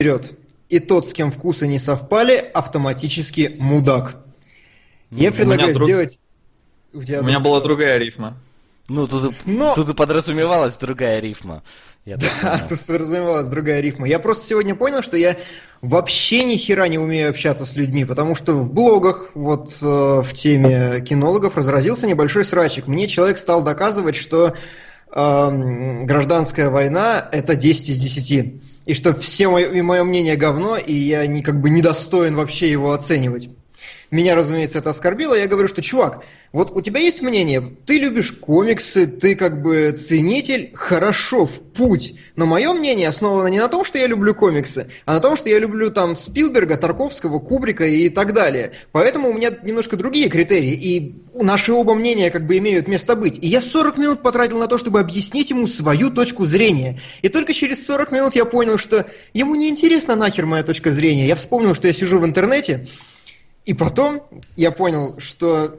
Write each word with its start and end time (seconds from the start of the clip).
вперед. 0.00 0.30
И 0.68 0.78
тот, 0.78 1.08
с 1.08 1.12
кем 1.12 1.32
вкусы 1.32 1.66
не 1.66 1.80
совпали, 1.80 2.36
автоматически 2.54 3.56
мудак. 3.58 4.14
Я 5.10 5.32
предлагаю 5.32 5.74
друг... 5.74 5.88
сделать... 5.88 6.20
У, 6.92 6.98
у 6.98 7.00
меня 7.02 7.40
была 7.40 7.60
другая 7.60 7.98
рифма. 7.98 8.36
Ну, 8.88 9.08
тут, 9.08 9.34
Но... 9.44 9.74
тут 9.74 9.88
и 9.88 9.94
подразумевалась 9.94 10.76
другая 10.76 11.18
рифма. 11.18 11.64
Я 12.04 12.16
да, 12.16 12.64
тут 12.68 12.78
подразумевалась 12.82 13.48
другая 13.48 13.80
рифма. 13.80 14.06
Я 14.06 14.20
просто 14.20 14.46
сегодня 14.46 14.76
понял, 14.76 15.02
что 15.02 15.16
я 15.16 15.36
вообще 15.82 16.44
ни 16.44 16.56
хера 16.56 16.86
не 16.86 16.98
умею 16.98 17.30
общаться 17.30 17.66
с 17.66 17.74
людьми, 17.74 18.04
потому 18.04 18.36
что 18.36 18.52
в 18.52 18.72
блогах, 18.72 19.32
вот 19.34 19.76
э, 19.82 19.84
в 19.84 20.32
теме 20.32 21.00
кинологов, 21.00 21.56
разразился 21.56 22.06
небольшой 22.06 22.44
срачик. 22.44 22.86
Мне 22.86 23.08
человек 23.08 23.36
стал 23.36 23.64
доказывать, 23.64 24.14
что 24.14 24.54
э, 25.12 26.02
гражданская 26.04 26.70
война 26.70 27.28
это 27.32 27.56
10 27.56 27.88
из 27.88 27.98
10. 27.98 28.62
И 28.88 28.94
что 28.94 29.12
все 29.12 29.50
мое, 29.50 29.82
мое 29.82 30.02
мнение 30.02 30.34
говно, 30.34 30.78
и 30.78 30.94
я 30.94 31.26
не, 31.26 31.42
как 31.42 31.60
бы 31.60 31.68
недостоин 31.68 32.34
вообще 32.34 32.70
его 32.70 32.92
оценивать. 32.92 33.50
Меня, 34.10 34.34
разумеется, 34.34 34.78
это 34.78 34.90
оскорбило. 34.90 35.34
Я 35.34 35.48
говорю, 35.48 35.68
что, 35.68 35.82
чувак, 35.82 36.24
вот 36.50 36.70
у 36.74 36.80
тебя 36.80 36.98
есть 36.98 37.20
мнение, 37.20 37.76
ты 37.84 37.98
любишь 37.98 38.32
комиксы, 38.32 39.06
ты 39.06 39.34
как 39.34 39.60
бы 39.60 39.92
ценитель, 39.92 40.70
хорошо, 40.74 41.44
в 41.44 41.60
путь. 41.60 42.14
Но 42.34 42.46
мое 42.46 42.72
мнение 42.72 43.08
основано 43.08 43.48
не 43.48 43.58
на 43.58 43.68
том, 43.68 43.84
что 43.84 43.98
я 43.98 44.06
люблю 44.06 44.34
комиксы, 44.34 44.88
а 45.04 45.12
на 45.12 45.20
том, 45.20 45.36
что 45.36 45.50
я 45.50 45.58
люблю 45.58 45.90
там 45.90 46.16
Спилберга, 46.16 46.78
Тарковского, 46.78 47.38
Кубрика 47.38 47.86
и 47.86 48.08
так 48.08 48.32
далее. 48.32 48.72
Поэтому 48.92 49.28
у 49.28 49.34
меня 49.34 49.50
немножко 49.62 49.98
другие 49.98 50.30
критерии, 50.30 50.72
и 50.72 51.22
наши 51.34 51.74
оба 51.74 51.94
мнения 51.94 52.30
как 52.30 52.46
бы 52.46 52.56
имеют 52.56 52.88
место 52.88 53.14
быть. 53.14 53.38
И 53.44 53.46
я 53.46 53.60
40 53.60 53.98
минут 53.98 54.22
потратил 54.22 54.58
на 54.58 54.68
то, 54.68 54.78
чтобы 54.78 55.00
объяснить 55.00 55.50
ему 55.50 55.66
свою 55.66 56.08
точку 56.08 56.46
зрения. 56.46 56.98
И 57.20 57.28
только 57.28 57.52
через 57.52 57.84
40 57.84 58.10
минут 58.10 58.34
я 58.34 58.46
понял, 58.46 58.78
что 58.78 59.04
ему 59.34 59.54
не 59.54 59.68
интересна 59.68 60.16
нахер 60.16 60.46
моя 60.46 60.62
точка 60.62 60.92
зрения. 60.92 61.26
Я 61.26 61.36
вспомнил, 61.36 61.74
что 61.74 61.88
я 61.88 61.92
сижу 61.92 62.18
в 62.18 62.24
интернете, 62.24 62.86
и 63.64 63.74
потом 63.74 64.22
я 64.56 64.70
понял, 64.70 65.16
что 65.18 65.76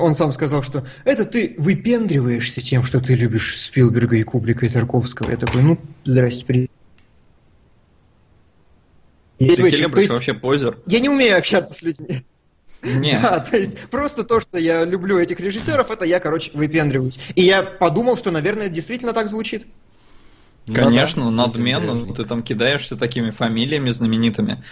он 0.00 0.14
сам 0.14 0.32
сказал, 0.32 0.62
что 0.62 0.86
это 1.04 1.24
ты 1.24 1.54
выпендриваешься 1.58 2.60
тем, 2.60 2.84
что 2.84 3.00
ты 3.00 3.14
любишь 3.14 3.60
Спилберга 3.60 4.16
и 4.16 4.22
Кубрика 4.22 4.66
и 4.66 4.68
Тарковского. 4.68 5.30
Я 5.30 5.36
такой, 5.36 5.62
ну, 5.62 5.78
здрасте, 6.04 6.44
привет. 6.44 6.70
Ты 9.38 9.48
Келебрыч 9.48 10.08
вообще 10.10 10.34
позер. 10.34 10.78
Я 10.86 11.00
не 11.00 11.08
умею 11.08 11.36
общаться 11.36 11.74
с 11.74 11.82
людьми. 11.82 12.24
Нет. 12.82 13.20
Да, 13.22 13.40
то 13.40 13.56
есть 13.56 13.78
просто 13.90 14.24
то, 14.24 14.40
что 14.40 14.58
я 14.58 14.84
люблю 14.84 15.18
этих 15.18 15.40
режиссеров, 15.40 15.90
это 15.90 16.04
я, 16.04 16.20
короче, 16.20 16.50
выпендриваюсь. 16.54 17.18
И 17.34 17.42
я 17.42 17.62
подумал, 17.62 18.16
что, 18.16 18.30
наверное, 18.30 18.68
действительно 18.68 19.12
так 19.12 19.28
звучит. 19.28 19.66
Конечно, 20.72 21.30
ну, 21.30 21.30
да, 21.30 21.46
надменно, 21.46 22.14
ты 22.14 22.24
там 22.24 22.42
кидаешься 22.42 22.96
такими 22.96 23.30
фамилиями 23.30 23.90
знаменитыми. 23.90 24.64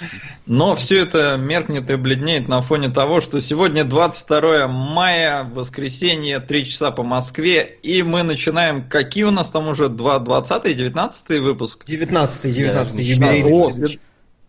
Но 0.47 0.75
все 0.75 1.01
это 1.01 1.37
меркнет 1.37 1.91
и 1.91 1.97
бледнеет 1.97 2.48
на 2.48 2.62
фоне 2.62 2.89
того, 2.89 3.21
что 3.21 3.43
сегодня 3.43 3.85
22 3.85 4.69
мая, 4.69 5.45
воскресенье, 5.45 6.41
3 6.41 6.65
часа 6.65 6.93
по 6.93 7.03
Москве, 7.03 7.79
и 7.83 8.03
мы 8.03 8.23
начинаем, 8.23 8.89
какие 8.89 9.25
у 9.25 9.31
нас 9.31 9.51
там 9.51 9.69
уже 9.69 9.89
20 9.89 10.77
19 10.77 11.41
выпуск? 11.41 11.85
19 11.87 12.55
19 12.55 12.95
юбилей. 12.95 13.45
О, 13.45 13.70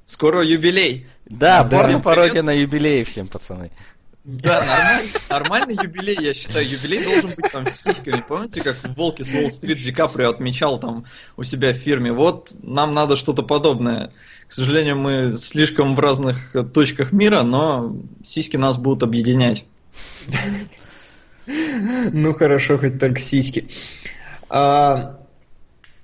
скоро 0.05 0.43
юбилей. 0.43 1.07
Да, 1.25 1.63
да 1.63 1.77
порно-пародия 1.77 2.41
на 2.41 2.51
юбилей 2.51 3.03
всем, 3.03 3.27
пацаны. 3.27 3.71
Да, 4.23 4.61
нормальный, 4.65 5.11
нормальный 5.29 5.75
юбилей, 5.83 6.17
я 6.21 6.33
считаю. 6.33 6.65
Юбилей 6.65 7.03
должен 7.03 7.31
быть 7.35 7.51
там 7.51 7.67
с 7.67 7.81
сиськами. 7.81 8.23
Помните, 8.25 8.61
как 8.61 8.77
в 8.77 8.93
«Волке 8.95 9.25
с 9.25 9.33
Уолл-стрит» 9.33 9.79
Ди 9.79 9.91
Каприо 9.91 10.29
отмечал 10.29 10.79
там 10.79 11.05
у 11.35 11.43
себя 11.43 11.73
в 11.73 11.77
фирме? 11.77 12.13
Вот 12.13 12.51
нам 12.61 12.93
надо 12.93 13.17
что-то 13.17 13.43
подобное. 13.43 14.13
К 14.47 14.51
сожалению, 14.53 14.95
мы 14.97 15.35
слишком 15.37 15.95
в 15.95 15.99
разных 15.99 16.55
точках 16.73 17.11
мира, 17.11 17.43
но 17.43 17.97
сиськи 18.23 18.55
нас 18.55 18.77
будут 18.77 19.03
объединять. 19.03 19.65
Ну 21.45 22.33
хорошо, 22.33 22.77
хоть 22.77 22.99
только 22.99 23.19
сиськи. 23.19 23.67
А, 24.47 25.19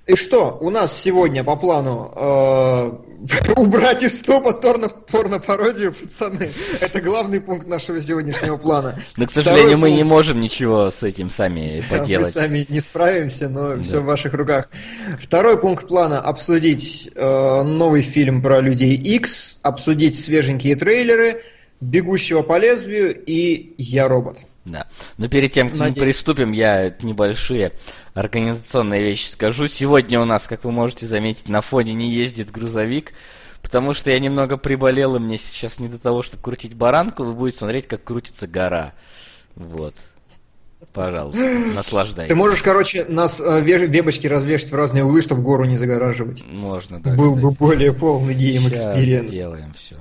и 0.06 0.14
что, 0.14 0.58
у 0.60 0.68
нас 0.68 0.94
сегодня 0.94 1.42
по 1.42 1.56
плану 1.56 2.12
э, 2.14 3.09
убрать 3.56 4.02
из 4.02 4.20
топа 4.20 4.52
порно-пародию, 4.52 5.92
пацаны. 5.92 6.50
Это 6.80 7.00
главный 7.00 7.40
пункт 7.40 7.66
нашего 7.66 8.00
сегодняшнего 8.00 8.56
плана. 8.56 8.98
Но, 9.16 9.26
к 9.26 9.30
сожалению, 9.30 9.68
Второй 9.68 9.76
мы 9.76 9.88
пункт... 9.88 9.96
не 9.96 10.04
можем 10.04 10.40
ничего 10.40 10.90
с 10.90 11.02
этим 11.02 11.30
сами 11.30 11.84
поделать. 11.90 12.34
Мы 12.34 12.40
сами 12.42 12.66
не 12.68 12.80
справимся, 12.80 13.48
но 13.48 13.76
да. 13.76 13.82
все 13.82 14.00
в 14.00 14.04
ваших 14.04 14.34
руках. 14.34 14.68
Второй 15.20 15.58
пункт 15.58 15.86
плана– 15.86 16.20
обсудить 16.20 17.10
э, 17.14 17.62
новый 17.62 18.02
фильм 18.02 18.42
про 18.42 18.60
Людей 18.60 18.96
X, 18.96 19.58
обсудить 19.62 20.22
свеженькие 20.22 20.76
трейлеры, 20.76 21.42
«Бегущего 21.80 22.42
по 22.42 22.58
лезвию» 22.58 23.18
и 23.24 23.74
«Я 23.78 24.08
робот». 24.08 24.38
Да. 24.70 24.86
Но 25.18 25.28
перед 25.28 25.52
тем, 25.52 25.70
как 25.70 25.78
Надеюсь. 25.78 25.96
мы 25.96 26.02
приступим, 26.02 26.52
я 26.52 26.94
небольшие 27.00 27.72
организационные 28.14 29.02
вещи 29.02 29.26
скажу. 29.26 29.68
Сегодня 29.68 30.20
у 30.20 30.24
нас, 30.24 30.46
как 30.46 30.64
вы 30.64 30.72
можете 30.72 31.06
заметить, 31.06 31.48
на 31.48 31.60
фоне 31.60 31.94
не 31.94 32.10
ездит 32.10 32.50
грузовик, 32.50 33.12
потому 33.62 33.94
что 33.94 34.10
я 34.10 34.18
немного 34.18 34.56
приболел, 34.56 35.16
и 35.16 35.18
мне 35.18 35.38
сейчас 35.38 35.78
не 35.78 35.88
до 35.88 35.98
того, 35.98 36.22
чтобы 36.22 36.42
крутить 36.42 36.74
баранку, 36.74 37.24
вы 37.24 37.32
будете 37.32 37.58
смотреть, 37.58 37.86
как 37.86 38.04
крутится 38.04 38.46
гора. 38.46 38.92
Вот. 39.56 39.94
Пожалуйста, 40.92 41.46
наслаждайтесь. 41.74 42.30
Ты 42.30 42.36
можешь, 42.36 42.62
короче, 42.62 43.04
нас 43.04 43.38
э, 43.38 43.60
вебочки 43.60 44.26
развешивать 44.26 44.72
в 44.72 44.76
разные 44.76 45.04
углы, 45.04 45.20
чтобы 45.20 45.42
гору 45.42 45.64
не 45.64 45.76
загораживать. 45.76 46.42
Можно, 46.46 47.00
да. 47.00 47.14
Был 47.14 47.36
кстати. 47.36 47.44
бы 47.44 47.50
более 47.52 47.92
полный 47.92 48.34
game 48.34 48.66
experience. 48.66 49.30
делаем 49.30 49.74
все. 49.74 49.96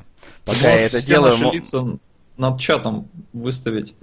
Пока 0.46 0.72
я 0.72 0.86
это 0.86 1.06
делаю... 1.06 1.38
Наши 1.38 1.58
лица 1.58 2.00
над 2.38 2.60
чатом 2.60 3.10
выставить. 3.34 3.94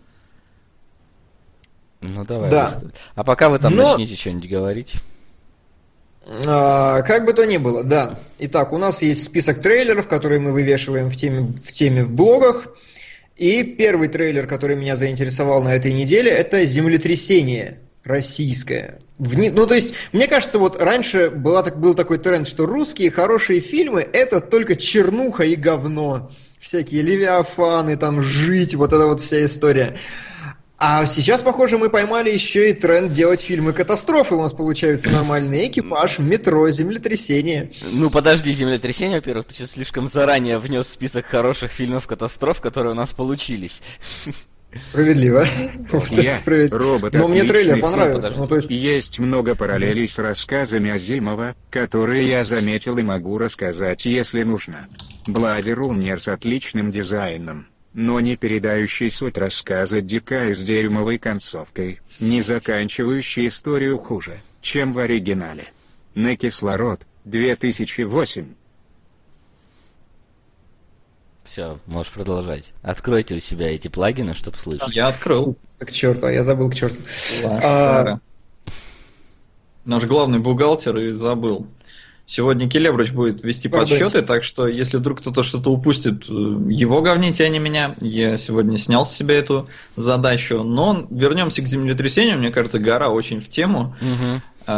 Ну 2.15 2.25
давай. 2.25 2.51
Да. 2.51 2.81
А 3.15 3.25
пока 3.25 3.49
вы 3.49 3.59
там 3.59 3.75
Но... 3.75 3.85
начните 3.85 4.17
что-нибудь 4.17 4.51
говорить. 4.51 4.95
А, 6.47 7.03
как 7.03 7.25
бы 7.25 7.33
то 7.33 7.47
ни 7.47 7.57
было, 7.57 7.85
да. 7.85 8.19
Итак, 8.39 8.73
у 8.73 8.79
нас 8.79 9.03
есть 9.03 9.25
список 9.25 9.63
трейлеров, 9.63 10.09
которые 10.09 10.41
мы 10.41 10.53
вывешиваем 10.53 11.09
в 11.09 11.17
теме, 11.17 11.55
в 11.63 11.73
теме 11.73 12.03
в 12.03 12.13
блогах. 12.13 12.67
И 13.37 13.63
первый 13.63 14.09
трейлер, 14.09 14.47
который 14.47 14.77
меня 14.77 14.97
заинтересовал 14.97 15.63
на 15.63 15.75
этой 15.75 15.93
неделе, 15.93 16.31
это 16.31 16.65
«Землетрясение» 16.65 17.81
российское. 18.03 18.99
Вни... 19.19 19.51
Ну, 19.51 19.67
то 19.67 19.75
есть, 19.75 19.95
мне 20.13 20.27
кажется, 20.27 20.59
вот 20.59 20.81
раньше 20.81 21.29
была, 21.31 21.63
так, 21.63 21.79
был 21.79 21.95
такой 21.95 22.19
тренд, 22.19 22.49
что 22.49 22.65
русские 22.65 23.11
хорошие 23.11 23.61
фильмы– 23.61 24.07
это 24.13 24.41
только 24.41 24.75
чернуха 24.75 25.45
и 25.45 25.55
говно. 25.55 26.31
Всякие 26.61 27.03
левиафаны, 27.03 27.97
там, 27.97 28.23
жить, 28.23 28.75
вот 28.75 28.93
эта 28.93 29.07
вот 29.07 29.21
вся 29.21 29.45
история. 29.45 29.97
А 30.79 31.07
сейчас, 31.07 31.41
похоже, 31.41 31.79
мы 31.79 31.89
поймали 31.89 32.31
еще 32.31 32.71
и 32.71 32.75
тренд 32.75 33.11
делать 33.11 33.41
фильмы 33.41 33.73
катастрофы. 33.73 34.35
У 34.35 34.43
нас 34.43 34.53
получаются 34.53 35.09
нормальный 35.09 35.69
экипаж, 35.69 36.19
метро, 36.19 36.69
землетрясение. 36.69 37.73
Ну 37.91 38.11
подожди, 38.11 38.53
землетрясение, 38.53 39.19
во-первых, 39.19 39.47
ты 39.47 39.55
сейчас 39.55 39.73
слишком 39.73 40.09
заранее 40.09 40.59
внес 40.59 40.89
список 40.89 41.25
хороших 41.27 41.73
фильмов 41.73 42.07
катастроф, 42.07 42.61
которые 42.61 42.93
у 42.93 42.97
нас 42.97 43.13
получились. 43.13 43.81
Справедливо. 44.75 45.47
Я 46.11 46.39
робот 46.71 47.15
Но 47.15 47.29
мне 47.29 47.45
трейлер 47.45 47.81
понравился. 47.81 48.33
Ну, 48.37 48.47
то 48.47 48.57
есть... 48.57 48.69
Есть 48.71 49.19
много 49.19 49.55
параллелей 49.55 50.07
с 50.07 50.19
рассказами 50.19 50.91
Азимова, 50.91 51.55
которые 51.71 52.29
я 52.29 52.45
заметил 52.45 52.99
и 52.99 53.03
могу 53.03 53.39
рассказать, 53.39 54.05
если 54.05 54.43
нужно. 54.43 54.89
Блади 55.27 55.71
Руннер 55.71 56.21
с 56.21 56.29
отличным 56.29 56.91
дизайном 56.91 57.69
но 57.97 58.21
не 58.21 58.37
передающий 58.37 59.11
суть 59.11 59.39
рассказа 59.39 60.03
Дика 60.03 60.55
с 60.55 60.63
дерьмовой 60.63 61.17
концовкой, 61.17 62.01
не 62.21 62.43
заканчивающий 62.43 63.49
историю 63.49 63.99
хуже, 63.99 64.43
чем 64.61 64.93
в 64.93 64.99
оригинале. 64.99 65.65
На 66.15 66.37
кислород, 66.37 67.01
2008. 67.25 68.55
Все, 71.45 71.79
можешь 71.87 72.13
продолжать. 72.13 72.75
Откройте 72.83 73.37
у 73.37 73.41
себя 73.41 73.75
эти 73.75 73.89
плагины, 73.89 74.35
чтобы 74.35 74.59
слышать. 74.59 74.95
Я 74.95 75.07
открыл. 75.07 75.57
К 75.79 75.91
черту, 75.91 76.27
а 76.27 76.33
я 76.33 76.45
забыл 76.45 76.69
к 76.69 76.75
черту. 76.75 77.01
А... 77.47 78.19
Наш 79.87 80.05
главный 80.05 80.39
бухгалтер 80.39 80.99
и 80.99 81.13
забыл. 81.13 81.67
Сегодня 82.29 82.69
Келебрыч 82.69 83.13
будет 83.13 83.45
вести 83.45 83.69
Пардоньте. 83.69 84.03
подсчеты, 84.03 84.27
так 84.27 84.43
что 84.43 84.67
если 84.67 84.97
вдруг 84.97 85.21
кто-то 85.21 85.45
что-то 85.45 85.71
упустит, 85.71 86.25
его 86.25 87.01
говните, 87.01 87.45
а 87.45 87.49
не 87.49 87.61
меня. 87.61 87.95
Я 88.01 88.37
сегодня 88.37 88.77
снял 88.79 89.07
с 89.07 89.15
себя 89.15 89.37
эту 89.37 89.69
задачу. 89.95 90.65
Но 90.65 91.07
вернемся 91.09 91.63
к 91.63 91.69
землетрясению. 91.69 92.39
Мне 92.39 92.51
кажется, 92.51 92.81
гора 92.81 93.11
очень 93.11 93.41
в 93.41 93.49
тему. 93.49 93.95
Угу. 94.01 94.73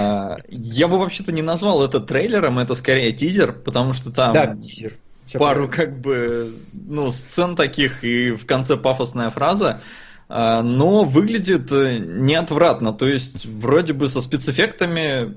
Я 0.50 0.88
бы 0.88 0.98
вообще-то 0.98 1.32
не 1.32 1.40
назвал 1.40 1.82
это 1.82 2.00
трейлером, 2.00 2.58
это 2.58 2.74
скорее 2.74 3.12
тизер, 3.12 3.52
потому 3.52 3.94
что 3.94 4.12
там 4.12 4.34
да, 4.34 4.54
тизер. 4.54 4.92
Все 5.24 5.38
пару 5.38 5.68
правильно. 5.68 5.76
как 5.76 6.00
бы 6.00 6.52
ну, 6.74 7.10
сцен 7.10 7.56
таких 7.56 8.04
и 8.04 8.32
в 8.32 8.44
конце 8.44 8.76
пафосная 8.76 9.30
фраза 9.30 9.80
а, 10.28 10.62
но 10.62 11.04
выглядит 11.04 11.72
э, 11.72 11.98
неотвратно. 11.98 12.92
То 12.92 13.08
есть, 13.08 13.46
вроде 13.46 13.94
бы 13.94 14.08
со 14.08 14.20
спецэффектами 14.20 15.36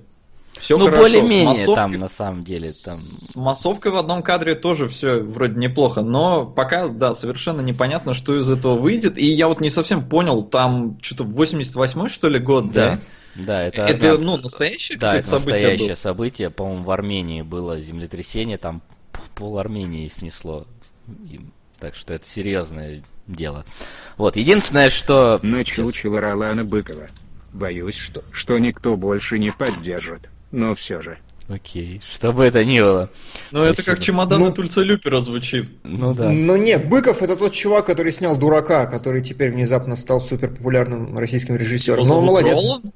все 0.61 0.77
ну, 0.77 0.85
хорошо. 0.85 1.01
более-менее 1.01 1.45
массовкой, 1.45 1.75
там, 1.75 1.91
на 1.93 2.07
самом 2.07 2.43
деле. 2.43 2.69
Там... 2.85 2.95
С 2.95 3.35
массовкой 3.35 3.91
в 3.91 3.97
одном 3.97 4.21
кадре 4.21 4.53
тоже 4.53 4.87
все 4.87 5.19
вроде 5.19 5.55
неплохо, 5.59 6.01
но 6.01 6.45
пока, 6.45 6.87
да, 6.87 7.15
совершенно 7.15 7.61
непонятно, 7.61 8.13
что 8.13 8.39
из 8.39 8.49
этого 8.49 8.77
выйдет. 8.77 9.17
И 9.17 9.25
я 9.25 9.47
вот 9.47 9.59
не 9.59 9.71
совсем 9.71 10.07
понял, 10.07 10.43
там 10.43 10.99
что-то 11.01 11.23
88-й, 11.23 12.09
что 12.09 12.29
ли, 12.29 12.37
год, 12.37 12.71
да? 12.71 12.99
Да, 13.33 13.43
да 13.43 13.63
это, 13.63 13.81
это 13.81 14.13
одна... 14.13 14.25
ну, 14.25 14.37
настоящее 14.37 14.99
да, 14.99 15.15
это 15.15 15.27
событие 15.27 15.53
настоящее 15.53 15.87
было? 15.87 15.95
событие. 15.95 16.49
По-моему, 16.51 16.83
в 16.83 16.91
Армении 16.91 17.41
было 17.41 17.79
землетрясение, 17.79 18.59
там 18.59 18.83
пол 19.33 19.57
Армении 19.57 20.07
снесло. 20.09 20.67
Так 21.79 21.95
что 21.95 22.13
это 22.13 22.27
серьезное 22.27 23.03
дело. 23.25 23.65
Вот, 24.17 24.35
единственное, 24.35 24.91
что... 24.91 25.39
Начучило 25.41 26.21
Ролана 26.21 26.63
Быкова. 26.63 27.09
Боюсь, 27.51 27.97
что, 27.97 28.23
что 28.31 28.59
никто 28.59 28.95
больше 28.95 29.39
не 29.39 29.49
поддержит. 29.49 30.29
Но 30.51 30.75
все 30.75 31.01
же. 31.01 31.17
Окей, 31.47 32.01
что 32.09 32.31
бы 32.31 32.45
это 32.45 32.63
ни 32.63 32.79
было. 32.79 33.09
Ну, 33.51 33.63
это 33.63 33.83
как 33.83 33.99
чемодан 33.99 34.39
ну, 34.39 34.53
Тульца 34.53 34.81
Люпера 34.81 35.19
звучит. 35.19 35.69
Ну 35.83 36.13
да. 36.13 36.29
Ну 36.29 36.55
нет, 36.55 36.87
Быков 36.87 37.21
это 37.21 37.35
тот 37.35 37.51
чувак, 37.53 37.85
который 37.85 38.13
снял 38.13 38.37
Дурака, 38.37 38.85
который 38.85 39.21
теперь 39.21 39.51
внезапно 39.51 39.97
стал 39.97 40.21
супер 40.21 40.49
популярным 40.49 41.17
российским 41.17 41.57
режиссером. 41.57 42.07
Но 42.07 42.21
молодец. 42.21 42.53
Ролан? 42.53 42.93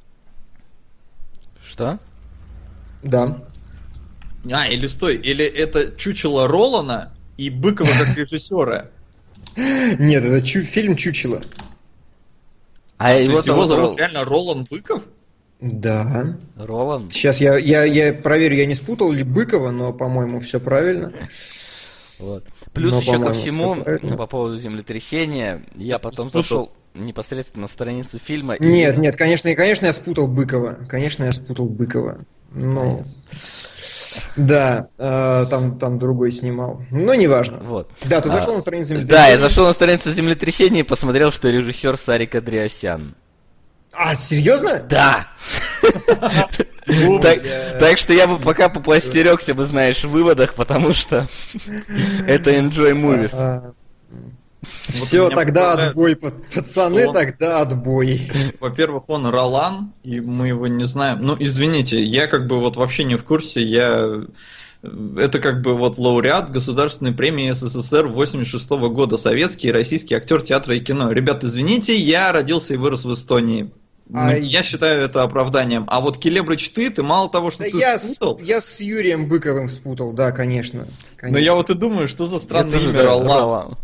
Что? 1.62 2.00
Да. 3.04 3.44
А, 4.50 4.68
или 4.68 4.88
стой, 4.88 5.18
или 5.18 5.44
это 5.44 5.92
чучело 5.98 6.48
Ролана 6.48 7.12
и 7.38 7.50
Быкова 7.50 7.90
как 8.00 8.16
режиссера? 8.18 8.90
Нет, 9.58 10.24
это 10.24 10.46
фильм 10.46 10.96
Чучело. 10.96 11.42
А, 12.98 13.14
его, 13.14 13.40
его 13.40 13.66
зовут 13.66 13.98
реально 13.98 14.24
Ролан 14.24 14.66
Быков? 14.70 15.04
Да. 15.62 16.38
Ролан? 16.58 17.10
Сейчас 17.12 17.40
я, 17.40 17.58
я, 17.58 17.84
я 17.84 18.14
проверю, 18.14 18.56
я 18.56 18.66
не 18.66 18.76
спутал 18.76 19.12
ли 19.12 19.24
Быкова, 19.24 19.72
но, 19.72 19.94
по-моему, 19.94 20.40
все 20.40 20.60
правильно. 20.60 21.14
Вот. 22.20 22.46
Плюс 22.74 22.92
но, 22.92 23.00
еще 23.00 23.20
ко 23.20 23.34
всему, 23.34 23.84
по 24.18 24.28
поводу 24.28 24.60
землетрясения, 24.60 25.64
я 25.76 26.00
потом 26.00 26.30
спутал. 26.30 26.42
зашел 26.42 26.72
непосредственно 26.94 27.64
на 27.64 27.68
страницу 27.68 28.20
фильма. 28.20 28.58
Нет, 28.60 28.98
и... 28.98 29.00
нет, 29.00 29.16
конечно, 29.16 29.54
конечно, 29.56 29.86
я 29.86 29.94
спутал 29.94 30.28
Быкова. 30.28 30.80
Конечно, 30.90 31.24
я 31.24 31.32
спутал 31.32 31.70
Быкова. 31.70 32.26
Ну, 32.52 33.06
да, 34.38 34.88
э, 34.98 35.46
там, 35.50 35.78
там 35.78 36.00
другой 36.00 36.32
снимал. 36.32 36.82
Но 36.92 37.16
неважно. 37.16 37.60
Вот. 37.60 37.92
Да, 38.06 38.22
ты 38.22 38.30
зашел 38.30 38.54
а, 38.54 38.56
на 38.56 38.62
страницу 38.62 38.90
землетрясения. 38.90 39.22
Да, 39.22 39.28
я 39.28 39.40
зашел 39.40 39.66
на 39.66 39.74
страницу 39.74 40.12
землетрясения 40.12 40.80
и 40.82 40.84
посмотрел, 40.84 41.32
что 41.32 41.50
режиссер 41.50 41.98
Сарик 41.98 42.36
Андреасян. 42.36 43.16
А, 43.98 44.16
серьезно? 44.16 44.82
Да. 44.90 45.28
Так 46.86 47.98
что 47.98 48.14
я 48.14 48.28
бы 48.28 48.40
пока 48.40 48.70
попластерегся 48.70 49.54
бы, 49.54 49.66
знаешь, 49.66 50.04
в 50.04 50.10
выводах, 50.10 50.54
потому 50.54 50.94
что 50.94 51.28
это 52.28 52.52
Enjoy 52.52 52.94
Movies. 52.94 53.74
Все, 54.90 55.30
тогда 55.30 55.74
отбой, 55.74 56.16
пацаны, 56.16 57.12
тогда 57.14 57.62
отбой. 57.62 58.32
Во-первых, 58.60 59.04
он 59.08 59.28
Ролан, 59.28 59.94
и 60.04 60.20
мы 60.20 60.48
его 60.48 60.68
не 60.68 60.86
знаем. 60.86 61.20
Ну, 61.22 61.36
извините, 61.40 62.04
я 62.04 62.28
как 62.28 62.48
бы 62.48 62.60
вот 62.60 62.76
вообще 62.76 63.04
не 63.04 63.16
в 63.16 63.24
курсе, 63.24 63.64
я 63.64 64.24
это 65.18 65.40
как 65.40 65.62
бы 65.62 65.76
вот 65.76 65.98
лауреат 65.98 66.52
Государственной 66.52 67.12
премии 67.12 67.52
СССР 67.52 68.08
86 68.08 68.70
-го 68.72 68.90
года, 68.90 69.18
советский 69.18 69.70
и 69.70 69.72
российский 69.72 70.16
актер 70.16 70.42
театра 70.42 70.76
и 70.76 70.80
кино. 70.80 71.12
Ребят, 71.12 71.44
извините, 71.44 71.96
я 71.96 72.32
родился 72.32 72.74
и 72.74 72.78
вырос 72.78 73.06
в 73.06 73.14
Эстонии. 73.14 73.72
А... 74.14 74.36
Я 74.36 74.64
считаю 74.64 75.04
это 75.04 75.24
оправданием. 75.24 75.86
А 75.88 76.00
вот 76.00 76.18
Келебрыч 76.18 76.70
ты, 76.72 76.90
ты 76.90 77.04
мало 77.04 77.30
того, 77.30 77.52
что 77.52 77.64
да 77.64 77.70
ты 77.70 77.78
я 77.78 77.98
спутал... 77.98 78.38
С, 78.40 78.42
я 78.42 78.62
с 78.62 78.80
Юрием 78.80 79.28
Быковым 79.28 79.68
спутал, 79.68 80.14
да, 80.14 80.32
конечно. 80.32 80.88
конечно. 81.18 81.40
Но 81.40 81.44
я 81.44 81.56
вот 81.56 81.70
и 81.70 81.74
думаю, 81.74 82.08
что 82.08 82.26
за 82.26 82.40
странное 82.40 82.80
имя 82.80 83.04
Ролан. 83.04 83.78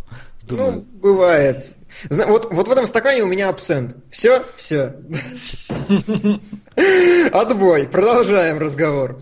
Ну, 0.50 0.82
бывает. 0.82 1.76
Вот, 2.10 2.52
вот 2.52 2.68
в 2.68 2.72
этом 2.72 2.88
стакане 2.88 3.24
у 3.24 3.28
меня 3.28 3.50
абсент. 3.50 3.96
Все, 4.10 4.44
все. 4.56 4.96
Отбой. 7.32 7.88
Продолжаем 7.88 8.60
разговор. 8.60 9.22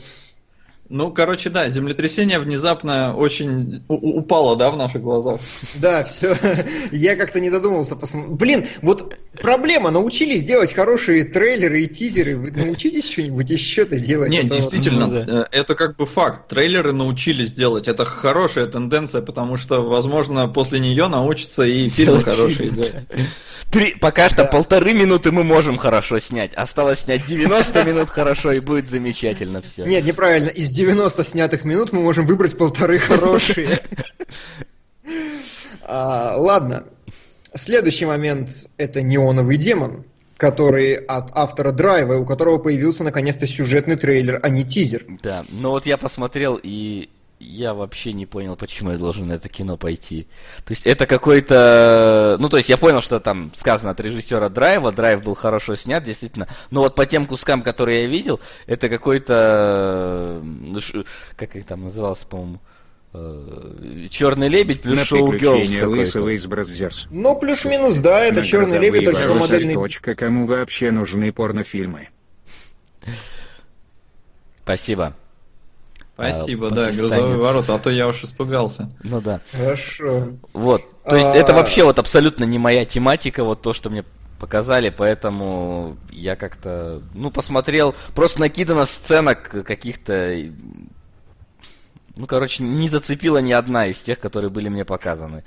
Ну, 0.90 1.12
короче, 1.12 1.52
да, 1.52 1.70
землетрясение 1.70 2.40
внезапно 2.40 3.16
очень 3.16 3.84
упало, 3.88 4.56
да, 4.56 4.72
в 4.72 4.78
наших 4.78 5.04
глазах. 5.04 5.40
Да, 5.76 6.04
все. 6.04 6.36
Я 6.92 7.16
как-то 7.16 7.40
не 7.40 7.52
додумался 7.52 7.96
посмотреть. 7.96 8.38
Блин, 8.38 8.66
вот 8.82 9.16
проблема. 9.40 9.92
Научились 9.92 10.44
делать 10.44 10.74
хорошие 10.74 11.26
трейлеры 11.26 11.84
и 11.84 11.88
тизеры. 11.88 12.38
Вы 12.38 12.52
научитесь 12.52 13.08
что-нибудь 13.08 13.52
еще-то 13.52 14.00
делать? 14.00 14.32
Нет, 14.32 14.48
действительно, 14.48 15.06
ну, 15.06 15.14
да. 15.14 15.26
Э, 15.42 15.46
это 15.52 15.76
как 15.76 15.96
бы 15.96 16.08
факт. 16.08 16.48
Трейлеры 16.48 16.92
научились 16.92 17.54
делать. 17.54 17.88
Это 17.88 18.04
хорошая 18.04 18.66
тенденция, 18.66 19.22
потому 19.22 19.58
что, 19.58 19.88
возможно, 19.88 20.48
после 20.48 20.80
нее 20.80 21.08
научатся 21.08 21.64
и 21.64 21.88
фильмы 21.90 22.24
хорошие 22.24 22.70
делать. 22.72 22.96
Три, 23.72 23.94
пока 23.94 24.30
что 24.30 24.44
да. 24.44 24.46
полторы 24.46 24.94
минуты 24.94 25.32
мы 25.32 25.44
можем 25.44 25.78
хорошо 25.78 26.18
снять. 26.18 26.54
Осталось 26.56 27.02
снять 27.02 27.28
90 27.28 27.84
минут 27.84 28.10
хорошо, 28.10 28.52
и 28.52 28.60
будет 28.60 28.90
замечательно 28.90 29.62
все. 29.62 29.86
Нет, 29.86 30.06
неправильно. 30.06 30.50
Из 30.50 30.70
90 30.80 31.26
снятых 31.26 31.66
минут 31.66 31.92
мы 31.92 32.00
можем 32.02 32.26
выбрать 32.26 32.58
полторы 32.58 33.00
хорошие. 33.00 33.80
А, 35.92 36.36
ладно. 36.38 36.84
Следующий 37.56 38.06
момент– 38.06 38.52
это 38.78 39.02
«Неоновый 39.02 39.58
демон», 39.58 40.06
который 40.38 40.94
от 40.94 41.32
автора 41.36 41.72
Драйва, 41.72 42.14
у 42.14 42.28
которого 42.28 42.60
появился 42.60 43.04
наконец-то 43.04 43.48
сюжетный 43.48 43.96
трейлер, 43.96 44.40
а 44.44 44.50
не 44.50 44.64
тизер. 44.64 45.04
Да, 45.24 45.46
но 45.50 45.72
вот 45.72 45.88
я 45.88 45.98
посмотрел, 45.98 46.60
и 46.62 47.10
я 47.40 47.74
вообще 47.74 48.12
не 48.12 48.26
понял, 48.26 48.56
почему 48.56 48.92
я 48.92 48.98
должен 48.98 49.28
на 49.28 49.34
это 49.34 49.48
кино 49.48 49.78
пойти. 49.78 50.28
То 50.66 50.72
есть 50.72 50.86
это 50.86 51.06
какой-то... 51.06 52.38
Ну, 52.40 52.50
то 52.50 52.58
есть 52.58 52.70
я 52.70 52.78
понял, 52.78 53.02
что 53.02 53.20
там 53.20 53.52
сказано 53.56 53.92
от 53.92 54.00
режиссера 54.00 54.50
Драйва, 54.50 54.92
Драйв 54.92 55.24
был 55.24 55.36
хорошо 55.36 55.76
снят, 55.76 56.04
действительно. 56.04 56.48
Но 56.70 56.82
вот 56.82 56.96
по 56.96 57.06
тем 57.06 57.26
кускам, 57.26 57.62
которые 57.62 58.04
я 58.04 58.08
видел, 58.08 58.40
это 58.68 58.90
какой-то... 58.90 60.44
Как 61.38 61.56
их 61.56 61.66
там 61.66 61.86
назывался, 61.86 62.28
по-моему? 62.28 62.60
Э, 63.14 64.08
Черный 64.10 64.50
лебедь 64.50 64.82
плюс 64.82 65.02
шоу 65.02 65.32
Лысого 65.32 66.30
из 66.36 66.46
Brazzers. 66.46 67.08
Ну, 67.10 67.40
плюс-минус, 67.40 67.96
да, 67.98 68.24
это 68.24 68.44
Черный 68.44 68.78
лебедь, 68.80 69.06
только 69.06 69.34
модельный... 69.34 69.74
Точка, 69.74 70.14
кому 70.14 70.46
вообще 70.46 70.92
нужны 70.92 71.32
порнофильмы. 71.32 72.10
Спасибо. 74.64 75.16
Спасибо, 76.20 76.68
а, 76.68 76.72
да, 76.72 76.92
грузовые 76.92 77.38
ворота, 77.38 77.76
а 77.76 77.80
то 77.80 77.90
я 77.90 78.08
уж 78.08 78.24
испугался. 78.24 78.90
Ну 79.04 79.22
да. 79.22 79.40
Хорошо. 79.54 80.34
Вот, 80.54 80.84
то 81.04 81.16
есть 81.16 81.30
а... 81.30 81.36
это 81.36 81.54
вообще 81.54 81.84
вот 81.84 81.98
абсолютно 81.98 82.44
не 82.44 82.60
моя 82.60 82.84
тематика, 82.84 83.46
вот 83.46 83.62
то, 83.62 83.72
что 83.72 83.90
мне 83.90 84.04
показали, 84.38 84.90
поэтому 84.90 85.98
я 86.12 86.36
как-то, 86.36 87.02
ну, 87.14 87.32
посмотрел, 87.32 87.96
просто 88.16 88.42
накидано 88.42 88.86
сценок 88.86 89.50
каких-то, 89.66 90.36
ну, 92.16 92.28
короче, 92.28 92.64
не 92.64 92.90
зацепила 92.90 93.38
ни 93.38 93.54
одна 93.54 93.88
из 93.88 94.02
тех, 94.02 94.20
которые 94.20 94.50
были 94.50 94.68
мне 94.68 94.84
показаны. 94.84 95.44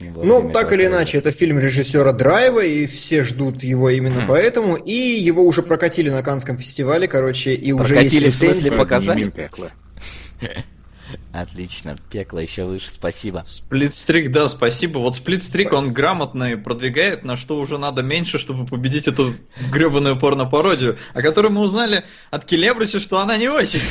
Ну, 0.00 0.50
так 0.52 0.72
или 0.72 0.86
иначе, 0.86 1.18
это 1.18 1.30
фильм 1.30 1.58
режиссера 1.58 2.12
Драйва, 2.12 2.64
и 2.64 2.86
все 2.86 3.22
ждут 3.22 3.62
его 3.62 3.90
именно 3.90 4.22
хм. 4.22 4.28
поэтому, 4.28 4.76
и 4.76 4.92
его 4.92 5.44
уже 5.44 5.62
прокатили 5.62 6.08
на 6.08 6.22
Канском 6.22 6.56
фестивале, 6.56 7.06
короче, 7.06 7.54
и 7.54 7.72
прокатили, 7.72 8.26
уже 8.26 8.26
есть 8.26 8.36
в 8.36 8.44
смысле 8.44 8.72
показали? 8.72 9.32
Отлично, 11.32 11.96
пекло 12.10 12.40
еще 12.40 12.64
выше, 12.64 12.88
спасибо. 12.88 13.42
Сплитстрик, 13.44 14.30
да, 14.30 14.48
спасибо. 14.48 14.98
Вот 14.98 15.16
сплитстрик, 15.16 15.72
он 15.72 15.92
грамотно 15.92 16.56
продвигает, 16.56 17.24
на 17.24 17.36
что 17.36 17.58
уже 17.58 17.78
надо 17.78 18.02
меньше, 18.02 18.38
чтобы 18.38 18.66
победить 18.66 19.08
эту 19.08 19.34
гребаную 19.72 20.18
порно-пародию, 20.18 20.98
о 21.12 21.22
которой 21.22 21.50
мы 21.50 21.62
узнали 21.62 22.04
от 22.30 22.44
Келебриса, 22.44 23.00
что 23.00 23.18
она 23.18 23.36
не 23.36 23.48
очень. 23.48 23.82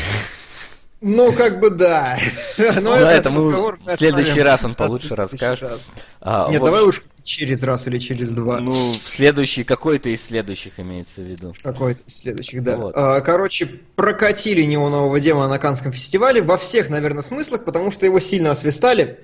Ну, 1.01 1.31
как 1.31 1.61
бы 1.61 1.69
да. 1.69 2.17
Но 2.57 2.81
ну, 2.81 2.93
это, 2.93 3.09
это 3.09 3.29
мы 3.31 3.51
в 3.51 3.95
следующий 3.95 4.41
раз 4.41 4.65
он 4.65 4.75
получше 4.75 5.15
расскажет. 5.15 5.81
А, 6.19 6.49
Нет, 6.51 6.59
вот... 6.59 6.65
давай 6.65 6.83
уж 6.83 7.03
через 7.23 7.63
раз 7.63 7.87
или 7.87 7.99
через 7.99 8.31
два. 8.31 8.59
Ну, 8.59 8.91
в 8.91 9.07
следующий, 9.07 9.63
какой-то 9.63 10.09
из 10.09 10.21
следующих 10.25 10.77
имеется 10.79 11.21
в 11.21 11.25
виду. 11.25 11.53
Какой-то 11.63 12.01
из 12.05 12.17
следующих, 12.17 12.63
да. 12.63 12.75
Вот. 12.75 12.93
А, 12.97 13.21
короче, 13.21 13.67
прокатили 13.95 14.61
неонового 14.63 15.19
демона 15.21 15.47
на 15.47 15.57
Канском 15.57 15.93
фестивале 15.93 16.41
во 16.41 16.57
всех, 16.57 16.89
наверное, 16.89 17.23
смыслах, 17.23 17.63
потому 17.63 17.91
что 17.91 18.05
его 18.05 18.19
сильно 18.19 18.51
освистали. 18.51 19.19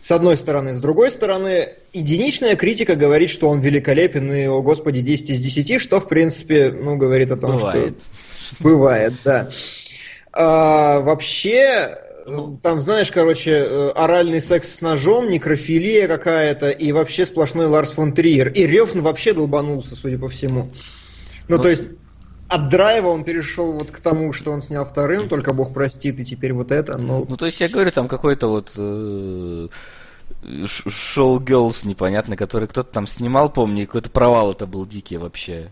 С 0.00 0.10
одной 0.10 0.36
стороны. 0.36 0.74
С 0.74 0.80
другой 0.80 1.12
стороны, 1.12 1.74
единичная 1.92 2.56
критика 2.56 2.96
говорит, 2.96 3.30
что 3.30 3.48
он 3.48 3.60
великолепен 3.60 4.32
и, 4.32 4.46
о 4.46 4.60
господи, 4.60 5.00
10 5.00 5.30
из 5.30 5.38
10, 5.38 5.80
что, 5.80 6.00
в 6.00 6.08
принципе, 6.08 6.72
ну, 6.72 6.96
говорит 6.96 7.30
о 7.30 7.36
том, 7.36 7.56
Бывает. 7.56 7.98
что... 7.98 8.56
Бывает, 8.58 9.14
да. 9.24 9.50
А, 10.32 11.00
вообще, 11.00 11.98
там, 12.62 12.80
знаешь, 12.80 13.10
короче, 13.10 13.50
э, 13.50 13.90
оральный 13.90 14.40
секс 14.40 14.76
с 14.76 14.80
ножом, 14.80 15.28
некрофилия 15.28 16.08
какая-то, 16.08 16.70
и 16.70 16.92
вообще 16.92 17.26
сплошной 17.26 17.66
Ларс 17.66 17.90
фон 17.90 18.12
Триер. 18.12 18.48
И 18.48 18.66
Рёфн 18.66 19.00
вообще 19.00 19.34
долбанулся, 19.34 19.94
судя 19.96 20.18
по 20.18 20.28
всему. 20.28 20.70
Ну, 21.48 21.56
ну 21.56 21.62
то 21.62 21.68
есть, 21.68 21.90
от 22.48 22.68
драйва 22.68 23.08
он 23.08 23.24
перешел 23.24 23.72
вот 23.72 23.90
к 23.90 24.00
тому, 24.00 24.32
что 24.32 24.52
он 24.52 24.62
снял 24.62 24.86
вторым, 24.86 25.28
только 25.28 25.52
бог 25.52 25.74
простит, 25.74 26.18
и 26.20 26.24
теперь 26.24 26.52
вот 26.52 26.70
это, 26.70 26.96
ну... 26.96 27.26
Ну, 27.28 27.36
то 27.36 27.46
есть 27.46 27.60
я 27.60 27.68
говорю, 27.68 27.90
там 27.90 28.08
какой-то 28.08 28.48
вот 28.48 28.72
э, 28.76 29.68
шоу 30.66 31.40
Girls 31.40 31.86
непонятно, 31.86 32.36
который 32.36 32.68
кто-то 32.68 32.92
там 32.92 33.06
снимал, 33.06 33.50
помню, 33.50 33.86
какой-то 33.86 34.10
провал 34.10 34.52
это 34.52 34.66
был 34.66 34.86
дикий 34.86 35.16
вообще. 35.16 35.70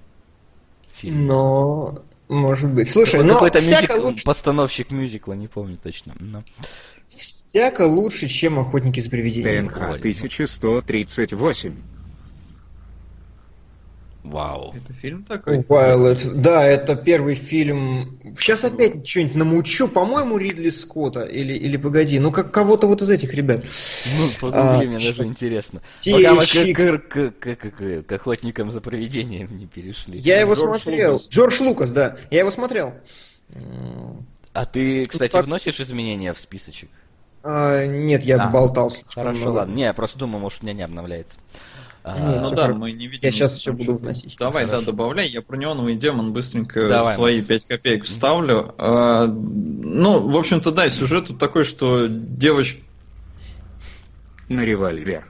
Фильм. 0.94 1.26
Но, 1.26 2.02
может 2.30 2.70
быть. 2.70 2.88
Слушай, 2.88 3.22
ну 3.24 3.34
какой-то 3.34 3.60
мюзик... 3.60 3.96
лучше... 3.98 4.24
постановщик 4.24 4.90
мюзикла, 4.90 5.34
не 5.34 5.48
помню 5.48 5.76
точно. 5.82 6.14
Но... 6.20 6.44
Всяко 7.08 7.82
лучше, 7.82 8.28
чем 8.28 8.58
охотники 8.58 9.00
за 9.00 9.10
привидениями. 9.10 9.68
ТНХ 9.68 9.76
1138. 9.98 11.74
Вау. 14.22 14.74
Это 14.76 14.92
фильм 14.92 15.24
такой? 15.24 15.58
Violet. 15.58 16.34
Да, 16.34 16.64
это 16.64 16.94
первый 16.94 17.34
фильм. 17.36 18.20
Сейчас 18.38 18.64
опять 18.64 19.06
что-нибудь 19.06 19.34
намучу. 19.34 19.88
По-моему, 19.88 20.36
Ридли 20.36 20.68
Скотта. 20.68 21.22
Или, 21.22 21.54
или 21.54 21.76
погоди. 21.78 22.18
Ну, 22.18 22.30
как 22.30 22.52
кого-то 22.52 22.86
вот 22.86 23.00
из 23.00 23.08
этих 23.08 23.32
ребят. 23.32 23.64
Ну, 24.18 24.28
погугли, 24.40 24.86
а, 24.86 24.88
мне 24.88 24.98
даже 24.98 25.24
интересно. 25.24 25.80
Пока 26.04 26.34
мы 26.34 26.42
к, 26.42 27.08
к, 27.08 27.30
к, 27.30 27.56
к, 27.56 28.02
к 28.02 28.12
охотникам 28.12 28.70
за 28.70 28.80
привидением 28.80 29.56
не 29.56 29.66
перешли. 29.66 30.18
Я 30.18 30.40
его 30.40 30.54
Джордж 30.54 30.80
смотрел. 30.80 31.12
Лукас. 31.12 31.28
Джордж 31.28 31.62
Лукас, 31.62 31.90
да. 31.90 32.16
Я 32.30 32.40
его 32.40 32.50
смотрел. 32.50 32.94
А 34.52 34.66
ты, 34.66 35.06
кстати, 35.06 35.32
так... 35.32 35.46
вносишь 35.46 35.80
изменения 35.80 36.34
в 36.34 36.38
списочек? 36.38 36.90
А, 37.42 37.86
нет, 37.86 38.24
я 38.24 38.36
а, 38.36 38.48
болтался. 38.48 39.02
Хорошо, 39.06 39.52
ладно. 39.52 39.72
Не, 39.72 39.84
я 39.84 39.94
просто 39.94 40.18
думаю, 40.18 40.40
может, 40.40 40.62
у 40.62 40.66
меня 40.66 40.74
не 40.74 40.82
обновляется. 40.82 41.38
А, 42.02 42.40
ну 42.42 42.50
да, 42.50 42.68
мы 42.68 42.92
не 42.92 43.06
видим. 43.06 43.20
Я 43.22 43.32
сейчас 43.32 43.52
все 43.52 43.72
буду 43.72 43.96
вносить. 43.96 44.36
Давай, 44.38 44.66
да, 44.66 44.80
добавляй. 44.80 45.28
Я 45.28 45.42
про 45.42 45.56
неоновый 45.56 45.96
демон 45.96 46.32
быстренько 46.32 46.88
Давай, 46.88 47.14
свои 47.14 47.42
5 47.42 47.66
копеек 47.66 48.04
вставлю. 48.04 48.74
А, 48.78 49.26
ну, 49.26 50.26
в 50.26 50.36
общем-то, 50.36 50.72
да, 50.72 50.88
сюжет 50.88 51.26
тут 51.26 51.38
такой, 51.38 51.64
что 51.64 52.06
девочка... 52.08 52.80
На 54.48 54.64
револьвер. 54.64 55.26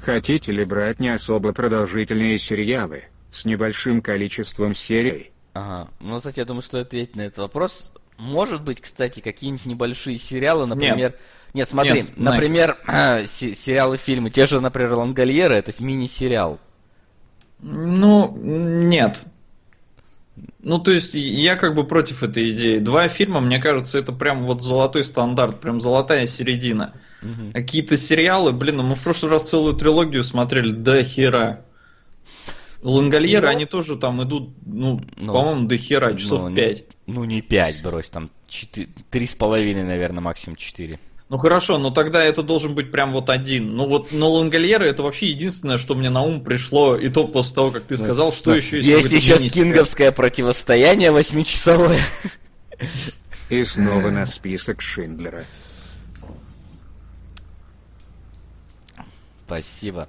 Хотите 0.00 0.52
ли 0.52 0.64
брать 0.64 1.00
не 1.00 1.10
особо 1.10 1.52
продолжительные 1.52 2.38
сериалы 2.38 3.04
с 3.30 3.44
небольшим 3.44 4.00
количеством 4.00 4.74
серий? 4.74 5.32
Ага. 5.54 5.90
Ну, 6.00 6.18
кстати, 6.18 6.38
я 6.38 6.44
думаю, 6.44 6.62
что 6.62 6.80
ответить 6.80 7.16
на 7.16 7.22
этот 7.22 7.38
вопрос. 7.38 7.90
Может 8.16 8.62
быть, 8.62 8.80
кстати, 8.80 9.20
какие-нибудь 9.20 9.66
небольшие 9.66 10.18
сериалы, 10.18 10.66
например... 10.66 10.96
Нет 10.96 11.20
нет, 11.54 11.68
смотри, 11.68 11.92
Нет, 11.92 12.16
например, 12.16 12.78
сериалы, 13.26 13.98
фильмы, 13.98 14.30
те 14.30 14.46
же, 14.46 14.60
например, 14.60 14.94
Лангольеры, 14.94 15.54
это 15.54 15.72
мини-сериал. 15.82 16.58
Ну, 17.60 18.34
нет. 18.36 19.24
Ну, 20.60 20.78
то 20.78 20.90
есть, 20.90 21.14
я 21.14 21.56
как 21.56 21.74
бы 21.74 21.84
против 21.84 22.22
этой 22.22 22.50
идеи. 22.50 22.78
Два 22.78 23.08
фильма, 23.08 23.40
мне 23.40 23.58
кажется, 23.58 23.98
это 23.98 24.12
прям 24.12 24.44
вот 24.44 24.62
золотой 24.62 25.04
стандарт, 25.04 25.60
прям 25.60 25.80
золотая 25.80 26.26
середина. 26.26 26.94
Угу. 27.20 27.52
Какие-то 27.52 27.96
сериалы, 27.96 28.52
блин, 28.52 28.78
ну 28.78 28.82
мы 28.82 28.94
в 28.94 29.02
прошлый 29.02 29.30
раз 29.30 29.48
целую 29.48 29.74
трилогию 29.74 30.24
смотрели, 30.24 30.72
до 30.72 31.04
хера. 31.04 31.64
Лангольеры, 32.82 33.46
ну, 33.46 33.52
они 33.52 33.64
тоже 33.64 33.96
там 33.96 34.22
идут, 34.24 34.50
ну, 34.66 35.00
ну 35.20 35.32
по-моему, 35.32 35.68
до 35.68 35.76
хера, 35.76 36.14
часов 36.14 36.48
ну, 36.48 36.56
5. 36.56 36.84
Ну, 37.06 37.24
не 37.24 37.40
5, 37.40 37.82
брось, 37.82 38.10
там 38.10 38.28
три 39.10 39.26
с 39.26 39.36
половиной, 39.36 39.84
наверное, 39.84 40.20
максимум 40.20 40.56
4. 40.56 40.98
Ну 41.32 41.38
хорошо, 41.38 41.78
но 41.78 41.88
тогда 41.88 42.22
это 42.22 42.42
должен 42.42 42.74
быть 42.74 42.90
прям 42.90 43.12
вот 43.12 43.30
один. 43.30 43.74
Ну 43.74 43.88
вот, 43.88 44.12
но 44.12 44.30
Лангольеры 44.30 44.84
это 44.84 45.02
вообще 45.02 45.28
единственное, 45.28 45.78
что 45.78 45.94
мне 45.94 46.10
на 46.10 46.20
ум 46.20 46.44
пришло, 46.44 46.94
и 46.94 47.08
то 47.08 47.26
после 47.26 47.54
того, 47.54 47.70
как 47.70 47.84
ты 47.84 47.96
сказал, 47.96 48.34
что 48.34 48.50
да. 48.50 48.58
еще 48.58 48.82
есть. 48.82 49.10
Есть 49.10 49.30
еще 49.30 49.48
кинговское 49.48 50.12
противостояние 50.12 51.10
восьмичасовое. 51.10 52.02
И 53.48 53.64
снова 53.64 54.10
на 54.10 54.26
список 54.26 54.82
Шиндлера. 54.82 55.46
Спасибо. 59.46 60.08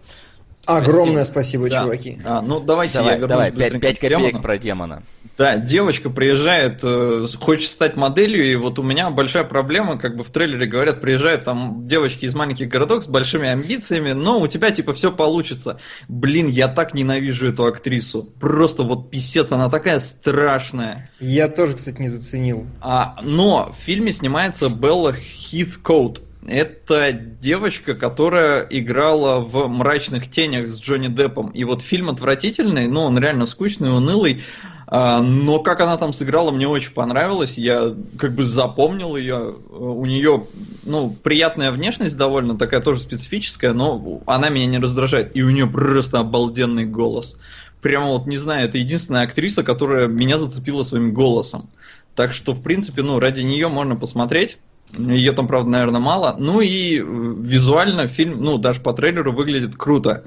Огромное 0.65 1.25
спасибо, 1.25 1.63
спасибо 1.63 1.81
чуваки. 1.83 2.19
А, 2.23 2.41
ну 2.41 2.59
давайте 2.59 2.99
давай, 2.99 3.19
я 3.19 3.27
давай, 3.27 3.51
5, 3.51 3.81
5 3.81 3.99
копеек 3.99 4.41
про 4.41 4.57
демона. 4.57 5.03
Да, 5.37 5.57
девочка 5.57 6.09
приезжает, 6.09 6.81
э, 6.83 7.25
хочет 7.39 7.69
стать 7.69 7.95
моделью, 7.95 8.45
и 8.45 8.55
вот 8.55 8.77
у 8.77 8.83
меня 8.83 9.09
большая 9.09 9.43
проблема, 9.43 9.97
как 9.97 10.15
бы 10.15 10.23
в 10.23 10.29
трейлере 10.29 10.67
говорят, 10.67 11.01
приезжают 11.01 11.43
там 11.43 11.87
девочки 11.87 12.25
из 12.25 12.35
маленьких 12.35 12.67
городов 12.67 13.03
с 13.05 13.07
большими 13.07 13.49
амбициями, 13.49 14.11
но 14.11 14.39
у 14.39 14.47
тебя 14.47 14.69
типа 14.69 14.93
все 14.93 15.11
получится. 15.11 15.79
Блин, 16.07 16.49
я 16.49 16.67
так 16.67 16.93
ненавижу 16.93 17.47
эту 17.47 17.65
актрису. 17.65 18.23
Просто 18.39 18.83
вот 18.83 19.09
писец, 19.09 19.51
она 19.51 19.69
такая 19.69 19.99
страшная. 19.99 21.09
Я 21.19 21.47
тоже, 21.47 21.75
кстати, 21.75 21.99
не 21.99 22.09
заценил. 22.09 22.67
А, 22.79 23.15
но 23.23 23.73
в 23.77 23.83
фильме 23.83 24.13
снимается 24.13 24.69
Белла 24.69 25.13
Хиткоут. 25.13 26.21
Это 26.45 27.11
девочка, 27.13 27.95
которая 27.95 28.67
играла 28.69 29.39
в 29.39 29.67
«Мрачных 29.67 30.29
тенях» 30.29 30.67
с 30.67 30.79
Джонни 30.79 31.07
Деппом. 31.07 31.49
И 31.51 31.63
вот 31.63 31.81
фильм 31.81 32.09
отвратительный, 32.09 32.87
но 32.87 33.05
он 33.05 33.17
реально 33.17 33.45
скучный, 33.45 33.95
унылый. 33.95 34.41
А, 34.87 35.21
но 35.21 35.59
как 35.59 35.79
она 35.79 35.95
там 35.95 36.11
сыграла, 36.11 36.51
мне 36.51 36.67
очень 36.67 36.91
понравилось. 36.91 37.57
Я 37.57 37.95
как 38.19 38.35
бы 38.35 38.43
запомнил 38.43 39.15
ее. 39.15 39.55
У 39.69 40.05
нее, 40.05 40.47
ну, 40.83 41.15
приятная 41.23 41.71
внешность 41.71 42.17
довольно 42.17 42.57
такая 42.57 42.81
тоже 42.81 42.99
специфическая, 42.99 43.73
но 43.73 44.21
она 44.25 44.49
меня 44.49 44.65
не 44.65 44.79
раздражает. 44.79 45.35
И 45.35 45.43
у 45.43 45.49
нее 45.49 45.67
просто 45.67 46.19
обалденный 46.19 46.85
голос. 46.85 47.37
Прямо 47.81 48.07
вот, 48.07 48.27
не 48.27 48.37
знаю, 48.37 48.67
это 48.67 48.77
единственная 48.77 49.23
актриса, 49.23 49.63
которая 49.63 50.07
меня 50.07 50.37
зацепила 50.37 50.83
своим 50.83 51.13
голосом. 51.13 51.69
Так 52.15 52.33
что, 52.33 52.53
в 52.53 52.61
принципе, 52.61 53.01
ну, 53.01 53.19
ради 53.19 53.41
нее 53.41 53.69
можно 53.69 53.95
посмотреть. 53.95 54.57
Ее 54.97 55.31
там, 55.31 55.47
правда, 55.47 55.69
наверное, 55.69 56.01
мало. 56.01 56.35
Ну 56.37 56.61
и 56.61 56.99
э, 56.99 57.03
визуально 57.03 58.07
фильм, 58.07 58.41
ну, 58.41 58.57
даже 58.57 58.81
по 58.81 58.93
трейлеру 58.93 59.33
выглядит 59.33 59.75
круто. 59.75 60.23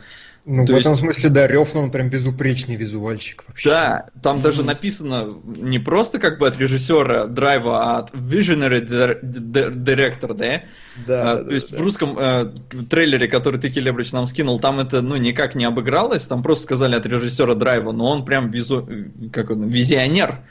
Ну, 0.49 0.65
То 0.65 0.75
в 0.75 0.77
этом 0.77 0.95
смысле, 0.95 1.29
да, 1.29 1.49
Рёфна, 1.49 1.81
он 1.81 1.91
прям 1.91 2.09
безупречный 2.09 2.77
визуальщик 2.77 3.43
вообще. 3.49 3.69
Да, 3.69 4.07
там 4.23 4.43
даже 4.43 4.63
написано 4.63 5.35
не 5.45 5.81
просто 5.81 6.21
как 6.21 6.39
бы 6.39 6.47
от 6.47 6.57
режиссера 6.57 7.27
драйва, 7.27 7.83
а 7.83 7.99
от 7.99 8.13
visionary 8.13 8.81
director, 8.87 10.35
да? 10.35 10.63
Да. 11.05 11.33
А, 11.33 11.37
да 11.39 11.45
то 11.45 11.53
есть 11.53 11.73
да. 11.73 11.79
в 11.79 11.81
русском 11.81 12.17
э, 12.17 12.53
трейлере, 12.89 13.27
который 13.27 13.59
ты, 13.59 13.71
Келебрич, 13.71 14.13
нам 14.13 14.27
скинул, 14.27 14.61
там 14.61 14.79
это, 14.79 15.03
ну, 15.03 15.17
никак 15.17 15.57
не 15.57 15.65
обыгралось, 15.65 16.29
там 16.29 16.45
просто 16.45 16.63
сказали 16.63 16.95
от 16.95 17.05
режиссера 17.07 17.55
драйва, 17.55 17.91
но 17.91 18.07
он 18.07 18.25
прям 18.25 18.53
визу... 18.53 18.89
как 19.33 19.51
он, 19.51 19.69
визионер. 19.69 20.43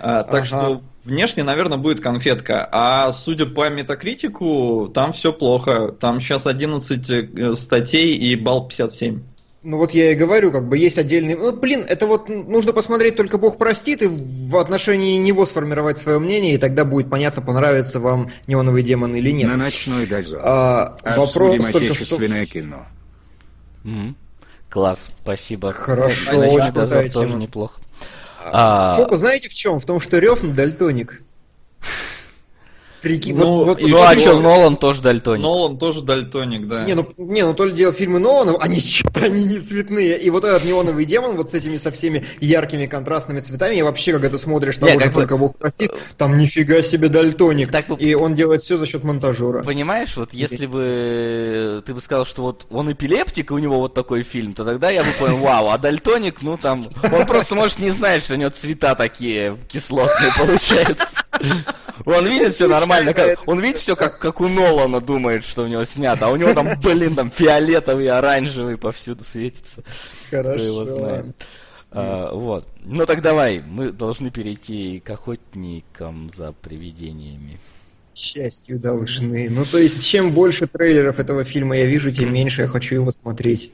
А, 0.00 0.24
так 0.24 0.42
ага. 0.42 0.46
что 0.46 0.82
внешне, 1.04 1.44
наверное, 1.44 1.78
будет 1.78 2.00
конфетка. 2.00 2.68
А 2.70 3.12
судя 3.12 3.46
по 3.46 3.68
метакритику, 3.68 4.90
там 4.92 5.12
все 5.12 5.32
плохо. 5.32 5.92
Там 5.92 6.20
сейчас 6.20 6.46
11 6.46 7.10
э, 7.10 7.54
статей 7.54 8.16
и 8.16 8.36
балл 8.36 8.68
57. 8.68 9.20
Ну 9.62 9.76
вот 9.76 9.92
я 9.92 10.12
и 10.12 10.14
говорю, 10.14 10.52
как 10.52 10.68
бы 10.68 10.78
есть 10.78 10.96
отдельный... 10.96 11.34
Ну, 11.34 11.52
блин, 11.52 11.84
это 11.86 12.06
вот 12.06 12.30
нужно 12.30 12.72
посмотреть, 12.72 13.16
только 13.16 13.36
Бог 13.36 13.58
простит, 13.58 14.00
и 14.00 14.06
в 14.06 14.56
отношении 14.56 15.18
него 15.18 15.44
сформировать 15.44 15.98
свое 15.98 16.18
мнение, 16.18 16.54
и 16.54 16.58
тогда 16.58 16.86
будет 16.86 17.10
понятно, 17.10 17.42
понравится 17.42 18.00
вам 18.00 18.30
неоновый 18.46 18.82
демон 18.82 19.14
или 19.14 19.30
нет. 19.30 19.48
На 19.48 19.58
ночной 19.58 20.06
дозор. 20.06 20.40
А, 20.42 20.96
вопрос 21.04 21.34
только 21.72 21.94
что... 21.94 22.16
кино. 22.46 22.86
Mm-hmm. 23.84 24.14
Класс, 24.70 25.10
спасибо. 25.22 25.72
Хорошо, 25.72 26.36
очень 26.38 26.72
дозор 26.72 27.10
тоже 27.10 27.34
неплохо. 27.34 27.82
А... 28.42 28.96
Фокус 28.96 29.18
знаете 29.18 29.48
в 29.48 29.54
чем? 29.54 29.80
В 29.80 29.84
том, 29.84 30.00
что 30.00 30.18
Рев 30.18 30.40
дальтоник. 30.42 31.22
Прикинь, 33.00 33.36
ну, 33.36 33.64
вот, 33.64 33.80
вот, 33.80 33.88
ну 33.88 34.02
а 34.02 34.18
что, 34.18 34.40
Нолан 34.40 34.76
тоже 34.76 35.00
дальтоник. 35.00 35.42
Нолан 35.42 35.78
тоже 35.78 36.02
дальтоник, 36.02 36.68
да. 36.68 36.84
Не, 36.84 36.94
ну, 36.94 37.08
не, 37.16 37.42
ну 37.44 37.54
то 37.54 37.64
ли 37.64 37.72
дело 37.72 37.92
фильмы 37.92 38.18
Нолана, 38.18 38.56
они 38.60 38.78
что-то 38.80 39.20
они 39.24 39.44
не 39.44 39.58
цветные. 39.58 40.18
И 40.18 40.28
вот 40.30 40.44
этот 40.44 40.64
неоновый 40.64 41.04
демон, 41.06 41.36
вот 41.36 41.50
с 41.50 41.54
этими 41.54 41.78
со 41.78 41.90
всеми 41.90 42.24
яркими 42.40 42.86
контрастными 42.86 43.40
цветами, 43.40 43.76
и 43.76 43.82
вообще, 43.82 44.12
когда 44.12 44.28
ты 44.28 44.38
смотришь 44.38 44.76
того 44.76 44.98
же 44.98 45.10
только 45.10 45.36
Бог 45.36 45.56
простит, 45.56 45.92
там 46.18 46.36
нифига 46.36 46.82
себе 46.82 47.08
дальтоник. 47.08 47.70
Так, 47.70 47.86
и 47.98 48.14
он 48.14 48.34
делает 48.34 48.62
все 48.62 48.76
за 48.76 48.86
счет 48.86 49.02
монтажера. 49.02 49.62
Понимаешь, 49.62 50.16
вот 50.16 50.34
если 50.34 50.66
бы 50.66 51.82
ты 51.86 51.94
бы 51.94 52.00
сказал, 52.00 52.26
что 52.26 52.42
вот 52.42 52.66
он 52.70 52.92
эпилептик, 52.92 53.50
и 53.50 53.54
у 53.54 53.58
него 53.58 53.78
вот 53.78 53.94
такой 53.94 54.22
фильм, 54.22 54.54
то 54.54 54.64
тогда 54.64 54.90
я 54.90 55.02
бы 55.02 55.10
понял, 55.18 55.36
вау, 55.38 55.70
а 55.70 55.78
дальтоник, 55.78 56.42
ну 56.42 56.56
там, 56.56 56.86
он 57.12 57.26
просто 57.26 57.54
может 57.54 57.78
не 57.78 57.90
знать, 57.90 58.24
что 58.24 58.34
у 58.34 58.36
него 58.36 58.50
цвета 58.50 58.94
такие 58.94 59.56
кислотные 59.68 60.30
получаются. 60.38 61.08
Он 62.04 62.26
видит 62.26 62.54
все 62.54 62.66
нормально, 62.68 63.12
как, 63.12 63.46
он 63.46 63.60
видит 63.60 63.78
все 63.78 63.94
как, 63.94 64.18
как 64.18 64.40
у 64.40 64.48
Нолана 64.48 65.00
думает, 65.00 65.44
что 65.44 65.64
у 65.64 65.66
него 65.66 65.84
снято, 65.84 66.26
а 66.26 66.30
у 66.30 66.36
него 66.36 66.54
там, 66.54 66.70
блин, 66.80 67.14
там 67.14 67.30
фиолетовый, 67.30 68.08
оранжевый 68.08 68.76
повсюду 68.76 69.22
светится. 69.24 69.82
Хорошо. 70.30 70.54
Кто 70.54 70.62
его 70.62 70.86
знает. 70.86 71.26
А, 71.90 72.32
вот. 72.32 72.66
Ну 72.84 73.04
так 73.04 73.20
давай, 73.22 73.62
мы 73.66 73.90
должны 73.92 74.30
перейти 74.30 75.00
к 75.00 75.10
охотникам 75.10 76.30
за 76.34 76.52
привидениями. 76.52 77.58
Счастью 78.14 78.78
должны. 78.78 79.48
Ну 79.50 79.64
то 79.64 79.78
есть, 79.78 80.06
чем 80.06 80.32
больше 80.32 80.66
трейлеров 80.66 81.18
этого 81.18 81.44
фильма 81.44 81.76
я 81.76 81.86
вижу, 81.86 82.12
тем 82.12 82.32
меньше 82.32 82.62
я 82.62 82.68
хочу 82.68 82.96
его 82.96 83.10
смотреть. 83.12 83.72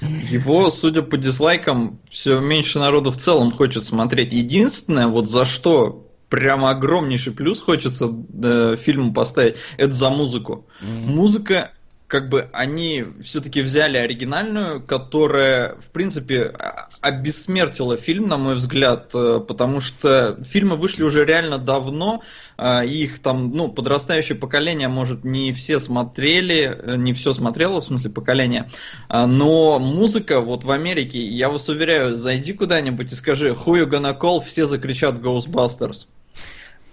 Его, 0.00 0.70
судя 0.70 1.02
по 1.02 1.16
дизлайкам, 1.16 1.98
все 2.10 2.38
меньше 2.40 2.78
народу 2.78 3.10
в 3.10 3.16
целом 3.16 3.50
хочет 3.50 3.84
смотреть. 3.84 4.32
Единственное, 4.32 5.06
вот 5.06 5.30
за 5.30 5.46
что 5.46 6.05
прямо 6.28 6.70
огромнейший 6.70 7.32
плюс 7.32 7.60
хочется 7.60 8.12
э, 8.42 8.76
фильму 8.78 9.12
поставить, 9.12 9.56
это 9.76 9.92
за 9.92 10.10
музыку. 10.10 10.66
Mm-hmm. 10.82 11.06
Музыка 11.06 11.70
как 12.06 12.28
бы 12.28 12.48
они 12.52 13.04
все-таки 13.20 13.62
взяли 13.62 13.96
оригинальную, 13.96 14.80
которая, 14.80 15.74
в 15.80 15.90
принципе, 15.90 16.54
обессмертила 17.00 17.96
фильм, 17.96 18.28
на 18.28 18.36
мой 18.36 18.54
взгляд, 18.54 19.10
э, 19.12 19.40
потому 19.46 19.80
что 19.80 20.38
фильмы 20.44 20.76
вышли 20.76 21.02
уже 21.02 21.24
реально 21.24 21.58
давно, 21.58 22.22
э, 22.58 22.86
их 22.86 23.18
там, 23.18 23.50
ну, 23.50 23.68
подрастающее 23.68 24.38
поколение, 24.38 24.88
может, 24.88 25.24
не 25.24 25.52
все 25.52 25.80
смотрели, 25.80 26.78
э, 26.80 26.96
не 26.96 27.12
все 27.12 27.34
смотрело, 27.34 27.80
в 27.80 27.84
смысле, 27.84 28.10
поколение, 28.10 28.70
но 29.10 29.78
музыка 29.78 30.40
вот 30.40 30.64
в 30.64 30.70
Америке, 30.70 31.18
я 31.24 31.48
вас 31.48 31.68
уверяю, 31.68 32.16
зайди 32.16 32.52
куда-нибудь 32.52 33.12
и 33.12 33.14
скажи 33.16 33.50
«Who 33.50 33.82
you 33.82 33.88
gonna 33.88 34.18
call?» 34.18 34.40
все 34.40 34.64
закричат 34.64 35.16
«Ghostbusters». 35.16 36.06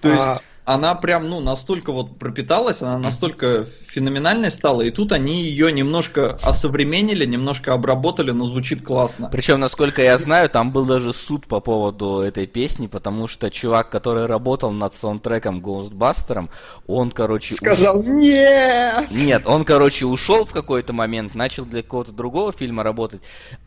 То 0.03 0.09
а, 0.09 0.11
есть 0.11 0.43
она 0.65 0.95
прям, 0.95 1.29
ну, 1.29 1.39
настолько 1.41 1.91
вот 1.91 2.17
пропиталась, 2.17 2.81
она 2.81 2.97
настолько 2.97 3.65
феноменальной 3.87 4.49
стала, 4.49 4.81
и 4.81 4.91
тут 4.91 5.11
они 5.11 5.43
ее 5.43 5.71
немножко 5.71 6.39
осовременили, 6.41 7.25
немножко 7.25 7.73
обработали, 7.73 8.31
но 8.31 8.45
звучит 8.45 8.81
классно. 8.81 9.29
Причем, 9.29 9.59
насколько 9.59 10.01
я 10.01 10.17
знаю, 10.17 10.49
там 10.49 10.71
был 10.71 10.85
даже 10.85 11.13
суд 11.13 11.47
по 11.47 11.59
поводу 11.59 12.19
этой 12.19 12.47
песни, 12.47 12.87
потому 12.87 13.27
что 13.27 13.51
чувак, 13.51 13.89
который 13.89 14.25
работал 14.25 14.71
над 14.71 14.93
саундтреком 14.93 15.59
Ghostbuster, 15.59 16.49
он, 16.87 17.11
короче... 17.11 17.55
Сказал 17.55 17.99
уш... 17.99 18.05
нет! 18.05 19.11
Нет, 19.11 19.43
он, 19.45 19.65
короче, 19.65 20.05
ушел 20.05 20.45
в 20.45 20.51
какой-то 20.51 20.93
момент, 20.93 21.35
начал 21.35 21.65
для 21.65 21.83
какого-то 21.83 22.13
другого 22.13 22.53
фильма 22.53 22.83
работать, 22.83 23.21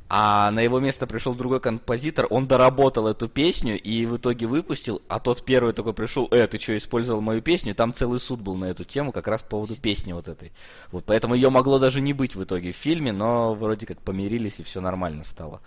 а 0.09 0.51
на 0.51 0.61
его 0.61 0.79
место 0.81 1.07
пришел 1.07 1.35
другой 1.35 1.61
композитор, 1.61 2.27
он 2.31 2.47
доработал 2.47 3.09
эту 3.09 3.29
песню 3.29 3.81
и 3.81 4.07
в 4.07 4.17
итоге 4.17 4.47
выпустил, 4.47 5.03
а 5.09 5.19
тот 5.19 5.45
первый 5.45 5.73
такой 5.73 5.95
пришел, 5.95 6.29
э, 6.31 6.47
ты 6.47 6.59
что, 6.59 6.77
использовал 6.77 7.21
мою 7.21 7.43
песню? 7.43 7.75
там 7.75 7.93
целый 7.93 8.21
суд 8.21 8.41
был 8.41 8.57
на 8.57 8.67
эту 8.67 8.85
тему, 8.85 9.13
как 9.13 9.29
раз 9.29 9.43
по 9.43 9.49
поводу 9.49 9.77
песни 9.77 10.13
вот 10.13 10.29
этой. 10.29 10.53
Вот, 10.93 11.05
поэтому 11.05 11.35
ее 11.35 11.51
могло 11.51 11.79
даже 11.79 12.01
не 12.01 12.13
быть 12.13 12.35
в 12.35 12.43
итоге 12.45 12.73
в 12.73 12.77
фильме, 12.77 13.13
но 13.13 13.55
вроде 13.55 13.87
как 13.87 14.01
помирились 14.01 14.61
и 14.61 14.63
все 14.63 14.81
нормально 14.81 15.25
стало 15.25 15.61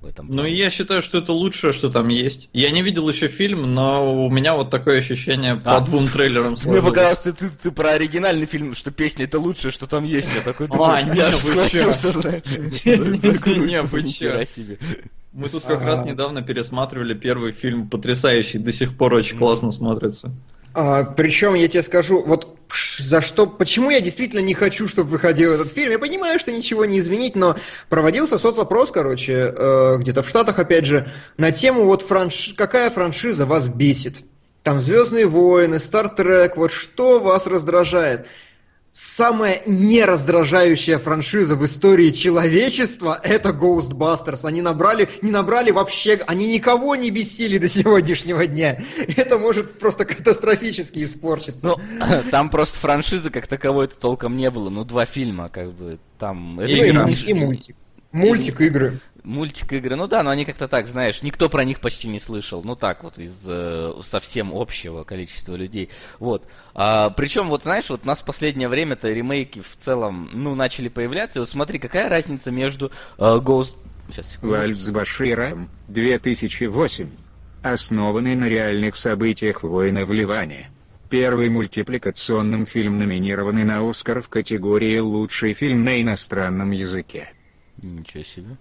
в 0.00 0.06
этом. 0.06 0.28
Ну, 0.30 0.44
я 0.44 0.70
считаю, 0.70 1.02
что 1.02 1.18
это 1.18 1.32
лучшее, 1.32 1.72
что 1.72 1.88
там 1.90 2.08
есть. 2.08 2.48
Я 2.52 2.70
не 2.70 2.82
видел 2.82 3.08
еще 3.08 3.28
фильм, 3.28 3.74
но 3.74 4.26
у 4.26 4.30
меня 4.30 4.54
вот 4.54 4.70
такое 4.70 4.98
ощущение 4.98 5.60
а, 5.64 5.80
по 5.80 5.84
двум 5.84 6.08
трейлерам 6.08 6.54
Мне 6.64 6.82
показалось, 6.82 7.18
ты, 7.20 7.32
ты, 7.32 7.48
ты 7.48 7.70
про 7.70 7.90
оригинальный 7.90 8.46
фильм, 8.46 8.74
что 8.74 8.90
песня 8.90 9.24
это 9.24 9.38
лучшее, 9.38 9.72
что 9.72 9.86
там 9.86 10.04
есть. 10.04 10.30
Я 10.34 10.42
такой, 10.42 10.68
а, 10.70 11.02
не, 11.02 11.16
я 11.16 11.32
схватился, 11.32 12.08
Не, 12.84 13.80
вы 13.82 14.04
че? 14.04 14.46
Мы 15.32 15.48
тут 15.48 15.64
как 15.64 15.82
раз 15.82 16.04
недавно 16.04 16.42
пересматривали 16.42 17.14
первый 17.14 17.52
фильм, 17.52 17.88
потрясающий, 17.88 18.58
до 18.58 18.72
сих 18.72 18.96
пор 18.96 19.14
очень 19.14 19.36
классно 19.36 19.70
смотрится. 19.72 20.32
А, 20.74 21.04
причем 21.04 21.54
я 21.54 21.68
тебе 21.68 21.82
скажу, 21.82 22.22
вот 22.24 22.57
за 22.98 23.20
что, 23.20 23.46
почему 23.46 23.90
я 23.90 24.00
действительно 24.00 24.40
не 24.40 24.54
хочу, 24.54 24.88
чтобы 24.88 25.10
выходил 25.10 25.52
этот 25.52 25.72
фильм. 25.72 25.92
Я 25.92 25.98
понимаю, 25.98 26.38
что 26.38 26.52
ничего 26.52 26.84
не 26.84 26.98
изменить, 26.98 27.36
но 27.36 27.56
проводился 27.88 28.38
соцопрос, 28.38 28.90
короче, 28.90 29.52
э, 29.56 29.96
где-то 29.98 30.22
в 30.22 30.28
Штатах, 30.28 30.58
опять 30.58 30.86
же, 30.86 31.10
на 31.36 31.52
тему 31.52 31.84
вот 31.84 32.02
франш... 32.02 32.54
какая 32.56 32.90
франшиза 32.90 33.46
вас 33.46 33.68
бесит. 33.68 34.16
Там 34.62 34.80
Звездные 34.80 35.26
войны, 35.26 35.78
Стартрек, 35.78 36.56
вот 36.56 36.72
что 36.72 37.20
вас 37.20 37.46
раздражает 37.46 38.26
самая 38.92 39.62
нераздражающая 39.66 40.98
франшиза 40.98 41.56
в 41.56 41.64
истории 41.64 42.10
человечества– 42.10 43.20
это 43.22 43.50
Ghostbusters. 43.50 44.40
Они 44.44 44.62
набрали, 44.62 45.08
не 45.22 45.30
набрали 45.30 45.70
вообще, 45.70 46.20
они 46.26 46.52
никого 46.52 46.96
не 46.96 47.10
бесили 47.10 47.58
до 47.58 47.68
сегодняшнего 47.68 48.46
дня. 48.46 48.78
Это 49.16 49.38
может 49.38 49.78
просто 49.78 50.04
катастрофически 50.04 51.04
испорчиться. 51.04 51.66
Ну, 51.66 51.76
там 52.30 52.50
просто 52.50 52.78
франшизы 52.78 53.30
как 53.30 53.46
таковой-то 53.46 53.98
толком 53.98 54.36
не 54.36 54.50
было. 54.50 54.70
Ну, 54.70 54.84
два 54.84 55.06
фильма, 55.06 55.48
как 55.48 55.72
бы, 55.72 55.98
там... 56.18 56.60
И, 56.60 56.72
это, 56.72 57.08
и, 57.08 57.30
и 57.30 57.34
мультик. 57.34 57.76
Мультик, 58.10 58.60
игры. 58.62 59.00
Мультик 59.28 59.74
игры, 59.74 59.94
ну 59.94 60.06
да, 60.06 60.22
но 60.22 60.30
они 60.30 60.46
как-то 60.46 60.68
так, 60.68 60.88
знаешь, 60.88 61.20
никто 61.20 61.50
про 61.50 61.62
них 61.62 61.80
почти 61.80 62.08
не 62.08 62.18
слышал. 62.18 62.64
Ну 62.64 62.74
так 62.76 63.04
вот, 63.04 63.18
из 63.18 63.44
э, 63.46 63.92
совсем 64.02 64.52
общего 64.54 65.04
количества 65.04 65.54
людей. 65.54 65.90
Вот. 66.18 66.48
А, 66.72 67.10
причем, 67.10 67.48
вот 67.48 67.64
знаешь, 67.64 67.90
вот 67.90 68.00
у 68.04 68.06
нас 68.06 68.20
в 68.20 68.24
последнее 68.24 68.70
время-то 68.70 69.06
ремейки 69.10 69.60
в 69.60 69.76
целом, 69.76 70.30
ну, 70.32 70.54
начали 70.54 70.88
появляться. 70.88 71.38
И 71.38 71.40
вот 71.40 71.50
смотри, 71.50 71.78
какая 71.78 72.08
разница 72.08 72.50
между 72.50 72.90
э, 73.18 73.20
Ghost... 73.20 73.76
Сейчас, 74.10 74.32
секунду. 74.32 74.56
Вальс 74.56 74.90
Башира, 74.90 75.68
2008. 75.88 77.10
Основанный 77.62 78.34
на 78.34 78.48
реальных 78.48 78.96
событиях 78.96 79.62
войны 79.62 80.06
в 80.06 80.12
Ливане. 80.14 80.70
Первый 81.10 81.50
мультипликационный 81.50 82.64
фильм, 82.64 82.98
номинированный 82.98 83.64
на 83.64 83.86
Оскар 83.86 84.22
в 84.22 84.30
категории 84.30 84.98
«Лучший 85.00 85.52
фильм 85.52 85.84
на 85.84 86.00
иностранном 86.00 86.70
языке». 86.70 87.30
Ничего 87.82 88.22
себе. 88.22 88.56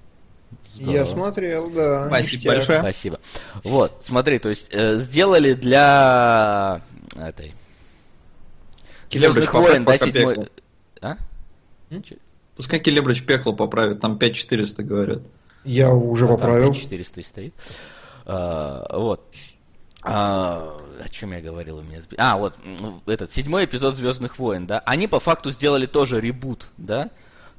Здорово. 0.77 0.95
Я 0.95 1.05
смотрел, 1.05 1.69
да. 1.71 2.07
Спасибо 2.07 2.37
ништяк. 2.37 2.55
большое. 2.55 2.79
Спасибо. 2.79 3.19
Вот, 3.63 4.03
смотри, 4.05 4.39
то 4.39 4.49
есть 4.49 4.69
э, 4.71 4.97
сделали 4.99 5.53
для 5.53 6.81
этой 7.15 7.53
Звездных 9.11 9.53
войн, 9.53 9.85
да, 9.85 9.97
седьмой... 9.97 10.49
А? 11.01 11.17
Пускай 12.55 12.79
Келебрыч 12.79 13.23
пекло 13.23 13.53
поправит, 13.53 14.01
там 14.01 14.17
5400 14.17 14.83
говорят. 14.83 15.21
Я 15.63 15.93
уже 15.93 16.25
а, 16.25 16.29
поправил. 16.29 16.73
5400 16.73 17.23
стоит. 17.23 17.53
А, 18.25 18.85
вот. 18.97 19.33
А, 20.03 20.77
о 21.03 21.09
чем 21.09 21.33
я 21.33 21.41
говорил 21.41 21.77
у 21.77 21.81
меня? 21.81 22.01
А, 22.17 22.37
вот, 22.37 22.55
этот, 23.05 23.31
седьмой 23.31 23.65
эпизод 23.65 23.95
Звездных 23.95 24.37
войн, 24.37 24.67
да? 24.67 24.79
Они 24.85 25.07
по 25.07 25.19
факту 25.19 25.51
сделали 25.51 25.85
тоже 25.85 26.19
ребут, 26.19 26.67
да? 26.77 27.09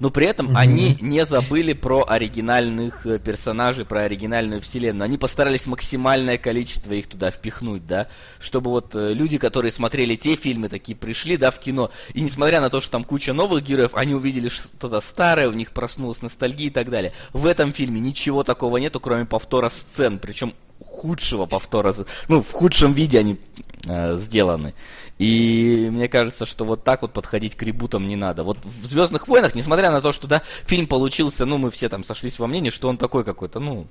Но 0.00 0.10
при 0.10 0.26
этом 0.26 0.50
mm-hmm. 0.50 0.56
они 0.56 0.98
не 1.00 1.24
забыли 1.26 1.72
про 1.72 2.04
оригинальных 2.06 3.04
э, 3.06 3.18
персонажей, 3.18 3.84
про 3.84 4.02
оригинальную 4.02 4.60
вселенную. 4.60 5.04
Они 5.04 5.18
постарались 5.18 5.66
максимальное 5.66 6.38
количество 6.38 6.92
их 6.92 7.08
туда 7.08 7.30
впихнуть, 7.30 7.86
да, 7.86 8.08
чтобы 8.38 8.70
вот 8.70 8.94
э, 8.94 9.12
люди, 9.12 9.38
которые 9.38 9.72
смотрели 9.72 10.14
те 10.14 10.36
фильмы, 10.36 10.68
такие 10.68 10.96
пришли, 10.96 11.36
да, 11.36 11.50
в 11.50 11.58
кино, 11.58 11.90
и 12.14 12.20
несмотря 12.20 12.60
на 12.60 12.70
то, 12.70 12.80
что 12.80 12.92
там 12.92 13.04
куча 13.04 13.32
новых 13.32 13.64
героев, 13.64 13.90
они 13.94 14.14
увидели 14.14 14.48
что-то 14.48 15.00
старое, 15.00 15.48
у 15.48 15.52
них 15.52 15.72
проснулась 15.72 16.22
ностальгия 16.22 16.68
и 16.68 16.70
так 16.70 16.90
далее. 16.90 17.12
В 17.32 17.46
этом 17.46 17.72
фильме 17.72 18.00
ничего 18.00 18.44
такого 18.44 18.76
нету, 18.76 19.00
кроме 19.00 19.24
повтора 19.24 19.68
сцен, 19.68 20.18
причем 20.18 20.54
худшего 20.84 21.46
повтора, 21.46 21.94
ну, 22.28 22.42
в 22.42 22.50
худшем 22.52 22.92
виде 22.92 23.18
они 23.18 23.38
э, 23.86 24.16
сделаны. 24.16 24.74
И 25.18 25.88
мне 25.90 26.08
кажется, 26.08 26.46
что 26.46 26.64
вот 26.64 26.84
так 26.84 27.02
вот 27.02 27.12
подходить 27.12 27.56
к 27.56 27.62
ребутам 27.62 28.06
не 28.06 28.16
надо. 28.16 28.44
Вот 28.44 28.58
в 28.64 28.86
Звездных 28.86 29.26
войнах, 29.26 29.54
несмотря 29.54 29.90
на 29.90 30.00
то, 30.00 30.12
что 30.12 30.26
да, 30.28 30.42
фильм 30.64 30.86
получился, 30.86 31.44
ну, 31.44 31.58
мы 31.58 31.70
все 31.70 31.88
там 31.88 32.04
сошлись 32.04 32.38
во 32.38 32.46
мнении, 32.46 32.70
что 32.70 32.88
он 32.88 32.96
такой 32.96 33.24
какой-то, 33.24 33.58
ну, 33.58 33.88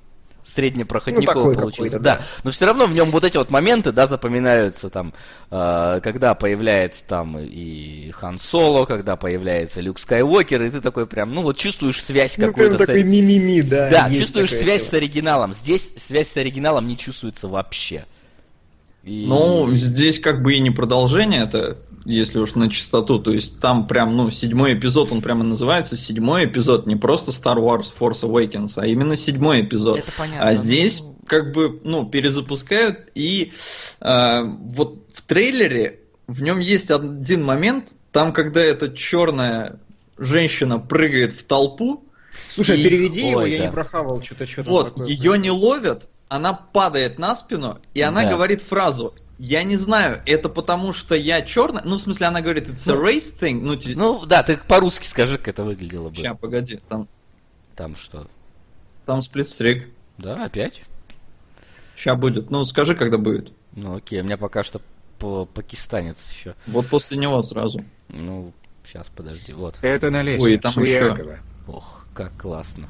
среднепроходниковый 0.54 1.54
ну, 1.54 1.60
получился. 1.60 1.98
Да. 1.98 2.16
да. 2.16 2.22
Но 2.44 2.50
все 2.50 2.66
равно 2.66 2.86
в 2.86 2.92
нем 2.92 3.10
вот 3.10 3.24
эти 3.24 3.36
вот 3.36 3.50
моменты, 3.50 3.92
да, 3.92 4.06
запоминаются 4.06 4.88
там, 4.88 5.12
э, 5.50 6.00
когда 6.02 6.34
появляется 6.34 7.04
там 7.06 7.38
и 7.38 8.10
Хан 8.12 8.38
Соло, 8.38 8.86
когда 8.86 9.16
появляется 9.16 9.80
Люк 9.80 9.98
Скайуокер, 9.98 10.62
и 10.62 10.70
ты 10.70 10.80
такой 10.80 11.06
прям, 11.06 11.34
ну 11.34 11.42
вот 11.42 11.56
чувствуешь 11.56 12.02
связь 12.02 12.38
ну, 12.38 12.46
какую-то. 12.46 12.76
Прям 12.76 12.86
такой 12.86 13.02
ми-ми-ми, 13.02 13.62
да. 13.62 13.90
Да, 13.90 14.10
чувствуешь 14.10 14.50
связь 14.50 14.82
тема. 14.82 14.90
с 14.90 14.94
оригиналом. 14.94 15.52
Здесь 15.52 15.92
связь 15.96 16.28
с 16.28 16.36
оригиналом 16.36 16.88
не 16.88 16.96
чувствуется 16.96 17.48
вообще. 17.48 18.06
И... 19.08 19.24
Ну, 19.26 19.72
здесь 19.74 20.20
как 20.20 20.42
бы 20.42 20.54
и 20.54 20.60
не 20.60 20.70
продолжение 20.70 21.42
это, 21.42 21.78
если 22.04 22.38
уж 22.38 22.54
на 22.54 22.68
чистоту. 22.68 23.18
То 23.18 23.32
есть 23.32 23.58
там 23.58 23.86
прям, 23.86 24.14
ну, 24.16 24.30
седьмой 24.30 24.74
эпизод, 24.74 25.12
он 25.12 25.22
прямо 25.22 25.44
называется 25.44 25.96
седьмой 25.96 26.44
эпизод, 26.44 26.86
не 26.86 26.94
просто 26.94 27.30
Star 27.30 27.56
Wars 27.56 27.86
Force 27.98 28.22
Awakens, 28.22 28.74
а 28.76 28.86
именно 28.86 29.16
седьмой 29.16 29.62
эпизод. 29.62 30.00
Это 30.00 30.12
понятно. 30.16 30.46
А 30.46 30.54
здесь 30.54 31.02
как 31.26 31.52
бы, 31.52 31.80
ну, 31.84 32.04
перезапускают, 32.04 33.08
и 33.14 33.52
э, 34.00 34.42
вот 34.44 35.06
в 35.14 35.22
трейлере 35.22 36.00
в 36.26 36.42
нем 36.42 36.58
есть 36.58 36.90
один 36.90 37.44
момент, 37.44 37.92
там, 38.12 38.34
когда 38.34 38.60
эта 38.60 38.92
черная 38.92 39.80
женщина 40.18 40.78
прыгает 40.78 41.32
в 41.32 41.44
толпу. 41.44 42.04
Слушай, 42.50 42.78
и... 42.78 42.84
переведи 42.84 43.22
Ой, 43.22 43.30
его, 43.30 43.40
да. 43.40 43.46
я 43.46 43.58
не 43.66 43.72
прохавал 43.72 44.22
что-то, 44.22 44.46
что-то. 44.46 44.68
Вот, 44.68 45.08
ее 45.08 45.38
не 45.38 45.50
ловят, 45.50 46.10
она 46.28 46.52
падает 46.52 47.18
на 47.18 47.34
спину, 47.34 47.78
и 47.94 48.02
она 48.02 48.22
да. 48.22 48.30
говорит 48.30 48.62
фразу 48.62 49.14
я 49.38 49.62
не 49.62 49.76
знаю, 49.76 50.20
это 50.26 50.48
потому 50.48 50.92
что 50.92 51.14
я 51.14 51.42
черный. 51.42 51.80
Ну, 51.84 51.96
в 51.96 52.00
смысле, 52.00 52.26
она 52.26 52.40
говорит, 52.40 52.68
it's 52.68 52.90
a 52.90 52.94
ну, 52.94 53.06
race 53.06 53.38
thing. 53.38 53.60
Ну, 53.62 53.76
ти... 53.76 53.94
ну 53.94 54.26
да, 54.26 54.42
ты 54.42 54.56
по-русски 54.56 55.06
скажи, 55.06 55.38
как 55.38 55.48
это 55.48 55.62
выглядело 55.62 56.08
бы. 56.08 56.16
Сейчас, 56.16 56.36
погоди, 56.36 56.80
там. 56.88 57.08
Там 57.76 57.94
что? 57.94 58.26
Там 59.06 59.22
сплитстрик. 59.22 59.88
Да, 60.18 60.44
опять? 60.44 60.82
Сейчас 61.94 62.18
будет. 62.18 62.50
Ну, 62.50 62.64
скажи, 62.64 62.96
когда 62.96 63.16
будет. 63.16 63.52
Ну, 63.72 63.96
окей, 63.96 64.20
у 64.20 64.24
меня 64.24 64.36
пока 64.36 64.64
что 64.64 64.80
по 65.20 65.46
пакистанец 65.46 66.18
еще. 66.32 66.54
Вот 66.66 66.88
после 66.88 67.16
него 67.16 67.40
сразу. 67.44 67.80
Ну, 68.08 68.52
сейчас, 68.84 69.08
подожди, 69.14 69.52
вот. 69.52 69.78
Это 69.82 70.10
на 70.10 70.22
лестницу 70.22 70.50
Ой, 70.50 70.58
там 70.58 70.82
еще. 70.82 71.38
Ох, 71.68 72.06
как 72.12 72.36
классно. 72.36 72.88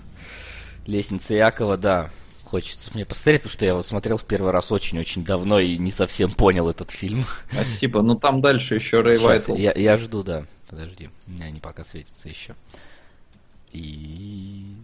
Лестница 0.87 1.35
Якова, 1.35 1.77
да, 1.77 2.11
хочется 2.48 2.90
мне 2.94 3.04
посмотреть, 3.04 3.42
потому 3.42 3.52
что 3.52 3.64
я 3.64 3.72
его 3.72 3.82
смотрел 3.82 4.16
в 4.16 4.24
первый 4.24 4.52
раз 4.52 4.72
очень-очень 4.72 5.24
давно 5.24 5.61
и 5.61 5.76
не 5.78 5.90
совсем 5.90 6.32
понял 6.32 6.68
этот 6.68 6.90
фильм. 6.90 7.24
Спасибо. 7.52 8.02
Ну 8.02 8.16
там 8.16 8.40
дальше 8.40 8.74
еще 8.74 9.00
Рэй 9.00 9.18
Вайтл. 9.18 9.54
Я, 9.54 9.72
я 9.72 9.96
жду, 9.96 10.22
да. 10.22 10.46
Подожди, 10.68 11.11
у 11.26 11.30
меня 11.30 11.50
не 11.50 11.61
пока 11.61 11.84
светится 11.84 12.28
еще. 12.28 12.54
И... 13.72 14.76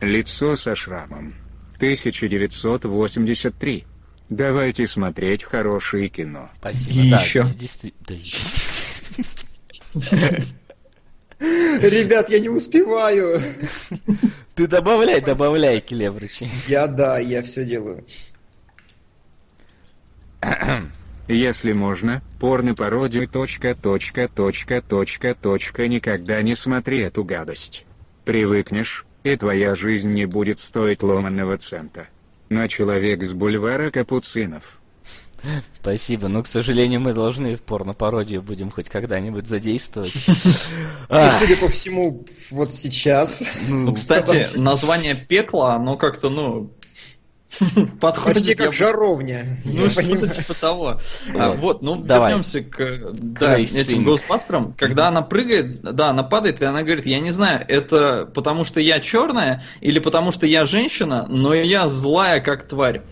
Лицо 0.00 0.56
со 0.56 0.74
шрамом. 0.74 1.34
1983. 1.76 3.86
Давайте 4.28 4.86
смотреть 4.86 5.44
хорошее 5.44 6.08
кино. 6.08 6.50
Спасибо. 6.58 7.00
И 7.00 7.10
да, 7.10 7.20
еще. 7.20 7.46
Действительно. 7.56 8.20
Ребят, 11.40 12.28
я 12.28 12.38
не 12.38 12.48
успеваю. 12.48 13.40
Ты 14.54 14.66
добавляй, 14.66 15.20
добавляй, 15.22 15.80
Келебрычи. 15.80 16.48
Я 16.68 16.86
да, 16.86 17.18
я 17.18 17.42
все 17.42 17.64
делаю. 17.64 18.04
Если 21.28 21.72
можно, 21.72 22.22
порно-пародию 22.40 23.28
точка, 23.28 23.74
точка, 23.74 24.28
точка, 24.28 24.82
точка, 24.82 25.34
точка, 25.34 25.88
никогда 25.88 26.42
не 26.42 26.56
смотри 26.56 26.98
эту 27.00 27.24
гадость. 27.24 27.86
Привыкнешь, 28.24 29.06
и 29.22 29.36
твоя 29.36 29.74
жизнь 29.76 30.12
не 30.12 30.26
будет 30.26 30.58
стоить 30.58 31.02
ломаного 31.02 31.56
цента. 31.56 32.08
На 32.48 32.68
человек 32.68 33.22
с 33.22 33.32
бульвара 33.32 33.90
Капуцинов. 33.90 34.79
Спасибо. 35.80 36.28
Но, 36.28 36.42
к 36.42 36.46
сожалению, 36.46 37.00
мы 37.00 37.12
должны 37.14 37.56
в 37.56 37.62
порно-пародию 37.62 38.42
будем 38.42 38.70
хоть 38.70 38.88
когда-нибудь 38.88 39.46
задействовать. 39.46 40.12
А, 41.08 41.38
Судя 41.40 41.56
по 41.56 41.68
всему, 41.68 42.24
вот 42.50 42.72
сейчас. 42.72 43.42
Ну, 43.66 43.92
кстати, 43.94 44.48
название 44.56 45.14
пекла, 45.16 45.74
оно 45.74 45.96
как-то, 45.96 46.28
ну, 46.30 46.70
подходит. 48.00 48.34
Почти 48.34 48.50
я 48.50 48.56
как 48.56 48.66
бы- 48.68 48.72
жаровня. 48.72 49.58
Ну, 49.64 49.84
Я 49.84 49.90
что-то 49.90 50.08
понимаю. 50.10 50.30
типа 50.34 50.54
того. 50.54 51.00
А, 51.34 51.50
Вот. 51.52 51.82
Ну, 51.82 51.96
Давай. 51.96 52.30
вернемся 52.30 52.60
к 52.62 53.10
да, 53.12 53.54
Крейсинг. 53.54 53.78
этим 53.80 54.04
Гоустбастерам. 54.04 54.74
Когда 54.74 55.08
она 55.08 55.22
прыгает, 55.22 55.82
да, 55.82 56.10
она 56.10 56.22
падает, 56.22 56.62
и 56.62 56.64
она 56.64 56.82
говорит, 56.82 57.06
я 57.06 57.18
не 57.18 57.32
знаю, 57.32 57.64
это 57.66 58.26
потому 58.32 58.64
что 58.64 58.78
я 58.80 59.00
черная 59.00 59.64
или 59.80 59.98
потому 59.98 60.30
что 60.30 60.46
я 60.46 60.64
женщина, 60.64 61.26
но 61.28 61.52
я 61.54 61.88
злая 61.88 62.40
как 62.40 62.68
тварь. 62.68 63.02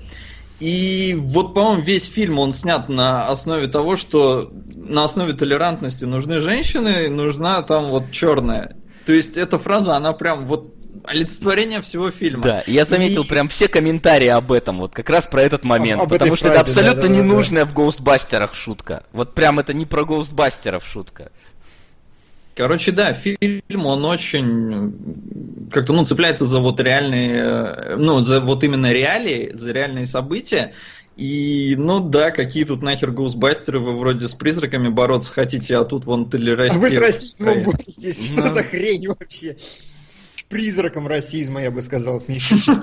И 0.60 1.16
вот, 1.18 1.54
по-моему, 1.54 1.82
весь 1.82 2.08
фильм 2.08 2.38
он 2.38 2.52
снят 2.52 2.88
на 2.88 3.28
основе 3.28 3.68
того, 3.68 3.96
что 3.96 4.50
на 4.74 5.04
основе 5.04 5.32
толерантности 5.32 6.04
нужны 6.04 6.40
женщины, 6.40 7.08
нужна 7.08 7.62
там 7.62 7.90
вот 7.90 8.10
черная. 8.10 8.76
То 9.06 9.12
есть 9.12 9.36
эта 9.36 9.58
фраза, 9.58 9.94
она 9.96 10.12
прям 10.12 10.46
вот 10.46 10.74
олицетворение 11.04 11.80
всего 11.80 12.10
фильма. 12.10 12.42
Да, 12.42 12.62
я 12.66 12.84
заметил 12.84 13.22
И- 13.22 13.28
прям 13.28 13.48
все 13.48 13.68
комментарии 13.68 14.26
об 14.26 14.52
этом, 14.52 14.78
вот 14.78 14.94
как 14.94 15.08
раз 15.10 15.26
про 15.26 15.42
этот 15.42 15.64
момент, 15.64 16.02
об 16.02 16.08
потому 16.08 16.36
что 16.36 16.48
это 16.48 16.58
фразе, 16.58 16.70
абсолютно 16.70 17.02
да-да-да-да. 17.02 17.22
ненужная 17.24 17.64
в 17.64 17.72
Гоустбастерах 17.72 18.54
шутка. 18.54 19.04
Вот 19.12 19.34
прям 19.34 19.58
это 19.58 19.72
не 19.72 19.86
про 19.86 20.04
Гоустбастеров 20.04 20.84
шутка. 20.84 21.30
Короче, 22.58 22.90
да, 22.90 23.12
фильм, 23.12 23.86
он 23.86 24.04
очень 24.04 25.68
как-то, 25.70 25.92
ну, 25.92 26.04
цепляется 26.04 26.44
за 26.44 26.58
вот 26.58 26.80
реальные, 26.80 27.36
э, 27.36 27.96
ну, 27.96 28.18
за 28.18 28.40
вот 28.40 28.64
именно 28.64 28.92
реалии, 28.92 29.52
за 29.54 29.70
реальные 29.70 30.06
события. 30.06 30.72
И, 31.16 31.76
ну 31.78 32.00
да, 32.00 32.32
какие 32.32 32.64
тут 32.64 32.82
нахер 32.82 33.12
гоусбастеры, 33.12 33.78
вы 33.78 33.96
вроде 33.96 34.26
с 34.26 34.34
призраками 34.34 34.88
бороться 34.88 35.30
хотите, 35.30 35.76
а 35.76 35.84
тут 35.84 36.04
вон 36.04 36.28
толерасти. 36.28 36.76
А 36.76 36.80
вы 36.80 36.90
с 36.90 36.98
расизмом 36.98 37.62
боретесь. 37.62 38.26
Что 38.26 38.44
Ну. 38.46 38.52
за 38.52 38.64
хрень 38.64 39.06
вообще? 39.06 39.56
С 40.34 40.42
призраком 40.42 41.06
расизма, 41.06 41.62
я 41.62 41.70
бы 41.70 41.80
сказал, 41.80 42.20
смешно. 42.20 42.74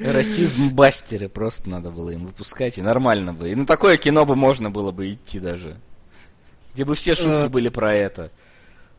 Расизм 0.00 0.74
бастеры 0.74 1.28
просто 1.28 1.70
надо 1.70 1.92
было 1.92 2.10
им 2.10 2.26
выпускать, 2.26 2.78
и 2.78 2.82
нормально 2.82 3.32
бы. 3.34 3.50
И 3.52 3.54
на 3.54 3.66
такое 3.66 3.98
кино 3.98 4.26
бы 4.26 4.34
можно 4.34 4.68
было 4.68 4.90
бы 4.90 5.12
идти 5.12 5.38
даже. 5.38 5.76
Где 6.74 6.84
бы 6.84 6.96
все 6.96 7.14
шутки 7.14 7.46
Э. 7.46 7.48
были 7.48 7.68
про 7.68 7.94
это. 7.94 8.32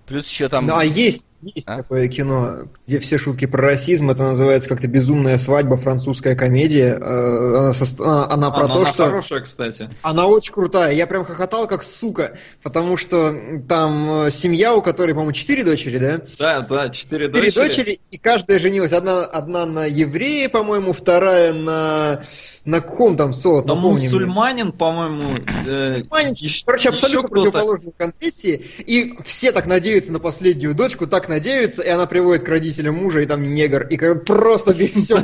Плюс 0.05 0.27
еще 0.29 0.49
там... 0.49 0.67
Ну, 0.67 0.75
а 0.75 0.85
есть, 0.85 1.25
есть 1.41 1.67
А? 1.67 1.77
такое 1.77 2.07
кино, 2.07 2.63
где 2.87 2.99
все 2.99 3.17
шутки 3.17 3.45
про 3.45 3.61
расизм, 3.61 4.09
это 4.09 4.23
называется 4.23 4.67
как-то 4.69 4.87
«Безумная 4.87 5.37
свадьба», 5.37 5.77
французская 5.77 6.35
комедия. 6.35 6.97
Э, 6.99 7.55
Она, 7.57 7.69
сос- 7.71 7.95
а, 7.99 8.27
она 8.31 8.47
А, 8.47 8.51
про 8.51 8.67
ну, 8.67 8.73
то, 8.73 8.79
она 8.81 8.89
что... 8.91 9.05
хорошая, 9.05 9.41
кстати. 9.41 9.89
Она 10.01 10.25
очень 10.27 10.53
крутая. 10.53 10.93
Я 10.93 11.05
прям 11.07 11.23
хохотал 11.25 11.67
как 11.67 11.83
сука, 11.83 12.37
потому 12.63 12.97
что 12.97 13.35
там 13.67 14.25
э, 14.25 14.31
семья, 14.31 14.73
у 14.75 14.81
которой, 14.81 15.11
по-моему, 15.11 15.33
четыре 15.33 15.63
дочери, 15.63 15.97
да? 15.97 16.21
Да, 16.39 16.61
да, 16.61 16.89
четыре 16.89 17.27
Четыре 17.27 17.51
дочери. 17.51 17.67
дочери, 17.67 17.99
и 18.11 18.17
каждая 18.17 18.57
женилась. 18.59 18.93
Одна, 18.93 19.25
одна 19.25 19.65
на 19.65 19.85
еврея, 19.85 20.49
по-моему, 20.49 20.93
вторая 20.93 21.53
на... 21.53 22.23
На 22.65 22.81
ком 22.81 23.15
там 23.15 23.29
напомни 23.29 23.77
мне. 23.77 24.09
мусульманин, 24.09 24.71
по-моему, 24.71 25.37
э, 25.67 25.97
Мусульмане, 25.99 26.31
ещё- 26.31 26.63
короче, 26.65 26.89
абсолютно 26.89 27.27
кто-то. 27.29 27.51
противоположные 27.51 27.93
конфессии, 27.95 28.65
и 28.79 29.13
все 29.23 29.51
так 29.51 29.67
надеются 29.67 30.11
на 30.11 30.17
последнюю 30.19 30.73
дочку, 30.73 31.05
так 31.05 31.24
надеются, 31.29 31.81
и 31.81 31.89
она 31.89 32.05
приводит 32.05 32.43
к 32.43 32.49
родителям 32.49 32.95
мужа, 32.95 33.21
и 33.21 33.25
там 33.25 33.53
негр, 33.53 33.85
и 33.87 33.97
как 33.97 34.25
просто 34.25 34.73
все 34.95 35.15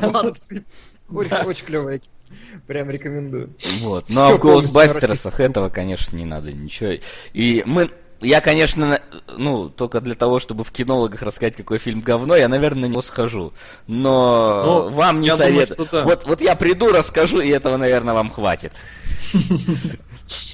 Очень, 1.09 1.35
очень 1.45 1.65
клевое 1.65 1.99
кино. 1.99 2.11
Прям 2.67 2.89
рекомендую. 2.89 3.49
Вот. 3.81 4.05
Ну 4.09 4.21
а 4.21 4.35
в 4.35 4.39
Гоустбастерсах 4.39 5.39
этого, 5.39 5.69
конечно, 5.69 6.15
не 6.15 6.25
надо 6.25 6.51
ничего. 6.51 6.91
И 7.33 7.63
мы. 7.65 7.89
Я, 8.21 8.39
конечно, 8.39 9.01
ну, 9.35 9.67
только 9.67 9.99
для 9.99 10.13
того, 10.13 10.37
чтобы 10.37 10.63
в 10.63 10.71
кинологах 10.71 11.23
рассказать, 11.23 11.55
какой 11.55 11.79
фильм 11.79 12.01
говно, 12.01 12.35
я, 12.35 12.47
наверное, 12.47 12.83
на 12.83 12.91
него 12.91 13.01
схожу. 13.01 13.51
Но 13.87 14.63
Ну, 14.89 14.95
вам 14.95 15.21
не 15.21 15.29
думаю, 15.29 15.43
советую. 15.43 15.87
что 15.87 15.91
да. 15.91 16.03
вот, 16.05 16.25
вот 16.25 16.39
я 16.39 16.55
приду, 16.55 16.91
расскажу, 16.91 17.41
и 17.41 17.49
этого, 17.49 17.77
наверное, 17.77 18.13
вам 18.13 18.29
хватит. 18.31 18.73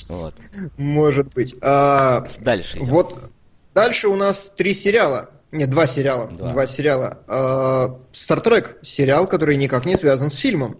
Вот. 0.07 0.33
Может 0.77 1.33
быть. 1.33 1.55
А, 1.61 2.25
Дальше. 2.39 2.77
идем. 2.77 2.85
вот 2.85 3.29
дальше 3.75 4.07
у 4.07 4.15
нас 4.15 4.51
три 4.55 4.73
сериала. 4.73 5.29
Нет, 5.57 5.69
два 5.69 5.87
сериала. 5.87 6.27
Два. 6.27 6.49
Два 6.51 6.67
сериала. 6.67 7.19
А, 7.27 7.99
Стартрек 8.11 8.77
сериал, 8.83 9.27
который 9.27 9.57
никак 9.57 9.85
не 9.85 9.97
связан 9.97 10.29
с 10.29 10.37
фильмом. 10.37 10.77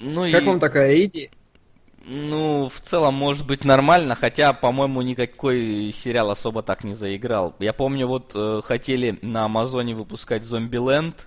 Ну, 0.00 0.30
Как 0.30 0.42
и- 0.42 0.46
вам 0.46 0.60
такая 0.60 1.04
идея? 1.04 1.30
Ну, 2.06 2.70
в 2.74 2.80
целом, 2.80 3.14
может 3.14 3.46
быть, 3.46 3.64
нормально, 3.64 4.14
хотя, 4.14 4.52
по-моему, 4.52 5.02
никакой 5.02 5.92
сериал 5.92 6.30
особо 6.30 6.62
так 6.62 6.82
не 6.82 6.94
заиграл. 6.94 7.54
Я 7.58 7.72
помню, 7.72 8.06
вот 8.06 8.32
э, 8.34 8.62
хотели 8.64 9.18
на 9.20 9.44
Амазоне 9.44 9.94
выпускать 9.94 10.42
Зомбиленд, 10.44 11.26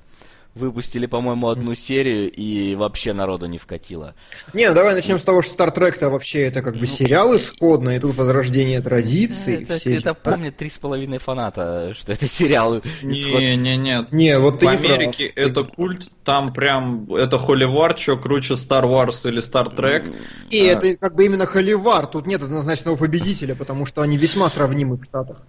выпустили, 0.56 1.06
по-моему, 1.08 1.50
одну 1.50 1.74
серию, 1.76 2.32
и 2.32 2.76
вообще 2.76 3.13
народу 3.13 3.48
не 3.48 3.58
вкатило. 3.58 4.16
Не, 4.54 4.70
ну 4.70 4.76
давай 4.76 4.94
начнем 4.94 5.20
с 5.20 5.24
того, 5.24 5.42
что 5.42 5.54
Стартрек-то 5.54 6.10
вообще 6.10 6.42
это 6.44 6.62
как 6.62 6.76
бы 6.76 6.86
сериал 6.88 7.36
исходный, 7.36 7.96
и 7.96 8.00
тут 8.00 8.16
возрождение 8.16 8.82
традиций. 8.82 9.63
это, 9.63 9.76
все 9.80 9.98
это 9.98 10.10
эти- 10.12 10.18
помнит 10.22 10.56
три 10.58 10.70
с 10.70 10.78
половиной 10.78 11.18
фаната, 11.18 11.94
что 11.98 12.12
это 12.12 12.28
сериал. 12.28 12.78
исход- 12.78 13.39
Не, 13.39 13.56
не, 13.56 13.78
нет. 13.78 14.12
Не, 14.13 14.38
вот 14.39 14.60
ты 14.60 14.68
В 14.68 14.72
не 14.72 14.78
прав. 14.78 14.98
Америке 14.98 15.26
это 15.26 15.63
культ, 15.63 16.08
там 16.24 16.54
прям 16.54 17.12
это 17.13 17.38
холивар, 17.38 17.98
что 18.00 18.18
круче 18.18 18.54
Star 18.54 18.84
Wars 18.84 19.28
или 19.28 19.42
Star 19.42 19.76
Trek. 19.76 20.16
И 20.52 20.68
А. 20.68 20.74
это 20.74 20.96
как 20.98 21.16
бы 21.16 21.26
именно 21.26 21.46
холивар, 21.46 22.06
тут 22.08 22.28
нет 22.28 22.44
однозначного 22.44 22.96
победителя, 22.96 23.56
потому 23.56 23.86
что 23.86 24.02
они 24.02 24.18
весьма 24.18 24.50
сравнимы 24.50 24.98
в 24.98 25.04
Штатах. 25.06 25.42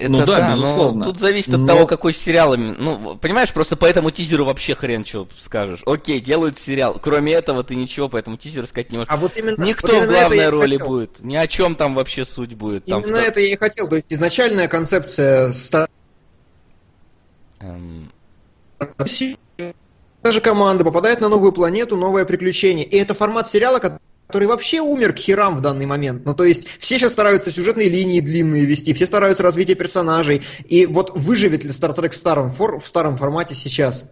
Это 0.00 0.08
Ну 0.10 0.24
да, 0.26 0.48
но 0.48 0.54
безусловно. 0.62 1.04
Тут 1.04 1.18
зависит 1.20 1.52
от 1.54 1.60
Но- 1.60 1.66
того, 1.66 1.86
какой 1.86 2.12
сериал. 2.12 2.54
именно. 2.54 2.74
Ну, 2.78 3.16
понимаешь, 3.16 3.52
просто 3.52 3.76
по 3.76 3.84
этому 3.84 4.10
тизеру 4.10 4.44
вообще 4.46 4.74
хрен 4.74 5.04
что 5.04 5.28
скажешь. 5.38 5.82
Окей, 5.86 6.20
делают 6.20 6.58
сериал. 6.58 6.98
Кроме 7.02 7.32
этого, 7.34 7.62
ты 7.62 7.74
ничего 7.74 8.08
по 8.08 8.16
этому 8.16 8.36
тизеру 8.38 8.66
сказать 8.66 8.90
не 8.90 8.98
можешь. 8.98 9.12
А 9.12 9.16
вот 9.16 9.36
именно 9.36 9.62
Никто 9.62 9.88
вот 9.88 9.94
в 9.94 9.96
именно 10.04 10.10
это 10.16 10.20
главной 10.28 10.48
роли 10.48 10.76
хотел. 10.78 10.88
будет. 10.88 11.20
Ни 11.22 11.36
о 11.36 11.46
чем 11.46 11.74
там 11.76 11.94
вообще 11.94 12.24
суть 12.24 12.54
будет. 12.54 12.86
Там 12.86 13.02
Именно 13.02 13.18
вто- 13.18 13.26
это 13.26 13.40
я 13.40 13.52
и 13.52 13.56
хотел. 13.56 13.88
То 13.88 13.96
есть 13.96 14.06
изначальная 14.08 14.68
концепция 14.68 15.52
Эм, 17.60 18.10
Та 20.22 20.32
же 20.32 20.40
команда 20.40 20.84
попадает 20.84 21.20
на 21.20 21.28
новую 21.28 21.52
планету, 21.52 21.96
новое 21.96 22.24
приключение. 22.24 22.84
И 22.84 22.96
это 22.96 23.14
формат 23.14 23.48
сериала, 23.50 23.78
который 23.78 24.00
вообще 24.34 24.80
умер 24.80 25.12
к 25.12 25.18
херам 25.18 25.56
в 25.56 25.60
данный 25.60 25.86
момент. 25.86 26.24
Ну, 26.24 26.34
то 26.34 26.44
есть, 26.44 26.66
все 26.78 26.98
сейчас 26.98 27.12
стараются 27.12 27.50
сюжетные 27.50 27.88
линии 27.88 28.20
длинные 28.20 28.64
вести, 28.64 28.92
все 28.92 29.06
стараются 29.06 29.42
развитие 29.42 29.76
персонажей. 29.76 30.42
И 30.66 30.86
вот 30.86 31.16
выживет 31.16 31.64
ли 31.64 31.70
Star 31.70 31.94
Trek 31.94 32.10
в 32.10 32.16
старом, 32.16 32.50
фор- 32.50 32.78
в 32.80 32.86
старом 32.86 33.16
формате 33.16 33.54
сейчас? 33.54 34.04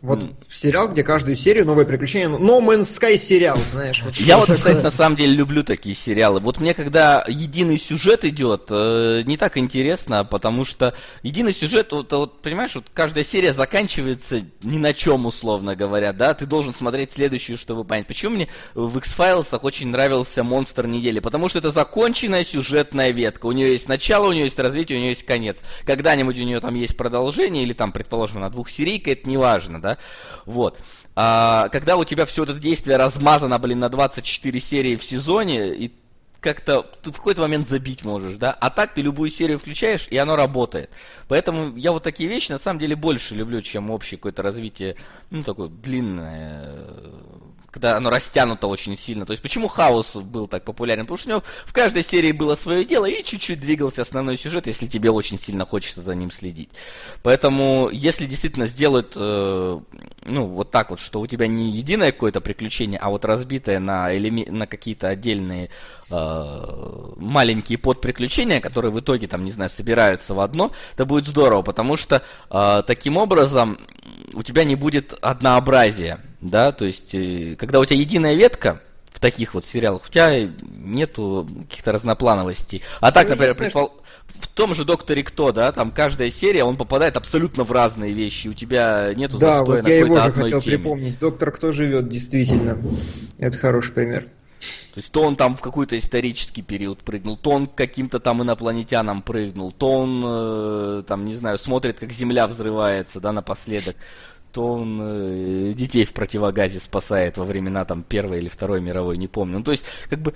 Вот 0.00 0.22
mm. 0.22 0.36
сериал, 0.52 0.88
где 0.88 1.02
каждую 1.02 1.34
серию 1.34 1.66
новое 1.66 1.84
приключение. 1.84 2.28
No 2.28 2.60
Man's 2.60 2.82
Sky 2.82 3.16
сериал, 3.16 3.58
знаешь. 3.72 4.00
Вот 4.04 4.14
Я 4.14 4.38
вот, 4.38 4.48
кстати, 4.48 4.80
на 4.80 4.92
самом 4.92 5.16
деле 5.16 5.32
люблю 5.32 5.64
такие 5.64 5.96
сериалы. 5.96 6.38
Вот 6.38 6.60
мне, 6.60 6.72
когда 6.72 7.24
единый 7.26 7.78
сюжет 7.80 8.24
идет, 8.24 8.68
э, 8.70 9.22
не 9.24 9.36
так 9.36 9.56
интересно, 9.58 10.24
потому 10.24 10.64
что 10.64 10.94
единый 11.24 11.52
сюжет, 11.52 11.90
вот, 11.90 12.12
вот 12.12 12.42
понимаешь, 12.42 12.76
вот 12.76 12.84
каждая 12.94 13.24
серия 13.24 13.52
заканчивается 13.52 14.44
ни 14.62 14.78
на 14.78 14.94
чем, 14.94 15.26
условно 15.26 15.74
говоря, 15.74 16.12
да, 16.12 16.32
ты 16.32 16.46
должен 16.46 16.74
смотреть 16.74 17.10
следующую, 17.10 17.58
чтобы 17.58 17.84
понять. 17.84 18.06
Почему 18.06 18.36
мне 18.36 18.48
в 18.74 18.98
X-Files 18.98 19.58
очень 19.60 19.88
нравился 19.88 20.44
монстр 20.44 20.86
недели? 20.86 21.18
Потому 21.18 21.48
что 21.48 21.58
это 21.58 21.72
законченная 21.72 22.44
сюжетная 22.44 23.10
ветка. 23.10 23.46
У 23.46 23.52
нее 23.52 23.72
есть 23.72 23.88
начало, 23.88 24.28
у 24.28 24.32
нее 24.32 24.44
есть 24.44 24.60
развитие, 24.60 24.96
у 24.96 25.00
нее 25.00 25.10
есть 25.10 25.26
конец. 25.26 25.56
Когда-нибудь 25.84 26.38
у 26.38 26.44
нее 26.44 26.60
там 26.60 26.76
есть 26.76 26.96
продолжение, 26.96 27.64
или 27.64 27.72
там, 27.72 27.90
предположим, 27.90 28.38
на 28.40 28.48
двух 28.48 28.70
серийка, 28.70 29.10
это 29.10 29.28
не 29.28 29.36
важно, 29.36 29.80
да 29.80 29.87
да, 29.88 29.98
вот. 30.44 30.78
А, 31.16 31.68
когда 31.70 31.96
у 31.96 32.04
тебя 32.04 32.26
все 32.26 32.44
это 32.44 32.54
действие 32.54 32.96
размазано, 32.96 33.58
блин, 33.58 33.80
на 33.80 33.88
24 33.88 34.60
серии 34.60 34.96
в 34.96 35.04
сезоне, 35.04 35.74
и 35.74 35.92
как-то 36.40 36.82
ты 37.02 37.10
в 37.10 37.16
какой-то 37.16 37.40
момент 37.40 37.68
забить 37.68 38.04
можешь, 38.04 38.36
да, 38.36 38.52
а 38.52 38.70
так 38.70 38.94
ты 38.94 39.02
любую 39.02 39.30
серию 39.30 39.58
включаешь, 39.58 40.06
и 40.08 40.16
оно 40.16 40.36
работает. 40.36 40.90
Поэтому 41.26 41.76
я 41.76 41.90
вот 41.92 42.04
такие 42.04 42.28
вещи 42.28 42.52
на 42.52 42.58
самом 42.58 42.78
деле 42.78 42.94
больше 42.94 43.34
люблю, 43.34 43.60
чем 43.62 43.90
общее 43.90 44.18
какое-то 44.18 44.42
развитие, 44.42 44.96
ну, 45.30 45.42
такое 45.42 45.68
длинное, 45.68 46.76
когда 47.70 47.96
оно 47.96 48.10
растянуто 48.10 48.66
очень 48.66 48.96
сильно. 48.96 49.26
То 49.26 49.32
есть 49.32 49.42
почему 49.42 49.68
Хаос 49.68 50.16
был 50.16 50.46
так 50.46 50.64
популярен? 50.64 51.04
Потому 51.04 51.18
что 51.18 51.28
у 51.28 51.30
него 51.32 51.42
в 51.66 51.72
каждой 51.72 52.02
серии 52.02 52.32
было 52.32 52.54
свое 52.54 52.84
дело 52.84 53.06
и 53.06 53.22
чуть-чуть 53.22 53.60
двигался 53.60 54.02
основной 54.02 54.38
сюжет, 54.38 54.66
если 54.66 54.86
тебе 54.86 55.10
очень 55.10 55.38
сильно 55.38 55.66
хочется 55.66 56.00
за 56.00 56.14
ним 56.14 56.30
следить. 56.30 56.70
Поэтому, 57.22 57.90
если 57.92 58.26
действительно 58.26 58.66
сделают, 58.66 59.14
э, 59.16 59.80
ну, 60.24 60.46
вот 60.46 60.70
так 60.70 60.90
вот, 60.90 61.00
что 61.00 61.20
у 61.20 61.26
тебя 61.26 61.46
не 61.46 61.70
единое 61.70 62.12
какое-то 62.12 62.40
приключение, 62.40 62.98
а 62.98 63.10
вот 63.10 63.24
разбитое 63.24 63.78
на, 63.78 64.14
элеме- 64.16 64.50
на 64.50 64.66
какие-то 64.66 65.08
отдельные 65.08 65.70
маленькие 66.10 67.78
подприключения, 67.78 68.60
которые 68.60 68.90
в 68.90 69.00
итоге, 69.00 69.26
там, 69.26 69.44
не 69.44 69.50
знаю, 69.50 69.70
собираются 69.70 70.34
в 70.34 70.40
одно, 70.40 70.72
это 70.94 71.04
будет 71.04 71.26
здорово, 71.26 71.62
потому 71.62 71.96
что 71.96 72.22
э, 72.50 72.82
таким 72.86 73.16
образом 73.16 73.78
у 74.32 74.42
тебя 74.42 74.64
не 74.64 74.76
будет 74.76 75.12
однообразия, 75.20 76.20
да, 76.40 76.72
то 76.72 76.84
есть, 76.84 77.14
э, 77.14 77.56
когда 77.58 77.80
у 77.80 77.84
тебя 77.84 77.98
единая 77.98 78.34
ветка, 78.34 78.80
в 79.18 79.20
таких 79.20 79.54
вот 79.54 79.64
сериалах, 79.64 80.02
у 80.06 80.12
тебя 80.12 80.48
нету 80.62 81.48
каких-то 81.68 81.90
разноплановостей. 81.90 82.82
А 83.00 83.10
так, 83.10 83.24
ну, 83.24 83.30
например, 83.30 83.56
предпол... 83.56 84.00
в 84.28 84.46
том 84.46 84.76
же 84.76 84.84
Докторе 84.84 85.24
Кто, 85.24 85.50
да, 85.50 85.72
там 85.72 85.90
каждая 85.90 86.30
серия, 86.30 86.62
он 86.62 86.76
попадает 86.76 87.16
абсолютно 87.16 87.64
в 87.64 87.72
разные 87.72 88.12
вещи, 88.12 88.46
у 88.46 88.52
тебя 88.52 89.12
нету 89.16 89.38
да, 89.38 89.58
застоя 89.58 89.78
вот 89.78 89.82
на 89.82 89.88
я 89.88 89.98
его 89.98 90.20
же 90.20 90.32
хотел 90.32 90.60
теме. 90.60 90.76
припомнить. 90.76 91.18
Доктор 91.18 91.50
Кто 91.50 91.72
живет, 91.72 92.08
действительно. 92.08 92.78
Это 93.38 93.58
хороший 93.58 93.92
пример. 93.92 94.26
То 94.94 94.98
есть 94.98 95.12
то 95.12 95.22
он 95.22 95.36
там 95.36 95.56
в 95.56 95.60
какой-то 95.60 95.98
исторический 95.98 96.62
период 96.62 96.98
прыгнул, 97.00 97.36
то 97.36 97.50
он 97.50 97.66
каким-то 97.66 98.20
там 98.20 98.42
инопланетянам 98.42 99.22
прыгнул, 99.22 99.72
то 99.72 99.92
он 99.92 100.22
э, 100.24 101.02
там, 101.06 101.24
не 101.24 101.34
знаю, 101.34 101.58
смотрит, 101.58 101.98
как 101.98 102.12
Земля 102.12 102.46
взрывается, 102.46 103.20
да, 103.20 103.32
напоследок 103.32 103.96
то 104.52 104.72
он 104.72 104.98
э, 105.00 105.72
детей 105.74 106.04
в 106.04 106.12
противогазе 106.12 106.80
спасает 106.80 107.36
во 107.36 107.44
времена 107.44 107.84
там 107.84 108.02
Первой 108.02 108.38
или 108.38 108.48
Второй 108.48 108.80
мировой, 108.80 109.16
не 109.18 109.28
помню. 109.28 109.58
Ну, 109.58 109.64
то 109.64 109.72
есть, 109.72 109.84
как 110.08 110.20
бы, 110.20 110.34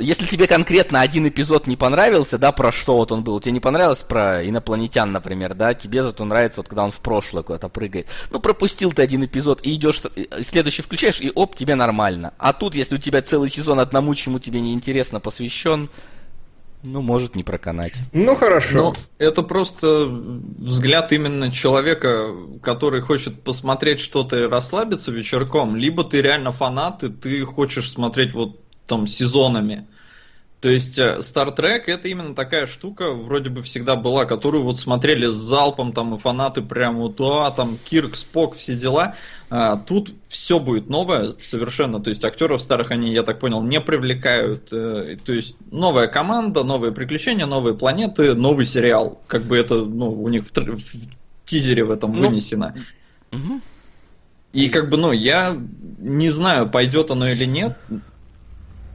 если 0.00 0.26
тебе 0.26 0.46
конкретно 0.46 1.00
один 1.00 1.26
эпизод 1.26 1.66
не 1.66 1.76
понравился, 1.76 2.38
да, 2.38 2.52
про 2.52 2.70
что 2.70 2.96
вот 2.96 3.10
он 3.10 3.24
был, 3.24 3.40
тебе 3.40 3.52
не 3.52 3.60
понравилось 3.60 4.00
про 4.00 4.46
инопланетян, 4.46 5.10
например, 5.10 5.54
да, 5.54 5.74
тебе 5.74 6.02
зато 6.02 6.24
нравится, 6.24 6.60
вот 6.60 6.68
когда 6.68 6.84
он 6.84 6.92
в 6.92 7.00
прошлое 7.00 7.42
куда-то 7.42 7.68
прыгает. 7.68 8.06
Ну, 8.30 8.38
пропустил 8.38 8.92
ты 8.92 9.02
один 9.02 9.24
эпизод 9.24 9.66
и 9.66 9.74
идешь, 9.74 10.02
э, 10.14 10.42
следующий 10.42 10.82
включаешь, 10.82 11.20
и 11.20 11.32
оп, 11.34 11.56
тебе 11.56 11.74
нормально. 11.74 12.32
А 12.38 12.52
тут, 12.52 12.74
если 12.74 12.96
у 12.96 12.98
тебя 12.98 13.22
целый 13.22 13.50
сезон 13.50 13.80
одному, 13.80 14.14
чему 14.14 14.38
тебе 14.38 14.60
не 14.60 14.72
интересно, 14.72 15.18
посвящен, 15.18 15.90
ну, 16.82 17.00
может 17.02 17.34
не 17.34 17.42
проканать. 17.42 17.94
Ну, 18.12 18.36
хорошо. 18.36 18.78
Но 18.78 18.94
это 19.18 19.42
просто 19.42 20.06
взгляд 20.06 21.10
именно 21.12 21.50
человека, 21.50 22.30
который 22.62 23.00
хочет 23.00 23.42
посмотреть 23.42 23.98
что-то 23.98 24.38
и 24.38 24.46
расслабиться 24.46 25.10
вечерком. 25.10 25.74
Либо 25.74 26.04
ты 26.04 26.22
реально 26.22 26.52
фанат, 26.52 27.02
и 27.02 27.08
ты 27.08 27.44
хочешь 27.44 27.90
смотреть 27.90 28.34
вот 28.34 28.60
там 28.86 29.06
сезонами. 29.06 29.86
То 30.60 30.70
есть 30.70 30.98
э, 30.98 31.18
Star 31.18 31.54
Trek 31.54 31.82
это 31.86 32.08
именно 32.08 32.34
такая 32.34 32.66
штука, 32.66 33.12
вроде 33.12 33.50
бы 33.50 33.62
всегда 33.62 33.94
была, 33.94 34.24
которую 34.24 34.64
вот 34.64 34.78
смотрели 34.78 35.26
с 35.26 35.34
залпом, 35.34 35.92
там 35.92 36.14
и 36.14 36.18
фанаты 36.18 36.62
прям 36.62 36.96
вот, 36.96 37.20
а, 37.20 37.50
там 37.50 37.78
Кирк, 37.84 38.16
Спок, 38.16 38.56
все 38.56 38.74
дела. 38.74 39.14
А, 39.50 39.76
тут 39.76 40.14
все 40.28 40.58
будет 40.58 40.88
новое 40.88 41.34
совершенно, 41.42 42.00
то 42.00 42.08
есть 42.08 42.24
актеров 42.24 42.62
старых 42.62 42.90
они, 42.90 43.12
я 43.12 43.22
так 43.22 43.38
понял, 43.38 43.62
не 43.62 43.80
привлекают. 43.80 44.72
Э, 44.72 45.18
то 45.22 45.32
есть 45.32 45.56
новая 45.70 46.08
команда, 46.08 46.64
новые 46.64 46.90
приключения, 46.90 47.46
новые 47.46 47.74
планеты, 47.74 48.34
новый 48.34 48.64
сериал. 48.64 49.20
Как 49.26 49.44
бы 49.44 49.58
это, 49.58 49.84
ну, 49.84 50.10
у 50.10 50.28
них 50.28 50.46
в, 50.46 50.56
в 50.56 50.80
тизере 51.44 51.84
в 51.84 51.90
этом 51.90 52.12
ну, 52.12 52.28
вынесено. 52.28 52.74
Угу. 53.30 53.60
И 54.54 54.68
как 54.70 54.88
бы, 54.88 54.96
ну, 54.96 55.12
я 55.12 55.56
не 55.98 56.30
знаю, 56.30 56.68
пойдет 56.70 57.10
оно 57.10 57.28
или 57.28 57.44
нет 57.44 57.76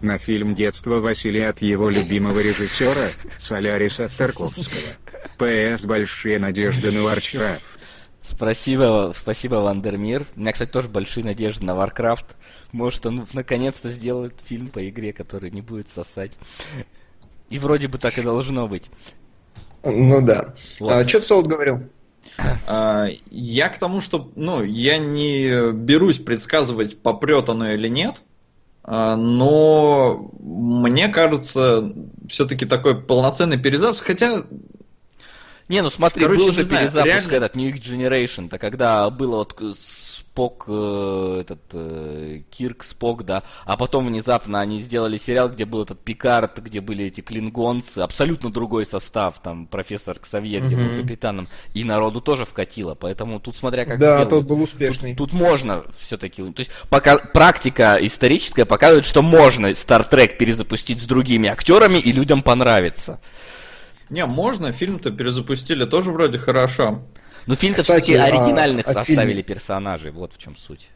на 0.01 0.17
фильм 0.17 0.55
детства 0.55 0.99
Василия 0.99 1.49
от 1.49 1.61
его 1.61 1.89
любимого 1.89 2.39
режиссера, 2.39 3.09
Соляриса 3.37 4.09
Тарковского. 4.17 4.81
П.С. 5.37 5.85
Большие 5.85 6.39
надежды 6.39 6.91
на 6.91 6.99
Warcraft. 6.99 7.61
Спасибо, 8.21 9.13
спасибо, 9.15 9.55
Вандермир. 9.55 10.25
У 10.35 10.39
меня, 10.39 10.51
кстати, 10.51 10.69
тоже 10.69 10.87
большие 10.87 11.23
надежды 11.23 11.65
на 11.65 11.71
Warcraft. 11.71 12.25
Может, 12.71 13.05
он 13.05 13.27
наконец-то 13.33 13.89
сделает 13.89 14.41
фильм 14.45 14.69
по 14.69 14.87
игре, 14.87 15.13
который 15.13 15.51
не 15.51 15.61
будет 15.61 15.89
сосать. 15.89 16.33
И 17.49 17.59
вроде 17.59 17.87
бы 17.87 17.97
так 17.97 18.17
и 18.17 18.21
должно 18.21 18.67
быть. 18.67 18.89
Ну 19.83 20.25
да. 20.25 20.53
Вот. 20.79 20.91
А, 20.91 21.07
что 21.07 21.21
Солд 21.21 21.47
говорил? 21.47 21.89
А, 22.67 23.07
я 23.29 23.69
к 23.69 23.77
тому, 23.77 23.99
что, 23.99 24.31
ну, 24.35 24.63
я 24.63 24.97
не 24.97 25.71
берусь 25.73 26.17
предсказывать, 26.17 27.01
попрет 27.01 27.49
оно 27.49 27.71
или 27.71 27.87
нет. 27.87 28.21
А, 28.83 29.15
но 29.15 30.31
мне 30.39 31.07
кажется, 31.09 31.93
все-таки 32.27 32.65
такой 32.65 32.99
полноценный 32.99 33.57
перезапуск, 33.57 34.05
хотя 34.05 34.43
не, 35.67 35.81
ну 35.81 35.89
смотри, 35.89 36.23
Короче, 36.23 36.43
был 36.43 36.51
же 36.51 36.65
перезапуск 36.65 37.05
реально... 37.05 37.33
этот 37.33 37.55
New 37.55 37.73
Generation, 37.73 38.49
то 38.49 38.57
когда 38.57 39.09
было 39.09 39.37
вот 39.37 39.53
Спок, 40.33 40.63
э, 40.69 41.37
этот 41.41 41.59
э, 41.73 42.43
Кирк 42.51 42.83
Спок, 42.83 43.25
да, 43.25 43.43
а 43.65 43.75
потом 43.75 44.07
внезапно 44.07 44.61
они 44.61 44.79
сделали 44.79 45.17
сериал, 45.17 45.49
где 45.49 45.65
был 45.65 45.83
этот 45.83 45.99
Пикард, 45.99 46.59
где 46.59 46.79
были 46.79 47.03
эти 47.05 47.19
клингонцы, 47.19 47.99
абсолютно 47.99 48.49
другой 48.49 48.85
состав, 48.85 49.41
там 49.43 49.67
профессор 49.67 50.17
Ксавье, 50.19 50.61
где 50.61 50.77
был 50.77 51.01
капитаном, 51.01 51.49
и 51.73 51.83
народу 51.83 52.21
тоже 52.21 52.45
вкатило, 52.45 52.95
поэтому 52.95 53.41
тут 53.41 53.57
смотря 53.57 53.83
как 53.83 53.99
Да, 53.99 54.21
сделают. 54.21 54.29
тот 54.29 54.45
был 54.45 54.61
успешный. 54.63 55.15
Тут, 55.15 55.31
тут 55.31 55.39
можно 55.39 55.83
все-таки, 55.99 56.41
то 56.43 56.59
есть 56.61 56.71
пока 56.89 57.17
практика 57.17 57.97
историческая 57.99 58.63
показывает, 58.63 59.03
что 59.03 59.21
можно 59.21 59.71
Star 59.71 60.09
Trek 60.09 60.37
перезапустить 60.37 61.01
с 61.01 61.05
другими 61.05 61.49
актерами 61.49 61.97
и 61.97 62.13
людям 62.13 62.41
понравится. 62.41 63.19
Не, 64.09 64.25
можно, 64.25 64.71
фильм-то 64.71 65.11
перезапустили 65.11 65.83
тоже 65.83 66.11
вроде 66.11 66.37
хорошо. 66.39 67.03
Ну, 67.47 67.55
фильм-то 67.55 67.83
все-таки 67.83 68.15
а, 68.15 68.25
оригинальных 68.25 68.87
а, 68.87 68.93
составили 68.93 69.37
фильм... 69.37 69.45
персонажей, 69.45 70.11
вот 70.11 70.33
в 70.33 70.37
чем 70.37 70.55
суть. 70.55 70.89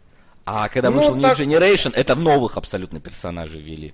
А 0.45 0.69
когда 0.69 0.89
ну, 0.91 0.97
вышел 0.97 1.19
так... 1.19 1.39
New 1.39 1.47
Generation, 1.47 1.91
это 1.93 2.15
новых 2.15 2.58
абсолютно 2.58 2.99
персонажей 2.99 3.62
ввели. 3.62 3.93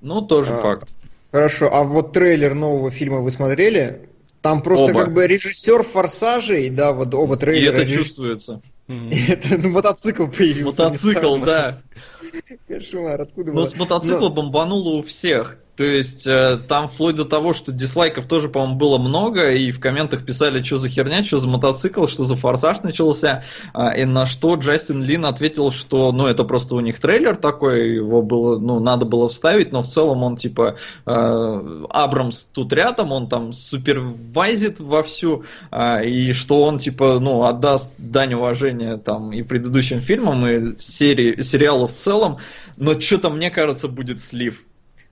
Ну, 0.00 0.20
тоже 0.20 0.52
а, 0.52 0.56
факт. 0.56 0.94
Хорошо, 1.32 1.72
а 1.72 1.82
вот 1.82 2.12
трейлер 2.12 2.54
нового 2.54 2.90
фильма 2.90 3.20
вы 3.20 3.30
смотрели? 3.30 4.08
Там 4.42 4.62
просто 4.62 4.92
оба. 4.92 5.04
как 5.04 5.14
бы 5.14 5.26
режиссер 5.26 5.82
форсажей, 5.82 6.70
да, 6.70 6.92
вот 6.92 7.14
оба 7.14 7.36
трейлера. 7.36 7.76
И 7.78 7.82
это 7.82 7.90
чувствуется. 7.90 8.62
Это 8.86 9.58
ну, 9.58 9.70
мотоцикл 9.70 10.26
появился. 10.26 10.84
Мотоцикл, 10.84 11.36
да. 11.38 11.78
Кошмар, 12.68 13.20
откуда 13.20 13.52
Ну, 13.52 13.66
с 13.66 13.74
мотоцикла 13.74 14.28
бомбануло 14.28 14.98
у 14.98 15.02
всех. 15.02 15.58
То 15.76 15.84
есть 15.84 16.26
э, 16.26 16.58
там 16.68 16.88
вплоть 16.88 17.16
до 17.16 17.26
того, 17.26 17.52
что 17.52 17.70
дизлайков 17.70 18.26
тоже, 18.26 18.48
по-моему, 18.48 18.76
было 18.76 18.98
много, 18.98 19.52
и 19.52 19.70
в 19.70 19.78
комментах 19.78 20.24
писали, 20.24 20.62
что 20.62 20.78
за 20.78 20.88
херня, 20.88 21.22
что 21.22 21.36
за 21.36 21.48
мотоцикл, 21.48 22.06
что 22.06 22.24
за 22.24 22.34
форсаж 22.34 22.82
начался. 22.82 23.44
А, 23.74 23.90
и 23.90 24.06
на 24.06 24.24
что 24.24 24.54
Джастин 24.54 25.02
Лин 25.02 25.26
ответил, 25.26 25.70
что 25.70 26.12
ну 26.12 26.26
это 26.26 26.44
просто 26.44 26.76
у 26.76 26.80
них 26.80 26.98
трейлер 26.98 27.36
такой, 27.36 27.94
его 27.94 28.22
было, 28.22 28.58
ну, 28.58 28.80
надо 28.80 29.04
было 29.04 29.28
вставить, 29.28 29.70
но 29.72 29.82
в 29.82 29.86
целом 29.86 30.22
он 30.22 30.36
типа 30.36 30.76
э, 31.04 31.84
Абрамс 31.90 32.44
тут 32.46 32.72
рядом, 32.72 33.12
он 33.12 33.28
там 33.28 33.52
супервайзит 33.52 34.80
вовсю, 34.80 35.44
э, 35.70 36.06
и 36.06 36.32
что 36.32 36.62
он 36.62 36.78
типа, 36.78 37.18
ну, 37.20 37.44
отдаст 37.44 37.92
дань 37.98 38.32
уважения 38.32 38.96
там 38.96 39.30
и 39.30 39.42
предыдущим 39.42 40.00
фильмам, 40.00 40.46
и 40.46 40.78
серии, 40.78 41.42
сериалу 41.42 41.86
в 41.86 41.94
целом, 41.94 42.38
но 42.78 42.98
что-то, 42.98 43.28
мне 43.28 43.50
кажется, 43.50 43.88
будет 43.88 44.20
слив. 44.20 44.64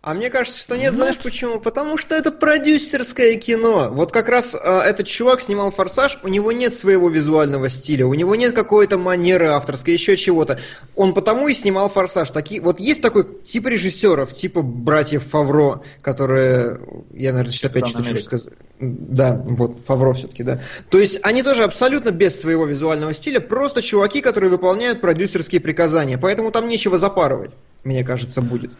А 0.04 0.12
мне 0.12 0.28
кажется, 0.28 0.60
что 0.60 0.76
нет, 0.76 0.92
знаешь 0.92 1.16
почему? 1.16 1.58
Потому 1.60 1.96
что 1.96 2.14
это 2.14 2.30
продюсерское 2.30 3.36
кино. 3.36 3.88
Вот 3.90 4.12
как 4.12 4.28
раз 4.28 4.54
э, 4.54 4.58
этот 4.58 5.06
чувак 5.06 5.40
снимал 5.40 5.70
«Форсаж», 5.72 6.18
у 6.22 6.28
него 6.28 6.52
нет 6.52 6.74
своего 6.74 7.08
визуального 7.08 7.70
стиля, 7.70 8.06
у 8.06 8.12
него 8.12 8.34
нет 8.34 8.54
какой-то 8.54 8.98
манеры 8.98 9.46
авторской, 9.46 9.94
еще 9.94 10.18
чего-то. 10.18 10.60
Он 10.94 11.14
потому 11.14 11.48
и 11.48 11.54
снимал 11.54 11.88
«Форсаж». 11.88 12.28
Такие, 12.32 12.60
вот 12.60 12.80
есть 12.80 13.00
такой 13.00 13.26
тип 13.46 13.66
режиссеров, 13.66 14.34
типа 14.34 14.60
братьев 14.60 15.24
Фавро, 15.24 15.80
которые, 16.02 16.80
я, 17.14 17.32
наверное, 17.32 17.52
сейчас 17.52 17.70
опять 17.70 17.88
что-то 17.88 18.14
сказать. 18.16 18.52
Да, 18.80 19.42
вот, 19.46 19.86
Фавро 19.86 20.12
все-таки, 20.12 20.42
да. 20.42 20.60
То 20.90 20.98
есть 20.98 21.18
они 21.22 21.42
тоже 21.42 21.64
абсолютно 21.64 22.10
без 22.10 22.38
своего 22.38 22.66
визуального 22.66 23.14
стиля, 23.14 23.40
просто 23.40 23.80
чуваки, 23.80 24.20
которые 24.20 24.50
выполняют 24.50 25.00
продюсерские 25.00 25.62
приказания. 25.62 26.18
Поэтому 26.18 26.50
там 26.50 26.68
нечего 26.68 26.98
запарывать 26.98 27.52
мне 27.84 28.04
кажется, 28.04 28.42
будет. 28.42 28.72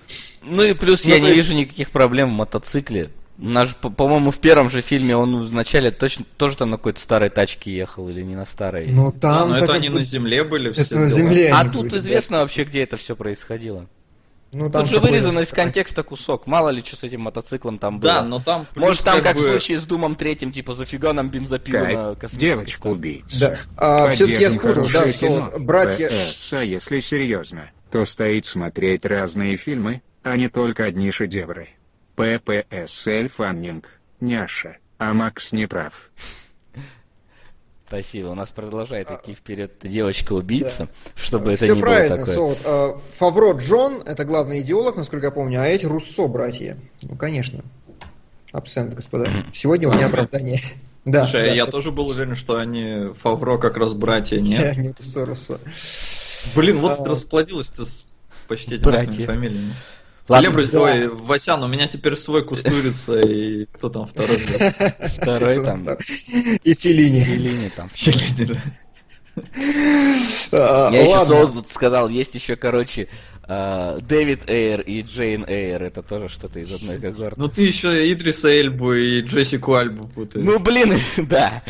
Ну 0.43 0.62
и 0.62 0.75
плюс 0.75 1.05
ну, 1.05 1.11
я 1.11 1.19
не 1.19 1.29
есть... 1.29 1.38
вижу 1.38 1.55
никаких 1.55 1.90
проблем 1.90 2.31
в 2.31 2.33
мотоцикле. 2.33 3.11
Наш, 3.37 3.75
по-моему, 3.75 4.31
в 4.31 4.38
первом 4.38 4.71
же 4.71 4.81
фильме 4.81 5.17
он 5.17 5.47
вначале 5.47 5.90
точно 5.90 6.25
тоже 6.37 6.57
там 6.57 6.71
на 6.71 6.77
какой-то 6.77 7.01
старой 7.01 7.31
тачке 7.31 7.75
ехал 7.75 8.09
или 8.09 8.23
не 8.23 8.37
на 8.37 8.45
старой. 8.45 8.87
Ну 8.87 9.11
там. 9.11 9.51
Ну, 9.51 9.57
это 9.57 9.73
они 9.73 9.88
на 9.88 10.05
земле 10.05 10.45
были 10.45 10.71
все. 10.73 10.83
Это 10.83 10.99
на 10.99 11.09
земле. 11.09 11.51
А 11.53 11.64
тут 11.64 11.88
были, 11.88 12.01
известно 12.01 12.37
да. 12.37 12.43
вообще, 12.45 12.64
где 12.64 12.83
это 12.83 12.97
все 12.97 13.17
происходило. 13.17 13.87
Ну, 14.55 14.71
там 14.71 14.83
Тут 14.83 14.90
же 14.90 15.01
вырезано 15.01 15.40
из 15.40 15.49
контекста 15.49 16.03
кусок. 16.05 16.47
Мало 16.47 16.69
ли, 16.69 16.83
что 16.85 16.97
с 16.97 17.03
этим 17.03 17.23
мотоциклом 17.23 17.79
там 17.79 17.99
было. 17.99 18.14
Да, 18.14 18.23
но 18.23 18.38
там... 18.38 18.67
Может, 18.77 19.03
там, 19.03 19.17
как, 19.17 19.25
как 19.25 19.37
бы... 19.37 19.43
в 19.43 19.51
случае 19.51 19.81
с 19.81 19.87
Думом 19.87 20.14
третьим, 20.14 20.53
типа, 20.53 20.75
зафига 20.75 21.12
нам 21.12 21.29
бензопилу 21.29 21.85
на 21.85 22.14
космический 22.14 22.38
Девочку 22.38 22.90
убить. 22.90 23.40
Да. 23.40 23.59
А, 23.77 24.11
все-таки 24.11 24.43
я 24.43 24.51
спутал, 24.53 24.87
да, 24.93 25.12
что 25.12 25.53
братья... 25.59 26.09
А 26.53 26.62
если 26.62 27.01
серьезно, 27.01 27.71
то 27.95 28.05
стоит 28.05 28.45
смотреть 28.45 29.07
разные 29.07 29.57
фильмы, 29.57 30.03
а 30.25 30.37
не 30.37 30.49
только 30.49 30.85
одни 30.85 31.13
шедевры. 31.13 31.69
ППС 32.17 33.07
Эльфаннинг, 33.07 33.89
няша, 34.19 34.79
а 34.99 35.15
Макс 35.15 35.53
не 35.53 35.69
прав. 35.69 36.11
Спасибо. 37.87 38.27
У 38.27 38.35
нас 38.35 38.51
продолжает 38.51 39.13
идти 39.13 39.33
вперед 39.33 39.75
девочка-убийца, 39.85 40.87
да. 40.87 40.89
чтобы 41.15 41.55
Все 41.55 41.67
это 41.67 41.77
не 41.77 41.81
правильно, 41.81 42.17
было 42.17 42.27
такое. 42.27 42.35
Солод. 42.35 42.59
А, 42.65 43.01
Фавро 43.13 43.53
Джон– 43.53 44.03
это 44.07 44.25
главный 44.25 44.63
идеолог, 44.63 44.97
насколько 44.97 45.27
я 45.27 45.31
помню, 45.31 45.61
а 45.61 45.67
эти 45.67 45.87
Руссо 45.87 46.27
братья. 46.27 46.77
Ну, 47.03 47.15
конечно. 47.15 47.63
Абсент, 48.51 48.93
господа. 48.93 49.31
Сегодня 49.53 49.89
у 49.89 49.93
меня 49.93 50.07
оправдание. 50.07 50.61
Да, 51.05 51.27
Слушай, 51.27 51.51
да, 51.51 51.55
я 51.55 51.67
тоже 51.67 51.93
был 51.93 52.09
уверен, 52.09 52.35
что 52.35 52.57
они 52.57 53.13
Фавро 53.13 53.59
как 53.59 53.77
раз 53.77 53.93
братья, 53.93 54.41
нет? 54.41 54.75
Не, 54.79 54.89
Руссо, 54.89 55.27
Руссо. 55.27 55.61
Блин, 56.55 56.79
вот 56.79 57.01
а... 57.01 57.05
расплодилось-то 57.05 57.85
с 57.85 58.05
почти 58.49 58.75
одинаковыми 58.77 59.27
фамилиями. 59.27 59.75
Ладно, 60.27 60.47
Лебры, 60.47 60.67
да. 60.69 60.81
ой, 60.81 61.09
Васян, 61.09 61.63
у 61.63 61.69
меня 61.69 61.87
теперь 61.87 62.17
свой 62.17 62.43
кустурица, 62.43 63.21
и 63.21 63.67
кто 63.67 63.91
там 63.91 64.07
второй? 64.07 64.39
Второй 65.19 65.63
там. 65.63 65.87
И 66.65 66.75
Филини. 66.75 67.23
Филини 67.23 67.71
там. 67.77 67.91
Филини, 67.95 68.59
Я 70.53 71.03
еще 71.03 71.27
Солод 71.27 71.69
сказал, 71.71 72.09
есть 72.09 72.35
еще, 72.35 72.57
короче, 72.57 73.09
а, 73.47 73.99
Дэвид 74.01 74.49
Эйр 74.49 74.81
и 74.81 75.03
Джейн 75.03 75.45
Эйр, 75.47 75.83
это 75.83 76.03
тоже 76.03 76.29
что-то 76.29 76.61
из 76.61 76.73
одной 76.73 76.99
когорты. 76.99 77.39
Ну 77.39 77.49
ты 77.49 77.63
еще 77.63 78.11
Идриса 78.11 78.49
Эльбу 78.49 78.95
и 78.95 79.21
Джессику 79.21 79.75
Альбу 79.75 80.09
путаешь. 80.09 80.47
Ну 80.47 80.59
блин, 80.59 80.95
да. 81.29 81.63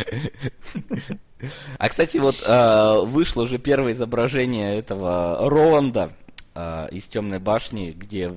А 1.79 1.88
кстати, 1.88 2.18
вот 2.18 2.42
а, 2.47 3.01
вышло 3.01 3.42
уже 3.42 3.59
первое 3.59 3.92
изображение 3.92 4.79
этого 4.79 5.37
Роланда 5.49 6.12
а, 6.55 6.87
из 6.87 7.07
Темной 7.07 7.38
башни, 7.38 7.90
где 7.90 8.31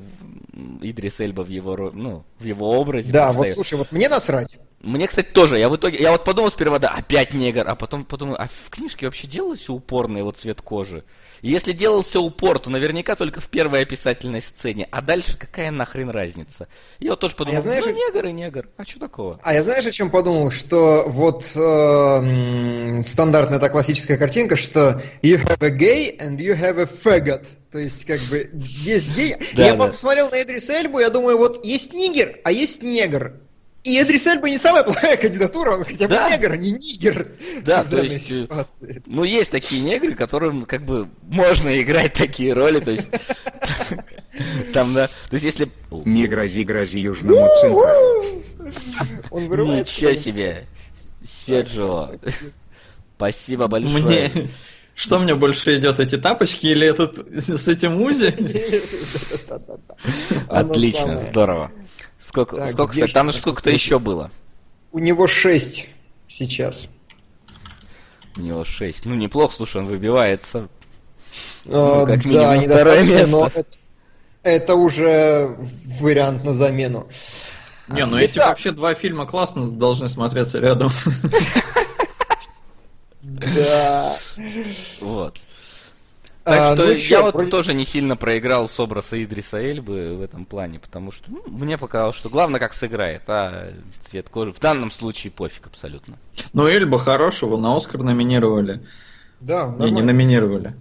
Идрис 0.82 1.20
Эльба 1.20 1.42
в 1.42 1.50
его, 1.50 1.92
ну, 1.94 2.24
в 2.40 2.46
его 2.46 2.72
образе. 2.80 3.12
Да, 3.12 3.32
вот 3.32 3.50
слушай, 3.52 3.76
вот 3.76 3.92
мне 3.92 4.10
насрать. 4.10 4.58
Мне, 4.82 5.08
кстати, 5.08 5.28
тоже. 5.28 5.58
Я 5.58 5.70
в 5.70 5.76
итоге, 5.76 5.98
я 5.98 6.12
вот 6.12 6.24
подумал 6.24 6.52
сперва, 6.52 6.78
да, 6.78 6.90
опять 6.90 7.34
негр, 7.34 7.68
а 7.68 7.76
потом 7.76 8.06
подумал, 8.06 8.36
а 8.38 8.48
в 8.48 8.70
книжке 8.70 9.08
вообще 9.08 9.28
делался 9.28 9.74
упорный 9.74 10.22
вот 10.22 10.38
цвет 10.38 10.62
кожи? 10.62 11.04
И 11.42 11.50
если 11.50 11.72
делался 11.72 12.20
упор, 12.20 12.60
то 12.60 12.70
наверняка 12.70 13.16
только 13.16 13.42
в 13.42 13.48
первой 13.48 13.82
описательной 13.82 14.42
сцене, 14.42 14.88
а 14.92 15.02
дальше 15.02 15.38
какая 15.38 15.72
нахрен 15.72 16.10
разница? 16.10 16.68
Я 17.00 17.12
вот 17.12 17.20
тоже 17.20 17.36
подумал, 17.36 17.54
а 17.54 17.58
я 17.58 17.62
знаешь, 17.62 17.86
ну, 17.86 17.92
негр 17.92 18.28
и 18.28 18.32
негр, 18.32 18.70
а 18.78 18.84
что 18.84 19.00
такого? 19.00 19.40
А 19.44 19.54
я 19.54 19.64
знаешь, 19.64 19.86
о 19.86 19.92
чем 19.92 20.12
подумал? 20.12 20.52
Что 20.52 21.06
вот 21.08 21.44
э, 21.56 23.04
стандартная 23.04 23.58
эта 23.58 23.70
классическая 23.70 24.18
картинка, 24.18 24.56
что 24.56 25.02
you 25.24 25.44
have 25.44 25.64
a 25.64 25.70
gay 25.70 26.18
and 26.20 26.38
you 26.38 26.56
have 26.56 26.80
a 26.80 26.86
faggot. 26.86 27.46
То 27.72 27.80
есть, 27.80 28.06
как 28.06 28.22
бы, 28.22 28.50
есть 28.54 29.14
гей. 29.16 29.36
Да, 29.54 29.66
я 29.66 29.76
да. 29.76 29.88
посмотрел 29.88 30.30
на 30.30 30.36
Эдрис 30.36 30.70
Эльбу, 30.70 31.00
я 31.00 31.10
думаю, 31.10 31.38
вот 31.38 31.66
есть 31.66 31.94
нигер, 31.94 32.40
а 32.44 32.52
есть 32.52 32.82
негр. 32.82 33.34
И 33.84 33.98
Эдрис 33.98 34.28
Эльба 34.28 34.50
не 34.50 34.58
самая 34.58 34.84
плохая 34.84 35.16
кандидатура, 35.16 35.78
он 35.78 35.86
хотя 35.86 36.08
бы 36.08 36.16
да. 36.16 36.30
негр, 36.30 36.52
а 36.52 36.58
не 36.58 36.72
нигер. 36.72 37.32
Да, 37.64 37.84
то 37.84 38.02
есть, 38.02 38.32
э, 38.32 38.44
ситуации. 38.44 39.04
ну, 39.06 39.24
есть 39.24 39.52
такие 39.52 39.82
негры, 39.82 40.14
которым, 40.14 40.64
как 40.64 40.84
бы, 40.84 41.08
можно 41.24 41.82
играть 41.82 42.14
такие 42.14 42.54
роли, 42.54 42.80
то 42.80 42.92
есть... 42.92 43.08
Там, 44.74 44.94
да, 44.94 45.08
то 45.08 45.34
есть 45.34 45.46
если... 45.46 45.72
Не 46.06 46.28
грози, 46.28 46.64
грози 46.64 46.98
южному 46.98 47.48
центру. 47.62 48.44
Он 49.32 49.44
Ничего 49.44 50.14
себе, 50.14 50.68
Серджио. 51.24 52.12
Спасибо 53.16 53.68
большое. 53.68 54.04
Мне... 54.04 54.50
Что 54.98 55.20
мне 55.20 55.36
больше 55.36 55.78
идет, 55.78 56.00
эти 56.00 56.18
тапочки 56.18 56.66
или 56.66 56.88
этот 56.88 57.18
с 57.18 57.68
этим 57.68 58.02
узи? 58.02 58.34
Отлично, 60.50 61.20
здорово. 61.20 61.72
Сколько, 62.20 62.58
так, 62.58 62.72
сколько 62.72 62.94
кстати, 62.94 63.12
там 63.14 63.32
сколько-то 63.32 63.70
еще 63.70 64.00
было? 64.00 64.32
У 64.92 65.00
него 65.00 65.28
6 65.28 65.88
сейчас. 66.28 66.88
У 68.36 68.42
него 68.42 68.64
6. 68.64 69.06
Ну, 69.06 69.16
неплохо, 69.16 69.54
слушай, 69.56 69.78
он 69.78 69.88
выбивается. 69.88 70.70
А, 71.66 72.00
ну, 72.00 72.06
как 72.06 72.26
минимум 72.26 72.66
да, 72.66 72.74
второе 72.74 73.04
место. 73.04 73.28
Но 73.28 73.48
это, 73.48 73.66
это 74.44 74.76
уже 74.76 75.56
вариант 76.00 76.44
на 76.44 76.54
замену. 76.54 77.08
Не, 77.88 78.06
ну 78.06 78.18
эти 78.18 78.38
вообще 78.40 78.72
два 78.72 78.94
фильма 78.94 79.26
классно 79.26 79.70
должны 79.70 80.10
смотреться 80.10 80.60
рядом. 80.60 80.92
Да. 83.22 84.16
Вот. 85.02 85.38
Так 86.48 86.62
а, 86.62 86.76
что 86.76 86.86
ну, 86.86 86.92
я 86.94 86.98
чё, 86.98 87.24
вот 87.24 87.34
про... 87.34 87.46
тоже 87.48 87.74
не 87.74 87.86
сильно 87.86 88.16
проиграл 88.16 88.70
с 88.70 88.80
образа 88.80 89.22
Идриса 89.22 89.58
Эльбы 89.58 90.16
в 90.16 90.22
этом 90.22 90.46
плане, 90.46 90.80
потому 90.80 91.12
что 91.12 91.30
ну, 91.30 91.44
мне 91.48 91.78
показалось, 91.78 92.16
что 92.16 92.30
главное 92.30 92.58
как 92.58 92.74
сыграет, 92.74 93.24
а 93.28 93.74
цвет 94.06 94.30
кожи 94.30 94.54
в 94.54 94.60
данном 94.62 94.90
случае 94.90 95.32
пофиг 95.32 95.68
абсолютно. 95.68 96.18
Ну 96.54 96.66
Эльба 96.66 97.00
хорошего 97.00 97.58
на 97.58 97.76
Оскар 97.76 98.02
номинировали. 98.02 98.80
Да, 99.42 99.76
Не, 99.78 99.92
не 99.92 100.02
номинировали. 100.02 100.74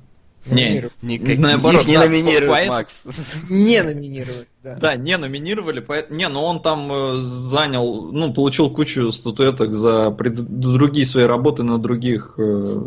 Не, 0.47 0.89
не, 1.03 1.19
наоборот, 1.37 1.85
не 1.87 1.95
да, 1.95 2.05
номинировали, 2.05 2.69
Макс. 2.69 3.03
Не 3.51 3.83
номинировали, 3.83 4.47
да. 4.63 4.77
Да, 4.77 4.95
не 4.95 5.17
номинировали, 5.17 5.81
поэтому... 5.81 6.17
Не, 6.17 6.29
но 6.29 6.47
он 6.47 6.63
там 6.63 6.89
э, 6.93 7.17
занял, 7.17 8.13
ну, 8.13 8.33
получил 8.33 8.71
кучу 8.71 9.11
статуэток 9.11 9.75
за 9.75 10.13
пред... 10.13 10.37
другие 10.37 11.05
свои 11.05 11.25
работы 11.25 11.65
на 11.65 11.79
других 11.79 12.35
э, 12.39 12.83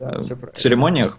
да, 0.00 0.20
э, 0.28 0.46
церемониях. 0.54 1.18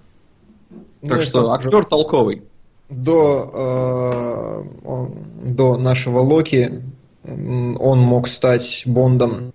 Так 1.02 1.18
ну, 1.18 1.22
что 1.24 1.52
актер 1.52 1.86
толковый. 1.86 2.44
До, 2.90 3.50
э, 3.54 4.86
он, 4.86 5.14
до 5.44 5.78
нашего 5.78 6.20
Локи 6.20 6.84
он 7.24 8.00
мог 8.00 8.28
стать 8.28 8.84
Бондом. 8.86 9.54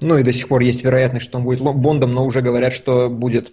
Ну 0.00 0.18
и 0.18 0.22
до 0.22 0.32
сих 0.32 0.48
пор 0.48 0.60
есть 0.60 0.84
вероятность, 0.84 1.26
что 1.26 1.38
он 1.38 1.44
будет 1.44 1.60
Бондом, 1.60 2.12
но 2.12 2.24
уже 2.24 2.40
говорят, 2.40 2.72
что 2.72 3.08
будет... 3.08 3.52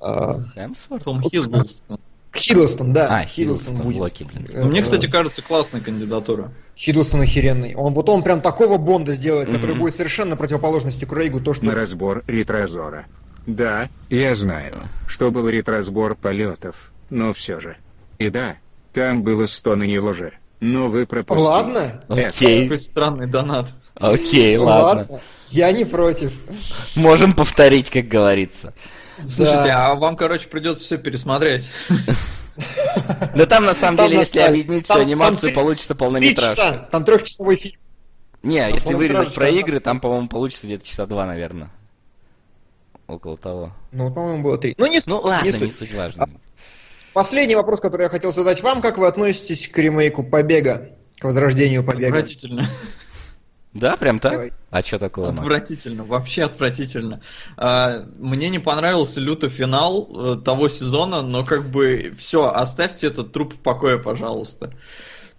Э, 0.00 0.40
Хемсворт? 0.54 1.04
Том 1.04 1.22
Хиддлстон. 1.22 1.98
Хиддлстон, 2.34 2.92
да. 2.92 3.08
А, 3.10 3.24
Хиддлстон, 3.24 3.76
Хиддлстон 3.76 3.86
будет. 3.86 4.00
Локи, 4.00 4.24
блин. 4.24 4.48
Ну, 4.54 4.68
мне, 4.68 4.82
кстати, 4.82 5.06
кажется, 5.08 5.42
классная 5.42 5.80
кандидатура. 5.80 6.52
Хиддлстон 6.76 7.22
охеренный. 7.22 7.74
Он, 7.74 7.94
вот 7.94 8.08
он 8.08 8.22
прям 8.22 8.40
такого 8.40 8.78
Бонда 8.78 9.14
сделает, 9.14 9.48
mm-hmm. 9.48 9.54
который 9.54 9.76
будет 9.76 9.96
совершенно 9.96 10.36
противоположностью 10.36 11.08
Крейгу. 11.08 11.40
То, 11.40 11.54
что... 11.54 11.64
На 11.64 11.74
разбор 11.74 12.22
ретрозора. 12.26 13.06
Да, 13.46 13.88
я 14.10 14.34
знаю, 14.34 14.88
что 15.06 15.30
был 15.30 15.48
ретрозбор 15.48 16.14
полетов, 16.14 16.92
но 17.10 17.32
все 17.32 17.60
же. 17.60 17.76
И 18.18 18.30
да, 18.30 18.56
там 18.92 19.22
было 19.22 19.46
сто 19.46 19.76
на 19.76 19.84
него 19.84 20.12
же. 20.12 20.32
Но 20.60 20.88
вы 20.88 21.06
пропустили. 21.06 21.46
Ладно. 21.46 22.04
Окей. 22.08 22.64
Какой 22.64 22.78
странный 22.78 23.26
донат. 23.26 23.68
Окей, 23.94 24.56
ладно. 24.56 25.00
ладно. 25.02 25.20
Я 25.50 25.72
не 25.72 25.84
против. 25.84 26.32
Можем 26.96 27.32
повторить, 27.32 27.90
как 27.90 28.08
говорится. 28.08 28.74
Слушайте, 29.28 29.70
а 29.70 29.94
вам, 29.94 30.16
короче, 30.16 30.48
придется 30.48 30.84
все 30.84 30.98
пересмотреть. 30.98 31.70
Да 33.34 33.46
там, 33.46 33.64
на 33.64 33.74
самом 33.74 33.98
деле, 33.98 34.18
если 34.18 34.40
объединить 34.40 34.84
всю 34.84 34.98
анимацию, 34.98 35.54
получится 35.54 35.94
полнометражка. 35.94 36.88
Там 36.90 37.04
трехчасовой 37.04 37.56
фильм. 37.56 37.78
Не, 38.42 38.70
если 38.72 38.94
вырезать 38.94 39.34
про 39.34 39.48
игры, 39.48 39.80
там, 39.80 40.00
по-моему, 40.00 40.28
получится 40.28 40.66
где-то 40.66 40.86
часа 40.86 41.06
два, 41.06 41.26
наверное. 41.26 41.70
Около 43.08 43.36
того. 43.36 43.72
Ну, 43.90 44.12
по-моему, 44.12 44.44
было 44.44 44.58
три. 44.58 44.74
Ну, 44.78 44.86
не 44.86 45.00
Ну, 45.06 45.20
ладно, 45.20 45.44
не 45.44 45.52
суть, 45.52 45.62
не 45.62 45.70
суть 45.70 45.94
важно. 45.94 46.24
А, 46.24 46.28
последний 47.14 47.56
вопрос, 47.56 47.80
который 47.80 48.02
я 48.02 48.08
хотел 48.08 48.32
задать 48.32 48.62
вам. 48.62 48.80
Как 48.80 48.98
вы 48.98 49.08
относитесь 49.08 49.66
к 49.66 49.76
ремейку 49.78 50.22
«Побега»? 50.22 50.92
к 51.18 51.24
возрождению 51.24 51.84
побега. 51.84 52.18
Отвратительно. 52.18 52.66
Да, 53.74 53.96
прям 53.96 54.18
так? 54.18 54.32
Давай. 54.32 54.52
А 54.70 54.82
что 54.82 54.98
такого? 54.98 55.28
Отвратительно, 55.28 56.02
Мак? 56.02 56.08
вообще 56.08 56.44
отвратительно. 56.44 57.20
А, 57.56 58.06
мне 58.18 58.48
не 58.48 58.58
понравился 58.58 59.20
люто 59.20 59.50
финал 59.50 60.08
э, 60.10 60.36
того 60.42 60.68
сезона, 60.68 61.22
но 61.22 61.44
как 61.44 61.70
бы 61.70 62.14
все, 62.16 62.48
оставьте 62.48 63.08
этот 63.08 63.32
труп 63.32 63.54
в 63.54 63.58
покое, 63.58 63.98
пожалуйста. 63.98 64.72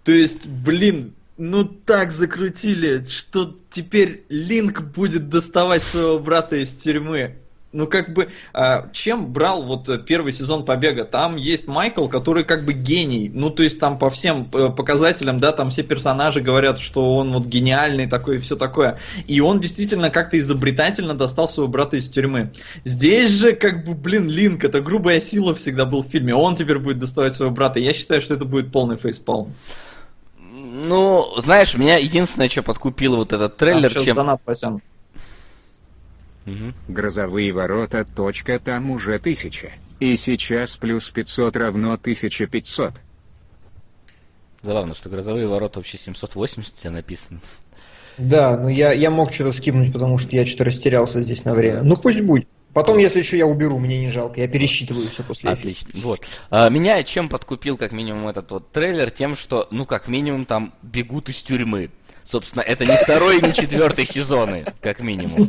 То 0.04 0.12
есть, 0.12 0.48
блин, 0.48 1.14
ну 1.38 1.64
так 1.64 2.12
закрутили, 2.12 3.04
что 3.08 3.56
теперь 3.68 4.24
Линк 4.28 4.80
будет 4.80 5.28
доставать 5.28 5.82
своего 5.82 6.18
брата 6.18 6.56
из 6.56 6.74
тюрьмы. 6.74 7.39
Ну, 7.72 7.86
как 7.86 8.12
бы, 8.12 8.30
а, 8.52 8.88
чем 8.92 9.32
брал 9.32 9.62
вот 9.62 9.88
э, 9.88 9.98
первый 9.98 10.32
сезон 10.32 10.64
Побега? 10.64 11.04
Там 11.04 11.36
есть 11.36 11.68
Майкл, 11.68 12.08
который 12.08 12.42
как 12.42 12.64
бы 12.64 12.72
гений. 12.72 13.30
Ну, 13.32 13.50
то 13.50 13.62
есть 13.62 13.78
там 13.78 13.96
по 13.96 14.10
всем 14.10 14.48
э, 14.52 14.70
показателям, 14.70 15.38
да, 15.38 15.52
там 15.52 15.70
все 15.70 15.84
персонажи 15.84 16.40
говорят, 16.40 16.80
что 16.80 17.16
он 17.16 17.30
вот 17.30 17.46
гениальный 17.46 18.08
такой 18.08 18.36
и 18.36 18.40
все 18.40 18.56
такое. 18.56 18.98
И 19.28 19.40
он 19.40 19.60
действительно 19.60 20.10
как-то 20.10 20.36
изобретательно 20.36 21.14
достал 21.14 21.48
своего 21.48 21.70
брата 21.70 21.96
из 21.96 22.08
тюрьмы. 22.08 22.50
Здесь 22.82 23.30
же, 23.30 23.52
как 23.52 23.84
бы, 23.84 23.94
блин, 23.94 24.28
Линк, 24.28 24.64
это 24.64 24.80
грубая 24.80 25.20
сила 25.20 25.54
всегда 25.54 25.84
был 25.84 26.02
в 26.02 26.08
фильме. 26.08 26.34
Он 26.34 26.56
теперь 26.56 26.78
будет 26.78 26.98
доставать 26.98 27.34
своего 27.34 27.54
брата. 27.54 27.78
Я 27.78 27.92
считаю, 27.92 28.20
что 28.20 28.34
это 28.34 28.44
будет 28.44 28.72
полный 28.72 28.96
фейспалм. 28.96 29.54
Ну, 30.40 31.34
знаешь, 31.36 31.76
меня 31.76 31.98
единственное, 31.98 32.48
что 32.48 32.64
подкупило 32.64 33.14
вот 33.14 33.32
этот 33.32 33.56
трейлер, 33.56 33.92
а, 33.96 34.04
чем... 34.04 34.16
Донат. 34.16 34.40
Угу. 36.46 36.74
Грозовые 36.88 37.52
ворота. 37.52 38.04
Точка, 38.04 38.58
там 38.58 38.90
уже 38.90 39.18
тысяча. 39.18 39.72
И 39.98 40.16
сейчас 40.16 40.76
плюс 40.76 41.10
500 41.10 41.56
равно 41.56 41.92
1500. 41.92 42.94
Забавно, 44.62 44.94
что 44.94 45.08
грозовые 45.08 45.46
ворота 45.46 45.78
вообще 45.78 45.98
780 45.98 46.74
у 46.74 46.80
тебя 46.80 46.90
написано. 46.90 47.40
Да, 48.18 48.58
но 48.58 48.68
я, 48.68 48.92
я 48.92 49.10
мог 49.10 49.32
что-то 49.32 49.52
скипнуть, 49.52 49.92
потому 49.92 50.18
что 50.18 50.34
я 50.36 50.44
что-то 50.44 50.64
растерялся 50.64 51.20
здесь 51.20 51.44
на 51.44 51.54
время. 51.54 51.82
Ну 51.82 51.96
пусть 51.96 52.20
будет. 52.20 52.46
Потом, 52.72 52.98
если 52.98 53.22
что, 53.22 53.36
я 53.36 53.46
уберу, 53.46 53.78
мне 53.78 53.98
не 53.98 54.10
жалко. 54.10 54.40
Я 54.40 54.46
пересчитываю 54.46 55.08
все 55.08 55.24
после 55.24 55.50
Отлично. 55.50 55.88
Эфира. 55.88 56.02
Вот. 56.02 56.20
А, 56.50 56.68
меня 56.68 57.02
чем 57.02 57.28
подкупил, 57.28 57.76
как 57.76 57.90
минимум, 57.90 58.28
этот 58.28 58.50
вот 58.52 58.70
трейлер? 58.70 59.10
Тем, 59.10 59.34
что, 59.34 59.66
ну, 59.72 59.86
как 59.86 60.06
минимум, 60.06 60.44
там 60.44 60.72
бегут 60.82 61.28
из 61.30 61.42
тюрьмы. 61.42 61.90
Собственно, 62.30 62.62
это 62.62 62.86
не 62.86 62.96
второй 62.96 63.38
и 63.38 63.42
не 63.42 63.52
четвертый 63.52 64.06
сезоны, 64.06 64.64
как 64.80 65.00
минимум. 65.00 65.48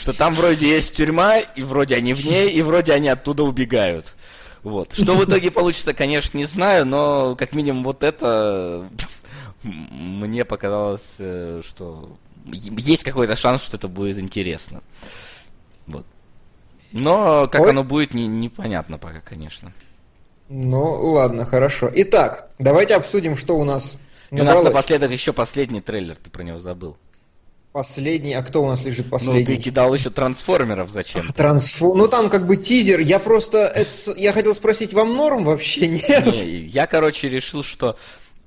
Что 0.00 0.14
там 0.14 0.34
вроде 0.34 0.66
есть 0.66 0.96
тюрьма, 0.96 1.40
и 1.40 1.62
вроде 1.62 1.94
они 1.94 2.14
в 2.14 2.24
ней, 2.24 2.50
и 2.50 2.62
вроде 2.62 2.94
они 2.94 3.08
оттуда 3.08 3.42
убегают. 3.42 4.14
Вот. 4.62 4.94
Что 4.94 5.14
в 5.14 5.24
итоге 5.24 5.50
получится, 5.50 5.92
конечно, 5.92 6.38
не 6.38 6.46
знаю, 6.46 6.86
но 6.86 7.36
как 7.36 7.52
минимум 7.52 7.84
вот 7.84 8.02
это 8.02 8.88
мне 9.62 10.46
показалось, 10.46 11.16
э, 11.18 11.60
что 11.62 12.16
есть 12.46 13.04
какой-то 13.04 13.36
шанс, 13.36 13.62
что 13.62 13.76
это 13.76 13.88
будет 13.88 14.18
интересно. 14.18 14.80
Вот. 15.86 16.06
Но 16.92 17.46
как 17.48 17.60
Ой. 17.60 17.70
оно 17.70 17.84
будет, 17.84 18.14
не, 18.14 18.26
непонятно 18.26 18.96
пока, 18.96 19.20
конечно. 19.20 19.72
Ну, 20.48 20.82
ладно, 20.82 21.44
хорошо. 21.44 21.90
Итак, 21.94 22.48
давайте 22.58 22.94
обсудим, 22.94 23.36
что 23.36 23.58
у 23.58 23.64
нас 23.64 23.98
и 24.30 24.40
у 24.40 24.44
нас 24.44 24.62
напоследок 24.62 25.10
еще 25.10 25.32
последний 25.32 25.80
трейлер, 25.80 26.16
ты 26.16 26.30
про 26.30 26.42
него 26.42 26.58
забыл. 26.58 26.96
Последний, 27.72 28.32
а 28.32 28.42
кто 28.42 28.62
у 28.62 28.68
нас 28.68 28.82
лежит 28.84 29.10
последний? 29.10 29.40
Ну, 29.40 29.46
ты 29.46 29.56
кидал 29.58 29.92
еще 29.92 30.08
трансформеров 30.08 30.88
зачем? 30.88 31.22
Трансфо... 31.34 31.94
Ну, 31.94 32.08
там 32.08 32.30
как 32.30 32.46
бы 32.46 32.56
тизер. 32.56 33.00
Я 33.00 33.18
просто... 33.18 33.66
Это... 33.66 33.90
Я 34.16 34.32
хотел 34.32 34.54
спросить, 34.54 34.94
вам 34.94 35.14
норм 35.14 35.44
вообще, 35.44 35.86
нет? 36.08 36.24
Не, 36.24 36.64
я, 36.64 36.86
короче, 36.86 37.28
решил, 37.28 37.62
что 37.62 37.98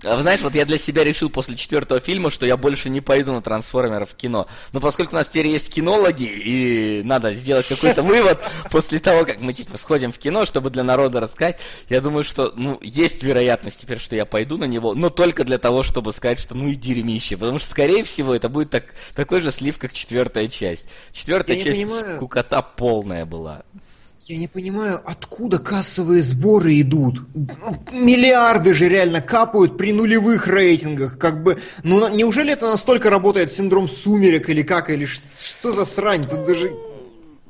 знаешь, 0.02 0.39
вот 0.41 0.56
я 0.56 0.66
для 0.66 0.78
себя 0.78 1.04
решил 1.04 1.30
после 1.30 1.58
четвертого 1.58 2.00
фильма, 2.00 2.32
что 2.32 2.45
я 2.45 2.56
больше 2.56 2.89
не 2.89 3.02
пойду 3.02 3.34
на 3.34 3.41
трансформеров 3.41 4.12
в 4.12 4.16
кино. 4.16 4.47
Но 4.72 4.80
поскольку 4.80 5.14
у 5.14 5.18
нас 5.18 5.28
теперь 5.28 5.47
есть 5.47 5.74
кинологи, 5.74 6.24
и 6.24 7.02
надо 7.04 7.34
сделать 7.34 7.68
какой-то 7.68 8.02
вывод 8.02 8.41
после 8.72 9.00
того, 9.00 9.26
как 9.26 9.41
мы 9.41 9.52
типа 9.52 9.78
сходим 9.78 10.14
в 10.14 10.18
кино, 10.18 10.45
чтобы 10.45 10.70
для 10.70 10.84
народа 10.84 11.20
рассказать, 11.20 11.60
я 11.89 12.00
думаю, 12.00 12.24
что 12.24 12.54
ну, 12.56 12.80
есть 12.82 13.24
вероятность 13.24 13.82
теперь, 13.82 14.00
что 14.00 14.16
я 14.16 14.26
пойду 14.26 14.58
на 14.58 14.66
него, 14.66 14.93
но 14.93 15.10
только 15.10 15.43
для 15.43 15.58
того, 15.58 15.84
чтобы 15.84 16.14
сказать, 16.14 16.39
что 16.39 16.56
ну 16.56 16.70
и 16.70 16.76
дерьмище. 16.76 17.36
Потому 17.36 17.60
что, 17.60 17.70
скорее 17.70 18.06
всего, 18.06 18.34
это 18.34 18.47
будет 18.47 18.70
так, 18.70 18.93
такой 19.16 19.41
же 19.41 19.52
слив, 19.52 19.78
как 19.78 19.91
четвертая 19.91 20.47
часть. 20.47 20.88
Четвертая 21.12 21.58
я 21.58 21.64
часть 21.64 22.16
скукота 22.16 22.62
полная 22.62 23.26
была. 23.26 23.64
Я 24.30 24.38
не 24.38 24.47
понимаю, 24.47 25.01
откуда 25.05 25.57
кассовые 25.57 26.21
сборы 26.21 26.80
идут. 26.82 27.23
Миллиарды 27.91 28.75
же 28.75 28.88
реально 28.88 29.21
капают 29.21 29.75
при 29.75 29.91
нулевых 29.91 30.45
рейтингах. 30.47 31.17
Как 31.17 31.41
бы, 31.41 31.59
ну 31.82 32.07
неужели 32.09 32.53
это 32.53 32.69
настолько 32.69 33.09
работает 33.09 33.51
синдром 33.51 33.88
сумерек 33.88 34.47
или 34.47 34.61
как, 34.61 34.91
или 34.91 35.05
что 35.05 35.71
за 35.71 35.84
срань? 35.84 36.30
Тут 36.30 36.43
даже 36.43 36.75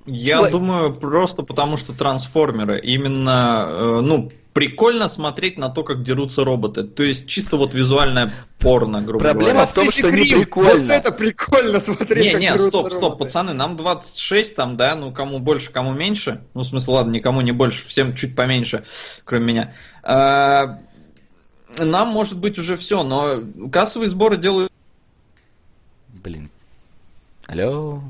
я 0.05 0.41
Ой. 0.41 0.51
думаю, 0.51 0.93
просто 0.93 1.43
потому 1.43 1.75
что 1.75 1.91
трансформеры. 1.91 2.79
Именно, 2.79 3.67
э, 3.69 3.99
ну, 4.01 4.31
прикольно 4.53 5.09
смотреть 5.09 5.57
на 5.57 5.69
то, 5.69 5.83
как 5.83 6.03
дерутся 6.03 6.43
роботы. 6.43 6.83
То 6.83 7.03
есть 7.03 7.27
чисто 7.27 7.57
вот 7.57 7.73
визуальное 7.73 8.33
порно, 8.57 9.01
грубо 9.01 9.23
Проблема 9.23 9.51
говоря. 9.51 9.65
в 9.67 9.73
том, 9.73 9.91
что 9.91 10.11
не 10.11 10.25
прикольно. 10.25 10.81
Вот 10.83 10.91
это 10.91 11.11
прикольно 11.11 11.79
смотреть. 11.79 12.33
Не, 12.33 12.39
не, 12.39 12.57
стоп, 12.57 12.85
роботы. 12.85 12.95
стоп, 12.95 13.19
пацаны, 13.19 13.53
нам 13.53 13.77
26 13.77 14.55
там, 14.55 14.77
да, 14.77 14.95
ну 14.95 15.11
кому 15.11 15.39
больше, 15.39 15.71
кому 15.71 15.93
меньше. 15.93 16.41
Ну, 16.53 16.61
в 16.61 16.65
смысле, 16.65 16.93
ладно, 16.93 17.11
никому 17.11 17.41
не 17.41 17.51
больше, 17.51 17.87
всем 17.87 18.15
чуть 18.15 18.35
поменьше, 18.35 18.83
кроме 19.23 19.45
меня. 19.45 19.73
А, 20.03 20.79
нам 21.77 22.09
может 22.09 22.37
быть 22.37 22.57
уже 22.57 22.75
все, 22.77 23.03
но 23.03 23.41
кассовые 23.71 24.09
сборы 24.09 24.37
делают... 24.37 24.71
Блин. 26.09 26.49
Алло? 27.47 28.01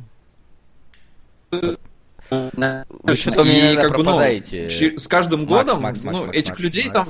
Вы 2.30 3.16
что-то 3.16 3.44
мне 3.44 3.76
как. 3.76 3.98
Бы, 3.98 4.04
ну, 4.04 4.20
с 4.20 5.08
каждым 5.08 5.46
годом 5.46 5.82
Макс, 5.82 6.02
Макс, 6.02 6.18
ну, 6.18 6.26
Макс, 6.28 6.38
этих 6.38 6.52
Макс, 6.52 6.62
людей 6.62 6.86
Макс, 6.86 6.94
там... 6.94 7.08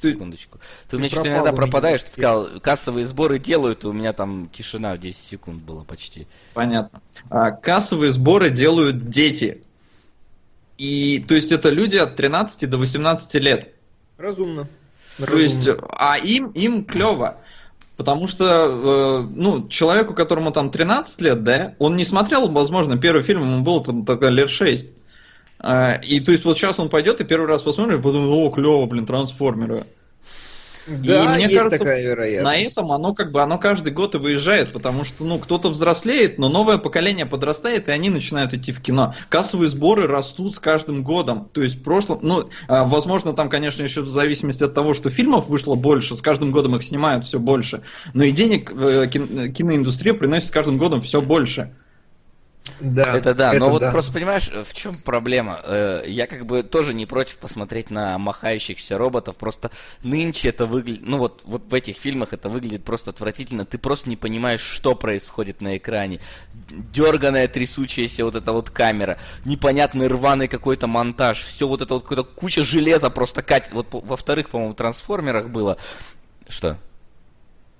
Ты... 0.00 0.12
Секундочку. 0.12 0.58
Ты, 0.58 0.90
ты 0.90 0.96
у 0.96 0.98
меня 0.98 1.08
что-то 1.08 1.28
иногда 1.28 1.52
пропадаешь, 1.52 2.02
ты 2.02 2.10
сказал, 2.10 2.60
кассовые 2.60 3.06
сборы 3.06 3.38
делают, 3.38 3.84
и 3.84 3.86
у 3.86 3.92
меня 3.92 4.12
там 4.12 4.50
тишина 4.52 4.94
в 4.94 4.98
10 4.98 5.18
секунд 5.18 5.62
была 5.62 5.84
почти. 5.84 6.26
Понятно. 6.52 7.00
А, 7.30 7.50
кассовые 7.50 8.12
сборы 8.12 8.50
делают 8.50 9.08
дети. 9.08 9.62
И, 10.76 11.24
то 11.26 11.34
есть, 11.34 11.52
это 11.52 11.70
люди 11.70 11.96
от 11.96 12.16
13 12.16 12.68
до 12.68 12.76
18 12.76 13.34
лет. 13.36 13.72
Разумно. 14.18 14.68
То 15.16 15.24
Разумно. 15.24 15.40
есть, 15.40 15.68
а 15.88 16.18
им, 16.18 16.50
им 16.50 16.84
клево. 16.84 17.38
Потому 17.96 18.26
что, 18.26 18.44
э, 18.44 19.28
ну, 19.34 19.68
человеку, 19.68 20.12
которому 20.12 20.52
там 20.52 20.70
13 20.70 21.20
лет, 21.22 21.44
да, 21.44 21.74
он 21.78 21.96
не 21.96 22.04
смотрел, 22.04 22.48
возможно, 22.48 22.98
первый 22.98 23.22
фильм, 23.22 23.42
ему 23.42 23.62
было 23.62 23.82
там 23.82 24.04
тогда 24.04 24.28
лет 24.28 24.50
6. 24.50 24.88
Э, 25.62 26.00
и 26.02 26.20
то 26.20 26.32
есть 26.32 26.44
вот 26.44 26.58
сейчас 26.58 26.78
он 26.78 26.90
пойдет 26.90 27.20
и 27.20 27.24
первый 27.24 27.46
раз 27.46 27.62
посмотрит, 27.62 27.98
и 27.98 28.02
подумает, 28.02 28.30
о, 28.30 28.50
клево, 28.50 28.86
блин, 28.86 29.06
трансформеры. 29.06 29.84
Да, 30.86 31.24
и 31.24 31.28
мне 31.28 31.44
есть 31.44 31.56
кажется, 31.56 31.78
такая 31.78 32.02
вероятность. 32.02 32.44
на 32.44 32.56
этом 32.56 32.92
оно 32.92 33.14
как 33.14 33.32
бы 33.32 33.42
оно 33.42 33.58
каждый 33.58 33.92
год 33.92 34.14
и 34.14 34.18
выезжает, 34.18 34.72
потому 34.72 35.04
что 35.04 35.24
ну 35.24 35.38
кто-то 35.38 35.68
взрослеет, 35.68 36.38
но 36.38 36.48
новое 36.48 36.78
поколение 36.78 37.26
подрастает, 37.26 37.88
и 37.88 37.92
они 37.92 38.10
начинают 38.10 38.54
идти 38.54 38.72
в 38.72 38.80
кино. 38.80 39.14
Кассовые 39.28 39.68
сборы 39.68 40.06
растут 40.06 40.54
с 40.54 40.58
каждым 40.58 41.02
годом. 41.02 41.48
То 41.52 41.62
есть 41.62 41.76
в 41.76 41.82
прошлом, 41.82 42.20
ну, 42.22 42.48
а, 42.68 42.84
возможно, 42.84 43.32
там, 43.32 43.48
конечно, 43.48 43.82
еще 43.82 44.02
в 44.02 44.08
зависимости 44.08 44.64
от 44.64 44.74
того, 44.74 44.94
что 44.94 45.10
фильмов 45.10 45.48
вышло 45.48 45.74
больше, 45.74 46.16
с 46.16 46.22
каждым 46.22 46.52
годом 46.52 46.76
их 46.76 46.82
снимают 46.82 47.24
все 47.24 47.38
больше. 47.38 47.82
Но 48.14 48.24
и 48.24 48.30
денег 48.30 48.70
э, 48.70 49.08
киноиндустрия 49.08 50.14
приносит 50.14 50.48
с 50.48 50.50
каждым 50.50 50.78
годом 50.78 51.00
все 51.00 51.20
больше. 51.20 51.74
Да, 52.80 53.16
это 53.16 53.34
да, 53.34 53.50
это 53.50 53.58
но 53.58 53.70
вот 53.70 53.80
да. 53.80 53.90
просто 53.90 54.12
понимаешь, 54.12 54.50
в 54.50 54.74
чем 54.74 54.94
проблема? 54.94 55.60
Э, 55.64 56.02
я 56.06 56.26
как 56.26 56.46
бы 56.46 56.62
тоже 56.62 56.94
не 56.94 57.06
против 57.06 57.36
посмотреть 57.36 57.90
на 57.90 58.18
махающихся 58.18 58.98
роботов, 58.98 59.36
просто 59.36 59.70
нынче 60.02 60.48
это 60.48 60.66
выглядит, 60.66 61.02
ну 61.06 61.18
вот, 61.18 61.42
вот 61.44 61.70
в 61.70 61.74
этих 61.74 61.96
фильмах 61.96 62.32
это 62.32 62.48
выглядит 62.48 62.84
просто 62.84 63.10
отвратительно, 63.10 63.64
ты 63.64 63.78
просто 63.78 64.08
не 64.08 64.16
понимаешь, 64.16 64.60
что 64.60 64.94
происходит 64.94 65.60
на 65.60 65.76
экране. 65.76 66.20
Дерганая, 66.70 67.48
трясущаяся 67.48 68.24
вот 68.24 68.34
эта 68.34 68.52
вот 68.52 68.70
камера, 68.70 69.18
непонятный 69.44 70.08
рваный 70.08 70.48
какой-то 70.48 70.86
монтаж, 70.86 71.42
все 71.42 71.66
вот 71.66 71.82
это 71.82 71.94
вот 71.94 72.02
какая-то 72.04 72.24
куча 72.24 72.64
железа 72.64 73.10
просто 73.10 73.42
катит. 73.42 73.72
Вот 73.72 73.88
во 73.90 74.16
вторых, 74.16 74.50
по-моему, 74.50 74.74
трансформерах 74.74 75.48
было. 75.48 75.78
Что? 76.48 76.78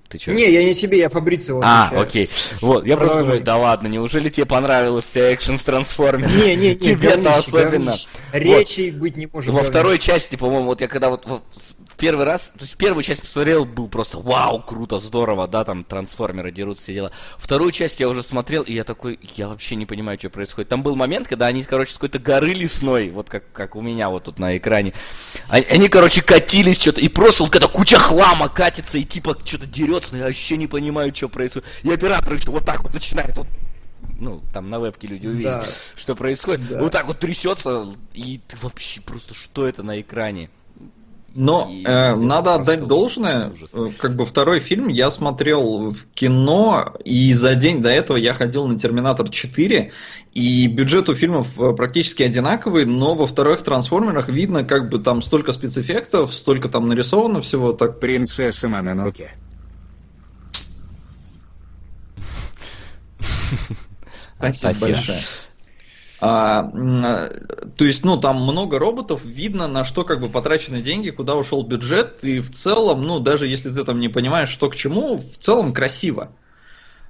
Ты 0.09 0.19
что? 0.19 0.31
Не, 0.31 0.49
я 0.49 0.63
не 0.63 0.73
тебе, 0.73 0.99
я 0.99 1.09
Фабрицио 1.09 1.61
А, 1.63 1.91
окей. 1.93 2.29
Вот, 2.61 2.85
я 2.85 2.95
просто 2.95 3.21
думаю, 3.21 3.43
да 3.43 3.57
ладно, 3.57 3.87
неужели 3.87 4.29
тебе 4.29 4.45
понравилась 4.45 5.05
вся 5.05 5.33
экшен 5.33 5.57
в 5.57 5.63
трансформере? 5.63 6.33
Не, 6.33 6.55
не, 6.55 6.67
не, 6.69 6.75
Тебе-то 6.79 7.35
особенно. 7.35 7.95
Речи 8.31 8.91
быть 8.91 9.17
не 9.17 9.27
может. 9.31 9.49
Во 9.51 9.63
второй 9.63 9.99
части, 9.99 10.37
по-моему, 10.37 10.67
вот 10.67 10.81
я 10.81 10.87
когда 10.87 11.09
вот 11.09 11.25
первый 11.97 12.25
раз, 12.25 12.51
то 12.57 12.63
есть 12.63 12.77
первую 12.77 13.03
часть 13.03 13.21
посмотрел, 13.21 13.65
был 13.65 13.87
просто 13.87 14.19
вау, 14.19 14.61
круто, 14.61 14.99
здорово, 14.99 15.47
да, 15.47 15.63
там 15.63 15.83
трансформеры 15.83 16.51
дерутся, 16.51 16.83
все 16.83 16.93
дела. 16.93 17.11
Вторую 17.37 17.71
часть 17.71 17.99
я 17.99 18.07
уже 18.07 18.23
смотрел, 18.23 18.63
и 18.63 18.73
я 18.73 18.83
такой, 18.83 19.19
я 19.35 19.47
вообще 19.49 19.75
не 19.75 19.85
понимаю, 19.85 20.17
что 20.19 20.29
происходит. 20.29 20.69
Там 20.69 20.83
был 20.83 20.95
момент, 20.95 21.27
когда 21.27 21.47
они, 21.47 21.63
короче, 21.63 21.91
с 21.91 21.95
какой-то 21.95 22.19
горы 22.19 22.53
лесной, 22.53 23.09
вот 23.09 23.29
как, 23.29 23.51
как 23.51 23.75
у 23.75 23.81
меня 23.81 24.09
вот 24.09 24.25
тут 24.25 24.39
на 24.39 24.57
экране, 24.57 24.93
они, 25.49 25.65
они 25.65 25.89
короче, 25.89 26.21
катились 26.21 26.79
что-то, 26.79 27.01
и 27.01 27.09
просто 27.09 27.43
вот 27.43 27.51
когда 27.51 27.67
куча 27.67 27.97
хлама 27.97 28.49
катится, 28.49 28.97
и 28.97 29.03
типа 29.03 29.37
что-то 29.43 29.65
дерется, 29.65 30.09
но 30.11 30.19
я 30.19 30.25
вообще 30.25 30.57
не 30.57 30.67
понимаю, 30.67 31.13
что 31.13 31.29
происходит. 31.29 31.67
И 31.83 31.91
оператор 31.91 32.37
что 32.39 32.51
вот 32.51 32.65
так 32.65 32.83
вот 32.83 32.93
начинает 32.93 33.35
вот 33.37 33.47
ну, 34.19 34.41
там 34.53 34.69
на 34.69 34.79
вебке 34.79 35.07
люди 35.07 35.27
увидят, 35.27 35.61
да. 35.61 35.67
что 35.95 36.15
происходит. 36.15 36.67
Да. 36.67 36.79
Вот 36.79 36.91
так 36.91 37.05
вот 37.05 37.19
трясется, 37.19 37.87
и 38.13 38.39
ты 38.47 38.57
вообще 38.61 39.01
просто 39.01 39.33
что 39.33 39.67
это 39.67 39.83
на 39.83 40.01
экране? 40.01 40.49
Но 41.35 41.71
э, 41.85 42.15
надо 42.15 42.55
отдать 42.55 42.87
должное, 42.87 43.51
ужас. 43.51 43.69
Э, 43.73 43.89
как 43.97 44.15
бы 44.15 44.25
второй 44.25 44.59
фильм 44.59 44.87
я 44.87 45.11
смотрел 45.11 45.91
в 45.91 46.05
кино, 46.15 46.93
и 47.05 47.31
за 47.33 47.53
день 47.53 47.81
до 47.81 47.89
этого 47.89 48.17
я 48.17 48.33
ходил 48.33 48.67
на 48.67 48.79
Терминатор 48.79 49.29
4, 49.29 49.91
и 50.33 50.67
бюджет 50.67 51.09
у 51.09 51.15
фильмов 51.15 51.47
э, 51.59 51.73
практически 51.73 52.23
одинаковый, 52.23 52.85
но 52.85 53.13
во 53.13 53.27
вторых 53.27 53.61
трансформерах 53.61 54.29
видно, 54.29 54.63
как 54.63 54.89
бы 54.89 54.97
там 54.97 55.21
столько 55.21 55.53
спецэффектов, 55.53 56.33
столько 56.33 56.69
там 56.69 56.87
нарисовано 56.87 57.41
всего. 57.41 57.71
Так... 57.73 57.99
Принцесса 57.99 58.67
Мононоке. 58.67 59.33
Спасибо, 64.11 64.73
Спасибо. 64.73 64.87
большое. 64.87 65.19
А, 66.19 66.63
то 67.75 67.85
есть, 67.85 68.03
ну, 68.03 68.17
там 68.17 68.41
много 68.41 68.79
роботов, 68.79 69.21
видно, 69.23 69.67
на 69.67 69.83
что 69.83 70.03
как 70.03 70.19
бы 70.19 70.29
потрачены 70.29 70.81
деньги, 70.81 71.11
куда 71.11 71.35
ушел 71.35 71.63
бюджет, 71.63 72.23
и 72.23 72.39
в 72.39 72.49
целом, 72.49 73.03
ну, 73.03 73.19
даже 73.19 73.47
если 73.47 73.69
ты 73.69 73.83
там 73.83 73.99
не 73.99 74.09
понимаешь, 74.09 74.49
что 74.49 74.69
к 74.69 74.75
чему, 74.75 75.17
в 75.17 75.37
целом 75.37 75.73
красиво. 75.73 76.31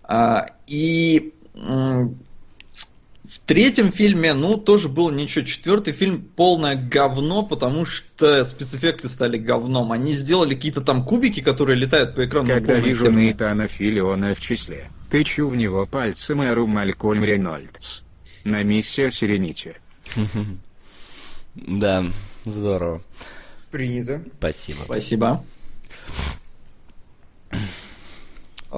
А, 0.03 0.47
и 0.68 1.34
в 1.55 3.39
третьем 3.45 3.91
фильме, 3.91 4.34
ну, 4.34 4.58
тоже 4.58 4.89
было 4.89 5.10
ничего. 5.10 5.45
Четвертый 5.45 5.93
фильм 5.93 6.22
полное 6.22 6.76
говно, 6.76 7.43
потому 7.43 7.86
что 7.86 8.43
спецэффекты 8.43 9.08
стали 9.08 9.38
говном. 9.38 9.93
Они 9.93 10.14
сделали 10.14 10.53
какие-то 10.53 10.82
там 10.82 11.03
кубики, 11.03 11.41
которые 11.41 11.78
летают 11.78 12.16
по 12.16 12.26
экрану. 12.26 12.49
Когда 12.49 12.76
вижу 12.76 13.10
Нейтана 13.10 13.68
Филиона 13.68 14.34
в 14.34 14.39
числе, 14.39 14.89
тычу 15.10 15.47
в 15.47 15.55
него 15.55 15.86
пальцем 15.86 16.41
Эру 16.41 16.68
Малькольм 16.68 17.24
Рейнольдс 17.24 18.01
на 18.48 18.64
миссия 18.64 19.12
Сирените. 19.12 19.76
Да, 21.56 22.06
здорово. 22.45 23.02
Принято. 23.72 24.24
Спасибо. 24.39 24.84
Спасибо. 24.86 25.43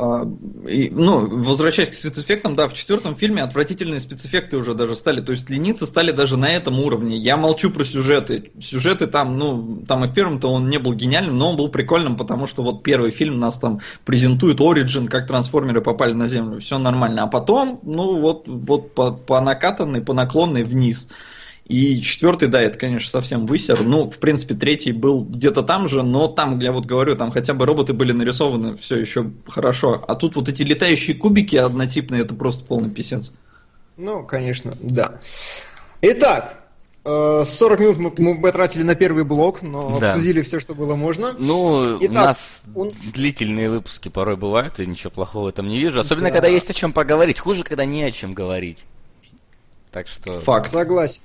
А, 0.01 0.25
и, 0.65 0.89
ну, 0.89 1.27
возвращаясь 1.43 1.89
к 1.89 1.93
спецэффектам, 1.93 2.55
да, 2.55 2.69
в 2.69 2.73
четвертом 2.73 3.17
фильме 3.17 3.43
отвратительные 3.43 3.99
спецэффекты 3.99 4.55
уже 4.55 4.73
даже 4.73 4.95
стали, 4.95 5.19
то 5.19 5.33
есть 5.33 5.49
лениться 5.49 5.85
стали 5.85 6.11
даже 6.11 6.37
на 6.37 6.49
этом 6.49 6.79
уровне. 6.79 7.17
Я 7.17 7.35
молчу 7.35 7.69
про 7.69 7.83
сюжеты. 7.83 8.53
Сюжеты 8.61 9.07
там, 9.07 9.37
ну, 9.37 9.83
там 9.85 10.05
и 10.05 10.07
в 10.07 10.13
первом-то 10.13 10.47
он 10.47 10.69
не 10.69 10.77
был 10.77 10.93
гениальным, 10.93 11.37
но 11.37 11.49
он 11.49 11.57
был 11.57 11.67
прикольным, 11.67 12.15
потому 12.15 12.45
что 12.45 12.63
вот 12.63 12.81
первый 12.81 13.11
фильм 13.11 13.41
нас 13.41 13.59
там 13.59 13.81
презентует 14.05 14.61
Origin, 14.61 15.09
как 15.09 15.27
трансформеры 15.27 15.81
попали 15.81 16.13
на 16.13 16.29
Землю, 16.29 16.61
все 16.61 16.77
нормально. 16.77 17.23
А 17.23 17.27
потом, 17.27 17.81
ну, 17.83 18.21
вот, 18.21 18.47
вот 18.47 18.93
по, 18.93 19.11
по 19.11 19.41
накатанной, 19.41 19.99
по 19.99 20.13
наклонной 20.13 20.63
вниз. 20.63 21.09
И 21.69 22.01
четвертый, 22.01 22.47
да, 22.47 22.63
это, 22.63 22.79
конечно, 22.79 23.11
совсем 23.11 23.45
высер. 23.45 23.83
Ну, 23.83 24.09
в 24.09 24.17
принципе, 24.17 24.55
третий 24.55 24.91
был 24.91 25.23
где-то 25.23 25.61
там 25.61 25.87
же, 25.87 26.01
но 26.01 26.27
там, 26.27 26.59
я 26.59 26.71
вот 26.71 26.87
говорю, 26.87 27.15
там 27.15 27.31
хотя 27.31 27.53
бы 27.53 27.67
роботы 27.67 27.93
были 27.93 28.11
нарисованы 28.11 28.75
все 28.75 28.97
еще 28.97 29.29
хорошо. 29.47 30.03
А 30.07 30.15
тут 30.15 30.35
вот 30.35 30.49
эти 30.49 30.63
летающие 30.63 31.15
кубики 31.15 31.55
однотипные, 31.55 32.23
это 32.23 32.33
просто 32.33 32.65
полный 32.65 32.89
писец. 32.89 33.33
Ну, 33.97 34.25
конечно, 34.25 34.73
да. 34.81 35.19
Итак, 36.01 36.57
40 37.03 37.45
э, 37.59 37.83
минут 37.83 38.17
мы, 38.17 38.33
мы 38.33 38.41
потратили 38.41 38.81
на 38.81 38.95
первый 38.95 39.23
блок, 39.23 39.61
но 39.61 39.99
да. 39.99 40.13
обсудили 40.13 40.41
все, 40.41 40.59
что 40.59 40.73
было 40.73 40.95
можно. 40.95 41.35
Ну, 41.37 41.99
Итак, 42.01 42.09
у 42.09 42.13
нас 42.13 42.63
он... 42.73 42.89
длительные 43.13 43.69
выпуски 43.69 44.09
порой 44.09 44.37
бывают, 44.37 44.79
и 44.79 44.87
ничего 44.87 45.11
плохого 45.11 45.45
в 45.45 45.47
этом 45.47 45.67
не 45.67 45.77
вижу. 45.77 45.99
Особенно, 45.99 46.29
да. 46.29 46.33
когда 46.33 46.47
есть 46.47 46.71
о 46.71 46.73
чем 46.73 46.93
поговорить. 46.93 47.37
Хуже, 47.37 47.63
когда 47.63 47.85
не 47.85 48.01
о 48.01 48.09
чем 48.11 48.33
говорить. 48.33 48.85
Так 49.91 50.07
что... 50.07 50.39
Факт. 50.39 50.71
Согласен. 50.71 51.21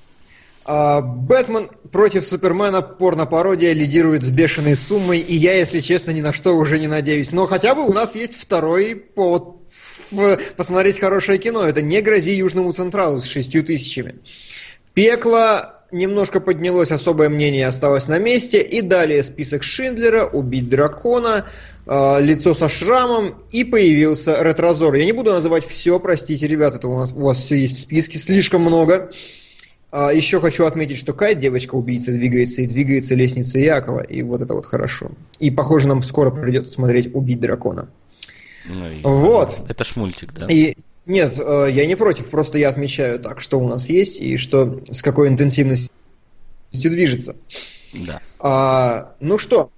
А, 0.65 1.01
Бэтмен 1.03 1.69
против 1.93 2.25
Супермена 2.25 2.81
порно-пародия 2.81 3.73
лидирует 3.73 4.23
с 4.23 4.31
бешеной 4.31 4.77
суммой, 4.77 5.19
и 5.19 5.37
я, 5.37 5.55
если 5.55 5.81
честно, 5.81 6.11
ни 6.11 6.23
на 6.23 6.33
что 6.33 6.57
уже 6.57 6.79
не 6.79 6.87
надеюсь. 6.87 7.33
Но 7.33 7.47
хотя 7.47 7.75
бы 7.75 7.87
у 7.87 7.93
нас 7.93 8.15
есть 8.15 8.35
второй 8.35 8.97
повод 8.97 9.57
посмотреть 10.57 11.01
хорошее 11.01 11.39
кино. 11.39 11.63
Это 11.65 11.83
«Не 11.83 12.01
грози 12.01 12.31
Южному 12.31 12.73
Централу» 12.73 13.21
с 13.21 13.25
шестью 13.25 13.63
тысячами. 13.63 14.17
«Пекло» 14.95 15.83
немножко 15.93 16.41
поднялось, 16.41 16.91
особое 16.91 17.29
мнение 17.29 17.67
осталось 17.67 18.09
на 18.09 18.19
месте. 18.19 18.63
И 18.63 18.81
далее 18.81 19.23
список 19.23 19.63
Шиндлера, 19.63 20.27
«Убить 20.27 20.69
дракона», 20.69 21.47
а, 21.87 22.19
лицо 22.19 22.55
со 22.55 22.71
шрамом, 22.71 23.43
и 23.51 23.63
появился 23.65 24.43
ретрозор. 24.43 24.95
Я 24.95 25.05
не 25.05 25.13
буду 25.13 25.33
называть 25.33 25.67
все, 25.67 26.01
простите, 26.01 26.47
ребят, 26.47 26.75
это 26.75 26.89
у, 26.89 26.97
нас, 26.97 27.13
у 27.13 27.21
вас 27.21 27.39
все 27.39 27.57
есть 27.57 27.77
в 27.77 27.81
списке, 27.81 28.19
слишком 28.19 28.63
много. 28.63 29.11
А, 29.97 30.13
еще 30.13 30.41
хочу 30.41 30.65
отметить, 30.65 30.99
что 30.99 31.13
Кайт, 31.13 31.39
девочка-убийца, 31.39 32.11
двигается 32.11 32.63
и 32.63 32.67
двигается 32.67 33.15
лестница 33.15 33.61
Якова, 33.61 34.01
и 34.01 34.23
вот 34.23 34.43
это 34.43 34.53
вот 34.53 34.67
хорошо. 34.67 35.13
И, 35.39 35.53
похоже, 35.53 35.87
нам 35.87 36.03
скоро 36.03 36.33
придется 36.33 36.73
смотреть 36.73 37.15
«Убить 37.15 37.39
дракона». 37.39 37.89
Ну, 38.67 38.91
и... 38.91 39.03
Вот. 39.05 39.63
Это 39.69 39.85
ж 39.85 39.95
мультик, 39.95 40.33
да? 40.33 40.49
И... 40.49 40.77
Нет, 41.07 41.39
э, 41.39 41.69
я 41.71 41.87
не 41.87 41.95
против, 41.95 42.29
просто 42.29 42.59
я 42.59 42.71
отмечаю 42.71 43.21
так, 43.21 43.41
что 43.41 43.61
у 43.61 43.69
нас 43.69 43.89
есть 43.89 44.21
и 44.21 44.37
что 44.37 44.83
с 44.91 45.01
какой 45.01 45.29
интенсивностью 45.29 45.91
движется. 46.73 47.37
Да. 47.93 48.21
А, 48.41 49.15
ну 49.21 49.39
что, 49.39 49.71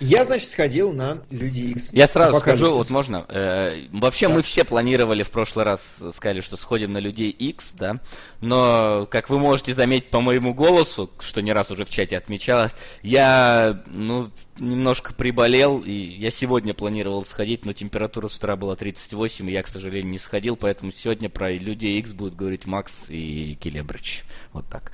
я, 0.00 0.24
значит, 0.24 0.48
сходил 0.48 0.92
на 0.92 1.22
Люди 1.30 1.60
X. 1.60 1.92
Я 1.92 2.06
сразу 2.06 2.38
скажу, 2.40 2.72
вот 2.72 2.90
можно. 2.90 3.24
Э, 3.28 3.76
вообще 3.92 4.28
да. 4.28 4.34
мы 4.34 4.42
все 4.42 4.64
планировали 4.64 5.22
в 5.22 5.30
прошлый 5.30 5.64
раз, 5.64 5.98
сказали, 6.14 6.40
что 6.40 6.56
сходим 6.56 6.92
на 6.92 6.98
Людей 6.98 7.30
X, 7.30 7.72
да. 7.74 8.00
Но, 8.40 9.06
как 9.10 9.30
вы 9.30 9.38
можете 9.38 9.72
заметить 9.72 10.10
по 10.10 10.20
моему 10.20 10.52
голосу, 10.52 11.10
что 11.20 11.42
не 11.42 11.52
раз 11.52 11.70
уже 11.70 11.84
в 11.84 11.90
чате 11.90 12.16
отмечалось, 12.16 12.72
я, 13.02 13.82
ну, 13.86 14.30
немножко 14.58 15.14
приболел, 15.14 15.80
и 15.80 15.92
я 15.92 16.30
сегодня 16.30 16.74
планировал 16.74 17.24
сходить, 17.24 17.64
но 17.64 17.72
температура 17.72 18.28
с 18.28 18.36
утра 18.36 18.56
была 18.56 18.76
38, 18.76 19.48
и 19.48 19.52
я, 19.52 19.62
к 19.62 19.68
сожалению, 19.68 20.10
не 20.10 20.18
сходил, 20.18 20.56
поэтому 20.56 20.92
сегодня 20.92 21.28
про 21.28 21.52
Людей 21.52 21.98
X 21.98 22.12
будут 22.12 22.36
говорить 22.36 22.66
Макс 22.66 23.06
и 23.08 23.56
Келебрич. 23.60 24.24
Вот 24.52 24.66
так. 24.70 24.92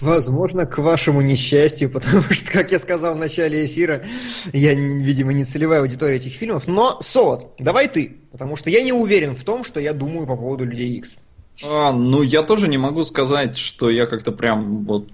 Возможно, 0.00 0.66
к 0.66 0.78
вашему 0.78 1.20
несчастью, 1.20 1.90
потому 1.92 2.22
что, 2.30 2.50
как 2.50 2.72
я 2.72 2.78
сказал 2.78 3.14
в 3.14 3.18
начале 3.18 3.64
эфира, 3.66 4.04
я, 4.52 4.74
видимо, 4.74 5.32
не 5.32 5.44
целевая 5.44 5.80
аудитория 5.80 6.16
этих 6.16 6.32
фильмов. 6.32 6.66
Но, 6.66 6.98
Солод, 7.00 7.54
давай 7.58 7.88
ты, 7.88 8.16
потому 8.32 8.56
что 8.56 8.70
я 8.70 8.82
не 8.82 8.92
уверен 8.92 9.34
в 9.34 9.44
том, 9.44 9.64
что 9.64 9.80
я 9.80 9.92
думаю 9.92 10.26
по 10.26 10.36
поводу 10.36 10.64
Людей 10.64 10.96
X. 10.98 11.16
А, 11.64 11.92
ну, 11.92 12.22
я 12.22 12.42
тоже 12.42 12.68
не 12.68 12.76
могу 12.76 13.04
сказать, 13.04 13.56
что 13.56 13.88
я 13.88 14.06
как-то 14.06 14.32
прям 14.32 14.84
вот 14.84 15.08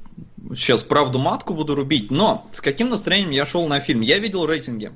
сейчас 0.55 0.83
правду 0.83 1.19
матку 1.19 1.55
буду 1.55 1.75
рубить, 1.75 2.11
но 2.11 2.49
с 2.53 2.61
каким 2.61 2.89
настроением 2.89 3.31
я 3.31 3.47
шел 3.47 3.67
на 3.69 3.81
фильм? 3.81 4.01
Я 4.01 4.19
видел 4.19 4.47
рейтинги. 4.47 4.93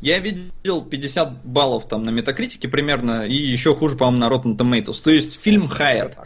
Я 0.00 0.18
видел 0.18 0.82
50 0.82 1.44
баллов 1.44 1.88
там 1.88 2.04
на 2.04 2.10
метакритике 2.10 2.68
примерно, 2.68 3.26
и 3.26 3.34
еще 3.34 3.74
хуже, 3.74 3.96
по-моему, 3.96 4.18
на 4.18 4.32
Rotten 4.32 4.56
Tomatoes. 4.56 5.02
То 5.02 5.10
есть 5.10 5.40
фильм 5.40 5.68
хайет. 5.68 6.16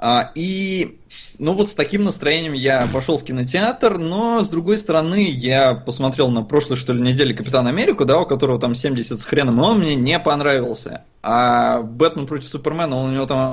А, 0.00 0.30
и, 0.36 1.00
ну 1.40 1.54
вот 1.54 1.70
с 1.70 1.74
таким 1.74 2.04
настроением 2.04 2.52
я 2.52 2.86
пошел 2.86 3.18
в 3.18 3.24
кинотеатр, 3.24 3.98
но 3.98 4.40
с 4.42 4.48
другой 4.48 4.78
стороны, 4.78 5.28
я 5.28 5.74
посмотрел 5.74 6.28
на 6.30 6.42
прошлой, 6.42 6.76
что 6.76 6.92
ли, 6.92 7.00
неделе 7.00 7.34
Капитан 7.34 7.66
Америку, 7.66 8.04
да, 8.04 8.20
у 8.20 8.26
которого 8.26 8.60
там 8.60 8.76
70 8.76 9.18
с 9.18 9.24
хреном, 9.24 9.60
и 9.60 9.64
он 9.64 9.80
мне 9.80 9.96
не 9.96 10.20
понравился. 10.20 11.02
А 11.20 11.82
Бэтмен 11.82 12.28
против 12.28 12.48
Супермена, 12.48 12.94
он 12.94 13.10
у 13.10 13.12
него 13.12 13.26
там 13.26 13.52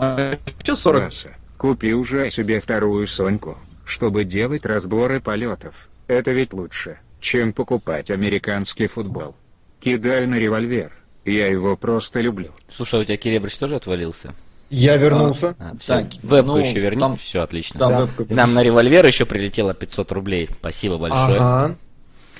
вообще 0.55 0.75
40. 0.75 1.03
Вася, 1.05 1.35
купи 1.57 1.93
уже 1.93 2.29
себе 2.29 2.59
вторую 2.59 3.07
Соньку 3.07 3.57
чтобы 3.85 4.25
делать 4.25 4.65
разборы 4.65 5.21
полетов. 5.21 5.87
Это 6.07 6.31
ведь 6.31 6.53
лучше, 6.53 6.99
чем 7.19 7.53
покупать 7.53 8.09
американский 8.11 8.87
футбол. 8.87 9.35
Кидаю 9.79 10.27
на 10.27 10.35
револьвер. 10.35 10.91
Я 11.23 11.47
его 11.47 11.75
просто 11.75 12.21
люблю. 12.21 12.51
Слушай, 12.69 12.99
а 12.99 13.01
у 13.01 13.05
тебя 13.05 13.17
Келебрич 13.17 13.55
тоже 13.55 13.75
отвалился? 13.75 14.35
Я 14.69 14.97
вернулся. 14.97 15.55
А, 15.59 15.73
все. 15.79 15.87
Так, 15.87 16.07
вебку 16.23 16.51
ну, 16.51 16.57
еще 16.57 16.79
верни. 16.79 16.99
Там... 16.99 17.17
Все 17.17 17.41
отлично. 17.41 17.79
Да, 17.79 18.07
да. 18.17 18.25
Нам 18.29 18.53
на 18.53 18.63
револьвер 18.63 19.05
еще 19.05 19.25
прилетело 19.25 19.73
500 19.73 20.11
рублей. 20.11 20.49
Спасибо 20.59 20.97
большое. 20.97 21.37
Ага. 21.39 21.75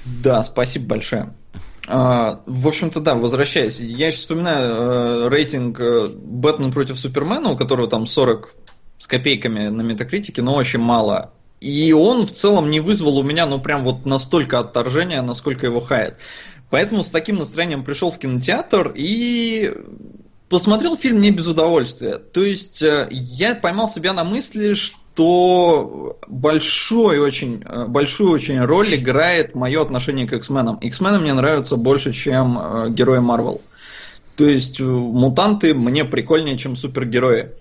Да, 0.06 0.44
спасибо 0.44 0.88
большое. 0.88 1.34
А, 1.88 2.42
в 2.46 2.68
общем-то, 2.68 3.00
да, 3.00 3.16
возвращаясь, 3.16 3.80
я 3.80 4.12
сейчас 4.12 4.22
вспоминаю 4.22 4.74
э, 4.74 5.30
рейтинг 5.30 5.80
э, 5.80 6.08
Бэтмен 6.16 6.72
против 6.72 6.98
Супермена, 6.98 7.52
у 7.52 7.58
которого 7.58 7.88
там 7.88 8.08
40 8.08 8.54
с 8.98 9.08
копейками 9.08 9.68
на 9.68 9.82
метакритике, 9.82 10.42
но 10.42 10.56
очень 10.56 10.80
мало. 10.80 11.32
И 11.62 11.94
он 11.94 12.26
в 12.28 12.32
целом 12.32 12.70
не 12.70 12.80
вызвал 12.80 13.18
у 13.18 13.24
меня, 13.24 13.46
ну, 13.46 13.60
прям 13.60 13.84
вот 13.84 14.06
настолько 14.06 14.60
отторжения, 14.60 15.22
насколько 15.22 15.66
его 15.66 15.82
хает. 15.82 16.18
Поэтому 16.70 17.04
с 17.04 17.10
таким 17.10 17.38
настроением 17.38 17.84
пришел 17.84 18.12
в 18.12 18.20
кинотеатр 18.20 18.94
и 18.96 19.74
посмотрел 20.50 20.96
фильм 20.96 21.22
не 21.22 21.32
без 21.32 21.48
удовольствия. 21.48 22.18
То 22.18 22.44
есть 22.44 22.82
э, 22.82 23.08
я 23.12 23.56
поймал 23.56 23.90
себя 23.90 24.14
на 24.14 24.24
мысли, 24.24 24.74
что 24.74 26.20
большой 26.28 27.20
очень, 27.20 27.64
э, 27.66 27.86
большую 27.88 28.32
очень 28.32 28.60
роль 28.60 28.94
играет 28.94 29.56
мое 29.56 29.82
отношение 29.82 30.28
к 30.28 30.34
X-менам. 30.34 30.76
X-мены 30.78 31.20
мне 31.20 31.34
нравятся 31.34 31.78
больше, 31.78 32.14
чем 32.14 32.60
э, 32.60 32.90
герои 32.90 33.20
Марвел. 33.20 33.62
То 34.36 34.46
есть 34.46 34.80
мутанты 34.82 35.74
мне 35.74 36.04
прикольнее, 36.04 36.58
чем 36.58 36.76
супергерои. 36.76 37.52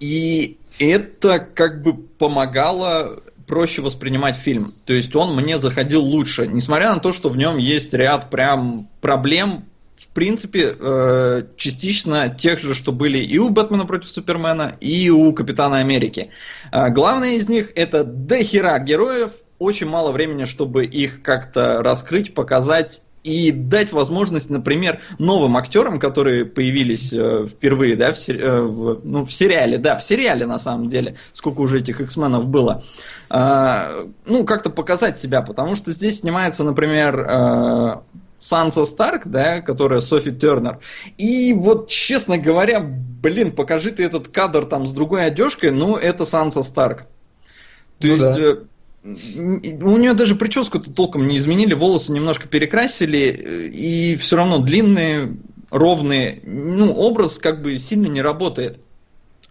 И 0.00 0.58
это 0.78 1.38
как 1.38 1.82
бы 1.82 1.94
помогало 1.94 3.22
проще 3.46 3.82
воспринимать 3.82 4.36
фильм. 4.36 4.74
То 4.84 4.92
есть 4.92 5.14
он 5.14 5.34
мне 5.36 5.58
заходил 5.58 6.02
лучше, 6.02 6.46
несмотря 6.46 6.92
на 6.92 7.00
то, 7.00 7.12
что 7.12 7.28
в 7.28 7.36
нем 7.36 7.56
есть 7.56 7.94
ряд 7.94 8.30
прям 8.30 8.88
проблем, 9.00 9.64
в 9.96 10.08
принципе, 10.08 10.74
э, 10.78 11.44
частично 11.56 12.28
тех 12.28 12.58
же, 12.58 12.74
что 12.74 12.92
были 12.92 13.18
и 13.18 13.38
у 13.38 13.50
Бэтмена 13.50 13.84
против 13.84 14.08
Супермена, 14.08 14.76
и 14.80 15.10
у 15.10 15.32
Капитана 15.32 15.78
Америки. 15.78 16.30
Э, 16.72 16.90
главное 16.90 17.34
из 17.34 17.48
них 17.48 17.72
это 17.74 18.04
дохера 18.04 18.78
героев, 18.78 19.30
очень 19.58 19.86
мало 19.86 20.12
времени, 20.12 20.44
чтобы 20.44 20.84
их 20.84 21.22
как-то 21.22 21.82
раскрыть, 21.82 22.34
показать 22.34 23.02
и 23.26 23.50
дать 23.50 23.92
возможность, 23.92 24.50
например, 24.50 25.00
новым 25.18 25.56
актерам, 25.56 25.98
которые 25.98 26.44
появились 26.44 27.12
э, 27.12 27.46
впервые, 27.48 27.96
да, 27.96 28.12
в, 28.12 28.28
э, 28.28 28.60
в, 28.60 29.00
ну, 29.02 29.24
в 29.24 29.32
сериале, 29.32 29.78
да, 29.78 29.96
в 29.96 30.04
сериале 30.04 30.46
на 30.46 30.60
самом 30.60 30.86
деле, 30.86 31.16
сколько 31.32 31.60
уже 31.60 31.80
этих 31.80 32.00
X-менов 32.00 32.46
было, 32.46 32.84
э, 33.28 34.06
ну, 34.26 34.44
как-то 34.44 34.70
показать 34.70 35.18
себя, 35.18 35.42
потому 35.42 35.74
что 35.74 35.90
здесь 35.90 36.20
снимается, 36.20 36.62
например, 36.62 37.26
э, 37.28 37.96
Санса 38.38 38.84
Старк, 38.84 39.26
да, 39.26 39.60
которая 39.60 40.00
Софи 40.00 40.30
Тернер. 40.30 40.78
И 41.18 41.52
вот, 41.52 41.88
честно 41.88 42.38
говоря, 42.38 42.78
блин, 42.80 43.50
покажи 43.50 43.90
ты 43.90 44.04
этот 44.04 44.28
кадр 44.28 44.66
там 44.66 44.86
с 44.86 44.92
другой 44.92 45.26
одежкой, 45.26 45.72
ну, 45.72 45.96
это 45.96 46.24
Санса 46.24 46.62
Старк. 46.62 47.06
То 47.98 48.06
ну, 48.06 48.14
есть, 48.14 48.36
да. 48.36 48.58
У 49.06 49.96
нее 49.98 50.14
даже 50.14 50.34
прическу-то 50.34 50.92
толком 50.92 51.28
не 51.28 51.38
изменили, 51.38 51.74
волосы 51.74 52.12
немножко 52.12 52.48
перекрасили, 52.48 53.70
и 53.72 54.16
все 54.16 54.36
равно 54.36 54.58
длинные, 54.58 55.36
ровные. 55.70 56.40
Ну, 56.44 56.92
образ 56.92 57.38
как 57.38 57.62
бы 57.62 57.78
сильно 57.78 58.06
не 58.06 58.20
работает. 58.20 58.80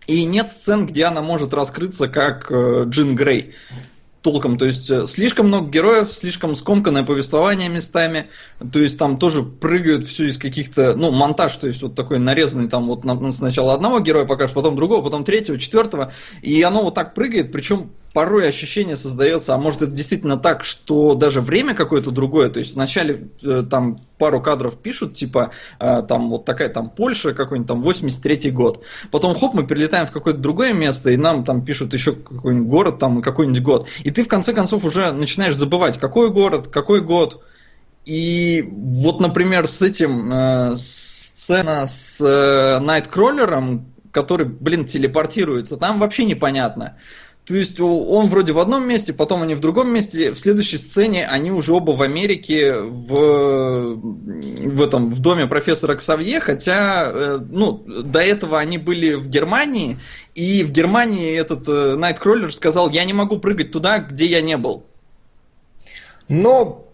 И 0.08 0.26
нет 0.26 0.52
сцен, 0.52 0.86
где 0.86 1.06
она 1.06 1.22
может 1.22 1.54
раскрыться 1.54 2.08
как 2.08 2.52
э, 2.52 2.86
Джин 2.88 3.16
Грей 3.16 3.56
толком. 4.26 4.58
То 4.58 4.66
есть 4.66 4.90
э, 4.90 5.06
слишком 5.06 5.50
много 5.50 5.70
героев, 5.70 6.12
слишком 6.12 6.56
скомканное 6.56 7.04
повествование 7.04 7.70
местами. 7.70 8.26
То 8.74 8.80
есть 8.80 8.98
там 8.98 9.20
тоже 9.20 9.44
прыгают 9.44 10.08
все 10.08 10.26
из 10.26 10.40
каких-то, 10.40 10.96
ну, 10.96 11.12
монтаж, 11.12 11.56
то 11.58 11.68
есть 11.68 11.84
вот 11.84 11.94
такой 11.94 12.18
нарезанный 12.18 12.68
там 12.68 12.88
вот 12.88 13.06
на, 13.06 13.32
сначала 13.32 13.76
одного 13.76 14.00
героя 14.00 14.26
покажешь, 14.26 14.56
потом 14.56 14.76
другого, 14.76 15.04
потом 15.04 15.26
третьего, 15.26 15.60
четвертого. 15.60 16.12
И 16.42 16.60
оно 16.64 16.82
вот 16.82 16.96
так 16.96 17.14
прыгает, 17.14 17.52
причем 17.52 17.92
порой 18.14 18.48
ощущение 18.48 18.96
создается, 18.96 19.54
а 19.54 19.60
может 19.60 19.84
это 19.84 19.92
действительно 19.92 20.38
так, 20.38 20.64
что 20.64 21.14
даже 21.14 21.42
время 21.42 21.76
какое-то 21.76 22.10
другое, 22.10 22.50
то 22.50 22.60
есть 22.60 22.74
вначале 22.74 23.28
э, 23.44 23.64
там 23.70 24.00
пару 24.18 24.42
кадров 24.42 24.78
пишут, 24.78 25.16
типа 25.16 25.52
э, 25.80 26.04
там 26.08 26.30
вот 26.30 26.46
такая 26.46 26.70
там 26.70 26.90
Польша, 26.90 27.34
какой-нибудь 27.34 27.68
там 27.68 27.84
83-й 27.84 28.52
год, 28.52 28.84
потом 29.12 29.36
хоп, 29.36 29.54
мы 29.54 29.66
перелетаем 29.66 30.08
в 30.08 30.12
какое-то 30.12 30.40
другое 30.40 30.74
место, 30.74 31.12
и 31.12 31.18
нам 31.18 31.44
там 31.44 31.64
пишут 31.64 31.94
еще 31.94 32.14
какой-нибудь 32.14 32.70
город, 32.70 33.00
там 33.00 33.22
какой-нибудь 33.22 33.62
год, 33.62 33.88
и 34.04 34.12
ты 34.12 34.24
в 34.24 34.28
конце 34.28 34.54
концов 34.54 34.86
уже 34.86 35.12
начинаешь 35.12 35.56
забывать, 35.56 36.00
какой 36.00 36.30
город, 36.32 36.68
какой 36.68 37.02
год, 37.02 37.44
и 38.06 38.64
вот, 38.72 39.20
например, 39.20 39.68
с 39.68 39.82
этим 39.82 40.32
э, 40.32 40.76
сцена 40.76 41.88
с 41.88 42.22
э, 42.22 42.80
Найткроллером, 42.80 43.88
который, 44.12 44.46
блин, 44.46 44.86
телепортируется, 44.86 45.76
там 45.78 46.00
вообще 46.00 46.24
непонятно. 46.26 46.98
То 47.46 47.54
есть 47.54 47.80
он 47.80 48.28
вроде 48.28 48.54
в 48.54 48.60
одном 48.60 48.88
месте, 48.88 49.14
потом 49.14 49.44
они 49.44 49.54
в 49.54 49.60
другом 49.60 49.94
месте. 49.94 50.32
В 50.32 50.40
следующей 50.40 50.78
сцене 50.78 51.28
они 51.28 51.52
уже 51.52 51.74
оба 51.74 51.92
в 51.92 52.02
Америке, 52.02 52.74
в, 52.76 53.96
в 53.96 54.82
этом 54.82 55.14
в 55.14 55.20
доме 55.20 55.46
профессора 55.46 55.96
Ксавье, 55.96 56.40
хотя 56.40 57.12
э, 57.14 57.40
ну, 57.48 57.84
до 57.86 58.20
этого 58.20 58.60
они 58.60 58.80
были 58.80 59.14
в 59.14 59.30
Германии, 59.30 60.00
и 60.34 60.64
в 60.64 60.72
Германии 60.72 61.38
этот 61.38 61.68
Найткроллер 61.68 62.52
сказал, 62.52 62.90
я 62.90 63.04
не 63.06 63.14
могу 63.14 63.38
прыгать 63.38 63.72
туда, 63.72 64.00
где 64.00 64.26
я 64.26 64.42
не 64.42 64.58
был. 64.58 64.84
Но 66.28 66.85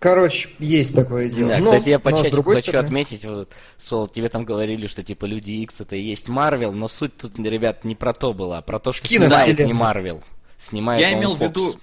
Короче, 0.00 0.48
есть 0.58 0.94
такое 0.94 1.28
дело. 1.28 1.50
Да, 1.50 1.58
но, 1.58 1.64
кстати, 1.66 1.90
я 1.90 1.98
по 1.98 2.10
чатику 2.10 2.42
хочу 2.42 2.62
стороны... 2.62 2.86
отметить, 2.86 3.24
вот, 3.26 3.50
Сол, 3.76 4.08
тебе 4.08 4.30
там 4.30 4.46
говорили, 4.46 4.86
что 4.86 5.02
типа 5.02 5.26
Люди 5.26 5.50
Икс 5.50 5.74
это 5.78 5.94
и 5.94 6.00
есть 6.00 6.26
Марвел, 6.28 6.72
но 6.72 6.88
суть 6.88 7.18
тут, 7.18 7.38
ребят, 7.38 7.84
не 7.84 7.94
про 7.94 8.14
то 8.14 8.32
была, 8.32 8.58
а 8.58 8.62
про 8.62 8.78
то, 8.78 8.92
что 8.92 9.06
Кино 9.06 9.26
снимает 9.26 9.58
не 9.58 9.74
Марвел. 9.74 10.22
Снимает 10.56 11.02
Я 11.02 11.12
имел 11.12 11.34
в 11.34 11.42
виду... 11.42 11.76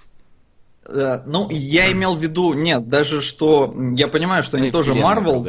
Э, 0.86 1.22
ну, 1.26 1.48
я 1.50 1.92
имел 1.92 2.16
в 2.16 2.20
виду, 2.20 2.54
нет, 2.54 2.88
даже 2.88 3.22
что, 3.22 3.72
я 3.96 4.08
понимаю, 4.08 4.42
что 4.42 4.56
ну, 4.56 4.64
они 4.64 4.72
тоже 4.72 4.94
Марвел, 4.96 5.46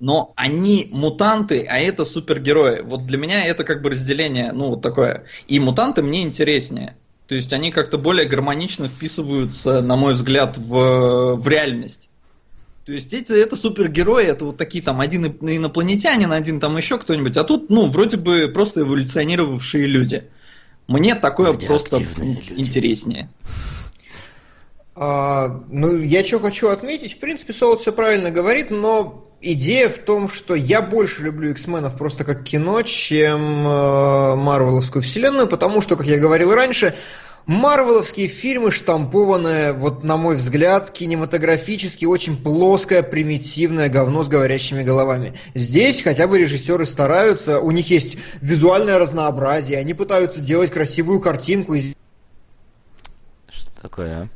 но 0.00 0.32
они 0.36 0.88
мутанты, 0.90 1.66
а 1.68 1.78
это 1.78 2.06
супергерои. 2.06 2.80
Вот 2.80 3.04
для 3.04 3.18
меня 3.18 3.44
это 3.44 3.62
как 3.62 3.82
бы 3.82 3.90
разделение, 3.90 4.52
ну, 4.52 4.68
вот 4.68 4.80
такое. 4.80 5.24
И 5.48 5.60
мутанты 5.60 6.02
мне 6.02 6.22
интереснее. 6.22 6.96
То 7.26 7.34
есть 7.34 7.52
они 7.52 7.72
как-то 7.72 7.98
более 7.98 8.26
гармонично 8.26 8.88
вписываются, 8.88 9.82
на 9.82 9.96
мой 9.96 10.14
взгляд, 10.14 10.56
в, 10.56 11.34
в 11.34 11.48
реальность. 11.48 12.08
То 12.84 12.92
есть 12.92 13.12
эти, 13.12 13.32
это 13.32 13.56
супергерои, 13.56 14.24
это 14.24 14.44
вот 14.44 14.58
такие 14.58 14.82
там 14.82 15.00
один 15.00 15.26
инопланетянин, 15.26 16.32
один 16.32 16.60
там 16.60 16.76
еще 16.76 16.98
кто-нибудь, 16.98 17.36
а 17.36 17.42
тут, 17.42 17.68
ну, 17.68 17.86
вроде 17.86 18.16
бы 18.16 18.46
просто 18.46 18.82
эволюционировавшие 18.82 19.86
люди. 19.86 20.30
Мне 20.86 21.16
такое 21.16 21.52
просто 21.54 21.98
люди. 21.98 22.52
интереснее. 22.56 23.28
А, 24.94 25.64
ну, 25.68 25.96
я 25.96 26.24
что 26.24 26.38
хочу 26.38 26.68
отметить, 26.68 27.14
в 27.14 27.18
принципе, 27.18 27.52
Солод 27.52 27.80
все 27.80 27.92
правильно 27.92 28.30
говорит, 28.30 28.70
но 28.70 29.25
идея 29.40 29.88
в 29.88 29.98
том, 29.98 30.28
что 30.28 30.54
я 30.54 30.82
больше 30.82 31.22
люблю 31.22 31.50
X-менов 31.50 31.96
просто 31.96 32.24
как 32.24 32.44
кино, 32.44 32.82
чем 32.82 33.66
э, 33.66 34.34
Марвеловскую 34.36 35.02
вселенную, 35.02 35.46
потому 35.46 35.82
что, 35.82 35.96
как 35.96 36.06
я 36.06 36.18
говорил 36.18 36.54
раньше, 36.54 36.94
Марвеловские 37.46 38.26
фильмы 38.26 38.72
штампованное, 38.72 39.72
вот 39.72 40.02
на 40.02 40.16
мой 40.16 40.34
взгляд, 40.34 40.90
кинематографически 40.90 42.04
очень 42.04 42.36
плоское, 42.36 43.04
примитивное 43.04 43.88
говно 43.88 44.24
с 44.24 44.28
говорящими 44.28 44.82
головами. 44.82 45.38
Здесь 45.54 46.02
хотя 46.02 46.26
бы 46.26 46.40
режиссеры 46.40 46.86
стараются, 46.86 47.60
у 47.60 47.70
них 47.70 47.88
есть 47.88 48.18
визуальное 48.40 48.98
разнообразие, 48.98 49.78
они 49.78 49.94
пытаются 49.94 50.40
делать 50.40 50.72
красивую 50.72 51.20
картинку. 51.20 51.76
Что 53.48 53.70
такое, 53.80 54.28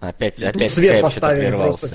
Опять, 0.00 0.42
опять 0.42 0.72
свет 0.72 1.00
поставили 1.02 1.56
просто. 1.56 1.90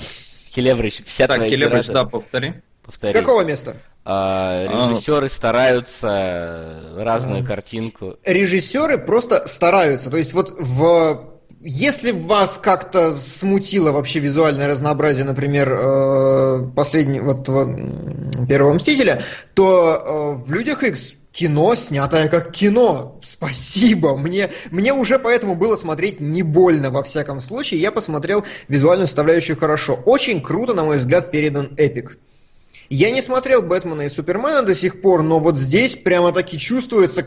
Келеврич, 0.54 1.02
вся 1.04 1.26
так, 1.26 1.36
твоя 1.36 1.50
Келеврич, 1.50 1.86
да, 1.86 2.04
повтори. 2.04 2.54
повтори. 2.84 3.12
С 3.12 3.16
какого 3.18 3.42
места? 3.42 3.76
А, 4.04 4.66
режиссеры 4.66 5.26
а... 5.26 5.28
стараются 5.28 6.92
разную 6.96 7.42
а... 7.42 7.46
картинку. 7.46 8.16
Режиссеры 8.24 8.98
просто 8.98 9.46
стараются. 9.48 10.10
То 10.10 10.16
есть 10.16 10.32
вот 10.32 10.54
в 10.58 11.34
если 11.66 12.10
вас 12.10 12.58
как-то 12.62 13.16
смутило 13.16 13.90
вообще 13.90 14.18
визуальное 14.18 14.68
разнообразие, 14.68 15.24
например, 15.24 15.72
э, 15.72 16.70
последний, 16.76 17.20
вот 17.20 17.46
первого 18.46 18.74
Мстителя, 18.74 19.22
то 19.54 20.36
э, 20.36 20.44
в 20.44 20.52
Людях 20.52 20.82
X 20.82 21.14
кино, 21.34 21.74
снятое 21.74 22.28
как 22.28 22.52
кино. 22.52 23.18
Спасибо. 23.22 24.16
Мне, 24.16 24.50
мне 24.70 24.94
уже 24.94 25.18
поэтому 25.18 25.56
было 25.56 25.76
смотреть 25.76 26.20
не 26.20 26.42
больно, 26.42 26.90
во 26.90 27.02
всяком 27.02 27.40
случае. 27.40 27.80
Я 27.80 27.90
посмотрел 27.90 28.44
визуальную 28.68 29.08
составляющую 29.08 29.58
хорошо. 29.58 29.98
Очень 30.06 30.40
круто, 30.40 30.72
на 30.74 30.84
мой 30.84 30.98
взгляд, 30.98 31.30
передан 31.32 31.74
эпик. 31.76 32.18
Я 32.88 33.10
не 33.10 33.20
смотрел 33.20 33.62
Бэтмена 33.62 34.02
и 34.02 34.08
Супермена 34.08 34.62
до 34.62 34.74
сих 34.74 35.02
пор, 35.02 35.22
но 35.22 35.40
вот 35.40 35.56
здесь 35.56 35.96
прямо 35.96 36.32
таки 36.32 36.58
чувствуется 36.58 37.26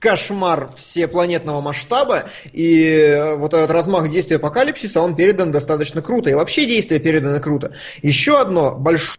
кошмар 0.00 0.72
всепланетного 0.76 1.60
масштаба, 1.60 2.24
и 2.52 2.84
э, 2.84 3.36
вот 3.36 3.54
этот 3.54 3.70
размах 3.70 4.10
действия 4.10 4.36
апокалипсиса, 4.36 5.00
он 5.00 5.14
передан 5.14 5.52
достаточно 5.52 6.02
круто, 6.02 6.28
и 6.28 6.34
вообще 6.34 6.66
действие 6.66 7.00
передано 7.00 7.38
круто. 7.38 7.76
Еще 8.02 8.40
одно 8.40 8.74
большое, 8.74 9.18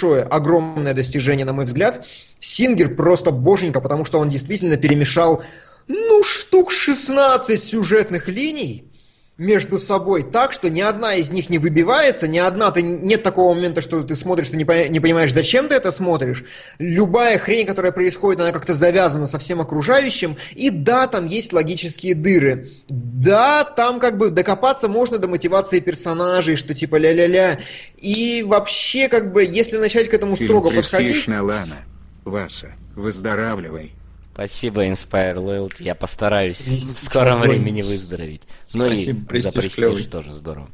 огромное 0.00 0.94
достижение, 0.94 1.44
на 1.44 1.52
мой 1.52 1.64
взгляд, 1.64 2.06
Сингер 2.40 2.94
просто 2.96 3.30
боженька, 3.30 3.80
потому 3.80 4.04
что 4.04 4.18
он 4.18 4.28
действительно 4.28 4.76
перемешал, 4.76 5.42
ну, 5.86 6.24
штук 6.24 6.72
16 6.72 7.62
сюжетных 7.62 8.28
линий, 8.28 8.91
между 9.38 9.78
собой 9.78 10.22
так, 10.22 10.52
что 10.52 10.68
ни 10.68 10.80
одна 10.80 11.14
из 11.14 11.30
них 11.30 11.48
не 11.48 11.58
выбивается, 11.58 12.28
ни 12.28 12.38
одна, 12.38 12.70
ты, 12.70 12.82
нет 12.82 13.22
такого 13.22 13.54
момента, 13.54 13.80
что 13.80 14.02
ты 14.02 14.14
смотришь, 14.14 14.50
ты 14.50 14.56
не, 14.56 14.88
не 14.88 15.00
понимаешь, 15.00 15.32
зачем 15.32 15.68
ты 15.68 15.74
это 15.74 15.90
смотришь. 15.90 16.44
Любая 16.78 17.38
хрень, 17.38 17.66
которая 17.66 17.92
происходит, 17.92 18.40
она 18.40 18.52
как-то 18.52 18.74
завязана 18.74 19.26
со 19.26 19.38
всем 19.38 19.60
окружающим. 19.60 20.36
И 20.52 20.70
да, 20.70 21.06
там 21.06 21.26
есть 21.26 21.52
логические 21.52 22.14
дыры. 22.14 22.72
Да, 22.88 23.64
там 23.64 24.00
как 24.00 24.18
бы 24.18 24.30
докопаться 24.30 24.88
можно 24.88 25.18
до 25.18 25.28
мотивации 25.28 25.80
персонажей, 25.80 26.56
что 26.56 26.74
типа 26.74 26.96
ля-ля-ля. 26.96 27.58
И 27.96 28.44
вообще, 28.46 29.08
как 29.08 29.32
бы, 29.32 29.44
если 29.44 29.78
начать 29.78 30.08
к 30.08 30.14
этому 30.14 30.36
Фильм 30.36 30.48
строго 30.48 30.70
подходить... 30.70 31.26
Лана. 31.28 31.78
Васа, 32.24 32.72
выздоравливай. 32.94 33.94
Спасибо, 34.34 34.86
Inspire 34.86 35.36
Loyalty. 35.36 35.82
Я 35.82 35.94
постараюсь 35.94 36.60
в 36.60 37.04
скором 37.04 37.42
времени 37.42 37.82
выздороветь. 37.82 38.42
Ну 38.74 38.90
и 38.90 39.40
за 39.40 39.52
престиж 39.52 40.06
тоже 40.06 40.32
здорово. 40.32 40.68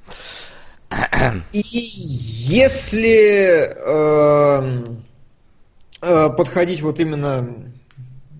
И 1.52 1.62
если 1.62 3.70
э, 3.76 4.86
э, 6.00 6.30
подходить 6.30 6.80
вот 6.80 7.00
именно 7.00 7.46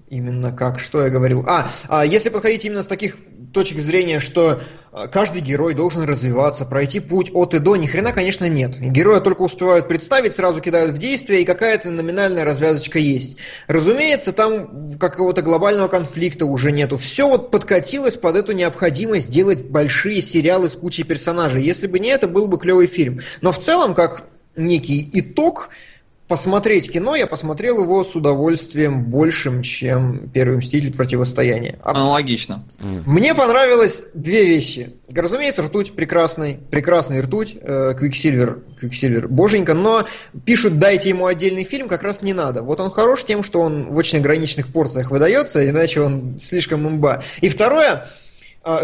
именно 0.09 0.53
как, 0.53 0.79
что 0.79 1.03
я 1.03 1.11
говорил? 1.11 1.45
А, 1.47 1.71
а, 1.89 2.05
если 2.05 2.31
подходить 2.31 2.65
именно 2.65 2.83
с 2.83 2.87
таких 2.87 3.19
точек 3.53 3.79
зрения, 3.79 4.21
что 4.21 4.61
каждый 5.11 5.41
герой 5.41 5.75
должен 5.75 6.05
развиваться, 6.05 6.65
пройти 6.65 7.01
путь 7.01 7.31
от 7.35 7.55
и 7.55 7.59
до, 7.59 7.77
ни 7.77 7.87
хрена, 7.87 8.13
конечно, 8.13 8.49
нет. 8.49 8.79
Героя 8.79 9.21
только 9.21 9.43
успевают 9.43 9.89
представить, 9.89 10.35
сразу 10.35 10.61
кидают 10.61 10.93
в 10.93 10.99
действие, 10.99 11.43
и 11.43 11.45
какая-то 11.45 11.91
номинальная 11.91 12.45
развязочка 12.45 12.99
есть. 12.99 13.37
Разумеется, 13.67 14.33
там 14.33 14.91
какого-то 14.99 15.43
глобального 15.43 15.89
конфликта 15.89 16.47
уже 16.47 16.73
нету. 16.73 16.97
Все 16.99 17.29
вот 17.29 17.51
подкатилось 17.51 18.17
под 18.17 18.37
эту 18.37 18.53
необходимость 18.53 19.31
делать 19.31 19.65
большие 19.65 20.23
сериалы 20.23 20.69
с 20.69 20.75
кучей 20.75 21.05
персонажей. 21.05 21.63
Если 21.63 21.87
бы 21.87 21.99
не 21.99 22.09
это, 22.09 22.29
был 22.29 22.49
бы 22.49 22.59
клевый 22.59 22.87
фильм. 22.87 23.21
Но 23.41 23.53
в 23.53 23.59
целом, 23.59 23.95
как 23.95 24.25
некий 24.57 25.09
итог, 25.13 25.71
посмотреть 26.29 26.93
кино, 26.93 27.17
я 27.17 27.27
посмотрел 27.27 27.83
его 27.83 28.05
с 28.05 28.15
удовольствием 28.15 29.05
большим, 29.05 29.63
чем 29.63 30.29
«Первый 30.29 30.59
мститель. 30.59 30.95
Противостояние». 30.95 31.79
Аналогично. 31.83 32.65
Мне 32.79 33.35
понравилось 33.35 34.05
две 34.15 34.45
вещи. 34.45 34.95
Разумеется, 35.11 35.63
ртуть 35.63 35.95
прекрасный, 35.95 36.59
прекрасный 36.71 37.21
ртуть, 37.23 37.57
э, 37.61 37.95
Quicksilver, 37.99 38.61
Quicksilver 38.79 39.27
боженька, 39.29 39.73
но 39.75 40.05
пишут, 40.45 40.79
дайте 40.79 41.09
ему 41.09 41.27
отдельный 41.27 41.65
фильм, 41.65 41.89
как 41.89 42.03
раз 42.03 42.21
не 42.21 42.35
надо. 42.35 42.63
Вот 42.63 42.79
он 42.81 42.91
хорош 42.91 43.25
тем, 43.25 43.43
что 43.43 43.61
он 43.61 43.87
в 43.91 43.97
очень 43.97 44.19
ограниченных 44.19 44.69
порциях 44.69 45.11
выдается, 45.11 45.69
иначе 45.69 46.03
он 46.03 46.39
слишком 46.39 46.87
имба. 46.87 47.23
И 47.41 47.49
второе, 47.49 47.89
а, 47.91 48.09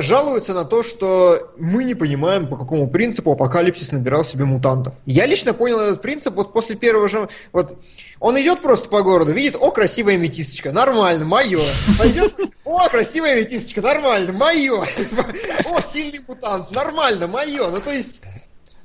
жалуются 0.00 0.54
на 0.54 0.64
то, 0.64 0.82
что 0.82 1.52
мы 1.58 1.84
не 1.84 1.94
понимаем, 1.94 2.46
по 2.46 2.56
какому 2.56 2.88
принципу 2.88 3.32
апокалипсис 3.32 3.92
набирал 3.92 4.24
себе 4.24 4.44
мутантов. 4.44 4.94
Я 5.04 5.26
лично 5.26 5.52
понял 5.52 5.78
этот 5.78 6.00
принцип 6.00 6.34
вот 6.34 6.52
после 6.52 6.74
первого 6.74 7.08
же... 7.08 7.28
Вот, 7.52 7.78
он 8.20 8.40
идет 8.40 8.62
просто 8.62 8.88
по 8.88 9.02
городу, 9.02 9.32
видит, 9.32 9.56
о, 9.60 9.70
красивая 9.70 10.16
метисочка, 10.16 10.72
нормально, 10.72 11.26
мое. 11.26 11.60
Пойдет, 11.98 12.34
о, 12.64 12.88
красивая 12.88 13.36
метисочка, 13.36 13.82
нормально, 13.82 14.32
мое. 14.32 14.84
О, 15.66 15.82
сильный 15.82 16.20
мутант, 16.26 16.70
нормально, 16.74 17.26
мое. 17.26 17.68
Ну, 17.68 17.80
то 17.80 17.92
есть... 17.92 18.20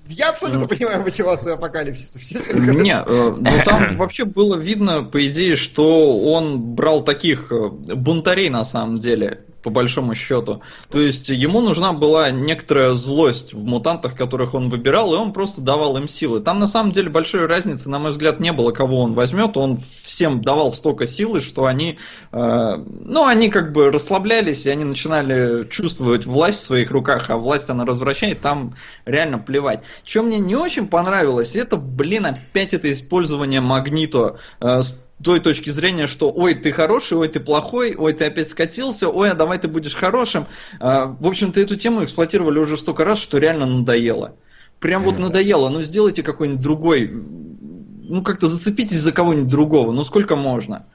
Я 0.07 0.29
абсолютно 0.29 0.61
ну, 0.61 0.67
понимаю 0.67 1.03
мотивацию 1.03 1.53
апокалипсиса. 1.53 2.51
Нет, 2.53 3.03
э, 3.05 3.35
ну 3.37 3.51
там 3.63 3.95
вообще 3.97 4.25
было 4.25 4.55
видно, 4.55 5.03
по 5.03 5.25
идее, 5.27 5.55
что 5.55 6.19
он 6.19 6.59
брал 6.59 7.03
таких 7.03 7.51
э, 7.51 7.69
бунтарей 7.69 8.49
на 8.49 8.65
самом 8.65 8.99
деле 8.99 9.45
по 9.61 9.69
большому 9.69 10.15
счету. 10.15 10.61
То 10.89 10.99
есть 10.99 11.29
ему 11.29 11.61
нужна 11.61 11.93
была 11.93 12.29
некоторая 12.31 12.91
злость 12.93 13.53
в 13.53 13.63
мутантах, 13.65 14.15
которых 14.15 14.53
он 14.53 14.69
выбирал, 14.69 15.13
и 15.13 15.17
он 15.17 15.33
просто 15.33 15.61
давал 15.61 15.97
им 15.97 16.07
силы. 16.07 16.39
Там 16.39 16.59
на 16.59 16.67
самом 16.67 16.91
деле 16.91 17.09
большой 17.09 17.45
разницы, 17.45 17.89
на 17.89 17.99
мой 17.99 18.11
взгляд, 18.11 18.39
не 18.39 18.51
было, 18.51 18.71
кого 18.71 19.01
он 19.01 19.13
возьмет. 19.13 19.57
Он 19.57 19.79
всем 20.03 20.41
давал 20.41 20.71
столько 20.71 21.07
силы, 21.07 21.41
что 21.41 21.65
они, 21.65 21.97
э, 22.31 22.83
ну, 22.85 23.25
они 23.25 23.49
как 23.49 23.73
бы 23.73 23.91
расслаблялись, 23.91 24.65
и 24.65 24.69
они 24.69 24.83
начинали 24.83 25.67
чувствовать 25.67 26.25
власть 26.25 26.59
в 26.59 26.65
своих 26.65 26.91
руках, 26.91 27.29
а 27.29 27.37
власть 27.37 27.69
она 27.69 27.85
развращает, 27.85 28.41
там 28.41 28.75
реально 29.05 29.39
плевать. 29.39 29.81
Что 30.05 30.23
мне 30.23 30.39
не 30.39 30.55
очень 30.55 30.87
понравилось, 30.87 31.55
это, 31.55 31.77
блин, 31.77 32.25
опять 32.25 32.73
это 32.73 32.91
использование 32.91 33.61
магнито. 33.61 34.39
Э, 34.61 34.81
той 35.23 35.39
точки 35.39 35.69
зрения, 35.69 36.07
что 36.07 36.31
ой, 36.31 36.53
ты 36.53 36.71
хороший, 36.71 37.17
ой, 37.17 37.27
ты 37.27 37.39
плохой, 37.39 37.95
ой, 37.95 38.13
ты 38.13 38.25
опять 38.25 38.49
скатился, 38.49 39.09
ой, 39.09 39.31
а 39.31 39.35
давай 39.35 39.57
ты 39.59 39.67
будешь 39.67 39.95
хорошим. 39.95 40.45
А, 40.79 41.07
в 41.19 41.27
общем-то, 41.27 41.59
эту 41.59 41.75
тему 41.75 42.03
эксплуатировали 42.03 42.59
уже 42.59 42.77
столько 42.77 43.03
раз, 43.03 43.19
что 43.19 43.37
реально 43.37 43.65
надоело. 43.65 44.35
Прям 44.79 45.03
вот 45.03 45.19
надоело. 45.19 45.69
Ну, 45.69 45.81
сделайте 45.81 46.23
какой-нибудь 46.23 46.61
другой. 46.61 47.09
Ну, 47.11 48.23
как-то 48.23 48.47
зацепитесь 48.47 49.01
за 49.01 49.11
кого-нибудь 49.11 49.49
другого. 49.49 49.91
Ну, 49.91 50.03
сколько 50.03 50.35
можно? 50.35 50.85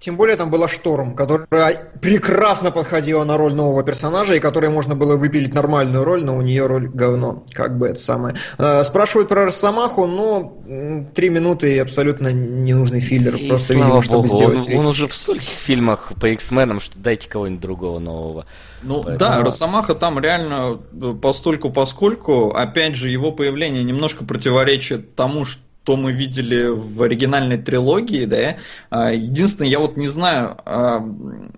Тем 0.00 0.16
более 0.16 0.36
там 0.36 0.50
была 0.50 0.66
Шторм, 0.66 1.14
которая 1.14 1.92
прекрасно 2.00 2.70
подходила 2.70 3.22
на 3.24 3.36
роль 3.36 3.52
нового 3.52 3.82
персонажа, 3.82 4.34
и 4.34 4.40
которой 4.40 4.70
можно 4.70 4.96
было 4.96 5.16
выпилить 5.16 5.52
нормальную 5.52 6.04
роль, 6.04 6.24
но 6.24 6.38
у 6.38 6.40
нее 6.40 6.66
роль 6.66 6.88
говно. 6.88 7.44
Как 7.52 7.76
бы 7.76 7.88
это 7.88 8.00
самое. 8.00 8.34
Э, 8.56 8.82
спрашивают 8.82 9.28
про 9.28 9.44
Росомаху, 9.44 10.06
но 10.06 10.56
три 11.14 11.28
минуты 11.28 11.74
и 11.74 11.78
абсолютно 11.78 12.32
ненужный 12.32 13.00
филлер. 13.00 13.34
И 13.34 13.48
просто, 13.48 13.74
слава 13.74 13.84
видимо, 13.84 14.02
чтобы 14.02 14.28
богу, 14.28 14.44
он, 14.44 14.74
он 14.74 14.86
уже 14.86 15.06
в 15.06 15.12
стольких 15.12 15.50
фильмах 15.50 16.12
по 16.18 16.26
X-менам, 16.30 16.80
что 16.80 16.98
дайте 16.98 17.28
кого-нибудь 17.28 17.60
другого 17.60 17.98
нового. 17.98 18.46
Ну 18.82 19.02
Поэтому... 19.02 19.18
да, 19.18 19.42
Росомаха 19.42 19.94
там 19.94 20.18
реально 20.18 20.80
э, 20.92 21.14
постольку 21.20 21.68
поскольку, 21.68 22.52
опять 22.52 22.94
же, 22.94 23.10
его 23.10 23.32
появление 23.32 23.84
немножко 23.84 24.24
противоречит 24.24 25.14
тому, 25.14 25.44
что 25.44 25.60
что 25.90 25.96
мы 25.96 26.12
видели 26.12 26.68
в 26.68 27.02
оригинальной 27.02 27.56
трилогии, 27.56 28.24
да. 28.24 28.58
А, 28.90 29.10
единственное, 29.10 29.68
я 29.68 29.80
вот 29.80 29.96
не 29.96 30.06
знаю, 30.06 30.56
а, 30.64 31.04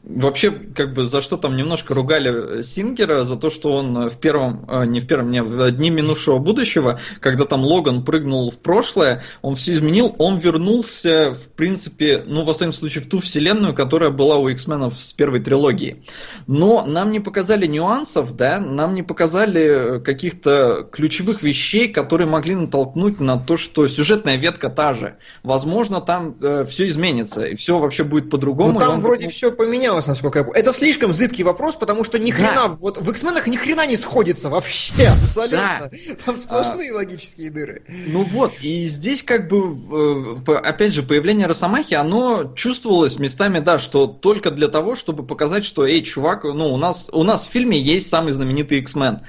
вообще, 0.05 0.51
как 0.51 0.95
бы, 0.95 1.07
за 1.07 1.21
что 1.21 1.37
там 1.37 1.55
немножко 1.55 1.93
ругали 1.93 2.63
Сингера, 2.63 3.25
за 3.25 3.37
то, 3.37 3.51
что 3.51 3.75
он 3.75 4.09
в 4.09 4.17
первом, 4.17 4.65
а, 4.69 4.87
не 4.87 5.01
в 5.01 5.07
первом, 5.07 5.31
не 5.31 5.43
в 5.43 5.71
дни 5.73 5.91
минувшего 5.91 6.39
будущего, 6.39 6.99
когда 7.21 7.45
там 7.45 7.63
Логан 7.63 8.07
прыгнул 8.07 8.51
в 8.51 8.57
прошлое, 8.57 9.23
он 9.43 9.55
все 9.55 9.75
изменил, 9.75 10.15
он 10.17 10.39
вернулся, 10.39 11.35
в 11.35 11.51
принципе, 11.51 12.25
ну, 12.27 12.45
во 12.45 12.55
всяком 12.55 12.73
случае, 12.73 13.05
в 13.05 13.09
ту 13.09 13.19
вселенную, 13.19 13.75
которая 13.75 14.09
была 14.09 14.39
у 14.39 14.49
X-менов 14.49 14.99
с 14.99 15.13
первой 15.13 15.41
трилогии. 15.41 16.05
Но 16.47 16.87
нам 16.87 17.13
не 17.13 17.21
показали 17.21 17.67
нюансов, 17.67 18.35
да, 18.35 18.61
нам 18.61 18.95
не 18.95 19.03
показали 19.03 20.01
каких-то 20.03 20.89
ключевых 20.91 21.43
вещей, 21.43 21.89
которые 21.89 22.27
могли 22.27 22.55
натолкнуть 22.55 23.21
на 23.21 23.39
то, 23.39 23.59
что 23.59 23.87
сюжет 23.89 24.22
сюжетная 24.23 24.37
ветка 24.37 24.69
та 24.69 24.95
же. 24.95 25.17
Возможно, 25.43 26.01
там 26.01 26.37
э, 26.41 26.65
все 26.69 26.89
изменится, 26.89 27.47
и 27.47 27.55
все 27.55 27.79
вообще 27.79 28.05
будет 28.05 28.31
по-другому. 28.31 28.73
Ну 28.73 28.81
там 28.81 29.01
вроде 29.01 29.29
все 29.29 29.51
поменялось, 29.51 30.07
насколько 30.07 30.39
я 30.39 30.45
помню. 30.45 30.61
Это 30.61 30.73
слишком 30.73 31.13
зыбкий 31.13 31.43
вопрос, 31.43 31.77
потому 31.77 32.05
что 32.05 32.19
ни 32.19 32.31
хрена, 32.31 32.69
да. 32.69 32.77
вот 32.81 32.99
в 32.99 33.11
X-менах 33.11 33.47
ни 33.47 33.57
хрена 33.57 33.87
не 33.87 33.97
сходится 33.97 34.49
вообще, 34.49 35.09
абсолютно. 35.21 35.91
Да. 35.91 36.17
Там 36.25 36.37
сплошные 36.37 36.93
а, 36.93 36.95
логические 36.95 37.51
дыры. 37.51 37.83
Ну 37.89 38.25
вот, 38.25 38.53
и 38.61 38.87
здесь 38.87 39.23
как 39.23 39.49
бы, 39.49 40.41
э, 40.47 40.53
опять 40.55 40.93
же, 40.93 41.03
появление 41.03 41.47
Росомахи, 41.47 41.95
оно 41.95 42.53
чувствовалось 42.55 43.19
местами, 43.19 43.59
да, 43.59 43.79
что 43.79 44.07
только 44.07 44.51
для 44.51 44.69
того, 44.69 44.97
чтобы 44.97 45.25
показать, 45.25 45.65
что, 45.65 45.87
эй, 45.87 46.03
чувак, 46.03 46.45
ну, 46.45 46.73
у 46.73 46.77
нас, 46.77 47.11
у 47.13 47.25
нас 47.25 47.47
в 47.47 47.51
фильме 47.51 47.79
есть 47.79 48.09
самый 48.09 48.33
знаменитый 48.33 48.79
X-Men. 48.79 49.21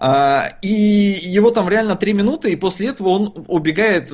А, 0.00 0.52
и 0.62 0.68
его 0.70 1.50
там 1.50 1.68
реально 1.68 1.96
три 1.96 2.12
минуты, 2.12 2.52
и 2.52 2.56
после 2.56 2.90
этого 2.90 3.08
он 3.08 3.44
убегает, 3.48 4.10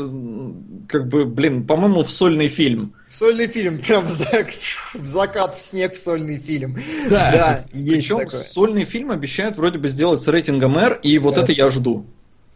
как 0.88 1.08
бы, 1.08 1.26
блин, 1.26 1.66
по-моему, 1.66 2.02
в 2.02 2.10
сольный 2.10 2.48
фильм. 2.48 2.94
В 3.10 3.16
сольный 3.16 3.46
фильм, 3.48 3.78
прям 3.78 4.06
в 4.06 5.06
закат 5.06 5.56
в 5.56 5.60
снег 5.60 5.92
в 5.92 6.02
сольный 6.02 6.38
фильм. 6.38 6.78
Да, 7.10 7.30
да 7.30 7.64
есть 7.74 8.08
Причем 8.08 8.18
такое. 8.20 8.40
сольный 8.40 8.84
фильм 8.84 9.10
обещают 9.10 9.58
вроде 9.58 9.78
бы 9.78 9.88
сделать 9.88 10.22
с 10.22 10.28
рейтингом 10.28 10.78
R, 10.78 11.00
и 11.02 11.18
вот 11.18 11.34
да. 11.34 11.42
это 11.42 11.52
я 11.52 11.68
жду. 11.68 12.06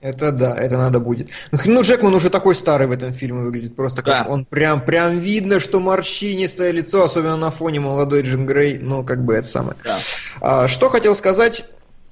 Это 0.01 0.33
да, 0.33 0.57
это 0.57 0.79
надо 0.79 0.99
будет. 0.99 1.29
Ну, 1.67 1.83
Джекман 1.83 2.15
уже 2.15 2.31
такой 2.31 2.55
старый 2.55 2.87
в 2.87 2.93
этом 2.93 3.13
фильме 3.13 3.43
выглядит, 3.43 3.77
просто 3.77 4.01
как 4.01 4.25
да. 4.25 4.33
он 4.33 4.47
прям, 4.47 4.81
прям 4.81 5.19
видно, 5.19 5.61
что 5.61 5.81
морщинистое 5.81 6.71
лицо, 6.71 7.05
особенно 7.05 7.37
на 7.37 7.51
фоне 7.51 7.81
молодой 7.81 8.23
Джин 8.23 8.47
Грей, 8.47 8.79
ну, 8.79 9.05
как 9.05 9.23
бы 9.23 9.35
это 9.35 9.47
самое. 9.47 9.77
Да. 9.85 9.99
А, 10.41 10.69
что 10.69 10.89
хотел 10.89 11.15
сказать, 11.15 11.67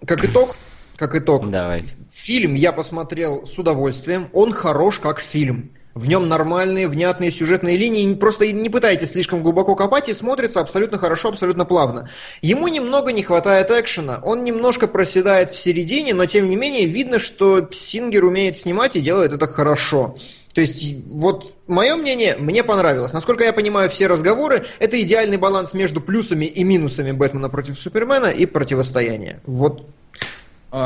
как 0.05 0.23
итог, 0.23 0.57
как 0.97 1.15
итог. 1.15 1.51
Давай. 1.51 1.85
Фильм 2.11 2.55
я 2.55 2.73
посмотрел 2.73 3.47
с 3.47 3.59
удовольствием. 3.59 4.29
Он 4.33 4.53
хорош 4.53 4.99
как 4.99 5.21
фильм. 5.21 5.71
В 5.95 6.09
нем 6.09 6.29
нормальные, 6.29 6.89
внятные 6.89 7.31
сюжетные 7.31 7.79
линии. 7.79 8.15
Просто 8.15 8.53
не 8.53 8.69
пытайтесь 8.69 9.13
слишком 9.13 9.43
глубоко 9.43 9.75
копать 9.75 10.11
и 10.11 10.15
смотрится 10.15 10.61
абсолютно 10.61 10.99
хорошо, 10.99 11.31
абсолютно 11.31 11.65
плавно. 11.65 12.11
Ему 12.43 12.69
немного 12.69 13.13
не 13.13 13.23
хватает 13.23 13.71
экшена. 13.71 14.21
Он 14.23 14.45
немножко 14.45 14.89
проседает 14.89 15.49
в 15.49 15.57
середине, 15.57 16.13
но 16.13 16.27
тем 16.27 16.51
не 16.51 16.57
менее 16.57 16.85
видно, 16.85 17.19
что 17.19 17.67
Сингер 17.73 18.27
умеет 18.27 18.59
снимать 18.59 18.95
и 18.97 19.01
делает 19.01 19.33
это 19.33 19.47
хорошо. 19.47 20.17
То 20.53 20.63
есть, 20.63 20.87
вот 21.07 21.53
мое 21.67 21.97
мнение, 21.97 22.37
мне 22.39 22.65
понравилось. 22.65 23.13
Насколько 23.13 23.45
я 23.45 23.53
понимаю 23.53 23.91
все 23.91 24.07
разговоры, 24.07 24.65
это 24.79 25.01
идеальный 25.01 25.37
баланс 25.37 25.75
между 25.75 26.01
плюсами 26.01 26.47
и 26.47 26.65
минусами 26.65 27.13
Бэтмена 27.13 27.51
против 27.51 27.79
Супермена 27.79 28.27
и 28.27 28.47
противостояния. 28.47 29.41
Вот 29.45 29.87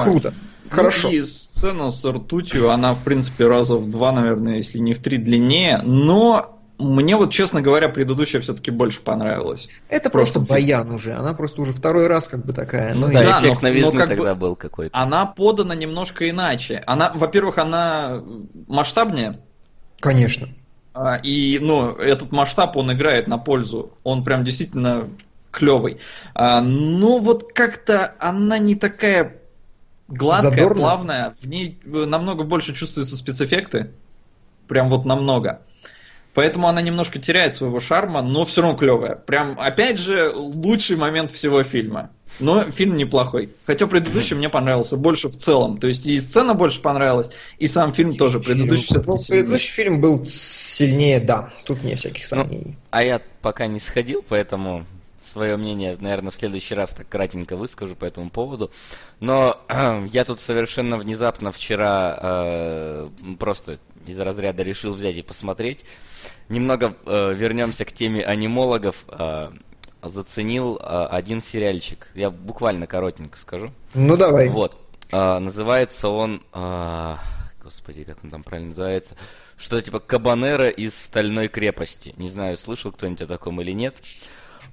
Круто. 0.02 0.34
Хорошо. 0.68 1.08
И 1.08 1.22
сцена 1.24 1.90
с 1.90 2.04
ртутью, 2.04 2.70
она, 2.70 2.94
в 2.94 3.02
принципе, 3.02 3.46
раза 3.46 3.76
в 3.76 3.90
два, 3.90 4.12
наверное, 4.12 4.58
если 4.58 4.78
не 4.78 4.92
в 4.92 5.00
три 5.00 5.18
длиннее, 5.18 5.78
но 5.82 6.60
мне 6.78 7.16
вот, 7.16 7.30
честно 7.32 7.60
говоря, 7.60 7.88
предыдущая 7.88 8.40
все-таки 8.40 8.70
больше 8.70 9.00
понравилась. 9.02 9.68
Это 9.88 10.10
просто, 10.10 10.38
просто 10.38 10.52
баян 10.52 10.90
уже. 10.92 11.12
Она 11.12 11.34
просто 11.34 11.60
уже 11.60 11.72
второй 11.72 12.06
раз 12.06 12.28
как 12.28 12.44
бы 12.44 12.52
такая. 12.52 12.94
Ну, 12.94 13.08
ну 13.08 13.12
да, 13.12 13.22
да, 13.22 13.40
эффект 13.40 13.62
но, 13.62 13.68
новизны 13.68 13.92
но 13.92 13.98
как 13.98 14.08
тогда 14.08 14.34
бы 14.34 14.40
был 14.40 14.56
какой-то. 14.56 14.96
Она 14.96 15.26
подана 15.26 15.74
немножко 15.74 16.28
иначе. 16.28 16.82
Она, 16.86 17.12
во-первых, 17.14 17.58
она 17.58 18.22
масштабнее. 18.66 19.40
Конечно. 19.98 20.48
А, 20.94 21.16
и, 21.16 21.58
ну, 21.60 21.92
этот 21.92 22.32
масштаб, 22.32 22.76
он 22.76 22.92
играет 22.92 23.26
на 23.26 23.38
пользу. 23.38 23.92
Он 24.02 24.24
прям 24.24 24.44
действительно 24.44 25.08
клевый. 25.50 25.98
А, 26.34 26.60
ну, 26.60 27.18
вот 27.18 27.52
как-то 27.52 28.14
она 28.18 28.58
не 28.58 28.74
такая 28.74 29.39
гладкая, 30.10 30.50
Задорно. 30.50 30.80
плавная. 30.80 31.36
В 31.40 31.46
ней 31.46 31.78
э, 31.84 32.04
намного 32.04 32.44
больше 32.44 32.74
чувствуются 32.74 33.16
спецэффекты. 33.16 33.90
Прям 34.68 34.90
вот 34.90 35.04
намного. 35.04 35.62
Поэтому 36.34 36.68
она 36.68 36.80
немножко 36.80 37.18
теряет 37.18 37.56
своего 37.56 37.80
шарма, 37.80 38.22
но 38.22 38.44
все 38.44 38.62
равно 38.62 38.76
клевая. 38.76 39.16
Прям, 39.16 39.56
опять 39.58 39.98
же, 39.98 40.30
лучший 40.32 40.96
момент 40.96 41.32
всего 41.32 41.62
фильма. 41.64 42.10
Но 42.38 42.62
фильм 42.62 42.96
неплохой. 42.96 43.52
Хотя 43.66 43.88
предыдущий 43.88 44.36
мне 44.36 44.48
понравился 44.48 44.96
больше 44.96 45.28
в 45.28 45.36
целом. 45.36 45.78
То 45.78 45.88
есть 45.88 46.06
и 46.06 46.20
сцена 46.20 46.54
больше 46.54 46.80
понравилась, 46.80 47.30
и 47.58 47.66
сам 47.66 47.92
фильм 47.92 48.16
тоже. 48.16 48.38
Предыдущий 48.38 48.86
фильм. 48.86 49.04
Ну, 49.06 49.16
предыдущий 49.28 49.72
фильм 49.72 50.00
был 50.00 50.24
сильнее, 50.24 51.18
да. 51.20 51.52
Тут 51.64 51.82
нет 51.82 51.98
всяких 51.98 52.24
сомнений. 52.24 52.64
Ну, 52.66 52.74
а 52.90 53.02
я 53.02 53.20
пока 53.42 53.66
не 53.66 53.80
сходил, 53.80 54.24
поэтому 54.26 54.86
свое 55.30 55.56
мнение, 55.56 55.96
наверное, 56.00 56.30
в 56.30 56.34
следующий 56.34 56.74
раз 56.74 56.90
так 56.90 57.08
кратенько 57.08 57.56
выскажу 57.56 57.96
по 57.96 58.04
этому 58.04 58.30
поводу. 58.30 58.70
Но 59.20 59.60
я 60.10 60.24
тут 60.24 60.40
совершенно 60.40 60.96
внезапно 60.96 61.52
вчера 61.52 62.18
э, 62.20 63.08
просто 63.38 63.78
из 64.06 64.18
разряда 64.18 64.62
решил 64.62 64.94
взять 64.94 65.16
и 65.16 65.22
посмотреть. 65.22 65.84
Немного 66.48 66.94
э, 67.06 67.34
вернемся 67.34 67.84
к 67.84 67.92
теме 67.92 68.24
анимологов. 68.24 69.04
Э, 69.08 69.50
заценил 70.02 70.76
э, 70.76 71.06
один 71.10 71.42
сериальчик. 71.42 72.08
Я 72.14 72.30
буквально 72.30 72.86
коротенько 72.86 73.38
скажу. 73.38 73.72
Ну 73.94 74.16
давай. 74.16 74.48
Вот. 74.48 74.76
Э, 75.12 75.38
называется 75.38 76.08
он... 76.08 76.42
Э, 76.52 77.16
господи, 77.62 78.04
как 78.04 78.18
он 78.24 78.30
там 78.30 78.42
правильно 78.42 78.70
называется? 78.70 79.16
Что-то 79.56 79.82
типа 79.82 80.00
Кабанера 80.00 80.68
из 80.68 80.94
Стальной 80.94 81.48
крепости. 81.48 82.14
Не 82.16 82.30
знаю, 82.30 82.56
слышал 82.56 82.92
кто-нибудь 82.92 83.22
о 83.22 83.26
таком 83.26 83.60
или 83.60 83.72
нет. 83.72 84.02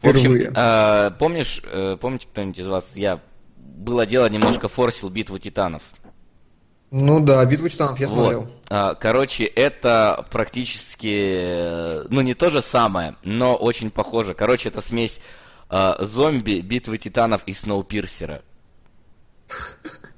В 0.01 0.07
общем, 0.07 0.33
э, 0.33 1.11
помнишь, 1.17 1.61
э, 1.63 1.97
помните 1.99 2.27
кто-нибудь 2.31 2.59
из 2.59 2.67
вас, 2.67 2.95
я 2.95 3.19
было 3.57 4.05
дело, 4.05 4.27
немножко 4.27 4.67
форсил 4.67 5.09
битву 5.09 5.39
титанов. 5.39 5.81
Ну 6.89 7.19
да, 7.19 7.43
битву 7.45 7.67
титанов 7.67 7.99
я 7.99 8.07
вот. 8.07 8.15
смотрел. 8.15 8.51
А, 8.69 8.95
короче, 8.95 9.43
это 9.43 10.25
практически, 10.31 11.37
э, 11.39 12.05
ну 12.09 12.21
не 12.21 12.33
то 12.33 12.49
же 12.49 12.61
самое, 12.61 13.15
но 13.23 13.55
очень 13.55 13.91
похоже. 13.91 14.33
Короче, 14.33 14.69
это 14.69 14.81
смесь 14.81 15.19
а, 15.69 15.97
зомби, 15.99 16.61
битвы 16.61 16.97
титанов 16.97 17.41
и 17.45 17.53
сноупирсера. 17.53 18.41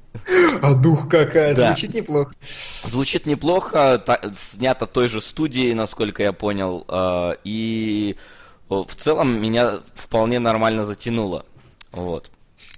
А 0.62 0.76
дух 0.76 1.08
какая, 1.08 1.56
да. 1.56 1.68
звучит 1.68 1.94
неплохо. 1.94 2.34
Звучит 2.84 3.26
неплохо, 3.26 3.98
та, 4.04 4.20
снято 4.36 4.86
той 4.86 5.08
же 5.08 5.22
студией, 5.22 5.74
насколько 5.74 6.22
я 6.22 6.34
понял, 6.34 6.86
э, 6.88 7.36
и 7.44 8.16
в 8.70 8.96
целом 8.96 9.42
меня 9.42 9.80
вполне 9.96 10.40
нормально 10.40 10.86
затянуло. 10.86 11.46
Вот. 11.92 12.32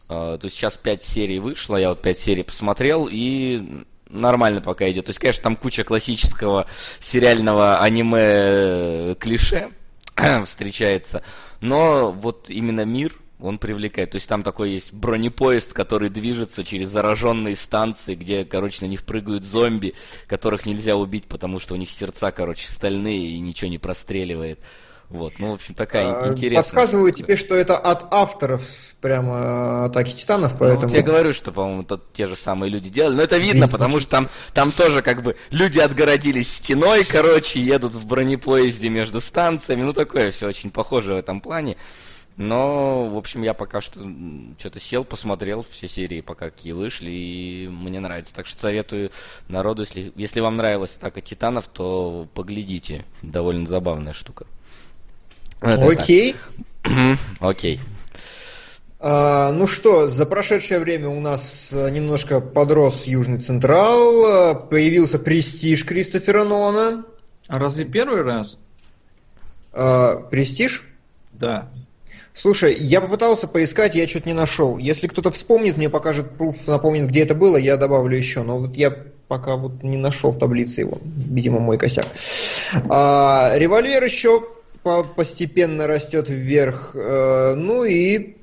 А, 0.07 0.37
то 0.37 0.45
есть 0.45 0.57
сейчас 0.57 0.77
5 0.77 1.03
серий 1.03 1.39
вышло, 1.39 1.75
я 1.75 1.89
вот 1.89 2.01
5 2.01 2.17
серий 2.17 2.43
посмотрел, 2.43 3.07
и 3.11 3.83
нормально 4.09 4.61
пока 4.61 4.89
идет. 4.89 5.05
То 5.05 5.09
есть, 5.11 5.19
конечно, 5.19 5.43
там 5.43 5.55
куча 5.55 5.83
классического 5.83 6.67
сериального 6.99 7.79
аниме-клише 7.79 9.69
встречается, 10.45 11.23
но 11.59 12.11
вот 12.11 12.49
именно 12.49 12.85
мир, 12.85 13.13
он 13.39 13.57
привлекает. 13.57 14.11
То 14.11 14.17
есть 14.17 14.29
там 14.29 14.43
такой 14.43 14.71
есть 14.71 14.93
бронепоезд, 14.93 15.73
который 15.73 16.09
движется 16.09 16.63
через 16.63 16.89
зараженные 16.89 17.55
станции, 17.55 18.15
где, 18.15 18.45
короче, 18.45 18.85
на 18.85 18.89
них 18.89 19.03
прыгают 19.03 19.43
зомби, 19.43 19.95
которых 20.27 20.65
нельзя 20.65 20.95
убить, 20.95 21.25
потому 21.25 21.59
что 21.59 21.73
у 21.73 21.77
них 21.77 21.89
сердца, 21.89 22.31
короче, 22.31 22.67
стальные 22.67 23.29
и 23.29 23.39
ничего 23.39 23.69
не 23.69 23.79
простреливает. 23.79 24.59
Вот, 25.11 25.33
ну, 25.39 25.51
в 25.51 25.55
общем, 25.55 25.73
такая 25.73 26.05
а, 26.05 26.31
интересная. 26.31 26.63
Подсказываю 26.63 27.11
тебе, 27.11 27.35
что 27.35 27.53
это 27.53 27.77
от 27.77 28.13
авторов 28.13 28.61
прямо 29.01 29.85
Атаки 29.85 30.11
Титанов, 30.13 30.57
поэтому... 30.57 30.83
Ну, 30.83 30.87
вот 30.87 30.95
я 30.95 31.03
говорю, 31.03 31.33
что, 31.33 31.51
по-моему, 31.51 31.83
тот, 31.83 32.13
те 32.13 32.27
же 32.27 32.37
самые 32.37 32.69
люди 32.69 32.89
делали, 32.89 33.15
но 33.15 33.23
это 33.23 33.37
видно, 33.37 33.65
Здесь 33.65 33.71
потому 33.71 33.99
что 33.99 34.09
там, 34.09 34.29
там 34.53 34.71
тоже 34.71 35.01
как 35.01 35.21
бы 35.21 35.35
люди 35.49 35.79
отгородились 35.79 36.49
стеной, 36.49 37.03
короче, 37.03 37.59
едут 37.59 37.93
в 37.93 38.05
бронепоезде 38.05 38.87
между 38.87 39.19
станциями, 39.19 39.81
ну, 39.81 39.91
такое 39.91 40.31
все 40.31 40.47
очень 40.47 40.71
похоже 40.71 41.15
в 41.15 41.17
этом 41.17 41.41
плане. 41.41 41.75
Но, 42.37 43.07
в 43.07 43.17
общем, 43.17 43.41
я 43.41 43.53
пока 43.53 43.81
что 43.81 43.99
что-то 44.57 44.79
сел, 44.79 45.03
посмотрел 45.03 45.65
все 45.69 45.89
серии, 45.89 46.21
пока 46.21 46.49
какие 46.49 46.71
вышли, 46.71 47.09
и 47.09 47.67
мне 47.67 47.99
нравится. 47.99 48.33
Так 48.33 48.47
что 48.47 48.57
советую 48.57 49.11
народу, 49.49 49.81
если, 49.81 50.13
если 50.15 50.39
вам 50.39 50.55
нравилась 50.55 50.95
Атака 50.95 51.19
Титанов, 51.19 51.67
то 51.67 52.29
поглядите. 52.33 53.03
Довольно 53.21 53.67
забавная 53.67 54.13
штука. 54.13 54.45
Это 55.61 55.87
Окей. 55.87 56.35
Окей. 57.39 57.79
А, 59.03 59.51
ну 59.51 59.67
что, 59.67 60.09
за 60.09 60.25
прошедшее 60.25 60.79
время 60.79 61.09
у 61.09 61.19
нас 61.19 61.69
э, 61.71 61.89
немножко 61.89 62.39
подрос 62.39 63.05
Южный 63.05 63.39
Централ, 63.39 64.53
э, 64.53 64.55
появился 64.69 65.17
престиж 65.17 65.85
Кристофера 65.85 66.43
Нолана. 66.43 67.03
А 67.47 67.57
разве 67.57 67.85
первый 67.85 68.21
раз? 68.21 68.59
А, 69.73 70.17
престиж? 70.17 70.87
Да. 71.33 71.67
Слушай, 72.35 72.75
я 72.79 73.01
попытался 73.01 73.47
поискать, 73.47 73.95
я 73.95 74.07
что-то 74.07 74.29
не 74.29 74.35
нашел. 74.35 74.77
Если 74.77 75.07
кто-то 75.07 75.31
вспомнит, 75.31 75.77
мне 75.77 75.89
покажет 75.89 76.37
пруф, 76.37 76.67
напомнит, 76.67 77.07
где 77.07 77.21
это 77.21 77.33
было, 77.33 77.57
я 77.57 77.77
добавлю 77.77 78.15
еще. 78.15 78.43
Но 78.43 78.59
вот 78.59 78.75
я 78.75 78.95
пока 79.27 79.55
вот 79.55 79.81
не 79.81 79.97
нашел 79.97 80.31
в 80.31 80.37
таблице 80.37 80.81
его. 80.81 80.99
Видимо, 81.03 81.59
мой 81.59 81.79
косяк. 81.79 82.05
А, 82.87 83.53
револьвер 83.55 84.03
еще 84.03 84.43
постепенно 84.83 85.87
растет 85.87 86.29
вверх. 86.29 86.91
Э, 86.95 87.55
ну 87.55 87.83
и 87.83 88.37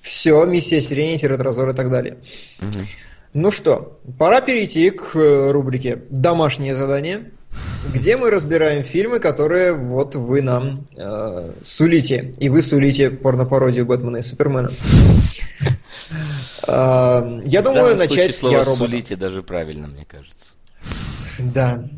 все, 0.00 0.44
миссия 0.44 0.80
Сиренити, 0.80 1.26
Ретрозор 1.26 1.70
и 1.70 1.74
так 1.74 1.90
далее. 1.90 2.18
Угу. 2.60 2.78
Ну 3.32 3.52
что, 3.52 4.00
пора 4.18 4.40
перейти 4.40 4.90
к 4.90 5.14
э, 5.14 5.50
рубрике 5.52 6.02
«Домашнее 6.10 6.74
задание», 6.74 7.30
где 7.92 8.16
мы 8.16 8.30
разбираем 8.30 8.82
фильмы, 8.82 9.18
которые 9.18 9.72
вот 9.72 10.14
вы 10.14 10.42
нам 10.42 10.86
э, 10.96 11.52
сулите. 11.60 12.32
И 12.38 12.48
вы 12.48 12.62
сулите 12.62 13.10
порнопародию 13.10 13.86
Бэтмена 13.86 14.18
и 14.18 14.22
Супермена. 14.22 14.70
Э, 16.66 17.40
я 17.44 17.62
думаю, 17.62 17.96
начать 17.96 18.34
с 18.34 18.42
«Я 18.42 18.64
робота». 18.64 18.84
сулите 18.84 19.16
даже 19.16 19.42
правильно, 19.42 19.86
мне 19.86 20.04
кажется. 20.04 20.54
Да. 21.38 21.88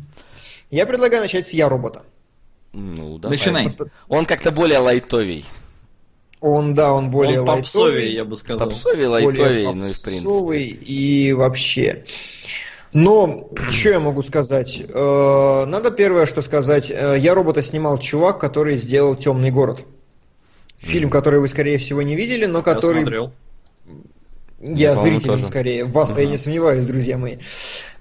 Я 0.69 0.85
предлагаю 0.85 1.23
начать 1.23 1.47
с 1.47 1.51
«Я 1.51 1.69
робота». 1.69 2.03
Ну, 2.73 3.19
давай. 3.19 3.37
Начинай. 3.37 3.77
Он 4.07 4.25
как-то 4.25 4.51
более 4.51 4.79
лайтовий. 4.79 5.45
Он, 6.41 6.73
да, 6.73 6.93
он 6.93 7.09
более 7.09 7.41
он 7.41 7.47
лайтовый. 7.47 8.11
я 8.11 8.25
бы 8.25 8.35
сказал. 8.35 8.67
Попсовый, 8.67 9.07
лайтовый, 9.07 9.73
ну 9.73 9.87
и 9.87 9.93
в 9.93 10.01
принципе. 10.01 10.57
и 10.59 11.33
вообще. 11.33 12.03
Но, 12.91 13.49
что 13.69 13.89
я 13.89 13.99
могу 13.99 14.21
сказать? 14.21 14.83
Э, 14.87 15.65
надо 15.65 15.89
первое, 15.89 16.25
что 16.25 16.41
сказать. 16.41 16.91
Э, 16.91 17.15
я 17.17 17.33
робота 17.33 17.63
снимал 17.63 17.97
чувак, 17.97 18.39
который 18.39 18.77
сделал 18.77 19.15
Темный 19.15 19.51
город. 19.51 19.85
Фильм, 20.77 21.09
который 21.09 21.39
вы, 21.39 21.47
скорее 21.47 21.77
всего, 21.77 22.01
не 22.01 22.15
видели, 22.15 22.45
но 22.45 22.61
который... 22.61 22.99
Я 22.99 23.05
смотрел. 23.05 23.33
Я 24.59 24.95
зрителям 24.95 25.43
скорее, 25.43 25.83
в 25.83 25.91
вас-то 25.91 26.21
uh-huh. 26.21 26.25
я 26.25 26.31
не 26.31 26.37
сомневаюсь, 26.37 26.85
друзья 26.85 27.17
мои. 27.17 27.37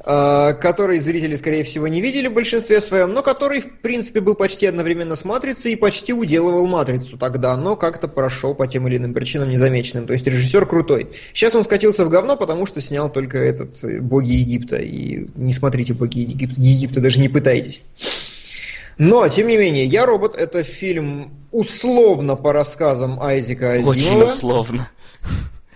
Который 0.05 0.99
зрители, 0.99 1.37
скорее 1.37 1.63
всего, 1.63 1.87
не 1.87 2.01
видели 2.01 2.27
в 2.27 2.35
большинстве 2.35 2.81
своем, 2.81 3.13
но 3.13 3.23
который, 3.23 3.61
в 3.61 3.79
принципе, 3.81 4.21
был 4.21 4.35
почти 4.35 4.67
одновременно 4.67 5.15
с 5.15 5.25
«Матрицей» 5.25 5.73
и 5.73 5.77
почти 5.77 6.13
уделывал 6.13 6.67
«Матрицу» 6.67 7.17
тогда, 7.17 7.57
но 7.57 7.77
как-то 7.77 8.09
прошел 8.09 8.55
по 8.55 8.67
тем 8.67 8.89
или 8.89 8.97
иным 8.97 9.15
причинам 9.15 9.49
незамеченным. 9.49 10.07
То 10.07 10.13
есть 10.13 10.27
режиссер 10.27 10.67
крутой. 10.67 11.09
Сейчас 11.33 11.55
он 11.55 11.63
скатился 11.63 12.05
в 12.05 12.09
говно, 12.09 12.37
потому 12.37 12.67
что 12.67 12.81
снял 12.81 13.13
только 13.13 13.39
этот 13.39 13.83
э, 13.85 14.01
«Боги 14.01 14.33
Египта». 14.33 14.77
И 14.79 15.27
не 15.37 15.53
смотрите 15.53 15.95
«Боги 15.95 16.19
Египта», 16.21 16.61
Египта 16.61 17.01
даже 17.01 17.21
не 17.21 17.29
пытайтесь. 17.29 17.83
Но, 18.99 19.27
тем 19.29 19.47
не 19.47 19.57
менее, 19.57 19.85
«Я 19.85 20.05
робот»— 20.05 20.35
это 20.37 20.65
фильм 20.65 21.31
условно 21.53 22.35
по 22.35 22.53
рассказам 22.53 23.21
Айзека 23.21 23.73
Азимова. 23.73 23.91
Очень 23.91 24.23
условно. 24.23 24.91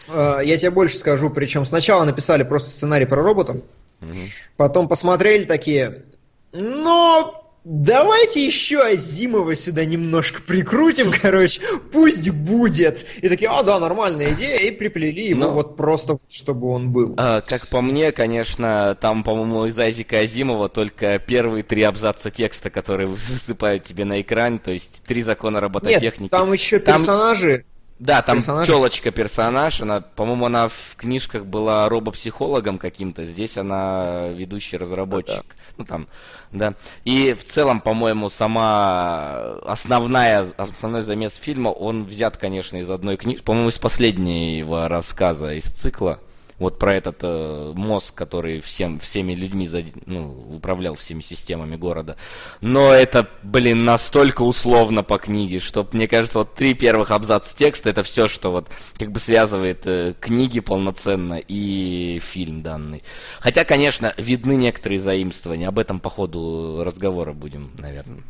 Э, 0.09 0.41
я 0.45 0.59
тебе 0.59 0.71
больше 0.71 0.97
скажу, 0.97 1.31
причем 1.31 1.65
сначала 1.65 2.05
написали 2.05 2.43
просто 2.43 2.71
сценарий 2.71 3.07
про 3.07 3.23
роботов, 3.23 3.63
угу. 4.01 4.19
потом 4.57 4.89
посмотрели 4.89 5.45
такие, 5.45 6.05
но 6.53 7.47
давайте 7.67 8.47
еще 8.47 8.81
Азимова 8.83 9.55
сюда 9.55 9.85
немножко 9.85 10.41
прикрутим, 10.41 11.11
короче, 11.23 11.61
пусть 11.93 12.31
будет. 12.31 13.05
И 13.21 13.29
такие, 13.29 13.51
а, 13.51 13.63
да, 13.63 13.79
нормальная 13.81 14.33
идея, 14.33 14.59
и 14.61 14.71
приплели 14.71 15.29
его 15.29 15.41
ну, 15.41 15.53
вот 15.53 15.77
просто, 15.77 16.19
чтобы 16.29 16.69
он 16.69 16.93
был. 16.93 17.15
А, 17.19 17.41
как 17.41 17.67
по 17.69 17.83
мне, 17.83 18.13
конечно, 18.13 18.97
там, 19.01 19.25
по-моему, 19.25 19.67
из 19.67 19.79
Азика 19.79 20.21
Азимова 20.21 20.69
только 20.69 21.19
первые 21.19 21.65
три 21.65 21.83
абзаца 21.83 22.31
текста, 22.31 22.71
которые 22.71 23.07
высыпают 23.09 23.83
тебе 23.83 24.05
на 24.05 24.21
экран, 24.21 24.59
то 24.59 24.71
есть 24.71 25.03
три 25.03 25.23
закона 25.23 25.61
робототехники. 25.61 26.23
Нет, 26.23 26.31
там 26.31 26.53
еще 26.53 26.79
персонажи, 26.79 27.59
там 27.59 27.76
да, 27.99 28.21
там 28.21 28.39
персонаж? 28.39 28.67
телочка 28.67 29.11
персонаж, 29.11 29.81
она, 29.81 30.01
по-моему, 30.01 30.47
она 30.47 30.69
в 30.69 30.97
книжках 30.97 31.47
была 31.47 31.89
робопсихологом 31.89 32.79
каким-то, 32.79 33.25
здесь 33.25 33.57
она 33.57 34.29
ведущий 34.29 34.77
разработчик. 34.77 35.45
Да, 35.47 35.55
да. 35.57 35.75
Ну 35.79 35.85
там, 35.85 36.09
да. 36.53 36.75
И 37.05 37.35
в 37.35 37.45
целом, 37.45 37.81
по-моему, 37.81 38.29
сама 38.29 39.57
основная, 39.65 40.47
основной 40.57 41.03
замес 41.03 41.37
фильма, 41.37 41.71
он 41.71 42.05
взят, 42.05 42.37
конечно, 42.37 42.77
из 42.77 42.91
одной 42.91 43.17
книги, 43.17 43.41
по-моему, 43.41 43.71
из 43.71 43.79
последнего 43.79 44.89
рассказа 44.89 45.55
из 45.55 45.65
цикла 45.65 46.21
вот 46.59 46.79
про 46.79 46.95
этот 46.95 47.19
э, 47.23 47.73
мозг, 47.75 48.15
который 48.15 48.61
всем, 48.61 48.99
всеми 48.99 49.35
людьми 49.35 49.69
ну, 50.07 50.57
управлял 50.57 50.95
всеми 50.95 51.21
системами 51.21 51.77
города. 51.77 52.17
Но 52.61 52.93
это, 52.93 53.29
блин, 53.43 53.85
настолько 53.85 54.43
условно 54.43 55.03
по 55.03 55.19
книге, 55.19 55.59
что, 55.59 55.87
мне 55.93 56.09
кажется, 56.09 56.39
вот 56.39 56.55
три 56.55 56.75
первых 56.75 57.11
абзаца 57.11 57.57
текста 57.57 57.91
это 57.91 58.03
все, 58.03 58.29
что 58.29 58.51
вот 58.51 58.69
как 58.99 59.13
бы 59.13 59.21
связывает 59.21 59.87
э, 59.87 60.15
книги 60.19 60.61
полноценно 60.61 61.41
и 61.47 62.21
фильм 62.23 62.63
данный. 62.63 63.03
Хотя, 63.41 63.65
конечно, 63.65 64.15
видны 64.17 64.57
некоторые 64.57 65.01
заимствования. 65.01 65.69
Об 65.69 65.79
этом 65.79 66.01
по 66.01 66.09
ходу 66.11 66.83
разговора 66.85 67.33
будем, 67.33 67.73
наверное. 67.79 68.23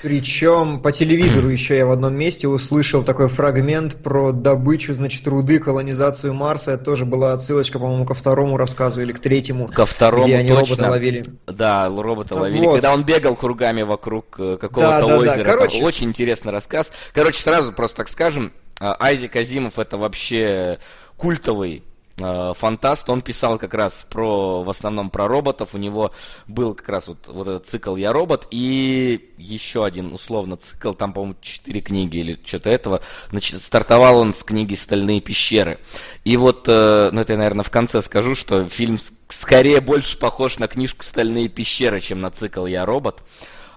Причем 0.00 0.80
по 0.80 0.92
телевизору 0.92 1.48
еще 1.48 1.76
я 1.76 1.86
в 1.86 1.90
одном 1.90 2.14
месте 2.14 2.48
услышал 2.48 3.02
такой 3.02 3.28
фрагмент 3.28 3.96
про 3.96 4.32
добычу, 4.32 4.94
значит, 4.94 5.26
руды, 5.26 5.58
колонизацию 5.58 6.32
Марса. 6.34 6.72
Это 6.72 6.84
тоже 6.84 7.04
была 7.04 7.32
отсылочка, 7.32 7.78
по-моему, 7.78 8.06
ко 8.06 8.14
второму 8.14 8.56
рассказу 8.56 9.02
или 9.02 9.12
к 9.12 9.20
третьему. 9.20 9.68
Ко 9.68 9.86
второму, 9.86 10.24
Где 10.24 10.36
они 10.36 10.48
точно. 10.50 10.64
робота 10.64 10.90
ловили. 10.90 11.24
Да, 11.46 11.88
робота 11.88 12.38
ловили. 12.38 12.64
Вот. 12.64 12.74
Когда 12.74 12.94
он 12.94 13.04
бегал 13.04 13.36
кругами 13.36 13.82
вокруг 13.82 14.36
э, 14.38 14.56
какого-то 14.60 15.06
да, 15.06 15.18
озера. 15.18 15.44
Да, 15.44 15.44
Короче... 15.44 15.82
Очень 15.82 16.08
интересный 16.08 16.52
рассказ. 16.52 16.90
Короче, 17.12 17.42
сразу 17.42 17.72
просто 17.72 17.98
так 17.98 18.08
скажем, 18.08 18.52
а, 18.80 18.96
Айзек 18.98 19.36
Азимов 19.36 19.78
это 19.78 19.96
вообще 19.96 20.78
культовый 21.16 21.84
фантаст, 22.16 23.08
он 23.08 23.22
писал 23.22 23.58
как 23.58 23.74
раз 23.74 24.06
про, 24.08 24.62
в 24.62 24.70
основном 24.70 25.10
про 25.10 25.26
роботов, 25.28 25.70
у 25.72 25.78
него 25.78 26.12
был 26.46 26.74
как 26.74 26.88
раз 26.88 27.08
вот, 27.08 27.26
вот 27.28 27.48
этот 27.48 27.66
цикл 27.66 27.96
«Я 27.96 28.12
робот» 28.12 28.48
и 28.50 29.32
еще 29.38 29.84
один 29.84 30.12
условно 30.12 30.56
цикл, 30.56 30.92
там, 30.92 31.12
по-моему, 31.12 31.36
четыре 31.40 31.80
книги 31.80 32.18
или 32.18 32.40
что-то 32.44 32.70
этого, 32.70 33.00
значит, 33.30 33.62
стартовал 33.62 34.18
он 34.18 34.34
с 34.34 34.42
книги 34.42 34.74
«Стальные 34.74 35.20
пещеры». 35.20 35.78
И 36.24 36.36
вот, 36.36 36.68
э, 36.68 37.10
ну 37.12 37.20
это 37.20 37.32
я, 37.32 37.38
наверное, 37.38 37.64
в 37.64 37.70
конце 37.70 38.02
скажу, 38.02 38.34
что 38.34 38.68
фильм 38.68 38.98
скорее 39.28 39.80
больше 39.80 40.18
похож 40.18 40.58
на 40.58 40.68
книжку 40.68 41.04
«Стальные 41.04 41.48
пещеры», 41.48 42.00
чем 42.00 42.20
на 42.20 42.30
цикл 42.30 42.66
«Я 42.66 42.84
робот», 42.84 43.22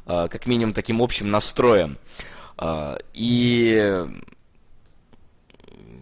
э, 0.05 0.27
как 0.29 0.45
минимум 0.45 0.73
таким 0.73 1.01
общим 1.01 1.31
настроем. 1.31 1.97
И 3.13 4.05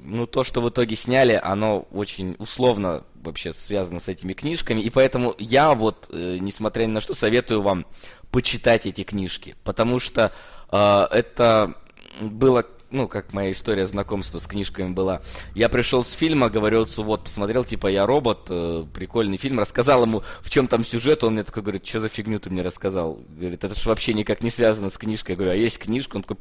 ну, 0.05 0.27
то, 0.27 0.43
что 0.43 0.61
в 0.61 0.69
итоге 0.69 0.95
сняли, 0.95 1.39
оно 1.41 1.87
очень 1.91 2.35
условно 2.39 3.03
вообще 3.15 3.53
связано 3.53 3.99
с 3.99 4.07
этими 4.07 4.33
книжками, 4.33 4.81
и 4.81 4.89
поэтому 4.89 5.33
я 5.37 5.73
вот, 5.73 6.07
э, 6.11 6.37
несмотря 6.39 6.83
ни 6.83 6.91
на 6.91 7.01
что, 7.01 7.15
советую 7.15 7.61
вам 7.61 7.85
почитать 8.31 8.85
эти 8.85 9.03
книжки, 9.03 9.55
потому 9.63 9.99
что 9.99 10.31
э, 10.71 11.07
это 11.11 11.75
было 12.19 12.65
ну, 12.93 13.07
как 13.07 13.33
моя 13.33 13.51
история 13.51 13.87
знакомства 13.87 14.37
с 14.37 14.45
книжками 14.45 14.93
была. 14.93 15.23
Я 15.55 15.67
пришел 15.67 16.05
с 16.05 16.13
фильма, 16.13 16.49
говорю 16.49 16.83
отцу, 16.83 17.01
вот, 17.03 17.23
посмотрел, 17.23 17.63
типа, 17.63 17.87
я 17.87 18.05
робот, 18.05 18.45
э, 18.49 18.85
прикольный 18.93 19.37
фильм, 19.37 19.59
рассказал 19.59 20.03
ему, 20.03 20.21
в 20.41 20.51
чем 20.51 20.67
там 20.67 20.85
сюжет, 20.85 21.23
он 21.23 21.33
мне 21.33 21.43
такой 21.43 21.63
говорит, 21.63 21.87
что 21.87 22.01
за 22.01 22.07
фигню 22.07 22.39
ты 22.39 22.51
мне 22.51 22.61
рассказал? 22.61 23.19
Говорит, 23.29 23.63
это 23.63 23.73
же 23.73 23.89
вообще 23.89 24.13
никак 24.13 24.41
не 24.41 24.51
связано 24.51 24.91
с 24.91 24.97
книжкой. 24.99 25.33
Я 25.33 25.37
говорю, 25.37 25.53
а 25.53 25.55
есть 25.55 25.79
книжка? 25.79 26.17
Он 26.17 26.21
такой, 26.21 26.37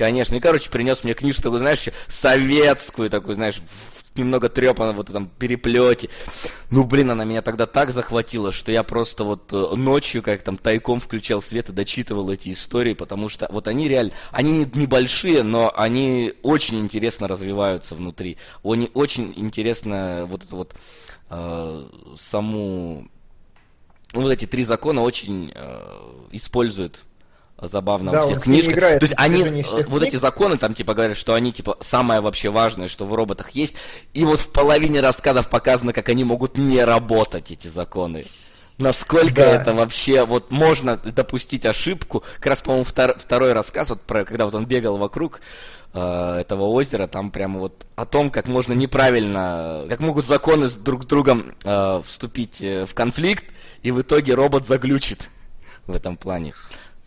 Конечно. 0.00 0.34
И, 0.34 0.40
короче, 0.40 0.70
принес 0.70 1.04
мне 1.04 1.12
книжку 1.12 1.42
такую, 1.42 1.58
знаешь, 1.58 1.86
советскую, 2.08 3.10
такую, 3.10 3.34
знаешь, 3.34 3.60
немного 4.14 4.48
трепано 4.48 4.94
вот 4.94 5.10
этом 5.10 5.28
переплете. 5.28 6.08
Ну, 6.70 6.84
блин, 6.84 7.10
она 7.10 7.26
меня 7.26 7.42
тогда 7.42 7.66
так 7.66 7.90
захватила, 7.90 8.50
что 8.50 8.72
я 8.72 8.82
просто 8.82 9.24
вот 9.24 9.52
э, 9.52 9.74
ночью, 9.76 10.22
как 10.22 10.40
там, 10.40 10.56
тайком 10.56 11.00
включал 11.00 11.42
свет 11.42 11.68
и 11.68 11.72
дочитывал 11.72 12.30
эти 12.30 12.50
истории, 12.50 12.94
потому 12.94 13.28
что 13.28 13.46
вот 13.50 13.68
они 13.68 13.88
реально, 13.88 14.12
они 14.32 14.66
небольшие, 14.72 15.42
но 15.42 15.70
они 15.76 16.32
очень 16.42 16.80
интересно 16.80 17.28
развиваются 17.28 17.94
внутри. 17.94 18.38
Они 18.64 18.90
очень 18.94 19.34
интересно 19.36 20.24
вот 20.26 20.44
это 20.44 20.56
вот 20.56 20.74
э, 21.28 21.88
саму... 22.18 23.06
Ну, 24.14 24.20
вот 24.22 24.30
эти 24.30 24.46
три 24.46 24.64
закона 24.64 25.02
очень 25.02 25.52
э, 25.54 26.10
используют 26.32 27.04
забавно 27.62 28.12
да, 28.12 28.20
во 28.20 28.26
всех 28.26 28.42
книжках. 28.42 28.74
То 28.74 28.98
есть 29.02 29.14
они, 29.16 29.42
э, 29.42 29.84
вот 29.88 30.02
эти 30.02 30.16
законы 30.16 30.56
там 30.56 30.74
типа 30.74 30.94
говорят, 30.94 31.16
что 31.16 31.34
они 31.34 31.52
типа 31.52 31.78
самое 31.80 32.20
вообще 32.20 32.50
важное, 32.50 32.88
что 32.88 33.06
в 33.06 33.14
роботах 33.14 33.50
есть. 33.50 33.74
И 34.14 34.24
вот 34.24 34.40
в 34.40 34.52
половине 34.52 35.00
рассказов 35.00 35.48
показано, 35.48 35.92
как 35.92 36.08
они 36.08 36.24
могут 36.24 36.56
не 36.56 36.84
работать, 36.84 37.50
эти 37.50 37.68
законы. 37.68 38.24
Насколько 38.80 39.34
да. 39.34 39.56
это 39.56 39.74
вообще, 39.74 40.24
вот 40.24 40.50
можно 40.50 40.96
допустить 40.96 41.66
ошибку. 41.66 42.24
Как 42.36 42.46
раз, 42.46 42.60
по-моему, 42.60 42.84
втор, 42.84 43.18
второй 43.18 43.52
рассказ, 43.52 43.90
вот 43.90 44.00
про, 44.00 44.24
когда 44.24 44.46
вот 44.46 44.54
он 44.54 44.64
бегал 44.64 44.96
вокруг 44.96 45.42
э, 45.92 46.38
этого 46.40 46.64
озера, 46.64 47.06
там 47.06 47.30
прямо 47.30 47.60
вот 47.60 47.86
о 47.94 48.06
том, 48.06 48.30
как 48.30 48.48
можно 48.48 48.72
неправильно, 48.72 49.84
как 49.88 50.00
могут 50.00 50.24
законы 50.24 50.70
с 50.70 50.76
друг 50.76 51.02
с 51.02 51.06
другом 51.06 51.54
э, 51.62 52.02
вступить 52.06 52.62
э, 52.62 52.86
в 52.86 52.94
конфликт, 52.94 53.44
и 53.82 53.90
в 53.90 54.00
итоге 54.00 54.32
робот 54.34 54.66
заглючит 54.66 55.28
в 55.86 55.94
этом 55.94 56.16
плане. 56.16 56.54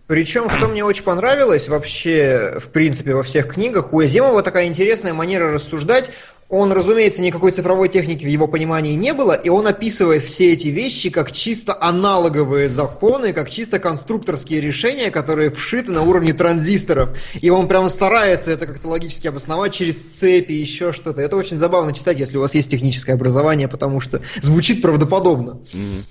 Причем, 0.08 0.49
что 0.49 0.68
мне 0.68 0.84
очень 0.84 1.04
понравилось 1.04 1.70
вообще, 1.70 2.58
в 2.60 2.68
принципе, 2.68 3.14
во 3.14 3.24
всех 3.24 3.54
книгах, 3.54 3.93
у 3.93 3.99
Азимова 3.99 4.43
такая 4.43 4.66
интересная 4.66 5.14
манера 5.14 5.51
рассуждать. 5.51 6.12
Он, 6.49 6.74
разумеется, 6.74 7.22
никакой 7.22 7.51
цифровой 7.51 7.88
техники 7.88 8.26
в 8.26 8.28
его 8.28 8.47
понимании 8.47 8.93
не 8.93 9.14
было, 9.14 9.32
и 9.32 9.47
он 9.47 9.66
описывает 9.66 10.22
все 10.22 10.51
эти 10.51 10.68
вещи 10.68 11.10
как 11.10 11.32
чисто 11.32 11.76
аналоговые 11.80 12.68
законы, 12.70 13.32
как 13.32 13.49
чисто 13.49 13.80
конструкторские 13.80 14.60
решения, 14.60 15.10
которые 15.10 15.49
вшиты 15.49 15.91
на 15.91 16.04
уровне 16.04 16.34
транзисторов. 16.34 17.18
И 17.41 17.49
он 17.49 17.70
прямо 17.70 17.88
старается 17.88 18.51
это 18.51 18.68
как-то 18.68 18.89
логически 18.89 19.28
обосновать 19.28 19.74
через 19.74 19.95
цепи, 19.95 20.51
еще 20.51 20.91
что-то. 20.91 21.22
Это 21.22 21.38
очень 21.38 21.58
забавно 21.58 21.93
читать, 21.93 22.20
если 22.20 22.38
у 22.38 22.41
вас 22.41 22.54
есть 22.54 22.70
техническое 22.70 23.14
образование, 23.14 23.70
потому 23.70 24.01
что 24.01 24.22
звучит 24.41 24.82
правдоподобно. 24.82 25.62
Mm-hmm. 25.72 26.04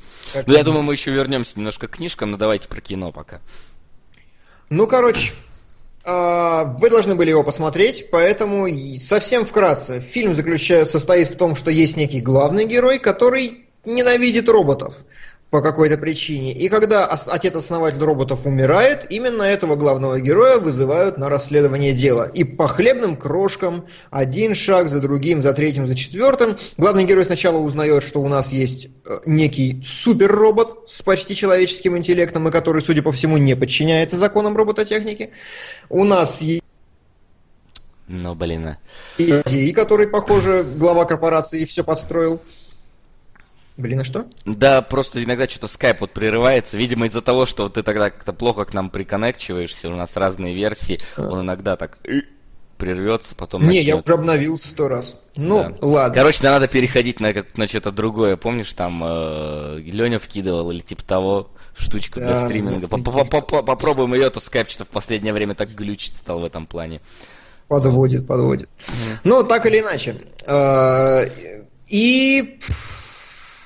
Ну, 0.47 0.53
я 0.55 0.64
думаю, 0.64 0.82
мы 0.82 0.95
еще 0.95 1.11
вернемся 1.11 1.53
немножко 1.57 1.86
к 1.86 1.97
книжкам, 1.97 2.30
но 2.30 2.36
давайте 2.38 2.66
про 2.66 2.80
кино 2.80 3.12
пока. 3.12 3.40
Ну, 4.75 4.87
короче, 4.87 5.35
а, 6.03 6.64
вы 6.64 6.89
должны 6.89 7.14
были 7.14 7.29
его 7.29 7.45
посмотреть, 7.45 8.09
поэтому 8.11 8.66
совсем 8.97 9.45
вкратце. 9.45 10.01
Фильм 10.01 10.33
заключается, 10.33 10.93
состоит 10.93 11.29
в 11.29 11.37
том, 11.37 11.55
что 11.55 11.70
есть 11.70 11.99
некий 11.99 12.23
главный 12.23 12.64
герой, 12.64 12.99
который 12.99 13.66
ненавидит 13.85 14.49
роботов 14.49 15.05
по 15.53 15.61
какой-то 15.61 15.98
причине. 15.98 16.55
И 16.55 16.70
когда 16.70 17.05
отец-основатель 17.05 18.00
роботов 18.03 18.46
умирает, 18.46 19.05
именно 19.11 19.42
этого 19.42 19.74
главного 19.74 20.18
героя 20.18 20.59
вызывают 20.59 21.18
на 21.18 21.28
расследование 21.28 21.92
дела. 21.92 22.24
И 22.32 22.42
по 22.42 22.66
хлебным 22.66 23.18
крошкам, 23.18 23.86
один 24.11 24.55
шаг 24.55 24.88
за 24.88 25.00
другим, 25.00 25.42
за 25.42 25.53
третьим, 25.53 25.86
за 25.86 25.94
четвертым, 25.94 26.57
главный 26.78 27.05
герой 27.05 27.26
сначала 27.26 27.59
узнает, 27.59 28.03
что 28.03 28.22
у 28.22 28.28
нас 28.28 28.50
есть 28.50 28.88
э, 29.05 29.18
некий 29.26 29.82
суперробот 29.84 30.88
с 30.88 31.03
почти 31.03 31.34
человеческим 31.34 31.98
интеллектом, 31.98 32.48
и 32.48 32.50
который, 32.50 32.80
судя 32.80 33.03
по 33.03 33.12
всему, 33.12 33.36
не 33.36 33.55
подчиняется 33.55 34.16
законам 34.16 34.57
робототехники. 34.57 35.32
У 35.90 36.05
нас 36.05 36.40
есть 36.40 36.62
ну, 38.09 38.34
блин. 38.34 38.68
А. 38.68 38.78
И 39.18 39.72
который, 39.72 40.07
похоже, 40.07 40.64
глава 40.64 41.05
корпорации 41.05 41.66
все 41.66 41.84
подстроил. 41.84 42.40
Блин, 43.77 44.01
а 44.01 44.05
что? 44.05 44.27
Да, 44.45 44.83
просто 44.83 45.23
иногда 45.25 45.49
что-то 45.49 45.66
скайп 45.66 46.03
вот 46.03 46.12
прерывается. 46.12 46.77
Видимо, 46.77 47.07
из-за 47.07 47.23
того, 47.23 47.47
что 47.47 47.68
ты 47.68 47.83
тогда 47.83 48.11
как-то 48.11 48.33
плохо 48.33 48.64
к 48.64 48.75
нам 48.75 48.91
приконнекчиваешься, 48.91 49.89
у 49.89 49.97
нас 49.97 50.16
разные 50.16 50.55
версии, 50.55 51.01
а. 51.16 51.29
он 51.29 51.41
иногда 51.43 51.77
так 51.77 51.99
прервется, 52.77 53.35
потом 53.37 53.62
Не, 53.62 53.66
начнет. 53.68 53.85
я 53.85 53.97
уже 53.97 54.12
обновился 54.14 54.68
сто 54.68 54.89
раз. 54.89 55.16
Ну, 55.37 55.62
да. 55.62 55.87
ладно. 55.87 56.14
Короче, 56.14 56.43
надо 56.43 56.66
переходить 56.66 57.20
на, 57.20 57.33
как, 57.33 57.57
на 57.57 57.68
что-то 57.68 57.93
другое. 57.93 58.37
Помнишь, 58.37 58.73
там 58.73 59.01
э, 59.05 59.79
Леня 59.85 60.18
вкидывал 60.18 60.73
или 60.73 60.81
типа 60.81 61.05
того 61.05 61.51
штучку 61.79 62.18
да, 62.18 62.27
для 62.27 62.45
стриминга. 62.45 62.89
Попробуем 62.89 64.14
ее, 64.14 64.29
то 64.31 64.41
скайп 64.41 64.68
что-то 64.68 64.85
в 64.85 64.89
последнее 64.89 65.33
время 65.33 65.55
так 65.55 65.75
глючить 65.75 66.16
стал 66.16 66.41
в 66.41 66.45
этом 66.45 66.66
плане. 66.66 67.01
Подводит, 67.68 68.27
подводит. 68.27 68.68
Ну, 69.23 69.45
так 69.45 69.64
или 69.64 69.79
иначе. 69.79 70.16
Э, 70.45 71.27
и 71.87 72.59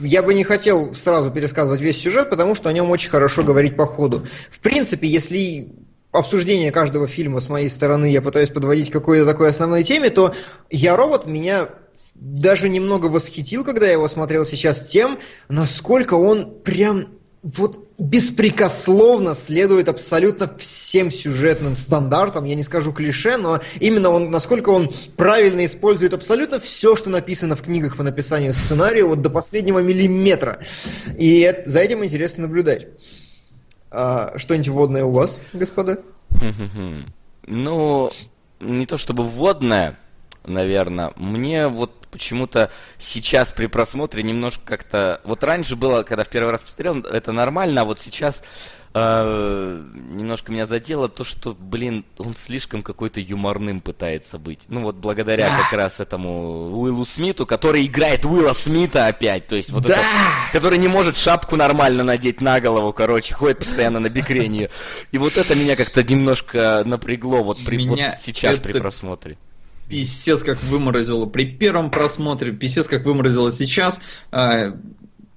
я 0.01 0.23
бы 0.23 0.35
не 0.35 0.45
хотел 0.45 0.95
сразу 0.95 1.31
пересказывать 1.31 1.81
весь 1.81 2.01
сюжет, 2.01 2.31
потому 2.31 2.55
что 2.55 2.69
о 2.69 2.73
нем 2.73 2.91
очень 2.91 3.11
хорошо 3.11 3.43
говорить 3.43 3.77
по 3.77 3.87
ходу. 3.87 4.27
В 4.51 4.61
принципе, 4.61 5.09
если 5.09 5.73
обсуждение 6.13 6.73
каждого 6.73 7.07
фильма 7.07 7.41
с 7.41 7.49
моей 7.49 7.69
стороны 7.69 8.07
я 8.07 8.23
пытаюсь 8.23 8.51
подводить 8.51 8.91
к 8.91 8.93
какой-то 8.93 9.27
такой 9.27 9.49
основной 9.49 9.85
теме, 9.85 10.11
то 10.11 10.35
«Я 10.71 10.97
робот» 10.97 11.27
меня 11.27 11.69
даже 12.15 12.69
немного 12.69 13.07
восхитил, 13.07 13.65
когда 13.65 13.87
я 13.87 13.93
его 13.93 14.09
смотрел 14.09 14.45
сейчас, 14.45 14.89
тем, 14.89 15.19
насколько 15.49 16.15
он 16.15 16.61
прям 16.63 17.09
вот 17.47 17.79
беспрекословно 17.97 19.37
следует 19.37 19.89
абсолютно 19.89 20.51
всем 20.59 21.13
сюжетным 21.13 21.77
стандартам, 21.77 22.45
я 22.45 22.57
не 22.57 22.65
скажу 22.65 22.93
клише, 22.93 23.37
но 23.37 23.61
именно 23.79 24.11
он, 24.11 24.33
насколько 24.33 24.71
он 24.71 24.91
правильно 25.17 25.65
использует 25.65 26.13
абсолютно 26.13 26.59
все, 26.59 26.97
что 26.97 27.09
написано 27.09 27.55
в 27.55 27.63
книгах 27.63 27.97
по 27.97 28.03
написанию 28.03 28.53
сценария, 28.53 29.05
вот 29.05 29.23
до 29.23 29.31
последнего 29.31 29.79
миллиметра. 29.79 30.59
И 31.17 31.63
за 31.67 31.79
этим 31.81 32.05
интересно 32.05 32.43
наблюдать. 32.43 32.89
А, 33.93 34.37
что-нибудь 34.37 34.69
вводное 34.69 35.05
у 35.05 35.13
вас, 35.13 35.39
господа? 35.53 36.01
Ну, 37.47 38.11
не 38.59 38.87
то 38.87 38.97
чтобы 38.97 39.23
вводное, 39.23 39.97
наверное. 40.45 41.13
Мне 41.15 41.69
вот 41.69 41.93
почему-то 42.17 42.71
сейчас 42.99 43.53
при 43.53 43.67
просмотре 43.67 44.23
немножко 44.23 44.63
как-то... 44.65 45.21
Вот 45.25 45.45
раньше 45.45 45.77
было, 45.77 46.03
когда 46.03 46.25
в 46.25 46.29
первый 46.29 46.51
раз 46.51 46.63
посмотрел, 46.63 46.99
это 47.01 47.33
нормально, 47.33 47.83
а 47.83 47.85
вот 47.85 48.01
сейчас 48.01 48.43
э, 48.95 49.85
немножко 49.95 50.51
меня 50.51 50.67
задело 50.67 51.09
то, 51.09 51.23
что, 51.25 51.55
блин, 51.55 52.07
он 52.17 52.35
слишком 52.35 52.83
какой-то 52.83 53.21
юморным 53.21 53.81
пытается 53.83 54.39
быть. 54.39 54.65
Ну 54.69 54.83
вот 54.83 54.97
благодаря 54.97 55.51
да. 55.51 55.59
как 55.59 55.73
раз 55.75 56.01
этому 56.01 56.71
Уиллу 56.79 57.05
Смиту, 57.05 57.45
который 57.45 57.85
играет 57.85 58.25
Уилла 58.25 58.55
Смита 58.55 59.07
опять. 59.07 59.47
То 59.47 59.57
есть 59.57 59.71
вот 59.71 59.83
да. 59.83 59.99
это, 59.99 60.05
который 60.53 60.79
не 60.79 60.89
может 60.89 61.17
шапку 61.17 61.57
нормально 61.57 62.03
надеть 62.03 62.41
на 62.41 62.61
голову, 62.61 62.93
короче, 62.95 63.35
ходит 63.35 63.59
постоянно 63.59 64.01
на 64.01 64.09
бикренью. 64.09 64.71
И 65.13 65.19
вот 65.19 65.37
это 65.37 65.55
меня 65.55 65.77
как-то 65.77 66.03
немножко 66.03 66.83
напрягло 66.87 67.43
вот, 67.43 67.63
при, 67.65 67.77
меня 67.77 68.11
вот 68.11 68.23
сейчас 68.23 68.55
это... 68.55 68.63
при 68.63 68.79
просмотре 68.79 69.37
писец 69.89 70.43
как 70.43 70.63
выморозило 70.65 71.27
при 71.27 71.45
первом 71.45 71.91
просмотре, 71.91 72.53
писец 72.53 72.89
как 72.89 73.05
выморозило 73.05 73.53
сейчас. 73.53 74.01
А, 74.31 74.77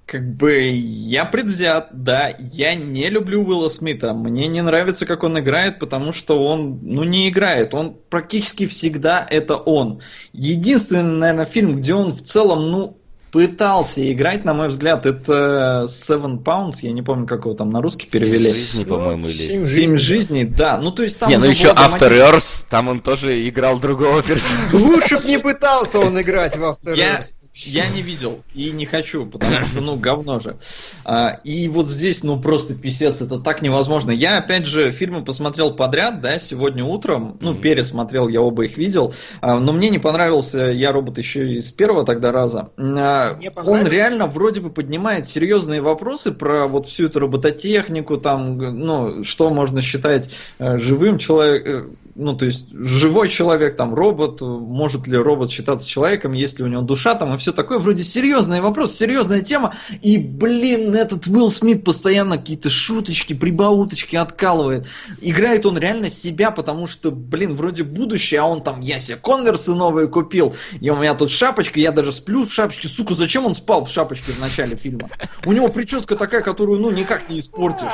как 0.10 0.36
бы 0.36 0.70
я 0.72 1.24
предвзят, 1.26 1.90
да, 1.92 2.34
я 2.40 2.74
не 2.74 3.10
люблю 3.10 3.44
Уилла 3.44 3.70
Смита, 3.70 4.14
мне 4.14 4.48
не 4.48 4.64
нравится, 4.64 5.06
как 5.06 5.24
он 5.24 5.38
играет, 5.38 5.78
потому 5.78 6.14
что 6.14 6.44
он, 6.44 6.80
ну, 6.82 7.04
не 7.04 7.30
играет, 7.30 7.76
он 7.76 7.96
практически 8.10 8.66
всегда 8.66 9.26
это 9.30 9.56
он. 9.56 10.02
Единственный, 10.34 11.20
наверное, 11.20 11.46
фильм, 11.46 11.78
где 11.78 11.94
он 11.94 12.12
в 12.12 12.24
целом, 12.24 12.72
ну, 12.72 12.98
пытался 13.32 14.12
играть, 14.12 14.46
на 14.46 14.54
мой 14.54 14.70
взгляд, 14.70 15.06
это 15.06 15.86
Seven 15.88 16.44
Pounds, 16.44 16.78
я 16.82 16.92
не 16.92 17.02
помню, 17.02 17.28
как 17.28 17.46
его 17.46 17.54
там 17.54 17.70
на 17.70 17.82
русский 17.82 18.08
перевели. 18.08 18.52
Семь 18.52 18.54
жизней, 18.54 18.86
по-моему, 18.86 19.28
или... 19.28 19.64
Семь 19.64 19.98
жизней, 19.98 20.46
да. 20.46 20.78
Ну, 20.78 20.92
то 20.92 21.04
есть 21.04 21.20
там... 21.20 21.30
Не, 21.30 21.38
ну 21.38 21.46
еще 21.46 21.70
After 21.70 22.12
Earth, 22.12 22.66
там 22.70 22.88
он 22.88 23.02
тоже 23.02 23.48
играл 23.48 23.80
другого 23.80 24.22
персонажа. 24.24 24.76
Лучше 24.76 25.20
б 25.20 25.28
не 25.28 25.40
пытался 25.40 26.00
он 26.00 26.20
играть 26.20 26.56
в 26.56 26.64
After 26.64 26.96
Earth. 26.96 27.34
Я 27.66 27.88
не 27.88 28.02
видел 28.02 28.44
и 28.54 28.72
не 28.72 28.86
хочу, 28.86 29.26
потому 29.26 29.54
что, 29.72 29.82
ну, 29.82 29.96
говно 29.96 30.40
же. 30.40 30.58
А, 31.04 31.40
и 31.44 31.68
вот 31.68 31.88
здесь, 31.88 32.24
ну, 32.24 32.40
просто 32.40 32.76
писец, 32.76 33.22
это 33.22 33.40
так 33.40 33.62
невозможно. 33.62 34.12
Я, 34.12 34.38
опять 34.38 34.66
же, 34.66 34.92
фильмы 34.92 35.24
посмотрел 35.24 35.74
подряд, 35.74 36.22
да, 36.22 36.40
сегодня 36.40 36.84
утром, 36.84 37.38
ну, 37.42 37.56
пересмотрел, 37.56 38.28
я 38.28 38.42
оба 38.42 38.66
их 38.66 38.78
видел, 38.78 39.14
а, 39.42 39.60
но 39.60 39.74
мне 39.74 39.90
не 39.90 40.00
понравился 40.00 40.72
«Я 40.72 40.92
робот» 40.92 41.18
еще 41.18 41.54
и 41.54 41.60
с 41.60 41.72
первого 41.72 42.06
тогда 42.06 42.32
раза. 42.32 42.70
А, 42.78 43.38
он 43.66 43.88
реально 43.88 44.28
вроде 44.28 44.62
бы 44.62 44.70
поднимает 44.70 45.28
серьезные 45.28 45.82
вопросы 45.82 46.32
про 46.32 46.68
вот 46.68 46.88
всю 46.88 47.08
эту 47.08 47.20
робототехнику, 47.20 48.18
там, 48.18 48.58
ну, 48.58 49.24
что 49.24 49.50
можно 49.50 49.82
считать 49.82 50.30
э, 50.60 50.78
живым 50.78 51.18
человеком, 51.18 51.74
э, 51.74 52.09
ну, 52.20 52.36
то 52.36 52.46
есть, 52.46 52.66
живой 52.72 53.30
человек, 53.30 53.78
там, 53.78 53.96
робот, 53.96 54.42
может 54.42 55.08
ли 55.08 55.18
робот 55.18 55.52
считаться 55.52 55.88
человеком, 55.88 56.34
есть 56.34 56.60
ли 56.60 56.66
у 56.66 56.68
него 56.68 56.82
душа, 56.82 57.16
там, 57.16 57.34
и 57.34 57.38
все 57.38 57.54
такое. 57.54 57.80
Вроде 57.80 58.04
серьезный 58.04 58.60
вопрос, 58.60 58.94
серьезная 58.94 59.40
тема. 59.40 59.74
И, 60.02 60.18
блин, 60.18 60.94
этот 60.94 61.28
Уилл 61.28 61.50
Смит 61.50 61.86
постоянно 61.86 62.38
какие-то 62.38 62.70
шуточки, 62.70 63.34
прибауточки 63.34 64.18
откалывает. 64.18 64.86
Играет 65.22 65.66
он 65.66 65.78
реально 65.78 66.10
себя, 66.10 66.52
потому 66.52 66.88
что, 66.88 67.10
блин, 67.12 67.56
вроде 67.56 67.84
будущее, 67.84 68.42
а 68.42 68.46
он 68.46 68.64
там, 68.64 68.82
я 68.82 69.00
себе 69.00 69.18
конверсы 69.18 69.74
новые 69.74 70.10
купил, 70.10 70.54
и 70.82 70.90
у 70.90 70.98
меня 70.98 71.14
тут 71.14 71.32
шапочка, 71.32 71.80
я 71.80 71.94
даже 71.94 72.12
сплю 72.12 72.44
в 72.44 72.52
шапочке. 72.52 72.90
Сука, 72.90 73.16
зачем 73.16 73.46
он 73.46 73.56
спал 73.56 73.86
в 73.86 73.90
шапочке 73.90 74.34
в 74.34 74.40
начале 74.40 74.76
фильма? 74.76 75.10
У 75.46 75.54
него 75.54 75.70
прическа 75.70 76.18
такая, 76.18 76.42
которую, 76.42 76.82
ну, 76.82 76.92
никак 76.92 77.30
не 77.30 77.40
испортишь. 77.40 77.94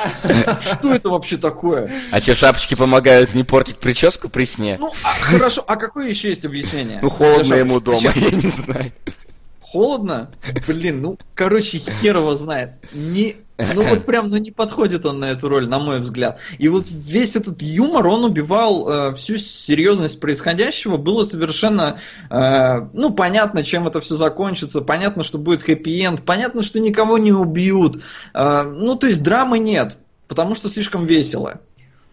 Что 0.62 0.92
это 0.92 1.10
вообще 1.10 1.36
такое? 1.36 1.92
А 2.10 2.20
че, 2.20 2.34
шапочки 2.34 2.74
помогают 2.74 3.32
не 3.32 3.44
портить 3.44 3.76
прическу? 3.76 4.15
Сказку 4.16 4.28
при 4.28 4.44
сне. 4.44 4.76
Ну, 4.78 4.92
а, 5.04 5.08
хорошо, 5.08 5.64
а 5.66 5.76
какое 5.76 6.08
еще 6.08 6.28
есть 6.28 6.44
объяснение? 6.44 6.98
Ну, 7.02 7.10
холодно 7.10 7.54
ему 7.54 7.80
дома, 7.80 8.12
я 8.14 8.30
не 8.30 8.50
знаю. 8.50 8.92
Холодно? 9.60 10.30
Блин, 10.66 11.02
ну, 11.02 11.18
короче, 11.34 11.78
хер 11.78 12.16
его 12.16 12.34
знает. 12.34 12.70
Не, 12.92 13.36
ну 13.58 13.82
вот 13.82 14.06
прям, 14.06 14.30
ну 14.30 14.36
не 14.36 14.52
подходит 14.52 15.04
он 15.04 15.18
на 15.18 15.26
эту 15.30 15.48
роль, 15.48 15.68
на 15.68 15.78
мой 15.78 15.98
взгляд. 15.98 16.38
И 16.58 16.68
вот 16.68 16.86
весь 16.88 17.36
этот 17.36 17.60
юмор, 17.60 18.06
он 18.06 18.24
убивал 18.24 18.88
э, 18.88 19.14
всю 19.16 19.36
серьезность 19.36 20.20
происходящего. 20.20 20.96
Было 20.96 21.24
совершенно, 21.24 21.98
э, 22.30 22.88
ну 22.92 23.10
понятно, 23.10 23.64
чем 23.64 23.86
это 23.86 24.00
все 24.00 24.16
закончится, 24.16 24.80
понятно, 24.80 25.24
что 25.24 25.36
будет 25.36 25.62
хэппи-энд, 25.62 26.22
понятно, 26.22 26.62
что 26.62 26.80
никого 26.80 27.18
не 27.18 27.32
убьют. 27.32 28.02
Э, 28.32 28.62
ну 28.62 28.94
то 28.94 29.08
есть 29.08 29.22
драмы 29.22 29.58
нет, 29.58 29.98
потому 30.28 30.54
что 30.54 30.68
слишком 30.68 31.04
весело. 31.04 31.60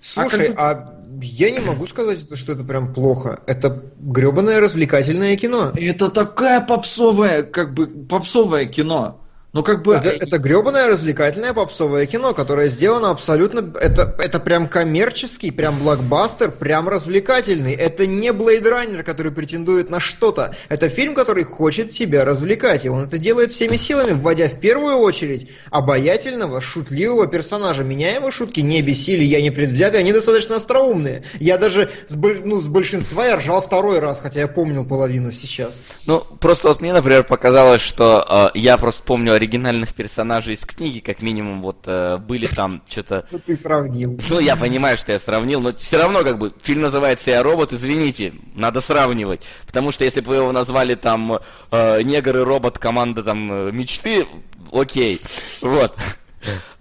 Слушай, 0.01 0.53
а, 0.57 0.71
а 0.71 1.02
я 1.22 1.51
не 1.51 1.59
могу 1.59 1.88
сказать, 1.88 2.26
что 2.36 2.53
это 2.53 2.64
прям 2.64 2.93
плохо. 2.93 3.41
Это 3.45 3.84
гребаное 3.99 4.59
развлекательное 4.59 5.36
кино. 5.38 5.72
Это 5.76 6.09
такая 6.09 6.61
попсовая, 6.61 7.43
как 7.43 7.74
бы, 7.74 7.88
попсовое 7.88 8.66
кино. 8.66 9.22
Ну, 9.53 9.61
как 9.61 9.83
бы... 9.83 9.93
Это, 9.93 10.09
это 10.09 10.39
гребаное 10.39 10.87
развлекательное 10.87 11.53
попсовое 11.53 12.07
кино, 12.07 12.33
которое 12.33 12.69
сделано 12.69 13.11
абсолютно... 13.11 13.59
Это, 13.79 14.15
это 14.17 14.39
прям 14.39 14.67
коммерческий, 14.67 15.51
прям 15.51 15.77
блокбастер, 15.77 16.49
прям 16.49 16.89
развлекательный. 16.89 17.73
Это 17.73 18.07
не 18.07 18.29
Blade 18.29 18.63
Runner, 18.63 19.03
который 19.03 19.31
претендует 19.31 19.91
на 19.91 19.99
что-то. 19.99 20.55
Это 20.69 20.89
фильм, 20.89 21.13
который 21.13 21.43
хочет 21.43 21.91
тебя 21.91 22.25
развлекать. 22.25 22.85
И 22.85 22.89
он 22.89 23.03
это 23.03 23.19
делает 23.19 23.51
всеми 23.51 23.75
силами, 23.75 24.13
вводя 24.13 24.49
в 24.49 24.59
первую 24.59 24.97
очередь 24.97 25.51
обаятельного, 25.69 26.59
шутливого 26.59 27.27
персонажа. 27.27 27.83
Меня 27.83 28.15
его 28.15 28.31
шутки 28.31 28.61
не 28.61 28.81
бесили, 28.81 29.23
я 29.23 29.39
не 29.39 29.51
предвзятый, 29.51 29.99
они 29.99 30.13
достаточно 30.13 30.55
остроумные. 30.55 31.25
Я 31.39 31.59
даже 31.59 31.91
с, 32.07 32.15
ну, 32.15 32.59
с 32.59 32.67
большинства 32.67 33.27
я 33.27 33.35
ржал 33.35 33.61
второй 33.61 33.99
раз, 33.99 34.19
хотя 34.19 34.39
я 34.39 34.47
помнил 34.47 34.83
половину 34.83 35.31
сейчас. 35.31 35.79
Ну, 36.07 36.21
просто 36.39 36.69
вот 36.69 36.81
мне, 36.81 36.91
например, 36.91 37.23
показалось, 37.23 37.81
что 37.81 38.51
э, 38.55 38.57
я 38.57 38.79
просто 38.79 39.03
помню 39.03 39.42
оригинальных 39.43 39.93
персонажей 39.93 40.53
из 40.53 40.65
книги, 40.65 40.99
как 40.99 41.21
минимум, 41.21 41.61
вот 41.61 41.83
э, 41.85 42.17
были 42.17 42.45
там 42.45 42.81
что-то... 42.87 43.27
Ну 43.31 43.39
ты 43.39 43.55
сравнил. 43.55 44.19
Ну 44.29 44.39
я 44.39 44.55
понимаю, 44.55 44.97
что 44.97 45.11
я 45.11 45.19
сравнил, 45.19 45.59
но 45.59 45.73
все 45.73 45.97
равно 45.97 46.23
как 46.23 46.37
бы 46.39 46.53
фильм 46.61 46.81
называется 46.81 47.31
«Я 47.31 47.43
робот», 47.43 47.73
извините, 47.73 48.33
надо 48.55 48.81
сравнивать. 48.81 49.41
Потому 49.65 49.91
что 49.91 50.05
если 50.05 50.21
бы 50.21 50.35
его 50.35 50.51
назвали 50.51 50.95
там 50.95 51.39
э, 51.71 52.01
«Негр 52.01 52.37
и 52.37 52.41
робот. 52.41 52.79
Команда 52.79 53.23
там 53.23 53.51
э, 53.51 53.71
мечты», 53.71 54.25
окей, 54.71 55.21
вот. 55.61 55.95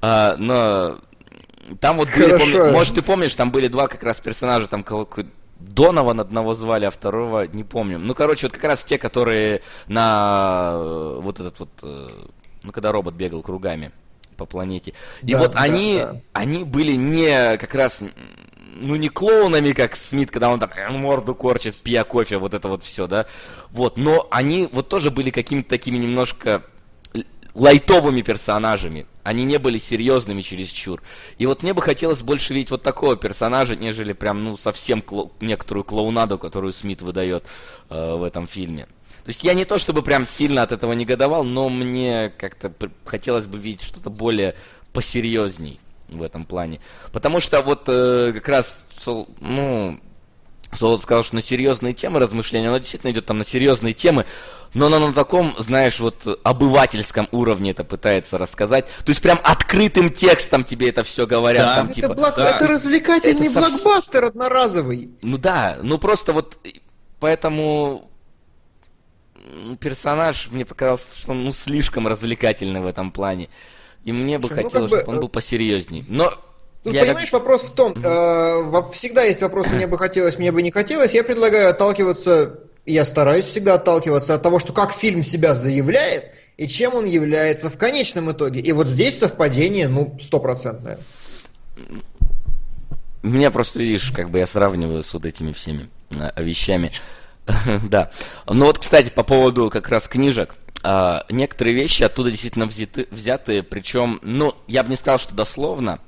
А, 0.00 0.36
но 0.38 0.98
там 1.80 1.98
вот 1.98 2.08
были, 2.10 2.36
помни, 2.36 2.72
может, 2.72 2.94
ты 2.94 3.02
помнишь, 3.02 3.34
там 3.34 3.50
были 3.50 3.68
два 3.68 3.88
как 3.88 4.02
раз 4.02 4.18
персонажа, 4.18 4.66
там 4.66 4.82
кого 4.82 5.06
Донован 5.60 6.20
одного 6.20 6.54
звали, 6.54 6.86
а 6.86 6.90
второго 6.90 7.46
не 7.46 7.62
помню. 7.62 7.98
Ну, 7.98 8.14
короче, 8.14 8.46
вот 8.46 8.52
как 8.52 8.64
раз 8.64 8.82
те, 8.82 8.98
которые 8.98 9.62
на 9.86 10.76
вот 11.20 11.38
этот 11.38 11.60
вот 11.60 11.70
ну, 12.62 12.72
когда 12.72 12.92
робот 12.92 13.14
бегал 13.14 13.42
кругами 13.42 13.92
по 14.36 14.46
планете. 14.46 14.94
И 15.22 15.32
да, 15.32 15.38
вот 15.38 15.52
да, 15.52 15.60
они, 15.60 15.98
да. 15.98 16.20
они 16.32 16.64
были 16.64 16.92
не 16.92 17.56
как 17.58 17.74
раз, 17.74 18.00
ну, 18.74 18.96
не 18.96 19.08
клоунами, 19.08 19.72
как 19.72 19.96
Смит, 19.96 20.30
когда 20.30 20.50
он 20.50 20.58
там 20.58 20.70
морду 20.98 21.34
корчит, 21.34 21.76
пья 21.76 22.04
кофе, 22.04 22.38
вот 22.38 22.54
это 22.54 22.68
вот 22.68 22.82
все, 22.82 23.06
да. 23.06 23.26
Вот, 23.70 23.96
но 23.96 24.26
они 24.30 24.68
вот 24.72 24.88
тоже 24.88 25.10
были 25.10 25.30
какими-то 25.30 25.68
такими 25.68 25.98
немножко 25.98 26.62
лайтовыми 27.54 28.22
персонажами. 28.22 29.06
Они 29.22 29.44
не 29.44 29.58
были 29.58 29.78
серьезными 29.78 30.40
чересчур. 30.40 31.00
И 31.38 31.46
вот 31.46 31.62
мне 31.62 31.74
бы 31.74 31.82
хотелось 31.82 32.22
больше 32.22 32.54
видеть 32.54 32.70
вот 32.70 32.82
такого 32.82 33.16
персонажа, 33.16 33.76
нежели 33.76 34.12
прям, 34.14 34.42
ну, 34.42 34.56
совсем 34.56 34.98
кло- 35.00 35.30
некоторую 35.40 35.84
клоунаду, 35.84 36.38
которую 36.38 36.72
Смит 36.72 37.02
выдает 37.02 37.46
э, 37.88 38.14
в 38.14 38.24
этом 38.24 38.48
фильме. 38.48 38.88
То 39.24 39.28
есть 39.28 39.44
я 39.44 39.54
не 39.54 39.64
то 39.64 39.78
чтобы 39.78 40.02
прям 40.02 40.26
сильно 40.26 40.62
от 40.62 40.72
этого 40.72 40.92
негодовал, 40.92 41.44
но 41.44 41.68
мне 41.68 42.32
как-то 42.36 42.72
хотелось 43.04 43.46
бы 43.46 43.58
видеть 43.58 43.82
что-то 43.82 44.10
более 44.10 44.56
посерьезней 44.92 45.80
в 46.08 46.22
этом 46.22 46.44
плане. 46.44 46.80
Потому 47.12 47.40
что 47.40 47.62
вот 47.62 47.84
э, 47.86 48.32
как 48.34 48.48
раз, 48.48 48.86
ну, 49.40 50.00
Солод 50.72 51.02
сказал, 51.02 51.22
что 51.22 51.34
на 51.34 51.42
серьезные 51.42 51.92
темы 51.92 52.18
размышления, 52.18 52.68
оно 52.68 52.78
действительно 52.78 53.10
идет 53.10 53.26
там 53.26 53.38
на 53.38 53.44
серьезные 53.44 53.92
темы, 53.92 54.26
но 54.74 54.86
оно 54.86 55.08
на 55.08 55.12
таком, 55.12 55.54
знаешь, 55.58 56.00
вот 56.00 56.40
обывательском 56.42 57.28
уровне 57.30 57.72
это 57.72 57.84
пытается 57.84 58.38
рассказать. 58.38 58.86
То 59.04 59.10
есть 59.10 59.20
прям 59.20 59.38
открытым 59.44 60.10
текстом 60.10 60.64
тебе 60.64 60.88
это 60.88 61.02
все 61.02 61.26
говорят. 61.26 61.66
Да, 61.66 61.76
там, 61.76 61.86
это, 61.86 61.94
типа, 61.94 62.14
блок... 62.14 62.36
да. 62.36 62.56
это 62.56 62.68
развлекательный 62.68 63.48
это 63.48 63.60
блокбастер 63.60 64.24
одноразовый. 64.24 65.10
Ну 65.20 65.36
да, 65.36 65.78
ну 65.82 65.98
просто 65.98 66.32
вот 66.32 66.58
поэтому 67.20 68.10
персонаж 69.80 70.48
мне 70.50 70.64
показался, 70.64 71.18
что 71.18 71.32
он 71.32 71.44
ну, 71.44 71.52
слишком 71.52 72.06
развлекательный 72.06 72.80
в 72.80 72.86
этом 72.86 73.10
плане. 73.10 73.48
И 74.04 74.12
мне 74.12 74.38
бы 74.38 74.48
Слушай, 74.48 74.64
хотелось, 74.64 74.90
ну, 74.90 74.98
чтобы 74.98 75.12
он 75.12 75.20
был 75.20 75.28
посерьезней. 75.28 76.04
Но 76.08 76.32
ну, 76.84 76.92
я 76.92 77.02
понимаешь, 77.02 77.30
как... 77.30 77.40
вопрос 77.40 77.62
в 77.62 77.70
том, 77.72 77.92
э, 77.92 78.82
всегда 78.92 79.22
есть 79.22 79.40
вопрос, 79.42 79.68
мне 79.68 79.86
бы 79.86 79.98
хотелось, 79.98 80.38
мне 80.38 80.50
бы 80.50 80.62
не 80.62 80.70
хотелось. 80.70 81.12
Я 81.12 81.22
предлагаю 81.22 81.70
отталкиваться, 81.70 82.58
я 82.86 83.04
стараюсь 83.04 83.46
всегда 83.46 83.74
отталкиваться 83.74 84.34
от 84.34 84.42
того, 84.42 84.58
что 84.58 84.72
как 84.72 84.92
фильм 84.92 85.22
себя 85.22 85.54
заявляет 85.54 86.24
и 86.56 86.66
чем 86.66 86.94
он 86.94 87.04
является 87.04 87.70
в 87.70 87.78
конечном 87.78 88.32
итоге. 88.32 88.60
И 88.60 88.72
вот 88.72 88.88
здесь 88.88 89.18
совпадение, 89.18 89.88
ну, 89.88 90.18
стопроцентное. 90.20 90.98
Меня 93.22 93.52
просто, 93.52 93.78
видишь, 93.78 94.10
как 94.10 94.30
бы 94.30 94.38
я 94.38 94.46
сравниваю 94.46 95.04
с 95.04 95.14
вот 95.14 95.24
этими 95.24 95.52
всеми 95.52 95.88
э, 96.10 96.42
вещами. 96.42 96.90
да. 97.82 98.10
Ну 98.46 98.66
вот, 98.66 98.78
кстати, 98.78 99.10
по 99.10 99.22
поводу 99.22 99.70
как 99.70 99.88
раз 99.88 100.08
книжек. 100.08 100.54
Uh, 100.82 101.24
некоторые 101.30 101.76
вещи 101.76 102.02
оттуда 102.02 102.32
действительно 102.32 102.66
взяты, 102.66 103.62
причем, 103.62 104.18
ну, 104.22 104.56
я 104.66 104.82
бы 104.82 104.90
не 104.90 104.96
сказал, 104.96 105.20
что 105.20 105.32
дословно, 105.32 106.00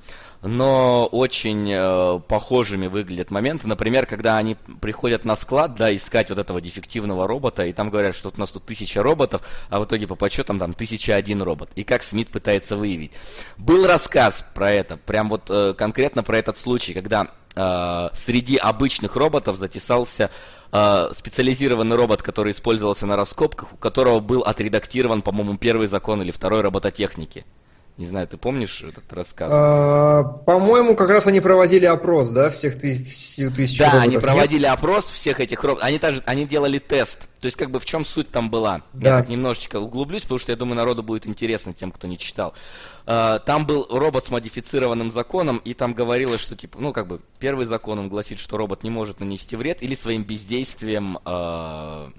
но 0.44 1.06
очень 1.06 1.72
э, 1.72 2.20
похожими 2.28 2.86
выглядят 2.86 3.30
моменты. 3.30 3.66
Например, 3.66 4.04
когда 4.04 4.36
они 4.36 4.56
приходят 4.80 5.24
на 5.24 5.36
склад, 5.36 5.74
да, 5.74 5.94
искать 5.96 6.28
вот 6.28 6.38
этого 6.38 6.60
дефективного 6.60 7.26
робота, 7.26 7.64
и 7.64 7.72
там 7.72 7.88
говорят, 7.88 8.14
что 8.14 8.28
у 8.28 8.38
нас 8.38 8.50
тут 8.50 8.66
тысяча 8.66 9.02
роботов, 9.02 9.40
а 9.70 9.80
в 9.80 9.84
итоге 9.84 10.06
по 10.06 10.16
подсчетам 10.16 10.58
там 10.58 10.74
тысяча 10.74 11.14
один 11.14 11.40
робот. 11.40 11.70
И 11.76 11.82
как 11.82 12.02
Смит 12.02 12.28
пытается 12.28 12.76
выявить. 12.76 13.12
Был 13.56 13.86
рассказ 13.86 14.44
про 14.54 14.70
это, 14.70 14.98
прям 14.98 15.30
вот 15.30 15.44
э, 15.48 15.72
конкретно 15.72 16.22
про 16.22 16.36
этот 16.36 16.58
случай, 16.58 16.92
когда 16.92 17.28
э, 17.56 18.08
среди 18.12 18.58
обычных 18.58 19.16
роботов 19.16 19.56
затесался 19.56 20.30
э, 20.72 21.10
специализированный 21.14 21.96
робот, 21.96 22.22
который 22.22 22.52
использовался 22.52 23.06
на 23.06 23.16
раскопках, 23.16 23.72
у 23.72 23.76
которого 23.78 24.20
был 24.20 24.42
отредактирован, 24.42 25.22
по-моему, 25.22 25.56
первый 25.56 25.86
закон 25.86 26.20
или 26.20 26.30
второй 26.30 26.60
робототехники. 26.60 27.46
Не 27.96 28.06
знаю, 28.06 28.26
ты 28.26 28.36
помнишь 28.36 28.82
этот 28.82 29.12
рассказ? 29.12 29.52
А, 29.54 30.24
по-моему, 30.24 30.96
как 30.96 31.10
раз 31.10 31.28
они 31.28 31.40
проводили 31.40 31.84
опрос, 31.84 32.30
да, 32.30 32.50
всех 32.50 32.76
тысяч, 32.76 33.36
тысяч 33.54 33.78
Да, 33.78 33.84
роботов. 33.84 34.02
они 34.04 34.18
проводили 34.18 34.62
Нет? 34.62 34.72
опрос 34.72 35.04
всех 35.04 35.38
этих 35.38 35.62
роботов. 35.62 35.86
Они, 35.86 36.00
также, 36.00 36.20
они 36.26 36.44
делали 36.44 36.80
тест. 36.80 37.20
То 37.38 37.46
есть, 37.46 37.56
как 37.56 37.70
бы 37.70 37.78
в 37.78 37.84
чем 37.84 38.04
суть 38.04 38.30
там 38.32 38.50
была? 38.50 38.82
Да. 38.94 39.10
Я 39.10 39.18
так 39.18 39.28
немножечко 39.28 39.78
углублюсь, 39.78 40.22
потому 40.22 40.40
что 40.40 40.50
я 40.50 40.56
думаю, 40.56 40.76
народу 40.76 41.04
будет 41.04 41.28
интересно 41.28 41.72
тем, 41.72 41.92
кто 41.92 42.08
не 42.08 42.18
читал. 42.18 42.54
А, 43.06 43.38
там 43.38 43.64
был 43.64 43.86
робот 43.88 44.24
с 44.26 44.30
модифицированным 44.30 45.12
законом, 45.12 45.58
и 45.58 45.72
там 45.72 45.94
говорилось, 45.94 46.40
что 46.40 46.56
типа, 46.56 46.78
ну, 46.80 46.92
как 46.92 47.06
бы, 47.06 47.20
первый 47.38 47.64
закон 47.66 48.00
он 48.00 48.08
гласит, 48.08 48.40
что 48.40 48.56
робот 48.56 48.82
не 48.82 48.90
может 48.90 49.20
нанести 49.20 49.54
вред 49.54 49.84
или 49.84 49.94
своим 49.94 50.24
бездействием 50.24 51.18
э, 51.24 52.10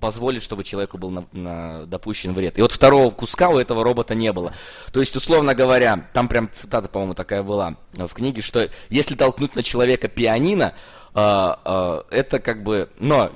позволит, 0.00 0.42
чтобы 0.42 0.64
человеку 0.64 0.98
был 0.98 1.10
на, 1.10 1.24
на, 1.32 1.86
допущен 1.86 2.32
вред. 2.32 2.58
И 2.58 2.62
вот 2.62 2.72
второго 2.72 3.10
куска 3.10 3.48
у 3.48 3.58
этого 3.58 3.84
робота 3.84 4.14
не 4.14 4.32
было. 4.32 4.52
То 4.92 5.00
есть, 5.00 5.14
условно 5.16 5.54
говоря, 5.54 6.08
там 6.12 6.28
прям 6.28 6.50
цитата, 6.52 6.88
по-моему, 6.88 7.14
такая 7.14 7.42
была 7.42 7.76
в 7.94 8.08
книге, 8.08 8.42
что 8.42 8.68
если 8.90 9.14
толкнуть 9.14 9.56
на 9.56 9.62
человека 9.62 10.08
пианино, 10.08 10.74
э, 11.14 11.48
э, 11.64 12.02
это 12.10 12.38
как 12.40 12.62
бы, 12.62 12.90
но 12.98 13.32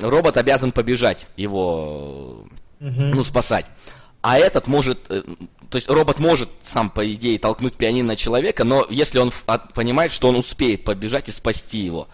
робот 0.00 0.36
обязан 0.36 0.72
побежать 0.72 1.26
его, 1.36 2.44
ну, 2.80 3.24
спасать. 3.24 3.66
А 4.22 4.38
этот 4.38 4.66
может, 4.66 5.10
э, 5.10 5.22
то 5.68 5.76
есть 5.76 5.90
робот 5.90 6.18
может 6.18 6.48
сам, 6.62 6.90
по 6.90 7.12
идее, 7.12 7.38
толкнуть 7.38 7.74
пианино 7.74 8.08
на 8.08 8.16
человека, 8.16 8.64
но 8.64 8.86
если 8.88 9.18
он 9.18 9.32
понимает, 9.74 10.12
что 10.12 10.28
он 10.28 10.36
успеет 10.36 10.84
побежать 10.84 11.28
и 11.28 11.32
спасти 11.32 11.78
его. 11.78 12.08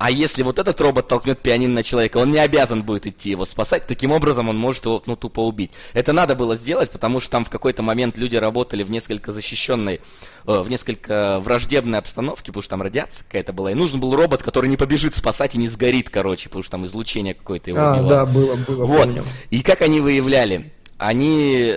А 0.00 0.10
если 0.10 0.42
вот 0.42 0.58
этот 0.58 0.80
робот 0.80 1.08
толкнет 1.08 1.40
пианино 1.40 1.74
на 1.74 1.82
человека, 1.82 2.16
он 2.16 2.30
не 2.30 2.38
обязан 2.38 2.82
будет 2.84 3.06
идти 3.06 3.28
его 3.28 3.44
спасать. 3.44 3.86
Таким 3.86 4.12
образом, 4.12 4.48
он 4.48 4.56
может 4.56 4.86
его 4.86 5.02
ну, 5.04 5.14
тупо 5.14 5.40
убить. 5.40 5.72
Это 5.92 6.14
надо 6.14 6.34
было 6.34 6.56
сделать, 6.56 6.90
потому 6.90 7.20
что 7.20 7.32
там 7.32 7.44
в 7.44 7.50
какой-то 7.50 7.82
момент 7.82 8.16
люди 8.16 8.34
работали 8.34 8.82
в 8.82 8.90
несколько 8.90 9.30
защищенной, 9.30 10.00
э, 10.46 10.60
в 10.62 10.70
несколько 10.70 11.38
враждебной 11.40 11.98
обстановке, 11.98 12.46
потому 12.46 12.62
что 12.62 12.70
там 12.70 12.80
радиация 12.80 13.24
какая-то 13.26 13.52
была. 13.52 13.72
И 13.72 13.74
нужен 13.74 14.00
был 14.00 14.16
робот, 14.16 14.42
который 14.42 14.70
не 14.70 14.78
побежит 14.78 15.14
спасать 15.14 15.54
и 15.54 15.58
не 15.58 15.68
сгорит, 15.68 16.08
короче, 16.08 16.48
потому 16.48 16.62
что 16.62 16.70
там 16.70 16.86
излучение 16.86 17.34
какое-то 17.34 17.68
его 17.68 17.80
А, 17.82 17.92
убивало. 17.96 18.08
да, 18.08 18.24
было, 18.24 18.56
было, 18.56 18.86
вот. 18.86 19.02
помню. 19.02 19.22
И 19.50 19.60
как 19.60 19.82
они 19.82 20.00
выявляли? 20.00 20.72
Они 20.96 21.76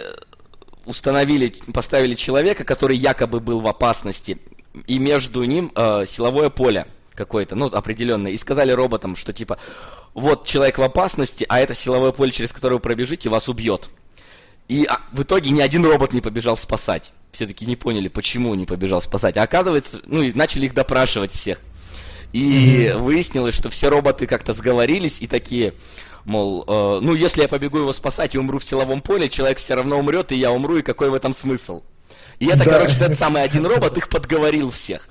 установили, 0.86 1.54
поставили 1.74 2.16
человека, 2.16 2.64
который 2.64 2.96
якобы 2.96 3.42
был 3.42 3.60
в 3.60 3.68
опасности, 3.68 4.38
и 4.88 4.98
между 4.98 5.44
ним 5.44 5.74
э, 5.76 6.06
силовое 6.08 6.50
поле 6.50 6.88
какой-то, 7.14 7.56
ну, 7.56 7.68
определенный, 7.68 8.34
и 8.34 8.38
сказали 8.38 8.72
роботам, 8.72 9.16
что 9.16 9.34
типа, 9.34 9.58
вот 10.14 10.46
человек 10.46 10.78
в 10.78 10.82
опасности, 10.82 11.46
а 11.50 11.60
это 11.60 11.74
силовое 11.74 12.12
поле, 12.12 12.32
через 12.32 12.52
которое 12.52 12.76
вы 12.76 12.82
пробежите, 12.82 13.30
вас 13.30 13.48
убьет. 13.48 13.90
И 14.68 14.86
а, 14.86 15.02
в 15.12 15.24
итоге 15.24 15.52
ни 15.52 15.62
один 15.62 15.86
робот 15.86 16.14
не 16.14 16.22
побежал 16.22 16.58
спасать. 16.58 17.12
Все-таки 17.32 17.66
не 17.66 17.76
поняли, 17.76 18.08
почему 18.08 18.54
не 18.56 18.66
побежал 18.66 19.02
спасать. 19.02 19.38
А 19.38 19.44
оказывается, 19.44 20.02
ну, 20.06 20.22
и 20.22 20.34
начали 20.34 20.66
их 20.66 20.74
допрашивать 20.74 21.32
всех. 21.32 21.60
И 22.32 22.86
mm-hmm. 22.86 22.98
выяснилось, 23.00 23.56
что 23.56 23.70
все 23.70 23.90
роботы 23.90 24.26
как-то 24.26 24.54
сговорились 24.54 25.22
и 25.22 25.28
такие, 25.28 25.74
мол, 26.26 26.64
э, 26.68 27.00
ну, 27.02 27.14
если 27.14 27.42
я 27.42 27.48
побегу 27.48 27.80
его 27.80 27.94
спасать 27.94 28.36
и 28.36 28.40
умру 28.40 28.60
в 28.60 28.64
силовом 28.64 29.02
поле, 29.02 29.30
человек 29.30 29.60
все 29.60 29.76
равно 29.76 30.00
умрет, 30.00 30.32
и 30.32 30.36
я 30.36 30.52
умру, 30.52 30.78
и 30.78 30.82
какой 30.82 31.10
в 31.10 31.14
этом 31.14 31.36
смысл? 31.36 31.84
И 32.40 32.48
это, 32.48 32.66
да. 32.66 32.72
короче, 32.72 32.96
этот 32.96 33.18
самый 33.18 33.44
один 33.44 33.66
робот 33.66 33.98
их 33.98 34.10
подговорил 34.10 34.72
всех. 34.72 35.08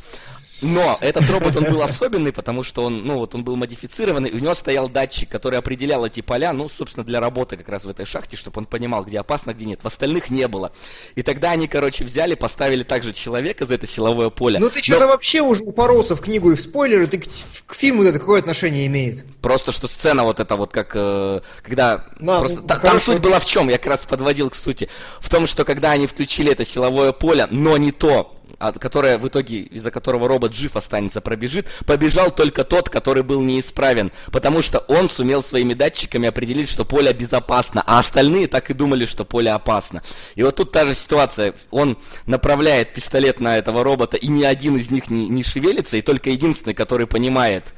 Но 0.63 0.97
этот 1.01 1.29
робот, 1.29 1.57
он 1.57 1.65
был 1.65 1.83
особенный, 1.83 2.33
потому 2.33 2.63
что 2.63 2.85
он, 2.85 3.05
ну, 3.05 3.19
вот 3.19 3.35
он 3.35 3.45
был 3.45 3.57
модифицированный, 3.57 4.31
и 4.31 4.35
у 4.35 4.39
него 4.39 4.55
стоял 4.55 4.89
датчик, 4.89 5.29
который 5.29 5.59
определял 5.59 6.07
эти 6.07 6.21
поля, 6.21 6.53
ну, 6.53 6.69
собственно, 6.69 7.05
для 7.05 7.21
работы 7.21 7.57
как 7.57 7.69
раз 7.69 7.85
в 7.85 7.89
этой 7.89 8.07
шахте, 8.07 8.37
чтобы 8.37 8.61
он 8.61 8.67
понимал, 8.67 9.05
где 9.05 9.19
опасно, 9.19 9.53
где 9.53 9.65
нет. 9.65 9.81
В 9.83 9.87
остальных 9.87 10.31
не 10.31 10.47
было. 10.47 10.73
И 11.17 11.23
тогда 11.23 11.51
они, 11.51 11.67
короче, 11.67 12.05
взяли, 12.05 12.35
поставили 12.35 12.85
также 12.85 13.13
человека 13.13 13.67
за 13.67 13.75
это 13.75 13.87
силовое 13.87 14.31
поле. 14.31 14.59
Ну, 14.59 14.71
ты 14.71 14.83
что-то 14.83 15.07
Но... 15.07 15.09
вообще 15.09 15.41
уже 15.41 15.63
упоролся 15.65 16.15
в 16.15 16.21
книгу 16.21 16.53
и 16.53 16.55
в 16.55 16.61
спойлеры, 16.61 17.07
ты 17.09 17.19
к, 17.19 17.27
к 17.67 17.75
фильму 17.75 18.05
это 18.05 18.19
какое 18.19 18.39
отношение 18.41 18.87
имеет? 18.87 19.25
Просто, 19.41 19.73
что 19.73 19.89
сцена 19.89 20.23
вот 20.23 20.39
эта 20.39 20.55
вот, 20.57 20.73
как, 20.73 20.93
э, 20.95 21.41
когда... 21.63 22.07
Да, 22.21 22.39
просто, 22.41 22.61
ну, 22.61 22.67
та, 22.69 22.79
там 22.79 23.01
суть 23.01 23.19
была 23.19 23.41
в 23.41 23.47
чем, 23.47 23.69
я 23.69 23.79
как 23.79 23.87
раз 23.87 24.01
подводил 24.01 24.49
к 24.51 24.55
сути. 24.55 24.89
В 25.21 25.29
том, 25.29 25.47
что 25.47 25.65
когда 25.65 25.91
они 25.91 26.07
включили 26.07 26.53
это 26.53 26.65
силовое 26.65 27.13
поле, 27.13 27.49
но 27.51 27.77
не 27.77 27.91
то, 27.91 28.37
которое 28.79 29.19
в 29.19 29.27
итоге, 29.27 29.61
из-за 29.61 29.91
которого 29.91 30.29
робот 30.29 30.55
жив 30.55 30.77
останется, 30.77 31.21
пробежит, 31.21 31.67
побежал 31.87 32.31
только 32.31 32.65
тот, 32.65 32.89
который 32.89 33.23
был 33.23 33.41
неисправен, 33.41 34.13
потому 34.31 34.63
что 34.63 34.79
он 34.81 35.09
сумел 35.09 35.43
своими 35.43 35.75
датчиками 35.75 36.29
определить, 36.29 36.69
что 36.69 36.85
поле 36.85 37.13
безопасно, 37.13 37.83
а 37.87 37.99
остальные 37.99 38.49
так 38.49 38.71
и 38.71 38.75
думали, 38.75 39.07
что 39.07 39.25
поле 39.25 39.51
опасно. 39.51 40.03
И 40.35 40.43
вот 40.43 40.57
тут 40.57 40.73
та 40.73 40.85
же 40.87 40.95
ситуация, 40.95 41.55
он 41.71 41.99
направляет 42.27 42.95
пистолет 42.95 43.41
на 43.41 43.59
этого 43.59 43.85
робота, 43.85 44.17
и 44.17 44.29
ни 44.29 44.45
один 44.45 44.77
из 44.77 44.91
них 44.91 45.11
не, 45.11 45.29
не 45.29 45.43
шевелится, 45.43 45.97
и 45.97 46.03
только 46.03 46.31
единственный, 46.31 46.75
который 46.75 47.07
понимает, 47.07 47.75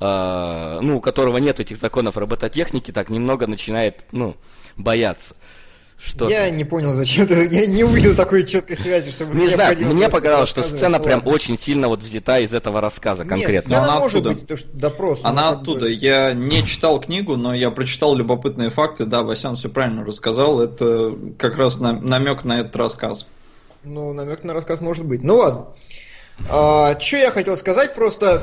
э, 0.00 0.78
ну, 0.82 0.98
у 0.98 1.00
которого 1.00 1.38
нет 1.38 1.60
этих 1.60 1.76
законов 1.76 2.16
робототехники, 2.16 2.90
так 2.90 3.10
немного 3.10 3.46
начинает, 3.46 4.06
ну, 4.12 4.36
бояться. 4.76 5.34
Что 6.04 6.28
я 6.28 6.50
не 6.50 6.64
понял, 6.64 6.94
зачем 6.94 7.26
ты. 7.26 7.46
Я 7.46 7.66
не 7.66 7.84
увидел 7.84 8.16
такой 8.16 8.44
четкой 8.44 8.76
связи, 8.76 9.12
чтобы. 9.12 9.38
Не 9.38 9.48
знаю, 9.48 9.76
мне 9.86 10.08
показалось, 10.08 10.48
что 10.48 10.62
сцена 10.62 10.98
прям 10.98 11.26
очень 11.26 11.56
сильно 11.56 11.88
вот 11.88 12.02
взята 12.02 12.40
из 12.40 12.52
этого 12.52 12.80
рассказа 12.80 13.24
конкретно. 13.24 13.70
Нет, 13.70 13.78
она 13.78 14.00
может 14.00 14.16
оттуда. 14.16 14.34
быть, 14.34 14.46
то, 14.46 14.56
что 14.56 14.68
допрос. 14.72 15.20
Она 15.22 15.50
оттуда. 15.50 15.86
Бы... 15.86 15.92
Я 15.92 16.32
не 16.32 16.64
читал 16.64 17.00
книгу, 17.00 17.36
но 17.36 17.54
я 17.54 17.70
прочитал 17.70 18.16
любопытные 18.16 18.70
факты. 18.70 19.04
Да, 19.04 19.22
Васян 19.22 19.56
все 19.56 19.68
правильно 19.68 20.04
рассказал. 20.04 20.60
Это 20.60 21.16
как 21.38 21.56
раз 21.56 21.78
намек 21.78 22.44
на 22.44 22.60
этот 22.60 22.74
рассказ. 22.76 23.26
Ну, 23.84 24.12
намек 24.12 24.42
на 24.44 24.54
рассказ 24.54 24.80
может 24.80 25.06
быть. 25.06 25.22
Ну 25.22 25.36
ладно. 25.36 25.66
А, 26.50 26.98
что 26.98 27.16
я 27.16 27.30
хотел 27.30 27.56
сказать, 27.56 27.94
просто 27.94 28.42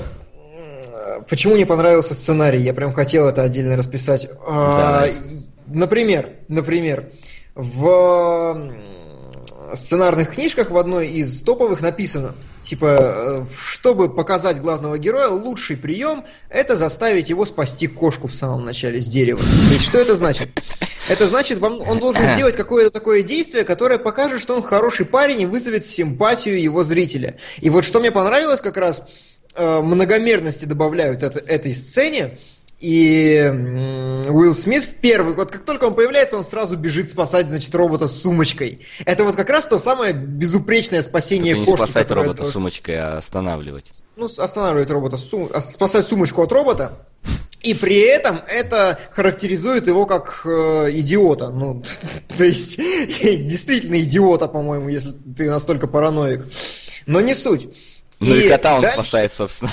почему 1.28 1.56
не 1.56 1.66
понравился 1.66 2.14
сценарий? 2.14 2.62
Я 2.62 2.74
прям 2.74 2.94
хотел 2.94 3.28
это 3.28 3.44
отдельно 3.44 3.76
расписать. 3.76 4.30
А, 4.48 5.06
например, 5.68 6.30
например, 6.48 7.10
в 7.62 8.72
сценарных 9.76 10.34
книжках 10.34 10.72
в 10.72 10.78
одной 10.78 11.10
из 11.10 11.42
топовых 11.42 11.82
написано, 11.82 12.36
типа, 12.64 12.98
э, 13.00 13.46
чтобы 13.56 14.10
показать 14.10 14.62
главного 14.62 14.98
героя, 14.98 15.28
лучший 15.28 15.78
прием– 15.78 16.24
это 16.50 16.78
заставить 16.78 17.30
его 17.30 17.46
спасти 17.46 17.88
кошку 17.88 18.28
в 18.28 18.34
самом 18.34 18.66
начале 18.66 19.00
с 19.00 19.06
дерева. 19.06 19.42
То 19.42 19.74
есть, 19.74 19.86
что 19.86 20.00
это 20.00 20.16
значит? 20.16 20.50
Это 21.08 21.28
значит, 21.28 21.62
он 21.62 22.00
должен 22.00 22.34
сделать 22.34 22.56
какое-то 22.56 22.92
такое 22.92 23.24
действие, 23.24 23.64
которое 23.64 24.00
покажет, 24.00 24.42
что 24.42 24.56
он 24.56 24.64
хороший 24.64 25.06
парень 25.06 25.42
и 25.42 25.46
вызовет 25.46 25.86
симпатию 25.86 26.62
его 26.62 26.84
зрителя. 26.84 27.38
И 27.60 27.70
вот 27.70 27.84
что 27.84 28.00
мне 28.00 28.12
понравилось 28.12 28.62
как 28.62 28.78
раз– 28.78 29.04
э, 29.56 29.82
многомерности 29.82 30.66
добавляют 30.66 31.24
это, 31.24 31.40
этой 31.40 31.74
сцене, 31.74 32.38
и 32.80 33.36
Уилл 34.30 34.56
Смит 34.56 34.86
в 34.86 34.96
первый, 34.96 35.36
вот 35.36 35.52
как 35.52 35.66
только 35.66 35.86
он 35.86 35.96
появляется, 35.96 36.38
он 36.38 36.46
сразу 36.46 36.78
бежит 36.78 37.12
спасать, 37.12 37.50
значит, 37.50 37.76
робота 37.76 38.08
с 38.08 38.22
сумочкой. 38.22 38.86
Это 39.06 39.26
вот 39.26 39.36
как 39.36 39.50
раз 39.50 39.68
то 39.68 39.78
самое 39.78 40.14
безупречное 40.14 41.04
спасение 41.04 41.56
Только 41.56 41.72
кошки. 41.72 41.82
не 41.82 41.88
спасать 41.88 42.12
робота 42.12 42.44
это... 42.44 42.52
сумочкой, 42.52 42.96
а 42.96 43.18
останавливать. 43.18 43.92
Ну, 44.16 44.26
останавливать 44.26 44.90
робота, 44.92 45.18
сум... 45.18 45.50
спасать 45.74 46.08
сумочку 46.08 46.42
от 46.42 46.52
робота. 46.54 47.06
И 47.62 47.74
при 47.74 48.00
этом 48.00 48.42
это 48.48 48.98
характеризует 49.12 49.88
его 49.88 50.06
как 50.06 50.42
э, 50.46 50.92
идиота. 50.92 51.50
Ну, 51.50 51.84
то 52.38 52.46
есть, 52.46 52.78
действительно 52.78 54.00
идиота, 54.00 54.48
по-моему, 54.48 54.88
если 54.88 55.12
ты 55.36 55.50
настолько 55.50 55.88
параноик. 55.88 56.46
Но 57.06 57.20
не 57.20 57.36
суть. 57.36 57.68
Ну 58.22 58.34
и, 58.34 58.46
и 58.46 58.50
кота 58.50 58.76
он 58.76 58.82
дальше... 58.84 58.96
спасает, 58.96 59.34
собственно. 59.34 59.72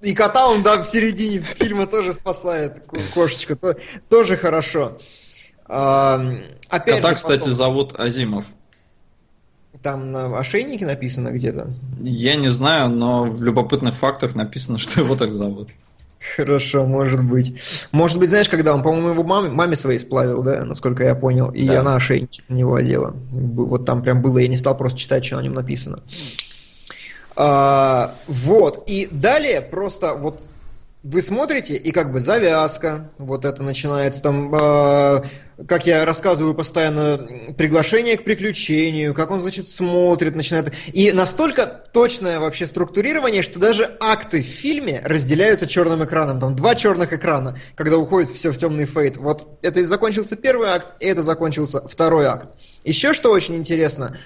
И 0.00 0.14
кота 0.14 0.48
он, 0.48 0.62
да, 0.62 0.82
в 0.82 0.86
середине 0.86 1.40
фильма 1.40 1.86
тоже 1.86 2.12
спасает, 2.12 2.82
кошечка, 3.14 3.56
то, 3.56 3.76
тоже 4.08 4.36
хорошо. 4.36 4.98
А, 5.68 6.20
опять 6.68 6.96
Кота, 6.96 7.08
же, 7.10 7.14
кстати, 7.16 7.40
потом... 7.40 7.54
зовут 7.54 7.98
Азимов. 7.98 8.44
Там 9.82 10.12
на 10.12 10.38
ошейнике 10.38 10.86
написано 10.86 11.30
где-то? 11.30 11.72
Я 12.00 12.36
не 12.36 12.48
знаю, 12.48 12.90
но 12.90 13.24
в 13.24 13.42
любопытных 13.42 13.96
фактах 13.96 14.34
написано, 14.34 14.78
что 14.78 15.00
его 15.00 15.16
так 15.16 15.34
зовут. 15.34 15.70
Хорошо, 16.36 16.86
может 16.86 17.24
быть. 17.24 17.60
Может 17.92 18.18
быть, 18.18 18.30
знаешь, 18.30 18.48
когда 18.48 18.74
он, 18.74 18.82
по-моему, 18.82 19.10
его 19.10 19.22
маме, 19.22 19.50
маме 19.50 19.76
своей 19.76 19.98
сплавил, 19.98 20.42
да, 20.42 20.64
насколько 20.64 21.04
я 21.04 21.14
понял, 21.14 21.50
и 21.50 21.66
да. 21.66 21.80
она 21.80 21.96
ошейничек 21.96 22.48
на 22.48 22.54
него 22.54 22.74
одела. 22.74 23.14
Вот 23.30 23.84
там 23.84 24.02
прям 24.02 24.22
было, 24.22 24.38
я 24.38 24.48
не 24.48 24.56
стал 24.56 24.76
просто 24.76 24.98
читать, 24.98 25.24
что 25.24 25.36
на 25.36 25.42
нем 25.42 25.54
написано. 25.54 26.00
А, 27.36 28.14
вот, 28.26 28.84
и 28.88 29.08
далее 29.10 29.60
просто 29.60 30.14
вот 30.14 30.42
вы 31.06 31.22
смотрите, 31.22 31.76
и 31.76 31.92
как 31.92 32.10
бы 32.10 32.18
завязка, 32.18 33.10
вот 33.18 33.44
это 33.44 33.62
начинается 33.62 34.20
там, 34.22 34.52
э, 34.52 35.22
как 35.68 35.86
я 35.86 36.04
рассказываю 36.04 36.52
постоянно, 36.52 37.54
приглашение 37.56 38.16
к 38.16 38.24
приключению, 38.24 39.14
как 39.14 39.30
он, 39.30 39.40
значит, 39.40 39.68
смотрит, 39.68 40.34
начинает... 40.34 40.72
И 40.92 41.12
настолько 41.12 41.66
точное 41.66 42.40
вообще 42.40 42.66
структурирование, 42.66 43.42
что 43.42 43.60
даже 43.60 43.96
акты 44.00 44.42
в 44.42 44.46
фильме 44.46 45.00
разделяются 45.04 45.68
черным 45.68 46.04
экраном. 46.04 46.40
Там 46.40 46.56
два 46.56 46.74
черных 46.74 47.12
экрана, 47.12 47.56
когда 47.76 47.98
уходит 47.98 48.30
все 48.30 48.50
в 48.50 48.58
темный 48.58 48.86
фейт. 48.86 49.16
Вот 49.16 49.58
это 49.62 49.78
и 49.78 49.84
закончился 49.84 50.34
первый 50.34 50.70
акт, 50.70 50.94
и 50.98 51.06
это 51.06 51.22
закончился 51.22 51.86
второй 51.86 52.26
акт. 52.26 52.48
Еще 52.84 53.12
что 53.12 53.30
очень 53.30 53.54
интересно... 53.54 54.16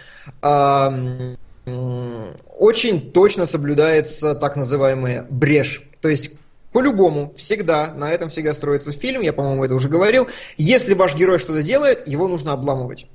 Э, 0.40 1.36
очень 1.66 3.12
точно 3.12 3.46
соблюдается 3.46 4.34
так 4.34 4.56
называемая 4.56 5.26
брешь. 5.28 5.82
То 6.00 6.08
есть 6.08 6.32
по-любому, 6.72 7.34
всегда, 7.36 7.92
на 7.94 8.10
этом 8.10 8.28
всегда 8.28 8.54
строится 8.54 8.92
фильм, 8.92 9.22
я, 9.22 9.32
по-моему, 9.32 9.64
это 9.64 9.74
уже 9.74 9.88
говорил. 9.88 10.28
Если 10.56 10.94
ваш 10.94 11.14
герой 11.16 11.38
что-то 11.38 11.62
делает, 11.62 12.06
его 12.06 12.28
нужно 12.28 12.52
обламывать. 12.52 13.06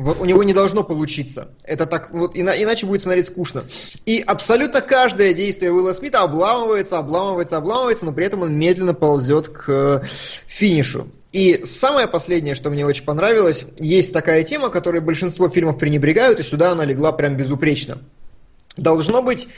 Вот 0.00 0.18
у 0.18 0.24
него 0.24 0.42
не 0.44 0.54
должно 0.54 0.82
получиться. 0.82 1.48
Это 1.62 1.84
так, 1.84 2.10
вот 2.10 2.34
ина, 2.34 2.50
иначе 2.50 2.86
будет 2.86 3.02
смотреть 3.02 3.26
скучно. 3.26 3.62
И 4.06 4.22
абсолютно 4.26 4.80
каждое 4.80 5.34
действие 5.34 5.72
Уилла 5.72 5.92
Смита 5.92 6.22
обламывается, 6.22 6.96
обламывается, 6.98 7.58
обламывается, 7.58 8.06
но 8.06 8.12
при 8.12 8.24
этом 8.24 8.40
он 8.40 8.54
медленно 8.56 8.94
ползет 8.94 9.48
к 9.48 9.64
э, 9.68 10.00
финишу. 10.46 11.08
И 11.32 11.64
самое 11.64 12.08
последнее, 12.08 12.54
что 12.54 12.70
мне 12.70 12.84
очень 12.84 13.04
понравилось, 13.04 13.64
есть 13.78 14.12
такая 14.12 14.42
тема, 14.42 14.68
которой 14.68 15.00
большинство 15.00 15.48
фильмов 15.48 15.78
пренебрегают, 15.78 16.40
и 16.40 16.44
сюда 16.44 16.72
она 16.72 16.84
легла 16.84 17.12
прям 17.12 17.36
безупречно. 17.36 17.98
Должно 18.76 19.22
быть, 19.22 19.48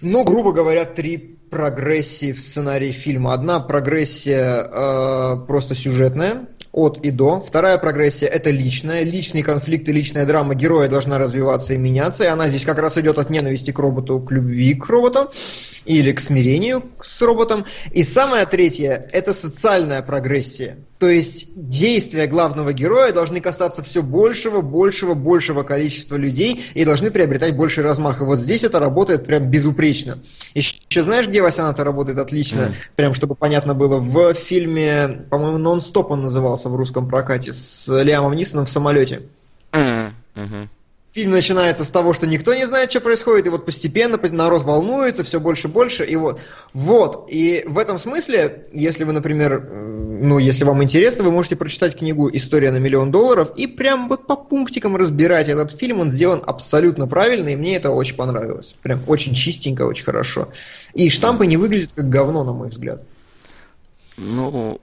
ну, 0.00 0.22
грубо 0.24 0.52
говоря, 0.52 0.84
три 0.84 1.38
прогрессии 1.52 2.32
в 2.32 2.40
сценарии 2.40 2.90
фильма. 2.90 3.34
Одна 3.34 3.60
прогрессия 3.60 4.66
э, 4.72 5.36
просто 5.46 5.74
сюжетная, 5.74 6.48
от 6.72 7.04
и 7.04 7.10
до. 7.10 7.40
Вторая 7.40 7.76
прогрессия 7.76 8.26
это 8.26 8.50
личная. 8.50 9.02
Личный 9.02 9.42
конфликт 9.42 9.86
и 9.88 9.92
личная 9.92 10.24
драма 10.24 10.54
героя 10.54 10.88
должна 10.88 11.18
развиваться 11.18 11.74
и 11.74 11.76
меняться. 11.76 12.24
И 12.24 12.28
она 12.28 12.48
здесь 12.48 12.64
как 12.64 12.78
раз 12.78 12.96
идет 12.96 13.18
от 13.18 13.28
ненависти 13.28 13.70
к 13.70 13.78
роботу 13.78 14.18
к 14.18 14.32
любви 14.32 14.74
к 14.74 14.86
роботу 14.86 15.30
или 15.84 16.12
к 16.12 16.20
смирению 16.20 16.84
с 17.02 17.20
роботом. 17.20 17.66
И 17.90 18.02
самое 18.02 18.46
третье– 18.46 19.08
это 19.12 19.34
социальная 19.34 20.00
прогрессия. 20.00 20.78
То 20.98 21.08
есть 21.08 21.48
действия 21.56 22.28
главного 22.28 22.72
героя 22.72 23.12
должны 23.12 23.40
касаться 23.40 23.82
все 23.82 24.02
большего, 24.02 24.60
большего, 24.60 25.14
большего 25.14 25.64
количества 25.64 26.14
людей 26.14 26.64
и 26.74 26.84
должны 26.84 27.10
приобретать 27.10 27.56
больший 27.56 27.82
размах. 27.82 28.20
И 28.20 28.24
вот 28.24 28.38
здесь 28.38 28.62
это 28.62 28.78
работает 28.78 29.26
прям 29.26 29.50
безупречно. 29.50 30.22
Еще 30.54 31.02
знаешь, 31.02 31.26
где 31.26 31.41
Васяна-то 31.42 31.84
работает 31.84 32.18
отлично? 32.18 32.60
Mm. 32.60 32.74
Прям 32.96 33.14
чтобы 33.14 33.34
понятно 33.34 33.74
было. 33.74 33.98
В 33.98 34.34
фильме, 34.34 35.26
по-моему, 35.30 35.58
«Нон-стоп» 35.58 36.10
он 36.10 36.22
назывался 36.22 36.68
в 36.68 36.76
русском 36.76 37.08
прокате 37.08 37.52
с 37.52 37.86
Лиамом 38.02 38.34
Нисоном 38.34 38.66
в 38.66 38.70
самолете. 38.70 39.22
Mm. 39.72 40.12
Mm-hmm. 40.34 40.68
Фильм 41.12 41.32
начинается 41.32 41.84
с 41.84 41.88
того, 41.88 42.14
что 42.14 42.26
никто 42.26 42.54
не 42.54 42.66
знает, 42.66 42.90
что 42.90 43.02
происходит, 43.02 43.46
и 43.46 43.50
вот 43.50 43.66
постепенно 43.66 44.18
народ 44.30 44.62
волнуется, 44.62 45.22
все 45.24 45.40
больше 45.40 45.68
и 45.68 45.70
больше, 45.70 46.06
и 46.06 46.16
вот. 46.16 46.40
Вот, 46.72 47.26
и 47.28 47.64
в 47.66 47.76
этом 47.76 47.98
смысле, 47.98 48.66
если 48.72 49.04
вы, 49.04 49.12
например, 49.12 49.52
э, 49.52 50.18
ну, 50.22 50.38
если 50.38 50.64
вам 50.64 50.82
интересно, 50.82 51.22
вы 51.22 51.30
можете 51.30 51.54
прочитать 51.54 51.98
книгу 51.98 52.30
«История 52.32 52.70
на 52.70 52.78
миллион 52.78 53.10
долларов» 53.10 53.52
и 53.56 53.66
прям 53.66 54.08
вот 54.08 54.26
по 54.26 54.36
пунктикам 54.36 54.96
разбирать 54.96 55.48
этот 55.48 55.78
фильм, 55.78 56.00
он 56.00 56.10
сделан 56.10 56.42
абсолютно 56.46 57.06
правильно, 57.06 57.50
и 57.50 57.56
мне 57.56 57.76
это 57.76 57.90
очень 57.90 58.16
понравилось. 58.16 58.74
Прям 58.82 59.02
очень 59.06 59.34
чистенько, 59.34 59.82
очень 59.82 60.04
хорошо. 60.04 60.48
И 60.94 61.10
штампы 61.10 61.46
не 61.46 61.58
выглядят 61.58 61.90
как 61.94 62.08
говно, 62.08 62.42
на 62.42 62.54
мой 62.54 62.70
взгляд. 62.70 63.02
Ну, 64.16 64.80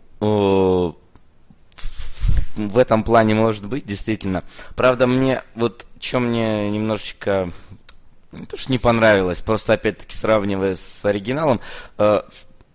в 2.67 2.77
этом 2.77 3.03
плане 3.03 3.35
может 3.35 3.65
быть, 3.65 3.85
действительно. 3.85 4.43
Правда, 4.75 5.07
мне 5.07 5.43
вот, 5.55 5.85
что 5.99 6.19
мне 6.19 6.69
немножечко 6.69 7.51
не 8.31 8.45
то, 8.45 8.57
что 8.57 8.71
не 8.71 8.77
понравилось, 8.77 9.39
просто 9.39 9.73
опять-таки 9.73 10.15
сравнивая 10.15 10.75
с 10.75 11.03
оригиналом, 11.03 11.61
э, 11.97 12.21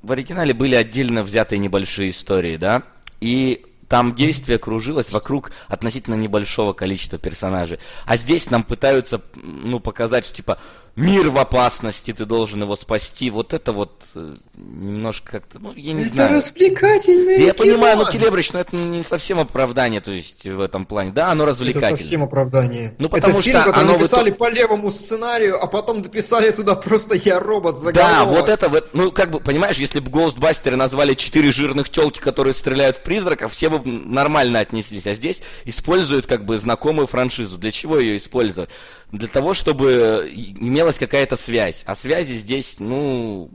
в 0.03 0.13
оригинале 0.13 0.53
были 0.53 0.75
отдельно 0.75 1.23
взятые 1.23 1.59
небольшие 1.59 2.11
истории, 2.11 2.57
да, 2.57 2.83
и 3.21 3.65
там 3.89 4.15
действие 4.15 4.59
кружилось 4.59 5.13
вокруг 5.13 5.53
относительно 5.69 6.15
небольшого 6.15 6.73
количества 6.73 7.19
персонажей. 7.19 7.79
А 8.05 8.17
здесь 8.17 8.51
нам 8.51 8.65
пытаются, 8.65 9.21
ну, 9.35 9.79
показать, 9.79 10.25
что 10.25 10.35
типа 10.35 10.59
мир 10.97 11.31
в 11.31 11.39
опасности, 11.39 12.13
ты 12.13 12.25
должен 12.25 12.63
его 12.63 12.77
спасти. 12.77 13.31
Вот 13.31 13.53
это 13.53 13.73
вот 13.73 14.05
э, 14.15 14.35
немножко 14.55 15.33
как-то, 15.33 15.59
ну, 15.59 15.73
я 15.75 15.93
не 15.93 16.03
это 16.03 16.11
знаю. 16.11 16.31
Это 16.31 16.39
развлекательное 16.39 17.39
Я 17.39 17.53
кино. 17.53 17.65
понимаю, 17.65 17.99
ну, 17.99 18.05
Келебрич, 18.05 18.53
но 18.53 18.61
это 18.61 18.77
не 18.77 19.03
совсем 19.03 19.41
оправдание, 19.41 20.01
то 20.01 20.13
есть, 20.13 20.45
в 20.45 20.61
этом 20.61 20.87
плане. 20.87 21.11
Да, 21.13 21.31
оно 21.31 21.47
развлекательное. 21.47 21.95
Это 21.95 22.03
совсем 22.03 22.23
оправдание. 22.23 22.95
Ну, 22.99 23.09
потому 23.09 23.35
это 23.35 23.43
что 23.43 23.51
фильм, 23.51 23.65
который 23.65 23.85
оно 23.85 23.99
написали 23.99 24.31
вы... 24.31 24.37
по 24.37 24.51
левому 24.51 24.91
сценарию, 24.91 25.63
а 25.63 25.67
потом 25.67 26.03
дописали 26.03 26.51
туда 26.51 26.75
просто 26.75 27.17
«Я 27.17 27.41
робот» 27.41 27.79
заголовок. 27.79 27.95
Да, 27.95 28.25
вот 28.25 28.49
это 28.49 28.69
вот, 28.69 28.91
ну, 28.93 29.11
как 29.11 29.31
бы, 29.31 29.41
понимаешь, 29.41 29.77
если 29.77 30.01
бы 30.01 30.11
Ghostbusters 30.11 30.77
назвали 30.77 31.15
четыре 31.15 31.53
жирных 31.53 31.89
телки, 31.91 32.21
которые 32.21 32.55
стреляют 32.55 32.99
в 32.99 33.03
призраков, 33.03 33.53
все 33.53 33.69
бы 33.69 33.81
нормально 33.85 34.61
отнеслись. 34.61 35.07
А 35.07 35.15
здесь 35.15 35.43
используют, 35.65 36.27
как 36.27 36.45
бы, 36.45 36.59
знакомую 36.59 37.07
франшизу. 37.09 37.59
Для 37.59 37.73
чего 37.73 37.99
ее 37.99 38.17
использовать? 38.17 38.71
Для 39.15 39.29
того, 39.29 39.55
чтобы 39.55 40.29
имелась 40.35 40.99
какая-то 40.99 41.37
связь. 41.37 41.85
А 41.87 41.95
связи 41.95 42.35
здесь, 42.35 42.81
ну, 42.81 43.49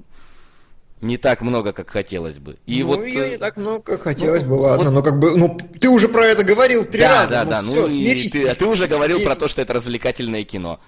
не 1.02 1.18
так 1.18 1.41
много, 1.41 1.73
как 1.73 1.90
хотелось 1.90 2.40
бы. 2.40 2.57
И 2.65 2.81
ну, 2.81 2.88
вот, 2.88 3.06
ее 3.06 3.27
э, 3.27 3.30
не 3.31 3.38
так 3.38 3.57
много, 3.57 3.81
как 3.81 4.03
хотелось 4.03 4.44
ну, 4.44 4.49
бы, 4.52 4.53
ладно. 4.53 4.86
Вот... 4.86 4.94
Но 4.94 5.03
как 5.03 5.19
бы, 5.19 5.36
ну, 5.36 5.60
ты 5.77 5.90
уже 5.90 6.07
про 6.07 6.26
это 6.26 6.45
говорил 6.45 6.86
три 6.86 7.02
да, 7.02 7.10
раза. 7.10 7.30
Да, 7.30 7.44
ну, 7.44 7.49
да, 7.52 7.61
все, 7.61 7.81
ну, 7.81 7.90
смирись, 7.90 8.31
ты, 8.31 8.48
а 8.48 8.56
ты 8.56 8.65
уже 8.65 8.88
говорил 8.88 9.18
смирись. 9.18 9.34
про 9.34 9.36
то, 9.38 9.49
что 9.49 9.61
это 9.61 9.73
развлекательное 9.73 10.45
кино. 10.45 10.80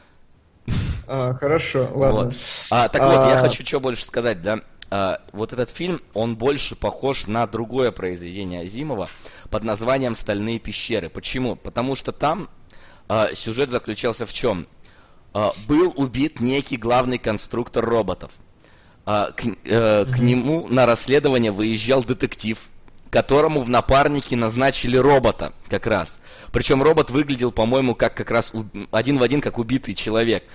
А, 1.05 1.33
хорошо, 1.33 1.89
ладно. 1.93 2.23
Вот. 2.27 2.35
А, 2.69 2.87
так 2.87 3.01
а... 3.01 3.05
вот, 3.07 3.29
я 3.29 3.37
хочу 3.39 3.65
что 3.65 3.81
больше 3.81 4.05
сказать, 4.05 4.41
да. 4.41 4.61
А, 4.89 5.19
вот 5.33 5.51
этот 5.51 5.69
фильм, 5.69 6.01
он 6.13 6.37
больше 6.37 6.77
похож 6.77 7.27
на 7.27 7.45
другое 7.45 7.91
произведение 7.91 8.61
Азимова 8.61 9.09
под 9.49 9.65
названием 9.65 10.15
«Стальные 10.15 10.59
пещеры». 10.59 11.09
Почему? 11.09 11.57
Потому 11.57 11.97
что 11.97 12.13
там 12.13 12.49
а, 13.13 13.35
сюжет 13.35 13.69
заключался 13.69 14.25
в 14.25 14.33
чем? 14.33 14.67
А, 15.33 15.51
был 15.67 15.93
убит 15.97 16.39
некий 16.39 16.77
главный 16.77 17.17
конструктор 17.17 17.83
роботов. 17.83 18.31
А, 19.05 19.31
к, 19.31 19.43
э, 19.45 20.05
к 20.05 20.19
нему 20.19 20.69
на 20.69 20.85
расследование 20.85 21.51
выезжал 21.51 22.05
детектив, 22.05 22.57
которому 23.09 23.63
в 23.63 23.69
напарнике 23.69 24.37
назначили 24.37 24.95
робота 24.95 25.51
как 25.67 25.87
раз. 25.87 26.19
Причем 26.53 26.81
робот 26.81 27.09
выглядел, 27.09 27.51
по-моему, 27.51 27.95
как 27.95 28.15
как 28.15 28.31
раз 28.31 28.53
один 28.91 29.17
в 29.17 29.23
один, 29.23 29.41
как 29.41 29.57
убитый 29.57 29.93
человек. 29.93 30.45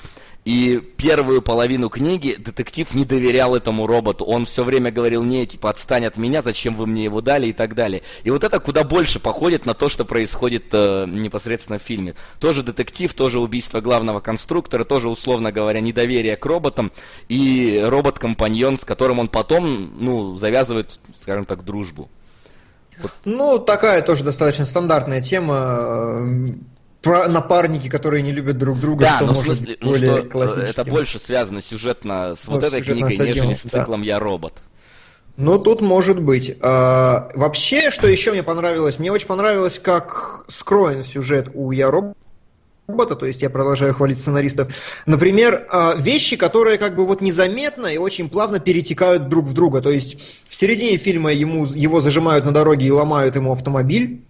И 0.47 0.79
первую 0.97 1.43
половину 1.43 1.89
книги 1.89 2.37
детектив 2.39 2.95
не 2.95 3.05
доверял 3.05 3.57
этому 3.57 3.85
роботу. 3.89 4.25
Он 4.25 4.45
все 4.45 4.63
время 4.63 4.93
говорил, 4.93 5.25
не, 5.25 5.45
типа, 5.45 5.71
отстань 5.71 6.07
от 6.07 6.17
меня, 6.19 6.41
зачем 6.41 6.77
вы 6.77 6.87
мне 6.87 7.03
его 7.03 7.21
дали 7.21 7.49
и 7.49 7.53
так 7.53 7.75
далее. 7.75 8.03
И 8.23 8.31
вот 8.31 8.45
это 8.45 8.61
куда 8.61 8.85
больше 8.85 9.19
походит 9.19 9.67
на 9.67 9.75
то, 9.75 9.89
что 9.89 10.05
происходит 10.05 10.67
э, 10.71 11.07
непосредственно 11.09 11.81
в 11.81 11.83
фильме. 11.83 12.15
Тоже 12.39 12.63
детектив, 12.63 13.13
тоже 13.13 13.41
убийство 13.41 13.81
главного 13.81 14.21
конструктора, 14.21 14.85
тоже, 14.85 15.09
условно 15.09 15.51
говоря, 15.51 15.81
недоверие 15.81 16.37
к 16.37 16.47
роботам 16.47 16.93
и 17.29 17.83
робот-компаньон, 17.85 18.79
с 18.79 18.85
которым 18.85 19.19
он 19.19 19.27
потом, 19.27 19.95
ну, 19.99 20.37
завязывает, 20.37 21.01
скажем 21.21 21.45
так, 21.45 21.65
дружбу. 21.65 22.09
Вот. 22.99 23.11
Ну, 23.25 23.59
такая 23.59 24.01
тоже 24.01 24.23
достаточно 24.23 24.65
стандартная 24.65 25.21
тема 25.21 26.25
про 27.07 27.29
напарники, 27.29 27.89
которые 27.89 28.23
не 28.23 28.33
любят 28.33 28.59
друг 28.59 28.81
друга, 28.81 29.05
да, 29.05 29.17
что 29.19 29.27
но 29.27 29.35
может 29.35 29.59
смысле, 29.59 29.77
ну, 29.81 29.91
более 29.91 30.13
что 30.19 30.23
классическим. 30.29 30.83
Это 30.83 30.91
больше 30.91 31.19
связано 31.21 31.63
сюжетно 31.63 32.35
с 32.35 32.49
вот, 32.49 32.57
вот 32.57 32.65
этой 32.65 32.83
книгой, 32.83 33.15
стадион, 33.15 33.49
нежели 33.49 33.55
с 33.55 33.61
циклом 33.61 34.01
да. 34.01 34.07
«Я 34.07 34.19
робот». 34.19 34.55
Ну, 35.37 35.59
тут 35.59 35.83
может 35.83 36.21
быть. 36.21 36.57
А, 36.63 37.31
вообще, 37.35 37.91
что 37.91 38.09
еще 38.09 38.33
мне 38.33 38.43
понравилось? 38.43 38.99
Мне 38.99 39.13
очень 39.13 39.27
понравилось, 39.29 39.79
как 39.79 40.45
скроен 40.49 41.05
сюжет 41.05 41.51
у 41.55 41.71
«Я 41.71 41.91
робот», 41.93 42.17
робота, 42.89 43.15
то 43.15 43.27
есть 43.27 43.41
я 43.43 43.51
продолжаю 43.51 43.95
хвалить 43.95 44.19
сценаристов. 44.19 44.73
Например, 45.07 45.67
а, 45.71 45.95
вещи, 45.95 46.37
которые 46.37 46.77
как 46.77 46.97
бы 46.97 47.07
вот 47.07 47.21
незаметно 47.21 47.87
и 47.87 47.99
очень 47.99 48.29
плавно 48.29 48.59
перетекают 48.59 49.29
друг 49.29 49.45
в 49.45 49.53
друга. 49.53 49.81
То 49.81 49.91
есть 49.91 50.19
в 50.49 50.57
середине 50.57 50.97
фильма 50.97 51.33
ему, 51.33 51.67
его 51.67 52.01
зажимают 52.01 52.45
на 52.45 52.51
дороге 52.51 52.87
и 52.89 52.91
ломают 52.91 53.37
ему 53.37 53.53
автомобиль 53.53 54.23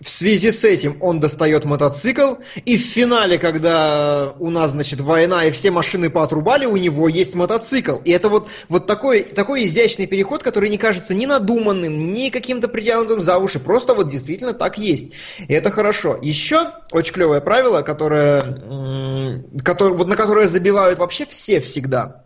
в 0.00 0.10
связи 0.10 0.50
с 0.52 0.62
этим 0.64 0.98
он 1.00 1.20
достает 1.20 1.64
мотоцикл, 1.64 2.34
и 2.64 2.76
в 2.76 2.82
финале, 2.82 3.38
когда 3.38 4.34
у 4.38 4.50
нас, 4.50 4.72
значит, 4.72 5.00
война, 5.00 5.44
и 5.44 5.50
все 5.50 5.70
машины 5.70 6.10
поотрубали, 6.10 6.66
у 6.66 6.76
него 6.76 7.08
есть 7.08 7.34
мотоцикл. 7.34 7.96
И 8.04 8.10
это 8.10 8.28
вот, 8.28 8.48
вот 8.68 8.86
такой, 8.86 9.22
такой 9.22 9.64
изящный 9.64 10.06
переход, 10.06 10.42
который 10.42 10.68
не 10.68 10.78
кажется 10.78 11.14
ни 11.14 11.24
надуманным, 11.24 12.12
ни 12.12 12.28
каким-то 12.28 12.68
притянутым 12.68 13.22
за 13.22 13.38
уши, 13.38 13.58
просто 13.58 13.94
вот 13.94 14.10
действительно 14.10 14.52
так 14.52 14.76
есть. 14.76 15.12
И 15.38 15.52
это 15.52 15.70
хорошо. 15.70 16.18
Еще 16.20 16.72
очень 16.90 17.14
клевое 17.14 17.40
правило, 17.40 17.82
которое, 17.82 19.42
которое, 19.64 19.94
вот 19.94 20.08
на 20.08 20.16
которое 20.16 20.48
забивают 20.48 20.98
вообще 20.98 21.24
все 21.24 21.60
всегда 21.60 22.22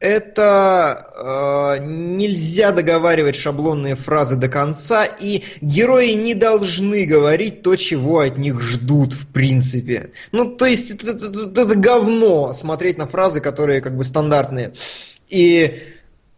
это 0.00 1.76
э, 1.80 1.84
нельзя 1.84 2.72
договаривать 2.72 3.34
шаблонные 3.34 3.96
фразы 3.96 4.36
до 4.36 4.48
конца, 4.48 5.04
и 5.04 5.42
герои 5.60 6.12
не 6.12 6.34
должны 6.34 7.04
говорить 7.04 7.62
то, 7.62 7.74
чего 7.76 8.20
от 8.20 8.38
них 8.38 8.60
ждут, 8.60 9.12
в 9.12 9.26
принципе. 9.26 10.12
Ну, 10.30 10.56
то 10.56 10.66
есть, 10.66 10.90
это, 10.90 11.10
это, 11.10 11.26
это, 11.26 11.62
это 11.62 11.74
говно 11.74 12.52
смотреть 12.52 12.98
на 12.98 13.06
фразы, 13.06 13.40
которые 13.40 13.80
как 13.80 13.96
бы 13.96 14.04
стандартные. 14.04 14.72
И 15.28 15.82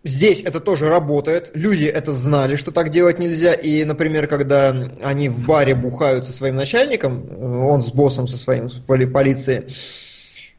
Здесь 0.03 0.43
это 0.43 0.61
тоже 0.61 0.89
работает. 0.89 1.51
Люди 1.53 1.85
это 1.85 2.15
знали, 2.15 2.57
что 2.57 2.70
так 2.70 2.89
делать 2.89 3.19
нельзя. 3.19 3.53
И, 3.53 3.85
например, 3.85 4.28
когда 4.28 4.70
они 5.03 5.28
в 5.28 5.45
баре 5.45 5.74
бухают 5.74 6.24
со 6.24 6.32
своим 6.32 6.57
начальником, 6.57 7.27
э, 7.28 7.59
он 7.59 7.82
с 7.82 7.93
боссом 7.93 8.27
со 8.27 8.39
своим 8.39 8.69
поли 8.87 9.05
полиции, 9.05 9.69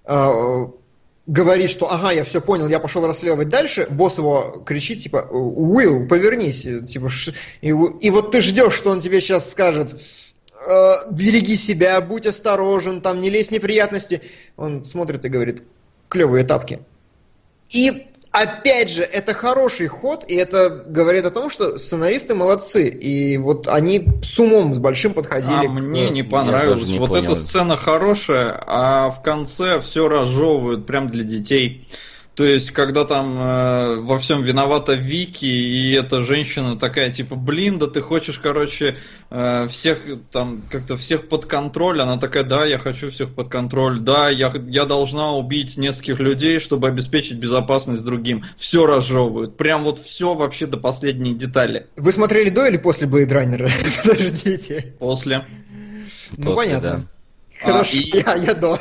э, 0.05 0.65
говорит, 1.31 1.69
что 1.69 1.89
ага, 1.89 2.11
я 2.11 2.25
все 2.25 2.41
понял, 2.41 2.67
я 2.67 2.81
пошел 2.81 3.07
расследовать 3.07 3.47
дальше, 3.47 3.87
босс 3.89 4.17
его 4.17 4.61
кричит, 4.65 5.03
типа, 5.03 5.29
Уилл, 5.31 6.05
повернись, 6.05 6.63
типа, 6.63 7.09
и, 7.61 7.67
и 7.69 8.09
вот 8.09 8.31
ты 8.31 8.41
ждешь, 8.41 8.73
что 8.73 8.89
он 8.89 8.99
тебе 8.99 9.21
сейчас 9.21 9.49
скажет, 9.49 9.95
э, 10.67 10.93
береги 11.09 11.55
себя, 11.55 12.01
будь 12.01 12.27
осторожен, 12.27 12.99
там, 12.99 13.21
не 13.21 13.29
лезь 13.29 13.47
в 13.47 13.51
неприятности. 13.51 14.21
Он 14.57 14.83
смотрит 14.83 15.23
и 15.23 15.29
говорит, 15.29 15.63
клевые 16.09 16.43
тапки. 16.43 16.81
И 17.69 18.07
опять 18.31 18.89
же, 18.89 19.03
это 19.03 19.33
хороший 19.33 19.87
ход, 19.87 20.23
и 20.27 20.35
это 20.35 20.69
говорит 20.69 21.25
о 21.25 21.31
том, 21.31 21.49
что 21.49 21.77
сценаристы 21.77 22.33
молодцы. 22.33 22.89
И 22.89 23.37
вот 23.37 23.67
они 23.67 24.07
с 24.23 24.39
умом, 24.39 24.73
с 24.73 24.77
большим 24.77 25.13
подходили. 25.13 25.67
А 25.67 25.67
к... 25.67 25.69
мне 25.69 26.09
не 26.09 26.23
понравилось. 26.23 26.87
Не 26.87 26.99
вот 26.99 27.09
понял. 27.09 27.23
эта 27.23 27.35
сцена 27.35 27.77
хорошая, 27.77 28.61
а 28.65 29.09
в 29.09 29.21
конце 29.21 29.79
все 29.81 30.07
разжевывают 30.07 30.85
прям 30.85 31.09
для 31.09 31.23
детей. 31.23 31.87
То 32.41 32.47
есть, 32.47 32.71
когда 32.71 33.05
там 33.05 33.37
э, 33.39 33.95
во 33.97 34.17
всем 34.17 34.41
виновата 34.41 34.95
Вики, 34.95 35.45
и 35.45 35.91
эта 35.91 36.23
женщина 36.23 36.75
такая, 36.75 37.11
типа, 37.11 37.35
блин, 37.35 37.77
да 37.77 37.85
ты 37.85 38.01
хочешь, 38.01 38.39
короче, 38.39 38.97
э, 39.29 39.67
всех 39.69 39.99
там 40.31 40.63
как-то 40.67 40.97
всех 40.97 41.29
под 41.29 41.45
контроль, 41.45 42.01
она 42.01 42.17
такая, 42.17 42.41
да, 42.43 42.65
я 42.65 42.79
хочу 42.79 43.11
всех 43.11 43.35
под 43.35 43.47
контроль, 43.47 43.99
да, 43.99 44.31
я, 44.31 44.51
я 44.65 44.85
должна 44.85 45.33
убить 45.33 45.77
нескольких 45.77 46.17
людей, 46.17 46.57
чтобы 46.57 46.87
обеспечить 46.87 47.37
безопасность 47.37 48.03
другим. 48.03 48.43
Все 48.57 48.87
разжевывают, 48.87 49.55
прям 49.55 49.83
вот 49.83 49.99
все 49.99 50.33
вообще 50.33 50.65
до 50.65 50.77
последней 50.77 51.35
детали. 51.35 51.89
Вы 51.95 52.11
смотрели 52.11 52.49
до 52.49 52.65
или 52.65 52.77
после 52.77 53.05
Blade 53.05 53.29
Runner? 53.29 53.69
Подождите. 54.03 54.95
После. 54.97 55.45
Ну, 56.31 56.55
после, 56.55 56.55
понятно. 56.55 56.89
Да. 56.89 57.20
Хорошо, 57.63 57.97
а, 57.97 58.17
и... 58.17 58.23
я, 58.25 58.35
я 58.35 58.53
до. 58.53 58.77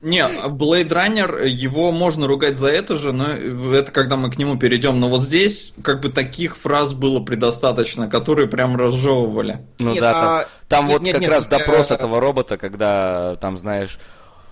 Не, 0.00 0.22
Blade 0.22 0.88
Runner, 0.88 1.46
его 1.46 1.92
можно 1.92 2.26
ругать 2.26 2.56
за 2.56 2.68
это 2.68 2.96
же, 2.96 3.12
но 3.12 3.32
это 3.74 3.92
когда 3.92 4.16
мы 4.16 4.30
к 4.30 4.38
нему 4.38 4.58
перейдем. 4.58 4.98
Но 4.98 5.10
вот 5.10 5.22
здесь 5.22 5.74
как 5.82 6.00
бы 6.00 6.08
таких 6.08 6.56
фраз 6.56 6.94
было 6.94 7.20
предостаточно, 7.20 8.08
которые 8.08 8.48
прям 8.48 8.76
разжевывали. 8.76 9.66
Ну 9.78 9.92
нет, 9.92 10.00
да, 10.00 10.12
там, 10.12 10.24
а... 10.24 10.46
там 10.68 10.84
нет, 10.86 10.92
вот 10.92 11.02
нет, 11.02 11.14
как 11.14 11.22
нет, 11.22 11.30
раз 11.30 11.50
нет, 11.50 11.50
допрос 11.50 11.90
а... 11.90 11.94
этого 11.94 12.18
робота, 12.18 12.56
когда 12.56 13.36
там, 13.36 13.58
знаешь, 13.58 13.98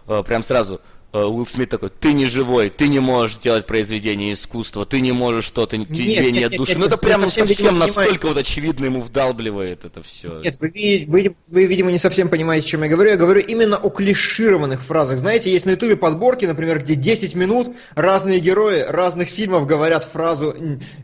э, 0.06 0.22
прям 0.22 0.42
сразу 0.42 0.80
Э, 0.80 0.97
Уилл 1.12 1.46
Смит 1.46 1.70
такой, 1.70 1.88
ты 1.88 2.12
не 2.12 2.26
живой, 2.26 2.68
ты 2.68 2.86
не 2.86 2.98
можешь 2.98 3.38
делать 3.38 3.66
произведение 3.66 4.34
искусства, 4.34 4.84
ты 4.84 5.00
не 5.00 5.12
можешь 5.12 5.44
что-то, 5.44 5.76
тебе 5.76 6.06
нет, 6.06 6.24
нет, 6.24 6.32
нет 6.32 6.56
души. 6.56 6.72
Нет, 6.72 6.80
ну 6.80 6.86
это 6.86 6.98
прям 6.98 7.22
совсем, 7.22 7.46
совсем 7.46 7.78
настолько 7.78 8.26
вот 8.26 8.36
очевидно 8.36 8.84
ему 8.84 9.00
вдалбливает 9.00 9.86
это 9.86 10.02
все. 10.02 10.42
Нет, 10.42 10.56
вы, 10.60 11.06
вы, 11.08 11.36
вы, 11.46 11.64
видимо, 11.64 11.90
не 11.90 11.98
совсем 11.98 12.28
понимаете, 12.28 12.66
о 12.66 12.70
чем 12.70 12.82
я 12.82 12.90
говорю. 12.90 13.10
Я 13.10 13.16
говорю 13.16 13.40
именно 13.40 13.78
о 13.78 13.88
клишированных 13.88 14.82
фразах. 14.82 15.20
Знаете, 15.20 15.50
есть 15.50 15.64
на 15.64 15.70
ютубе 15.70 15.96
подборки, 15.96 16.44
например, 16.44 16.80
где 16.80 16.94
10 16.94 17.34
минут 17.34 17.74
разные 17.94 18.38
герои 18.38 18.80
разных 18.80 19.28
фильмов 19.30 19.66
говорят 19.66 20.04
фразу 20.04 20.54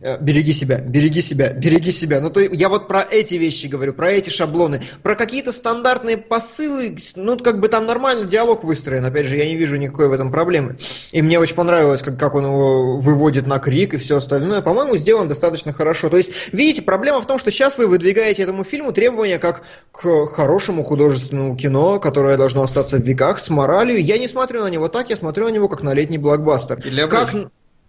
э, 0.03 0.19
«береги 0.21 0.53
себя, 0.53 0.81
береги 0.81 1.23
себя, 1.23 1.55
береги 1.55 1.93
себя». 1.93 2.21
Ну 2.21 2.29
то 2.29 2.41
я 2.41 2.69
вот 2.69 2.89
про 2.89 3.03
эти 3.03 3.37
вещи 3.37 3.69
говорю, 3.69 3.95
про 3.95 4.11
эти 4.11 4.29
шаблоны. 4.29 4.83
Про 5.03 5.17
какие-то 5.17 5.51
стандартные 5.51 6.19
посылы, 6.19 6.99
ну 7.17 7.39
как 7.39 7.61
бы 7.61 7.69
там 7.69 7.87
нормально 7.87 8.27
диалог 8.27 8.65
выстроен. 8.65 9.05
Опять 9.05 9.29
же, 9.29 9.37
я 9.39 9.47
не 9.47 9.57
вижу 9.57 9.77
никакой 9.95 10.09
в 10.09 10.13
этом 10.13 10.31
проблемы. 10.31 10.77
И 11.13 11.23
мне 11.23 11.39
очень 11.39 11.55
понравилось, 11.55 12.03
как, 12.03 12.19
как 12.19 12.35
он 12.35 12.45
его 12.45 12.99
выводит 12.99 13.47
на 13.47 13.59
крик 13.59 13.95
и 13.95 13.97
все 13.97 14.17
остальное. 14.17 14.61
По-моему, 14.61 14.97
сделан 14.97 15.29
достаточно 15.29 15.73
хорошо. 15.73 16.09
То 16.09 16.17
есть, 16.17 16.31
видите, 16.53 16.83
проблема 16.83 17.21
в 17.21 17.27
том, 17.27 17.39
что 17.39 17.51
сейчас 17.51 17.79
вы 17.79 17.87
выдвигаете 17.87 18.43
этому 18.43 18.65
фильму 18.65 18.93
требования 18.93 19.39
как 19.39 19.63
к 19.93 20.27
хорошему 20.27 20.85
художественному 20.85 21.57
кино, 21.57 22.01
которое 22.01 22.37
должно 22.37 22.63
остаться 22.63 22.99
в 22.99 23.03
веках, 23.03 23.39
с 23.39 23.49
моралью. 23.49 24.03
Я 24.03 24.19
не 24.19 24.29
смотрю 24.29 24.63
на 24.63 24.69
него 24.69 24.89
так, 24.89 25.11
я 25.11 25.17
смотрю 25.17 25.45
на 25.45 25.51
него 25.51 25.69
как 25.69 25.83
на 25.83 25.95
летний 25.95 26.19
блокбастер. 26.19 26.81
Или 26.85 27.09
как... 27.09 27.31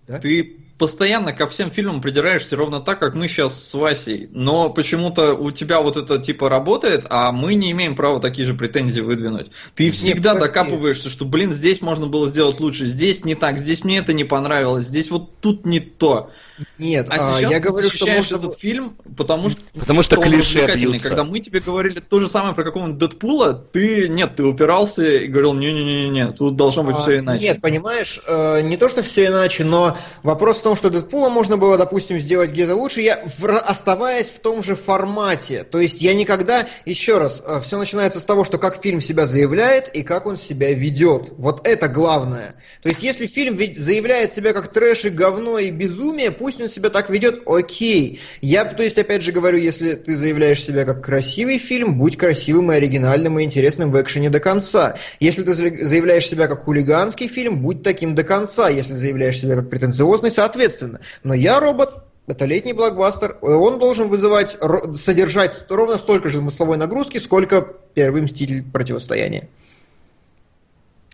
Да? 0.08 0.20
Ты 0.20 0.65
постоянно 0.78 1.32
ко 1.34 1.48
всем 1.48 1.72
фильмам 1.72 2.02
придираешься 2.02 2.56
ровно 2.56 2.82
так, 2.82 3.00
как 3.00 3.16
мы 3.16 3.28
сейчас 3.28 3.64
с 3.64 3.74
Васей. 3.74 4.30
Но 4.32 4.70
почему-то 4.70 5.34
у 5.34 5.52
тебя 5.52 5.82
вот 5.82 5.98
это 5.98 6.18
типа 6.18 6.50
работает, 6.50 7.06
а 7.10 7.32
мы 7.32 7.56
не 7.56 7.72
имеем 7.72 7.96
права 7.96 8.20
такие 8.20 8.46
же 8.46 8.54
претензии 8.54 9.02
выдвинуть. 9.02 9.52
Ты 9.76 9.92
всегда 9.92 10.34
Нет, 10.34 10.42
докапываешься, 10.42 11.10
что, 11.10 11.26
блин, 11.26 11.52
здесь 11.52 11.82
можно 11.82 12.08
было 12.08 12.28
сделать 12.28 12.60
лучше, 12.60 12.86
здесь 12.88 13.24
не 13.24 13.36
так, 13.36 13.60
здесь 13.60 13.84
мне 13.84 14.00
это 14.00 14.14
не 14.14 14.24
понравилось, 14.24 14.86
здесь 14.86 15.10
вот 15.10 15.40
тут 15.40 15.66
не 15.66 15.80
то. 15.80 16.32
Нет, 16.78 17.08
а, 17.10 17.16
а 17.16 17.18
сейчас 17.18 17.52
я 17.52 17.60
ты 17.60 17.68
говорю, 17.68 17.90
что 17.90 18.06
можно... 18.06 18.36
этот 18.38 18.58
фильм, 18.58 18.98
потому 19.18 19.50
что, 19.50 19.62
потому 19.78 20.04
что, 20.04 20.16
что 20.16 20.24
клише 20.24 20.74
бьются. 20.76 21.10
Когда 21.10 21.24
мы 21.24 21.40
тебе 21.40 21.60
говорили 21.60 22.00
то 22.00 22.20
же 22.20 22.30
самое 22.30 22.56
про 22.56 22.64
какого-нибудь 22.64 22.98
Дэдпула, 22.98 23.54
ты 23.54 24.08
нет, 24.08 24.36
ты 24.36 24.44
упирался 24.44 25.06
и 25.06 25.28
говорил, 25.28 25.54
не-не-не, 25.54 26.32
тут 26.32 26.56
должно 26.56 26.84
быть 26.84 26.96
а, 26.96 27.02
все 27.02 27.20
иначе. 27.20 27.44
Нет, 27.46 27.62
понимаешь, 27.62 28.22
э, 28.26 28.62
не 28.62 28.78
то, 28.78 28.88
что 28.88 29.04
все 29.04 29.28
иначе, 29.28 29.66
но 29.66 29.98
вопрос 30.24 30.60
в 30.60 30.64
том, 30.64 30.76
что 30.76 30.90
Дэдпула 30.90 31.30
можно 31.30 31.58
было, 31.58 31.78
допустим, 31.78 32.20
сделать 32.20 32.52
где-то 32.52 32.76
лучше, 32.76 33.02
я 33.02 33.24
в, 33.38 33.58
оставаясь 33.58 34.28
в 34.28 34.40
том 34.40 34.64
же 34.64 34.76
формате. 34.76 35.64
То 35.64 35.80
есть 35.80 36.02
я 36.02 36.14
никогда, 36.14 36.68
еще 36.86 37.18
раз, 37.18 37.42
э, 37.46 37.60
все 37.62 37.78
начинается 37.78 38.20
с 38.20 38.24
того, 38.24 38.46
что 38.46 38.58
как 38.58 38.82
фильм 38.82 39.02
себя 39.02 39.26
заявляет 39.26 39.94
и 39.94 40.04
как 40.04 40.26
он 40.26 40.38
себя 40.38 40.74
ведет. 40.74 41.34
Вот 41.38 41.68
это 41.68 41.88
главное. 41.88 42.56
То 42.82 42.90
есть 42.90 43.04
если 43.04 43.26
фильм 43.26 43.58
заявляет 43.58 44.34
себя 44.34 44.54
как 44.54 44.72
трэш 44.72 45.06
и 45.06 45.10
говно 45.10 45.60
и 45.60 45.72
безумие, 45.72 46.32
пусть 46.46 46.62
он 46.62 46.70
себя 46.70 46.92
так 46.92 47.10
ведет, 47.10 47.42
окей. 47.48 48.20
Я, 48.40 48.66
то 48.66 48.84
есть, 48.84 49.00
опять 49.00 49.24
же 49.24 49.32
говорю, 49.32 49.58
если 49.58 49.94
ты 49.94 50.16
заявляешь 50.16 50.64
себя 50.64 50.86
как 50.86 51.04
красивый 51.04 51.58
фильм, 51.58 51.98
будь 51.98 52.18
красивым 52.18 52.72
и 52.72 52.76
оригинальным 52.76 53.40
и 53.40 53.44
интересным 53.44 53.90
в 53.90 54.00
экшене 54.00 54.30
до 54.30 54.40
конца. 54.40 54.96
Если 55.20 55.42
ты 55.42 55.56
заявляешь 55.56 56.28
себя 56.28 56.46
как 56.46 56.66
хулиганский 56.66 57.28
фильм, 57.28 57.64
будь 57.64 57.82
таким 57.82 58.14
до 58.14 58.22
конца. 58.22 58.70
Если 58.70 58.94
заявляешь 58.94 59.40
себя 59.40 59.56
как 59.56 59.72
претенциозный, 59.72 60.32
соответственно. 60.32 61.00
Но 61.24 61.34
я 61.34 61.60
робот, 61.60 62.04
это 62.28 62.46
летний 62.46 62.74
блокбастер, 62.74 63.40
он 63.42 63.80
должен 63.80 64.08
вызывать, 64.10 64.56
содержать 65.04 65.66
ровно 65.68 65.98
столько 65.98 66.30
же 66.30 66.42
смысловой 66.42 66.78
нагрузки, 66.78 67.18
сколько 67.18 67.74
первый 67.96 68.22
Мститель 68.22 68.64
противостояния. 68.72 69.50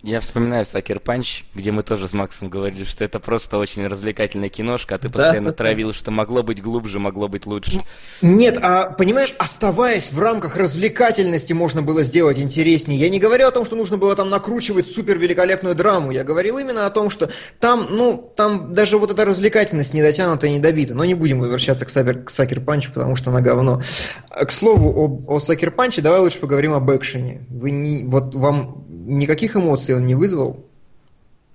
Я 0.04 0.20
вспоминаю 0.20 0.66
Сакер 0.66 1.00
Панч, 1.00 1.44
где 1.54 1.72
мы 1.72 1.84
тоже 1.84 2.08
с 2.08 2.14
Максом 2.14 2.50
говорили, 2.50 2.86
что 2.86 3.04
это 3.04 3.20
просто 3.20 3.60
очень 3.60 3.86
развлекательная 3.86 4.50
киношка, 4.50 4.96
а 4.96 4.98
ты 4.98 5.10
постоянно 5.10 5.52
да, 5.52 5.56
травил, 5.56 5.90
да. 5.90 5.94
что 5.94 6.10
могло 6.10 6.42
быть 6.42 6.60
глубже, 6.60 6.98
могло 6.98 7.28
быть 7.28 7.46
лучше. 7.46 7.84
Нет, 8.24 8.58
а 8.60 8.90
понимаешь, 8.90 9.36
оставаясь 9.38 10.12
в 10.12 10.20
рамках 10.20 10.56
развлекательности, 10.56 11.54
можно 11.54 11.84
было 11.84 12.04
сделать 12.04 12.40
интереснее. 12.40 13.00
Я 13.00 13.10
не 13.10 13.20
говорил 13.20 13.50
о 13.50 13.52
том, 13.52 13.64
что 13.64 13.76
нужно 13.76 13.98
было 13.98 14.16
там 14.16 14.32
накручивать 14.32 14.88
супер 14.88 15.20
великолепную 15.20 15.76
драму. 15.76 16.10
Я 16.10 16.24
говорил 16.24 16.58
именно 16.58 16.88
о 16.88 16.90
том, 16.90 17.12
что 17.12 17.30
там, 17.60 17.88
ну, 17.92 18.34
там 18.36 18.74
даже 18.74 18.98
вот 18.98 19.12
эта 19.12 19.24
развлекательность 19.24 19.94
не 19.94 20.02
дотянута 20.02 20.48
и 20.48 20.52
не 20.52 20.60
добита. 20.60 20.96
Но 20.96 21.06
не 21.06 21.14
будем 21.14 21.40
возвращаться 21.40 21.86
к, 21.86 21.90
Сабер, 21.92 22.24
к 22.24 22.32
Сакер 22.32 22.60
Панчу, 22.60 22.92
потому 22.92 23.16
что 23.16 23.30
она 23.30 23.42
говно. 23.42 23.84
К 24.32 24.52
слову 24.52 25.24
о, 25.28 25.36
о 25.36 25.40
Сакер 25.40 25.70
Панче, 25.70 26.02
давай 26.02 26.22
лучше 26.22 26.40
поговорим 26.40 26.74
об 26.74 26.90
экшене. 26.90 27.46
Вы 27.50 27.70
не, 27.70 28.04
вот 28.04 28.34
вам 28.34 28.88
никаких 29.06 29.56
эмоций 29.56 29.91
он 29.94 30.06
не 30.06 30.16
вызвал? 30.16 30.66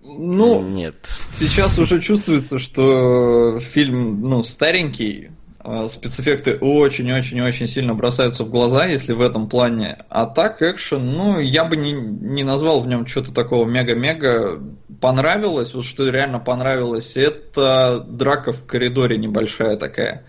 Ну, 0.02 0.62
нет. 0.62 0.94
Сейчас 1.32 1.78
уже 1.78 2.00
чувствуется, 2.00 2.58
что 2.58 3.58
фильм, 3.60 4.20
ну, 4.20 4.42
старенький, 4.44 5.30
а 5.58 5.88
спецэффекты 5.88 6.58
очень-очень-очень 6.60 7.66
сильно 7.66 7.92
бросаются 7.94 8.44
в 8.44 8.50
глаза, 8.50 8.86
если 8.86 9.12
в 9.12 9.20
этом 9.20 9.48
плане. 9.48 9.98
А 10.08 10.26
так, 10.26 10.62
экшен, 10.62 11.04
ну, 11.04 11.40
я 11.40 11.64
бы 11.64 11.76
не, 11.76 11.92
не 11.92 12.44
назвал 12.44 12.80
в 12.80 12.86
нем 12.86 13.04
что-то 13.06 13.34
такого 13.34 13.66
мега-мега. 13.66 14.60
Понравилось, 15.00 15.74
вот 15.74 15.84
что 15.84 16.08
реально 16.08 16.38
понравилось, 16.38 17.16
это 17.16 18.06
драка 18.08 18.52
в 18.52 18.64
коридоре 18.64 19.18
небольшая 19.18 19.76
такая. 19.76 20.24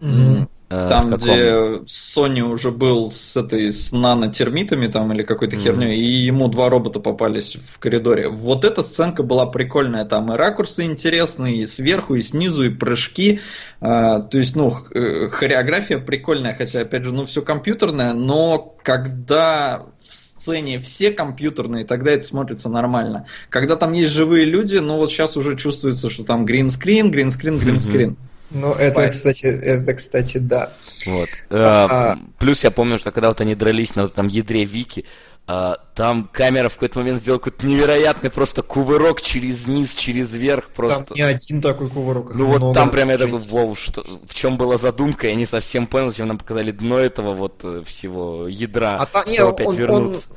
Mm-hmm. 0.00 0.46
Э, 0.68 0.88
там, 0.88 1.10
где 1.10 1.80
Sony 1.84 2.40
уже 2.40 2.72
был 2.72 3.08
с 3.08 3.36
этой 3.36 3.72
с 3.72 3.92
нанотермитами 3.92 4.88
там 4.88 5.12
или 5.12 5.22
какой-то 5.22 5.54
mm. 5.54 5.60
херней, 5.60 5.96
и 5.96 6.02
ему 6.02 6.48
два 6.48 6.68
робота 6.68 6.98
попались 6.98 7.56
в 7.56 7.78
коридоре. 7.78 8.28
Вот 8.28 8.64
эта 8.64 8.82
сценка 8.82 9.22
была 9.22 9.46
прикольная. 9.46 10.04
Там 10.04 10.32
и 10.32 10.36
ракурсы 10.36 10.84
интересные, 10.84 11.58
и 11.58 11.66
сверху, 11.66 12.16
и 12.16 12.22
снизу, 12.22 12.64
и 12.64 12.70
прыжки. 12.70 13.40
А, 13.80 14.18
то 14.18 14.38
есть, 14.38 14.56
ну, 14.56 14.76
э, 14.92 15.28
хореография 15.28 15.98
прикольная, 15.98 16.56
хотя, 16.56 16.80
опять 16.80 17.04
же, 17.04 17.12
ну, 17.12 17.26
все 17.26 17.42
компьютерное, 17.42 18.12
но 18.12 18.74
когда 18.82 19.86
в 20.00 20.14
сцене 20.14 20.80
все 20.80 21.12
компьютерные, 21.12 21.84
тогда 21.84 22.10
это 22.10 22.24
смотрится 22.24 22.68
нормально. 22.68 23.26
Когда 23.50 23.76
там 23.76 23.92
есть 23.92 24.12
живые 24.12 24.44
люди, 24.44 24.78
ну 24.78 24.96
вот 24.96 25.12
сейчас 25.12 25.36
уже 25.36 25.56
чувствуется, 25.56 26.10
что 26.10 26.24
там 26.24 26.44
гринскрин, 26.44 27.12
гринскрин, 27.12 27.58
гринскрин. 27.58 28.10
Mm-hmm. 28.10 28.35
Ну, 28.50 28.72
это, 28.72 29.08
кстати, 29.08 29.46
это, 29.46 29.94
кстати, 29.94 30.38
да. 30.38 30.72
Вот. 31.06 31.28
А, 31.50 31.86
а, 31.90 32.16
плюс 32.38 32.64
я 32.64 32.70
помню, 32.70 32.98
что 32.98 33.10
когда 33.10 33.28
вот 33.28 33.40
они 33.40 33.54
дрались 33.54 33.94
на 33.94 34.08
там 34.08 34.28
ядре 34.28 34.64
Вики, 34.64 35.04
а, 35.48 35.76
там 35.94 36.28
камера 36.32 36.68
в 36.68 36.74
какой-то 36.74 36.98
момент 36.98 37.20
сделала 37.20 37.38
какой-то 37.38 37.66
невероятный 37.66 38.30
просто 38.30 38.62
кувырок 38.62 39.22
через 39.22 39.66
низ, 39.66 39.94
через 39.94 40.32
верх 40.34 40.68
просто. 40.68 41.04
Там 41.04 41.16
не 41.16 41.22
один 41.22 41.60
такой 41.60 41.88
кувырок. 41.88 42.34
Ну 42.34 42.46
вот 42.46 42.74
там 42.74 42.90
прям 42.90 43.10
я 43.10 43.18
такой, 43.18 43.38
вау, 43.38 43.74
что, 43.74 44.04
в 44.28 44.34
чем 44.34 44.58
была 44.58 44.76
задумка, 44.78 45.28
я 45.28 45.34
не 45.34 45.46
совсем 45.46 45.86
понял, 45.86 46.10
зачем 46.10 46.28
нам 46.28 46.38
показали 46.38 46.70
дно 46.72 46.98
этого 46.98 47.34
вот 47.34 47.60
э, 47.62 47.82
всего 47.86 48.48
ядра, 48.48 48.96
а 48.98 49.06
та, 49.06 49.24
не, 49.24 49.38
опять 49.38 49.68
он, 49.68 49.76
вернуться. 49.76 50.26
Он 50.30 50.36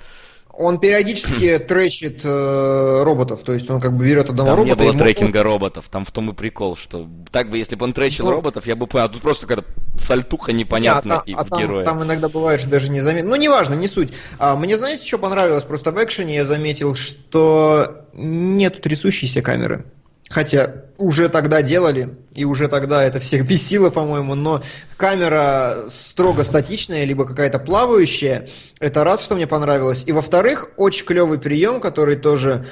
он 0.59 0.77
периодически 0.77 1.57
тречит 1.67 2.21
э, 2.25 3.03
роботов, 3.03 3.41
то 3.45 3.53
есть 3.53 3.69
он 3.69 3.79
как 3.79 3.95
бы 3.95 4.05
берет 4.05 4.29
одного 4.29 4.49
там 4.49 4.57
робота. 4.57 4.75
Там 4.75 4.85
не 4.85 4.91
было 4.91 4.99
трекинга 4.99 5.41
роботов, 5.41 5.85
там 5.89 6.03
в 6.03 6.11
том 6.11 6.31
и 6.31 6.33
прикол, 6.33 6.75
что 6.75 7.07
так 7.31 7.49
бы, 7.49 7.57
если 7.57 7.75
бы 7.75 7.85
он 7.85 7.93
тречил 7.93 8.25
ну, 8.25 8.31
роботов, 8.31 8.67
я 8.67 8.75
бы 8.75 8.85
понял, 8.85 9.05
а 9.05 9.09
тут 9.09 9.21
просто 9.21 9.47
какая-то 9.47 9.69
сальтуха 9.97 10.51
непонятная 10.51 11.23
и 11.25 11.33
а 11.33 11.45
в 11.45 11.49
там, 11.49 11.59
героя. 11.59 11.85
Там 11.85 12.03
иногда 12.03 12.27
бывает, 12.27 12.59
что 12.59 12.69
даже 12.69 12.89
не 12.89 12.99
заметно. 12.99 13.29
Ну, 13.29 13.35
неважно, 13.37 13.73
не 13.73 13.87
суть. 13.87 14.09
А, 14.37 14.57
мне, 14.57 14.77
знаете, 14.77 15.05
что 15.05 15.17
понравилось? 15.17 15.63
Просто 15.63 15.91
в 15.91 16.03
экшене 16.03 16.35
я 16.35 16.43
заметил, 16.43 16.93
что 16.95 18.05
нет 18.11 18.81
трясущейся 18.81 19.41
камеры. 19.41 19.85
Хотя 20.29 20.88
уже 20.99 21.29
тогда 21.29 21.61
делали, 21.61 22.17
и 22.35 22.45
уже 22.45 22.67
тогда 22.67 23.03
это 23.03 23.19
всех 23.19 23.47
бесило, 23.47 23.89
по-моему, 23.89 24.35
но 24.35 24.61
камера 24.97 25.85
строго 25.89 26.43
статичная, 26.43 27.05
либо 27.05 27.25
какая-то 27.25 27.57
плавающая, 27.57 28.49
это 28.79 29.03
раз, 29.03 29.23
что 29.23 29.35
мне 29.35 29.47
понравилось. 29.47 30.03
И 30.05 30.11
во-вторых, 30.11 30.69
очень 30.77 31.05
клевый 31.05 31.39
прием, 31.39 31.79
который 31.79 32.17
тоже 32.17 32.67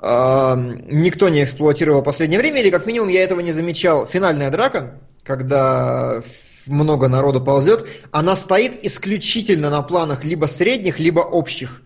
э, 0.00 0.54
никто 0.90 1.28
не 1.28 1.44
эксплуатировал 1.44 2.00
в 2.02 2.04
последнее 2.04 2.38
время, 2.38 2.60
или 2.60 2.70
как 2.70 2.86
минимум 2.86 3.08
я 3.08 3.22
этого 3.22 3.40
не 3.40 3.52
замечал. 3.52 4.06
Финальная 4.06 4.50
драка, 4.50 5.00
когда 5.24 6.22
много 6.66 7.08
народу 7.08 7.40
ползет, 7.40 7.86
она 8.12 8.36
стоит 8.36 8.84
исключительно 8.84 9.70
на 9.70 9.82
планах 9.82 10.24
либо 10.24 10.46
средних, 10.46 11.00
либо 11.00 11.20
общих 11.20 11.81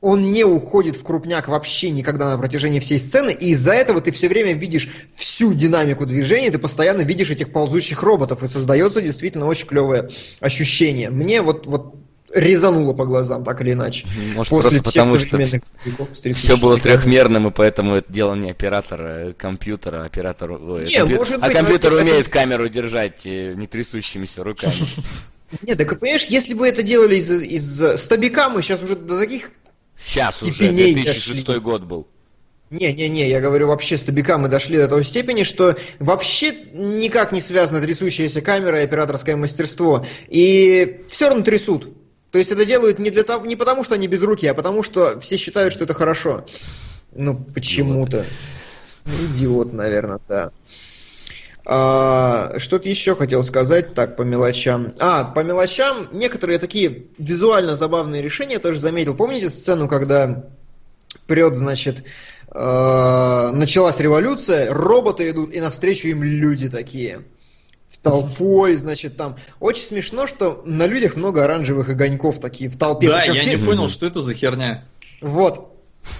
он 0.00 0.32
не 0.32 0.44
уходит 0.44 0.96
в 0.96 1.02
крупняк 1.02 1.48
вообще 1.48 1.90
никогда 1.90 2.30
на 2.30 2.38
протяжении 2.38 2.80
всей 2.80 2.98
сцены, 2.98 3.30
и 3.32 3.50
из-за 3.50 3.72
этого 3.72 4.00
ты 4.00 4.12
все 4.12 4.28
время 4.28 4.54
видишь 4.54 4.88
всю 5.14 5.52
динамику 5.52 6.06
движения, 6.06 6.50
ты 6.50 6.58
постоянно 6.58 7.02
видишь 7.02 7.30
этих 7.30 7.52
ползущих 7.52 8.02
роботов, 8.02 8.42
и 8.42 8.46
создается 8.46 9.02
действительно 9.02 9.46
очень 9.46 9.66
клевое 9.66 10.08
ощущение. 10.40 11.10
Мне 11.10 11.42
вот, 11.42 11.66
вот 11.66 11.94
резануло 12.32 12.94
по 12.94 13.04
глазам, 13.04 13.44
так 13.44 13.60
или 13.60 13.72
иначе. 13.72 14.06
Может, 14.34 14.50
После 14.50 14.80
просто 14.80 15.02
потому, 15.02 15.18
что 15.18 16.32
все 16.32 16.56
было 16.56 16.78
трехмерным, 16.78 17.48
и 17.48 17.50
поэтому 17.50 17.96
это 17.96 18.10
дело 18.10 18.34
не 18.34 18.50
оператора 18.50 19.34
компьютера, 19.36 20.04
оператор... 20.04 20.52
Ой, 20.52 20.86
не, 20.86 20.96
компью... 20.96 21.16
может 21.18 21.34
а 21.42 21.46
быть, 21.46 21.50
а 21.50 21.54
компьютер 21.54 21.92
это, 21.92 22.02
умеет 22.02 22.28
камеру 22.28 22.68
держать 22.68 23.26
э, 23.26 23.54
не 23.54 23.66
трясущимися 23.66 24.44
руками. 24.44 24.72
Нет, 25.62 25.76
так 25.78 25.98
понимаешь, 25.98 26.26
если 26.26 26.54
бы 26.54 26.68
это 26.68 26.82
делали 26.82 27.16
из, 27.16 27.30
из 27.30 28.00
стабика, 28.00 28.48
мы 28.48 28.62
сейчас 28.62 28.82
уже 28.84 28.94
до 28.94 29.18
таких 29.18 29.50
Сейчас 30.02 30.42
уже, 30.42 30.72
2006 30.72 31.44
дошли. 31.44 31.60
год 31.60 31.82
был. 31.82 32.06
Не-не-не, 32.70 33.28
я 33.28 33.40
говорю, 33.40 33.66
вообще 33.66 33.98
с 33.98 34.02
Тобика 34.02 34.38
мы 34.38 34.48
дошли 34.48 34.76
до 34.78 34.86
той 34.86 35.04
степени, 35.04 35.42
что 35.42 35.76
вообще 35.98 36.54
никак 36.72 37.32
не 37.32 37.40
связано 37.40 37.80
трясущаяся 37.80 38.40
камера 38.42 38.80
и 38.80 38.84
операторское 38.84 39.36
мастерство. 39.36 40.06
И 40.28 41.00
все 41.10 41.28
равно 41.28 41.42
трясут. 41.42 41.88
То 42.30 42.38
есть 42.38 42.52
это 42.52 42.64
делают 42.64 43.00
не, 43.00 43.10
для 43.10 43.24
того, 43.24 43.44
не 43.44 43.56
потому, 43.56 43.82
что 43.82 43.96
они 43.96 44.06
без 44.06 44.22
руки, 44.22 44.46
а 44.46 44.54
потому, 44.54 44.84
что 44.84 45.18
все 45.18 45.36
считают, 45.36 45.74
что 45.74 45.82
это 45.82 45.94
хорошо. 45.94 46.46
Ну, 47.12 47.34
почему-то. 47.36 48.24
Идиот, 49.04 49.72
наверное, 49.72 50.20
да. 50.28 50.52
А, 51.66 52.54
что-то 52.58 52.88
еще 52.88 53.14
хотел 53.14 53.42
сказать, 53.42 53.94
так, 53.94 54.16
по 54.16 54.22
мелочам. 54.22 54.94
А, 54.98 55.24
по 55.24 55.40
мелочам, 55.40 56.08
некоторые 56.12 56.58
такие 56.58 57.06
визуально 57.18 57.76
забавные 57.76 58.22
решения 58.22 58.54
я 58.54 58.58
тоже 58.60 58.78
заметил. 58.78 59.14
Помните 59.14 59.50
сцену, 59.50 59.88
когда 59.88 60.46
прет, 61.26 61.54
значит, 61.54 62.04
э, 62.52 63.50
началась 63.52 63.98
революция, 63.98 64.72
роботы 64.72 65.30
идут, 65.30 65.52
и 65.52 65.60
навстречу 65.60 66.08
им 66.08 66.22
люди 66.22 66.68
такие. 66.68 67.20
В 67.88 67.98
толпой, 67.98 68.76
значит, 68.76 69.16
там. 69.16 69.36
Очень 69.58 69.82
смешно, 69.82 70.26
что 70.28 70.62
на 70.64 70.86
людях 70.86 71.16
много 71.16 71.44
оранжевых 71.44 71.88
огоньков 71.88 72.40
такие 72.40 72.70
в 72.70 72.76
толпе. 72.76 73.08
Да, 73.08 73.18
Причем 73.18 73.34
я 73.34 73.44
не 73.44 73.56
понял, 73.64 73.88
что 73.88 74.06
это 74.06 74.22
за 74.22 74.32
херня. 74.32 74.84
Вот. 75.20 75.69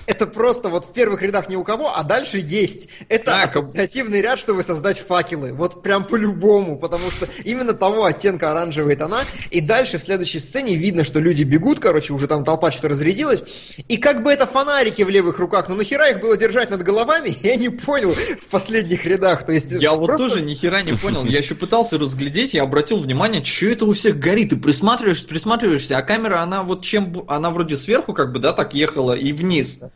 Это 0.07 0.27
просто 0.27 0.69
вот 0.69 0.87
в 0.87 0.93
первых 0.93 1.23
рядах 1.23 1.49
ни 1.49 1.57
у 1.57 1.63
кого, 1.63 1.97
а 1.97 2.03
дальше 2.03 2.39
есть. 2.39 2.89
Это 3.09 3.27
так, 3.27 3.57
ассоциативный 3.57 4.21
ряд, 4.21 4.39
чтобы 4.39 4.63
создать 4.63 4.99
факелы. 4.99 5.53
Вот 5.53 5.83
прям 5.83 6.05
по-любому, 6.05 6.79
потому 6.79 7.11
что 7.11 7.29
именно 7.45 7.75
того 7.75 8.05
оттенка 8.05 8.51
оранжевые 8.51 8.97
тона. 8.97 9.21
И 9.51 9.61
дальше 9.61 9.99
в 9.99 10.03
следующей 10.03 10.41
сцене 10.41 10.75
видно, 10.75 11.05
что 11.05 11.21
люди 11.21 11.45
бегут, 11.45 11.81
короче, 11.81 12.13
уже 12.13 12.27
там 12.27 12.45
толпа 12.45 12.73
что-то 12.73 12.89
разрядилась. 12.89 13.45
И 13.89 13.99
как 13.99 14.23
бы 14.23 14.33
это 14.33 14.47
фонарики 14.47 15.03
в 15.03 15.11
левых 15.11 15.39
руках, 15.39 15.69
но 15.69 15.77
нахера 15.77 16.11
их 16.11 16.21
было 16.21 16.37
держать 16.37 16.71
над 16.71 16.83
головами, 16.83 17.37
я 17.43 17.57
не 17.57 17.69
понял 17.69 18.13
в 18.13 18.49
последних 18.49 19.05
рядах. 19.07 19.47
То 19.47 19.53
есть, 19.53 19.71
я 19.71 19.95
просто... 19.95 20.13
вот 20.13 20.17
тоже 20.19 20.41
нихера 20.43 20.83
не 20.83 20.95
понял. 20.95 21.25
Я 21.25 21.39
еще 21.39 21.55
пытался 21.55 21.99
разглядеть, 21.99 22.55
я 22.55 22.65
обратил 22.65 22.99
внимание, 22.99 23.45
что 23.45 23.67
это 23.67 23.87
у 23.87 23.93
всех 23.93 24.19
горит. 24.19 24.51
Ты 24.51 24.57
присматриваешься, 24.57 25.27
присматриваешься, 25.29 25.97
а 25.97 26.03
камера, 26.03 26.41
она 26.41 26.65
вот 26.65 26.85
чем... 26.85 27.25
Она 27.29 27.51
вроде 27.51 27.77
сверху 27.77 28.13
как 28.13 28.33
бы, 28.33 28.41
да, 28.41 28.53
так 28.53 28.75
ехала 28.75 29.13
и 29.13 29.33
вниз 29.33 29.70
вниз. 29.79 29.93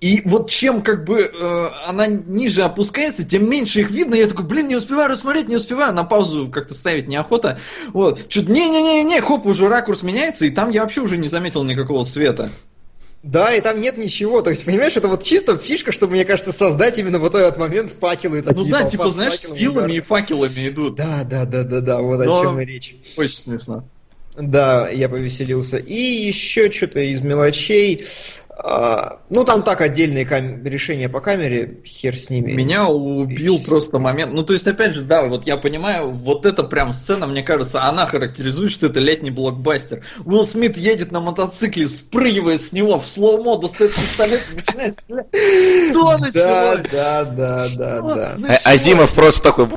И 0.00 0.22
вот 0.24 0.48
чем 0.48 0.82
как 0.82 1.04
бы 1.04 1.22
э, 1.22 1.68
она 1.86 2.06
ниже 2.06 2.62
опускается, 2.62 3.24
тем 3.24 3.50
меньше 3.50 3.80
их 3.80 3.90
видно. 3.90 4.14
Я 4.14 4.28
такой, 4.28 4.44
блин, 4.44 4.68
не 4.68 4.76
успеваю 4.76 5.08
рассмотреть, 5.08 5.48
не 5.48 5.56
успеваю. 5.56 5.92
На 5.92 6.04
паузу 6.04 6.48
как-то 6.50 6.72
ставить 6.72 7.08
неохота. 7.08 7.58
Вот. 7.88 8.28
Чуть 8.28 8.48
не-не-не-не, 8.48 9.20
хоп, 9.20 9.46
уже 9.46 9.68
ракурс 9.68 10.04
меняется, 10.04 10.46
и 10.46 10.50
там 10.50 10.70
я 10.70 10.82
вообще 10.82 11.00
уже 11.00 11.16
не 11.16 11.28
заметил 11.28 11.64
никакого 11.64 12.04
света. 12.04 12.50
Да, 13.24 13.52
и 13.52 13.60
там 13.60 13.80
нет 13.80 13.98
ничего. 13.98 14.40
То 14.42 14.50
есть, 14.50 14.64
понимаешь, 14.64 14.96
это 14.96 15.08
вот 15.08 15.24
чисто 15.24 15.58
фишка, 15.58 15.90
чтобы, 15.90 16.12
мне 16.12 16.24
кажется, 16.24 16.52
создать 16.52 16.96
именно 16.98 17.18
вот 17.18 17.34
этот 17.34 17.58
момент 17.58 17.90
факелы 17.90 18.42
такие. 18.42 18.64
Ну 18.64 18.70
да, 18.70 18.84
типа, 18.84 19.10
знаешь, 19.10 19.40
с 19.40 19.50
вилами 19.50 19.94
и 19.94 20.00
факелами 20.00 20.68
идут. 20.68 20.94
Да, 20.94 21.24
да, 21.24 21.44
да, 21.44 21.64
да, 21.64 21.80
да, 21.80 22.00
вот 22.00 22.24
Но 22.24 22.38
о 22.38 22.42
чем 22.44 22.60
и 22.60 22.64
речь. 22.64 22.94
Очень 23.16 23.36
смешно. 23.36 23.84
Да, 24.36 24.88
я 24.88 25.08
повеселился. 25.08 25.78
И 25.78 26.00
еще 26.00 26.70
что-то 26.70 27.00
из 27.00 27.20
мелочей. 27.20 28.04
А, 28.60 29.20
ну, 29.30 29.44
там 29.44 29.62
так 29.62 29.80
отдельные 29.80 30.24
кам- 30.24 30.64
решения 30.64 31.08
по 31.08 31.20
камере, 31.20 31.78
хер 31.84 32.16
с 32.16 32.28
ними. 32.28 32.50
Меня 32.52 32.88
убил 32.88 33.62
просто 33.62 34.00
момент. 34.00 34.32
Ну, 34.34 34.42
то 34.42 34.52
есть, 34.52 34.66
опять 34.66 34.94
же, 34.94 35.02
да, 35.02 35.22
вот 35.22 35.46
я 35.46 35.56
понимаю, 35.56 36.10
вот 36.10 36.44
эта 36.44 36.64
прям 36.64 36.92
сцена, 36.92 37.28
мне 37.28 37.42
кажется, 37.42 37.84
она 37.84 38.06
характеризует, 38.06 38.72
что 38.72 38.86
это 38.86 38.98
летний 38.98 39.30
блокбастер. 39.30 40.02
Уилл 40.24 40.44
Смит 40.44 40.76
едет 40.76 41.12
на 41.12 41.20
мотоцикле, 41.20 41.86
спрыгивает 41.86 42.60
с 42.60 42.72
него 42.72 42.98
в 42.98 43.06
слоумо, 43.06 43.58
достает 43.58 43.94
пистолет 43.94 44.42
и 44.52 44.56
начинает 44.56 44.94
стрелять. 44.94 45.90
Что 45.90 46.18
началось? 46.18 46.32
Да, 46.90 47.24
да, 47.24 47.24
да, 47.24 47.68
да, 47.76 48.36
да. 48.38 48.58
А 48.64 48.70
Азимов 48.72 49.14
просто 49.14 49.40
такой... 49.40 49.68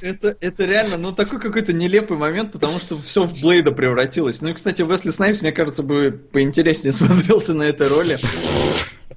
Это, 0.00 0.36
это 0.40 0.64
реально, 0.64 0.96
ну, 0.96 1.12
такой 1.12 1.38
какой-то 1.38 1.72
нелепый 1.72 2.16
момент, 2.16 2.52
потому 2.52 2.78
что 2.78 3.00
все 3.00 3.24
в 3.24 3.40
Блейда 3.40 3.72
превратилось. 3.72 4.40
Ну 4.40 4.48
и, 4.48 4.54
кстати, 4.54 4.82
Весли 4.82 5.10
Снайпс, 5.10 5.40
мне 5.42 5.52
кажется, 5.52 5.82
бы 5.82 6.18
поинтереснее 6.32 6.92
смотрелся 6.94 7.54
на 7.54 7.64
этой 7.64 7.88
роли. 7.88 8.16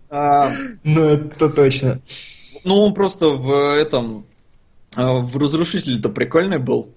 А, 0.09 0.51
ну, 0.83 1.01
это 1.01 1.49
точно. 1.49 2.01
Ну, 2.63 2.79
он 2.79 2.93
просто 2.93 3.29
в 3.29 3.75
этом... 3.77 4.25
А, 4.95 5.13
в 5.13 5.37
Разрушителе-то 5.37 6.09
прикольный 6.09 6.59
был. 6.59 6.91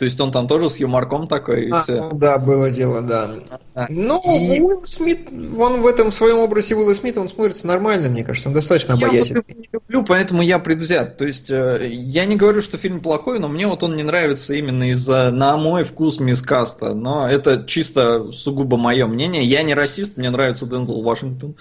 То 0.00 0.06
есть 0.06 0.18
он 0.18 0.32
там 0.32 0.48
тоже 0.48 0.70
с 0.70 0.78
юморком 0.78 1.28
такой. 1.28 1.68
А, 1.68 1.82
все. 1.82 2.08
ну 2.08 2.14
да, 2.16 2.38
было 2.38 2.70
дело, 2.70 3.02
да. 3.02 3.34
А, 3.74 3.84
Ну, 3.90 4.18
и- 4.24 4.58
Уилл 4.58 4.86
Смит, 4.86 5.28
он 5.58 5.82
в 5.82 5.86
этом 5.86 6.10
своем 6.10 6.38
образе 6.38 6.74
Уилла 6.74 6.94
Смита, 6.94 7.20
он 7.20 7.28
смотрится 7.28 7.66
нормально, 7.66 8.08
мне 8.08 8.24
кажется, 8.24 8.48
он 8.48 8.54
достаточно 8.54 8.94
Я 8.94 9.06
обаятельный. 9.08 9.44
его 9.46 9.60
не 9.60 9.68
люблю, 9.70 10.02
поэтому 10.02 10.40
я 10.40 10.58
предвзят. 10.58 11.18
То 11.18 11.26
есть 11.26 11.50
э, 11.50 11.86
я 11.92 12.24
не 12.24 12.36
говорю, 12.36 12.62
что 12.62 12.78
фильм 12.78 13.00
плохой, 13.00 13.38
но 13.40 13.48
мне 13.48 13.66
вот 13.66 13.82
он 13.82 13.94
не 13.94 14.02
нравится 14.02 14.54
именно 14.54 14.88
из-за, 14.92 15.30
на 15.32 15.58
мой 15.58 15.84
вкус, 15.84 16.18
мискаста. 16.18 16.94
Но 16.94 17.28
это 17.28 17.64
чисто 17.66 18.32
сугубо 18.32 18.78
мое 18.78 19.06
мнение. 19.06 19.42
Я 19.42 19.62
не 19.62 19.74
расист, 19.74 20.16
мне 20.16 20.30
нравится 20.30 20.64
Дензел 20.64 21.02
Вашингтон. 21.02 21.56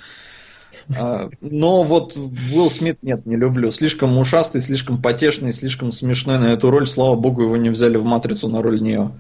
Но 0.90 1.84
вот 1.84 2.18
Уилл 2.18 2.70
Смит 2.70 3.04
нет, 3.04 3.26
не 3.26 3.36
люблю. 3.36 3.72
Слишком 3.72 4.18
ушастый, 4.18 4.62
слишком 4.62 5.02
потешный, 5.02 5.54
слишком 5.54 5.92
смешной 5.92 6.40
на 6.40 6.54
эту 6.54 6.72
роль. 6.72 6.88
Слава 6.88 7.16
богу, 7.16 7.44
его 7.44 7.58
не 7.58 7.70
взяли 7.70 7.98
в 7.98 8.06
Матрицу 8.06 8.48
на 8.48 8.62
роль 8.62 8.82
Нео. 8.82 9.12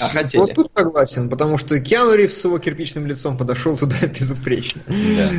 А 0.00 0.08
хотели. 0.08 0.42
Вот 0.42 0.54
тут 0.54 0.70
согласен, 0.74 1.30
потому 1.30 1.56
что 1.56 1.78
Киану 1.80 2.14
Ривз 2.14 2.34
с 2.34 2.44
его 2.44 2.58
кирпичным 2.58 3.06
лицом 3.06 3.38
подошел 3.38 3.78
туда 3.78 3.96
безупречно. 4.06 4.82
Да. 4.86 5.30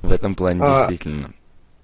В 0.00 0.12
этом 0.12 0.34
плане 0.34 0.60
А, 0.62 0.86
действительно. 0.86 1.32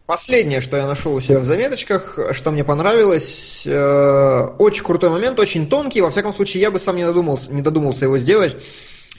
Последнее, 0.07 0.61
что 0.61 0.77
я 0.77 0.87
нашел 0.87 1.15
у 1.15 1.21
себя 1.21 1.41
в 1.41 1.45
заметочках, 1.45 2.19
что 2.33 2.51
мне 2.51 2.63
понравилось, 2.63 3.63
э, 3.67 4.49
очень 4.59 4.85
крутой 4.85 5.09
момент, 5.09 5.41
очень 5.41 5.67
тонкий, 5.67 6.03
во 6.03 6.11
всяком 6.11 6.35
случае, 6.35 6.61
я 6.61 6.71
бы 6.71 6.79
сам 6.79 6.97
не 6.97 7.05
додумался, 7.05 7.51
не 7.51 7.63
додумался 7.63 8.05
его 8.05 8.19
сделать. 8.19 8.57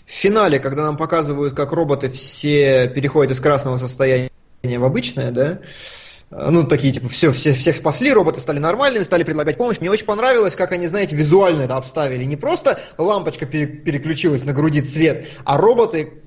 В 0.06 0.12
финале, 0.12 0.60
когда 0.60 0.84
нам 0.84 0.98
показывают, 0.98 1.56
как 1.56 1.72
роботы 1.72 2.10
все 2.10 2.88
переходят 2.88 3.32
из 3.32 3.40
красного 3.40 3.78
состояния 3.78 4.30
в 4.64 4.84
обычное, 4.84 5.32
да, 5.32 5.60
ну, 6.32 6.64
такие, 6.64 6.92
типа, 6.92 7.08
все, 7.08 7.32
все, 7.32 7.54
всех 7.54 7.78
спасли, 7.78 8.12
роботы 8.12 8.40
стали 8.40 8.60
нормальными, 8.60 9.04
стали 9.04 9.24
предлагать 9.24 9.58
помощь. 9.58 9.80
Мне 9.80 9.92
очень 9.92 10.06
понравилось, 10.06 10.56
как 10.56 10.72
они, 10.72 10.88
знаете, 10.88 11.16
визуально 11.16 11.64
это 11.64 11.78
обставили. 11.78 12.24
Не 12.24 12.36
просто 12.36 12.80
лампочка 12.98 13.46
пере- 13.46 13.68
переключилась 13.68 14.44
на 14.44 14.52
груди 14.52 14.82
цвет, 14.82 15.28
а 15.46 15.58
роботы, 15.58 16.24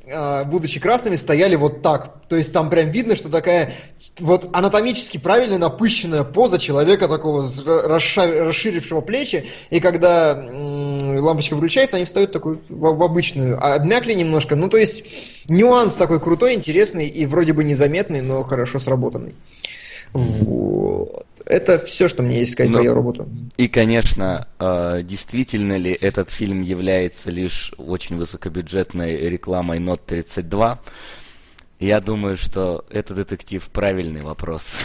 будучи 0.47 0.81
красными, 0.81 1.17
стояли 1.17 1.57
вот 1.57 1.83
так. 1.83 2.27
То 2.29 2.37
есть 2.37 2.53
там 2.53 2.71
прям 2.71 2.91
видно, 2.91 3.17
что 3.17 3.29
такая 3.29 3.73
вот 4.19 4.49
анатомически 4.53 5.19
правильно 5.19 5.59
напыщенная 5.59 6.25
поза 6.25 6.59
человека 6.59 7.09
такого 7.09 7.49
расширившего 7.67 9.01
плечи. 9.01 9.47
И 9.71 9.81
когда 9.81 10.35
лампочка 10.35 11.55
выключается, 11.55 11.97
они 11.97 12.05
встают 12.05 12.33
такую 12.33 12.61
в, 12.69 13.03
обычную. 13.03 13.59
А 13.63 13.75
обмякли 13.75 14.15
немножко. 14.15 14.57
Ну, 14.57 14.69
то 14.69 14.77
есть 14.77 15.05
нюанс 15.49 15.95
такой 15.95 16.21
крутой, 16.21 16.55
интересный 16.55 17.09
и 17.09 17.27
вроде 17.27 17.53
бы 17.53 17.65
незаметный, 17.65 18.21
но 18.21 18.43
хорошо 18.43 18.79
сработанный. 18.79 19.35
Вот. 20.13 21.27
Это 21.49 21.79
все, 21.79 22.09
что 22.09 22.23
мне 22.23 22.41
есть 22.41 22.53
сказать 22.53 22.71
Но- 22.71 22.79
по 22.79 22.83
ее 22.83 22.93
роботу. 22.93 23.27
И, 23.57 23.69
конечно, 23.69 24.49
э, 24.59 25.01
действительно 25.03 25.79
ли 25.79 25.93
этот 25.93 26.31
фильм 26.31 26.61
является 26.61 27.31
лишь 27.31 27.73
очень 27.79 28.19
высокобюджетной 28.19 29.17
рекламой 29.31 29.79
Note 29.79 30.03
32? 30.05 30.79
Я 31.81 32.01
думаю, 32.01 32.37
что 32.37 32.85
это 32.91 33.15
детектив 33.15 33.67
правильный 33.71 34.21
вопрос. 34.21 34.77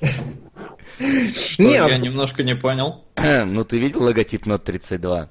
Что, 0.00 1.62
Не, 1.64 1.74
я 1.74 1.86
а- 1.86 1.98
немножко 1.98 2.44
не 2.44 2.54
понял. 2.54 3.02
ну, 3.16 3.64
ты 3.64 3.80
видел 3.80 4.04
логотип 4.04 4.46
Note 4.46 4.62
32? 4.62 5.28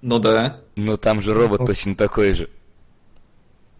Ну 0.00 0.18
да. 0.18 0.60
Ну, 0.76 0.96
там 0.96 1.20
же 1.20 1.34
робот 1.34 1.66
точно 1.66 1.94
такой 1.94 2.32
же. 2.32 2.48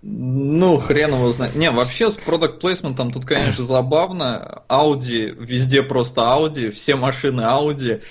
Ну, 0.06 0.76
хрен 0.76 1.14
его 1.14 1.32
знает. 1.32 1.54
Не, 1.54 1.70
вообще 1.70 2.10
с 2.10 2.16
продукт 2.16 2.60
плейсментом 2.60 3.10
тут, 3.10 3.24
конечно, 3.24 3.64
забавно. 3.64 4.62
Audi, 4.68 5.34
везде 5.34 5.82
просто 5.82 6.20
Audi, 6.20 6.70
все 6.70 6.94
машины 6.94 7.40
Audi. 7.40 8.02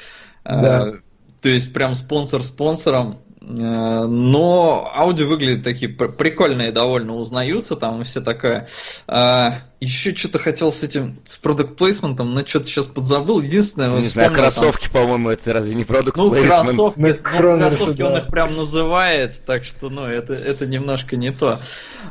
Да. 0.43 0.87
Э, 0.87 0.93
То 1.41 1.49
есть 1.49 1.71
прям 1.71 1.93
спонсор 1.93 2.43
спонсором. 2.43 3.19
Э, 3.45 4.05
Но 4.07 4.91
Audi 4.95 5.25
выглядят 5.25 5.63
такие 5.63 5.91
пр- 5.91 6.11
прикольные, 6.13 6.71
довольно 6.71 7.15
узнаются 7.15 7.75
там 7.75 8.01
и 8.01 8.03
все 8.05 8.21
такое. 8.21 8.67
А, 9.07 9.59
Еще 9.81 10.15
что-то 10.15 10.39
хотел 10.39 10.71
с 10.71 10.81
этим, 10.81 11.19
с 11.25 11.35
продукт 11.35 11.75
плейсментом, 11.75 12.33
но 12.33 12.45
что-то 12.45 12.67
сейчас 12.67 12.87
подзабыл. 12.87 13.41
Единственное, 13.41 13.89
Не 13.99 14.07
знаю, 14.07 14.29
вспомнил 14.29 14.33
там- 14.33 14.61
кроссовки, 14.61 14.89
по-моему, 14.89 15.29
это 15.29 15.51
разве 15.51 15.75
не 15.75 15.83
продукт 15.83 16.15
ну, 16.15 16.31
плейсмент? 16.31 16.63
кроссовки, 16.63 16.99
ну, 16.99 17.13
кроссовки 17.21 18.01
он 18.01 18.13
да. 18.13 18.19
их 18.19 18.27
прям 18.27 18.55
называет, 18.55 19.43
так 19.45 19.65
что, 19.65 19.89
ну, 19.89 20.05
это, 20.05 20.33
это 20.33 20.65
немножко 20.65 21.17
не 21.17 21.31
то. 21.31 21.59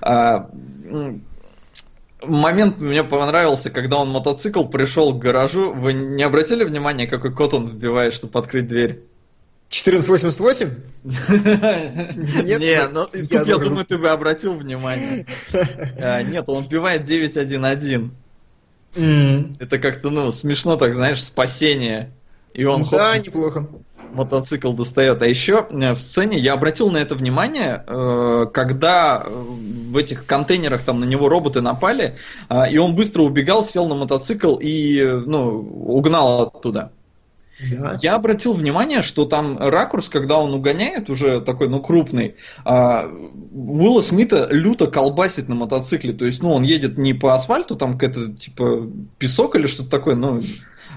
А, 0.03 0.51
момент 2.27 2.79
мне 2.79 3.05
понравился, 3.05 3.71
когда 3.71 3.97
он 3.97 4.11
мотоцикл 4.11 4.65
пришел 4.65 5.15
к 5.15 5.19
гаражу. 5.19 5.73
Вы 5.73 5.93
не 5.95 6.23
обратили 6.23 6.65
внимания, 6.65 7.07
какой 7.07 7.33
код 7.33 7.55
он 7.55 7.67
вбивает, 7.67 8.13
чтобы 8.13 8.39
открыть 8.39 8.67
дверь? 8.67 9.03
1488? 9.73 10.71
Нет, 12.45 12.61
Не, 12.61 12.89
ну, 12.89 13.01
ну, 13.01 13.07
тут 13.07 13.33
я 13.33 13.43
я 13.43 13.57
думаю, 13.57 13.87
ты 13.87 13.97
бы 13.97 14.11
обратил 14.11 14.55
внимание. 14.55 15.27
А, 15.99 16.23
Нет, 16.23 16.49
он 16.49 16.65
вбивает 16.65 17.05
911. 17.05 18.11
М. 18.97 19.57
Это 19.59 19.79
как-то, 19.79 20.11
ну, 20.11 20.31
смешно 20.31 20.77
так, 20.77 20.95
знаешь, 20.95 21.23
спасение. 21.25 22.13
И 22.53 22.65
он 22.65 22.85
хоп, 22.85 22.99
Да, 22.99 23.17
неплохо. 23.19 23.67
мотоцикл 24.13 24.73
достает. 24.75 25.23
А 25.23 25.27
еще 25.27 25.67
э, 25.71 25.93
в 25.95 26.03
сцене 26.03 26.37
я 26.39 26.53
обратил 26.53 26.91
на 26.91 26.99
это 26.99 27.15
внимание, 27.15 27.83
э, 27.87 28.47
когда 28.53 29.23
э, 29.25 29.31
в 29.31 29.97
этих 29.97 30.27
контейнерах 30.27 30.83
там 30.85 31.01
на 31.01 31.05
него 31.05 31.31
роботы 31.31 31.63
напали, 31.63 32.17
э, 32.51 32.71
и 32.71 32.77
он 32.77 32.95
быстро 32.95 33.23
убегал, 33.23 33.65
сел 33.65 33.89
на 33.89 33.95
мотоцикл 33.95 34.57
и 34.61 35.03
ну, 35.25 35.61
угнал 35.87 36.43
оттуда. 36.55 36.93
Да. 37.71 37.99
Я 38.03 38.15
обратил 38.15 38.55
внимание, 38.55 39.03
что 39.03 39.25
там 39.25 39.59
ракурс, 39.59 40.09
когда 40.09 40.39
он 40.39 40.55
угоняет, 40.55 41.11
уже 41.11 41.41
такой, 41.41 41.69
ну, 41.69 41.81
крупный, 41.81 42.37
а, 42.65 43.07
Уилла 43.53 44.01
Смита 44.01 44.49
люто 44.51 44.87
колбасит 44.87 45.49
на 45.49 45.55
мотоцикле. 45.55 46.13
То 46.13 46.27
есть, 46.27 46.43
ну, 46.43 46.53
он 46.53 46.63
едет 46.63 46.99
не 46.99 47.15
по 47.15 47.35
асфальту, 47.35 47.77
там 47.77 47.99
какая-то, 47.99 48.33
типа, 48.33 48.89
песок 49.19 49.57
или 49.57 49.67
что-то 49.67 49.91
такое, 49.91 50.15
ну, 50.15 50.43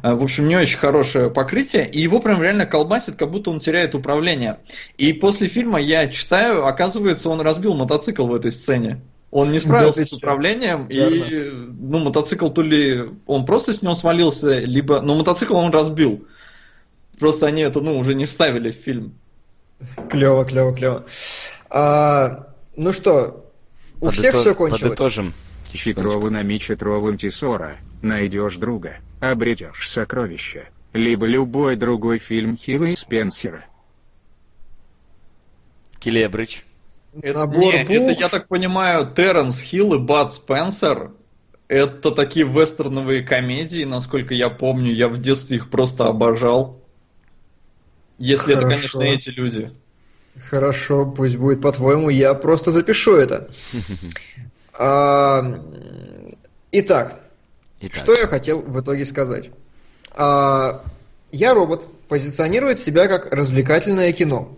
в 0.04 0.24
общем, 0.24 0.48
не 0.48 0.56
очень 0.56 0.78
хорошее 0.78 1.30
покрытие, 1.30 1.90
и 1.90 2.00
его 2.00 2.20
прям 2.20 2.42
реально 2.42 2.66
колбасит, 2.66 3.16
как 3.16 3.32
будто 3.32 3.50
он 3.50 3.60
теряет 3.60 3.96
управление. 3.96 4.60
И 4.98 5.14
после 5.14 5.48
фильма 5.48 5.80
я 5.80 6.08
читаю, 6.08 6.66
оказывается, 6.66 7.30
он 7.30 7.42
разбил 7.42 7.74
мотоцикл 7.74 8.28
в 8.28 8.34
этой 8.34 8.52
сцене. 8.52 9.02
Он 9.32 9.52
не 9.52 9.60
справился 9.60 10.02
Да 10.02 10.06
с 10.06 10.14
управлением, 10.14 10.86
и, 10.88 11.50
ну, 11.80 12.00
мотоцикл 12.00 12.50
то 12.50 12.62
ли 12.62 13.04
он 13.26 13.46
просто 13.46 13.74
с 13.74 13.82
него 13.82 13.96
свалился, 13.96 14.60
либо, 14.60 15.02
ну, 15.02 15.16
мотоцикл 15.16 15.56
он 15.56 15.72
разбил. 15.72 16.26
Просто 17.20 17.48
они 17.48 17.62
это, 17.62 17.82
ну, 17.82 17.98
уже 17.98 18.16
не 18.16 18.26
вставили 18.26 18.72
в 18.72 18.76
фильм. 18.76 19.14
Клево, 20.10 20.46
клево, 20.46 20.74
клево. 20.74 21.06
А, 21.70 22.48
ну 22.76 22.94
что, 22.94 23.52
у 24.02 24.10
всех 24.10 24.36
Подытож- 24.36 24.42
все 24.42 24.56
кончилось. 24.56 24.82
Подытожим. 24.82 25.34
Хитрову 25.70 26.30
на 26.30 26.42
Мичетровым 26.42 27.18
Тесора, 27.18 27.78
найдешь 28.02 28.56
друга, 28.56 28.98
обретешь 29.20 29.90
сокровища. 29.90 30.70
Либо 30.94 31.26
любой 31.26 31.76
другой 31.76 32.20
фильм 32.20 32.56
Хилла 32.56 32.86
и 32.86 32.96
Спенсера. 32.96 33.66
Келебрыч. 36.00 36.64
Это, 37.22 37.40
Набор 37.40 37.74
не, 37.74 37.84
это, 37.84 38.12
я 38.12 38.30
так 38.30 38.48
понимаю, 38.48 39.12
Терренс 39.14 39.60
Хилл 39.62 39.96
и 39.96 39.98
Бад 39.98 40.32
Спенсер. 40.32 41.12
Это 41.68 42.12
такие 42.12 42.46
вестерновые 42.46 43.24
комедии, 43.24 43.84
насколько 43.84 44.34
я 44.34 44.50
помню. 44.50 44.94
Я 44.94 45.10
в 45.10 45.20
детстве 45.20 45.58
их 45.58 45.70
просто 45.70 46.08
обожал. 46.08 46.80
Если 48.18 48.54
это, 48.54 48.68
Хорошо. 48.68 49.00
конечно, 49.00 49.02
эти 49.04 49.30
люди. 49.30 49.72
Хорошо, 50.50 51.06
пусть 51.06 51.38
будет 51.38 51.62
по-твоему, 51.62 52.10
я 52.10 52.34
просто 52.34 52.72
запишу 52.72 53.16
это. 53.16 53.50
А, 54.78 55.42
Итак, 56.74 57.22
Итак, 57.80 57.96
что 57.96 58.14
я 58.14 58.28
хотел 58.28 58.62
в 58.62 58.78
итоге 58.82 59.06
сказать? 59.06 59.50
А, 60.12 60.84
Я 61.32 61.54
робот 61.54 61.88
позиционирует 62.10 62.80
себя 62.80 63.08
как 63.08 63.34
развлекательное 63.34 64.12
кино. 64.12 64.54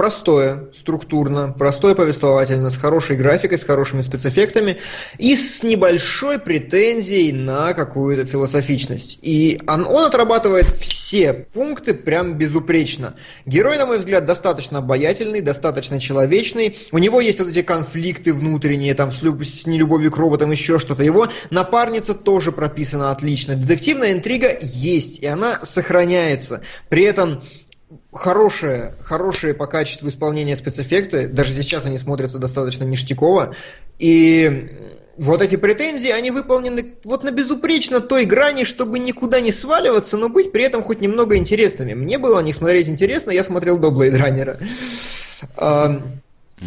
Простое, 0.00 0.70
структурно, 0.74 1.52
простое 1.52 1.94
повествовательно, 1.94 2.70
с 2.70 2.78
хорошей 2.78 3.16
графикой, 3.16 3.58
с 3.58 3.64
хорошими 3.64 4.00
спецэффектами 4.00 4.78
и 5.18 5.36
с 5.36 5.62
небольшой 5.62 6.38
претензией 6.38 7.32
на 7.32 7.74
какую-то 7.74 8.24
философичность. 8.24 9.18
И 9.20 9.60
он, 9.68 9.84
он 9.84 10.06
отрабатывает 10.06 10.70
все 10.70 11.34
пункты 11.34 11.92
прям 11.92 12.38
безупречно. 12.38 13.16
Герой, 13.44 13.76
на 13.76 13.84
мой 13.84 13.98
взгляд, 13.98 14.24
достаточно 14.24 14.78
обаятельный, 14.78 15.42
достаточно 15.42 16.00
человечный. 16.00 16.78
У 16.92 16.96
него 16.96 17.20
есть 17.20 17.38
вот 17.38 17.48
эти 17.48 17.60
конфликты 17.60 18.32
внутренние, 18.32 18.94
там, 18.94 19.12
с, 19.12 19.20
люб- 19.20 19.44
с 19.44 19.66
нелюбовью 19.66 20.10
к 20.10 20.16
роботам, 20.16 20.50
еще 20.50 20.78
что-то. 20.78 21.02
Его 21.02 21.28
напарница 21.50 22.14
тоже 22.14 22.52
прописана 22.52 23.10
отлично. 23.10 23.54
Детективная 23.54 24.12
интрига 24.12 24.56
есть, 24.62 25.18
и 25.18 25.26
она 25.26 25.60
сохраняется. 25.62 26.62
При 26.88 27.02
этом 27.02 27.42
хорошие, 28.12 28.94
хорошие 29.02 29.54
по 29.54 29.66
качеству 29.66 30.08
исполнения 30.08 30.56
спецэффекты, 30.56 31.28
даже 31.28 31.52
сейчас 31.54 31.86
они 31.86 31.98
смотрятся 31.98 32.38
достаточно 32.38 32.84
ништяково, 32.84 33.54
и 33.98 34.68
вот 35.16 35.42
эти 35.42 35.56
претензии, 35.56 36.10
они 36.10 36.30
выполнены 36.30 36.94
вот 37.04 37.24
на 37.24 37.30
безупречно 37.30 38.00
той 38.00 38.24
грани, 38.24 38.64
чтобы 38.64 38.98
никуда 38.98 39.40
не 39.40 39.52
сваливаться, 39.52 40.16
но 40.16 40.28
быть 40.28 40.50
при 40.50 40.64
этом 40.64 40.82
хоть 40.82 41.00
немного 41.00 41.36
интересными. 41.36 41.92
Мне 41.92 42.16
было 42.18 42.38
о 42.38 42.42
них 42.42 42.56
смотреть 42.56 42.88
интересно, 42.88 43.30
я 43.30 43.44
смотрел 43.44 43.78
до 43.78 43.88
Blade 43.88 44.58
Runner. 45.56 46.16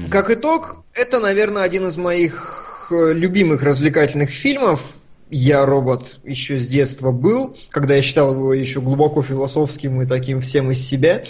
Как 0.09 0.31
итог, 0.31 0.83
это, 0.93 1.19
наверное, 1.19 1.63
один 1.63 1.87
из 1.87 1.97
моих 1.97 2.87
э, 2.89 3.13
любимых 3.13 3.61
развлекательных 3.61 4.31
фильмов, 4.31 4.95
я 5.29 5.65
робот 5.65 6.19
еще 6.23 6.57
с 6.57 6.67
детства 6.67 7.11
был, 7.11 7.57
когда 7.69 7.95
я 7.95 8.01
считал 8.01 8.33
его 8.33 8.53
еще 8.53 8.81
глубоко 8.81 9.21
философским 9.21 10.01
и 10.01 10.05
таким 10.05 10.41
всем 10.41 10.71
из 10.71 10.85
себя. 10.85 11.23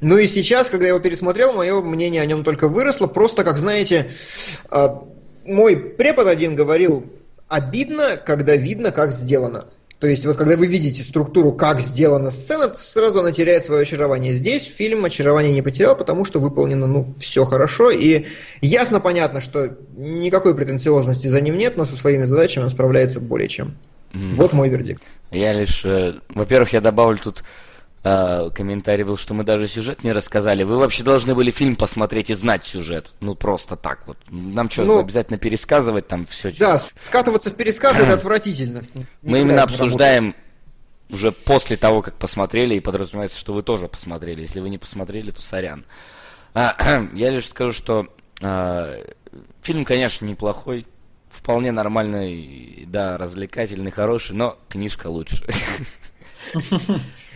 Ну 0.00 0.18
и 0.18 0.26
сейчас, 0.26 0.70
когда 0.70 0.86
я 0.86 0.90
его 0.90 1.00
пересмотрел, 1.00 1.52
мое 1.52 1.80
мнение 1.80 2.22
о 2.22 2.26
нем 2.26 2.44
только 2.44 2.68
выросло. 2.68 3.06
Просто, 3.06 3.42
как 3.42 3.58
знаете, 3.58 4.10
а, 4.70 5.04
мой 5.44 5.76
препод 5.76 6.26
один 6.26 6.54
говорил, 6.54 7.06
обидно, 7.48 8.16
когда 8.16 8.54
видно, 8.54 8.92
как 8.92 9.12
сделано. 9.12 9.66
То 10.00 10.06
есть, 10.06 10.24
вот 10.24 10.36
когда 10.36 10.56
вы 10.56 10.68
видите 10.68 11.02
структуру, 11.02 11.52
как 11.52 11.80
сделана 11.80 12.30
сцена, 12.30 12.72
сразу 12.78 13.18
она 13.20 13.32
теряет 13.32 13.64
свое 13.64 13.82
очарование. 13.82 14.32
Здесь 14.32 14.64
фильм 14.64 15.04
очарование 15.04 15.52
не 15.52 15.62
потерял, 15.62 15.96
потому 15.96 16.24
что 16.24 16.38
выполнено, 16.38 16.86
ну, 16.86 17.06
все 17.18 17.44
хорошо. 17.44 17.90
И 17.90 18.26
ясно 18.60 19.00
понятно, 19.00 19.40
что 19.40 19.76
никакой 19.96 20.54
претенциозности 20.54 21.26
за 21.26 21.40
ним 21.40 21.58
нет, 21.58 21.76
но 21.76 21.84
со 21.84 21.96
своими 21.96 22.24
задачами 22.24 22.64
он 22.64 22.70
справляется 22.70 23.18
более 23.18 23.48
чем. 23.48 23.76
Mm. 24.12 24.34
Вот 24.34 24.52
мой 24.52 24.68
вердикт. 24.68 25.02
Я 25.32 25.52
лишь, 25.52 25.84
э, 25.84 26.14
во-первых, 26.28 26.72
я 26.72 26.80
добавлю 26.80 27.18
тут 27.18 27.42
э, 28.04 28.50
комментарий 28.54 29.04
был, 29.04 29.16
что 29.16 29.34
мы 29.34 29.44
даже 29.44 29.68
сюжет 29.68 30.04
не 30.04 30.12
рассказали. 30.12 30.62
Вы 30.62 30.78
вообще 30.78 31.02
должны 31.02 31.34
были 31.34 31.50
фильм 31.50 31.76
посмотреть 31.76 32.30
и 32.30 32.34
знать 32.34 32.64
сюжет. 32.64 33.14
Ну, 33.20 33.34
просто 33.34 33.76
так 33.76 34.06
вот. 34.06 34.18
Нам 34.28 34.70
что, 34.70 34.84
ну, 34.84 34.98
обязательно 34.98 35.38
пересказывать 35.38 36.08
там 36.08 36.26
все? 36.26 36.50
Да, 36.52 36.78
скатываться 37.02 37.50
в 37.50 37.54
пересказы 37.54 38.00
это 38.00 38.12
отвратительно. 38.14 38.82
Мы 39.22 39.40
именно 39.40 39.62
обсуждаем 39.62 40.34
уже 41.10 41.32
после 41.32 41.76
того, 41.76 42.02
как 42.02 42.14
посмотрели, 42.16 42.74
и 42.74 42.80
подразумевается, 42.80 43.38
что 43.38 43.52
вы 43.52 43.62
тоже 43.62 43.88
посмотрели. 43.88 44.42
Если 44.42 44.60
вы 44.60 44.68
не 44.68 44.78
посмотрели, 44.78 45.30
то 45.30 45.40
сорян. 45.40 45.84
А, 46.54 47.06
я 47.14 47.30
лишь 47.30 47.48
скажу, 47.48 47.72
что 47.72 48.06
э, 48.40 49.04
фильм, 49.62 49.84
конечно, 49.84 50.26
неплохой, 50.26 50.86
вполне 51.30 51.72
нормальный, 51.72 52.84
да, 52.86 53.16
развлекательный, 53.16 53.90
хороший, 53.90 54.36
но 54.36 54.58
книжка 54.68 55.08
лучше. 55.08 55.46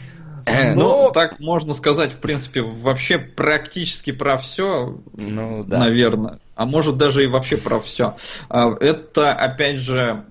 Ну, 0.47 0.74
Но... 0.74 1.10
так 1.10 1.39
можно 1.40 1.74
сказать, 1.74 2.12
в 2.12 2.19
принципе, 2.19 2.62
вообще 2.62 3.19
практически 3.19 4.12
про 4.12 4.39
все, 4.39 4.98
ну, 5.14 5.64
да. 5.64 5.78
наверное. 5.78 6.39
А 6.55 6.66
может 6.66 6.97
даже 6.97 7.24
и 7.24 7.27
вообще 7.27 7.56
про 7.56 7.81
все. 7.81 8.16
А, 8.48 8.74
это, 8.78 9.32
опять 9.32 9.81
же, 9.81 10.24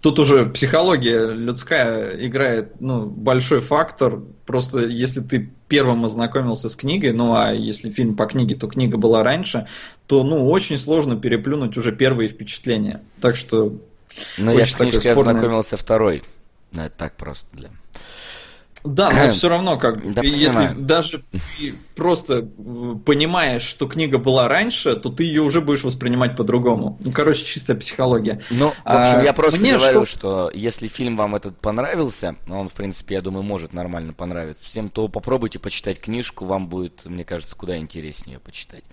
тут 0.00 0.18
уже 0.18 0.46
психология 0.46 1.26
людская 1.26 2.16
играет 2.24 2.80
ну, 2.80 3.06
большой 3.06 3.60
фактор. 3.60 4.20
Просто 4.46 4.86
если 4.86 5.20
ты 5.20 5.50
первым 5.68 6.04
ознакомился 6.04 6.68
с 6.68 6.76
книгой, 6.76 7.12
ну 7.12 7.34
а 7.34 7.52
если 7.52 7.90
фильм 7.90 8.16
по 8.16 8.26
книге, 8.26 8.54
то 8.54 8.66
книга 8.66 8.96
была 8.96 9.22
раньше, 9.22 9.66
то 10.06 10.22
ну 10.22 10.48
очень 10.48 10.78
сложно 10.78 11.16
переплюнуть 11.16 11.76
уже 11.76 11.92
первые 11.92 12.28
впечатления. 12.28 13.02
Так 13.20 13.36
что. 13.36 13.74
Ну, 14.38 14.58
я 14.58 14.66
с 14.66 14.72
книжкой 14.72 15.12
спорное... 15.12 15.34
ознакомился 15.34 15.76
второй. 15.76 16.22
Ну, 16.72 16.82
это 16.82 16.94
так 16.96 17.16
просто 17.16 17.46
для. 17.52 17.68
Да, 17.68 17.74
но 18.84 19.32
все 19.32 19.48
равно, 19.48 19.78
как 19.78 20.12
да, 20.12 20.22
если 20.22 20.48
понимаю. 20.48 20.76
даже 20.78 21.22
ты 21.32 21.74
просто 21.94 22.48
э, 22.58 22.94
понимаешь, 23.04 23.62
что 23.62 23.86
книга 23.86 24.18
была 24.18 24.48
раньше, 24.48 24.94
то 24.96 25.10
ты 25.10 25.24
ее 25.24 25.42
уже 25.42 25.60
будешь 25.60 25.84
воспринимать 25.84 26.36
по-другому. 26.36 26.96
Ну, 27.00 27.12
короче, 27.12 27.44
чистая 27.44 27.76
психология. 27.76 28.40
Ну, 28.50 28.68
в 28.68 28.70
общем, 28.70 29.20
а, 29.20 29.22
я 29.22 29.32
просто 29.32 29.60
мне 29.60 29.76
говорю, 29.76 30.04
что... 30.04 30.18
что 30.18 30.50
если 30.54 30.88
фильм 30.88 31.16
вам 31.16 31.34
этот 31.34 31.58
понравился, 31.58 32.36
он, 32.48 32.68
в 32.68 32.72
принципе, 32.72 33.16
я 33.16 33.22
думаю, 33.22 33.42
может 33.42 33.72
нормально 33.72 34.12
понравиться 34.12 34.66
всем, 34.66 34.90
то 34.90 35.08
попробуйте 35.08 35.58
почитать 35.58 36.00
книжку, 36.00 36.44
вам 36.44 36.68
будет, 36.68 37.04
мне 37.04 37.24
кажется, 37.24 37.56
куда 37.56 37.78
интереснее 37.78 38.34
ее 38.34 38.40
почитать. 38.40 38.84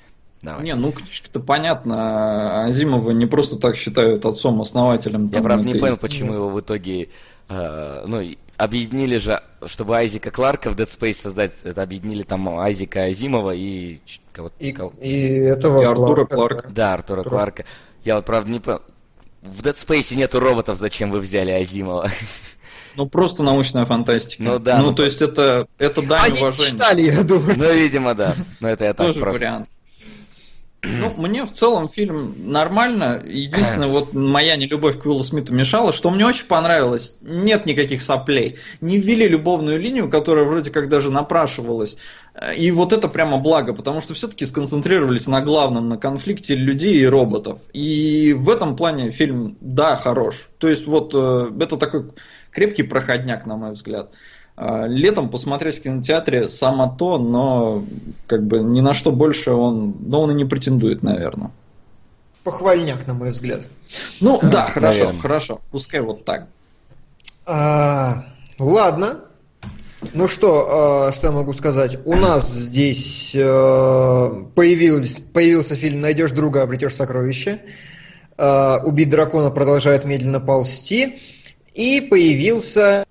Давай. 0.42 0.64
Не, 0.64 0.76
ну 0.76 0.92
книжка-то 0.92 1.40
понятно. 1.40 2.66
Азимова 2.66 3.12
не 3.12 3.26
просто 3.26 3.58
так 3.58 3.76
считают 3.76 4.26
отцом-основателем. 4.26 5.30
Я, 5.34 5.42
правда, 5.42 5.66
не 5.66 5.80
понял, 5.80 5.98
почему 5.98 6.34
его 6.34 6.50
в 6.50 6.60
итоге 6.60 7.10
э, 7.50 8.04
ну, 8.06 8.22
объединили 8.58 9.18
же, 9.18 9.42
чтобы 9.66 9.98
Айзека 9.98 10.32
Кларка 10.32 10.72
в 10.72 10.76
Dead 10.76 10.90
Space 10.90 11.22
создать, 11.22 11.54
это 11.64 11.82
объединили 11.82 12.24
там 12.24 12.48
Айзека 12.58 13.04
Азимова 13.04 13.54
и 13.54 14.00
кого 14.32 14.52
и, 14.60 14.72
кого... 14.72 14.94
и 15.02 15.12
этого 15.12 15.82
и 15.82 15.86
Артура 15.86 16.26
Кларка. 16.26 16.36
Кларка. 16.36 16.70
Да, 16.72 16.94
Артура 16.94 17.20
Артура. 17.20 17.36
Кларка. 17.36 17.66
Я 18.04 18.16
вот 18.16 18.26
правда 18.26 18.52
не 18.52 18.60
понял. 18.60 18.82
В 19.42 19.62
Dead 19.62 19.76
Space 19.76 20.16
нету 20.16 20.40
роботов, 20.40 20.78
зачем 20.78 21.12
вы 21.12 21.20
взяли 21.20 21.52
Азимова? 21.52 22.10
Ну, 22.96 23.08
просто 23.08 23.44
научная 23.44 23.86
фантастика. 23.86 24.42
Ну, 24.42 24.58
да. 24.58 24.78
Ну, 24.78 24.86
ну 24.86 24.96
то 24.96 25.04
есть 25.04 25.22
это, 25.22 25.68
это 25.78 26.02
дань 26.02 26.32
Они 26.32 26.40
уважения. 26.40 26.70
читали, 26.70 27.02
я 27.02 27.24
думаю. 27.24 27.58
Ну, 27.58 27.74
видимо, 27.74 28.14
да. 28.14 28.36
Но 28.62 28.70
это 28.70 28.86
я 28.86 28.94
так 28.94 29.08
Тоже 29.08 29.20
просто. 29.20 29.40
вариант. 29.40 29.70
Ну, 30.86 31.14
мне 31.18 31.46
в 31.46 31.52
целом 31.52 31.90
фильм 31.90 32.36
нормально. 32.52 33.22
Единственное, 33.26 33.88
вот 33.88 34.14
моя 34.14 34.56
нелюбовь 34.56 35.00
к 35.00 35.06
Уиллу 35.06 35.24
Смиту 35.24 35.54
мешала, 35.54 35.94
что 35.94 36.10
мне 36.10 36.26
очень 36.26 36.46
понравилось. 36.46 37.18
Нет 37.22 37.66
никаких 37.66 38.02
соплей. 38.02 38.58
Не 38.82 38.98
ввели 38.98 39.28
любовную 39.28 39.80
линию, 39.80 40.10
которая 40.10 40.46
вроде 40.46 40.72
как 40.72 40.90
даже 40.90 41.12
напрашивалась. 41.12 41.98
И 42.58 42.70
вот 42.72 42.92
это 42.92 43.08
прямо 43.08 43.38
благо, 43.38 43.74
потому 43.74 44.02
что 44.02 44.14
все-таки 44.14 44.46
сконцентрировались 44.46 45.28
на 45.28 45.42
главном, 45.42 45.88
на 45.88 45.98
конфликте 45.98 46.56
людей 46.56 46.96
и 46.96 47.06
роботов. 47.06 47.60
И 47.74 48.34
в 48.34 48.50
этом 48.50 48.76
плане 48.76 49.12
фильм, 49.12 49.58
да, 49.62 49.96
хорош. 49.96 50.50
То 50.58 50.68
есть 50.68 50.86
вот 50.86 51.12
э, 51.16 51.52
это 51.62 51.78
такой 51.78 52.12
крепкий 52.52 52.84
проходняк, 52.84 53.46
на 53.46 53.56
мой 53.56 53.72
взгляд. 53.72 54.12
А, 54.58 54.86
летом 54.88 55.30
посмотреть 55.30 55.80
в 55.80 55.82
кинотеатре 55.82 56.48
само 56.48 56.96
то, 56.98 57.18
но 57.18 57.84
как 58.28 58.46
бы 58.46 58.60
ни 58.60 58.80
на 58.80 58.94
что 58.94 59.12
больше 59.12 59.52
он, 59.52 59.96
но 60.00 60.22
он 60.22 60.32
и 60.32 60.34
не 60.34 60.46
претендует, 60.46 61.04
наверное. 61.04 61.52
Похвальняк, 62.44 63.06
на 63.06 63.14
мой 63.14 63.32
взгляд. 63.32 63.62
Ну 64.22 64.40
а, 64.42 64.46
да, 64.46 64.68
хорошо, 64.68 65.00
наверное. 65.00 65.22
хорошо, 65.22 65.62
пускай 65.72 66.00
вот 66.00 66.24
так. 66.24 66.48
А, 67.46 68.26
ладно. 68.58 69.26
Ну 70.14 70.28
что, 70.28 71.08
а, 71.08 71.12
что 71.12 71.28
я 71.28 71.34
могу 71.34 71.52
сказать? 71.54 71.98
У 72.06 72.16
нас 72.16 72.50
здесь 72.50 73.36
а, 73.36 74.46
появился, 74.56 75.20
появился 75.34 75.76
фильм 75.76 76.00
«Найдешь 76.00 76.32
друга, 76.32 76.62
обретешь 76.62 76.96
сокровище». 76.96 77.62
А, 78.38 78.80
«Убить 78.86 79.10
дракона» 79.10 79.50
продолжает 79.50 80.06
медленно 80.06 80.40
ползти. 80.40 81.20
И 81.74 82.00
появился 82.00 83.06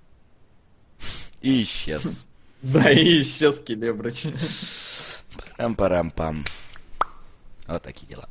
и 1.45 1.63
исчез. 1.63 2.25
Да, 2.61 2.89
и 2.89 3.21
исчез 3.21 3.59
Келебрыч. 3.59 4.25
Парам-парам-пам. 5.55 6.43
Вот 7.67 7.83
такие 7.83 8.07
дела. 8.07 8.27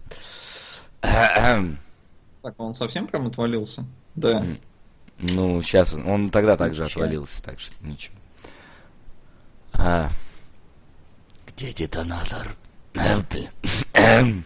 Так, 2.43 2.61
он 2.61 2.74
совсем 2.74 3.07
прям 3.07 3.28
отвалился? 3.28 3.86
Да. 4.16 4.45
Ну, 5.19 5.62
сейчас 5.62 5.95
он 5.95 6.31
тогда 6.31 6.59
также 6.59 6.85
отвалился, 6.85 7.43
так 7.43 7.59
что 7.59 7.73
ничего. 7.81 8.15
А, 9.73 10.11
где 11.47 11.73
детонатор? 11.73 12.55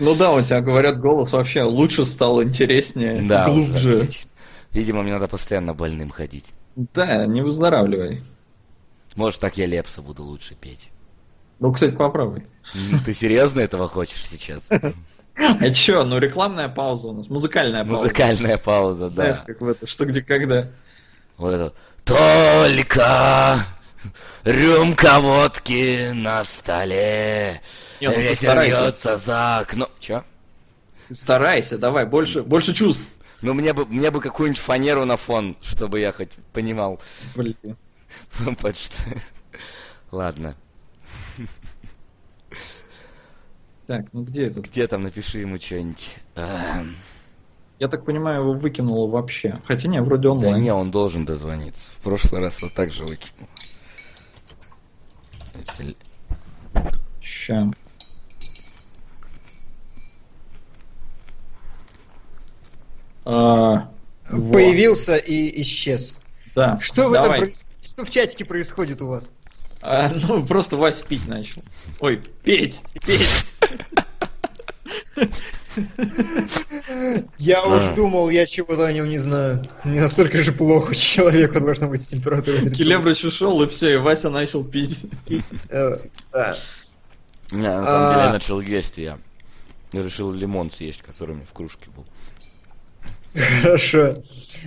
Ну 0.00 0.14
да, 0.14 0.32
у 0.32 0.40
тебя 0.42 0.60
говорят, 0.60 1.00
голос 1.00 1.32
вообще 1.32 1.62
лучше 1.62 2.04
стал, 2.04 2.40
интереснее, 2.40 3.22
да, 3.22 3.48
глубже. 3.48 4.08
Видимо, 4.72 5.02
мне 5.02 5.12
надо 5.12 5.26
постоянно 5.26 5.74
больным 5.74 6.10
ходить. 6.10 6.52
Да, 6.78 7.26
не 7.26 7.42
выздоравливай. 7.42 8.22
Может, 9.16 9.40
так 9.40 9.58
я 9.58 9.66
Лепса 9.66 10.00
буду 10.00 10.22
лучше 10.22 10.54
петь. 10.54 10.90
Ну, 11.58 11.72
кстати, 11.72 11.90
попробуй. 11.90 12.46
Ты 13.04 13.12
серьезно 13.12 13.58
этого 13.58 13.88
хочешь 13.88 14.24
сейчас? 14.24 14.62
А 15.34 15.70
чё, 15.70 16.04
ну 16.04 16.18
рекламная 16.18 16.68
пауза 16.68 17.08
у 17.08 17.12
нас, 17.12 17.28
музыкальная 17.28 17.84
пауза. 17.84 18.02
Музыкальная 18.02 18.58
пауза, 18.58 19.10
да. 19.10 19.22
Знаешь, 19.32 19.38
как 19.44 19.60
в 19.60 19.68
это, 19.68 19.86
что, 19.88 20.04
где, 20.04 20.22
когда. 20.22 20.68
Вот 21.36 21.52
это. 21.52 21.74
Только 22.04 23.66
Рюмка 24.44 25.18
водки 25.18 26.12
на 26.12 26.44
столе. 26.44 27.60
Не, 28.00 28.08
ну 28.08 28.18
Ветер 28.20 28.62
льется 28.62 29.16
за 29.16 29.58
окно. 29.58 29.88
Чё? 29.98 30.22
Ты 31.08 31.16
старайся, 31.16 31.76
давай, 31.76 32.06
больше, 32.06 32.42
больше 32.42 32.72
чувств. 32.72 33.10
Ну 33.40 33.54
мне 33.54 33.72
бы, 33.72 33.86
мне 33.86 34.10
бы 34.10 34.20
какую-нибудь 34.20 34.60
фанеру 34.60 35.04
на 35.04 35.16
фон, 35.16 35.56
чтобы 35.62 36.00
я 36.00 36.12
хоть 36.12 36.32
понимал, 36.52 37.00
Блин. 37.36 37.56
под 38.60 38.76
что. 38.76 38.94
Ладно. 40.10 40.56
Так, 43.86 44.06
ну 44.12 44.22
где 44.22 44.46
этот? 44.46 44.64
Где 44.66 44.86
там, 44.86 45.00
напиши 45.02 45.38
ему 45.38 45.58
что-нибудь. 45.60 46.14
Эм, 46.34 46.96
Я 47.78 47.88
так 47.88 48.04
понимаю, 48.04 48.40
его 48.42 48.52
выкинуло 48.52 49.08
вообще. 49.08 49.58
Хотя 49.64 49.88
не, 49.88 50.02
вроде 50.02 50.24
Да 50.24 50.30
онлайн. 50.32 50.60
не, 50.62 50.72
он 50.72 50.90
должен 50.90 51.24
дозвониться. 51.24 51.90
В 51.92 51.96
прошлый 52.02 52.40
раз 52.42 52.60
вот 52.60 52.74
так 52.74 52.92
же 52.92 53.04
выкинул. 53.04 53.48
Ща. 57.20 57.70
А, 63.30 63.90
во. 64.30 64.52
Появился 64.54 65.16
и 65.16 65.60
исчез. 65.60 66.16
Да. 66.54 66.78
Что 66.80 67.10
в 67.10 67.12
этом 67.12 67.24
давай. 67.24 67.52
Что 67.82 68.04
в 68.06 68.10
чатике 68.10 68.46
происходит 68.46 69.02
у 69.02 69.08
вас? 69.08 69.32
А, 69.82 70.10
ну, 70.28 70.44
просто 70.46 70.76
Вась 70.78 71.02
пить 71.02 71.28
начал. 71.28 71.62
Ой, 72.00 72.22
петь, 72.42 72.82
петь. 73.04 73.44
Я 77.38 77.60
А. 77.62 77.66
уж 77.66 77.94
думал, 77.94 78.30
я 78.30 78.46
чего-то 78.46 78.86
о 78.86 78.92
нем 78.92 79.08
не 79.10 79.18
знаю. 79.18 79.62
Не 79.84 80.00
настолько 80.00 80.42
же 80.42 80.52
плохо 80.52 80.94
человеку 80.94 81.60
должно 81.60 81.88
быть 81.88 82.00
с 82.02 82.06
температурой. 82.06 82.70
Келебрыч 82.74 83.24
ушел, 83.24 83.62
и 83.62 83.68
все, 83.68 83.94
и 83.94 83.96
Вася 83.96 84.30
начал 84.30 84.64
пить. 84.64 85.04
Э, 85.68 85.98
да. 86.32 86.56
Не, 87.52 87.62
на 87.62 87.84
самом 87.84 88.12
деле 88.12 88.22
А. 88.22 88.26
я 88.26 88.32
начал 88.32 88.60
есть, 88.60 88.96
я 88.96 89.18
решил 89.92 90.32
лимон 90.32 90.70
съесть, 90.70 91.02
который 91.02 91.32
у 91.32 91.34
меня 91.34 91.46
в 91.46 91.52
кружке 91.52 91.88
был. 91.94 92.06
Хорошо. 93.62 94.22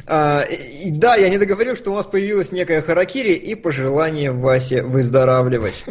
А, 0.07 0.43
и, 0.43 0.91
да, 0.91 1.15
я 1.15 1.29
не 1.29 1.37
договорил, 1.37 1.75
что 1.75 1.91
у 1.91 1.95
нас 1.95 2.07
появилась 2.07 2.51
некая 2.51 2.81
харакири 2.81 3.33
и 3.33 3.55
пожелание 3.55 4.31
Васе 4.31 4.83
выздоравливать. 4.83 5.83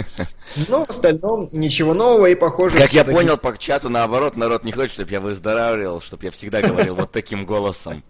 Но 0.68 0.84
в 0.84 0.90
остальном 0.90 1.48
ничего 1.52 1.94
нового 1.94 2.26
и 2.26 2.34
похоже... 2.34 2.78
Как 2.78 2.92
я 2.92 3.04
понял 3.04 3.36
по 3.36 3.56
чату, 3.56 3.88
наоборот, 3.88 4.36
народ 4.36 4.64
не 4.64 4.72
хочет, 4.72 4.92
чтобы 4.92 5.10
я 5.10 5.20
выздоравливал, 5.20 6.00
чтобы 6.00 6.24
я 6.24 6.30
всегда 6.30 6.62
говорил 6.62 6.94
вот 6.94 7.12
таким 7.12 7.44
голосом. 7.44 8.02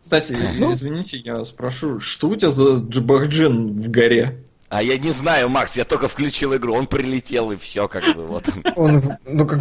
Кстати, 0.00 0.36
Ну. 0.58 0.72
извините, 0.72 1.18
я 1.18 1.44
спрошу, 1.44 2.00
что 2.00 2.28
у 2.28 2.36
тебя 2.36 2.50
за 2.50 2.78
джабахджин 2.78 3.72
в 3.72 3.90
горе? 3.90 4.44
А 4.68 4.82
я 4.82 4.98
не 4.98 5.10
знаю, 5.10 5.48
Макс, 5.48 5.76
я 5.76 5.84
только 5.84 6.08
включил 6.08 6.54
игру, 6.54 6.74
он 6.74 6.86
прилетел 6.86 7.50
и 7.50 7.56
все 7.56 7.88
как 7.88 8.04
бы 8.14 8.26
вот. 8.26 8.44
Он, 8.76 9.02
ну 9.24 9.46
как... 9.46 9.60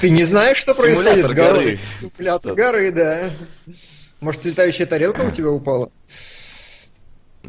Ты 0.00 0.10
не 0.10 0.24
знаешь, 0.24 0.56
что 0.56 0.74
Симулятор 0.74 1.04
происходит 1.04 1.30
с 1.30 1.34
горой? 1.34 1.64
горы. 1.64 1.80
Симулятор 2.00 2.54
горы, 2.54 2.90
да. 2.90 3.30
Может, 4.20 4.44
летающая 4.46 4.86
тарелка 4.86 5.20
у 5.22 5.30
тебя 5.30 5.50
упала? 5.50 5.90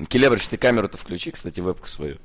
Келебрич, 0.10 0.48
ты 0.48 0.58
камеру-то 0.58 0.98
включи, 0.98 1.32
кстати, 1.32 1.60
вебку 1.62 1.88
свою. 1.88 2.18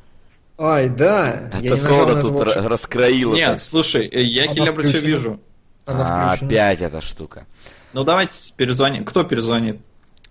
Ай, 0.59 0.89
да. 0.89 1.51
А 1.53 1.61
я 1.61 1.71
то 1.71 1.77
не 1.77 1.83
нажал 1.83 2.07
Сода 2.09 2.21
тут 2.21 2.33
ра- 2.43 2.67
раскроила. 2.69 3.35
Нет, 3.35 3.53
так. 3.53 3.63
слушай, 3.63 4.07
э, 4.07 4.21
я 4.23 4.45
Она 4.45 4.55
Келебрича 4.55 4.89
включена. 4.91 5.07
вижу. 5.07 5.41
Она 5.87 6.33
А, 6.33 6.37
включена. 6.37 6.47
опять 6.49 6.81
эта 6.83 7.01
штука. 7.01 7.47
Ну 7.93 8.05
давайте 8.05 8.53
перезвоним. 8.57 9.05
Кто 9.05 9.23
перезвонит? 9.25 9.81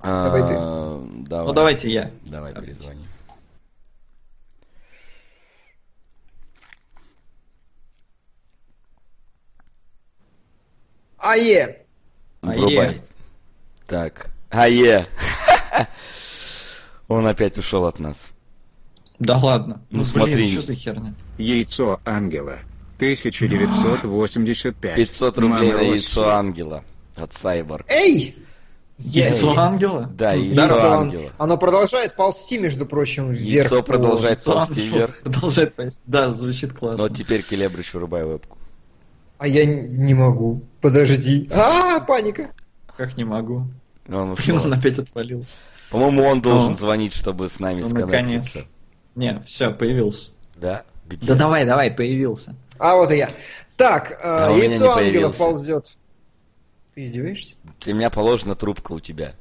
Давай 0.04 0.42
ты. 0.42 0.54
А, 0.58 1.04
Давай. 1.28 1.48
Ну 1.48 1.54
давайте 1.54 1.90
я. 1.90 2.12
Давай, 2.26 2.54
Давайте. 2.54 2.76
Ае! 11.22 11.86
Ае. 12.42 13.02
Так. 13.88 14.30
Ае. 14.50 15.08
Он 17.08 17.26
опять 17.28 17.58
ушел 17.58 17.86
от 17.86 18.00
нас. 18.00 18.28
Да 19.20 19.38
ладно. 19.38 19.82
Ну, 19.90 20.00
Ну, 20.00 20.04
смотри. 20.06 20.34
блин, 20.36 20.48
что 20.50 20.62
за 20.62 20.74
херня? 20.76 21.14
Яйцо 21.38 22.00
ангела. 22.06 22.60
1985. 22.98 24.96
500 24.96 25.38
рублей 25.38 25.50
Мама 25.52 25.66
на 25.66 25.74
России. 25.74 25.90
яйцо 25.92 26.30
ангела 26.30 26.84
от 27.16 27.34
Сайборг. 27.34 27.86
Эй! 27.90 28.38
Яйцо 28.98 29.58
ангела? 29.58 30.10
Да, 30.14 30.34
Ну, 30.36 30.42
яйцо 30.44 30.76
он- 30.76 30.82
ангела. 31.04 31.32
Оно 31.38 31.58
продолжает 31.58 32.16
ползти, 32.16 32.60
между 32.60 32.86
прочим, 32.86 33.30
вверх. 33.32 33.72
Яйцо 33.72 33.82
продолжает 33.84 34.38
Яйцо 34.40 34.54
ползти 34.54 34.82
вверх. 34.82 35.22
Продолжает 35.22 35.76
ползти. 35.76 36.00
Да, 36.06 36.30
звучит 36.32 36.74
классно. 36.74 37.08
Но 37.08 37.14
теперь 37.16 37.42
Келебрич 37.44 37.94
вырубай 37.94 38.24
вебку. 38.26 38.58
А 39.40 39.48
я 39.48 39.66
не 39.66 40.14
могу. 40.14 40.62
Подожди. 40.82 41.50
А, 41.52 42.00
паника. 42.02 42.52
Как 42.96 43.18
не 43.18 43.24
могу. 43.24 43.66
Он 44.08 44.34
Блин, 44.36 44.56
ушел. 44.58 44.64
он 44.66 44.74
опять 44.74 45.00
отвалился. 45.00 45.58
По-моему, 45.90 46.24
он 46.24 46.42
должен 46.42 46.72
Ну. 46.72 46.76
звонить, 46.78 47.14
чтобы 47.14 47.48
с 47.50 47.60
нами 47.60 47.82
Ну, 47.82 47.90
сконнектиться. 47.90 48.60
наконец. 48.60 48.68
Не, 49.16 49.42
все, 49.48 49.72
появился. 49.72 50.34
Да? 50.56 50.84
Где? 51.08 51.26
Да 51.26 51.36
давай, 51.36 51.66
давай, 51.66 51.90
появился. 51.90 52.54
А 52.78 52.96
вот 52.96 53.12
и 53.12 53.18
я. 53.18 53.30
Так, 53.78 54.12
э, 54.12 54.16
А 54.22 54.52
у 54.52 54.56
меня 54.56 54.66
яйцо 54.66 54.92
ангела 54.92 54.96
появился. 55.32 55.40
ползет. 55.40 55.86
Ты 56.94 57.06
издеваешься? 57.06 57.56
У 57.88 57.90
меня 57.92 58.10
положена 58.10 58.56
трубка 58.56 58.92
у 58.92 59.00
тебя. 59.00 59.34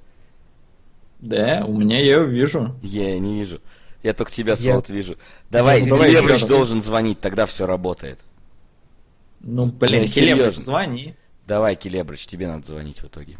Да, 1.20 1.64
у 1.66 1.76
меня 1.76 1.98
я 2.00 2.16
его 2.16 2.24
вижу. 2.24 2.74
Я 2.82 3.18
не 3.18 3.40
вижу. 3.40 3.60
Я 4.04 4.14
только 4.14 4.30
тебя, 4.30 4.52
Я- 4.52 4.56
Солод, 4.72 4.88
вижу. 4.88 5.16
Давай, 5.50 5.82
Ну, 5.82 5.88
давай 5.96 6.10
Келебрич 6.10 6.34
еще 6.36 6.46
раз. 6.46 6.48
должен 6.48 6.82
звонить, 6.82 7.20
тогда 7.20 7.46
все 7.46 7.66
работает. 7.66 8.20
Ну, 9.40 9.66
блин, 9.66 10.02
Не, 10.02 10.06
Келебрич, 10.06 10.36
серьезно. 10.36 10.62
звони. 10.62 11.14
Давай, 11.46 11.76
Келебрич, 11.76 12.26
тебе 12.26 12.46
надо 12.48 12.66
звонить 12.66 13.00
в 13.02 13.06
итоге. 13.06 13.38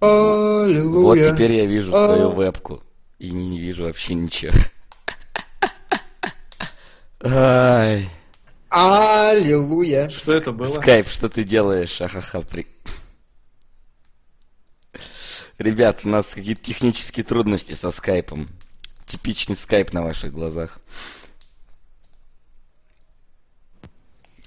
Аллилуйя. 0.00 1.02
Вот 1.24 1.34
теперь 1.34 1.52
я 1.52 1.66
вижу 1.66 1.94
А. 1.94 2.06
твою 2.14 2.30
вебку. 2.32 2.82
И 3.18 3.30
не, 3.30 3.48
не 3.48 3.58
вижу 3.60 3.84
вообще 3.84 4.14
ничего. 4.14 4.52
Ай. 7.22 8.10
Аллилуйя. 8.70 10.08
Что 10.10 10.32
это 10.34 10.52
было? 10.52 10.66
Скайп, 10.80 11.08
что 11.08 11.28
ты 11.28 11.44
делаешь? 11.44 12.00
Ахаха, 12.00 12.40
при... 12.40 12.66
Ребят, 15.58 16.00
у 16.04 16.08
нас 16.08 16.26
какие-то 16.26 16.62
технические 16.62 17.24
трудности 17.24 17.72
со 17.74 17.90
скайпом. 17.90 18.48
Типичный 19.06 19.56
скайп 19.56 19.92
на 19.92 20.02
ваших 20.02 20.32
глазах. 20.32 20.78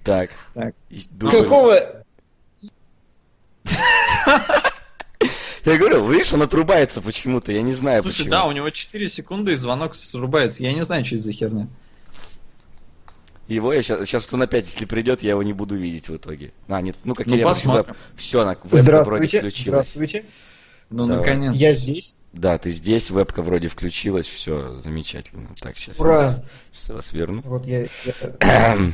Так. 0.03 0.31
Так. 0.53 0.75
Думаю- 1.11 1.43
Какого... 1.43 2.03
Я 5.65 5.77
говорю, 5.77 6.09
видишь, 6.09 6.31
он 6.31 6.41
отрубается 6.41 7.01
почему-то, 7.01 7.51
я 7.51 7.61
не 7.61 7.73
знаю 7.73 8.01
Слушай, 8.01 8.19
почему. 8.19 8.31
да, 8.31 8.45
у 8.45 8.53
него 8.53 8.69
4 8.69 9.09
секунды 9.09 9.51
и 9.51 9.55
звонок 9.57 9.95
срубается. 9.95 10.63
Я 10.63 10.71
не 10.71 10.85
знаю, 10.85 11.03
что 11.03 11.15
это 11.15 11.25
за 11.25 11.34
херня. 11.34 11.67
Его 13.49 13.73
я 13.73 13.81
сейчас, 13.81 14.07
сейчас 14.07 14.34
он 14.34 14.41
опять, 14.41 14.65
если 14.65 14.85
придет, 14.85 15.21
я 15.23 15.31
его 15.31 15.43
не 15.43 15.51
буду 15.51 15.75
видеть 15.75 16.07
в 16.07 16.15
итоге. 16.15 16.53
А, 16.69 16.81
нет, 16.81 16.95
ну 17.03 17.13
как 17.15 17.27
Ну, 17.27 17.35
я 17.35 17.43
посмотрим. 17.45 17.95
Все, 18.15 18.45
на 18.45 18.55
вебка 18.63 19.03
вроде 19.03 19.27
включилась. 19.27 19.61
Здравствуйте. 19.67 20.25
Ну, 20.89 21.05
Давай. 21.07 21.18
наконец. 21.26 21.55
Я 21.55 21.73
здесь. 21.73 22.15
Да, 22.34 22.57
ты 22.57 22.72
здесь, 22.72 23.09
вебка 23.09 23.41
вроде 23.41 23.68
включилась, 23.68 24.27
все 24.27 24.77
замечательно. 24.80 25.49
Так, 25.59 25.77
сейчас, 25.77 25.99
Ура. 25.99 26.43
сейчас 26.72 26.89
я 26.89 26.95
вас 26.95 27.14
верну. 27.14 27.41
Вот 27.45 27.65
я... 27.65 27.88
я- 28.41 28.77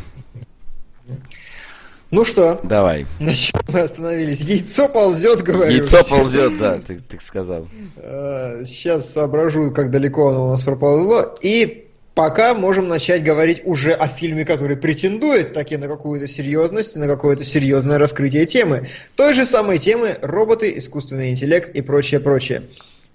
Ну 2.11 2.25
что, 2.25 2.59
Давай. 2.63 3.07
на 3.19 3.35
чем 3.35 3.59
мы 3.67 3.79
остановились? 3.79 4.41
Яйцо 4.41 4.87
ползет, 4.87 5.41
говорю. 5.41 5.71
Яйцо 5.71 6.03
ползет, 6.03 6.59
да, 6.59 6.79
ты, 6.79 6.99
ты 6.99 7.19
сказал. 7.19 7.67
Сейчас 7.95 9.11
соображу, 9.11 9.71
как 9.71 9.89
далеко 9.89 10.29
оно 10.29 10.45
у 10.45 10.49
нас 10.51 10.61
проползло. 10.61 11.35
И 11.41 11.82
пока 12.15 12.53
можем 12.53 12.87
начать 12.87 13.23
говорить 13.23 13.61
уже 13.65 13.93
о 13.93 14.07
фильме, 14.07 14.45
который 14.45 14.77
претендует 14.77 15.53
таки 15.53 15.77
на 15.77 15.87
какую-то 15.87 16.27
серьезность, 16.27 16.95
на 16.95 17.07
какое-то 17.07 17.43
серьезное 17.43 17.97
раскрытие 17.97 18.45
темы. 18.45 18.89
Той 19.15 19.33
же 19.33 19.45
самой 19.45 19.79
темы 19.79 20.17
роботы, 20.21 20.77
искусственный 20.77 21.31
интеллект 21.31 21.73
и 21.73 21.81
прочее, 21.81 22.19
прочее. 22.19 22.63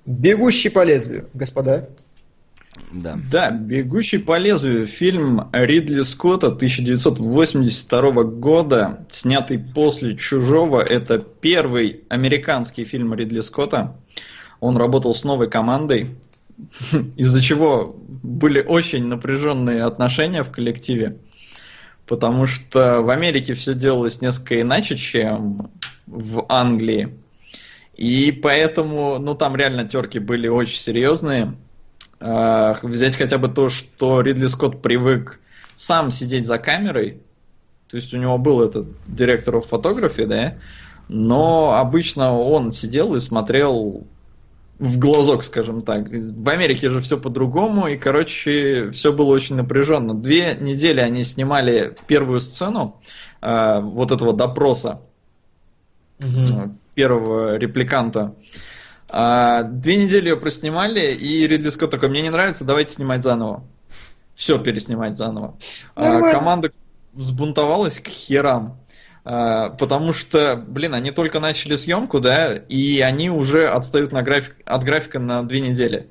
Бегущий 0.06 0.70
по 0.70 0.84
лезвию, 0.84 1.28
господа. 1.34 1.88
Да. 2.92 3.18
Да, 3.30 3.50
«Бегущий 3.50 4.18
по 4.18 4.38
лезвию» 4.38 4.86
фильм 4.86 5.48
Ридли 5.52 6.02
Скотта 6.02 6.46
1982 6.46 8.22
года, 8.22 9.06
снятый 9.10 9.58
после 9.58 10.16
«Чужого». 10.16 10.80
Это 10.80 11.18
первый 11.18 12.04
американский 12.08 12.84
фильм 12.84 13.12
Ридли 13.14 13.40
Скотта. 13.40 13.96
Он 14.60 14.76
работал 14.76 15.14
с 15.14 15.24
новой 15.24 15.50
командой, 15.50 16.16
из-за 17.16 17.40
чего 17.40 17.96
были 18.22 18.60
очень 18.60 19.04
напряженные 19.06 19.84
отношения 19.84 20.42
в 20.42 20.50
коллективе. 20.50 21.18
потому 22.06 22.46
что 22.46 23.02
в 23.02 23.10
Америке 23.10 23.52
все 23.52 23.74
делалось 23.74 24.22
несколько 24.22 24.60
иначе, 24.60 24.96
чем 24.96 25.70
в 26.06 26.46
Англии. 26.48 27.14
И 27.96 28.32
поэтому, 28.32 29.18
ну, 29.18 29.34
там 29.34 29.56
реально 29.56 29.86
терки 29.86 30.18
были 30.18 30.48
очень 30.48 30.78
серьезные. 30.78 31.54
Э, 32.20 32.74
взять 32.82 33.16
хотя 33.16 33.38
бы 33.38 33.48
то, 33.48 33.68
что 33.68 34.20
Ридли 34.22 34.46
Скотт 34.46 34.80
привык 34.80 35.40
сам 35.76 36.10
сидеть 36.10 36.46
за 36.46 36.58
камерой, 36.58 37.20
то 37.88 37.96
есть 37.96 38.12
у 38.12 38.16
него 38.16 38.38
был 38.38 38.62
этот 38.62 38.86
директор 39.06 39.60
фотографии, 39.60 40.22
да, 40.22 40.54
но 41.08 41.74
обычно 41.74 42.36
он 42.38 42.72
сидел 42.72 43.14
и 43.14 43.20
смотрел 43.20 44.06
в 44.78 44.98
глазок, 44.98 45.44
скажем 45.44 45.82
так. 45.82 46.08
В 46.08 46.48
Америке 46.48 46.88
же 46.88 47.00
все 47.00 47.18
по-другому, 47.18 47.88
и, 47.88 47.96
короче, 47.96 48.90
все 48.90 49.12
было 49.12 49.32
очень 49.32 49.56
напряженно. 49.56 50.14
Две 50.14 50.56
недели 50.58 51.00
они 51.00 51.24
снимали 51.24 51.96
первую 52.06 52.40
сцену 52.40 53.00
э, 53.40 53.80
вот 53.80 54.12
этого 54.12 54.32
допроса 54.32 55.00
угу. 56.20 56.74
первого 56.94 57.56
репликанта. 57.56 58.34
А, 59.10 59.62
две 59.62 59.96
недели 59.96 60.28
ее 60.28 60.36
проснимали, 60.36 61.12
и 61.14 61.46
Ридли 61.46 61.70
Скотт 61.70 61.90
такой, 61.90 62.10
мне 62.10 62.22
не 62.22 62.30
нравится, 62.30 62.64
давайте 62.64 62.92
снимать 62.92 63.22
заново. 63.22 63.64
Все 64.34 64.58
переснимать 64.58 65.16
заново. 65.16 65.56
А, 65.96 66.20
команда 66.30 66.70
взбунтовалась 67.14 67.98
к 67.98 68.06
херам. 68.06 68.78
А, 69.24 69.70
потому 69.70 70.12
что, 70.12 70.56
блин, 70.56 70.94
они 70.94 71.10
только 71.10 71.40
начали 71.40 71.76
съемку, 71.76 72.20
да, 72.20 72.54
и 72.54 73.00
они 73.00 73.30
уже 73.30 73.68
отстают 73.68 74.12
на 74.12 74.22
график, 74.22 74.56
от 74.64 74.84
графика 74.84 75.18
на 75.18 75.42
две 75.42 75.60
недели. 75.60 76.08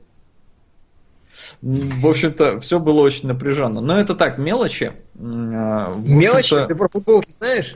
В 1.61 2.07
общем-то, 2.07 2.59
все 2.59 2.79
было 2.79 3.01
очень 3.01 3.27
напряженно. 3.27 3.81
Но 3.81 3.99
это 3.99 4.15
так, 4.15 4.37
мелочи. 4.37 4.91
Мелочи? 5.15 6.65
Ты 6.67 6.75
про 6.75 6.89
футболки 6.89 7.31
знаешь? 7.37 7.75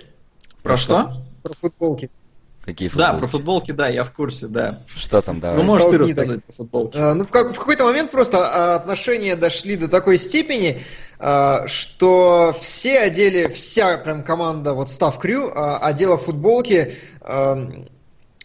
Про 0.61 0.77
что? 0.77 1.23
Про 1.43 1.53
футболки. 1.59 2.09
Какие 2.63 2.89
футболки? 2.89 3.11
Да, 3.11 3.17
про 3.17 3.27
футболки, 3.27 3.71
да, 3.71 3.87
я 3.87 4.03
в 4.03 4.11
курсе, 4.11 4.47
да. 4.47 4.79
Что 4.87 5.21
там, 5.21 5.39
давай. 5.39 5.57
Ну, 5.57 5.63
можешь 5.63 5.89
ты 5.89 5.97
рассказать 5.97 6.45
про 6.45 6.53
футболки. 6.53 6.95
А, 6.95 7.15
ну, 7.15 7.25
в, 7.25 7.31
как, 7.31 7.53
в 7.53 7.57
какой-то 7.57 7.85
момент 7.85 8.11
просто 8.11 8.37
а, 8.37 8.75
отношения 8.75 9.35
дошли 9.35 9.75
до 9.77 9.87
такой 9.87 10.19
степени, 10.19 10.81
а, 11.10 11.10
что 11.68 12.56
все 12.60 12.99
одели, 12.99 13.48
вся 13.48 13.98
прям 13.98 14.23
команда, 14.23 14.73
вот 14.73 14.89
став 14.89 15.18
крю, 15.19 15.52
а, 15.53 15.77
одела 15.77 16.18
футболки 16.18 16.95
а, 17.22 17.85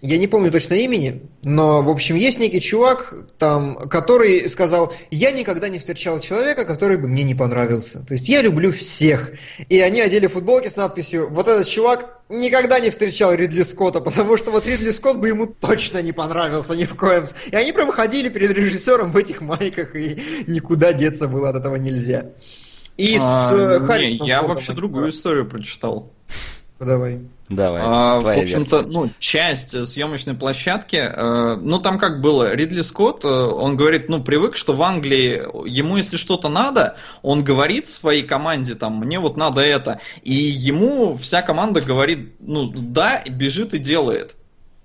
я 0.03 0.19
не 0.19 0.27
помню 0.27 0.53
точно 0.53 0.75
имени, 0.75 1.23
но, 1.43 1.83
в 1.83 1.89
общем, 1.89 2.17
есть 2.17 2.39
некий 2.39 2.61
чувак, 2.61 3.15
там, 3.39 3.77
который 3.77 4.47
сказал, 4.49 4.93
я 5.11 5.31
никогда 5.31 5.69
не 5.71 5.79
встречал 5.79 6.21
человека, 6.21 6.67
который 6.67 6.99
бы 6.99 7.09
мне 7.09 7.25
не 7.25 7.35
понравился. 7.35 8.01
То 8.01 8.13
есть 8.13 8.29
я 8.29 8.43
люблю 8.43 8.73
всех. 8.73 9.33
И 9.71 9.81
они 9.81 10.03
одели 10.03 10.27
футболки 10.27 10.69
с 10.69 10.77
надписью, 10.77 11.31
вот 11.31 11.49
этот 11.49 11.67
чувак 11.67 12.21
никогда 12.29 12.79
не 12.79 12.91
встречал 12.91 13.33
Ридли 13.33 13.63
Скотта, 13.63 14.01
потому 14.01 14.37
что 14.37 14.51
вот 14.51 14.67
Ридли 14.67 14.91
Скотт 14.91 15.19
бы 15.19 15.29
ему 15.29 15.47
точно 15.47 16.03
не 16.03 16.13
понравился 16.13 16.75
ни 16.75 16.85
в 16.85 16.95
коем 16.95 17.25
И 17.51 17.57
они 17.57 17.73
прям 17.73 17.91
ходили 17.91 18.29
перед 18.29 18.51
режиссером 18.51 19.13
в 19.13 19.17
этих 19.17 19.41
майках, 19.41 19.97
и 19.97 20.45
никуда 20.47 20.93
деться 20.93 21.27
было 21.27 21.49
от 21.49 21.57
этого 21.57 21.77
нельзя. 21.77 22.33
И 22.97 23.17
а, 23.21 23.51
с 23.51 23.55
э, 23.55 23.99
не, 23.99 24.27
я 24.27 24.43
вообще 24.43 24.73
другую 24.73 25.11
историю 25.11 25.47
прочитал. 25.47 26.13
Давай. 26.79 27.21
Давай. 27.49 27.83
А, 27.85 28.21
в 28.21 28.29
общем-то, 28.29 28.83
ну, 28.83 29.11
часть 29.19 29.87
съемочной 29.87 30.35
площадки, 30.35 30.97
э, 30.97 31.57
ну, 31.57 31.79
там 31.79 31.99
как 31.99 32.21
было, 32.21 32.55
Ридли 32.55 32.83
Скотт, 32.83 33.25
э, 33.25 33.29
он 33.29 33.77
говорит, 33.77 34.09
ну, 34.09 34.23
привык, 34.23 34.57
что 34.57 34.73
в 34.73 34.83
Англии 34.83 35.43
ему, 35.69 35.97
если 35.97 36.17
что-то 36.17 36.49
надо, 36.49 36.97
он 37.23 37.45
говорит 37.45 37.89
своей 37.89 38.25
команде, 38.25 38.75
там, 38.75 38.99
мне 38.99 39.21
вот 39.21 39.37
надо 39.37 39.61
это, 39.61 40.01
и 40.23 40.35
ему 40.35 41.17
вся 41.17 41.41
команда 41.41 41.81
говорит, 41.81 42.35
ну, 42.41 42.69
да, 42.69 43.23
бежит 43.29 43.75
и 43.75 43.79
делает. 43.79 44.37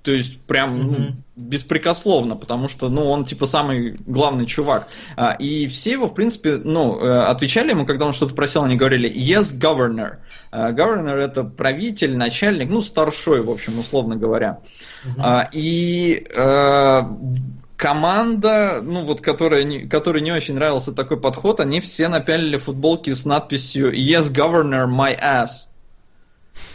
То 0.04 0.12
есть 0.12 0.42
прям 0.42 0.80
mm-hmm. 0.80 0.98
ну, 0.98 1.16
беспрекословно, 1.36 2.36
потому 2.36 2.68
что 2.68 2.90
ну, 2.90 3.10
он 3.10 3.26
типа 3.26 3.46
самый 3.46 3.98
главный 4.06 4.48
чувак. 4.48 4.88
А, 5.16 5.34
и 5.34 5.68
все 5.68 5.92
его, 5.92 6.08
в 6.08 6.14
принципе, 6.14 6.58
ну, 6.58 7.00
э, 7.00 7.20
отвечали 7.24 7.72
ему, 7.72 7.86
когда 7.86 8.08
он 8.08 8.14
что-то 8.14 8.34
просил, 8.34 8.64
они 8.64 8.76
говорили 8.76 9.12
Yes, 9.12 9.54
governor. 9.54 10.18
А, 10.52 10.72
governor 10.72 11.18
это 11.18 11.44
правитель, 11.44 12.18
начальник, 12.18 12.70
ну, 12.70 12.82
старшой, 12.82 13.42
в 13.42 13.52
общем, 13.52 13.78
условно 13.80 14.16
говоря. 14.16 14.60
Mm-hmm. 15.06 15.50
И 15.54 16.28
а, 16.36 17.18
команда, 17.82 18.80
ну 18.84 19.02
вот, 19.02 19.22
которая 19.22 19.64
не, 19.64 19.88
которой 19.88 20.22
не 20.22 20.32
очень 20.32 20.54
нравился 20.54 20.94
такой 20.94 21.20
подход, 21.20 21.60
они 21.60 21.82
все 21.82 22.10
напялили 22.10 22.58
футболки 22.58 23.12
с 23.12 23.26
надписью 23.26 23.92
Yes, 23.92 24.32
governor, 24.32 24.88
my 24.88 25.20
ass. 25.20 25.68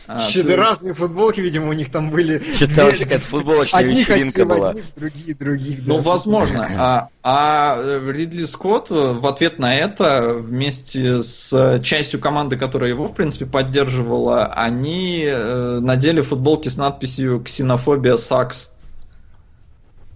А, 0.08 0.18
Что-то 0.18 0.48
ты... 0.48 0.56
разные 0.56 0.94
футболки, 0.94 1.40
видимо, 1.40 1.68
у 1.68 1.72
них 1.72 1.90
там 1.90 2.10
были. 2.10 2.38
Вообще 2.38 3.04
какая-то 3.04 3.24
футболочная 3.24 3.80
одних 3.80 4.08
вечеринка 4.08 4.44
была. 4.44 4.70
Одних, 4.70 4.84
других, 4.94 5.38
других. 5.38 5.78
Ну, 5.84 5.96
да, 5.96 6.02
возможно. 6.02 6.70
А, 6.78 7.08
а 7.22 8.00
Ридли 8.08 8.44
Скотт 8.44 8.90
в 8.90 9.26
ответ 9.26 9.58
на 9.58 9.74
это, 9.74 10.34
вместе 10.34 11.22
с 11.22 11.80
частью 11.82 12.20
команды, 12.20 12.56
которая 12.56 12.90
его, 12.90 13.08
в 13.08 13.14
принципе, 13.14 13.46
поддерживала, 13.46 14.46
они 14.46 15.24
э, 15.26 15.78
надели 15.80 16.20
футболки 16.20 16.68
с 16.68 16.76
надписью 16.76 17.40
«Ксенофобия 17.40 18.16
Сакс». 18.16 18.72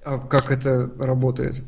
А 0.05 0.19
как 0.19 0.51
это 0.51 0.91
работает? 0.99 1.63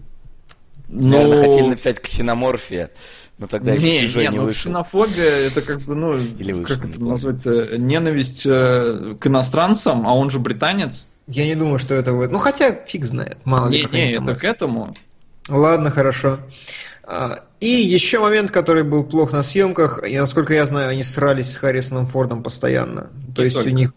Ну, 0.93 1.09
Наверное, 1.09 1.49
хотели 1.49 1.67
написать 1.69 2.01
«Ксеноморфия». 2.01 2.91
Но 3.39 3.47
тогда 3.47 3.73
еще 3.73 3.85
не, 3.85 4.01
чужой 4.03 4.25
не, 4.25 4.29
не 4.29 4.39
ну, 4.39 4.45
вышел. 4.45 4.71
Ксенофобия 4.71 5.31
это 5.47 5.63
как 5.63 5.81
бы, 5.81 5.95
ну, 5.95 6.17
Или 6.17 6.53
вышел, 6.53 6.77
как 6.77 6.89
это 6.89 7.03
назвать-то, 7.03 7.79
ненависть 7.79 8.47
э, 8.47 9.17
к 9.19 9.27
иностранцам, 9.27 10.07
а 10.07 10.15
он 10.15 10.31
же 10.31 10.39
британец. 10.39 11.09
Я 11.27 11.47
не 11.47 11.55
думаю, 11.55 11.79
что 11.79 11.95
это... 11.95 12.13
Ну, 12.13 12.39
хотя 12.39 12.73
фиг 12.73 13.05
знает, 13.05 13.39
мало 13.45 13.69
ли. 13.69 13.89
Не, 13.91 14.07
не, 14.07 14.13
это 14.13 14.35
к 14.35 14.45
этому. 14.45 14.95
Ладно, 15.49 15.91
хорошо. 15.91 16.41
А, 17.05 17.45
и 17.63 17.81
еще 17.81 18.19
момент, 18.19 18.51
который 18.51 18.83
был 18.83 19.05
плох 19.05 19.31
на 19.31 19.45
съемках, 19.45 20.03
и 20.05 20.19
насколько 20.19 20.53
я 20.53 20.67
знаю, 20.67 20.89
они 20.91 21.05
срались 21.05 21.53
с 21.53 21.57
Харрисоном 21.57 22.07
Фордом 22.07 22.43
постоянно. 22.43 23.11
То 23.37 23.45
есть 23.45 23.55
только. 23.55 23.69
у 23.69 23.71
них, 23.71 23.93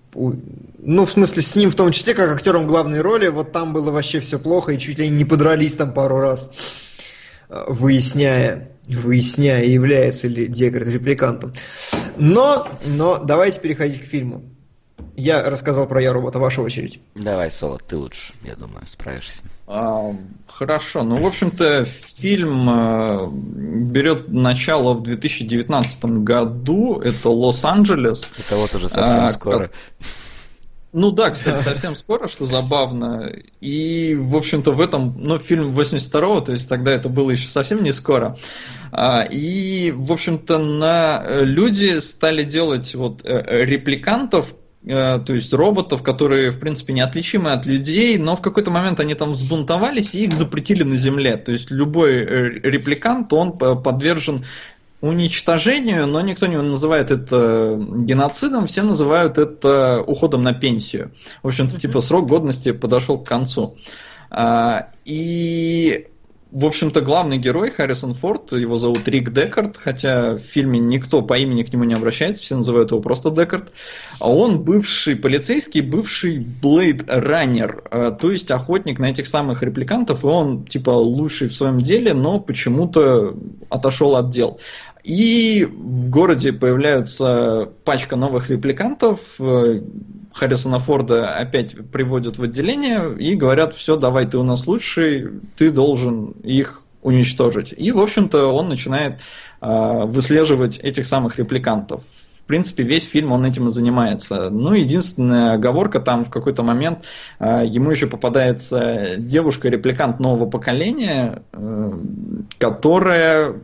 ну 0.77 1.07
в 1.07 1.11
смысле 1.11 1.41
с 1.41 1.55
ним 1.55 1.71
в 1.71 1.75
том 1.75 1.91
числе, 1.91 2.13
как 2.13 2.31
актером 2.31 2.67
главной 2.67 3.01
роли, 3.01 3.27
вот 3.27 3.51
там 3.51 3.73
было 3.73 3.89
вообще 3.89 4.19
все 4.19 4.37
плохо, 4.37 4.73
и 4.73 4.77
чуть 4.77 4.99
ли 4.99 5.09
не 5.09 5.25
подрались 5.25 5.73
там 5.73 5.93
пару 5.93 6.19
раз, 6.19 6.51
а, 7.49 7.65
выясняя, 7.67 8.69
выясняя, 8.87 9.63
является 9.63 10.27
ли 10.27 10.45
Декард 10.45 10.85
репликантом. 10.85 11.53
Но, 12.17 12.67
но 12.85 13.17
давайте 13.17 13.61
переходить 13.61 13.99
к 13.99 14.05
фильму. 14.05 14.43
Я 15.15 15.41
рассказал 15.41 15.87
про 15.87 16.03
Я 16.03 16.13
робота, 16.13 16.37
ваша 16.37 16.61
очередь. 16.61 16.99
Давай, 17.15 17.49
Соло, 17.49 17.79
ты 17.79 17.97
лучше, 17.97 18.35
я 18.43 18.55
думаю, 18.55 18.85
справишься. 18.85 19.41
А, 19.67 20.15
хорошо, 20.47 21.03
ну, 21.03 21.17
в 21.17 21.25
общем-то, 21.25 21.85
фильм 21.85 22.69
э, 22.69 23.27
берет 23.31 24.29
начало 24.29 24.93
в 24.93 25.01
2019 25.01 26.05
году, 26.05 26.99
это 26.99 27.29
Лос-Анджелес. 27.29 28.31
Это 28.37 28.55
вот 28.57 28.75
уже 28.75 28.89
совсем 28.89 29.25
а, 29.25 29.29
скоро. 29.29 29.71
Ну 30.93 31.11
да, 31.11 31.31
кстати, 31.31 31.61
совсем 31.61 31.95
скоро, 31.95 32.27
что 32.27 32.45
забавно. 32.45 33.29
И, 33.59 34.15
в 34.17 34.37
общем-то, 34.37 34.71
в 34.71 34.79
этом, 34.79 35.15
ну, 35.17 35.39
фильм 35.39 35.77
82-го, 35.77 36.39
то 36.39 36.51
есть 36.53 36.69
тогда 36.69 36.91
это 36.91 37.09
было 37.09 37.31
еще 37.31 37.49
совсем 37.49 37.83
не 37.83 37.91
скоро. 37.91 38.37
А, 38.91 39.27
и, 39.29 39.91
в 39.91 40.13
общем-то, 40.13 40.57
на 40.57 41.21
э, 41.21 41.43
люди 41.43 41.99
стали 41.99 42.43
делать 42.43 42.95
вот 42.95 43.25
э, 43.25 43.65
репликантов, 43.65 44.53
то 44.85 45.33
есть 45.33 45.51
роботов, 45.53 46.03
которые, 46.03 46.51
в 46.51 46.59
принципе, 46.59 46.93
неотличимы 46.93 47.51
от 47.51 47.65
людей, 47.65 48.17
но 48.17 48.35
в 48.35 48.41
какой-то 48.41 48.69
момент 48.69 48.99
они 48.99 49.15
там 49.15 49.31
взбунтовались 49.31 50.13
и 50.13 50.25
их 50.25 50.33
запретили 50.33 50.83
на 50.83 50.95
Земле. 50.95 51.37
То 51.37 51.51
есть 51.51 51.71
любой 51.71 52.23
репликант, 52.59 53.33
он 53.33 53.57
подвержен 53.57 54.45
уничтожению, 55.01 56.07
но 56.07 56.21
никто 56.21 56.47
не 56.47 56.57
называет 56.57 57.11
это 57.11 57.77
геноцидом, 57.79 58.67
все 58.67 58.83
называют 58.83 59.37
это 59.37 60.03
уходом 60.05 60.43
на 60.43 60.53
пенсию. 60.53 61.11
В 61.43 61.47
общем-то, 61.47 61.79
типа 61.79 62.01
срок 62.01 62.27
годности 62.27 62.71
подошел 62.71 63.19
к 63.19 63.27
концу. 63.27 63.77
А, 64.31 64.89
и 65.05 66.07
в 66.55 66.65
общем-то, 66.65 67.01
главный 67.01 67.37
герой 67.37 67.69
Харрисон 67.69 68.13
Форд, 68.13 68.53
его 68.53 68.77
зовут 68.77 69.05
Рик 69.09 69.33
Декард, 69.33 69.75
хотя 69.75 70.35
в 70.35 70.39
фильме 70.39 70.79
никто 70.79 71.21
по 71.21 71.37
имени 71.37 71.63
к 71.63 71.73
нему 71.73 71.83
не 71.83 71.95
обращается, 71.95 72.43
все 72.43 72.55
называют 72.55 72.91
его 72.91 73.01
просто 73.01 73.29
Декард. 73.29 73.73
А 74.19 74.31
он 74.31 74.63
бывший 74.63 75.17
полицейский, 75.17 75.81
бывший 75.81 76.39
Блейд 76.39 77.03
Раннер, 77.09 77.83
а, 77.91 78.11
то 78.11 78.31
есть 78.31 78.51
охотник 78.51 78.99
на 78.99 79.11
этих 79.11 79.27
самых 79.27 79.63
репликантов, 79.63 80.23
и 80.23 80.27
он 80.27 80.63
типа 80.63 80.91
лучший 80.91 81.49
в 81.49 81.53
своем 81.53 81.81
деле, 81.81 82.13
но 82.13 82.39
почему-то 82.39 83.35
отошел 83.69 84.15
от 84.15 84.29
дел. 84.29 84.57
И 85.05 85.67
в 85.71 86.09
городе 86.09 86.51
появляются 86.51 87.69
пачка 87.83 88.15
новых 88.15 88.49
репликантов. 88.49 89.35
Э, 89.39 89.81
Харрисона 90.33 90.79
Форда 90.79 91.29
опять 91.29 91.75
приводят 91.91 92.39
в 92.39 92.43
отделение 92.43 93.15
и 93.15 93.35
говорят, 93.35 93.75
все, 93.75 93.97
давай, 93.97 94.25
ты 94.25 94.39
у 94.39 94.43
нас 94.43 94.65
лучший, 94.65 95.29
ты 95.55 95.69
должен 95.69 96.31
их 96.43 96.81
уничтожить. 97.03 97.71
И, 97.77 97.91
в 97.91 97.99
общем-то, 97.99 98.47
он 98.47 98.67
начинает 98.67 99.19
э, 99.61 100.01
выслеживать 100.05 100.79
этих 100.79 101.05
самых 101.05 101.37
репликантов. 101.37 102.01
В 102.45 102.47
принципе, 102.47 102.81
весь 102.81 103.05
фильм 103.05 103.31
он 103.31 103.45
этим 103.45 103.67
и 103.67 103.71
занимается. 103.71 104.49
Ну, 104.49 104.73
единственная 104.73 105.53
оговорка 105.53 105.99
там 105.99 106.25
в 106.25 106.31
какой-то 106.31 106.63
момент 106.63 107.05
э, 107.39 107.63
ему 107.67 107.91
еще 107.91 108.07
попадается 108.07 109.17
девушка-репликант 109.17 110.19
нового 110.19 110.49
поколения, 110.49 111.43
э, 111.53 111.93
которая 112.57 113.55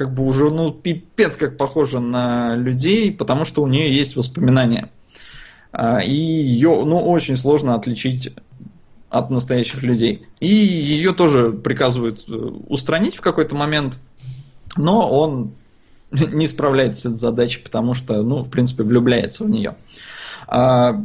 как 0.00 0.14
бы 0.14 0.24
уже, 0.24 0.48
ну, 0.48 0.72
пипец 0.72 1.36
как 1.36 1.58
похожа 1.58 2.00
на 2.00 2.56
людей, 2.56 3.12
потому 3.12 3.44
что 3.44 3.62
у 3.62 3.66
нее 3.66 3.94
есть 3.94 4.16
воспоминания. 4.16 4.88
И 5.78 6.14
ее, 6.14 6.84
ну, 6.86 7.06
очень 7.06 7.36
сложно 7.36 7.74
отличить 7.74 8.32
от 9.10 9.28
настоящих 9.28 9.82
людей. 9.82 10.26
И 10.40 10.46
ее 10.46 11.12
тоже 11.12 11.52
приказывают 11.52 12.24
э, 12.26 12.32
устранить 12.32 13.16
в 13.16 13.20
какой-то 13.20 13.54
момент, 13.54 13.98
но 14.74 15.06
он 15.06 15.52
не 16.10 16.46
справляется 16.46 17.02
с 17.02 17.04
этой 17.12 17.18
задачей, 17.18 17.60
потому 17.60 17.92
что, 17.92 18.22
ну, 18.22 18.42
в 18.42 18.48
принципе, 18.48 18.84
влюбляется 18.84 19.44
в 19.44 19.50
нее. 19.50 19.74
А, 20.46 21.04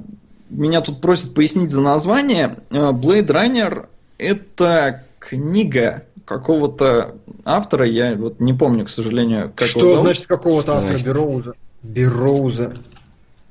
меня 0.49 0.79
тут 0.79 1.01
просят 1.01 1.33
пояснить 1.33 1.71
за 1.71 1.81
название. 1.81 2.59
Э, 2.69 2.91
Blade 2.91 3.27
Runner 3.27 3.87
это 4.17 5.03
книга 5.19 6.04
какого-то 6.25 7.15
автора, 7.45 7.85
я 7.85 8.15
вот 8.15 8.39
не 8.39 8.53
помню, 8.53 8.85
к 8.85 8.89
сожалению, 8.89 9.53
как 9.55 9.67
Что 9.67 9.79
его 9.79 9.89
зовут. 9.89 10.05
значит 10.07 10.27
какого-то 10.27 10.77
автора? 10.77 10.97
Бероуза. 10.97 11.53
Бероуза. 11.83 12.73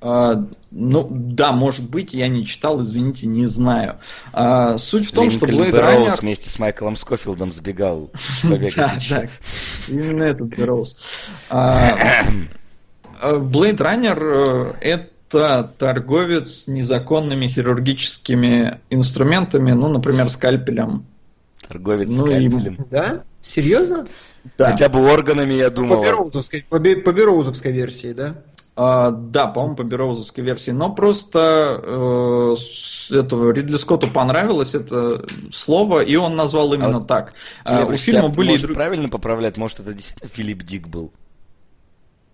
А, 0.07 0.45
ну, 0.71 1.09
да, 1.11 1.53
может 1.53 1.89
быть, 1.89 2.13
я 2.13 2.29
не 2.29 2.45
читал, 2.45 2.83
извините, 2.83 3.27
не 3.27 3.47
знаю. 3.47 3.97
А, 4.35 4.77
суть 4.77 5.07
в 5.07 5.13
том, 5.13 5.31
Линкольн 5.31 5.55
что 5.55 5.65
Blade 5.65 5.81
Runner... 5.81 6.21
вместе 6.21 6.51
с 6.51 6.59
Майклом 6.59 6.95
Скофилдом 6.97 7.55
сбегал 7.55 8.11
Да, 8.77 8.93
да, 9.09 9.29
именно 9.89 10.25
этот 10.25 10.49
Берроуз. 10.49 11.27
А, 11.49 11.97
Blade 13.23 13.79
Runner 13.79 14.75
э, 14.83 15.01
это 15.33 15.73
торговец 15.79 16.67
незаконными 16.67 17.47
хирургическими 17.47 18.81
инструментами, 18.91 19.73
ну, 19.73 19.89
например, 19.89 20.29
скальпелем. 20.29 21.07
Торговец 21.69 22.09
ну, 22.09 22.27
скальпелем. 22.27 22.75
И... 22.75 22.91
Да? 22.91 23.25
Серьезно? 23.41 24.07
Да. 24.59 24.71
Хотя 24.71 24.89
бы 24.89 25.01
органами, 25.11 25.55
я 25.55 25.71
думал. 25.71 26.03
По 26.03 26.07
Бероузовской, 26.07 26.65
по 26.69 26.79
Бероузовской 26.79 27.73
версии, 27.73 28.13
да? 28.13 28.37
А, 28.77 29.11
да, 29.13 29.47
по-моему, 29.47 29.77
по 29.77 29.83
Бероузовской 29.85 30.43
версии, 30.43 30.73
но 30.73 30.93
просто 30.93 31.81
э, 31.81 32.57
этого 33.15 33.53
Ридли 33.53 33.77
Скотту 33.77 34.09
понравилось 34.09 34.75
это 34.75 35.25
слово, 35.53 36.01
и 36.01 36.17
он 36.17 36.35
назвал 36.35 36.75
именно 36.75 36.97
а 36.97 37.01
так. 37.01 37.35
А, 37.65 37.85
у 37.85 37.97
фильма 37.97 38.29
были... 38.29 38.49
Может, 38.49 38.65
друг... 38.67 38.75
правильно 38.75 39.09
поправлять, 39.09 39.57
может, 39.57 39.79
это 39.79 39.93
действительно 39.93 40.29
Филипп 40.29 40.65
Дик 40.65 40.89
был? 40.89 41.13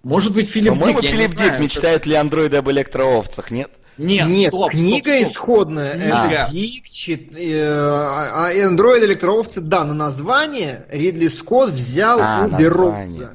Может 0.03 0.33
быть, 0.33 0.49
Филипп 0.49 0.79
По-моему, 0.79 1.03
Дик, 1.03 1.11
Филипп 1.11 1.31
Дик 1.33 1.39
знаю, 1.39 1.63
мечтает 1.63 2.01
это... 2.01 2.09
ли 2.09 2.15
андроиды 2.15 2.57
об 2.57 2.71
электроовцах, 2.71 3.51
нет? 3.51 3.71
Нет, 4.01 4.29
Нет 4.29 4.49
стоп, 4.49 4.71
книга 4.71 5.11
стоп, 5.11 5.21
стоп. 5.21 5.33
исходная. 5.33 5.93
А. 6.13 6.27
Это 6.31 6.53
Дик, 6.53 6.89
чит, 6.89 7.33
э, 7.37 7.63
а 7.63 8.51
Android 8.55 9.05
электроовцы, 9.05 9.61
да, 9.61 9.85
но 9.85 9.93
название 9.93 10.87
Ридли 10.91 11.29
Скотт 11.29 11.71
взял 11.71 12.19
а, 12.21 12.47
у 12.47 12.57
Бероуза. 12.57 13.33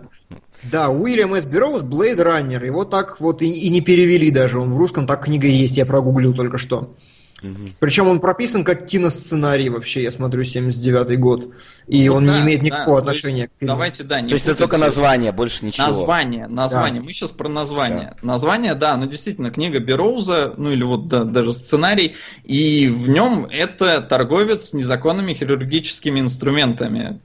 Да, 0.63 0.89
Уильям 0.89 1.35
С. 1.35 1.45
Берроуз, 1.45 1.83
Blade 1.83 2.17
Runner. 2.17 2.65
Его 2.65 2.83
так 2.83 3.19
вот 3.19 3.43
и, 3.43 3.51
и 3.51 3.69
не 3.69 3.81
перевели 3.81 4.31
даже. 4.31 4.59
Он 4.59 4.73
в 4.73 4.77
русском 4.77 5.05
так 5.05 5.25
книга 5.25 5.47
есть, 5.47 5.77
я 5.77 5.85
прогуглил 5.85 6.33
только 6.33 6.57
что. 6.57 6.95
Угу. 7.43 7.75
Причем 7.79 8.07
он 8.07 8.21
прописан 8.21 8.63
как 8.63 8.85
киносценарий 8.85 9.69
вообще, 9.69 10.03
я 10.03 10.11
смотрю, 10.11 10.41
79-й 10.43 11.17
год. 11.17 11.53
И 11.87 12.07
ну, 12.07 12.15
он 12.15 12.25
да, 12.25 12.37
не 12.37 12.43
имеет 12.45 12.61
никакого 12.61 13.01
да, 13.01 13.09
отношения 13.09 13.41
есть, 13.41 13.51
к 13.53 13.59
фильму. 13.59 13.73
Давайте, 13.73 14.03
да, 14.03 14.21
не 14.21 14.29
То 14.29 14.35
есть 14.35 14.47
это 14.47 14.57
только 14.57 14.77
название, 14.77 15.31
больше 15.31 15.65
ничего. 15.65 15.87
Название, 15.87 16.47
название. 16.47 17.01
Да. 17.01 17.05
Мы 17.05 17.11
сейчас 17.11 17.31
про 17.31 17.49
название. 17.49 18.13
Все. 18.17 18.25
Название, 18.25 18.73
да, 18.75 18.95
ну 18.95 19.05
действительно, 19.07 19.51
книга 19.51 19.79
Бероуза, 19.79 20.53
ну 20.55 20.71
или 20.71 20.83
вот 20.83 21.07
да, 21.07 21.23
даже 21.25 21.53
сценарий, 21.53 22.15
и 22.45 22.87
в 22.87 23.09
нем 23.09 23.45
это 23.51 24.01
торговец 24.01 24.73
незаконными 24.73 25.33
хирургическими 25.33 26.21
инструментами. 26.21 27.19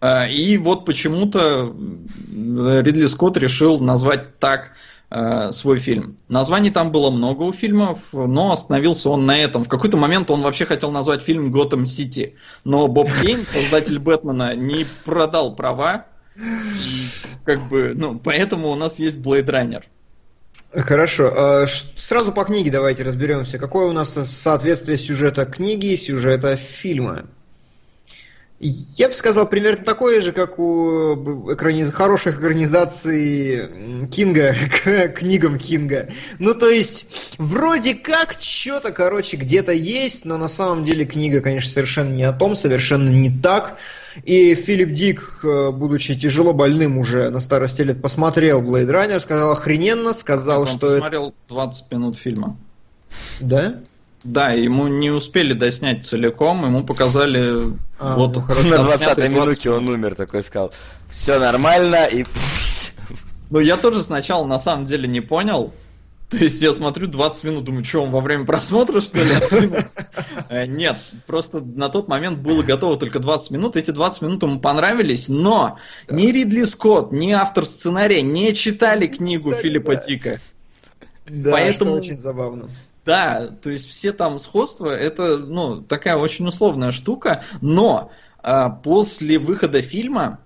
А, 0.00 0.26
и 0.26 0.56
вот 0.56 0.86
почему-то 0.86 1.74
Ридли 2.32 3.06
Скотт 3.06 3.36
решил 3.36 3.80
назвать 3.80 4.38
так 4.38 4.66
э, 4.66 4.89
свой 5.52 5.80
фильм. 5.80 6.16
Названий 6.28 6.70
там 6.70 6.92
было 6.92 7.10
много 7.10 7.42
у 7.42 7.52
фильмов, 7.52 8.08
но 8.12 8.52
остановился 8.52 9.10
он 9.10 9.26
на 9.26 9.36
этом. 9.36 9.64
В 9.64 9.68
какой-то 9.68 9.96
момент 9.96 10.30
он 10.30 10.42
вообще 10.42 10.66
хотел 10.66 10.92
назвать 10.92 11.22
фильм 11.22 11.50
«Готэм 11.50 11.84
Сити», 11.84 12.36
но 12.64 12.86
Боб 12.86 13.08
Кейн, 13.22 13.44
создатель 13.44 13.98
Бэтмена, 13.98 14.54
не 14.54 14.86
продал 15.04 15.56
права, 15.56 16.06
как 17.44 17.68
бы, 17.68 17.92
ну, 17.94 18.18
поэтому 18.18 18.70
у 18.70 18.74
нас 18.76 18.98
есть 18.98 19.16
Blade 19.16 19.46
Runner. 19.46 19.82
Хорошо. 20.72 21.32
А, 21.36 21.66
сразу 21.96 22.32
по 22.32 22.44
книге 22.44 22.70
давайте 22.70 23.02
разберемся. 23.02 23.58
Какое 23.58 23.86
у 23.86 23.92
нас 23.92 24.12
соответствие 24.12 24.98
сюжета 24.98 25.44
книги 25.44 25.86
и 25.86 25.96
сюжета 25.96 26.56
фильма? 26.56 27.26
Я 28.62 29.08
бы 29.08 29.14
сказал, 29.14 29.48
примерно 29.48 29.82
такое 29.82 30.20
же, 30.20 30.32
как 30.32 30.58
у 30.58 31.50
экраниз... 31.50 31.90
хороших 31.90 32.40
экранизаций 32.40 34.06
Кинга 34.08 34.54
к 34.84 35.08
книгам 35.08 35.58
Кинга. 35.58 36.10
Ну, 36.38 36.52
то 36.52 36.68
есть, 36.68 37.06
вроде 37.38 37.94
как, 37.94 38.36
что-то, 38.38 38.92
короче, 38.92 39.38
где-то 39.38 39.72
есть, 39.72 40.26
но 40.26 40.36
на 40.36 40.48
самом 40.48 40.84
деле 40.84 41.06
книга, 41.06 41.40
конечно, 41.40 41.72
совершенно 41.72 42.12
не 42.12 42.24
о 42.24 42.34
том, 42.34 42.54
совершенно 42.54 43.08
не 43.08 43.30
так. 43.30 43.78
И 44.24 44.54
Филипп 44.54 44.92
Дик, 44.92 45.40
э, 45.42 45.70
будучи 45.70 46.14
тяжело 46.14 46.52
больным 46.52 46.98
уже 46.98 47.30
на 47.30 47.40
старости 47.40 47.80
лет, 47.80 48.02
посмотрел 48.02 48.60
Blade 48.60 48.90
Runner, 48.90 49.20
сказал 49.20 49.52
охрененно, 49.52 50.12
сказал, 50.12 50.62
Он 50.62 50.66
что... 50.66 50.90
посмотрел 50.90 51.34
20 51.48 51.90
минут 51.90 52.16
фильма. 52.16 52.58
Да? 53.40 53.80
Да, 54.22 54.50
ему 54.50 54.88
не 54.88 55.10
успели 55.10 55.54
доснять 55.54 56.04
целиком, 56.04 56.64
ему 56.64 56.84
показали 56.84 57.72
а, 57.98 58.16
вот 58.16 58.36
ну, 58.36 58.42
хорошо. 58.42 58.68
на 58.68 58.74
20-й 58.74 59.28
минуте 59.28 59.70
он 59.70 59.88
умер, 59.88 60.14
такой 60.14 60.42
сказал, 60.42 60.72
все 61.08 61.38
нормально 61.38 62.06
и... 62.06 62.24
Ну 63.50 63.58
я 63.58 63.76
тоже 63.76 64.02
сначала 64.02 64.46
на 64.46 64.58
самом 64.60 64.84
деле 64.84 65.08
не 65.08 65.20
понял, 65.20 65.72
то 66.30 66.36
есть 66.36 66.62
я 66.62 66.72
смотрю 66.72 67.08
20 67.08 67.44
минут, 67.44 67.64
думаю, 67.64 67.84
что 67.84 68.04
он 68.04 68.10
во 68.10 68.20
время 68.20 68.44
просмотра, 68.44 69.00
что 69.00 69.18
ли, 69.18 69.32
э, 70.48 70.66
Нет, 70.66 70.96
просто 71.26 71.60
на 71.60 71.88
тот 71.88 72.06
момент 72.06 72.38
было 72.38 72.62
готово 72.62 72.96
только 72.96 73.18
20 73.18 73.50
минут. 73.50 73.76
Эти 73.76 73.90
20 73.90 74.22
минут 74.22 74.42
ему 74.44 74.60
понравились, 74.60 75.28
но 75.28 75.78
ни 76.08 76.30
Ридли 76.30 76.62
Скотт, 76.64 77.10
ни 77.10 77.32
автор 77.32 77.66
сценария 77.66 78.22
не 78.22 78.54
читали 78.54 79.08
книгу 79.08 79.52
Филиппа 79.52 79.96
Дика. 79.96 80.40
Да, 81.26 81.50
Поэтому... 81.50 81.94
очень 81.94 82.18
забавно. 82.18 82.70
Да, 83.04 83.48
то 83.62 83.70
есть 83.70 83.88
все 83.88 84.12
там 84.12 84.38
сходства, 84.38 84.88
это, 84.88 85.38
ну, 85.38 85.80
такая 85.80 86.16
очень 86.16 86.46
условная 86.46 86.90
штука, 86.90 87.44
но 87.60 88.10
а, 88.42 88.68
после 88.68 89.38
выхода 89.38 89.80
фильма 89.80 90.40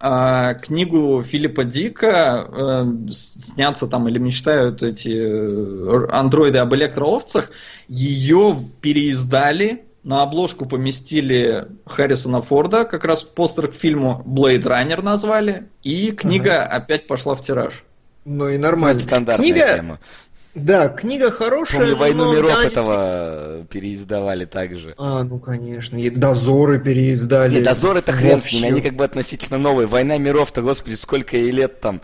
а, 0.00 0.54
книгу 0.54 1.22
Филиппа 1.22 1.64
Дика 1.64 2.46
а, 2.48 2.88
снятся 3.10 3.86
там 3.88 4.08
или 4.08 4.18
мечтают 4.18 4.82
эти 4.82 5.12
э, 5.12 6.06
андроиды 6.10 6.58
об 6.58 6.74
электроовцах, 6.74 7.50
ее 7.88 8.58
переиздали, 8.80 9.84
на 10.04 10.22
обложку 10.22 10.66
поместили 10.66 11.66
Харрисона 11.84 12.40
Форда, 12.40 12.84
как 12.84 13.04
раз 13.04 13.22
постер 13.22 13.68
к 13.68 13.74
фильму 13.74 14.22
Blade 14.26 14.62
Runner 14.62 15.02
назвали, 15.02 15.68
и 15.82 16.12
книга 16.12 16.62
ага. 16.62 16.76
опять 16.76 17.06
пошла 17.06 17.34
в 17.34 17.42
тираж. 17.42 17.84
Ну 18.24 18.48
и 18.48 18.58
нормально. 18.58 18.98
Это 18.98 19.06
стандартная 19.06 19.52
книга, 19.52 19.76
тема. 19.76 19.98
Да, 20.64 20.88
книга 20.88 21.30
хорошая. 21.30 21.80
Помню, 21.80 21.96
«Войну 21.96 22.32
миров» 22.32 22.52
да, 22.54 22.64
этого 22.64 23.64
переиздавали 23.70 24.44
также. 24.44 24.94
А, 24.98 25.22
ну 25.22 25.38
конечно. 25.38 25.96
И 25.96 26.10
«Дозоры» 26.10 26.78
переиздали. 26.80 27.56
Нет, 27.56 27.64
«Дозоры» 27.64 28.00
это 28.00 28.12
хрен 28.12 28.40
с 28.40 28.52
ними, 28.52 28.66
они 28.68 28.80
как 28.80 28.94
бы 28.94 29.04
относительно 29.04 29.58
новые. 29.58 29.86
«Война 29.86 30.18
миров»-то, 30.18 30.62
господи, 30.62 30.94
сколько 30.94 31.36
ей 31.36 31.50
лет 31.50 31.80
там. 31.80 32.00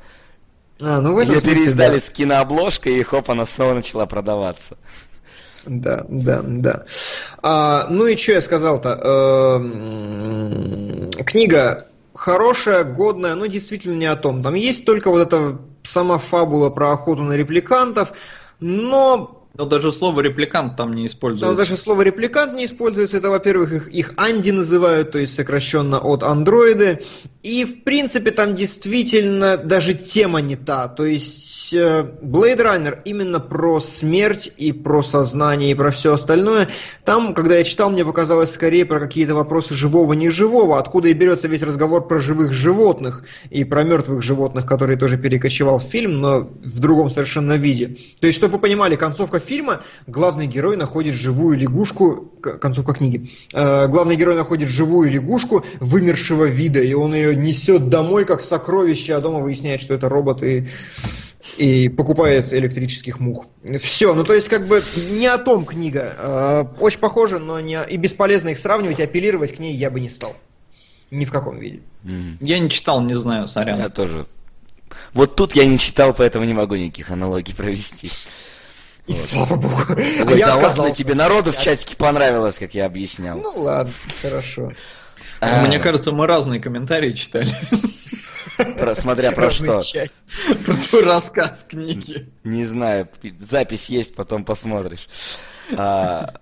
А, 0.80 1.00
ну 1.00 1.14
в 1.14 1.18
этом 1.18 1.34
Ее 1.34 1.40
смысле, 1.40 1.56
переиздали 1.56 1.98
да. 1.98 2.00
с 2.04 2.10
кинообложкой, 2.10 2.98
и 2.98 3.02
хоп, 3.02 3.30
она 3.30 3.46
снова 3.46 3.74
начала 3.74 4.06
продаваться. 4.06 4.76
Да, 5.66 6.04
да, 6.08 6.42
да. 6.42 6.84
А, 7.42 7.86
ну 7.88 8.06
и 8.06 8.16
что 8.16 8.32
я 8.32 8.40
сказал-то? 8.42 9.60
Эм, 9.60 11.10
книга 11.24 11.86
хорошая, 12.14 12.84
годная, 12.84 13.34
но 13.34 13.46
действительно 13.46 13.96
не 13.96 14.06
о 14.06 14.16
том. 14.16 14.42
Там 14.42 14.54
есть 14.54 14.84
только 14.84 15.10
вот 15.10 15.20
эта 15.20 15.58
сама 15.82 16.18
фабула 16.18 16.70
про 16.70 16.92
охоту 16.92 17.22
на 17.22 17.32
репликантов, 17.34 18.12
но 18.60 19.43
Но 19.56 19.66
даже 19.66 19.92
слово 19.92 20.20
репликант 20.20 20.76
там 20.76 20.92
не 20.94 21.06
используется. 21.06 21.46
Но 21.46 21.54
даже 21.54 21.76
слово 21.76 22.02
репликант 22.02 22.54
не 22.54 22.66
используется. 22.66 23.18
Это, 23.18 23.30
во-первых, 23.30 23.72
их, 23.72 23.88
их 23.88 24.14
Анди 24.16 24.50
называют, 24.50 25.12
то 25.12 25.20
есть 25.20 25.36
сокращенно 25.36 26.00
от 26.00 26.24
андроиды. 26.24 27.04
И, 27.44 27.64
в 27.64 27.84
принципе, 27.84 28.32
там 28.32 28.56
действительно 28.56 29.56
даже 29.56 29.94
тема 29.94 30.40
не 30.40 30.56
та. 30.56 30.88
То 30.88 31.04
есть 31.04 31.72
э, 31.72 32.04
Blade 32.20 32.56
Runner 32.56 32.98
именно 33.04 33.38
про 33.38 33.78
смерть 33.78 34.50
и 34.56 34.72
про 34.72 35.04
сознание 35.04 35.70
и 35.70 35.74
про 35.74 35.92
все 35.92 36.14
остальное. 36.14 36.70
Там, 37.04 37.32
когда 37.32 37.56
я 37.56 37.62
читал, 37.62 37.90
мне 37.90 38.04
показалось 38.04 38.52
скорее 38.52 38.84
про 38.86 38.98
какие-то 38.98 39.36
вопросы 39.36 39.74
живого-неживого, 39.74 40.80
откуда 40.80 41.10
и 41.10 41.12
берется 41.12 41.46
весь 41.46 41.62
разговор 41.62 42.08
про 42.08 42.18
живых 42.18 42.52
животных 42.52 43.22
и 43.50 43.62
про 43.62 43.84
мертвых 43.84 44.20
животных, 44.20 44.66
которые 44.66 44.98
тоже 44.98 45.16
перекочевал 45.16 45.78
в 45.78 45.84
фильм, 45.84 46.20
но 46.20 46.40
в 46.40 46.80
другом 46.80 47.08
совершенно 47.08 47.52
виде. 47.52 47.98
То 48.18 48.26
есть, 48.26 48.38
чтобы 48.38 48.54
вы 48.54 48.58
понимали, 48.58 48.96
концовка 48.96 49.38
фильма 49.44 49.82
главный 50.06 50.46
герой 50.46 50.76
находит 50.76 51.14
живую 51.14 51.58
лягушку, 51.58 52.32
концовка 52.40 52.94
книги, 52.94 53.30
э, 53.52 53.86
главный 53.88 54.16
герой 54.16 54.34
находит 54.34 54.68
живую 54.68 55.10
лягушку 55.10 55.64
вымершего 55.80 56.44
вида, 56.44 56.80
и 56.80 56.92
он 56.94 57.14
ее 57.14 57.36
несет 57.36 57.88
домой 57.88 58.24
как 58.24 58.40
сокровище, 58.40 59.14
а 59.14 59.20
дома 59.20 59.40
выясняет, 59.40 59.80
что 59.80 59.94
это 59.94 60.08
робот 60.08 60.42
и 60.42 60.66
и 61.58 61.88
покупает 61.88 62.52
электрических 62.52 63.20
мух. 63.20 63.46
Все, 63.80 64.14
ну 64.14 64.24
то 64.24 64.34
есть 64.34 64.48
как 64.48 64.66
бы 64.66 64.82
не 65.10 65.26
о 65.26 65.38
том 65.38 65.64
книга. 65.66 66.14
Э, 66.18 66.64
очень 66.80 67.00
похоже, 67.00 67.38
но 67.38 67.60
не 67.60 67.78
и 67.88 67.96
бесполезно 67.96 68.48
их 68.48 68.58
сравнивать, 68.58 69.00
апеллировать 69.00 69.54
к 69.54 69.58
ней 69.58 69.74
я 69.74 69.90
бы 69.90 70.00
не 70.00 70.08
стал. 70.08 70.34
Ни 71.10 71.24
в 71.24 71.30
каком 71.30 71.58
виде. 71.58 71.80
Mm. 72.04 72.38
Я 72.40 72.58
не 72.58 72.70
читал, 72.70 73.00
не 73.02 73.14
знаю, 73.14 73.46
сорян. 73.46 73.78
Я 73.78 73.88
тоже. 73.88 74.26
Вот 75.12 75.36
тут 75.36 75.54
я 75.54 75.66
не 75.66 75.78
читал, 75.78 76.14
поэтому 76.14 76.44
не 76.44 76.54
могу 76.54 76.74
никаких 76.74 77.10
аналогий 77.10 77.54
провести. 77.56 78.10
И 79.06 79.12
вот. 79.12 79.20
слава 79.20 79.56
богу. 79.56 79.82
Ой, 79.96 80.24
а 80.26 80.36
я 80.36 80.56
ладно 80.56 80.90
тебе, 80.90 81.14
народу 81.14 81.52
в 81.52 81.58
чатике 81.58 81.96
понравилось, 81.96 82.58
как 82.58 82.74
я 82.74 82.86
объяснял. 82.86 83.38
Ну 83.38 83.62
ладно, 83.62 83.92
хорошо. 84.22 84.72
А... 85.40 85.66
Мне 85.66 85.78
кажется, 85.78 86.12
мы 86.12 86.26
разные 86.26 86.60
комментарии 86.60 87.12
читали. 87.12 87.54
Про, 88.78 88.94
смотря 88.94 89.32
про 89.32 89.50
что. 89.50 89.80
Про 90.64 90.74
твой 90.76 91.04
рассказ 91.04 91.66
книги. 91.68 92.30
Не 92.44 92.64
знаю, 92.64 93.08
запись 93.40 93.90
есть, 93.90 94.14
потом 94.14 94.44
посмотришь. 94.44 95.08
А, 95.76 96.34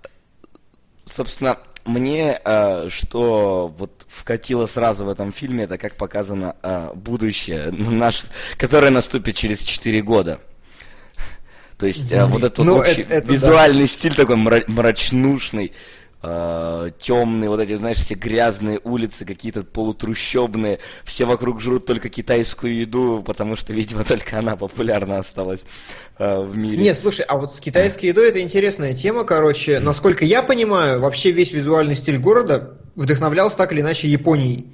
собственно, 1.07 1.59
мне 1.85 2.39
а, 2.45 2.89
что 2.91 3.75
вот 3.77 4.07
вкатило 4.09 4.67
сразу 4.67 5.05
в 5.07 5.09
этом 5.09 5.33
фильме, 5.33 5.65
это 5.65 5.79
как 5.79 5.97
показано 5.97 6.93
будущее, 6.95 7.71
наш, 7.73 8.25
которое 8.59 8.91
наступит 8.91 9.35
через 9.37 9.63
4 9.63 10.03
года. 10.03 10.41
То 11.83 11.89
есть 11.89 12.13
mm-hmm. 12.13 12.27
вот 12.27 12.45
этот 12.45 12.59
ну, 12.65 12.75
вот 12.77 12.87
это, 12.87 13.13
это 13.13 13.33
визуальный 13.33 13.81
да. 13.81 13.87
стиль 13.89 14.15
такой 14.15 14.37
мрачнушный, 14.37 15.73
э, 16.23 16.91
темные, 17.01 17.51
вот 17.51 17.59
эти, 17.59 17.75
знаешь, 17.75 17.97
все 17.97 18.15
грязные 18.15 18.79
улицы, 18.85 19.25
какие-то 19.25 19.65
полутрущобные, 19.65 20.79
все 21.03 21.25
вокруг 21.25 21.61
жрут 21.61 21.85
только 21.85 22.09
китайскую 22.09 22.73
еду, 22.73 23.25
потому 23.27 23.57
что, 23.57 23.73
видимо, 23.73 24.05
только 24.05 24.39
она 24.39 24.55
популярна 24.55 25.19
осталась 25.19 25.65
э, 26.21 26.41
в 26.43 26.57
мире. 26.57 26.81
Нет, 26.81 26.97
слушай, 26.97 27.25
а 27.27 27.37
вот 27.37 27.53
с 27.53 27.59
китайской 27.59 28.07
едой 28.07 28.29
это 28.29 28.41
интересная 28.41 28.95
тема, 28.95 29.25
короче, 29.25 29.81
насколько 29.81 30.25
я 30.25 30.45
понимаю, 30.45 31.01
вообще 31.01 31.33
весь 31.33 31.51
визуальный 31.51 31.97
стиль 31.97 32.19
города 32.19 32.79
вдохновлялся 32.95 33.57
так 33.57 33.73
или 33.73 33.81
иначе 33.81 34.07
Японией. 34.07 34.73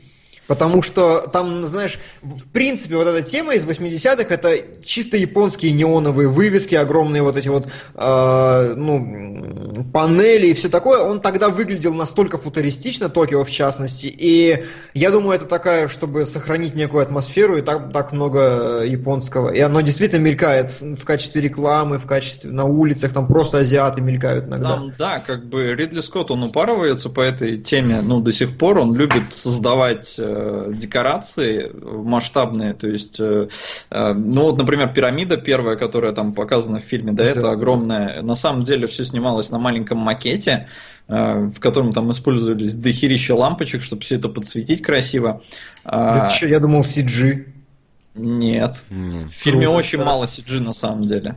Потому 0.49 0.81
что 0.81 1.29
там, 1.31 1.65
знаешь, 1.65 1.99
в 2.23 2.49
принципе, 2.49 2.97
вот 2.97 3.07
эта 3.07 3.21
тема 3.23 3.55
из 3.55 3.67
80-х 3.67 4.35
это 4.35 4.83
чисто 4.83 5.19
японские 5.19 5.73
неоновые 5.73 6.29
вывески, 6.29 6.75
огромные 6.75 7.23
вот 7.23 7.37
эти 7.37 7.49
вот 7.49 7.69
э, 7.95 8.75
ну, 8.75 9.85
панели 9.93 10.49
и 10.49 10.55
все 10.55 10.71
такое. 10.71 11.01
Он 11.01 11.21
тогда 11.21 11.51
выглядел 11.51 11.93
настолько 11.93 12.39
футуристично, 12.39 13.11
Токио 13.11 13.45
в 13.45 13.51
частности. 13.51 14.07
И 14.07 14.65
я 14.95 15.11
думаю, 15.11 15.37
это 15.37 15.45
такая, 15.45 15.87
чтобы 15.87 16.25
сохранить 16.25 16.75
некую 16.75 17.03
атмосферу, 17.03 17.59
и 17.59 17.61
так, 17.61 17.93
так 17.93 18.13
много 18.13 18.83
японского. 18.85 19.53
И 19.53 19.61
оно 19.61 19.83
действительно 19.83 20.21
мелькает 20.21 20.73
в, 20.81 21.05
качестве 21.05 21.43
рекламы, 21.43 21.99
в 21.99 22.07
качестве 22.07 22.51
на 22.51 22.65
улицах, 22.65 23.13
там 23.13 23.27
просто 23.27 23.59
азиаты 23.59 24.01
мелькают 24.01 24.47
иногда. 24.47 24.71
Там, 24.71 24.93
да, 24.99 25.23
как 25.27 25.45
бы 25.45 25.75
Ридли 25.75 26.01
Скотт, 26.01 26.31
он 26.31 26.43
упарывается 26.45 27.11
по 27.11 27.21
этой 27.21 27.59
теме, 27.59 28.01
ну, 28.01 28.21
до 28.21 28.33
сих 28.33 28.57
пор. 28.57 28.79
Он 28.79 28.95
любит 28.95 29.35
создавать 29.35 30.19
э, 30.39 30.73
декорации 30.75 31.71
масштабные, 31.83 32.75
то 32.75 32.87
есть, 32.87 33.19
э, 33.19 33.49
э, 33.91 34.13
ну 34.13 34.43
вот, 34.43 34.59
например, 34.59 34.93
пирамида 34.93 35.37
первая, 35.37 35.77
которая 35.77 36.13
там 36.13 36.33
показана 36.33 36.81
в 36.81 36.85
фильме, 36.85 37.13
да, 37.13 37.25
да 37.25 37.31
это 37.31 37.51
огромная. 37.51 38.23
На 38.23 38.35
самом 38.35 38.63
деле 38.63 38.87
все 38.87 39.05
снималось 39.05 39.51
на 39.51 39.59
маленьком 39.59 39.99
макете, 39.99 40.69
в 41.07 41.59
котором 41.59 41.95
там 41.95 42.11
использовались 42.13 42.75
дохерища 42.75 43.35
лампочек, 43.35 43.83
чтобы 43.83 44.03
все 44.03 44.17
это 44.17 44.29
подсветить 44.29 44.83
красиво. 44.83 45.43
Да 45.85 46.27
ты 46.27 46.31
что, 46.31 46.49
я 46.49 46.61
думал 46.61 46.83
CG. 46.83 47.47
Нет. 48.15 48.85
Нет. 48.91 49.29
В 49.29 49.33
фильме 49.33 49.67
Круто, 49.67 49.79
очень 49.79 49.99
да. 49.99 50.05
мало 50.05 50.25
CG 50.25 50.61
на 50.61 50.75
самом 50.75 51.07
деле. 51.07 51.37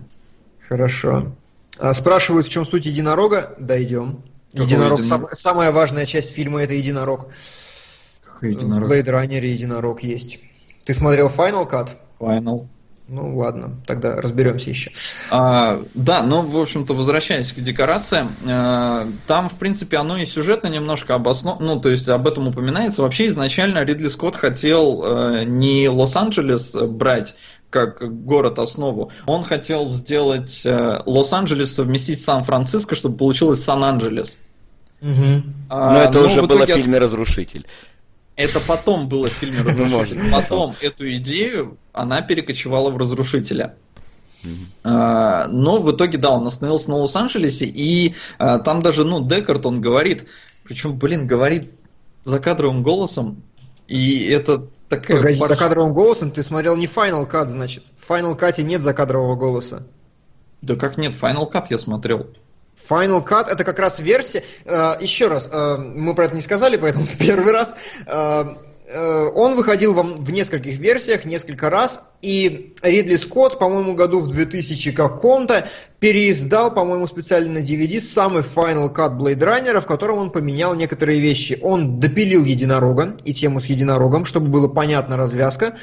Хорошо. 0.68 1.32
А 1.80 1.94
спрашивают, 1.94 2.48
в 2.48 2.50
чем 2.50 2.66
суть 2.66 2.86
единорога? 2.86 3.56
Дойдем. 3.60 4.24
Единорог, 4.54 5.00
единорог? 5.00 5.06
Сам, 5.06 5.28
самая 5.34 5.72
важная 5.72 6.06
часть 6.06 6.32
фильма 6.32 6.62
это 6.64 6.74
единорог 6.74 7.30
единорог? 8.48 8.90
В 8.90 8.92
Blade 8.92 9.08
Runner 9.08 9.46
единорог 9.46 10.04
есть. 10.04 10.40
Ты 10.86 10.94
смотрел 10.94 11.28
Final 11.28 11.70
Cut? 11.70 11.90
Final. 12.20 12.68
Ну 13.12 13.36
ладно, 13.36 13.76
тогда 13.86 14.16
разберемся 14.22 14.70
еще. 14.70 14.92
А, 15.32 15.84
да, 15.94 16.24
ну, 16.24 16.44
в 16.44 16.58
общем-то, 16.58 16.94
возвращаясь 16.94 17.52
к 17.52 17.60
декорациям, 17.60 18.30
э, 18.46 19.06
там, 19.28 19.50
в 19.50 19.56
принципе, 19.56 19.98
оно 19.98 20.18
и 20.18 20.26
сюжетно 20.26 20.70
немножко 20.70 21.16
обосновано, 21.16 21.76
ну, 21.76 21.82
то 21.82 21.90
есть 21.90 22.08
об 22.08 22.26
этом 22.26 22.48
упоминается. 22.48 23.02
Вообще, 23.02 23.28
изначально 23.28 23.84
Ридли 23.84 24.08
Скотт 24.08 24.38
хотел 24.38 25.04
э, 25.04 25.44
не 25.44 25.90
Лос-Анджелес 25.90 26.74
брать 26.74 27.36
как 27.70 28.24
город 28.24 28.60
основу. 28.60 29.12
Он 29.26 29.44
хотел 29.44 29.90
сделать 29.90 30.62
э, 30.66 31.02
Лос-Анджелес 31.06 31.74
совместить 31.74 32.22
с 32.22 32.24
Сан-Франциско, 32.24 32.96
чтобы 32.96 33.18
получилось 33.18 33.62
Сан-Анджелес. 33.62 34.38
Угу. 35.02 35.44
А, 35.68 35.94
но 35.94 36.02
это 36.02 36.20
но 36.20 36.28
уже 36.28 36.44
было 36.44 36.66
в 36.66 36.70
фильме 36.70 36.98
«Разрушитель». 36.98 37.66
Это 38.36 38.60
потом 38.60 39.08
было 39.08 39.28
в 39.28 39.34
фильме 39.34 39.62
«Разрушитель». 39.62 40.32
Потом 40.32 40.74
эту 40.82 41.12
идею 41.16 41.78
она 41.94 42.22
перекочевала 42.22 42.90
в 42.90 42.98
«Разрушителя». 42.98 43.76
Uh, 44.84 45.46
но 45.50 45.80
в 45.84 45.92
итоге, 45.92 46.18
да, 46.18 46.32
он 46.32 46.48
остановился 46.48 46.90
на 46.90 46.96
Лос-Анджелесе, 46.98 47.66
и 47.66 48.16
uh, 48.40 48.58
там 48.64 48.82
даже, 48.82 49.06
ну, 49.06 49.24
Декарт, 49.24 49.68
он 49.68 49.82
говорит, 49.82 50.26
причем, 50.64 50.98
блин, 50.98 51.28
говорит 51.28 51.70
закадровым 52.24 52.82
голосом, 52.82 53.44
и 53.88 54.24
это 54.24 54.68
такая... 54.90 55.18
Погоди, 55.18 55.40
парш... 55.40 55.50
закадровым 55.50 55.94
голосом? 55.94 56.32
Ты 56.32 56.44
смотрел 56.44 56.76
не 56.76 56.88
Final 56.88 57.30
Cut, 57.30 57.50
значит. 57.50 57.84
В 57.98 58.10
Final 58.10 58.40
Cut 58.40 58.62
нет 58.64 58.82
закадрового 58.82 59.36
голоса. 59.36 59.84
Да 60.62 60.76
как 60.76 60.98
нет, 60.98 61.14
Final 61.14 61.52
Cut 61.52 61.68
я 61.70 61.78
смотрел. 61.78 62.28
Final 62.90 63.26
Cut 63.26 63.48
это 63.50 63.64
как 63.64 63.80
раз 63.80 64.00
версия. 64.00 64.44
Э, 64.66 64.96
еще 65.00 65.28
раз, 65.28 65.50
э, 65.52 65.78
мы 65.78 66.16
про 66.16 66.26
это 66.26 66.36
не 66.36 66.42
сказали, 66.42 66.78
поэтому 66.78 67.08
первый 67.20 67.52
раз. 67.52 67.74
Э, 68.06 68.56
он 68.94 69.56
выходил 69.56 69.94
в 69.94 70.32
нескольких 70.32 70.78
версиях, 70.78 71.24
несколько 71.24 71.70
раз, 71.70 72.04
и 72.22 72.76
Ридли 72.82 73.16
Скотт, 73.16 73.58
по-моему, 73.58 73.94
году 73.94 74.20
в 74.20 74.28
2000 74.28 74.92
каком-то 74.92 75.70
переиздал, 76.00 76.74
по-моему, 76.74 77.08
специально 77.08 77.60
на 77.60 77.64
DVD 77.64 78.02
самый 78.02 78.44
Final 78.44 78.94
Cut 78.94 79.18
Blade 79.18 79.40
Runner, 79.40 79.80
в 79.80 79.86
котором 79.86 80.18
он 80.18 80.32
поменял 80.32 80.76
некоторые 80.76 81.20
вещи. 81.20 81.58
Он 81.62 82.00
допилил 82.00 82.44
единорога 82.44 83.16
и 83.24 83.34
тему 83.34 83.62
с 83.62 83.66
единорогом, 83.68 84.26
чтобы 84.26 84.48
было 84.48 84.68
понятна 84.68 85.16
развязка. 85.16 85.78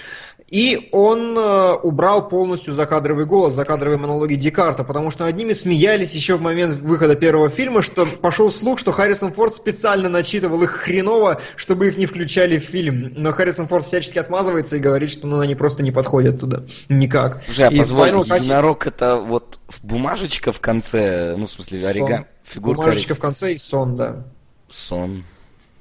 И 0.50 0.88
он 0.92 1.36
э, 1.36 1.74
убрал 1.82 2.28
полностью 2.28 2.72
закадровый 2.72 3.26
голос, 3.26 3.52
закадровые 3.54 3.98
монологи 3.98 4.34
Декарта, 4.34 4.82
потому 4.82 5.10
что 5.10 5.24
над 5.24 5.36
ними 5.36 5.52
смеялись 5.52 6.14
еще 6.14 6.36
в 6.36 6.40
момент 6.40 6.78
выхода 6.80 7.16
первого 7.16 7.50
фильма, 7.50 7.82
что 7.82 8.06
пошел 8.06 8.50
слух, 8.50 8.78
что 8.78 8.92
Харрисон 8.92 9.32
Форд 9.34 9.56
специально 9.56 10.08
начитывал 10.08 10.62
их 10.62 10.70
хреново, 10.70 11.40
чтобы 11.56 11.88
их 11.88 11.98
не 11.98 12.06
включали 12.06 12.58
в 12.58 12.62
фильм. 12.62 13.12
Но 13.16 13.32
Харрисон 13.32 13.68
Форд 13.68 13.84
всячески 13.84 14.18
отмазывается 14.18 14.76
и 14.76 14.78
говорит, 14.78 15.10
что 15.10 15.26
ну, 15.26 15.40
они 15.40 15.54
просто 15.54 15.82
не 15.82 15.92
подходят 15.92 16.40
туда. 16.40 16.62
Никак. 16.88 17.42
Слушай, 17.44 17.66
а 17.66 17.70
позволь, 17.70 18.08
Final 18.08 18.38
единорог 18.38 18.86
это 18.86 19.16
вот 19.16 19.58
бумажечка 19.82 20.52
в 20.52 20.60
конце, 20.60 21.34
ну, 21.36 21.44
в 21.44 21.50
смысле, 21.50 21.86
оригами, 21.86 22.26
фигурка. 22.44 22.80
Бумажечка 22.80 23.14
в 23.14 23.20
конце 23.20 23.52
и 23.52 23.58
сон, 23.58 23.96
да. 23.96 24.24
Сон. 24.70 25.24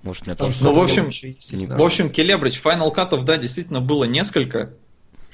Может, 0.03 0.25
мне 0.25 0.35
тоже... 0.35 0.55
Ну, 0.61 0.73
в 0.73 0.79
общем, 0.79 1.05
в 1.05 1.83
общем, 1.83 2.09
Келебрич, 2.09 2.61
Final 2.63 2.93
Cut, 2.93 3.23
да, 3.23 3.37
действительно 3.37 3.81
было 3.81 4.05
несколько. 4.05 4.73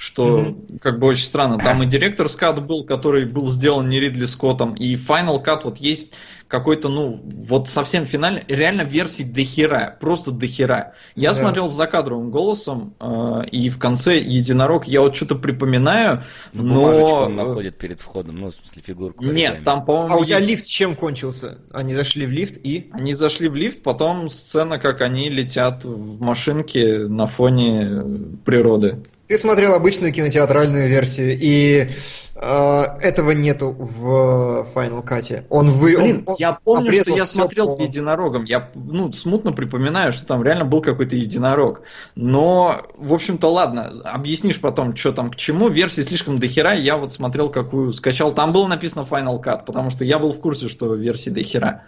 Что 0.03 0.39
mm-hmm. 0.39 0.79
как 0.79 0.99
бы 0.99 1.07
очень 1.07 1.23
странно. 1.23 1.57
Там 1.57 1.81
и 1.81 1.85
директор 1.85 2.27
скат 2.27 2.61
был, 2.61 2.83
который 2.83 3.23
был 3.23 3.49
сделан 3.49 3.87
не 3.87 4.01
Ридли 4.01 4.25
Скоттом, 4.25 4.73
и 4.73 4.95
Final 4.95 5.41
Cut 5.41 5.61
вот 5.63 5.77
есть 5.77 6.11
какой-то, 6.49 6.89
ну, 6.89 7.21
вот 7.23 7.69
совсем 7.69 8.05
финальный, 8.05 8.43
реально 8.49 8.81
версий 8.81 9.23
дохера, 9.23 9.97
просто 10.01 10.31
дохера. 10.31 10.93
Я 11.15 11.29
да. 11.29 11.35
смотрел 11.39 11.69
с 11.69 11.73
закадровым 11.73 12.31
голосом, 12.31 12.93
э, 12.99 13.45
и 13.49 13.69
в 13.69 13.79
конце 13.79 14.19
единорог, 14.19 14.85
я 14.87 14.99
вот 14.99 15.15
что-то 15.15 15.35
припоминаю, 15.35 16.23
ну, 16.51 16.91
но... 16.91 17.21
он 17.23 17.35
находит 17.37 17.77
перед 17.77 18.01
входом, 18.01 18.35
ну, 18.35 18.47
в 18.51 18.55
смысле, 18.55 18.83
фигурку. 18.85 19.23
Нет, 19.23 19.63
там, 19.63 19.85
по-моему... 19.85 20.13
А 20.13 20.17
у 20.17 20.25
тебя 20.25 20.37
есть... 20.37 20.49
лифт 20.49 20.65
чем 20.65 20.97
кончился? 20.97 21.59
Они 21.71 21.95
зашли 21.95 22.25
в 22.25 22.31
лифт 22.31 22.59
и... 22.61 22.89
Они 22.91 23.13
зашли 23.13 23.47
в 23.47 23.55
лифт, 23.55 23.81
потом 23.81 24.29
сцена, 24.29 24.79
как 24.79 25.01
они 25.01 25.29
летят 25.29 25.85
в 25.85 26.21
машинке 26.21 26.99
на 27.07 27.25
фоне 27.25 28.37
природы. 28.45 29.01
Ты 29.27 29.37
смотрел 29.37 29.73
обычную 29.73 30.11
кинотеатральную 30.11 30.89
версию, 30.89 31.37
и 31.39 31.89
э, 32.35 32.83
этого 33.01 33.31
нету 33.31 33.71
в 33.71 34.67
Final 34.75 35.01
Cut. 35.01 35.45
Он 35.49 35.71
вы, 35.71 35.97
Блин, 35.97 36.23
он, 36.25 36.35
я 36.39 36.59
помню, 36.61 36.91
что 37.01 37.15
я 37.15 37.25
смотрел 37.25 37.67
по... 37.67 37.71
с 37.71 37.79
единорогом. 37.79 38.43
Я 38.43 38.69
ну, 38.75 39.13
смутно 39.13 39.53
припоминаю, 39.53 40.11
что 40.11 40.25
там 40.25 40.43
реально 40.43 40.65
был 40.65 40.81
какой-то 40.81 41.15
единорог. 41.15 41.83
Но, 42.15 42.85
в 42.97 43.13
общем-то, 43.13 43.47
ладно, 43.47 43.93
объяснишь 44.03 44.59
потом, 44.59 44.93
что 44.97 45.13
там 45.13 45.31
к 45.31 45.37
чему. 45.37 45.69
Версии 45.69 46.01
слишком 46.01 46.37
дохера. 46.37 46.73
Я 46.73 46.97
вот 46.97 47.13
смотрел, 47.13 47.49
какую 47.49 47.93
скачал. 47.93 48.33
Там 48.33 48.51
было 48.51 48.67
написано 48.67 49.07
Final 49.09 49.41
Cut, 49.41 49.63
потому 49.65 49.89
что 49.89 50.03
я 50.03 50.19
был 50.19 50.33
в 50.33 50.41
курсе, 50.41 50.67
что 50.67 50.95
версии 50.95 51.29
дохера. 51.29 51.83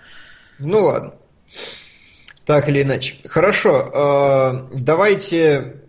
Ну 0.59 0.85
ладно. 0.85 1.15
Так 2.45 2.69
или 2.69 2.83
иначе. 2.83 3.15
Хорошо. 3.25 4.69
Э, 4.71 4.77
давайте 4.79 5.81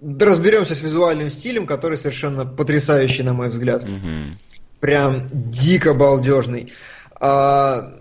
разберемся 0.00 0.74
с 0.74 0.82
визуальным 0.82 1.30
стилем, 1.30 1.66
который 1.66 1.98
совершенно 1.98 2.44
потрясающий, 2.44 3.22
на 3.22 3.32
мой 3.32 3.48
взгляд. 3.48 3.84
Угу. 3.84 4.38
Прям 4.80 5.26
дико 5.30 5.94
балдежный. 5.94 6.72
А, 7.18 7.94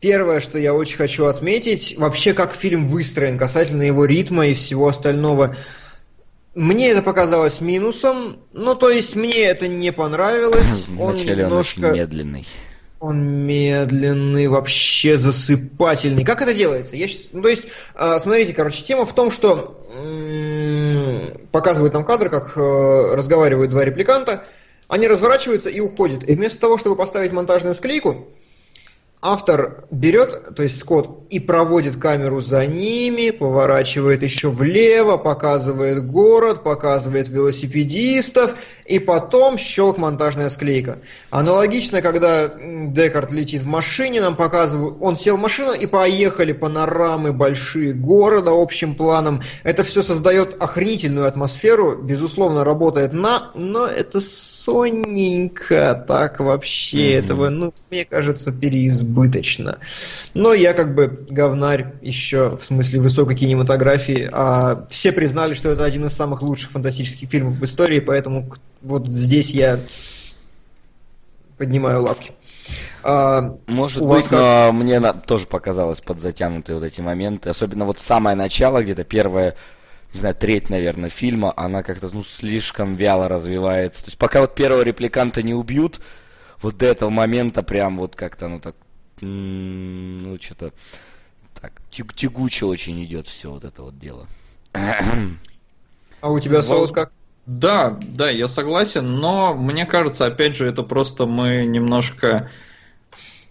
первое, 0.00 0.40
что 0.40 0.58
я 0.58 0.74
очень 0.74 0.96
хочу 0.96 1.26
отметить, 1.26 1.96
вообще 1.98 2.32
как 2.34 2.54
фильм 2.54 2.86
выстроен 2.86 3.38
касательно 3.38 3.82
его 3.82 4.04
ритма 4.04 4.46
и 4.48 4.54
всего 4.54 4.88
остального. 4.88 5.56
Мне 6.54 6.90
это 6.90 7.02
показалось 7.02 7.60
минусом, 7.60 8.40
ну 8.52 8.74
то 8.74 8.90
есть 8.90 9.16
мне 9.16 9.42
это 9.42 9.68
не 9.68 9.90
понравилось. 9.92 10.86
Вначале 10.88 11.44
он 11.44 11.50
немножко... 11.50 11.86
он 11.86 11.94
медленный. 11.94 12.46
Он 13.02 13.20
медленный, 13.20 14.46
вообще 14.46 15.16
засыпательный. 15.16 16.24
Как 16.24 16.40
это 16.40 16.54
делается? 16.54 16.94
Я 16.94 17.08
сейчас... 17.08 17.30
ну, 17.32 17.42
то 17.42 17.48
есть, 17.48 17.64
э, 17.96 18.18
смотрите, 18.20 18.54
короче, 18.54 18.84
тема 18.84 19.04
в 19.04 19.12
том, 19.12 19.32
что 19.32 19.84
показывают 21.50 21.94
нам 21.94 22.04
кадр, 22.04 22.30
как 22.30 22.56
э, 22.56 23.14
разговаривают 23.16 23.72
два 23.72 23.84
репликанта, 23.84 24.44
они 24.86 25.08
разворачиваются 25.08 25.68
и 25.68 25.80
уходят. 25.80 26.22
И 26.22 26.34
вместо 26.36 26.60
того, 26.60 26.78
чтобы 26.78 26.94
поставить 26.94 27.32
монтажную 27.32 27.74
склейку, 27.74 28.28
автор 29.20 29.84
берет, 29.90 30.54
то 30.54 30.62
есть 30.62 30.78
Скотт, 30.78 31.26
и 31.30 31.38
проводит 31.38 31.96
камеру 31.96 32.40
за 32.40 32.66
ними, 32.66 33.30
поворачивает 33.30 34.22
еще 34.22 34.50
влево, 34.50 35.16
показывает 35.16 36.06
город, 36.06 36.62
показывает 36.62 37.28
велосипедистов, 37.28 38.56
и 38.92 38.98
потом 38.98 39.56
щелк 39.56 39.96
монтажная 39.96 40.50
склейка. 40.50 40.98
Аналогично, 41.30 42.02
когда 42.02 42.52
Декарт 42.58 43.32
летит 43.32 43.62
в 43.62 43.66
машине, 43.66 44.20
нам 44.20 44.36
показывают, 44.36 44.98
он 45.00 45.16
сел 45.16 45.38
в 45.38 45.40
машину 45.40 45.72
и 45.72 45.86
поехали 45.86 46.52
панорамы 46.52 47.32
большие 47.32 47.94
города 47.94 48.50
общим 48.52 48.94
планом. 48.94 49.40
Это 49.62 49.82
все 49.82 50.02
создает 50.02 50.62
охренительную 50.62 51.26
атмосферу, 51.26 51.96
безусловно, 52.02 52.64
работает 52.64 53.14
на, 53.14 53.50
но 53.54 53.86
это 53.86 54.20
сонненько 54.20 56.04
так 56.06 56.40
вообще, 56.40 56.98
mm-hmm. 56.98 57.24
этого, 57.24 57.48
ну, 57.48 57.72
мне 57.90 58.04
кажется, 58.04 58.52
переизбыточно. 58.52 59.78
Но 60.34 60.52
я 60.52 60.74
как 60.74 60.94
бы 60.94 61.24
говнарь 61.30 61.94
еще 62.02 62.50
в 62.50 62.62
смысле 62.62 63.00
высокой 63.00 63.36
кинематографии, 63.36 64.28
а 64.30 64.86
все 64.90 65.12
признали, 65.12 65.54
что 65.54 65.70
это 65.70 65.86
один 65.86 66.04
из 66.04 66.12
самых 66.12 66.42
лучших 66.42 66.72
фантастических 66.72 67.30
фильмов 67.30 67.54
в 67.54 67.64
истории, 67.64 67.98
поэтому 67.98 68.52
вот 68.82 69.06
здесь 69.08 69.50
я 69.50 69.80
поднимаю 71.58 72.02
лапки. 72.02 72.32
А, 73.02 73.56
Может 73.66 74.04
быть, 74.06 74.26
как... 74.26 74.32
но 74.32 74.72
мне 74.72 75.00
на... 75.00 75.12
тоже 75.12 75.46
показалось 75.46 76.00
подзатянутые 76.00 76.76
вот 76.76 76.84
эти 76.84 77.00
моменты. 77.00 77.50
Особенно 77.50 77.84
вот 77.84 77.98
самое 77.98 78.36
начало, 78.36 78.82
где-то 78.82 79.04
первая, 79.04 79.56
не 80.12 80.20
знаю, 80.20 80.34
треть, 80.34 80.70
наверное, 80.70 81.08
фильма, 81.08 81.52
она 81.56 81.82
как-то 81.82 82.08
ну, 82.12 82.22
слишком 82.22 82.94
вяло 82.94 83.28
развивается. 83.28 84.04
То 84.04 84.08
есть 84.08 84.18
пока 84.18 84.40
вот 84.40 84.54
первого 84.54 84.82
репликанта 84.82 85.42
не 85.42 85.54
убьют, 85.54 86.00
вот 86.60 86.76
до 86.76 86.86
этого 86.86 87.10
момента 87.10 87.62
прям 87.62 87.98
вот 87.98 88.14
как-то, 88.14 88.48
ну 88.48 88.60
так, 88.60 88.76
ну 89.20 90.36
что-то 90.40 90.72
так, 91.60 91.72
тягуче 91.90 92.66
очень 92.66 93.04
идет 93.04 93.26
все 93.26 93.50
вот 93.50 93.64
это 93.64 93.82
вот 93.82 93.98
дело. 93.98 94.26
А 94.72 96.30
у 96.30 96.38
тебя 96.38 96.62
соус 96.62 96.92
как? 96.92 97.12
Да, 97.58 97.98
да, 98.00 98.30
я 98.30 98.48
согласен, 98.48 99.16
но 99.16 99.52
мне 99.52 99.84
кажется, 99.84 100.24
опять 100.24 100.56
же, 100.56 100.66
это 100.66 100.82
просто 100.82 101.26
мы 101.26 101.66
немножко 101.66 102.50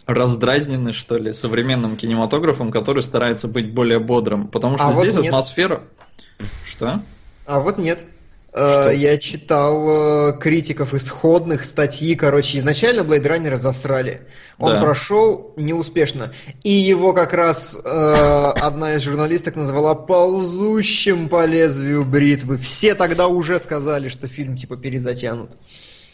раздразнены, 0.08 0.92
что 0.92 1.18
ли, 1.18 1.34
современным 1.34 1.96
кинематографом, 1.96 2.72
который 2.72 3.04
старается 3.04 3.48
быть 3.48 3.72
более 3.72 4.00
бодрым. 4.00 4.48
Потому 4.48 4.78
что 4.78 4.88
а 4.88 4.94
здесь 4.94 5.16
вот 5.16 5.26
атмосфера... 5.26 5.84
Что? 6.66 7.02
А 7.46 7.60
вот 7.60 7.78
нет. 7.78 8.00
Что? 8.52 8.92
Э, 8.92 8.96
я 8.96 9.18
читал 9.18 10.30
э, 10.30 10.40
критиков 10.40 10.94
исходных 10.94 11.64
статьи, 11.64 12.16
короче, 12.16 12.60
изначально 12.60 13.02
Blade 13.02 13.24
Runner 13.24 13.58
засрали. 13.58 14.22
Он 14.58 14.74
да. 14.74 14.82
прошел 14.82 15.54
неуспешно. 15.56 16.34
И 16.64 16.72
его 16.72 17.14
как 17.14 17.34
раз 17.34 17.76
э, 17.76 18.54
одна 18.62 18.96
из 18.96 19.02
журналисток 19.02 19.56
назвала 19.56 19.96
ползущим 19.96 21.30
по 21.30 21.46
лезвию 21.46 22.04
бритвы. 22.04 22.58
Все 22.58 22.94
тогда 22.94 23.28
уже 23.28 23.60
сказали, 23.60 24.10
что 24.10 24.28
фильм 24.28 24.58
типа 24.58 24.78
перезатянут. 24.78 25.52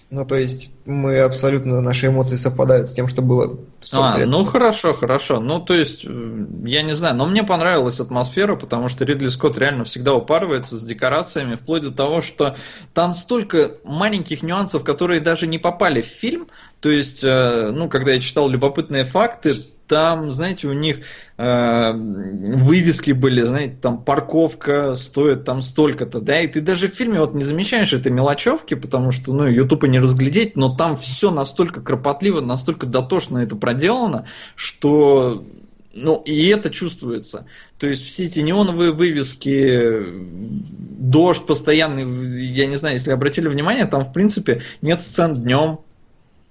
Ну, 0.09 0.25
то 0.25 0.35
есть, 0.35 0.71
мы 0.85 1.19
абсолютно, 1.19 1.81
наши 1.81 2.07
эмоции 2.07 2.37
совпадают 2.37 2.89
с 2.89 2.93
тем, 2.93 3.09
что 3.09 3.21
было. 3.21 3.59
А, 3.91 4.17
ну 4.19 4.45
хорошо, 4.45 4.93
хорошо. 4.93 5.41
Ну, 5.41 5.59
то 5.59 5.73
есть, 5.73 6.05
э, 6.05 6.45
я 6.63 6.81
не 6.81 6.95
знаю, 6.95 7.15
но 7.15 7.25
мне 7.25 7.43
понравилась 7.43 7.99
атмосфера, 7.99 8.55
потому 8.55 8.87
что 8.87 9.03
Ридли 9.03 9.27
Скотт 9.27 9.57
реально 9.57 9.83
всегда 9.83 10.13
упарывается 10.13 10.77
с 10.77 10.83
декорациями, 10.83 11.55
вплоть 11.55 11.81
до 11.81 11.91
того, 11.91 12.21
что 12.21 12.55
там 12.93 13.13
столько 13.13 13.73
маленьких 13.83 14.43
нюансов, 14.43 14.85
которые 14.85 15.19
даже 15.19 15.45
не 15.45 15.57
попали 15.57 16.01
в 16.01 16.05
фильм. 16.05 16.47
То 16.79 16.89
есть, 16.89 17.21
э, 17.25 17.71
ну, 17.73 17.89
когда 17.89 18.13
я 18.13 18.21
читал 18.21 18.47
любопытные 18.47 19.03
факты, 19.03 19.65
там, 19.87 20.31
знаете, 20.31 20.67
у 20.67 20.73
них 20.73 20.99
э, 21.37 21.93
вывески 21.93 23.11
были, 23.11 23.41
знаете, 23.41 23.77
там 23.81 24.03
парковка 24.03 24.95
стоит 24.95 25.45
там 25.45 25.61
столько-то, 25.61 26.19
да, 26.19 26.41
и 26.41 26.47
ты 26.47 26.61
даже 26.61 26.87
в 26.87 26.93
фильме 26.93 27.19
вот 27.19 27.33
не 27.33 27.43
замечаешь 27.43 27.93
этой 27.93 28.11
мелочевки, 28.11 28.73
потому 28.73 29.11
что, 29.11 29.33
ну, 29.33 29.67
тупо 29.67 29.85
не 29.85 29.99
разглядеть, 29.99 30.55
но 30.55 30.75
там 30.75 30.97
все 30.97 31.31
настолько 31.31 31.81
кропотливо, 31.81 32.41
настолько 32.41 32.85
дотошно 32.85 33.39
это 33.39 33.55
проделано, 33.55 34.25
что 34.55 35.45
ну, 35.99 36.21
и 36.25 36.47
это 36.47 36.69
чувствуется. 36.69 37.47
То 37.79 37.87
есть 37.87 38.05
все 38.05 38.25
эти 38.25 38.39
неоновые 38.39 38.91
вывески, 38.91 40.03
дождь 40.99 41.45
постоянный, 41.45 42.51
я 42.51 42.67
не 42.67 42.75
знаю, 42.75 42.95
если 42.95 43.11
обратили 43.11 43.47
внимание, 43.47 43.85
там, 43.85 44.03
в 44.05 44.13
принципе, 44.13 44.61
нет 44.81 45.01
сцен 45.01 45.41
днем, 45.41 45.79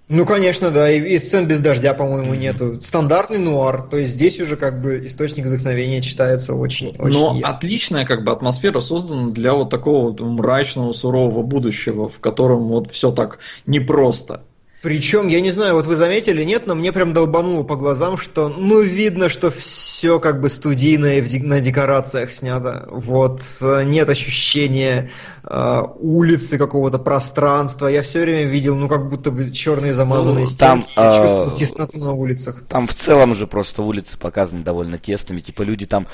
ну, 0.08 0.24
конечно, 0.24 0.70
да, 0.70 0.88
и, 0.88 1.00
и 1.00 1.18
сцен 1.18 1.48
без 1.48 1.58
дождя, 1.58 1.92
по-моему, 1.92 2.34
mm-hmm. 2.34 2.38
нету. 2.38 2.80
Стандартный 2.80 3.38
нуар, 3.38 3.82
то 3.82 3.96
есть 3.96 4.12
здесь 4.12 4.38
уже 4.40 4.56
как 4.56 4.80
бы 4.80 5.04
источник 5.04 5.46
вдохновения 5.46 6.00
читается 6.00 6.54
очень, 6.54 6.94
очень. 6.98 7.18
Но 7.18 7.34
ярко. 7.34 7.48
отличная 7.48 8.04
как 8.04 8.22
бы 8.22 8.30
атмосфера 8.30 8.80
создана 8.80 9.30
для 9.30 9.54
вот 9.54 9.70
такого 9.70 10.10
вот 10.10 10.20
мрачного, 10.20 10.92
сурового 10.92 11.42
будущего, 11.42 12.08
в 12.08 12.20
котором 12.20 12.68
вот 12.68 12.92
все 12.92 13.10
так 13.10 13.40
непросто. 13.66 14.42
Причем, 14.86 15.26
я 15.26 15.40
не 15.40 15.50
знаю, 15.50 15.74
вот 15.74 15.86
вы 15.86 15.96
заметили, 15.96 16.44
нет, 16.44 16.68
но 16.68 16.76
мне 16.76 16.92
прям 16.92 17.12
долбануло 17.12 17.64
по 17.64 17.74
глазам, 17.74 18.16
что, 18.16 18.48
ну, 18.48 18.80
видно, 18.80 19.28
что 19.28 19.50
все 19.50 20.20
как 20.20 20.40
бы 20.40 20.48
студийное 20.48 21.20
на 21.42 21.60
декорациях 21.60 22.30
снято. 22.30 22.86
Вот, 22.88 23.42
э, 23.60 23.82
нет 23.82 24.08
ощущения 24.08 25.10
э, 25.42 25.82
улицы, 25.98 26.56
какого-то 26.56 27.00
пространства. 27.00 27.88
Я 27.88 28.02
все 28.02 28.20
время 28.20 28.44
видел, 28.44 28.76
ну, 28.76 28.86
как 28.86 29.08
будто 29.08 29.32
бы 29.32 29.50
черные 29.50 29.92
замазанные 29.92 30.44
ну, 30.44 30.50
стенки. 30.52 30.94
Там, 30.94 31.04
я 31.04 31.18
чувствовал 31.18 31.48
э, 31.48 31.56
тесноту 31.56 31.98
на 31.98 32.12
улицах. 32.12 32.62
Там 32.68 32.86
в 32.86 32.94
целом 32.94 33.34
же 33.34 33.48
просто 33.48 33.82
улицы 33.82 34.16
показаны 34.16 34.62
довольно 34.62 34.98
тесными. 34.98 35.40
Типа 35.40 35.62
люди 35.62 35.86
там, 35.86 36.06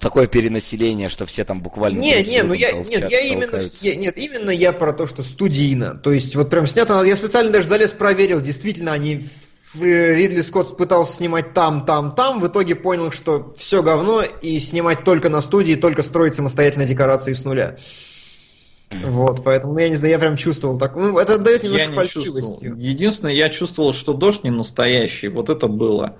такое 0.00 0.26
перенаселение, 0.26 1.08
что 1.08 1.24
все 1.24 1.44
там 1.44 1.62
буквально... 1.62 1.98
Не, 1.98 2.22
не, 2.24 2.42
ну 2.42 2.52
я, 2.52 2.72
нет, 2.72 3.10
я 3.10 3.20
именно, 3.20 3.58
я, 3.80 3.96
нет, 3.96 4.18
именно 4.18 4.50
я 4.50 4.74
про 4.74 4.92
то, 4.92 5.06
что 5.06 5.22
студийно. 5.22 5.96
То 5.96 6.12
есть, 6.12 6.36
вот 6.36 6.50
прям 6.50 6.66
снято, 6.66 7.02
я 7.04 7.16
специально 7.16 7.50
даже 7.50 7.66
залез 7.68 7.92
проверить 7.92 8.17
проверил, 8.18 8.40
действительно 8.40 8.92
они 8.92 9.22
Ридли 9.74 10.40
Скотт 10.40 10.76
пытался 10.76 11.18
снимать 11.18 11.54
там, 11.54 11.86
там, 11.86 12.10
там, 12.10 12.40
в 12.40 12.48
итоге 12.48 12.74
понял, 12.74 13.12
что 13.12 13.54
все 13.56 13.80
говно, 13.80 14.22
и 14.22 14.58
снимать 14.58 15.04
только 15.04 15.28
на 15.28 15.40
студии, 15.40 15.74
только 15.74 16.02
строить 16.02 16.34
самостоятельно 16.34 16.84
декорации 16.84 17.32
с 17.32 17.44
нуля. 17.44 17.76
Вот, 18.90 19.44
поэтому, 19.44 19.74
ну, 19.74 19.78
я 19.78 19.88
не 19.88 19.94
знаю, 19.94 20.14
я 20.14 20.18
прям 20.18 20.36
чувствовал 20.36 20.80
так. 20.80 20.96
Ну, 20.96 21.16
это 21.16 21.38
дает 21.38 21.62
немножко 21.62 21.90
я 21.90 21.94
фальшивости. 21.94 22.74
Единственное, 22.76 23.34
я 23.34 23.50
чувствовал, 23.50 23.92
что 23.92 24.14
дождь 24.14 24.42
не 24.42 24.50
настоящий. 24.50 25.28
Вот 25.28 25.48
это 25.48 25.68
было. 25.68 26.16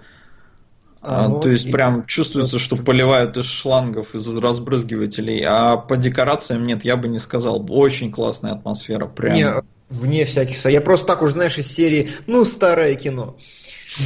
А, 1.01 1.25
а, 1.25 1.29
ну, 1.29 1.41
то 1.41 1.51
есть 1.51 1.67
и... 1.67 1.73
прям 1.73 2.07
чувствуется, 2.07 2.61
что 2.61 2.77
поливают 2.77 3.37
из 3.37 3.47
шлангов, 3.47 4.15
из 4.15 4.39
разбрызгивателей, 4.39 5.43
а 5.45 5.79
по 5.79 5.97
декорациям 5.97 6.65
нет, 6.65 6.85
я 6.85 6.97
бы 6.97 7.09
не 7.09 7.19
сказал. 7.19 7.67
Очень 7.71 8.13
классная 8.13 8.53
атмосфера, 8.53 9.07
прям. 9.07 9.35
Не, 9.35 9.47
вне 9.89 10.25
всяких... 10.25 10.65
Я 10.67 10.81
просто 10.81 11.07
так 11.07 11.23
уже, 11.23 11.33
знаешь, 11.33 11.59
из 11.59 11.73
серии, 11.73 12.11
ну, 12.27 12.45
старое 12.45 12.95
кино. 12.95 13.37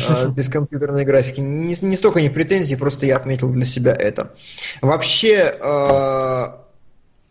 А, 0.08 0.26
без 0.36 0.48
компьютерной 0.48 1.04
графики. 1.04 1.40
Не, 1.40 1.76
не 1.80 1.96
столько 1.96 2.20
не 2.20 2.30
претензий, 2.30 2.76
просто 2.76 3.06
я 3.06 3.16
отметил 3.16 3.50
для 3.50 3.66
себя 3.66 3.94
это. 3.94 4.34
Вообще, 4.80 5.54
а, 5.60 6.64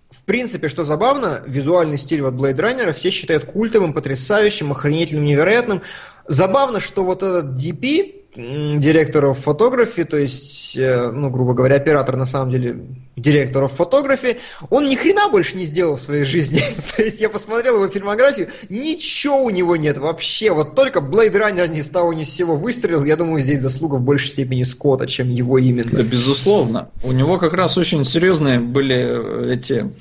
в 0.09 0.23
принципе, 0.23 0.67
что 0.67 0.83
забавно, 0.83 1.43
визуальный 1.47 1.97
стиль 1.97 2.21
вот 2.21 2.33
Blade 2.33 2.57
Runner 2.57 2.93
все 2.93 3.09
считают 3.09 3.45
культовым, 3.45 3.93
потрясающим, 3.93 4.71
охренительным, 4.71 5.25
невероятным. 5.25 5.81
Забавно, 6.27 6.79
что 6.79 7.03
вот 7.03 7.23
этот 7.23 7.57
DP, 7.57 8.20
директоров 8.35 9.39
фотографии, 9.39 10.03
то 10.03 10.17
есть, 10.17 10.77
э, 10.77 11.11
ну, 11.11 11.29
грубо 11.29 11.53
говоря, 11.53 11.75
оператор 11.75 12.15
на 12.15 12.25
самом 12.25 12.49
деле 12.49 12.77
директоров 13.17 13.73
фотографии, 13.73 14.37
он 14.69 14.87
ни 14.87 14.95
хрена 14.95 15.27
больше 15.29 15.57
не 15.57 15.65
сделал 15.65 15.97
в 15.97 16.01
своей 16.01 16.23
жизни. 16.23 16.61
то 16.95 17.03
есть 17.03 17.19
я 17.19 17.29
посмотрел 17.29 17.75
его 17.75 17.87
фильмографию, 17.89 18.49
ничего 18.69 19.43
у 19.43 19.49
него 19.49 19.75
нет 19.75 19.97
вообще, 19.97 20.51
вот 20.51 20.75
только 20.75 20.99
Blade 20.99 21.33
Runner 21.33 21.67
ни 21.67 21.81
с 21.81 21.87
того 21.87 22.13
ни 22.13 22.23
с 22.23 22.33
сего 22.33 22.55
выстрелил, 22.55 23.03
я 23.03 23.17
думаю, 23.17 23.41
здесь 23.43 23.61
заслуга 23.61 23.95
в 23.95 24.01
большей 24.01 24.29
степени 24.29 24.63
Скотта, 24.63 25.07
чем 25.07 25.29
его 25.29 25.57
именно. 25.57 25.91
Да, 25.91 26.03
безусловно. 26.03 26.89
У 27.03 27.11
него 27.11 27.37
как 27.37 27.53
раз 27.53 27.77
очень 27.77 28.05
серьезные 28.05 28.59
были 28.59 28.95
э, 28.95 29.53
эти 29.55 29.91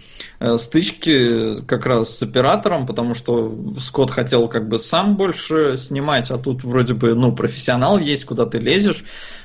стычки 0.56 1.62
как 1.66 1.86
раз 1.86 2.16
с 2.16 2.22
оператором, 2.22 2.86
потому 2.86 3.14
что 3.14 3.54
Скотт 3.78 4.10
хотел 4.10 4.48
как 4.48 4.68
бы 4.68 4.78
сам 4.78 5.16
больше 5.16 5.76
снимать, 5.76 6.30
а 6.30 6.38
тут 6.38 6.64
вроде 6.64 6.94
бы, 6.94 7.14
ну, 7.14 7.32
профессионал 7.32 7.98
есть, 7.98 8.24
куда 8.24 8.46
ты 8.46 8.58
лезешь. 8.58 9.04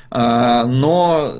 А, 0.09 0.65
но 0.65 1.35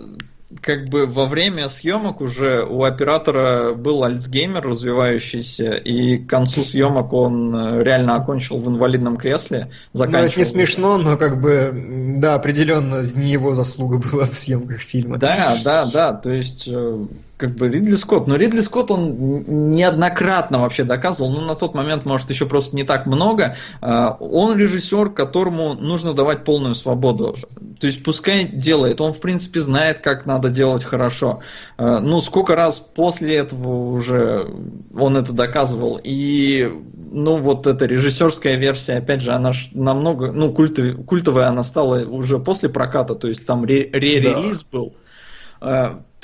как 0.62 0.90
бы 0.90 1.06
во 1.06 1.26
время 1.26 1.70
съемок 1.70 2.22
уже 2.22 2.64
у 2.64 2.84
оператора 2.84 3.74
был 3.74 4.04
альцгеймер 4.04 4.62
развивающийся, 4.62 5.72
и 5.72 6.18
к 6.18 6.30
концу 6.30 6.64
съемок 6.64 7.14
он 7.14 7.56
э, 7.56 7.84
реально 7.84 8.16
окончил 8.16 8.58
в 8.58 8.70
инвалидном 8.70 9.18
кресле. 9.18 9.72
Заканчивал... 9.94 10.24
Ну, 10.24 10.28
это 10.30 10.40
не 10.40 10.46
смешно, 10.46 10.98
но 10.98 11.18
как 11.18 11.42
бы, 11.42 12.16
да, 12.18 12.36
определенно 12.36 13.04
не 13.14 13.32
его 13.32 13.56
заслуга 13.56 13.98
была 14.12 14.26
в 14.26 14.38
съемках 14.38 14.82
фильма. 14.82 15.18
Да, 15.18 15.58
да, 15.64 15.86
да, 15.86 16.14
то 16.14 16.32
есть 16.32 16.68
э, 16.68 17.06
как 17.38 17.56
бы 17.56 17.68
Ридли 17.68 17.96
Скотт. 17.96 18.28
Но 18.28 18.36
Ридли 18.36 18.62
Скотт, 18.62 18.92
он 18.92 19.44
неоднократно 19.76 20.60
вообще 20.60 20.84
доказывал, 20.84 21.32
ну, 21.32 21.42
на 21.42 21.56
тот 21.56 21.74
момент, 21.74 22.06
может, 22.06 22.30
еще 22.30 22.46
просто 22.46 22.76
не 22.76 22.84
так 22.84 23.06
много. 23.06 23.58
А, 23.82 24.18
он 24.20 24.58
режиссер, 24.58 25.10
которому 25.10 25.74
нужно 25.74 26.14
давать 26.14 26.46
полную 26.46 26.76
свободу. 26.76 27.36
То 27.80 27.88
есть, 27.88 28.04
пускай 28.04 28.46
делает. 28.46 29.02
Он, 29.02 29.14
в 29.14 29.20
принципе, 29.20 29.60
знает, 29.60 30.00
как 30.00 30.26
надо 30.26 30.50
делать 30.50 30.86
хорошо. 30.86 31.42
А, 31.78 32.00
ну, 32.00 32.22
сколько 32.22 32.56
раз 32.56 32.80
после 32.80 33.36
этого 33.36 33.92
уже 33.92 34.50
он 34.98 35.18
это 35.18 35.34
доказывал. 35.34 36.00
И, 36.02 36.72
ну, 37.12 37.38
вот 37.38 37.68
эта 37.68 37.86
режиссерская 37.86 38.56
версия, 38.56 38.94
опять 38.94 39.22
же, 39.22 39.32
она 39.32 39.52
намного, 39.74 40.32
ну, 40.32 40.54
культовая, 40.54 40.94
культовая 40.94 41.48
она 41.48 41.64
стала 41.64 42.06
уже 42.06 42.40
после 42.40 42.70
проката, 42.70 43.14
то 43.14 43.28
есть 43.28 43.46
там 43.46 43.66
ре-релиз 43.66 44.64
да. 44.64 44.68
был. 44.72 44.94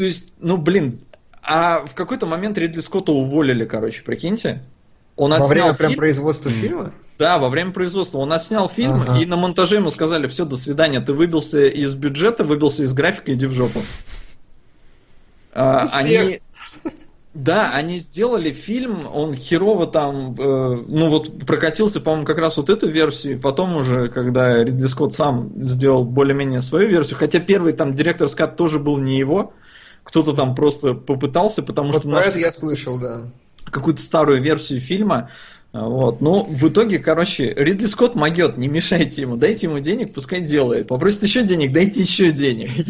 То 0.01 0.05
есть, 0.05 0.33
ну, 0.39 0.57
блин, 0.57 1.01
а 1.43 1.85
в 1.85 1.93
какой-то 1.93 2.25
момент 2.25 2.57
Ридли 2.57 2.79
Скотта 2.79 3.11
уволили, 3.11 3.65
короче, 3.65 4.01
прикиньте. 4.01 4.63
Он 5.15 5.29
во 5.29 5.45
время 5.45 5.75
прям 5.75 5.93
производства 5.93 6.49
фильма? 6.51 6.91
Да, 7.19 7.37
во 7.37 7.49
время 7.49 7.69
производства. 7.69 8.17
Он 8.17 8.33
отснял 8.33 8.67
фильм, 8.67 8.93
ага. 8.93 9.19
и 9.19 9.27
на 9.27 9.35
монтаже 9.35 9.75
ему 9.75 9.91
сказали, 9.91 10.25
все, 10.25 10.43
до 10.43 10.57
свидания, 10.57 11.01
ты 11.01 11.13
выбился 11.13 11.67
из 11.67 11.93
бюджета, 11.93 12.43
выбился 12.43 12.81
из 12.81 12.93
графика, 12.93 13.31
иди 13.31 13.45
в 13.45 13.51
жопу. 13.51 13.81
А, 15.53 15.85
они... 15.93 16.41
Да, 17.35 17.71
они 17.75 17.99
сделали 17.99 18.51
фильм, 18.51 19.01
он 19.13 19.35
херово 19.35 19.85
там, 19.85 20.33
э, 20.33 20.83
ну 20.87 21.09
вот 21.09 21.45
прокатился, 21.45 22.01
по-моему, 22.01 22.25
как 22.25 22.39
раз 22.39 22.57
вот 22.57 22.69
эту 22.69 22.89
версию, 22.89 23.39
потом 23.39 23.77
уже, 23.77 24.09
когда 24.09 24.61
Ридли 24.63 24.87
Скотт 24.87 25.13
сам 25.13 25.51
сделал 25.63 26.03
более-менее 26.03 26.59
свою 26.59 26.89
версию, 26.89 27.19
хотя 27.19 27.39
первый 27.39 27.71
там 27.71 27.93
директор 27.93 28.27
скат 28.27 28.57
тоже 28.57 28.79
был 28.79 28.97
не 28.97 29.17
его, 29.17 29.53
кто-то 30.11 30.33
там 30.33 30.55
просто 30.55 30.93
попытался, 30.93 31.63
потому 31.63 31.93
вот 31.93 32.01
что... 32.01 32.11
Про 32.11 32.19
это 32.19 32.37
я 32.37 32.51
слышал, 32.51 32.99
да. 32.99 33.21
Какую-то 33.63 34.01
старую 34.01 34.41
версию 34.41 34.81
фильма, 34.81 35.29
вот. 35.73 36.19
Ну, 36.19 36.43
в 36.43 36.67
итоге, 36.67 36.99
короче, 36.99 37.53
Ридли 37.55 37.85
Скотт 37.85 38.13
могет, 38.13 38.57
не 38.57 38.67
мешайте 38.67 39.21
ему, 39.21 39.37
дайте 39.37 39.67
ему 39.67 39.79
денег, 39.79 40.13
пускай 40.13 40.41
делает. 40.41 40.89
Попросит 40.89 41.23
еще 41.23 41.43
денег, 41.43 41.71
дайте 41.71 42.01
еще 42.01 42.31
денег. 42.31 42.69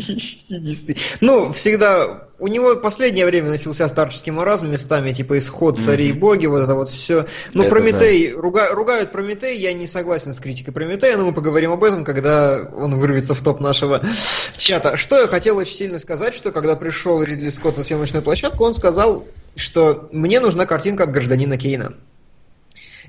Ну, 1.22 1.54
всегда, 1.54 2.28
у 2.40 2.48
него 2.48 2.76
последнее 2.76 3.26
время 3.28 3.50
начался 3.50 3.88
старческий 3.88 4.32
маразм 4.32 4.68
местами, 4.68 5.12
типа 5.12 5.38
исход 5.38 5.80
царей 5.80 6.10
и 6.10 6.14
боги, 6.14 6.48
вот 6.48 6.62
это 6.62 6.74
вот 6.74 6.90
все. 6.90 7.28
Ну, 7.54 7.70
Прометей, 7.70 8.32
ругают 8.32 9.12
Прометей, 9.12 9.60
я 9.60 9.74
не 9.74 9.86
согласен 9.86 10.34
с 10.34 10.40
критикой 10.40 10.74
Прометея, 10.74 11.18
но 11.18 11.26
мы 11.26 11.34
поговорим 11.34 11.72
об 11.72 11.84
этом, 11.84 12.04
когда 12.04 12.68
он 12.76 12.96
вырвется 12.96 13.36
в 13.36 13.42
топ 13.42 13.60
нашего 13.60 14.02
чата. 14.58 14.98
Что 14.98 15.22
я 15.22 15.28
хотел 15.28 15.58
очень 15.58 15.76
сильно 15.76 16.00
сказать, 16.00 16.34
что 16.34 16.52
когда 16.52 16.76
пришел 16.76 17.22
Ридли 17.22 17.52
Скотт 17.52 17.78
на 17.78 17.84
съемочную 17.84 18.24
площадку, 18.24 18.64
он 18.64 18.74
сказал, 18.74 19.24
что 19.56 20.10
мне 20.12 20.40
нужна 20.40 20.66
картинка 20.66 21.04
от 21.04 21.12
гражданина 21.12 21.58
Кейна. 21.58 21.94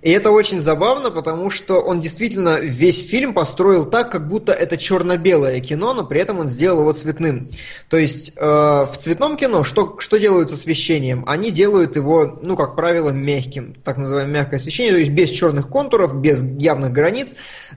И 0.02 0.10
это 0.10 0.32
очень 0.32 0.60
забавно, 0.60 1.12
потому 1.12 1.48
что 1.48 1.80
он 1.80 2.00
действительно 2.00 2.58
весь 2.58 3.08
фильм 3.08 3.32
построил 3.32 3.88
так, 3.88 4.10
как 4.10 4.26
будто 4.26 4.52
это 4.52 4.76
черно-белое 4.76 5.60
кино, 5.60 5.94
но 5.94 6.04
при 6.04 6.20
этом 6.20 6.40
он 6.40 6.48
сделал 6.48 6.80
его 6.80 6.92
цветным. 6.92 7.50
То 7.88 7.98
есть 7.98 8.32
э, 8.34 8.40
в 8.44 8.94
цветном 8.98 9.36
кино 9.36 9.62
что, 9.62 9.96
что 10.00 10.18
делают 10.18 10.50
с 10.50 10.54
освещением? 10.54 11.24
Они 11.28 11.52
делают 11.52 11.94
его, 11.94 12.38
ну, 12.42 12.56
как 12.56 12.74
правило, 12.74 13.10
мягким, 13.10 13.74
так 13.84 13.96
называемое 13.96 14.40
мягкое 14.40 14.56
освещение, 14.56 14.92
то 14.92 14.98
есть 14.98 15.12
без 15.12 15.30
черных 15.30 15.68
контуров, 15.68 16.16
без 16.20 16.42
явных 16.42 16.90
границ, 16.90 17.28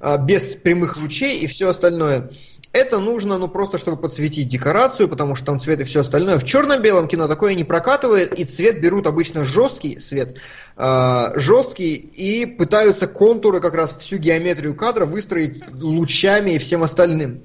э, 0.02 0.18
без 0.20 0.56
прямых 0.56 0.98
лучей 0.98 1.40
и 1.40 1.48
все 1.48 1.70
остальное. 1.70 2.32
Это 2.76 3.00
нужно, 3.00 3.38
ну, 3.38 3.48
просто 3.48 3.78
чтобы 3.78 3.96
подсветить 3.96 4.50
декорацию, 4.50 5.08
потому 5.08 5.36
что 5.36 5.46
там 5.46 5.62
цвет 5.62 5.80
и 5.80 5.86
все 5.86 6.02
остальное. 6.02 6.38
В 6.38 6.44
черно-белом 6.44 7.08
кино 7.08 7.30
такое 7.30 7.56
не 7.56 7.64
прокатывает, 7.64 8.38
и 8.38 8.44
цвет 8.44 8.82
берут 8.82 9.08
обычно 9.08 9.46
жесткий 9.46 9.96
цвет, 9.96 10.40
э, 10.76 11.32
жесткий, 11.36 11.94
и 11.94 12.46
пытаются 12.46 13.08
контуры, 13.08 13.62
как 13.62 13.76
раз 13.76 13.96
всю 13.98 14.18
геометрию 14.18 14.76
кадра 14.76 15.06
выстроить 15.06 15.64
лучами 15.72 16.52
и 16.52 16.58
всем 16.58 16.84
остальным. 16.84 17.44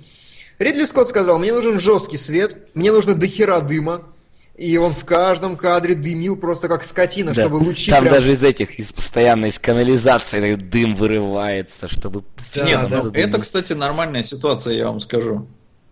Ридли 0.59 0.85
Скотт 0.85 1.11
сказал, 1.11 1.39
мне 1.39 1.53
нужен 1.53 1.79
жесткий 1.79 2.19
свет, 2.19 2.67
мне 2.75 2.91
нужно 2.91 3.15
дохера 3.15 3.61
дыма, 3.61 4.03
и 4.61 4.77
он 4.77 4.93
в 4.93 5.07
каждом 5.07 5.57
кадре 5.57 5.95
дымил 5.95 6.37
просто 6.37 6.69
как 6.69 6.85
скотина, 6.85 7.33
да. 7.33 7.45
чтобы 7.45 7.57
лучи 7.57 7.91
Там 7.91 8.03
прям... 8.03 8.15
даже 8.15 8.33
из 8.35 8.45
этих, 8.45 8.79
из 8.79 8.93
постоянной 8.93 9.49
из 9.49 9.59
канализации 9.59 10.55
дым 10.55 10.95
вырывается, 10.95 11.89
чтобы... 11.89 12.25
Да, 12.55 12.65
Нет, 12.67 12.91
да, 12.91 13.03
ну, 13.05 13.11
это, 13.11 13.41
кстати, 13.41 13.73
нормальная 13.73 14.23
ситуация, 14.23 14.75
я 14.75 14.89
вам 14.89 15.01
скажу. 15.01 15.47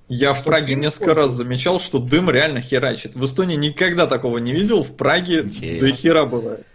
Я 0.08 0.34
что 0.34 0.42
в 0.42 0.44
Праге 0.44 0.74
несколько 0.74 1.14
раз 1.14 1.32
замечал, 1.32 1.80
что 1.80 1.98
дым 1.98 2.28
реально 2.28 2.60
херачит. 2.60 3.14
В 3.14 3.24
Эстонии 3.24 3.56
никогда 3.56 4.06
такого 4.06 4.36
не 4.36 4.52
видел, 4.52 4.82
в 4.82 4.94
Праге 4.94 5.40
Интересно. 5.40 5.88
до 5.88 5.94
хера 5.94 6.24
бывает. 6.26 6.66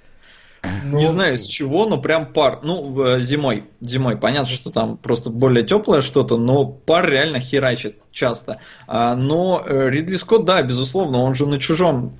Ну, 0.63 0.99
не 0.99 1.07
знаю 1.07 1.37
с 1.37 1.43
чего, 1.43 1.85
но 1.85 1.99
прям 1.99 2.25
пар. 2.25 2.59
Ну, 2.63 3.19
зимой. 3.19 3.65
Зимой. 3.81 4.15
Понятно, 4.15 4.49
что 4.49 4.69
там 4.69 4.97
просто 4.97 5.29
более 5.29 5.65
теплое 5.65 6.01
что-то, 6.01 6.37
но 6.37 6.65
пар 6.65 7.09
реально 7.09 7.39
херачит 7.39 7.97
часто. 8.11 8.59
А, 8.87 9.15
но 9.15 9.63
э, 9.65 9.89
Ридли 9.89 10.15
Скотт, 10.17 10.45
да, 10.45 10.61
безусловно, 10.61 11.19
он 11.19 11.35
же 11.35 11.47
на 11.47 11.59
чужом. 11.59 12.17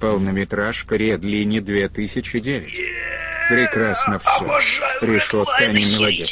Полнометражка 0.00 0.96
Редлини 0.96 1.60
2009. 1.60 2.72
Прекрасно 3.48 4.18
все. 4.18 4.44
Решетка 5.04 5.66
не 5.66 5.84
мелодия. 5.84 6.26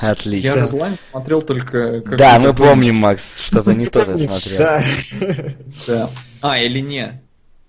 Отлично. 0.00 0.48
Я 0.48 0.54
Redline 0.64 0.98
смотрел 1.10 1.42
только... 1.42 2.02
Да, 2.16 2.38
мы 2.38 2.54
помним, 2.54 2.96
Макс, 2.96 3.22
что-то 3.38 3.74
не 3.74 3.86
то 3.86 4.04
смотрел. 4.16 4.80
Да. 5.86 6.10
А, 6.40 6.58
или 6.58 6.80
не? 6.80 7.20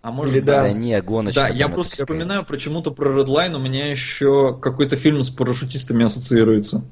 А 0.01 0.11
может 0.11 0.33
Или 0.33 0.41
да. 0.41 0.63
да 0.63 0.71
не, 0.71 0.99
гоночка. 1.01 1.41
Да, 1.41 1.47
я 1.47 1.69
просто 1.69 1.97
такая. 1.97 2.05
вспоминаю 2.05 2.45
почему-то 2.45 2.91
про 2.91 3.21
Redline, 3.21 3.55
у 3.55 3.59
меня 3.59 3.89
еще 3.89 4.57
какой-то 4.59 4.95
фильм 4.95 5.23
с 5.23 5.29
парашютистами 5.29 6.05
ассоциируется. 6.05 6.83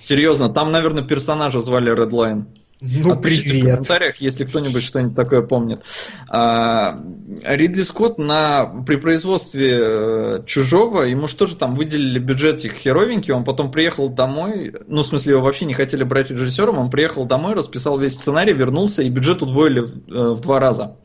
Серьезно, 0.00 0.48
там, 0.48 0.72
наверное, 0.72 1.02
персонажа 1.02 1.60
звали 1.60 1.92
Redline. 1.92 2.46
Ну, 2.80 3.12
Отпишите 3.12 3.50
привет. 3.50 3.64
в 3.64 3.68
комментариях, 3.74 4.16
если 4.18 4.44
кто-нибудь 4.44 4.84
что-нибудь 4.84 5.16
такое 5.16 5.42
помнит. 5.42 5.80
А, 6.28 7.02
Ридли 7.44 7.82
Скотт 7.82 8.18
на, 8.18 8.66
при 8.86 8.96
производстве 8.96 9.78
э, 9.80 10.42
«Чужого», 10.46 11.02
ему 11.02 11.26
что 11.26 11.46
же 11.46 11.56
там 11.56 11.74
выделили 11.74 12.20
бюджетик 12.20 12.74
херовенький, 12.74 13.34
он 13.34 13.44
потом 13.44 13.72
приехал 13.72 14.08
домой, 14.08 14.76
ну, 14.86 15.02
в 15.02 15.06
смысле, 15.06 15.32
его 15.32 15.42
вообще 15.42 15.64
не 15.64 15.74
хотели 15.74 16.04
брать 16.04 16.30
режиссером, 16.30 16.78
он 16.78 16.88
приехал 16.88 17.24
домой, 17.24 17.54
расписал 17.54 17.98
весь 17.98 18.14
сценарий, 18.14 18.52
вернулся, 18.52 19.02
и 19.02 19.08
бюджет 19.08 19.42
удвоили 19.42 19.80
в, 19.80 20.08
э, 20.08 20.34
в 20.34 20.40
два 20.40 20.60
раза. 20.60 20.96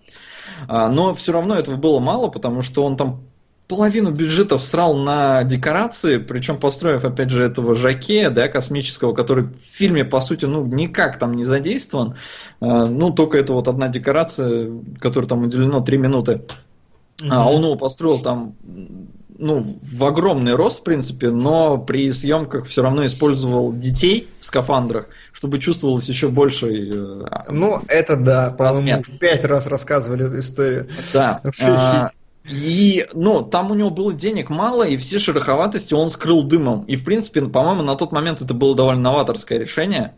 А, 0.67 0.89
но 0.89 1.13
все 1.13 1.31
равно 1.31 1.55
этого 1.55 1.75
было 1.75 1.99
мало, 1.99 2.29
потому 2.29 2.61
что 2.61 2.83
он 2.83 2.97
там 2.97 3.21
половину 3.67 4.11
бюджета 4.11 4.57
всрал 4.57 4.95
на 4.97 5.43
декорации, 5.43 6.17
причем 6.17 6.57
построив, 6.57 7.05
опять 7.05 7.29
же, 7.29 7.43
этого 7.43 7.75
Жаке, 7.75 8.29
да, 8.29 8.47
космического, 8.47 9.13
который 9.13 9.45
в 9.45 9.59
фильме, 9.59 10.05
по 10.05 10.21
сути, 10.21 10.45
ну, 10.45 10.65
никак 10.65 11.17
там 11.17 11.33
не 11.33 11.45
задействован. 11.45 12.15
А, 12.59 12.85
ну, 12.85 13.11
только 13.11 13.37
это 13.37 13.53
вот 13.53 13.67
одна 13.67 13.87
декорация, 13.87 14.69
которая 14.99 15.27
там 15.27 15.43
уделено 15.43 15.81
3 15.81 15.97
минуты. 15.97 16.41
А 17.29 17.49
он 17.49 17.63
его 17.63 17.75
построил 17.75 18.19
там 18.19 18.55
ну, 19.43 19.77
в 19.81 20.03
огромный 20.05 20.55
рост, 20.55 20.79
в 20.79 20.83
принципе, 20.83 21.29
но 21.29 21.77
при 21.77 22.11
съемках 22.11 22.65
все 22.65 22.81
равно 22.81 23.05
использовал 23.05 23.73
детей 23.73 24.29
в 24.39 24.45
скафандрах, 24.45 25.07
чтобы 25.33 25.59
чувствовалось 25.59 26.07
еще 26.07 26.29
больше. 26.29 26.91
Э, 26.91 27.25
ну, 27.49 27.81
это 27.89 28.15
да, 28.15 28.51
по-моему, 28.51 29.03
пять 29.19 29.43
раз 29.43 29.67
рассказывали 29.67 30.25
эту 30.25 30.39
историю. 30.39 30.87
Да. 31.13 31.41
А, 31.61 32.11
и, 32.45 33.07
ну, 33.13 33.41
там 33.41 33.71
у 33.71 33.73
него 33.73 33.89
было 33.89 34.13
денег 34.13 34.49
мало, 34.49 34.83
и 34.83 34.97
все 34.97 35.17
шероховатости 35.17 35.93
он 35.93 36.09
скрыл 36.09 36.43
дымом. 36.43 36.83
И, 36.85 36.97
в 36.97 37.05
принципе, 37.05 37.41
по-моему, 37.41 37.83
на 37.83 37.95
тот 37.95 38.11
момент 38.11 38.41
это 38.41 38.53
было 38.53 38.75
довольно 38.75 39.01
новаторское 39.01 39.59
решение. 39.59 40.13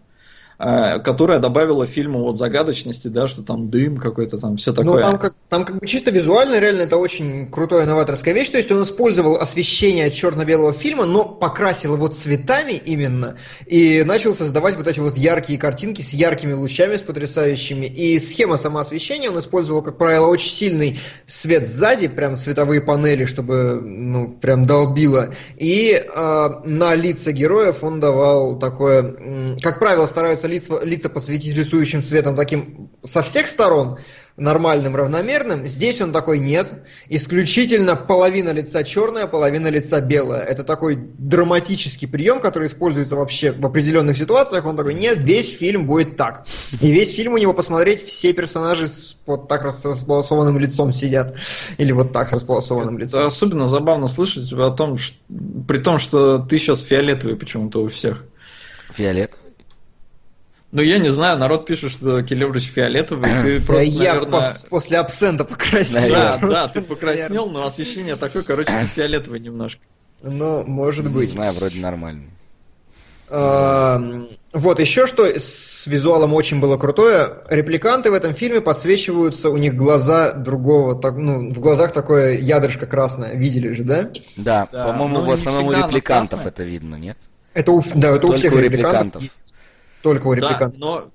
Э, 0.57 0.99
которая 0.99 1.39
добавила 1.39 1.85
фильму 1.85 2.19
вот 2.19 2.37
загадочности, 2.37 3.09
да, 3.09 3.27
что 3.27 3.41
там 3.41 3.69
дым 3.69 3.97
какой-то, 3.97 4.37
там 4.37 4.55
все 4.55 4.71
такое. 4.71 4.93
Ну, 4.93 5.01
там 5.01 5.19
как, 5.19 5.33
там 5.49 5.65
как 5.65 5.79
бы 5.79 5.85
чисто 5.85 6.11
визуально, 6.11 6.59
реально, 6.59 6.83
это 6.83 6.95
очень 6.95 7.51
крутая 7.51 7.85
новаторская 7.85 8.33
вещь, 8.33 8.51
то 8.51 8.57
есть 8.57 8.71
он 8.71 8.83
использовал 8.83 9.35
освещение 9.35 10.09
черно-белого 10.09 10.71
фильма, 10.71 11.03
но 11.03 11.25
покрасил 11.25 11.95
его 11.95 12.07
цветами 12.07 12.71
именно, 12.71 13.35
и 13.65 14.03
начал 14.03 14.33
создавать 14.33 14.77
вот 14.77 14.87
эти 14.87 15.01
вот 15.01 15.17
яркие 15.17 15.59
картинки 15.59 16.01
с 16.01 16.13
яркими 16.13 16.53
лучами, 16.53 16.95
с 16.95 17.01
потрясающими, 17.01 17.87
и 17.87 18.17
схема 18.21 18.55
сама 18.55 18.81
освещения 18.81 19.29
он 19.29 19.37
использовал, 19.41 19.81
как 19.81 19.97
правило, 19.97 20.27
очень 20.27 20.51
сильный 20.51 20.99
свет 21.27 21.67
сзади, 21.67 22.07
прям 22.07 22.37
световые 22.37 22.79
панели, 22.79 23.25
чтобы, 23.25 23.81
ну, 23.81 24.29
прям 24.29 24.65
долбило, 24.65 25.33
и 25.57 25.91
э, 25.91 26.49
на 26.63 26.95
лица 26.95 27.33
героев 27.33 27.83
он 27.83 27.99
давал 27.99 28.57
такое, 28.57 29.57
как 29.61 29.79
правило, 29.79 30.05
стараются 30.05 30.44
стараются 30.45 30.47
лица, 30.47 30.79
лица 30.83 31.09
посветить 31.09 31.57
рисующим 31.57 32.03
цветом 32.03 32.35
таким 32.35 32.89
со 33.03 33.21
всех 33.21 33.47
сторон, 33.47 33.97
нормальным, 34.37 34.95
равномерным. 34.95 35.65
Здесь 35.65 36.01
он 36.01 36.11
такой 36.11 36.39
нет. 36.39 36.83
Исключительно 37.07 37.95
половина 37.95 38.49
лица 38.49 38.83
черная, 38.83 39.27
половина 39.27 39.67
лица 39.67 40.01
белая. 40.01 40.43
Это 40.43 40.63
такой 40.63 40.95
драматический 40.95 42.07
прием, 42.07 42.41
который 42.41 42.67
используется 42.67 43.15
вообще 43.15 43.51
в 43.51 43.65
определенных 43.65 44.17
ситуациях. 44.17 44.65
Он 44.65 44.75
такой, 44.75 44.93
нет, 44.93 45.19
весь 45.19 45.57
фильм 45.57 45.87
будет 45.87 46.17
так. 46.17 46.45
И 46.81 46.91
весь 46.91 47.15
фильм 47.15 47.33
у 47.33 47.37
него 47.37 47.53
посмотреть, 47.53 48.01
все 48.01 48.33
персонажи 48.33 48.87
с 48.87 49.15
вот 49.25 49.47
так 49.47 49.71
с 49.71 49.83
располосованным 49.85 50.59
лицом 50.59 50.91
сидят. 50.91 51.35
Или 51.77 51.91
вот 51.93 52.11
так 52.11 52.27
с 52.27 52.33
располосованным 52.33 52.97
лицом. 52.97 53.21
Это 53.21 53.27
особенно 53.27 53.67
забавно 53.67 54.07
слышать 54.07 54.51
о 54.51 54.69
том, 54.71 54.97
что, 54.97 55.17
при 55.67 55.77
том, 55.77 55.97
что 55.97 56.39
ты 56.39 56.59
сейчас 56.59 56.81
фиолетовый 56.81 57.37
почему-то 57.37 57.81
у 57.81 57.87
всех. 57.87 58.25
Фиолет? 58.93 59.31
Ну, 60.75 60.81
я 60.81 60.97
не 60.97 61.07
знаю, 61.07 61.37
народ 61.37 61.65
пишет, 61.65 61.93
что 61.93 62.21
Келебрич 62.21 62.65
фиолетовый, 62.65 63.31
ты 63.41 63.61
просто, 63.61 63.83
Я 63.83 64.15
наверное... 64.15 64.41
пос- 64.41 64.67
после 64.69 64.97
абсента 64.97 65.45
покраснел. 65.45 66.09
Да, 66.09 66.37
да, 66.41 66.67
ты 66.67 66.81
покраснел, 66.81 67.49
но 67.49 67.65
освещение 67.65 68.17
такое, 68.17 68.43
короче, 68.43 68.73
фиолетовый 68.93 69.39
немножко. 69.39 69.79
Ну, 70.21 70.65
может 70.65 71.09
быть. 71.09 71.29
Не 71.29 71.35
знаю, 71.35 71.53
вроде 71.53 71.79
нормально. 71.79 72.23
Вот, 73.29 74.79
еще 74.81 75.07
что 75.07 75.25
с 75.25 75.87
визуалом 75.87 76.33
очень 76.33 76.59
было 76.59 76.75
крутое. 76.75 77.37
Репликанты 77.49 78.11
в 78.11 78.13
этом 78.13 78.33
фильме 78.33 78.59
подсвечиваются, 78.59 79.51
у 79.51 79.55
них 79.55 79.75
глаза 79.75 80.33
другого, 80.33 80.95
так, 80.95 81.15
ну, 81.15 81.53
в 81.53 81.59
глазах 81.61 81.93
такое 81.93 82.37
ядрышко 82.37 82.85
красное. 82.85 83.33
Видели 83.35 83.71
же, 83.71 83.85
да? 83.85 84.09
Да, 84.35 84.67
да 84.69 84.87
по-моему, 84.89 85.23
в 85.23 85.31
основном 85.31 85.67
у 85.67 85.71
репликантов 85.71 86.45
это 86.45 86.63
видно, 86.63 86.95
нет? 86.95 87.17
Это 87.53 87.71
у, 87.71 87.81
да, 87.95 88.09
это 88.09 88.19
Только 88.19 88.35
у 88.35 88.37
всех 88.37 88.51
у 88.51 88.57
репликантов. 88.57 89.23
репликантов. 89.23 89.44
Только 90.05 90.27
у 90.27 90.33
репликантов. 90.33 90.79
Да, 90.79 90.85
но 90.85 91.07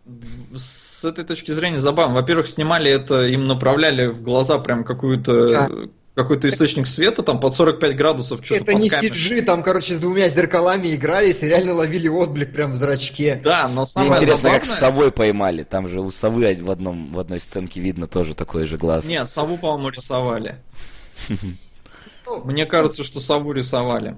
с 0.58 1.04
этой 1.04 1.22
точки 1.22 1.52
зрения 1.52 1.78
забавно. 1.78 2.16
Во-первых, 2.16 2.48
снимали 2.48 2.90
это, 2.90 3.24
им 3.24 3.46
направляли 3.46 4.08
в 4.08 4.20
глаза 4.20 4.58
прям 4.58 4.82
какую-то 4.82 5.48
да. 5.48 5.68
какой-то 6.16 6.48
источник 6.48 6.88
света, 6.88 7.22
там 7.22 7.38
под 7.38 7.54
45 7.54 7.94
градусов 7.94 8.44
что-то 8.44 8.62
Это 8.62 8.74
не 8.74 8.88
CG, 8.88 9.42
там, 9.42 9.62
короче, 9.62 9.94
с 9.94 10.00
двумя 10.00 10.28
зеркалами 10.28 10.92
игрались 10.92 11.40
и 11.44 11.46
реально 11.46 11.74
ловили 11.74 12.08
отблик 12.08 12.52
прям 12.52 12.72
в 12.72 12.74
зрачке. 12.74 13.40
Да, 13.44 13.68
но 13.68 13.86
самое 13.86 14.10
Мне 14.10 14.18
интересно, 14.22 14.48
забавное... 14.48 14.60
как 14.60 14.68
совой 14.68 15.12
поймали. 15.12 15.62
Там 15.62 15.86
же 15.86 16.00
у 16.00 16.10
совы 16.10 16.58
в, 16.60 16.68
одном, 16.68 17.12
в 17.12 17.20
одной 17.20 17.38
сценке 17.38 17.80
видно 17.80 18.08
тоже 18.08 18.34
такой 18.34 18.66
же 18.66 18.76
глаз. 18.76 19.04
Нет, 19.04 19.28
сову, 19.28 19.56
по-моему, 19.56 19.90
рисовали. 19.90 20.56
Мне 22.44 22.66
кажется, 22.66 23.04
что 23.04 23.20
сову 23.20 23.52
рисовали. 23.52 24.16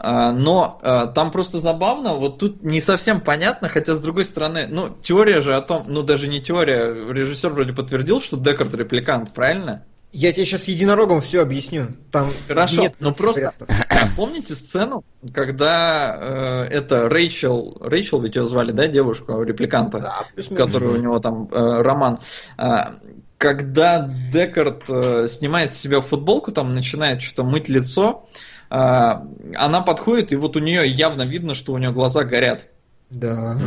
А, 0.00 0.32
но 0.32 0.78
а, 0.82 1.06
там 1.06 1.32
просто 1.32 1.58
забавно, 1.58 2.14
вот 2.14 2.38
тут 2.38 2.62
не 2.62 2.80
совсем 2.80 3.20
понятно, 3.20 3.68
хотя 3.68 3.94
с 3.94 4.00
другой 4.00 4.24
стороны, 4.24 4.66
ну, 4.68 4.90
теория 5.02 5.40
же 5.40 5.56
о 5.56 5.60
том, 5.60 5.84
ну, 5.88 6.02
даже 6.02 6.28
не 6.28 6.40
теория, 6.40 6.94
режиссер 7.12 7.50
вроде 7.50 7.72
подтвердил, 7.72 8.20
что 8.20 8.36
Декард 8.36 8.72
репликант, 8.74 9.34
правильно? 9.34 9.84
Я 10.12 10.32
тебе 10.32 10.46
сейчас 10.46 10.64
единорогом 10.64 11.20
все 11.20 11.42
объясню. 11.42 11.88
Там 12.12 12.32
Хорошо, 12.46 12.80
нет 12.80 12.94
но 12.98 13.12
просто 13.12 13.52
помните 14.16 14.54
сцену, 14.54 15.04
когда 15.34 16.16
э, 16.18 16.68
это 16.70 17.10
Рэйчел, 17.10 17.76
Рэйчел 17.80 18.22
ведь 18.22 18.36
ее 18.36 18.46
звали, 18.46 18.72
да, 18.72 18.86
девушку, 18.86 19.42
репликанта, 19.42 19.98
да, 19.98 20.44
который 20.56 20.88
у 20.88 20.96
него 20.96 21.18
там 21.18 21.48
э, 21.50 21.82
роман. 21.82 22.18
Э, 22.56 22.84
когда 23.36 24.08
Декард 24.32 24.84
э, 24.88 25.26
снимает 25.28 25.72
с 25.72 25.76
себя 25.76 26.00
футболку, 26.00 26.52
там 26.52 26.74
начинает 26.74 27.20
что-то 27.20 27.44
мыть 27.44 27.68
лицо, 27.68 28.24
а, 28.24 28.28
она 28.68 29.80
подходит, 29.80 30.32
и 30.32 30.36
вот 30.36 30.56
у 30.56 30.60
нее 30.60 30.86
явно 30.86 31.22
видно, 31.22 31.54
что 31.54 31.72
у 31.72 31.78
нее 31.78 31.92
глаза 31.92 32.24
горят. 32.24 32.68
Да. 33.10 33.58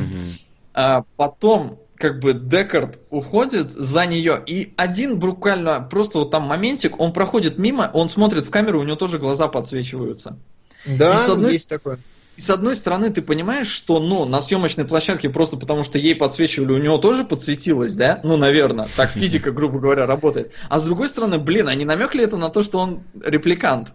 А 0.73 1.03
потом 1.18 1.80
как 1.95 2.19
бы 2.19 2.34
Декард 2.34 2.99
уходит 3.10 3.72
за 3.72 4.06
нее, 4.06 4.41
и 4.45 4.73
один 4.76 5.19
буквально 5.19 5.82
просто 5.82 6.18
вот 6.18 6.32
там 6.32 6.44
моментик, 6.44 6.99
он 6.99 7.14
проходит 7.14 7.57
мимо, 7.57 7.90
он 7.94 8.10
смотрит 8.10 8.45
в 8.45 8.49
камеру, 8.49 8.80
у 8.80 8.84
него 8.84 8.95
тоже 8.95 9.19
глаза 9.19 9.48
подсвечиваются. 9.48 10.38
Да, 10.86 11.14
и 11.14 11.18
с 11.18 11.30
одной, 11.30 11.53
есть 11.53 11.69
такое. 11.69 11.99
И 12.38 12.41
с 12.41 12.49
одной 12.49 12.76
стороны, 12.76 13.11
ты 13.11 13.22
понимаешь, 13.22 13.68
что, 13.68 13.99
ну, 13.99 14.26
на 14.26 14.41
съемочной 14.41 14.86
площадке 14.86 15.30
просто 15.30 15.57
потому, 15.57 15.84
что 15.84 15.99
ей 15.99 16.15
подсвечивали, 16.15 16.72
у 16.72 16.80
него 16.80 16.98
тоже 16.98 17.23
подсветилось, 17.23 17.94
да? 17.94 18.19
Ну, 18.23 18.36
наверное, 18.36 18.88
так 18.95 19.11
физика, 19.11 19.52
грубо 19.52 19.80
говоря, 19.80 20.07
работает. 20.07 20.52
А 20.69 20.80
с 20.80 20.84
другой 20.84 21.07
стороны, 21.07 21.38
блин, 21.38 21.68
они 21.68 21.86
намекли 21.86 22.23
это 22.23 22.38
на 22.38 22.49
то, 22.49 22.64
что 22.64 22.80
он 22.80 23.03
репликант. 23.23 23.94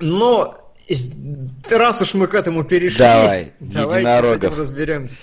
Но 0.00 0.60
раз 1.70 2.02
уж 2.02 2.14
мы 2.14 2.26
к 2.26 2.34
этому 2.34 2.64
перешли, 2.64 2.98
Давай, 2.98 3.52
давайте 3.60 4.08
с 4.08 4.36
этим 4.36 4.58
разберемся. 4.58 5.16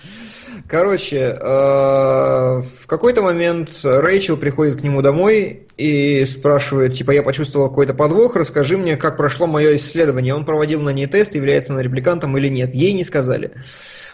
Короче, 0.67 1.37
э, 1.39 1.41
в 1.41 2.87
какой-то 2.87 3.21
момент 3.21 3.69
Рэйчел 3.83 4.35
приходит 4.35 4.81
к 4.81 4.83
нему 4.83 5.01
домой 5.01 5.67
и 5.77 6.25
спрашивает, 6.25 6.93
типа, 6.93 7.11
я 7.11 7.23
почувствовал 7.23 7.69
какой-то 7.69 7.93
подвох, 7.93 8.35
расскажи 8.35 8.77
мне, 8.77 8.97
как 8.97 9.15
прошло 9.15 9.47
мое 9.47 9.77
исследование. 9.77 10.35
Он 10.35 10.43
проводил 10.43 10.81
на 10.81 10.89
ней 10.89 11.05
тест, 11.07 11.35
является 11.35 11.71
она 11.71 11.83
репликантом 11.83 12.37
или 12.37 12.49
нет. 12.49 12.73
Ей 12.73 12.93
не 12.93 13.05
сказали. 13.05 13.51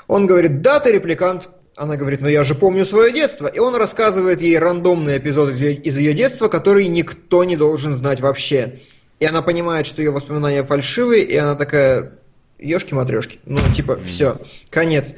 Он 0.07 0.27
говорит, 0.27 0.61
да, 0.61 0.79
ты 0.79 0.91
репликант. 0.91 1.49
Она 1.75 1.95
говорит, 1.95 2.21
ну 2.21 2.27
я 2.27 2.43
же 2.43 2.53
помню 2.53 2.85
свое 2.85 3.11
детство. 3.11 3.47
И 3.47 3.57
он 3.57 3.75
рассказывает 3.75 4.41
ей 4.41 4.59
рандомный 4.59 5.17
эпизод 5.17 5.53
из 5.53 5.97
ее 5.97 6.13
детства, 6.13 6.49
который 6.49 6.87
никто 6.87 7.43
не 7.43 7.55
должен 7.55 7.95
знать 7.95 8.21
вообще. 8.21 8.79
И 9.23 9.25
она 9.25 9.41
понимает, 9.41 9.87
что 9.87 10.01
ее 10.01 10.11
воспоминания 10.11 10.65
фальшивые, 10.65 11.23
и 11.23 11.37
она 11.37 11.55
такая, 11.55 12.19
ешки-матрешки, 12.59 13.39
ну, 13.45 13.57
типа, 13.73 13.97
все, 14.03 14.41
конец. 14.69 15.15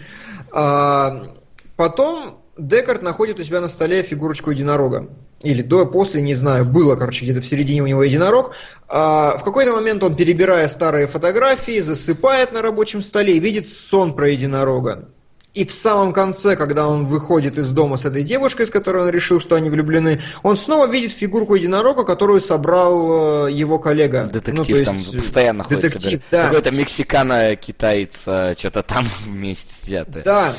А, 0.52 1.34
потом 1.76 2.44
Декарт 2.56 3.02
находит 3.02 3.40
у 3.40 3.44
себя 3.44 3.62
на 3.62 3.68
столе 3.68 4.04
фигурочку 4.04 4.52
единорога. 4.52 5.10
Или 5.42 5.64
до, 5.64 5.88
после, 5.88 6.22
не 6.22 6.36
знаю, 6.36 6.66
было, 6.66 6.96
короче, 6.96 7.26
где-то 7.26 7.42
в 7.42 7.48
середине 7.48 7.82
у 7.82 7.88
него 7.88 8.04
единорог. 8.04 8.54
А, 8.88 9.40
в 9.40 9.44
какой-то 9.44 9.74
момент 9.74 10.04
он, 10.04 10.16
перебирая 10.16 10.68
старые 10.68 11.08
фотографии, 11.08 11.80
засыпает 11.80 12.52
на 12.52 12.62
рабочем 12.62 13.02
столе 13.02 13.38
и 13.38 13.40
видит 13.40 13.70
сон 13.70 14.16
про 14.16 14.30
единорога. 14.30 15.10
И 15.56 15.64
в 15.64 15.72
самом 15.72 16.12
конце, 16.12 16.58
когда 16.58 16.86
он 16.86 17.06
выходит 17.06 17.58
из 17.58 17.70
дома 17.70 17.98
с 17.98 18.04
этой 18.04 18.24
девушкой, 18.24 18.68
с 18.68 18.70
которой 18.70 19.04
он 19.04 19.10
решил, 19.10 19.40
что 19.40 19.56
они 19.56 19.70
влюблены, 19.70 20.22
он 20.44 20.58
снова 20.58 20.86
видит 20.86 21.14
фигурку 21.14 21.56
единорога, 21.56 22.04
которую 22.04 22.42
собрал 22.42 23.48
э, 23.48 23.52
его 23.54 23.80
коллега. 23.80 24.26
Детектив 24.26 24.80
ну, 24.80 24.84
там 24.84 24.98
есть, 24.98 25.18
постоянно 25.18 25.64
ходит. 25.64 25.82
Детектив, 25.82 26.22
да. 26.30 26.48
Какой-то 26.48 26.72
мексикано, 26.72 27.56
китаец, 27.56 28.24
э, 28.26 28.56
что-то 28.58 28.84
там 28.84 29.08
вместе 29.26 29.74
взятое. 29.82 30.24
Да. 30.24 30.54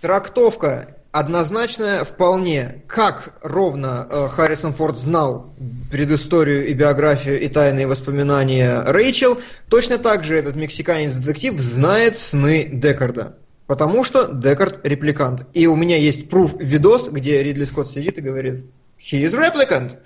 Трактовка 0.00 0.96
однозначная 1.10 2.04
вполне. 2.04 2.84
Как 2.88 3.34
ровно 3.42 4.06
э, 4.08 4.28
Харрисон 4.28 4.72
Форд 4.72 4.96
знал 4.96 5.54
предысторию 5.90 6.66
и 6.66 6.72
биографию 6.72 7.38
и 7.38 7.48
тайные 7.48 7.86
воспоминания 7.86 8.82
Рэйчел, 8.84 9.38
точно 9.68 9.98
так 9.98 10.24
же 10.24 10.34
этот 10.38 10.56
мексиканец-детектив 10.56 11.60
знает 11.60 12.16
сны 12.16 12.70
Декарда. 12.72 13.36
Потому 13.66 14.04
что 14.04 14.28
Декард 14.32 14.84
репликант. 14.86 15.46
И 15.52 15.66
у 15.66 15.76
меня 15.76 15.96
есть 15.96 16.28
пруф 16.28 16.54
видос, 16.58 17.08
где 17.08 17.42
Ридли 17.42 17.64
Скотт 17.64 17.88
сидит 17.88 18.18
и 18.18 18.22
говорит, 18.22 18.64
He 18.98 19.24
is 19.24 19.34
replicant. 19.34 19.98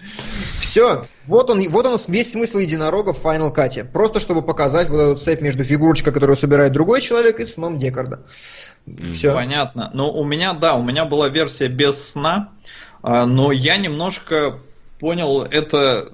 Все. 0.58 1.06
Вот 1.26 1.50
он, 1.50 1.68
вот 1.68 1.86
он 1.86 1.98
весь 2.08 2.32
смысл 2.32 2.58
единорога 2.58 3.12
в 3.12 3.22
Final 3.22 3.54
Cut. 3.54 3.84
Просто 3.92 4.20
чтобы 4.20 4.42
показать 4.42 4.88
вот 4.88 5.00
эту 5.00 5.16
цепь 5.18 5.42
между 5.42 5.64
фигурочкой, 5.64 6.12
которую 6.12 6.36
собирает 6.36 6.72
другой 6.72 7.02
человек, 7.02 7.40
и 7.40 7.46
сном 7.46 7.78
Декарда. 7.78 8.24
Все. 9.12 9.34
Понятно. 9.34 9.90
Ну, 9.92 10.10
у 10.10 10.24
меня, 10.24 10.54
да, 10.54 10.74
у 10.74 10.82
меня 10.82 11.04
была 11.04 11.28
версия 11.28 11.68
без 11.68 12.10
сна, 12.10 12.52
а, 13.02 13.26
но 13.26 13.52
я 13.52 13.76
немножко 13.76 14.60
понял 14.98 15.42
это 15.42 16.12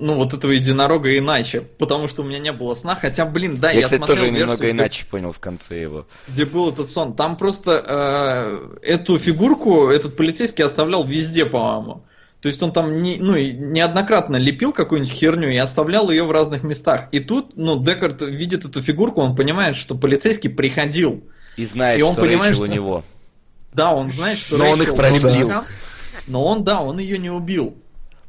ну, 0.00 0.14
вот 0.14 0.32
этого 0.32 0.50
единорога 0.50 1.16
иначе, 1.16 1.60
потому 1.60 2.08
что 2.08 2.22
у 2.22 2.24
меня 2.24 2.38
не 2.38 2.52
было 2.52 2.74
сна, 2.74 2.96
хотя, 2.96 3.26
блин, 3.26 3.56
да, 3.56 3.70
я, 3.70 3.80
я 3.80 3.84
кстати, 3.84 3.98
смотрел 3.98 4.16
тоже 4.16 4.30
версию, 4.30 4.40
немного 4.40 4.62
где, 4.62 4.70
иначе 4.72 5.04
понял 5.04 5.32
в 5.32 5.38
конце 5.38 5.80
его. 5.80 6.06
Где 6.26 6.46
был 6.46 6.70
этот 6.70 6.88
сон. 6.88 7.14
Там 7.14 7.36
просто 7.36 7.84
э, 7.86 8.78
эту 8.82 9.18
фигурку 9.18 9.88
этот 9.88 10.16
полицейский 10.16 10.64
оставлял 10.64 11.06
везде, 11.06 11.44
по-моему. 11.44 12.02
То 12.40 12.48
есть 12.48 12.62
он 12.62 12.72
там 12.72 13.02
не, 13.02 13.18
ну, 13.18 13.36
неоднократно 13.36 14.36
лепил 14.36 14.72
какую-нибудь 14.72 15.12
херню 15.12 15.50
и 15.50 15.56
оставлял 15.56 16.10
ее 16.10 16.24
в 16.24 16.30
разных 16.30 16.62
местах. 16.62 17.08
И 17.12 17.20
тут, 17.20 17.56
ну, 17.56 17.78
Декард 17.78 18.22
видит 18.22 18.64
эту 18.64 18.80
фигурку, 18.80 19.20
он 19.20 19.36
понимает, 19.36 19.76
что 19.76 19.94
полицейский 19.94 20.48
приходил. 20.48 21.22
И 21.56 21.66
знает, 21.66 21.98
и 21.98 22.02
он 22.02 22.14
что 22.14 22.22
понимает, 22.22 22.52
Рэйчел 22.52 22.64
что... 22.64 22.72
у 22.72 22.74
него. 22.74 23.04
Да, 23.74 23.92
он 23.92 24.10
знает, 24.10 24.38
что 24.38 24.56
Но 24.56 24.64
Рэйчел 24.64 24.80
он 24.80 24.82
их 24.82 24.94
простил. 24.96 25.52
Но 26.26 26.44
он, 26.44 26.64
да, 26.64 26.80
он 26.80 26.98
ее 26.98 27.18
не 27.18 27.30
убил. 27.30 27.76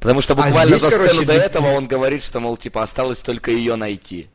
Потому 0.01 0.21
что 0.21 0.33
а 0.33 0.35
буквально 0.35 0.61
а 0.61 0.65
здесь, 0.65 0.81
за 0.81 0.89
сцену 0.89 1.07
короче, 1.07 1.25
до 1.27 1.33
этого 1.33 1.67
он 1.73 1.87
говорит, 1.87 2.23
что, 2.23 2.39
мол, 2.39 2.57
типа, 2.57 2.81
осталось 2.81 3.19
только 3.19 3.51
ее 3.51 3.75
найти. 3.75 4.29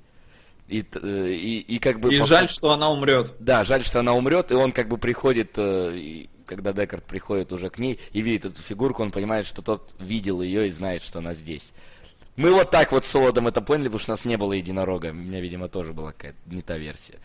И, 0.69 0.85
э, 0.95 1.29
и, 1.33 1.59
и 1.59 1.79
как 1.81 1.99
бы... 1.99 2.15
И 2.15 2.21
по... 2.21 2.25
жаль, 2.25 2.49
что 2.49 2.71
она 2.71 2.89
умрет. 2.89 3.35
Да, 3.41 3.65
жаль, 3.65 3.85
что 3.85 3.99
она 3.99 4.15
умрет, 4.15 4.53
и 4.53 4.55
он 4.55 4.71
как 4.71 4.87
бы 4.87 4.97
приходит, 4.97 5.55
э, 5.57 6.27
когда 6.47 6.73
Декард 6.73 7.05
приходит 7.05 7.53
уже 7.53 7.69
к 7.69 7.79
ней 7.79 7.99
и 8.13 8.21
видит 8.21 8.45
эту 8.45 8.63
фигурку, 8.63 9.03
он 9.03 9.11
понимает, 9.11 9.45
что 9.45 9.61
тот 9.61 9.93
видел 9.99 10.41
ее 10.41 10.69
и 10.69 10.71
знает, 10.71 11.03
что 11.03 11.19
она 11.19 11.35
здесь. 11.35 11.73
Мы 12.37 12.53
вот 12.53 12.71
так 12.71 12.93
вот 12.93 13.05
с 13.05 13.09
Солодом 13.09 13.49
это 13.49 13.61
поняли, 13.61 13.89
потому 13.89 13.99
что 13.99 14.13
у 14.13 14.15
нас 14.15 14.25
не 14.25 14.37
было 14.37 14.53
единорога. 14.53 15.09
У 15.09 15.15
меня, 15.15 15.41
видимо, 15.41 15.69
тоже 15.69 15.93
была 15.93 16.13
какая-то 16.13 16.39
не 16.47 16.63
та 16.63 16.79
версия. 16.79 17.19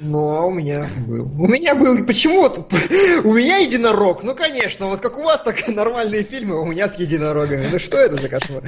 Ну, 0.00 0.36
а 0.36 0.44
у 0.44 0.50
меня 0.50 0.88
был. 1.06 1.30
У 1.38 1.46
меня 1.46 1.74
был. 1.74 2.04
Почему 2.04 2.42
вот 2.42 2.58
у 3.24 3.32
меня 3.32 3.58
единорог? 3.58 4.22
Ну, 4.22 4.34
конечно, 4.34 4.86
вот 4.88 5.00
как 5.00 5.18
у 5.18 5.22
вас 5.22 5.42
так 5.42 5.68
нормальные 5.68 6.24
фильмы, 6.24 6.60
у 6.60 6.66
меня 6.66 6.88
с 6.88 6.98
единорогами. 6.98 7.68
Ну 7.68 7.78
что 7.78 7.98
это 7.98 8.20
за 8.20 8.28
кошмар? 8.28 8.62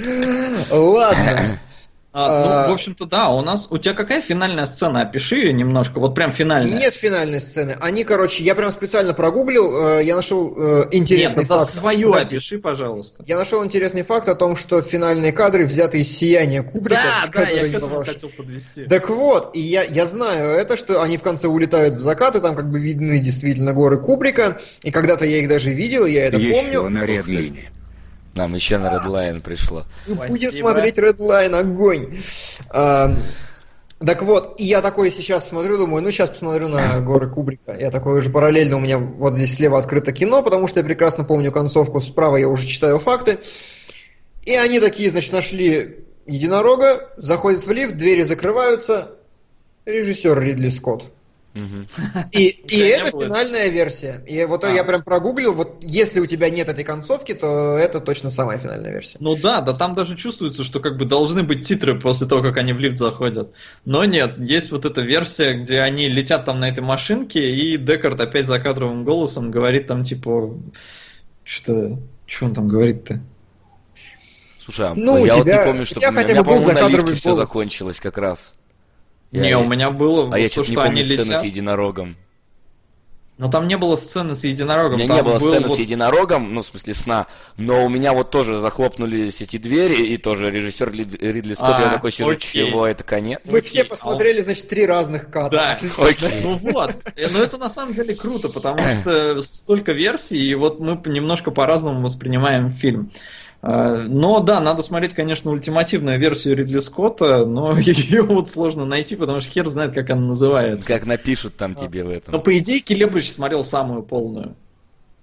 Ладно. 0.70 1.58
А, 2.18 2.64
ну, 2.64 2.70
в 2.70 2.74
общем-то, 2.74 3.04
да, 3.04 3.28
у 3.28 3.42
нас... 3.42 3.68
У 3.70 3.76
тебя 3.76 3.92
какая 3.92 4.22
финальная 4.22 4.64
сцена? 4.64 5.02
Опиши 5.02 5.36
ее 5.36 5.52
немножко, 5.52 6.00
вот 6.00 6.14
прям 6.14 6.32
финальная. 6.32 6.78
Нет 6.78 6.94
финальной 6.94 7.42
сцены. 7.42 7.76
Они, 7.78 8.04
короче, 8.04 8.42
я 8.42 8.54
прям 8.54 8.72
специально 8.72 9.12
прогуглил, 9.12 9.98
э, 9.98 10.04
я 10.04 10.16
нашел 10.16 10.54
э, 10.56 10.84
интересный 10.92 11.40
Нет, 11.40 11.48
факт. 11.48 11.68
свою 11.68 12.12
Подожди. 12.12 12.36
опиши, 12.36 12.58
пожалуйста. 12.58 13.22
Я 13.26 13.36
нашел 13.36 13.62
интересный 13.62 14.00
факт 14.00 14.30
о 14.30 14.34
том, 14.34 14.56
что 14.56 14.80
финальные 14.80 15.32
кадры 15.32 15.66
взяты 15.66 16.00
из 16.00 16.16
«Сияния 16.16 16.62
Кубрика». 16.62 17.02
Да, 17.30 17.42
да, 17.42 17.50
я 17.50 17.68
к 17.70 17.74
этому 17.74 18.02
хотел 18.02 18.30
подвести. 18.30 18.86
Так 18.86 19.10
вот, 19.10 19.50
и 19.54 19.60
я, 19.60 19.82
я 19.82 20.06
знаю 20.06 20.58
это, 20.58 20.78
что 20.78 21.02
они 21.02 21.18
в 21.18 21.22
конце 21.22 21.48
улетают 21.48 21.96
в 21.96 21.98
закат, 21.98 22.34
и 22.34 22.40
там 22.40 22.56
как 22.56 22.70
бы 22.70 22.78
видны 22.78 23.18
действительно 23.18 23.74
горы 23.74 23.98
Кубрика, 23.98 24.58
и 24.82 24.90
когда-то 24.90 25.26
я 25.26 25.36
их 25.36 25.50
даже 25.50 25.70
видел, 25.70 26.06
я 26.06 26.24
это 26.24 26.38
Еще 26.38 26.80
помню. 26.80 26.88
на 26.88 27.04
Редлине. 27.04 27.72
Нам 28.36 28.54
еще 28.54 28.76
на 28.76 28.94
Redline 28.94 29.40
пришло. 29.40 29.86
Будем 30.06 30.52
смотреть 30.52 30.98
Redline, 30.98 31.58
огонь. 31.58 32.14
А, 32.68 33.14
так 33.98 34.22
вот, 34.22 34.60
и 34.60 34.64
я 34.64 34.82
такой 34.82 35.10
сейчас 35.10 35.48
смотрю, 35.48 35.78
думаю, 35.78 36.02
ну 36.02 36.10
сейчас 36.10 36.28
посмотрю 36.28 36.68
на 36.68 37.00
горы 37.00 37.30
Кубрика. 37.30 37.74
Я 37.74 37.90
такой 37.90 38.18
уже 38.18 38.28
параллельно, 38.28 38.76
у 38.76 38.80
меня 38.80 38.98
вот 38.98 39.34
здесь 39.34 39.54
слева 39.54 39.78
открыто 39.78 40.12
кино, 40.12 40.42
потому 40.42 40.68
что 40.68 40.80
я 40.80 40.84
прекрасно 40.84 41.24
помню 41.24 41.50
концовку, 41.50 41.98
справа 42.00 42.36
я 42.36 42.48
уже 42.48 42.66
читаю 42.66 42.98
факты. 42.98 43.38
И 44.42 44.54
они 44.54 44.80
такие, 44.80 45.10
значит, 45.10 45.32
нашли 45.32 46.04
единорога, 46.26 47.08
заходят 47.16 47.66
в 47.66 47.72
лифт, 47.72 47.96
двери 47.96 48.22
закрываются. 48.22 49.12
Режиссер 49.86 50.38
Ридли 50.38 50.68
Скотт. 50.68 51.10
И, 52.32 52.46
и 52.68 52.78
это 52.78 53.10
финальная 53.10 53.68
версия. 53.68 54.22
И 54.26 54.44
вот 54.44 54.64
а. 54.64 54.70
я 54.70 54.84
прям 54.84 55.02
прогуглил, 55.02 55.54
вот 55.54 55.78
если 55.80 56.20
у 56.20 56.26
тебя 56.26 56.50
нет 56.50 56.68
этой 56.68 56.84
концовки, 56.84 57.34
то 57.34 57.76
это 57.76 58.00
точно 58.00 58.30
самая 58.30 58.58
финальная 58.58 58.92
версия. 58.92 59.16
Ну 59.20 59.36
да, 59.36 59.60
да 59.60 59.72
там 59.72 59.94
даже 59.94 60.16
чувствуется, 60.16 60.64
что 60.64 60.80
как 60.80 60.98
бы 60.98 61.04
должны 61.04 61.42
быть 61.42 61.66
титры 61.66 61.98
после 61.98 62.26
того, 62.26 62.42
как 62.42 62.56
они 62.58 62.72
в 62.72 62.78
лифт 62.78 62.98
заходят. 62.98 63.52
Но 63.84 64.04
нет, 64.04 64.38
есть 64.38 64.70
вот 64.70 64.84
эта 64.84 65.00
версия, 65.00 65.54
где 65.54 65.80
они 65.80 66.08
летят 66.08 66.44
там 66.44 66.60
на 66.60 66.68
этой 66.68 66.82
машинке, 66.82 67.54
и 67.54 67.76
Декард 67.76 68.20
опять 68.20 68.46
за 68.46 68.58
кадровым 68.58 69.04
голосом 69.04 69.50
говорит 69.50 69.86
там 69.86 70.02
типа... 70.02 70.54
Что-то... 71.44 71.98
Что 72.26 72.46
он 72.46 72.54
там 72.54 72.66
говорит-то? 72.66 73.22
Слушай, 74.58 74.88
а 74.88 74.94
ну, 74.96 75.24
я 75.24 75.34
тебя, 75.34 75.36
вот 75.36 75.46
не 75.46 75.64
помню, 75.64 75.86
что 75.86 76.00
у 76.00 76.12
меня, 76.12 76.24
меня 76.24 76.42
по-моему, 76.42 76.72
на 76.72 76.88
лифте 76.88 77.14
все 77.14 77.34
закончилось 77.36 78.00
как 78.00 78.18
раз. 78.18 78.52
Я, 79.32 79.40
не, 79.40 79.56
у 79.56 79.66
меня 79.66 79.90
было 79.90 80.32
а 80.34 80.38
я 80.38 80.48
то, 80.48 80.62
что 80.62 80.70
не 80.70 80.76
помню 80.76 80.90
они 80.90 81.04
сцену 81.04 81.24
летят. 81.24 81.40
с 81.40 81.44
единорогом. 81.44 82.16
Но 83.38 83.48
там 83.48 83.68
не 83.68 83.76
было 83.76 83.96
сцены 83.96 84.34
с 84.34 84.44
единорогом. 84.44 84.94
У 84.94 84.98
меня 84.98 85.08
там 85.08 85.16
не 85.16 85.22
было 85.22 85.38
сцены 85.38 85.68
вот... 85.68 85.76
с 85.76 85.78
единорогом, 85.78 86.54
ну, 86.54 86.62
в 86.62 86.66
смысле 86.66 86.94
сна, 86.94 87.26
но 87.58 87.84
у 87.84 87.88
меня 87.90 88.14
вот 88.14 88.30
тоже 88.30 88.60
захлопнулись 88.60 89.42
эти 89.42 89.58
двери, 89.58 90.06
и 90.06 90.16
тоже 90.16 90.50
режиссер 90.50 90.90
Ридли 90.90 91.52
Скотт, 91.52 91.74
а, 91.76 91.82
я 91.82 91.90
такой 91.90 92.12
сижу, 92.12 92.30
окей. 92.30 92.66
чего, 92.66 92.86
это 92.86 93.04
конец? 93.04 93.40
Мы 93.44 93.60
все 93.60 93.84
посмотрели, 93.84 94.40
значит, 94.40 94.68
три 94.68 94.86
разных 94.86 95.28
кадра. 95.30 95.56
Да, 95.56 95.78
ну 96.42 96.54
вот. 96.54 96.94
Э, 97.14 97.28
но 97.28 97.40
это 97.40 97.58
на 97.58 97.68
самом 97.68 97.92
деле 97.92 98.14
круто, 98.14 98.48
потому 98.48 98.78
что 98.78 99.38
столько 99.42 99.92
версий, 99.92 100.38
и 100.38 100.54
вот 100.54 100.80
мы 100.80 100.98
немножко 101.04 101.50
по-разному 101.50 102.00
воспринимаем 102.00 102.72
фильм. 102.72 103.12
А, 103.68 104.04
но 104.06 104.38
да, 104.38 104.60
надо 104.60 104.82
смотреть, 104.82 105.14
конечно, 105.14 105.50
ультимативную 105.50 106.20
версию 106.20 106.54
Ридли 106.56 106.78
Скотта, 106.78 107.44
но 107.44 107.76
ее 107.78 108.22
вот 108.22 108.48
сложно 108.48 108.84
найти, 108.84 109.16
потому 109.16 109.40
что 109.40 109.50
хер 109.50 109.66
знает, 109.66 109.92
как 109.92 110.08
она 110.10 110.20
называется. 110.20 110.86
Как 110.86 111.04
напишут 111.04 111.56
там 111.56 111.74
тебе 111.74 112.04
в 112.04 112.08
этом. 112.08 112.32
Но 112.32 112.38
по 112.38 112.56
идее 112.56 112.78
Келебрич 112.78 113.32
смотрел 113.32 113.64
самую 113.64 114.04
полную. 114.04 114.54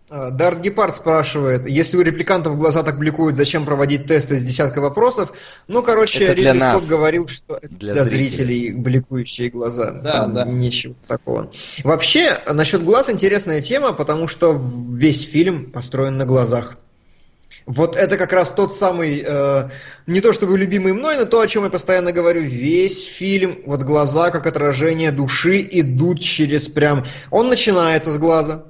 А, 0.10 0.30
Дарт 0.30 0.60
Гепард 0.60 0.98
спрашивает, 0.98 1.66
если 1.66 1.96
у 1.96 2.02
репликантов 2.02 2.58
глаза 2.58 2.84
так 2.84 3.00
бликуют, 3.00 3.38
зачем 3.38 3.66
проводить 3.66 4.08
тесты 4.08 4.36
из 4.36 4.44
десятка 4.44 4.82
вопросов? 4.82 5.32
Ну, 5.70 5.82
короче, 5.82 6.26
это 6.26 6.34
Ридли 6.34 6.60
Скотт 6.60 6.86
говорил, 6.86 7.30
что 7.30 7.60
это 7.62 7.74
для, 7.74 7.94
для 7.94 8.04
зрителей. 8.04 8.28
зрителей 8.28 8.82
бликующие 8.82 9.52
глаза. 9.52 9.92
Да, 9.92 10.24
Там 10.24 10.34
да. 10.34 10.44
Ничего 10.44 10.96
такого. 11.08 11.50
Вообще, 11.86 12.38
насчет 12.52 12.84
глаз 12.84 13.10
интересная 13.10 13.62
тема, 13.62 13.94
потому 13.94 14.28
что 14.28 14.52
весь 14.92 15.26
фильм 15.26 15.72
построен 15.72 16.18
на 16.18 16.26
глазах. 16.26 16.78
Вот 17.66 17.96
это 17.96 18.18
как 18.18 18.34
раз 18.34 18.50
тот 18.50 18.74
самый, 18.74 19.24
э, 19.26 19.70
не 20.06 20.20
то 20.20 20.34
чтобы 20.34 20.58
любимый 20.58 20.94
мной, 20.94 21.18
но 21.18 21.26
то, 21.26 21.40
о 21.40 21.48
чем 21.48 21.64
я 21.64 21.70
постоянно 21.70 22.12
говорю, 22.12 22.42
весь 22.42 23.06
фильм, 23.06 23.60
вот 23.66 23.84
глаза 23.84 24.32
как 24.32 24.48
отражение 24.48 25.12
души 25.12 25.66
идут 25.72 26.20
через 26.20 26.68
прям... 26.68 27.06
Он 27.32 27.48
начинается 27.48 28.12
с 28.12 28.18
глаза, 28.18 28.66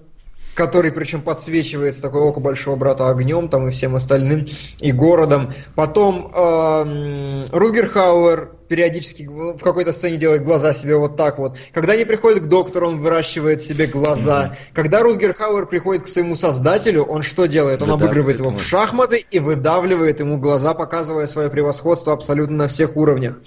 который 0.54 0.92
причем 0.92 1.22
подсвечивается 1.22 2.02
такое 2.02 2.22
око 2.22 2.40
большого 2.40 2.76
брата 2.76 3.10
огнем 3.10 3.50
там 3.50 3.68
и 3.68 3.72
всем 3.72 3.96
остальным, 3.96 4.46
и 4.80 4.92
городом. 4.92 5.54
Потом 5.76 6.32
э, 6.34 7.46
Ругерхауэр 7.52 8.52
периодически 8.68 9.24
в 9.24 9.60
какой-то 9.60 9.94
сцене 9.94 10.18
делает 10.18 10.44
глаза 10.44 10.74
себе 10.74 10.96
вот 10.96 11.18
так 11.18 11.38
вот. 11.38 11.58
Когда 11.72 11.94
они 11.94 12.06
приходят 12.06 12.44
к 12.44 12.48
доктору, 12.48 12.88
он 12.88 13.02
выращивает 13.02 13.62
себе 13.62 13.88
глаза. 13.88 14.46
Mm-hmm. 14.46 14.74
Когда 14.74 15.02
Ругерхауэр 15.02 15.66
приходит 15.66 16.04
к 16.04 16.08
своему 16.08 16.36
создателю, 16.36 17.04
он 17.04 17.24
что 17.24 17.46
делает? 17.46 17.82
Он 17.82 17.92
обыгрывает 17.92 18.40
его 18.40 18.52
в 18.52 18.62
шахматы 18.62 19.26
и 19.30 19.40
выдавливает 19.40 20.20
ему 20.20 20.38
глаза, 20.38 20.74
показывая 20.74 21.28
свое 21.28 21.50
превосходство 21.50 22.14
абсолютно 22.14 22.56
на 22.56 22.68
всех 22.68 22.96
уровнях. 22.96 23.38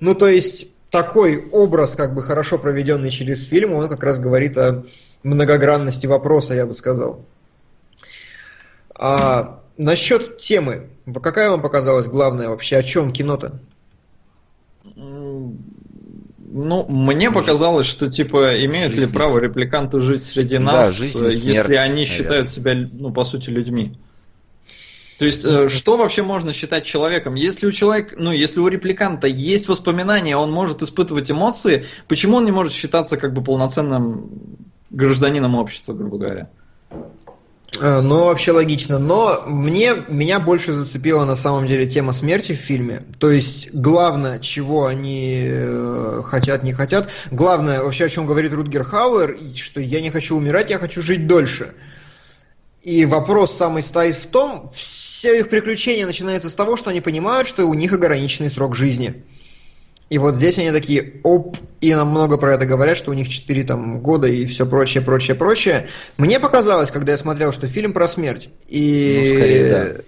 Ну, 0.00 0.14
то 0.14 0.28
есть, 0.28 0.66
такой 0.90 1.48
образ, 1.50 1.96
как 1.96 2.14
бы 2.14 2.22
хорошо 2.22 2.58
проведенный 2.58 3.10
через 3.10 3.44
фильм, 3.44 3.72
он 3.72 3.88
как 3.88 4.02
раз 4.02 4.18
говорит 4.18 4.56
о 4.58 4.84
многогранности 5.22 6.06
вопроса, 6.06 6.54
я 6.54 6.66
бы 6.66 6.74
сказал. 6.74 7.24
А 8.94 9.60
насчет 9.76 10.38
темы, 10.38 10.88
какая 11.22 11.50
вам 11.50 11.62
показалась 11.62 12.06
главная 12.06 12.48
вообще? 12.48 12.76
О 12.76 12.82
чем 12.82 13.10
кино-то? 13.10 13.58
Ну, 16.56 16.86
мне 16.88 17.32
показалось, 17.32 17.84
что 17.84 18.08
типа 18.08 18.64
имеют 18.64 18.94
жизнь 18.94 19.08
ли 19.08 19.12
право 19.12 19.40
репликанты 19.40 19.98
жить 19.98 20.22
среди 20.22 20.58
нас, 20.58 20.86
да, 20.86 20.92
жизнь 20.92 21.18
смерть, 21.18 21.42
если 21.42 21.74
они 21.74 21.94
наверное. 21.94 22.04
считают 22.06 22.50
себя, 22.50 22.74
ну, 22.92 23.12
по 23.12 23.24
сути, 23.24 23.50
людьми. 23.50 23.98
То 25.18 25.24
есть, 25.24 25.44
э, 25.44 25.68
что 25.68 25.96
вообще 25.96 26.22
можно 26.22 26.52
считать 26.52 26.84
человеком? 26.84 27.34
Если 27.34 27.66
у 27.66 27.72
человека, 27.72 28.14
ну, 28.16 28.30
если 28.30 28.60
у 28.60 28.68
репликанта 28.68 29.26
есть 29.26 29.66
воспоминания, 29.66 30.36
он 30.36 30.52
может 30.52 30.80
испытывать 30.80 31.28
эмоции, 31.28 31.86
почему 32.06 32.36
он 32.36 32.44
не 32.44 32.52
может 32.52 32.72
считаться 32.72 33.16
как 33.16 33.34
бы 33.34 33.42
полноценным 33.42 34.30
гражданином 34.90 35.56
общества, 35.56 35.92
грубо 35.92 36.18
говоря. 36.18 36.50
Э, 37.80 38.00
ну, 38.00 38.24
вообще 38.26 38.52
логично. 38.52 38.98
Но 38.98 39.44
мне, 39.46 39.94
меня 40.08 40.40
больше 40.40 40.72
зацепила 40.72 41.24
на 41.24 41.36
самом 41.36 41.66
деле 41.66 41.86
тема 41.86 42.12
смерти 42.12 42.52
в 42.52 42.58
фильме. 42.58 43.02
То 43.18 43.30
есть, 43.30 43.72
главное, 43.72 44.38
чего 44.38 44.86
они 44.86 45.42
э, 45.46 46.22
хотят, 46.24 46.62
не 46.62 46.72
хотят. 46.72 47.10
Главное, 47.30 47.82
вообще, 47.82 48.06
о 48.06 48.08
чем 48.08 48.26
говорит 48.26 48.52
Рутгер 48.52 48.84
Хауэр, 48.84 49.38
что 49.56 49.80
я 49.80 50.00
не 50.00 50.10
хочу 50.10 50.36
умирать, 50.36 50.70
я 50.70 50.78
хочу 50.78 51.02
жить 51.02 51.26
дольше. 51.26 51.74
И 52.82 53.06
вопрос 53.06 53.56
самый 53.56 53.82
стоит 53.82 54.16
в 54.16 54.26
том, 54.26 54.70
все 54.74 55.38
их 55.38 55.48
приключения 55.48 56.04
начинаются 56.04 56.50
с 56.50 56.52
того, 56.52 56.76
что 56.76 56.90
они 56.90 57.00
понимают, 57.00 57.48
что 57.48 57.64
у 57.64 57.74
них 57.74 57.92
ограниченный 57.92 58.50
срок 58.50 58.76
жизни. 58.76 59.24
И 60.10 60.18
вот 60.18 60.34
здесь 60.34 60.58
они 60.58 60.70
такие, 60.70 61.14
оп, 61.22 61.56
и 61.80 61.94
нам 61.94 62.08
много 62.08 62.36
про 62.36 62.54
это 62.54 62.66
говорят, 62.66 62.96
что 62.96 63.10
у 63.10 63.14
них 63.14 63.28
4 63.28 63.64
там, 63.64 64.00
года 64.00 64.28
и 64.28 64.44
все 64.44 64.66
прочее, 64.66 65.02
прочее, 65.02 65.34
прочее. 65.34 65.88
Мне 66.18 66.38
показалось, 66.38 66.90
когда 66.90 67.12
я 67.12 67.18
смотрел, 67.18 67.52
что 67.52 67.66
фильм 67.66 67.92
про 67.92 68.06
смерть. 68.06 68.50
И... 68.68 69.30
Ну, 69.32 69.38
скорее, 69.38 69.70
да. 69.70 70.02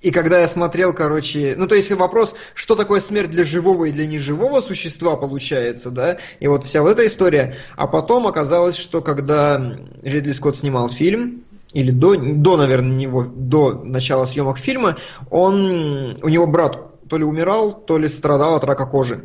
И 0.00 0.12
когда 0.12 0.38
я 0.40 0.46
смотрел, 0.46 0.92
короче, 0.92 1.54
ну 1.56 1.66
то 1.66 1.74
есть 1.74 1.90
вопрос, 1.90 2.34
что 2.54 2.76
такое 2.76 3.00
смерть 3.00 3.30
для 3.30 3.44
живого 3.44 3.86
и 3.86 3.92
для 3.92 4.06
неживого 4.06 4.60
существа 4.60 5.16
получается, 5.16 5.90
да, 5.90 6.18
и 6.38 6.46
вот 6.46 6.64
вся 6.64 6.82
вот 6.82 6.90
эта 6.90 7.04
история. 7.04 7.56
А 7.76 7.88
потом 7.88 8.28
оказалось, 8.28 8.76
что 8.76 9.00
когда 9.00 9.76
Ридли 10.02 10.32
Скотт 10.32 10.56
снимал 10.56 10.88
фильм, 10.88 11.42
или 11.72 11.90
до, 11.90 12.16
до, 12.16 12.56
наверное, 12.56 12.96
него, 12.96 13.24
до 13.24 13.72
начала 13.72 14.26
съемок 14.26 14.58
фильма, 14.58 14.96
он, 15.30 16.16
у 16.22 16.28
него 16.28 16.46
брат 16.46 16.87
то 17.08 17.18
ли 17.18 17.24
умирал, 17.24 17.72
то 17.72 17.98
ли 17.98 18.08
страдал 18.08 18.56
от 18.56 18.64
рака 18.64 18.86
кожи. 18.86 19.24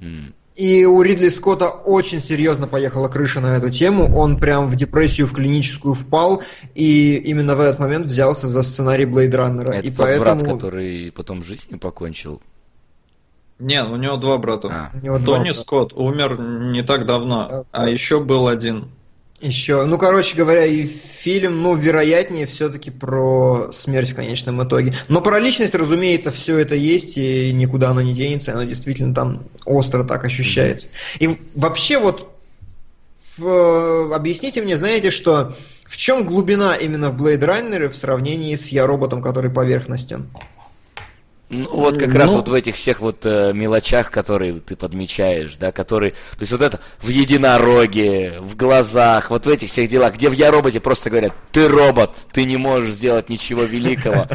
Mm. 0.00 0.32
И 0.56 0.86
у 0.86 1.02
Ридли 1.02 1.28
Скотта 1.28 1.68
очень 1.68 2.22
серьезно 2.22 2.66
поехала 2.66 3.08
крыша 3.08 3.40
на 3.40 3.56
эту 3.56 3.68
тему. 3.68 4.16
Он 4.16 4.38
прям 4.38 4.66
в 4.68 4.74
депрессию, 4.74 5.26
в 5.26 5.34
клиническую 5.34 5.92
впал, 5.92 6.42
и 6.74 7.16
именно 7.16 7.54
в 7.56 7.60
этот 7.60 7.78
момент 7.78 8.06
взялся 8.06 8.48
за 8.48 8.62
сценарий 8.62 9.04
Блейд 9.04 9.34
Раннера. 9.34 9.72
Это 9.72 9.86
и 9.86 9.90
тот 9.90 9.98
поэтому... 9.98 10.40
брат, 10.40 10.54
который 10.54 11.12
потом 11.12 11.42
жизнью 11.42 11.78
покончил? 11.78 12.40
Нет, 13.58 13.86
у 13.88 13.96
него 13.96 14.16
два 14.16 14.38
брата. 14.38 14.68
А. 14.70 14.90
У 14.96 15.04
него 15.04 15.18
два 15.18 15.36
Тони 15.36 15.48
брата. 15.48 15.60
Скотт 15.60 15.92
умер 15.92 16.38
не 16.38 16.82
так 16.82 17.04
давно, 17.04 17.48
Да, 17.48 17.64
а 17.72 17.84
да. 17.84 17.90
еще 17.90 18.20
был 18.20 18.48
один. 18.48 18.88
Еще, 19.40 19.84
ну, 19.84 19.98
короче 19.98 20.34
говоря, 20.34 20.64
и 20.64 20.86
фильм, 20.86 21.62
ну, 21.62 21.74
вероятнее, 21.74 22.46
все-таки 22.46 22.90
про 22.90 23.70
смерть 23.70 24.10
в 24.10 24.14
конечном 24.14 24.66
итоге. 24.66 24.94
Но 25.08 25.20
про 25.20 25.38
личность, 25.38 25.74
разумеется, 25.74 26.30
все 26.30 26.56
это 26.58 26.74
есть, 26.74 27.18
и 27.18 27.52
никуда 27.52 27.90
оно 27.90 28.00
не 28.00 28.14
денется, 28.14 28.52
оно 28.52 28.64
действительно 28.64 29.14
там 29.14 29.44
остро 29.66 30.04
так 30.04 30.24
ощущается. 30.24 30.88
И 31.18 31.36
вообще 31.54 31.98
вот, 31.98 32.32
в- 33.36 34.14
объясните 34.14 34.62
мне, 34.62 34.78
знаете, 34.78 35.10
что 35.10 35.54
в 35.84 35.98
чем 35.98 36.24
глубина 36.24 36.74
именно 36.74 37.10
в 37.10 37.22
Blade 37.22 37.40
Runner 37.40 37.88
в 37.90 37.96
сравнении 37.96 38.56
с 38.56 38.68
Я 38.68 38.86
роботом, 38.86 39.20
который 39.22 39.50
поверхностен? 39.50 40.28
Ну, 41.48 41.68
вот 41.70 41.96
как 41.96 42.12
раз 42.12 42.30
Ну. 42.30 42.38
вот 42.38 42.48
в 42.48 42.52
этих 42.52 42.74
всех 42.74 43.00
вот 43.00 43.24
э, 43.24 43.52
мелочах, 43.54 44.10
которые 44.10 44.58
ты 44.58 44.74
подмечаешь, 44.74 45.56
да, 45.58 45.70
которые, 45.70 46.12
то 46.12 46.40
есть 46.40 46.50
вот 46.50 46.60
это 46.60 46.80
в 46.98 47.08
единороге, 47.08 48.40
в 48.40 48.56
глазах, 48.56 49.30
вот 49.30 49.46
в 49.46 49.48
этих 49.48 49.70
всех 49.70 49.88
делах, 49.88 50.14
где 50.14 50.28
в 50.28 50.32
я 50.32 50.50
роботе 50.50 50.80
просто 50.80 51.08
говорят, 51.08 51.32
ты 51.52 51.68
робот, 51.68 52.16
ты 52.32 52.44
не 52.44 52.56
можешь 52.56 52.94
сделать 52.94 53.28
ничего 53.28 53.62
великого. 53.62 54.26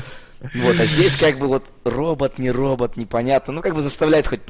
Вот, 0.56 0.80
а 0.80 0.86
здесь 0.86 1.16
как 1.18 1.38
бы 1.38 1.48
вот 1.48 1.66
робот, 1.84 2.40
не 2.40 2.50
робот, 2.50 2.98
непонятно, 2.98 3.54
ну 3.54 3.62
как 3.62 3.76
бы 3.76 3.82
заставляет 3.82 4.28
хоть 4.28 4.42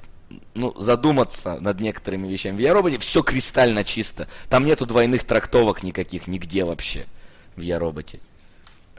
ну, 0.54 0.74
задуматься 0.78 1.60
над 1.60 1.80
некоторыми 1.80 2.28
вещами. 2.28 2.58
В 2.58 2.60
я 2.60 2.74
роботе 2.74 2.98
все 3.00 3.24
кристально 3.24 3.84
чисто. 3.84 4.28
Там 4.50 4.66
нету 4.66 4.86
двойных 4.86 5.24
трактовок 5.24 5.84
никаких 5.84 6.28
нигде 6.28 6.64
вообще 6.64 7.06
в 7.56 7.62
я 7.62 7.80
роботе. 7.80 8.20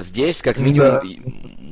Здесь, 0.03 0.43
как 0.43 0.59
минимум, 0.59 0.89
Да. 0.89 1.03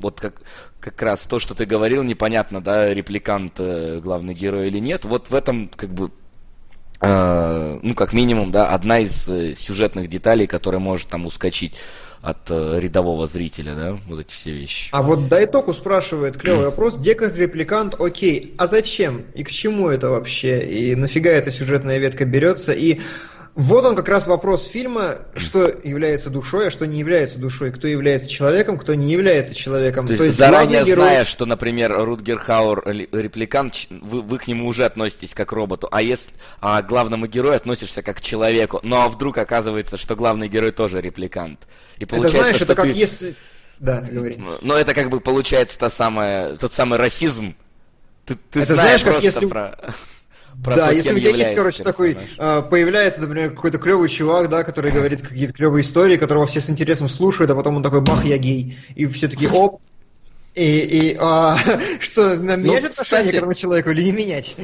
вот 0.01 0.21
как, 0.21 0.43
как 0.81 1.01
раз 1.03 1.21
то, 1.21 1.39
что 1.39 1.55
ты 1.55 1.67
говорил, 1.67 2.03
непонятно, 2.03 2.61
да, 2.61 2.93
репликант 2.93 3.55
э, 3.59 4.01
главный 4.03 4.35
герой 4.35 4.69
или 4.69 4.79
нет. 4.79 5.05
Вот 5.05 5.31
в 5.31 5.35
этом, 5.35 5.69
как 5.69 5.91
бы, 5.91 6.11
э, 7.01 7.79
ну, 7.83 7.95
как 7.95 8.13
минимум, 8.13 8.51
да, 8.51 8.69
одна 8.71 9.01
из 9.01 9.29
э, 9.29 9.55
сюжетных 9.57 10.09
деталей, 10.09 10.47
которая 10.47 10.81
может 10.81 11.09
там 11.09 11.27
ускочить 11.27 11.75
от 12.23 12.51
э, 12.51 12.79
рядового 12.79 13.27
зрителя, 13.27 13.75
да, 13.75 13.99
вот 14.07 14.21
эти 14.21 14.33
все 14.33 14.51
вещи. 14.51 14.91
А 14.93 15.03
вот 15.03 15.29
Дайтоку 15.29 15.73
спрашивает, 15.73 16.37
клевый 16.37 16.67
вопрос, 16.67 16.99
декорепликант, 16.99 17.99
окей, 17.99 18.55
а 18.59 18.67
зачем 18.67 19.25
и 19.35 19.43
к 19.43 19.51
чему 19.51 19.89
это 19.89 20.11
вообще, 20.11 20.61
и 20.67 20.95
нафига 20.95 21.31
эта 21.31 21.51
сюжетная 21.51 21.97
ветка 21.97 22.27
берется, 22.27 22.73
и 22.73 23.01
вот 23.55 23.85
он 23.85 23.97
как 23.97 24.09
раз 24.09 24.27
вопрос 24.27 24.67
фильма, 24.67 25.17
что 25.37 25.69
является 25.83 26.31
душой, 26.31 26.69
а 26.69 26.71
что 26.71 26.87
не 26.87 26.99
является 26.99 27.39
душой, 27.39 27.73
кто 27.73 27.89
является 27.89 28.29
человеком, 28.29 28.79
кто 28.79 28.95
не 28.95 29.13
является 29.13 29.55
человеком. 29.55 30.07
То 30.07 30.15
есть, 30.15 30.37
заранее 30.39 30.85
герой- 30.85 31.09
зная, 31.09 31.25
что, 31.25 31.47
например, 31.47 31.93
Рутгер 32.05 32.39
Хауэр 32.39 32.91
ли- 32.93 33.09
репликант, 33.13 33.89
вы, 33.91 34.23
вы 34.23 34.39
к 34.39 34.47
нему 34.47 34.67
уже 34.69 34.85
относитесь 34.85 35.35
как 35.35 35.49
к 35.49 35.53
роботу, 35.53 35.89
а 35.91 36.01
если 36.01 36.31
а 36.61 36.81
к 36.83 36.87
главному 36.87 37.27
герою 37.27 37.57
относишься 37.57 38.03
как 38.03 38.19
к 38.19 38.21
человеку, 38.21 38.81
ну 38.83 38.97
а 38.97 39.09
вдруг 39.09 39.37
оказывается, 39.39 39.97
что 39.97 40.15
главный 40.17 40.49
герой 40.49 40.71
тоже 40.71 41.01
репликант. 41.01 41.61
И 41.99 42.05
Это 42.05 42.15
получается, 42.15 42.41
знаешь, 42.41 42.57
что 42.57 42.65
это 42.65 42.75
как 42.77 42.85
ты... 42.85 42.91
если... 42.93 43.35
Да, 43.81 44.03
говори. 44.03 44.39
Но 44.61 44.77
это 44.77 44.93
как 44.95 45.09
бы 45.11 45.21
получается 45.21 45.79
та 45.79 45.91
самая, 45.91 46.57
тот 46.57 46.73
самый 46.73 46.99
расизм. 46.99 47.57
Ты, 48.27 48.37
ты 48.51 48.61
Это 48.61 48.75
знаешь 48.75 49.01
знаешь, 49.01 49.03
как 49.03 49.13
просто 49.15 49.27
если- 49.27 49.47
про, 49.47 49.79
про 50.63 50.77
да, 50.77 50.91
если 50.91 51.15
у 51.15 51.19
тебя 51.19 51.31
есть, 51.31 51.55
короче, 51.55 51.83
такой, 51.83 52.19
э, 52.39 52.63
появляется, 52.71 53.21
например, 53.21 53.51
какой-то 53.51 53.79
клевый 53.79 54.09
чувак, 54.09 54.49
да, 54.49 54.63
который 54.63 54.93
говорит 54.93 55.23
какие-то 55.23 55.53
клевые 55.53 55.83
истории, 55.83 56.17
которого 56.17 56.47
все 56.47 56.61
с 56.61 56.69
интересом 56.69 57.09
слушают, 57.09 57.51
а 57.51 57.55
потом 57.55 57.77
он 57.77 57.83
такой, 57.83 58.01
бах, 58.03 58.25
я 58.25 58.37
гей. 58.39 58.79
И 58.95 59.07
все 59.07 59.29
такие, 59.29 59.51
оп, 59.51 59.81
и, 60.55 60.79
и 61.13 61.17
а, 61.21 61.57
что, 62.01 62.37
менять 62.37 62.59
Ну, 62.59 62.75
отношение 62.75 62.91
кстати- 62.91 63.31
к 63.31 63.35
этому 63.35 63.55
человеку 63.55 63.91
или 63.91 64.03
не 64.03 64.13
менять? 64.13 64.57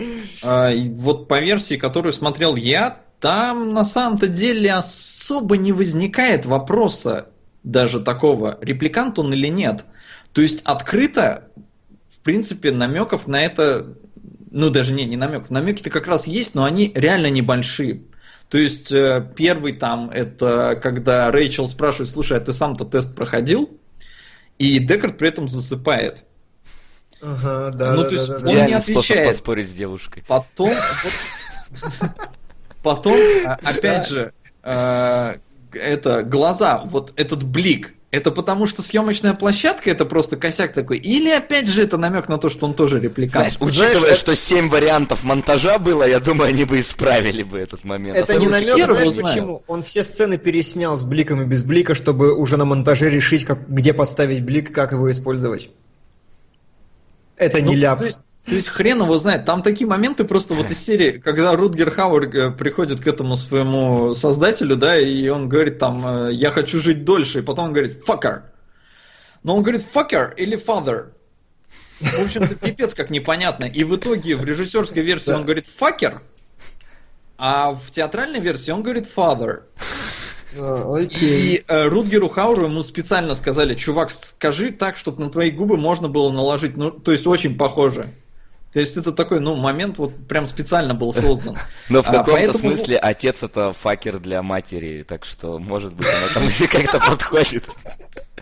А, 0.42 0.72
вот 0.90 1.28
по 1.28 1.40
версии, 1.40 1.76
которую 1.76 2.12
смотрел 2.12 2.56
я, 2.56 3.00
там 3.20 3.72
на 3.72 3.84
самом-то 3.84 4.26
деле 4.26 4.72
особо 4.74 5.56
не 5.56 5.72
возникает 5.72 6.44
вопроса 6.44 7.28
даже 7.62 8.00
такого, 8.00 8.58
репликант 8.60 9.18
он 9.18 9.32
или 9.32 9.48
нет. 9.48 9.84
То 10.32 10.42
есть 10.42 10.60
открыто, 10.64 11.48
в 12.10 12.18
принципе, 12.18 12.72
намеков 12.72 13.26
на 13.26 13.42
это, 13.42 13.96
ну 14.50 14.70
даже 14.70 14.92
не, 14.92 15.04
не 15.04 15.16
намеков, 15.16 15.50
намеки-то 15.50 15.90
как 15.90 16.06
раз 16.06 16.26
есть, 16.26 16.54
но 16.54 16.64
они 16.64 16.92
реально 16.94 17.28
небольшие. 17.28 18.02
То 18.48 18.58
есть 18.58 18.92
э, 18.92 19.28
первый 19.34 19.72
там 19.72 20.08
это 20.10 20.78
когда 20.80 21.30
Рэйчел 21.30 21.66
спрашивает, 21.68 22.10
слушай, 22.10 22.36
а 22.36 22.40
ты 22.40 22.52
сам-то 22.52 22.84
тест 22.84 23.14
проходил? 23.14 23.78
И 24.58 24.78
Декард 24.78 25.18
при 25.18 25.28
этом 25.28 25.48
засыпает. 25.48 26.24
Ага, 27.20 27.70
да, 27.70 27.94
Ну, 27.94 28.02
да, 28.02 28.08
то 28.08 28.14
есть 28.14 28.28
да, 28.28 28.38
да, 28.38 28.50
он 28.50 28.66
не 28.66 28.72
отвечает. 28.74 29.28
поспорить 29.28 29.68
с 29.68 29.72
девушкой. 29.72 30.22
Потом, 30.28 30.70
потом, 32.82 33.18
а, 33.44 33.58
опять 33.62 34.08
же, 34.08 34.32
э, 34.62 35.38
это 35.72 36.22
глаза, 36.22 36.82
вот 36.84 37.12
этот 37.16 37.42
блик. 37.42 37.94
Это 38.16 38.30
потому, 38.30 38.66
что 38.66 38.80
съемочная 38.80 39.34
площадка 39.34 39.90
это 39.90 40.06
просто 40.06 40.38
косяк 40.38 40.72
такой, 40.72 40.96
или 40.96 41.28
опять 41.28 41.68
же 41.68 41.82
это 41.82 41.98
намек 41.98 42.30
на 42.30 42.38
то, 42.38 42.48
что 42.48 42.64
он 42.64 42.72
тоже 42.72 42.98
репликант. 42.98 43.52
Знаешь, 43.52 43.56
учитывая, 43.60 44.12
это- 44.12 44.18
что 44.18 44.34
7 44.34 44.70
вариантов 44.70 45.22
монтажа 45.22 45.78
было, 45.78 46.08
я 46.08 46.18
думаю, 46.18 46.48
они 46.48 46.64
бы 46.64 46.80
исправили 46.80 47.42
бы 47.42 47.58
этот 47.58 47.84
момент. 47.84 48.16
Это 48.16 48.32
не 48.32 48.46
Особенно 48.46 48.52
намек, 48.58 48.74
хер 48.76 48.94
знаешь 48.94 49.12
знает. 49.12 49.34
почему? 49.36 49.62
Он 49.66 49.82
все 49.82 50.02
сцены 50.02 50.38
переснял 50.38 50.96
с 50.96 51.04
бликом 51.04 51.42
и 51.42 51.44
без 51.44 51.62
блика, 51.62 51.94
чтобы 51.94 52.34
уже 52.34 52.56
на 52.56 52.64
монтаже 52.64 53.10
решить, 53.10 53.44
как, 53.44 53.68
где 53.68 53.92
подставить 53.92 54.42
блик, 54.42 54.72
как 54.74 54.92
его 54.92 55.10
использовать. 55.10 55.68
Это 57.36 57.60
Ну, 57.60 57.68
не 57.68 57.76
ляп. 57.76 57.98
То 57.98 58.06
есть, 58.06 58.20
то 58.46 58.54
есть 58.54 58.68
хрен 58.68 59.02
его 59.02 59.16
знает. 59.16 59.44
Там 59.44 59.62
такие 59.62 59.88
моменты 59.88 60.24
просто 60.24 60.54
вот 60.54 60.70
из 60.70 60.78
серии, 60.78 61.18
когда 61.18 61.56
Рутгер 61.56 61.90
Хауэр 61.90 62.36
э, 62.36 62.50
приходит 62.52 63.00
к 63.00 63.06
этому 63.06 63.36
своему 63.36 64.14
создателю, 64.14 64.76
да, 64.76 64.96
и 64.96 65.28
он 65.28 65.48
говорит 65.48 65.80
там, 65.80 66.28
э, 66.28 66.32
я 66.32 66.52
хочу 66.52 66.78
жить 66.78 67.04
дольше, 67.04 67.40
и 67.40 67.42
потом 67.42 67.66
он 67.66 67.72
говорит, 67.72 67.96
fucker. 68.06 68.42
Но 69.42 69.56
он 69.56 69.62
говорит, 69.64 69.84
fucker 69.92 70.32
или 70.36 70.56
father. 70.56 71.08
В 71.98 72.22
общем-то, 72.24 72.54
пипец 72.54 72.94
как 72.94 73.10
непонятно. 73.10 73.64
И 73.64 73.82
в 73.82 73.96
итоге 73.96 74.36
в 74.36 74.44
режиссерской 74.44 75.02
версии 75.02 75.32
он 75.32 75.42
говорит 75.42 75.66
fucker, 75.66 76.20
а 77.38 77.72
в 77.72 77.90
театральной 77.90 78.38
версии 78.38 78.70
он 78.70 78.82
говорит 78.82 79.08
father. 79.14 79.62
А, 80.56 80.94
окей. 80.96 81.56
И 81.56 81.64
э, 81.66 81.88
Рутгеру 81.88 82.28
Хауру 82.28 82.66
ему 82.66 82.84
специально 82.84 83.34
сказали, 83.34 83.74
чувак, 83.74 84.12
скажи 84.12 84.70
так, 84.70 84.96
чтобы 84.96 85.24
на 85.24 85.30
твои 85.30 85.50
губы 85.50 85.76
можно 85.76 86.08
было 86.08 86.30
наложить, 86.30 86.76
ну, 86.76 86.92
то 86.92 87.10
есть 87.10 87.26
очень 87.26 87.58
похоже. 87.58 88.12
То 88.76 88.80
есть 88.80 88.94
это 88.98 89.10
такой, 89.12 89.40
ну, 89.40 89.56
момент 89.56 89.96
вот 89.96 90.14
прям 90.28 90.46
специально 90.46 90.92
был 90.92 91.14
создан. 91.14 91.56
Но 91.88 92.02
в 92.02 92.08
А, 92.08 92.12
каком-то 92.12 92.32
поэтому- 92.32 92.58
смысле 92.58 92.98
отец 92.98 93.42
это 93.42 93.72
факер 93.72 94.18
для 94.18 94.42
матери, 94.42 95.02
так 95.02 95.24
что, 95.24 95.58
может 95.58 95.94
быть, 95.94 96.06
оно 96.06 96.26
там 96.34 96.68
как-то 96.70 96.98
подходит. 97.10 97.64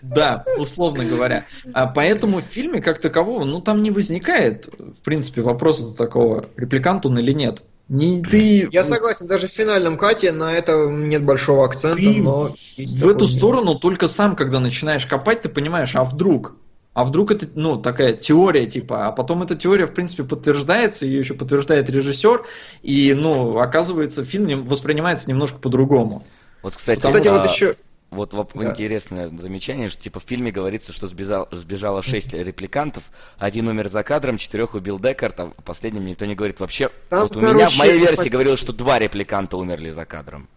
Да, 0.02 0.44
условно 0.58 1.04
говоря. 1.04 1.44
А 1.72 1.86
поэтому 1.86 2.40
в 2.40 2.42
фильме 2.44 2.80
как 2.82 2.98
такового, 3.00 3.44
ну, 3.44 3.60
там 3.60 3.80
не 3.84 3.92
возникает, 3.92 4.66
в 4.76 5.04
принципе, 5.04 5.40
вопроса 5.40 5.96
такого, 5.96 6.44
репликант 6.56 7.06
он 7.06 7.16
или 7.16 7.30
нет. 7.30 7.62
Не 7.88 8.20
ты 8.20 8.68
Я 8.72 8.82
согласен, 8.82 9.28
даже 9.28 9.46
в 9.46 9.52
финальном 9.52 9.96
кате 9.96 10.32
на 10.32 10.52
это 10.52 10.86
нет 10.88 11.22
большого 11.24 11.64
акцента, 11.64 11.98
Ты 11.98 12.20
но... 12.20 12.48
в 12.48 12.78
эту 13.08 13.18
момент. 13.20 13.30
сторону 13.30 13.74
только 13.76 14.08
сам, 14.08 14.34
когда 14.34 14.58
начинаешь 14.58 15.06
копать, 15.06 15.42
ты 15.42 15.48
понимаешь, 15.48 15.94
а 15.94 16.02
вдруг? 16.02 16.56
А 16.94 17.04
вдруг 17.04 17.32
это, 17.32 17.48
ну, 17.56 17.76
такая 17.76 18.12
теория, 18.12 18.66
типа, 18.66 19.08
а 19.08 19.12
потом 19.12 19.42
эта 19.42 19.56
теория, 19.56 19.84
в 19.86 19.92
принципе, 19.92 20.22
подтверждается, 20.22 21.04
ее 21.04 21.18
еще 21.18 21.34
подтверждает 21.34 21.90
режиссер, 21.90 22.46
и, 22.82 23.12
ну, 23.14 23.58
оказывается, 23.58 24.24
фильм 24.24 24.64
воспринимается 24.64 25.28
немножко 25.28 25.58
по-другому. 25.58 26.24
Вот, 26.62 26.76
кстати, 26.76 27.00
Кстати, 27.00 27.28
а, 27.28 27.32
вот 27.34 27.50
еще... 27.50 27.74
Вот 28.10 28.30
да. 28.30 28.70
интересное 28.70 29.28
замечание, 29.36 29.88
что 29.88 30.00
типа 30.00 30.20
в 30.20 30.22
фильме 30.22 30.52
говорится, 30.52 30.92
что 30.92 31.08
сбежал, 31.08 31.48
сбежало 31.50 32.00
шесть 32.00 32.32
репликантов, 32.32 33.02
один 33.38 33.66
умер 33.66 33.90
за 33.90 34.04
кадром, 34.04 34.38
четырех 34.38 34.74
убил 34.74 35.00
Декарт, 35.00 35.40
а 35.40 35.52
последнем 35.64 36.06
никто 36.06 36.24
не 36.24 36.36
говорит. 36.36 36.60
Вообще, 36.60 36.90
Там, 37.08 37.22
вот 37.22 37.36
у 37.36 37.40
короче, 37.40 37.56
меня 37.56 37.70
в 37.70 37.76
моей 37.76 37.98
версии 37.98 38.28
говорилось, 38.28 38.60
что 38.60 38.72
два 38.72 39.00
репликанта 39.00 39.56
умерли 39.56 39.90
за 39.90 40.04
кадром. 40.04 40.48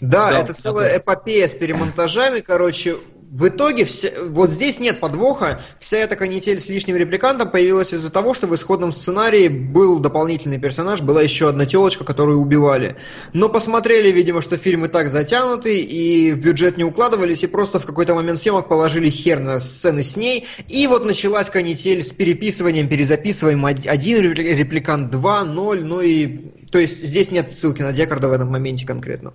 Да, 0.00 0.30
да 0.30 0.38
это 0.38 0.54
целая 0.54 0.98
эпопея 0.98 1.48
с 1.48 1.52
перемонтажами, 1.52 2.38
короче, 2.38 2.98
в 3.32 3.48
итоге, 3.48 3.86
все, 3.86 4.12
вот 4.28 4.50
здесь 4.50 4.78
нет 4.78 5.00
подвоха, 5.00 5.62
вся 5.80 5.96
эта 5.96 6.16
канитель 6.16 6.60
с 6.60 6.68
лишним 6.68 6.96
репликантом 6.96 7.50
появилась 7.50 7.94
из-за 7.94 8.10
того, 8.10 8.34
что 8.34 8.46
в 8.46 8.54
исходном 8.54 8.92
сценарии 8.92 9.48
был 9.48 10.00
дополнительный 10.00 10.58
персонаж, 10.58 11.00
была 11.00 11.22
еще 11.22 11.48
одна 11.48 11.64
телочка, 11.64 12.04
которую 12.04 12.40
убивали. 12.40 12.96
Но 13.32 13.48
посмотрели, 13.48 14.10
видимо, 14.10 14.42
что 14.42 14.58
фильм 14.58 14.84
и 14.84 14.88
так 14.88 15.08
затянутый, 15.08 15.80
и 15.80 16.32
в 16.32 16.40
бюджет 16.40 16.76
не 16.76 16.84
укладывались, 16.84 17.42
и 17.42 17.46
просто 17.46 17.80
в 17.80 17.86
какой-то 17.86 18.14
момент 18.14 18.38
съемок 18.38 18.68
положили 18.68 19.08
хер 19.08 19.40
на 19.40 19.60
сцены 19.60 20.02
с 20.02 20.14
ней, 20.14 20.46
и 20.68 20.86
вот 20.86 21.06
началась 21.06 21.48
канитель 21.48 22.02
с 22.02 22.12
переписыванием, 22.12 22.86
перезаписываем 22.86 23.64
один 23.64 24.32
репликант, 24.34 25.10
два, 25.10 25.42
ноль, 25.42 25.82
ну 25.82 26.02
и... 26.02 26.50
То 26.70 26.78
есть 26.78 27.02
здесь 27.02 27.30
нет 27.30 27.50
ссылки 27.50 27.80
на 27.80 27.94
Декарда 27.94 28.28
в 28.28 28.32
этом 28.32 28.50
моменте 28.50 28.86
конкретно. 28.86 29.32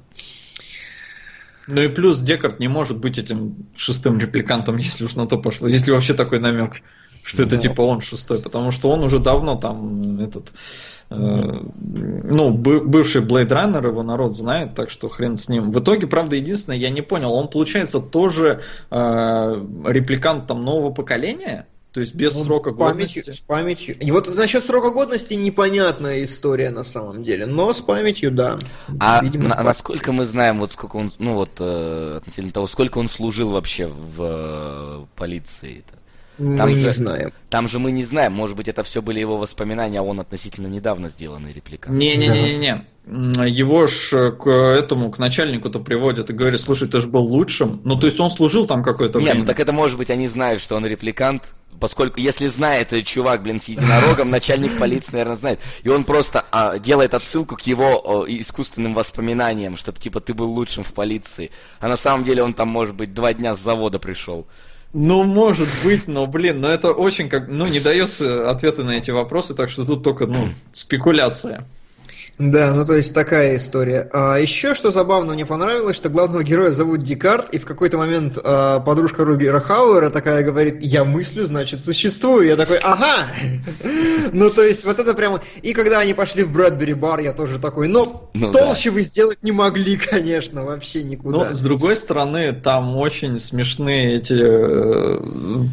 Ну 1.68 1.82
и 1.82 1.90
плюс 1.90 2.20
Декард 2.20 2.60
не 2.60 2.68
может 2.68 2.98
быть 2.98 3.18
этим 3.18 3.68
шестым 3.76 4.20
репликантом, 4.20 4.78
если 4.78 5.04
уж 5.04 5.16
на 5.16 5.28
то 5.28 5.38
пошло. 5.38 5.68
Если 5.68 5.92
вообще 5.92 6.14
такой 6.14 6.40
намек, 6.40 6.82
что 7.24 7.44
это 7.44 7.58
да. 7.58 7.62
типа 7.62 7.82
он 7.82 8.02
шестой, 8.02 8.42
потому 8.42 8.72
что 8.72 8.90
он 8.90 9.04
уже 9.04 9.20
давно 9.20 9.56
там 9.56 10.20
этот 10.22 10.54
э, 11.10 11.16
ну, 11.16 12.52
бывший 12.52 13.22
Blade 13.22 13.50
Runner, 13.50 13.86
его 13.86 14.02
народ 14.02 14.38
знает, 14.38 14.76
так 14.76 14.90
что 14.90 15.10
хрен 15.10 15.36
с 15.36 15.50
ним. 15.50 15.72
В 15.72 15.80
итоге, 15.80 16.08
правда, 16.08 16.38
единственное, 16.38 16.78
я 16.78 16.90
не 16.90 17.02
понял, 17.02 17.34
он, 17.34 17.50
получается, 17.50 18.00
тоже 18.00 18.62
э, 18.90 19.66
репликант 19.86 20.48
там 20.48 20.64
нового 20.64 20.94
поколения? 20.94 21.68
То 21.98 22.02
есть 22.02 22.14
без 22.14 22.36
ну, 22.36 22.44
срока 22.44 22.70
годности. 22.70 23.22
С 23.32 23.40
памятью. 23.40 23.98
И 23.98 24.12
вот 24.12 24.28
насчет 24.36 24.64
срока 24.64 24.92
годности 24.92 25.34
непонятная 25.34 26.24
история 26.24 26.70
на 26.70 26.84
самом 26.84 27.24
деле, 27.24 27.48
но 27.48 27.74
с 27.74 27.82
памятью, 27.82 28.30
да. 28.30 28.60
А 29.00 29.24
Видимо, 29.24 29.50
на, 29.50 29.64
насколько 29.64 30.12
мы 30.12 30.28
знаем, 30.28 30.60
вот 30.60 30.74
сколько 30.74 30.98
он, 30.98 31.12
ну 31.18 31.34
вот 31.34 31.50
э, 31.58 32.18
относительно 32.18 32.54
того, 32.54 32.68
сколько 32.68 33.00
он 33.00 33.10
служил 33.10 33.50
вообще 33.50 33.88
в 33.88 34.16
э, 34.20 35.06
полиции? 35.16 35.84
-то? 35.90 35.96
Там 36.38 36.70
мы 36.70 36.76
же, 36.76 36.84
не 36.84 36.90
знаем. 36.92 37.34
Там 37.50 37.68
же 37.68 37.80
мы 37.80 37.92
не 37.92 38.04
знаем, 38.04 38.34
может 38.34 38.56
быть, 38.56 38.68
это 38.68 38.84
все 38.84 39.02
были 39.02 39.20
его 39.20 39.38
воспоминания, 39.38 40.00
а 40.00 40.04
он 40.04 40.20
относительно 40.20 40.68
недавно 40.68 41.10
сделанный 41.10 41.52
реплика. 41.52 41.90
Не-не-не-не. 41.90 42.86
Да. 43.06 43.46
Его 43.46 43.88
ж 43.88 44.32
к 44.32 44.50
этому, 44.50 45.10
к 45.10 45.18
начальнику-то 45.18 45.80
приводят 45.80 46.30
и 46.30 46.34
говорят, 46.34 46.60
слушай, 46.60 46.88
ты 46.88 47.00
же 47.02 47.08
был 47.08 47.24
лучшим. 47.24 47.82
Ну, 47.86 47.98
то 47.98 48.06
есть 48.06 48.20
он 48.20 48.30
служил 48.30 48.68
там 48.68 48.84
какое-то 48.84 49.20
время. 49.20 49.34
Не, 49.34 49.40
ну 49.40 49.46
так 49.46 49.60
это 49.60 49.72
может 49.72 49.98
быть, 49.98 50.10
они 50.10 50.28
знают, 50.28 50.62
что 50.62 50.76
он 50.76 50.86
репликант, 50.86 51.54
поскольку 51.80 52.20
если 52.20 52.48
знает 52.48 52.94
чувак, 53.06 53.44
блин, 53.44 53.62
с 53.62 53.66
единорогом, 53.70 54.30
начальник 54.30 54.78
полиции, 54.78 55.12
наверное, 55.14 55.38
знает. 55.38 55.60
И 55.84 55.90
он 55.90 56.04
просто 56.04 56.46
а, 56.52 56.80
делает 56.80 57.14
отсылку 57.14 57.56
к 57.56 57.62
его 57.62 58.24
а, 58.24 58.26
искусственным 58.28 58.94
воспоминаниям, 58.94 59.78
что 59.78 59.92
типа 59.92 60.20
ты 60.20 60.34
был 60.34 60.52
лучшим 60.52 60.84
в 60.84 60.94
полиции. 60.94 61.52
А 61.80 61.88
на 61.88 61.98
самом 61.98 62.26
деле 62.26 62.44
он 62.44 62.54
там, 62.54 62.68
может 62.68 62.96
быть, 62.96 63.14
два 63.14 63.34
дня 63.34 63.56
с 63.56 63.60
завода 63.60 64.00
пришел. 64.00 64.48
Ну, 64.94 65.24
может 65.24 65.68
быть, 65.84 66.08
но, 66.08 66.28
блин, 66.28 66.62
но 66.62 66.70
это 66.70 66.92
очень 66.92 67.30
как, 67.30 67.48
ну, 67.48 67.68
не 67.68 67.80
дается 67.80 68.50
ответы 68.50 68.84
на 68.84 68.92
эти 68.92 69.12
вопросы, 69.12 69.54
так 69.54 69.70
что 69.70 69.86
тут 69.86 70.04
только, 70.04 70.26
ну, 70.28 70.50
спекуляция. 70.72 71.66
Да, 72.40 72.72
ну 72.74 72.86
то 72.86 72.96
есть 72.96 73.16
такая 73.16 73.58
история. 73.58 74.08
А 74.14 74.38
еще 74.38 74.76
что 74.76 74.92
забавно 74.92 75.34
мне 75.34 75.46
понравилось, 75.46 75.96
что 75.96 76.10
главного 76.10 76.44
героя 76.44 76.70
зовут 76.70 77.02
Декарт, 77.02 77.52
и 77.52 77.58
в 77.58 77.66
какой-то 77.66 77.98
момент 77.98 78.38
а, 78.44 78.80
подружка 78.80 79.26
Рутгера 79.26 79.60
Хауэра 79.60 80.12
такая 80.12 80.44
говорит, 80.44 80.78
я 80.82 81.04
мыслю, 81.04 81.46
значит 81.46 81.84
существую. 81.84 82.46
Я 82.46 82.56
такой, 82.56 82.78
ага! 82.78 83.26
Ну 84.34 84.50
то 84.50 84.62
есть 84.62 84.84
вот 84.84 85.00
это 85.00 85.14
прямо... 85.14 85.42
И 85.62 85.74
когда 85.74 86.00
они 86.00 86.14
пошли 86.14 86.44
в 86.44 86.52
Брэдбери 86.52 86.94
бар, 86.94 87.22
я 87.22 87.34
тоже 87.34 87.60
такой, 87.60 87.88
но 87.88 88.30
ну, 88.34 88.52
толще 88.52 88.90
да. 88.90 88.96
вы 88.96 89.02
сделать 89.02 89.42
не 89.42 89.52
могли, 89.52 89.98
конечно, 89.98 90.64
вообще 90.64 91.04
никуда. 91.04 91.38
Но 91.38 91.54
с 91.54 91.62
другой 91.62 91.96
стороны, 91.96 92.52
там 92.52 92.98
очень 92.98 93.40
смешные 93.40 94.18
эти 94.18 94.38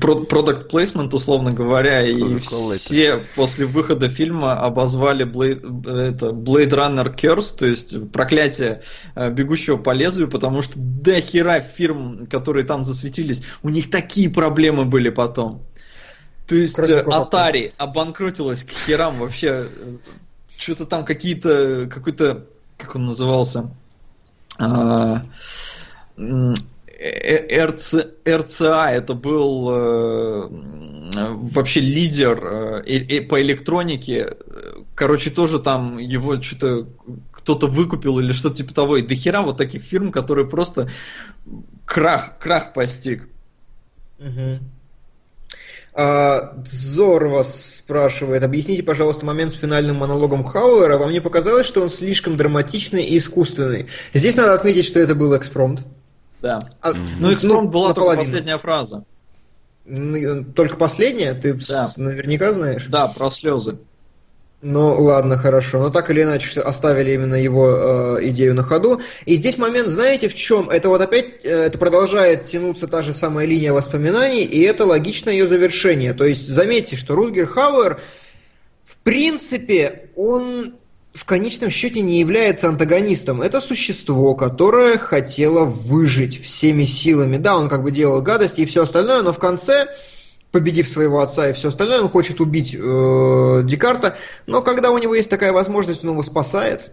продукт 0.00 0.68
плейсмент, 0.70 1.12
условно 1.12 1.52
говоря, 1.52 2.02
и 2.02 2.38
все 2.38 3.20
после 3.34 3.66
выхода 3.66 4.08
фильма 4.08 4.54
обозвали 4.60 5.26
Blade, 5.26 6.14
это, 6.14 6.32
Blade 6.54 6.70
Runner 6.70 7.14
Curse, 7.14 7.58
то 7.58 7.66
есть 7.66 8.12
проклятие 8.12 8.82
э, 9.14 9.30
бегущего 9.30 9.76
по 9.76 9.90
лезвию, 9.90 10.28
потому 10.28 10.62
что 10.62 10.74
до 10.76 11.20
хера 11.20 11.60
фирм, 11.60 12.26
которые 12.26 12.64
там 12.64 12.84
засветились, 12.84 13.42
у 13.62 13.68
них 13.68 13.90
такие 13.90 14.30
проблемы 14.30 14.84
были 14.84 15.10
потом. 15.10 15.62
То 16.46 16.54
есть 16.54 16.76
Кроме 16.76 16.94
э, 16.94 17.02
Atari 17.02 17.72
обанкротилась 17.78 18.64
к 18.64 18.70
херам 18.70 19.18
вообще. 19.18 19.68
Э, 19.70 19.96
что-то 20.56 20.86
там 20.86 21.04
какие-то, 21.04 21.88
какой-то, 21.92 22.46
как 22.78 22.94
он 22.94 23.06
назывался, 23.06 23.70
а, 24.58 25.22
РЦ, 26.96 27.94
РЦА 28.26 28.92
это 28.92 29.14
был 29.14 29.68
э, 29.70 30.48
вообще 31.52 31.80
лидер 31.80 32.82
э, 32.86 33.22
по 33.22 33.42
электронике. 33.42 34.36
Короче, 34.94 35.30
тоже 35.30 35.58
там 35.58 35.98
его 35.98 36.40
что-то 36.40 36.86
кто-то 37.32 37.66
выкупил 37.66 38.18
или 38.20 38.32
что-то 38.32 38.56
типа 38.56 38.74
того. 38.74 38.96
И 38.96 39.02
до 39.02 39.14
хера 39.14 39.42
вот 39.42 39.58
таких 39.58 39.82
фирм, 39.82 40.12
которые 40.12 40.46
просто 40.46 40.88
крах, 41.84 42.38
крах 42.38 42.72
постиг. 42.72 43.28
Угу. 44.18 44.60
А, 45.96 46.56
Зор 46.66 47.26
вас 47.26 47.76
спрашивает, 47.76 48.42
объясните, 48.42 48.82
пожалуйста, 48.82 49.24
момент 49.24 49.52
с 49.52 49.56
финальным 49.56 49.96
монологом 49.96 50.42
Хауэра. 50.42 50.96
Вам 50.96 51.12
не 51.12 51.20
показалось, 51.20 51.66
что 51.66 51.82
он 51.82 51.88
слишком 51.88 52.36
драматичный 52.36 53.04
и 53.04 53.18
искусственный? 53.18 53.88
Здесь 54.12 54.34
надо 54.34 54.54
отметить, 54.54 54.86
что 54.86 54.98
это 54.98 55.14
был 55.14 55.36
экспромт. 55.36 55.84
Да. 56.40 56.68
А, 56.80 56.92
Ну, 56.92 57.32
экспромт 57.32 57.64
ну, 57.64 57.70
была 57.70 57.94
только 57.94 58.16
последняя 58.16 58.58
фраза. 58.58 59.04
Только 60.56 60.76
последняя? 60.76 61.34
Ты 61.34 61.54
да. 61.68 61.92
наверняка 61.96 62.52
знаешь? 62.52 62.86
Да, 62.86 63.06
про 63.06 63.30
слезы. 63.30 63.78
Ну 64.66 64.94
ладно, 64.94 65.36
хорошо. 65.36 65.78
Но 65.78 65.90
так 65.90 66.10
или 66.10 66.22
иначе 66.22 66.62
оставили 66.62 67.12
именно 67.12 67.34
его 67.34 67.68
э, 67.68 68.28
идею 68.28 68.54
на 68.54 68.62
ходу. 68.62 69.02
И 69.26 69.36
здесь 69.36 69.58
момент, 69.58 69.88
знаете, 69.88 70.30
в 70.30 70.34
чем? 70.34 70.70
Это 70.70 70.88
вот 70.88 71.02
опять, 71.02 71.44
э, 71.44 71.64
это 71.66 71.76
продолжает 71.76 72.46
тянуться 72.46 72.86
та 72.86 73.02
же 73.02 73.12
самая 73.12 73.44
линия 73.44 73.74
воспоминаний, 73.74 74.42
и 74.42 74.62
это 74.62 74.86
логичное 74.86 75.34
ее 75.34 75.46
завершение. 75.46 76.14
То 76.14 76.24
есть 76.24 76.48
заметьте, 76.48 76.96
что 76.96 77.14
Рутгер 77.14 77.46
Хауэр, 77.46 78.00
в 78.86 78.96
принципе, 79.02 80.08
он 80.16 80.76
в 81.12 81.26
конечном 81.26 81.68
счете 81.68 82.00
не 82.00 82.18
является 82.18 82.66
антагонистом. 82.66 83.42
Это 83.42 83.60
существо, 83.60 84.34
которое 84.34 84.96
хотело 84.96 85.64
выжить 85.64 86.42
всеми 86.42 86.84
силами. 86.84 87.36
Да, 87.36 87.58
он 87.58 87.68
как 87.68 87.82
бы 87.82 87.90
делал 87.90 88.22
гадости 88.22 88.62
и 88.62 88.66
все 88.66 88.84
остальное, 88.84 89.20
но 89.20 89.34
в 89.34 89.38
конце 89.38 89.88
победив 90.54 90.86
своего 90.86 91.20
отца 91.20 91.50
и 91.50 91.52
все 91.52 91.68
остальное, 91.68 92.00
он 92.00 92.08
хочет 92.08 92.40
убить 92.40 92.76
э, 92.78 93.62
Декарта, 93.64 94.16
но 94.46 94.62
когда 94.62 94.92
у 94.92 94.98
него 94.98 95.12
есть 95.12 95.28
такая 95.28 95.52
возможность, 95.52 96.04
он 96.04 96.12
его 96.12 96.22
спасает 96.22 96.92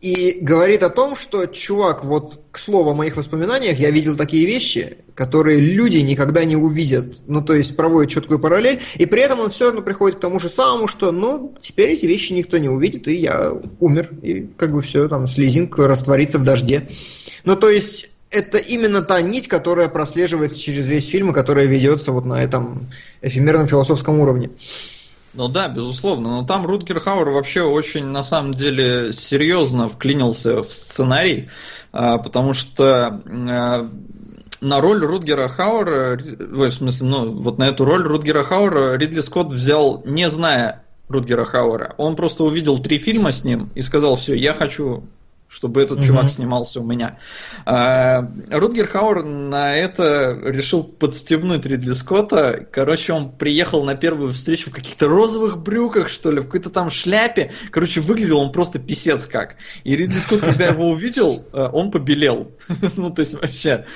и 0.00 0.38
говорит 0.40 0.82
о 0.82 0.88
том, 0.88 1.14
что, 1.14 1.44
чувак, 1.44 2.04
вот 2.04 2.40
к 2.50 2.58
слову 2.58 2.90
о 2.90 2.94
моих 2.94 3.18
воспоминаниях, 3.18 3.78
я 3.78 3.90
видел 3.90 4.16
такие 4.16 4.46
вещи, 4.46 4.96
которые 5.14 5.60
люди 5.60 5.98
никогда 5.98 6.44
не 6.46 6.56
увидят. 6.56 7.22
Ну, 7.26 7.42
то 7.42 7.54
есть 7.54 7.76
проводит 7.76 8.10
четкую 8.10 8.38
параллель, 8.40 8.80
и 8.94 9.04
при 9.04 9.20
этом 9.20 9.40
он 9.40 9.50
все 9.50 9.66
равно 9.66 9.82
приходит 9.82 10.16
к 10.16 10.20
тому 10.20 10.40
же 10.40 10.48
самому, 10.48 10.88
что, 10.88 11.12
ну, 11.12 11.54
теперь 11.60 11.90
эти 11.90 12.06
вещи 12.06 12.32
никто 12.32 12.56
не 12.56 12.70
увидит, 12.70 13.08
и 13.08 13.16
я 13.16 13.52
умер, 13.78 14.08
и 14.22 14.48
как 14.56 14.72
бы 14.72 14.80
все, 14.80 15.06
там, 15.06 15.26
слезинг 15.26 15.76
растворится 15.76 16.38
в 16.38 16.44
дожде. 16.44 16.88
Ну, 17.44 17.56
то 17.56 17.68
есть 17.68 18.09
это 18.30 18.58
именно 18.58 19.02
та 19.02 19.20
нить, 19.20 19.48
которая 19.48 19.88
прослеживается 19.88 20.58
через 20.58 20.88
весь 20.88 21.08
фильм 21.08 21.30
и 21.30 21.34
которая 21.34 21.66
ведется 21.66 22.12
вот 22.12 22.24
на 22.24 22.42
этом 22.42 22.88
эфемерном 23.22 23.66
философском 23.66 24.20
уровне. 24.20 24.50
Ну 25.32 25.46
да, 25.48 25.68
безусловно, 25.68 26.30
но 26.30 26.44
там 26.44 26.66
Рутгер 26.66 26.98
Хауэр 26.98 27.30
вообще 27.30 27.62
очень, 27.62 28.06
на 28.06 28.24
самом 28.24 28.54
деле, 28.54 29.12
серьезно 29.12 29.88
вклинился 29.88 30.64
в 30.64 30.72
сценарий, 30.72 31.48
а, 31.92 32.18
потому 32.18 32.52
что 32.52 33.22
а, 33.24 33.88
на 34.60 34.80
роль 34.80 35.04
Рутгера 35.04 35.46
Хауэра, 35.46 36.18
в 36.18 36.70
смысле, 36.72 37.06
ну, 37.06 37.32
вот 37.32 37.58
на 37.58 37.68
эту 37.68 37.84
роль 37.84 38.02
Рутгера 38.02 38.42
Хауэра 38.42 38.96
Ридли 38.96 39.20
Скотт 39.20 39.48
взял, 39.48 40.02
не 40.04 40.28
зная 40.28 40.82
Рутгера 41.08 41.44
Хауэра. 41.44 41.94
Он 41.96 42.16
просто 42.16 42.42
увидел 42.42 42.78
три 42.78 42.98
фильма 42.98 43.30
с 43.30 43.44
ним 43.44 43.70
и 43.76 43.82
сказал, 43.82 44.16
все, 44.16 44.34
я 44.34 44.54
хочу 44.54 45.04
чтобы 45.50 45.82
этот 45.82 45.98
mm-hmm. 45.98 46.06
чувак 46.06 46.30
снимался 46.30 46.80
у 46.80 46.84
меня. 46.84 47.18
А, 47.66 48.30
Рутгер 48.50 48.86
Хауэр 48.86 49.24
на 49.24 49.74
это 49.74 50.38
решил 50.44 50.84
подстебнуть 50.84 51.66
Ридли 51.66 51.92
Скотта. 51.92 52.64
Короче, 52.70 53.12
он 53.12 53.32
приехал 53.32 53.84
на 53.84 53.96
первую 53.96 54.32
встречу 54.32 54.70
в 54.70 54.72
каких-то 54.72 55.08
розовых 55.08 55.58
брюках, 55.58 56.08
что 56.08 56.30
ли, 56.30 56.38
в 56.38 56.44
какой-то 56.44 56.70
там 56.70 56.88
шляпе. 56.88 57.50
Короче, 57.72 58.00
выглядел 58.00 58.38
он 58.38 58.52
просто 58.52 58.78
писец 58.78 59.26
как. 59.26 59.56
И 59.82 59.96
Ридли 59.96 60.18
Скотт, 60.18 60.40
когда 60.40 60.66
его 60.66 60.88
увидел, 60.88 61.44
э, 61.52 61.68
он 61.72 61.90
побелел. 61.90 62.52
ну, 62.96 63.10
то 63.10 63.20
есть 63.20 63.34
вообще... 63.34 63.86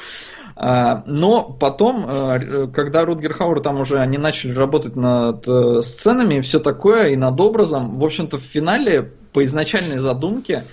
А, 0.56 1.02
но 1.06 1.42
потом, 1.44 2.04
э, 2.08 2.68
когда 2.72 3.04
Рутгер 3.04 3.32
Хауэр 3.32 3.60
там 3.60 3.80
уже 3.80 3.98
они 3.98 4.18
начали 4.18 4.52
работать 4.52 4.94
над 4.96 5.46
э, 5.48 5.82
сценами 5.82 6.36
и 6.36 6.40
все 6.40 6.58
такое, 6.58 7.08
и 7.08 7.16
над 7.16 7.40
образом, 7.40 7.98
в 7.98 8.04
общем-то, 8.04 8.38
в 8.38 8.42
финале 8.42 9.12
по 9.32 9.44
изначальной 9.44 9.98
задумке 9.98 10.64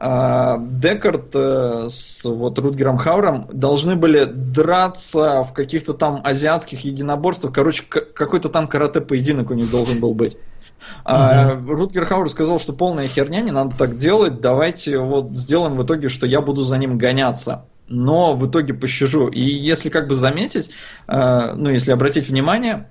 Декард 0.00 1.34
э, 1.34 1.88
с 1.90 2.24
вот 2.24 2.58
Рутгером 2.58 2.96
Хауэром 2.96 3.46
должны 3.52 3.96
были 3.96 4.24
драться 4.24 5.42
в 5.42 5.52
каких-то 5.52 5.92
там 5.92 6.22
азиатских 6.24 6.80
единоборствах. 6.80 7.52
Короче, 7.52 7.84
какой-то 7.84 8.48
там 8.48 8.66
карате-поединок 8.66 9.50
у 9.50 9.54
них 9.54 9.70
должен 9.70 10.00
был 10.00 10.14
быть. 10.14 10.38
Uh-huh. 11.04 11.66
Рутгер 11.66 12.06
Хауэр 12.06 12.30
сказал, 12.30 12.58
что 12.58 12.72
полная 12.72 13.08
херня, 13.08 13.42
не 13.42 13.50
надо 13.50 13.76
так 13.76 13.98
делать, 13.98 14.40
давайте 14.40 14.98
вот 14.98 15.32
сделаем 15.32 15.76
в 15.76 15.84
итоге, 15.84 16.08
что 16.08 16.26
я 16.26 16.40
буду 16.40 16.62
за 16.62 16.78
ним 16.78 16.96
гоняться 16.96 17.66
но 17.90 18.34
в 18.36 18.48
итоге 18.48 18.72
пощажу. 18.72 19.26
И 19.26 19.40
если 19.40 19.88
как 19.90 20.06
бы 20.06 20.14
заметить, 20.14 20.70
э, 21.08 21.54
ну 21.56 21.70
если 21.70 21.90
обратить 21.90 22.28
внимание, 22.28 22.86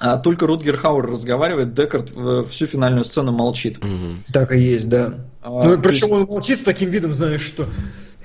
э, 0.00 0.18
только 0.22 0.46
Рутгер 0.46 0.76
Хауэр 0.76 1.10
разговаривает, 1.10 1.74
Декард 1.74 2.10
всю 2.48 2.66
финальную 2.66 3.04
сцену 3.04 3.32
молчит. 3.32 3.78
Угу. 3.78 4.32
Так 4.32 4.52
и 4.52 4.58
есть, 4.58 4.88
да. 4.88 5.14
А, 5.42 5.50
ну, 5.50 5.80
причем 5.80 6.08
есть... 6.08 6.12
он 6.12 6.24
молчит 6.24 6.60
с 6.60 6.62
таким 6.62 6.90
видом, 6.90 7.14
знаешь, 7.14 7.42
что... 7.42 7.68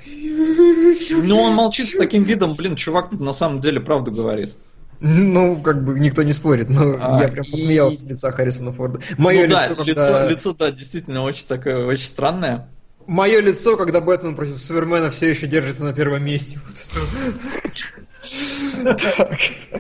Ну, 0.06 1.42
он 1.42 1.54
молчит 1.54 1.90
с 1.90 1.98
таким 1.98 2.24
видом, 2.24 2.56
блин, 2.56 2.76
чувак 2.76 3.12
на 3.12 3.34
самом 3.34 3.60
деле 3.60 3.80
правду 3.80 4.12
говорит. 4.12 4.54
Ну, 5.00 5.62
как 5.62 5.84
бы 5.84 6.00
никто 6.00 6.24
не 6.24 6.34
спорит, 6.34 6.70
но 6.70 6.96
а, 7.00 7.22
я 7.22 7.28
прям 7.28 7.46
посмеялся 7.46 7.98
и... 7.98 8.00
с 8.00 8.04
лица 8.04 8.32
Харрисона 8.32 8.72
Форда. 8.72 9.02
Мое 9.18 9.42
ну, 9.42 9.48
лицо, 9.48 9.70
да, 9.70 9.76
когда... 9.76 9.86
лицо, 9.86 10.30
лицо, 10.30 10.54
да, 10.54 10.72
действительно 10.72 11.24
очень 11.24 11.46
такое, 11.46 11.86
очень 11.86 12.06
странное. 12.06 12.70
Мое 13.06 13.40
лицо, 13.42 13.78
когда 13.78 14.02
Бэтмен 14.02 14.36
против 14.36 14.58
Супермена 14.58 15.12
все 15.12 15.30
еще 15.30 15.48
держится 15.48 15.84
на 15.84 15.94
первом 15.94 16.24
месте. 16.26 16.60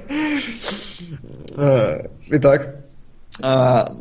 А, 1.55 2.07
итак. 2.29 2.75
А, 3.41 3.91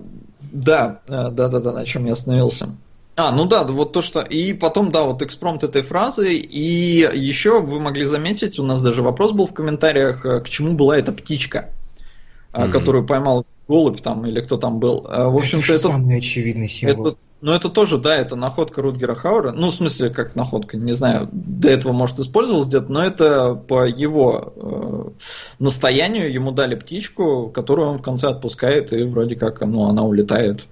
да, 0.41 1.01
да, 1.07 1.31
да, 1.31 1.49
да, 1.49 1.73
на 1.73 1.85
чем 1.85 2.07
я 2.07 2.13
остановился. 2.13 2.69
А, 3.17 3.31
ну 3.31 3.45
да, 3.45 3.63
вот 3.65 3.93
то, 3.93 4.03
что... 4.03 4.21
И 4.21 4.53
потом, 4.53 4.91
да, 4.91 5.05
вот 5.05 5.23
экспромт 5.23 5.63
этой 5.63 5.83
фразы. 5.83 6.35
И 6.37 7.09
еще 7.15 7.61
вы 7.61 7.81
могли 7.81 8.05
заметить, 8.05 8.59
у 8.59 8.65
нас 8.65 8.83
даже 8.83 9.03
вопрос 9.03 9.33
был 9.33 9.47
в 9.47 9.55
комментариях, 9.55 10.27
э, 10.27 10.41
к 10.41 10.49
чему 10.49 10.75
была 10.75 10.99
эта 10.99 11.13
птичка, 11.13 11.71
mm-hmm. 12.53 12.71
которую 12.71 13.07
поймал 13.07 13.47
голубь 13.69 14.01
там 14.01 14.27
или 14.27 14.41
кто 14.41 14.57
там 14.57 14.79
был. 14.79 15.03
В 15.03 15.37
общем-то, 15.37 15.73
это... 15.73 15.89
Самый 15.89 16.19
очевидный 16.19 16.69
символ. 16.69 17.07
Это 17.07 17.17
но 17.45 17.55
это 17.55 17.69
тоже, 17.69 17.99
да, 17.99 18.17
это 18.17 18.37
находка 18.37 18.81
Рутгера 18.81 19.15
Хауэра. 19.15 19.53
Ну, 19.53 19.71
в 19.71 19.75
смысле, 19.75 20.09
как 20.09 20.35
находка, 20.35 20.79
не 20.79 20.93
знаю, 20.93 21.29
до 21.31 21.69
этого, 21.69 21.93
может, 21.93 22.19
использовалась 22.19 22.69
где-то, 22.69 22.91
но 22.91 23.05
это 23.05 23.55
по 23.55 23.85
его 23.87 24.55
э, 24.57 25.11
настоянию 25.59 26.33
ему 26.33 26.53
дали 26.53 26.75
птичку, 26.75 27.51
которую 27.51 27.89
он 27.89 27.99
в 27.99 28.03
конце 28.03 28.29
отпускает, 28.29 28.95
и 28.95 29.03
вроде 29.03 29.37
как 29.37 29.61
ну, 29.61 29.91
она 29.91 30.05
улетает 30.05 30.67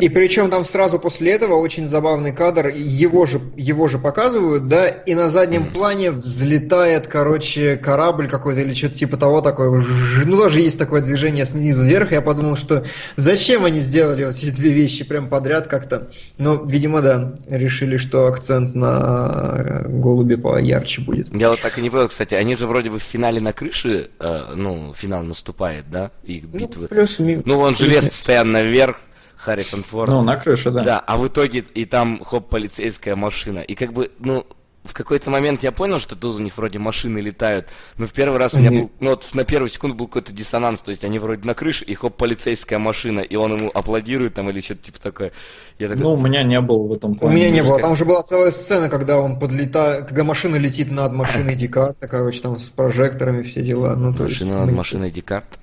и 0.00 0.08
причем 0.08 0.50
там 0.50 0.64
сразу 0.64 0.98
после 0.98 1.32
этого 1.32 1.54
очень 1.54 1.88
забавный 1.88 2.32
кадр, 2.32 2.68
его 2.68 3.26
же, 3.26 3.40
его 3.56 3.88
же 3.88 3.98
показывают, 3.98 4.68
да, 4.68 4.88
и 4.88 5.14
на 5.14 5.30
заднем 5.30 5.72
плане 5.72 6.10
взлетает, 6.10 7.06
короче, 7.06 7.76
корабль 7.76 8.28
какой-то 8.28 8.60
или 8.60 8.74
что-то 8.74 8.94
типа 8.94 9.16
того 9.16 9.40
такое. 9.40 9.84
Ну, 10.24 10.36
тоже 10.36 10.60
есть 10.60 10.78
такое 10.78 11.00
движение 11.00 11.44
снизу 11.44 11.84
вверх. 11.84 12.12
Я 12.12 12.20
подумал, 12.20 12.56
что 12.56 12.84
зачем 13.16 13.64
они 13.64 13.80
сделали 13.80 14.24
вот 14.24 14.36
эти 14.36 14.50
две 14.50 14.70
вещи 14.70 15.04
прям 15.04 15.28
подряд 15.28 15.66
как-то. 15.66 16.08
Но, 16.38 16.62
видимо, 16.64 17.02
да, 17.02 17.34
решили, 17.48 17.96
что 17.96 18.26
акцент 18.26 18.74
на 18.74 19.84
голубе 19.86 20.36
поярче 20.36 21.02
будет. 21.02 21.34
Я 21.34 21.50
вот 21.50 21.60
так 21.60 21.78
и 21.78 21.82
не 21.82 21.90
понял, 21.90 22.08
кстати, 22.08 22.34
они 22.34 22.56
же 22.56 22.66
вроде 22.66 22.90
бы 22.90 22.98
в 22.98 23.02
финале 23.02 23.40
на 23.40 23.52
крыше, 23.52 24.10
э, 24.18 24.52
ну, 24.54 24.94
финал 24.96 25.22
наступает, 25.22 25.84
да, 25.90 26.10
их 26.22 26.44
ну, 26.52 26.58
битвы. 26.58 26.82
Ну, 26.82 26.88
плюс, 26.88 27.18
ну 27.18 27.58
он 27.58 27.74
же 27.74 27.86
лез 27.86 28.08
постоянно 28.08 28.62
вверх, 28.62 28.98
Харрисон 29.36 29.82
Форд. 29.82 30.10
Ну, 30.10 30.22
на 30.22 30.36
крыше, 30.36 30.70
да. 30.70 30.82
Да, 30.82 30.98
а 31.00 31.16
в 31.16 31.26
итоге 31.26 31.64
и 31.74 31.84
там, 31.84 32.22
хоп, 32.24 32.48
полицейская 32.48 33.16
машина. 33.16 33.60
И 33.60 33.74
как 33.74 33.92
бы, 33.92 34.10
ну, 34.18 34.46
в 34.84 34.92
какой-то 34.92 35.30
момент 35.30 35.62
я 35.62 35.72
понял, 35.72 35.98
что 35.98 36.14
тут 36.14 36.36
у 36.36 36.42
них 36.42 36.56
вроде 36.58 36.78
машины 36.78 37.18
летают, 37.18 37.68
но 37.96 38.06
в 38.06 38.12
первый 38.12 38.38
раз 38.38 38.52
у 38.52 38.58
меня 38.58 38.70
был, 38.70 38.90
ну 39.00 39.10
вот 39.10 39.26
на 39.32 39.44
первую 39.44 39.70
секунду 39.70 39.96
был 39.96 40.06
какой-то 40.06 40.32
диссонанс, 40.32 40.80
то 40.80 40.90
есть 40.90 41.04
они 41.04 41.18
вроде 41.18 41.46
на 41.46 41.54
крыше, 41.54 41.84
и 41.84 41.94
хоп, 41.94 42.16
полицейская 42.16 42.78
машина, 42.78 43.20
и 43.20 43.34
он 43.34 43.56
ему 43.56 43.70
аплодирует 43.72 44.34
там 44.34 44.50
или 44.50 44.60
что-то 44.60 44.82
типа 44.82 45.00
такое. 45.00 45.32
Я 45.78 45.88
такой... 45.88 46.02
Ну, 46.02 46.12
у 46.12 46.18
меня 46.18 46.42
не 46.42 46.60
было 46.60 46.86
в 46.86 46.92
этом 46.92 47.14
плане. 47.14 47.34
У 47.34 47.38
меня 47.38 47.50
не 47.50 47.62
было, 47.62 47.80
там 47.80 47.96
же 47.96 48.04
была 48.04 48.22
целая 48.22 48.50
сцена, 48.50 48.90
когда 48.90 49.18
он 49.18 49.38
подлетает, 49.38 50.08
когда 50.08 50.22
машина 50.22 50.56
летит 50.56 50.90
над 50.90 51.12
машиной 51.12 51.54
Декарта, 51.56 52.06
короче, 52.06 52.42
там 52.42 52.58
с 52.58 52.64
прожекторами 52.68 53.42
все 53.42 53.62
дела. 53.62 53.94
Ну, 53.96 54.12
машина 54.12 54.66
над 54.66 54.74
машиной 54.74 55.10
Декарта? 55.10 55.58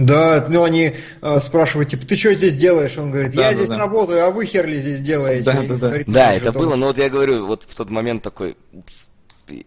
Да, 0.00 0.46
ну 0.48 0.64
они 0.64 0.94
э, 1.20 1.40
спрашивают, 1.40 1.90
типа, 1.90 2.06
ты 2.06 2.16
что 2.16 2.32
здесь 2.32 2.56
делаешь? 2.56 2.96
Он 2.96 3.10
говорит, 3.10 3.34
я 3.34 3.50
да, 3.50 3.54
здесь 3.54 3.68
да. 3.68 3.76
работаю, 3.76 4.24
а 4.24 4.30
вы 4.30 4.46
хер 4.46 4.66
ли 4.66 4.80
здесь 4.80 5.00
делаете? 5.00 5.44
Да, 5.44 5.62
да, 5.62 5.76
да. 5.76 5.88
Говорит, 5.88 6.06
да 6.08 6.32
это 6.32 6.52
было, 6.52 6.74
но 6.74 6.86
вот 6.86 6.96
я 6.96 7.10
говорю, 7.10 7.46
вот 7.46 7.64
в 7.68 7.74
тот 7.74 7.90
момент 7.90 8.22
такой, 8.22 8.56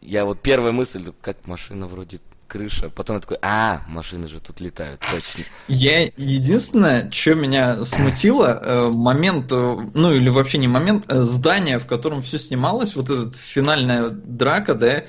я 0.02 0.26
вот 0.26 0.42
первая 0.42 0.72
мысль, 0.72 1.04
как 1.22 1.38
машина 1.46 1.86
вроде 1.86 2.20
крыша, 2.48 2.90
потом 2.90 3.18
я 3.18 3.22
такой, 3.22 3.38
а, 3.44 3.82
машины 3.88 4.28
же 4.28 4.40
тут 4.40 4.60
летают, 4.60 5.02
точно. 5.02 5.44
Я 5.68 6.04
единственное, 6.18 7.12
что 7.12 7.36
меня 7.36 7.84
смутило, 7.84 8.60
э, 8.64 8.92
момент, 8.92 9.52
э, 9.52 9.78
ну 9.94 10.12
или 10.12 10.30
вообще 10.30 10.58
не 10.58 10.68
момент, 10.68 11.06
э, 11.10 11.22
здание, 11.22 11.78
в 11.78 11.86
котором 11.86 12.24
все 12.24 12.40
снималось, 12.40 12.96
вот 12.96 13.12
эта 13.12 13.32
финальная 13.38 14.10
драка, 14.10 14.74
да, 14.74 15.04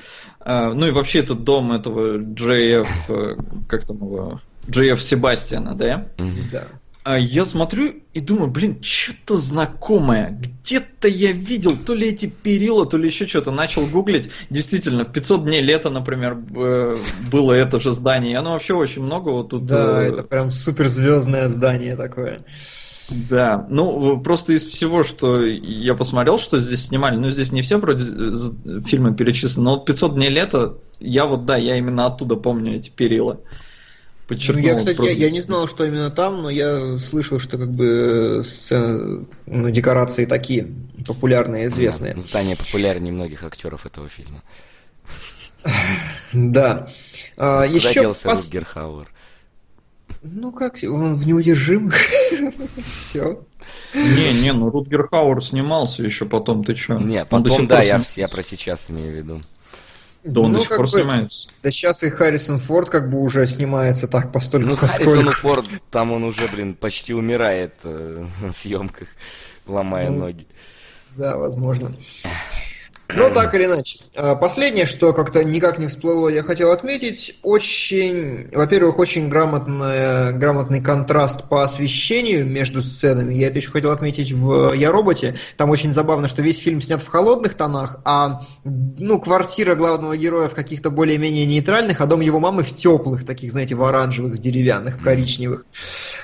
ну 0.46 0.86
и 0.86 0.90
вообще 0.90 1.20
этот 1.20 1.42
дом 1.42 1.72
этого 1.72 2.18
JF, 2.18 3.64
как 3.66 3.86
там 3.86 3.96
его, 3.96 4.40
Джеев 4.68 5.02
Себастьяна, 5.02 5.74
да? 5.74 6.06
Да. 6.52 6.68
А 7.04 7.18
я 7.18 7.44
смотрю 7.44 7.96
и 8.14 8.20
думаю, 8.20 8.50
блин, 8.50 8.78
что-то 8.80 9.36
знакомое. 9.36 10.40
Где-то 10.40 11.06
я 11.06 11.32
видел 11.32 11.76
то 11.76 11.92
ли 11.92 12.08
эти 12.08 12.24
перила, 12.24 12.86
то 12.86 12.96
ли 12.96 13.08
еще 13.08 13.26
что-то. 13.26 13.50
Начал 13.50 13.84
гуглить. 13.86 14.30
Действительно, 14.48 15.04
в 15.04 15.12
500 15.12 15.44
дней 15.44 15.60
лета, 15.60 15.90
например, 15.90 16.34
было 16.34 17.52
это 17.52 17.78
же 17.78 17.92
здание. 17.92 18.32
И 18.32 18.36
оно 18.36 18.52
вообще 18.52 18.72
очень 18.72 19.02
много 19.02 19.28
вот 19.28 19.50
тут... 19.50 19.66
Да, 19.66 20.02
э, 20.02 20.08
это 20.08 20.22
прям 20.22 20.50
суперзвездное 20.50 21.48
здание 21.48 21.94
такое. 21.94 22.40
Да, 23.10 23.66
ну 23.68 24.18
просто 24.20 24.54
из 24.54 24.64
всего, 24.64 25.04
что 25.04 25.44
я 25.44 25.94
посмотрел, 25.94 26.38
что 26.38 26.58
здесь 26.58 26.86
снимали, 26.86 27.16
ну 27.16 27.28
здесь 27.28 27.52
не 27.52 27.60
все 27.60 27.76
вроде 27.76 28.06
э, 28.06 28.80
фильмы 28.86 29.14
перечислены, 29.14 29.64
но 29.64 29.74
вот 29.74 29.84
500 29.84 30.14
дней 30.14 30.30
лета, 30.30 30.78
я 31.00 31.26
вот, 31.26 31.44
да, 31.44 31.58
я 31.58 31.76
именно 31.76 32.06
оттуда 32.06 32.36
помню 32.36 32.76
эти 32.76 32.88
перила 32.88 33.40
подчеркнул. 34.26 34.64
Ну, 34.64 34.72
я, 34.72 34.78
кстати, 34.78 34.96
просто... 34.96 35.14
я, 35.14 35.26
я 35.26 35.30
не 35.30 35.40
знал, 35.40 35.68
что 35.68 35.84
именно 35.84 36.10
там, 36.10 36.42
но 36.42 36.50
я 36.50 36.98
слышал, 36.98 37.38
что 37.38 37.58
как 37.58 37.70
бы 37.70 38.42
сцены, 38.44 39.26
ну, 39.46 39.70
декорации 39.70 40.24
такие 40.24 40.68
популярные, 41.06 41.66
известные. 41.66 42.14
Да, 42.14 42.20
здание 42.20 42.56
популярнее 42.56 43.12
многих 43.12 43.42
актеров 43.44 43.86
этого 43.86 44.08
фильма. 44.08 44.42
Да. 46.32 46.90
А, 47.38 47.66
Куда 47.66 47.74
еще 47.74 48.00
делся 48.00 48.28
пос... 48.28 48.44
Рутгер 48.44 48.64
Хауэр? 48.66 49.08
Ну 50.22 50.52
как, 50.52 50.76
он 50.82 51.14
в 51.14 51.26
неудержимых. 51.26 51.94
Все. 52.90 53.44
Не, 53.94 54.42
не, 54.42 54.52
ну 54.52 54.70
Рутгер 54.70 55.08
Хауэр 55.08 55.42
снимался 55.42 56.02
еще 56.02 56.26
потом, 56.26 56.64
ты 56.64 56.74
что? 56.76 56.98
Не, 56.98 57.24
потом, 57.24 57.66
да, 57.66 57.82
я, 57.82 58.02
я 58.16 58.28
про 58.28 58.42
сейчас 58.42 58.90
имею 58.90 59.12
в 59.12 59.16
виду. 59.16 59.40
Да 60.24 60.40
он 60.40 60.52
ну, 60.52 60.58
до 60.58 60.64
сих 60.64 60.76
пор 60.76 60.86
бы, 60.86 60.88
снимается. 60.88 61.48
Да 61.62 61.70
сейчас 61.70 62.02
и 62.02 62.08
Харрисон 62.08 62.58
Форд 62.58 62.88
как 62.88 63.10
бы 63.10 63.20
уже 63.20 63.46
снимается 63.46 64.08
так 64.08 64.32
постольку, 64.32 64.70
Ну, 64.70 64.76
Харрисон 64.76 65.30
Форд, 65.30 65.66
там 65.90 66.12
он 66.12 66.24
уже, 66.24 66.48
блин, 66.48 66.74
почти 66.74 67.12
умирает 67.12 67.74
э, 67.84 68.26
на 68.40 68.52
съемках, 68.52 69.08
ломая 69.66 70.08
ну, 70.08 70.20
ноги. 70.20 70.46
Да, 71.16 71.36
возможно. 71.36 71.94
Ну, 73.16 73.30
так 73.30 73.54
или 73.54 73.64
иначе. 73.66 73.98
А, 74.16 74.34
последнее, 74.34 74.86
что 74.86 75.12
как-то 75.12 75.44
никак 75.44 75.78
не 75.78 75.86
всплыло, 75.86 76.28
я 76.28 76.42
хотел 76.42 76.72
отметить, 76.72 77.36
очень, 77.42 78.48
во-первых, 78.52 78.98
очень 78.98 79.28
грамотный, 79.28 80.32
грамотный 80.32 80.80
контраст 80.80 81.48
по 81.48 81.62
освещению 81.62 82.46
между 82.46 82.82
сценами. 82.82 83.34
Я 83.34 83.48
это 83.48 83.58
еще 83.58 83.70
хотел 83.70 83.90
отметить 83.92 84.32
в 84.32 84.72
«Я 84.72 84.90
роботе». 84.90 85.36
Там 85.56 85.70
очень 85.70 85.94
забавно, 85.94 86.28
что 86.28 86.42
весь 86.42 86.58
фильм 86.58 86.82
снят 86.82 87.02
в 87.02 87.08
холодных 87.08 87.54
тонах, 87.54 88.00
а 88.04 88.42
ну, 88.64 89.20
квартира 89.20 89.74
главного 89.74 90.16
героя 90.16 90.48
в 90.48 90.54
каких-то 90.54 90.90
более-менее 90.90 91.46
нейтральных, 91.46 92.00
а 92.00 92.06
дом 92.06 92.20
его 92.20 92.40
мамы 92.40 92.62
в 92.62 92.74
теплых, 92.74 93.24
таких, 93.24 93.52
знаете, 93.52 93.74
в 93.74 93.82
оранжевых, 93.84 94.38
деревянных, 94.38 95.02
коричневых. 95.02 95.64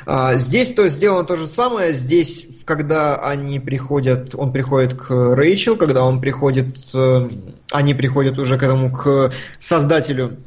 А, 0.07 0.35
здесь 0.37 0.75
то 0.75 0.89
сделано 0.89 1.25
то 1.25 1.37
же 1.37 1.47
самое. 1.47 1.93
Здесь, 1.93 2.47
когда 2.65 3.17
они 3.17 3.61
приходят, 3.61 4.35
он 4.35 4.53
приходит 4.53 4.95
к 4.95 5.11
Рэйчел, 5.11 5.77
когда 5.77 6.05
он 6.05 6.21
приходит 6.21 6.80
они 7.71 7.95
приходят 7.95 8.39
уже 8.39 8.59
к 8.59 8.63
этому, 8.63 8.93
к 8.93 9.33
создателю 9.59 10.39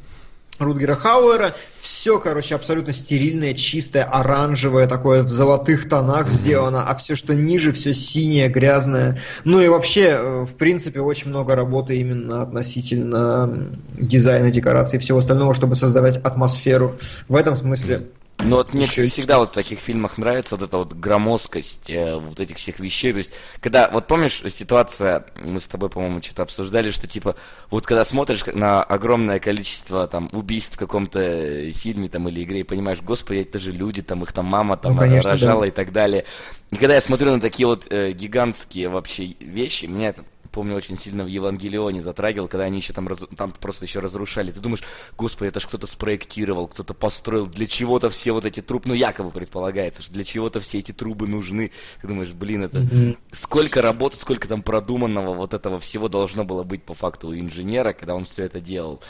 Рутгера 0.59 0.95
Хауэра. 0.95 1.55
Все, 1.79 2.19
короче, 2.19 2.55
абсолютно 2.55 2.93
стерильное, 2.93 3.53
чистое, 3.53 4.03
оранжевое, 4.03 4.87
такое 4.87 5.23
в 5.23 5.29
золотых 5.29 5.89
тонах 5.89 6.29
сделано, 6.29 6.83
а 6.83 6.95
все, 6.95 7.15
что 7.15 7.33
ниже, 7.33 7.71
все 7.71 7.93
синее, 7.93 8.49
грязное. 8.49 9.19
Ну 9.43 9.59
и 9.59 9.67
вообще, 9.67 10.17
э, 10.17 10.45
в 10.45 10.55
принципе, 10.55 11.01
очень 11.01 11.29
много 11.29 11.55
работы 11.55 11.97
именно 11.97 12.41
относительно 12.41 13.69
дизайна, 13.97 14.51
декорации 14.51 14.97
и 14.97 14.99
всего 14.99 15.19
остального, 15.19 15.53
чтобы 15.53 15.75
создавать 15.75 16.17
атмосферу. 16.17 16.97
В 17.27 17.35
этом 17.35 17.55
смысле 17.55 18.09
ну 18.43 18.57
вот 18.57 18.73
мне 18.73 18.83
Еще 18.83 19.05
всегда 19.07 19.39
вот 19.39 19.51
в 19.51 19.53
таких 19.53 19.79
фильмах 19.79 20.17
нравится 20.17 20.55
вот 20.55 20.65
эта 20.65 20.77
вот 20.77 20.93
громоздкость 20.93 21.89
э, 21.89 22.15
вот 22.15 22.39
этих 22.39 22.57
всех 22.57 22.79
вещей. 22.79 23.13
То 23.13 23.19
есть, 23.19 23.33
когда, 23.59 23.89
вот 23.89 24.07
помнишь 24.07 24.41
ситуация, 24.49 25.25
мы 25.35 25.59
с 25.59 25.67
тобой, 25.67 25.89
по-моему, 25.89 26.21
что-то 26.21 26.43
обсуждали, 26.43 26.91
что 26.91 27.07
типа, 27.07 27.35
вот 27.69 27.85
когда 27.85 28.03
смотришь 28.03 28.43
на 28.53 28.83
огромное 28.83 29.39
количество 29.39 30.07
там 30.07 30.29
убийств 30.31 30.75
в 30.75 30.79
каком-то 30.79 31.71
фильме 31.73 32.07
там 32.07 32.27
или 32.29 32.43
игре, 32.43 32.61
и 32.61 32.63
понимаешь, 32.63 33.01
господи, 33.01 33.39
это 33.39 33.59
же 33.59 33.71
люди, 33.71 34.01
там 34.01 34.23
их 34.23 34.31
там 34.31 34.45
мама 34.45 34.77
там 34.77 34.93
ну, 34.93 34.99
конечно, 34.99 35.31
рожала 35.31 35.61
да. 35.61 35.67
и 35.67 35.71
так 35.71 35.91
далее. 35.91 36.25
И 36.71 36.75
когда 36.75 36.95
я 36.95 37.01
смотрю 37.01 37.31
на 37.31 37.41
такие 37.41 37.67
вот 37.67 37.87
э, 37.89 38.11
гигантские 38.11 38.89
вообще 38.89 39.35
вещи, 39.39 39.85
меня 39.85 40.09
это 40.09 40.23
помню, 40.53 40.75
очень 40.75 40.97
сильно 40.97 41.23
в 41.23 41.27
Евангелионе 41.27 42.01
затрагивал, 42.01 42.47
когда 42.47 42.65
они 42.65 42.77
еще 42.77 42.93
там, 42.93 43.07
раз, 43.07 43.19
там 43.35 43.51
просто 43.51 43.85
еще 43.85 43.99
разрушали. 43.99 44.51
Ты 44.51 44.59
думаешь, 44.59 44.83
господи, 45.17 45.49
это 45.49 45.59
ж 45.59 45.67
кто-то 45.67 45.87
спроектировал, 45.87 46.67
кто-то 46.67 46.93
построил, 46.93 47.47
для 47.47 47.65
чего-то 47.65 48.09
все 48.09 48.31
вот 48.31 48.45
эти 48.45 48.61
трубы, 48.61 48.87
ну, 48.89 48.93
якобы 48.93 49.31
предполагается, 49.31 50.03
что 50.03 50.13
для 50.13 50.23
чего-то 50.23 50.59
все 50.59 50.79
эти 50.79 50.91
трубы 50.91 51.27
нужны. 51.27 51.71
Ты 52.01 52.07
думаешь, 52.07 52.31
блин, 52.31 52.63
это 52.63 52.79
mm-hmm. 52.79 53.17
сколько 53.31 53.81
работы, 53.81 54.17
сколько 54.17 54.47
там 54.47 54.61
продуманного 54.61 55.33
вот 55.33 55.53
этого 55.53 55.79
всего 55.79 56.07
должно 56.07 56.45
было 56.45 56.63
быть 56.63 56.83
по 56.83 56.93
факту 56.93 57.29
у 57.29 57.35
инженера, 57.35 57.93
когда 57.93 58.15
он 58.15 58.25
все 58.25 58.43
это 58.43 58.61
делал. 58.61 59.01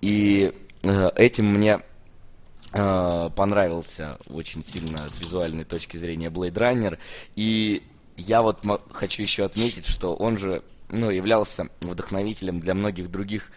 И 0.00 0.52
э, 0.82 1.10
этим 1.14 1.46
мне 1.54 1.80
э, 2.72 3.30
понравился 3.36 4.18
очень 4.28 4.64
сильно 4.64 5.08
с 5.08 5.20
визуальной 5.20 5.64
точки 5.64 5.96
зрения 5.96 6.30
Blade 6.30 6.54
Runner. 6.54 6.98
И 7.36 7.82
я 8.16 8.42
вот 8.42 8.60
хочу 8.92 9.22
еще 9.22 9.44
отметить, 9.44 9.86
что 9.86 10.14
он 10.14 10.36
же 10.36 10.62
ну, 10.90 11.10
являлся 11.10 11.68
вдохновителем 11.80 12.60
для 12.60 12.74
многих 12.74 13.10
других 13.10 13.50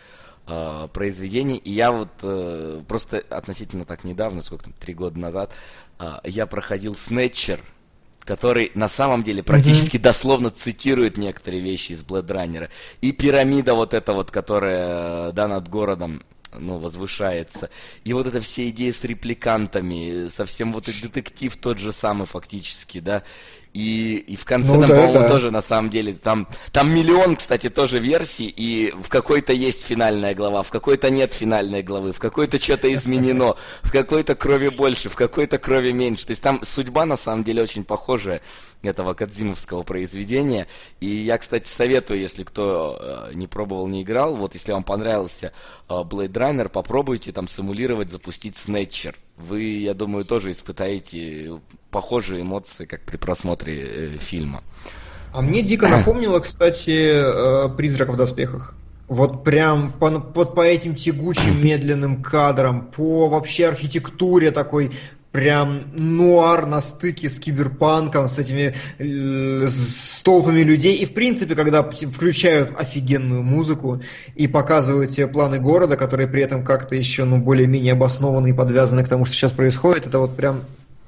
э, 0.48 0.88
произведений. 0.94 1.58
И 1.58 1.72
я 1.72 1.92
вот 1.92 2.10
э, 2.22 2.82
просто 2.88 3.24
относительно 3.30 3.86
так 3.86 4.03
недавно, 4.03 4.42
сколько 4.42 4.66
там, 4.66 4.74
три 4.74 4.94
года 4.94 5.20
назад, 5.20 5.52
э, 6.00 6.20
я 6.26 6.45
проходил 6.45 6.95
Снетчер, 6.95 7.60
который 8.22 8.72
на 8.74 8.88
самом 8.88 9.24
деле 9.24 9.44
практически 9.44 9.98
mm-hmm. 9.98 10.02
дословно 10.02 10.50
цитирует 10.50 11.18
некоторые 11.18 11.62
вещи 11.62 11.92
из 11.92 12.03
Блэдраннера. 12.03 12.70
И 13.02 13.12
пирамида 13.12 13.74
вот 13.74 13.94
эта 13.94 14.14
вот, 14.14 14.32
которая, 14.32 15.32
да, 15.32 15.48
над 15.48 15.68
городом, 15.68 16.24
ну, 16.58 16.78
возвышается. 16.78 17.70
И 18.03 18.14
вот 18.14 18.28
эта 18.28 18.40
все 18.42 18.70
идеи 18.70 18.92
с 18.92 19.03
репликантами, 19.03 20.30
совсем 20.30 20.72
вот 20.74 20.88
и 20.88 21.02
детектив 21.02 21.56
тот 21.58 21.80
же 21.80 21.92
самый 21.92 22.28
фактически, 22.28 23.00
да. 23.00 23.24
И, 23.74 24.18
и 24.18 24.35
в 24.35 24.45
конце, 24.45 24.76
ну, 24.76 24.82
там, 24.82 24.90
да, 24.90 24.95
по-моему, 24.95 25.19
да. 25.19 25.30
тоже 25.30 25.50
на 25.50 25.61
самом 25.61 25.90
деле, 25.90 26.14
там, 26.14 26.48
там 26.72 26.93
миллион, 26.93 27.35
кстати, 27.35 27.69
тоже 27.69 27.98
версий, 27.98 28.48
и 28.48 28.92
в 28.92 29.10
какой-то 29.10 29.52
есть 29.52 29.84
финальная 29.84 30.35
глава, 30.35 30.61
в 30.61 30.69
какой-то 30.69 31.10
нет 31.10 31.34
финальной 31.34 31.82
главы, 31.82 32.14
в 32.14 32.19
какой-то 32.19 32.61
что-то 32.61 32.93
изменено, 32.93 33.56
в 33.82 33.92
какой-то 33.92 34.35
крови 34.35 34.69
больше, 34.69 35.10
в 35.10 35.16
какой-то 35.16 35.58
крови 35.58 35.92
меньше. 35.92 36.27
То 36.27 36.32
есть 36.32 36.43
там 36.43 36.61
судьба, 36.64 37.06
на 37.06 37.18
самом 37.18 37.43
деле, 37.43 37.64
очень 37.64 37.84
похожая 37.84 38.42
этого 38.84 39.14
Кадзимовского 39.14 39.84
произведения. 39.84 40.68
И 41.00 41.08
я, 41.08 41.38
кстати, 41.38 41.68
советую, 41.68 42.19
если 42.19 42.43
кто 42.43 43.00
э, 43.00 43.32
не 43.34 43.48
пробовал, 43.48 43.88
не 43.88 44.03
играл, 44.03 44.35
вот 44.35 44.53
если 44.53 44.72
вам 44.72 44.84
понравился 44.84 45.53
э, 45.90 45.93
Blade 45.93 46.32
Runner, 46.34 46.69
попробуйте 46.69 47.32
там 47.32 47.48
симулировать, 47.48 48.11
запустить 48.11 48.56
Snatcher. 48.56 49.16
Вы, 49.38 49.64
я 49.64 49.93
думаю, 49.93 50.26
тоже 50.26 50.52
испытаете 50.52 51.60
похожие 51.94 52.42
эмоции, 52.42 52.86
как 52.86 53.02
при 53.04 53.16
просмотре 53.16 53.86
э, 53.86 54.18
фильма. 54.18 54.64
А 55.32 55.42
мне 55.42 55.62
дико 55.62 55.88
напомнило, 55.88 56.40
кстати, 56.42 57.76
«Призрак 57.78 58.10
в 58.10 58.18
доспехах». 58.18 58.76
Вот 59.08 59.44
прям 59.44 59.92
по, 59.92 60.10
вот 60.10 60.56
по 60.56 60.62
этим 60.62 60.96
тягучим 60.96 61.64
медленным 61.64 62.22
кадрам, 62.22 62.86
по 62.86 63.28
вообще 63.28 63.68
архитектуре 63.68 64.52
такой 64.52 64.92
прям 65.34 65.86
нуар 65.98 66.68
на 66.68 66.80
стыке 66.80 67.28
с 67.28 67.40
киберпанком, 67.40 68.28
с 68.28 68.38
этими 68.38 68.76
э, 69.00 69.66
с 69.66 70.22
толпами 70.24 70.62
людей. 70.62 70.96
И 70.98 71.06
в 71.06 71.14
принципе, 71.14 71.56
когда 71.56 71.84
включают 71.84 72.78
офигенную 72.78 73.42
музыку 73.42 74.02
и 74.36 74.48
показывают 74.48 75.12
тебе 75.12 75.28
планы 75.28 75.60
города, 75.60 75.98
которые 75.98 76.28
при 76.28 76.44
этом 76.44 76.64
как-то 76.64 76.96
еще 76.96 77.26
ну, 77.26 77.40
более-менее 77.40 77.94
обоснованы 77.94 78.52
и 78.52 78.54
подвязаны 78.54 79.04
к 79.04 79.10
тому, 79.10 79.26
что 79.26 79.36
сейчас 79.36 79.52
происходит, 79.52 80.06
это 80.06 80.20
вот 80.20 80.36
прям 80.38 80.62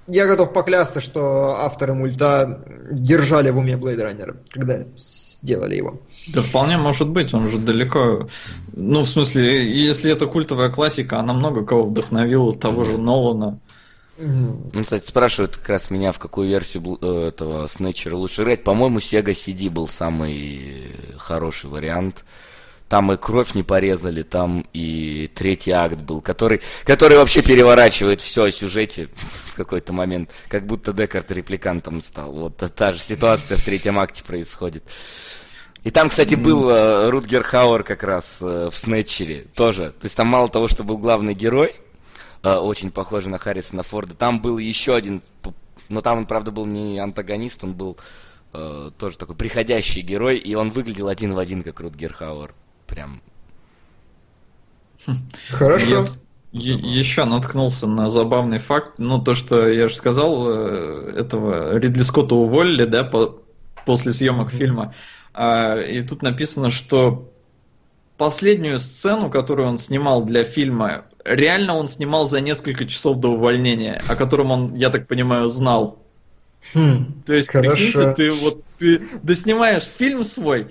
я 0.08 0.28
готов 0.28 0.54
поклясться, 0.54 1.02
что 1.02 1.56
авторы 1.58 1.94
мульта 1.94 2.64
держали 2.92 3.50
в 3.50 3.58
уме 3.58 3.74
Blade 3.74 3.98
Runner, 3.98 4.38
когда 4.50 4.86
сделали 5.42 5.76
его. 5.76 6.02
Да 6.28 6.42
вполне 6.42 6.78
может 6.78 7.10
быть, 7.10 7.34
он 7.34 7.46
уже 7.46 7.58
далеко. 7.58 8.28
Ну, 8.74 9.02
в 9.02 9.08
смысле, 9.08 9.72
если 9.72 10.12
это 10.12 10.28
культовая 10.28 10.70
классика, 10.70 11.20
она 11.20 11.34
много 11.34 11.66
кого 11.66 11.86
вдохновила, 11.86 12.56
того 12.56 12.84
же 12.84 12.98
Нолана. 12.98 13.60
Ну, 14.18 14.84
кстати, 14.84 15.06
спрашивают 15.06 15.58
как 15.58 15.70
раз 15.70 15.90
меня, 15.90 16.12
в 16.14 16.20
какую 16.20 16.48
версию 16.48 16.98
э, 17.02 17.28
этого 17.28 17.68
Снэчера 17.68 18.16
лучше 18.16 18.44
играть. 18.44 18.64
По-моему, 18.64 19.00
Sega 19.00 19.32
CD 19.32 19.70
был 19.70 19.88
самый 19.90 20.94
хороший 21.18 21.70
вариант. 21.70 22.24
Там 22.88 23.12
и 23.12 23.18
кровь 23.18 23.56
не 23.56 23.64
порезали, 23.64 24.22
там 24.22 24.66
и 24.74 25.30
третий 25.34 25.72
акт 25.72 25.98
был, 25.98 26.22
который, 26.22 26.62
который 26.84 27.18
вообще 27.18 27.42
переворачивает 27.42 28.22
все 28.22 28.44
о 28.44 28.52
сюжете 28.52 29.10
в 29.48 29.56
какой-то 29.56 29.92
момент, 29.92 30.30
как 30.48 30.68
будто 30.68 30.94
Декарт 30.94 31.32
репликантом 31.32 32.02
стал. 32.02 32.32
Вот 32.32 32.58
та 32.58 32.94
же 32.94 33.00
ситуация 33.00 33.58
в 33.58 33.64
третьем 33.64 33.98
акте 33.98 34.24
происходит. 34.24 34.84
И 35.84 35.92
там, 35.92 36.10
кстати, 36.10 36.36
был 36.36 36.70
э, 36.70 37.10
Рутгер 37.10 37.44
Хауэр 37.44 37.84
как 37.84 38.04
раз 38.04 38.38
э, 38.42 38.70
в 38.72 38.76
Снетчере 38.76 39.46
тоже. 39.56 39.94
То 40.00 40.06
есть 40.06 40.16
там 40.16 40.28
мало 40.28 40.48
того, 40.48 40.68
что 40.68 40.84
был 40.84 40.98
главный 40.98 41.36
герой, 41.36 41.76
Э, 42.46 42.58
очень 42.58 42.92
похожий 42.92 43.32
на 43.32 43.40
Харрисона 43.40 43.82
Форда. 43.82 44.14
Там 44.14 44.40
был 44.40 44.60
еще 44.60 44.94
один, 44.94 45.24
но 45.90 46.02
там 46.02 46.20
он, 46.20 46.26
правда, 46.28 46.52
был 46.52 46.66
не 46.66 47.00
антагонист, 47.00 47.64
он 47.64 47.74
был 47.74 47.98
э, 48.54 48.92
тоже 49.00 49.18
такой 49.18 49.36
приходящий 49.36 50.02
герой, 50.02 50.38
и 50.38 50.54
он 50.54 50.70
выглядел 50.70 51.08
один 51.08 51.34
в 51.34 51.40
один, 51.40 51.64
как 51.64 51.80
Рутгер 51.80 52.14
Хауэр. 52.14 52.54
Прям. 52.88 53.22
Хорошо. 55.50 56.06
Я, 56.06 56.06
еще 56.52 57.26
наткнулся 57.26 57.86
на 57.86 58.10
забавный 58.10 58.60
факт. 58.60 58.94
Ну, 58.98 59.22
то, 59.22 59.36
что 59.36 59.68
я 59.68 59.90
же 59.90 59.96
сказал, 59.96 60.46
э, 60.48 61.14
этого 61.18 61.78
Ридли 61.78 62.02
Скотта 62.02 62.36
уволили, 62.36 62.86
да, 62.86 63.04
по, 63.04 63.42
после 63.86 64.14
съемок 64.14 64.52
фильма. 64.52 64.94
А, 65.34 65.78
и 65.78 66.02
тут 66.02 66.22
написано, 66.22 66.72
что 66.72 67.30
последнюю 68.18 68.80
сцену, 68.80 69.30
которую 69.30 69.68
он 69.68 69.78
снимал 69.78 70.24
для 70.24 70.46
фильма, 70.46 71.06
реально 71.26 71.76
он 71.76 71.90
снимал 71.90 72.28
за 72.28 72.40
несколько 72.40 72.86
часов 72.86 73.18
до 73.18 73.30
увольнения, 73.30 74.02
о 74.08 74.16
котором 74.16 74.52
он, 74.52 74.74
я 74.76 74.90
так 74.90 75.08
понимаю, 75.08 75.50
знал. 75.50 76.00
Хм, 76.74 77.22
То 77.26 77.34
есть, 77.34 77.50
хорошо. 77.50 77.72
прикиньте, 77.76 78.14
ты 78.14 78.32
вот 78.32 78.64
ты 78.78 79.02
доснимаешь 79.24 79.84
фильм 79.84 80.24
свой, 80.24 80.68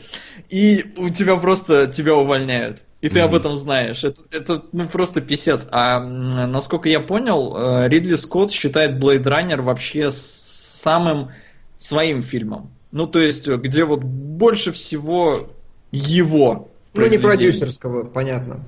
и 0.51 0.93
у 0.97 1.09
тебя 1.09 1.37
просто 1.37 1.87
тебя 1.87 2.15
увольняют. 2.15 2.85
И 3.01 3.09
ты 3.09 3.19
mm-hmm. 3.19 3.23
об 3.23 3.35
этом 3.35 3.57
знаешь. 3.57 4.03
Это, 4.03 4.23
это 4.31 4.65
ну, 4.73 4.89
просто 4.89 5.21
писец. 5.21 5.67
А 5.71 6.01
насколько 6.01 6.89
я 6.89 7.01
понял, 7.01 7.55
э, 7.55 7.89
Ридли 7.89 8.15
Скотт 8.15 8.51
считает 8.51 8.93
Blade 8.93 9.25
Runner 9.25 9.61
вообще 9.61 10.11
самым 10.11 11.31
своим 11.77 12.23
фильмом. 12.23 12.71
Ну, 12.93 13.07
то 13.07 13.21
есть, 13.21 13.47
где 13.47 13.85
вот 13.85 14.03
больше 14.03 14.73
всего 14.73 15.51
его 15.91 16.71
ну, 16.95 17.07
не 17.07 17.19
продюсерского, 17.19 18.05
понятно. 18.05 18.61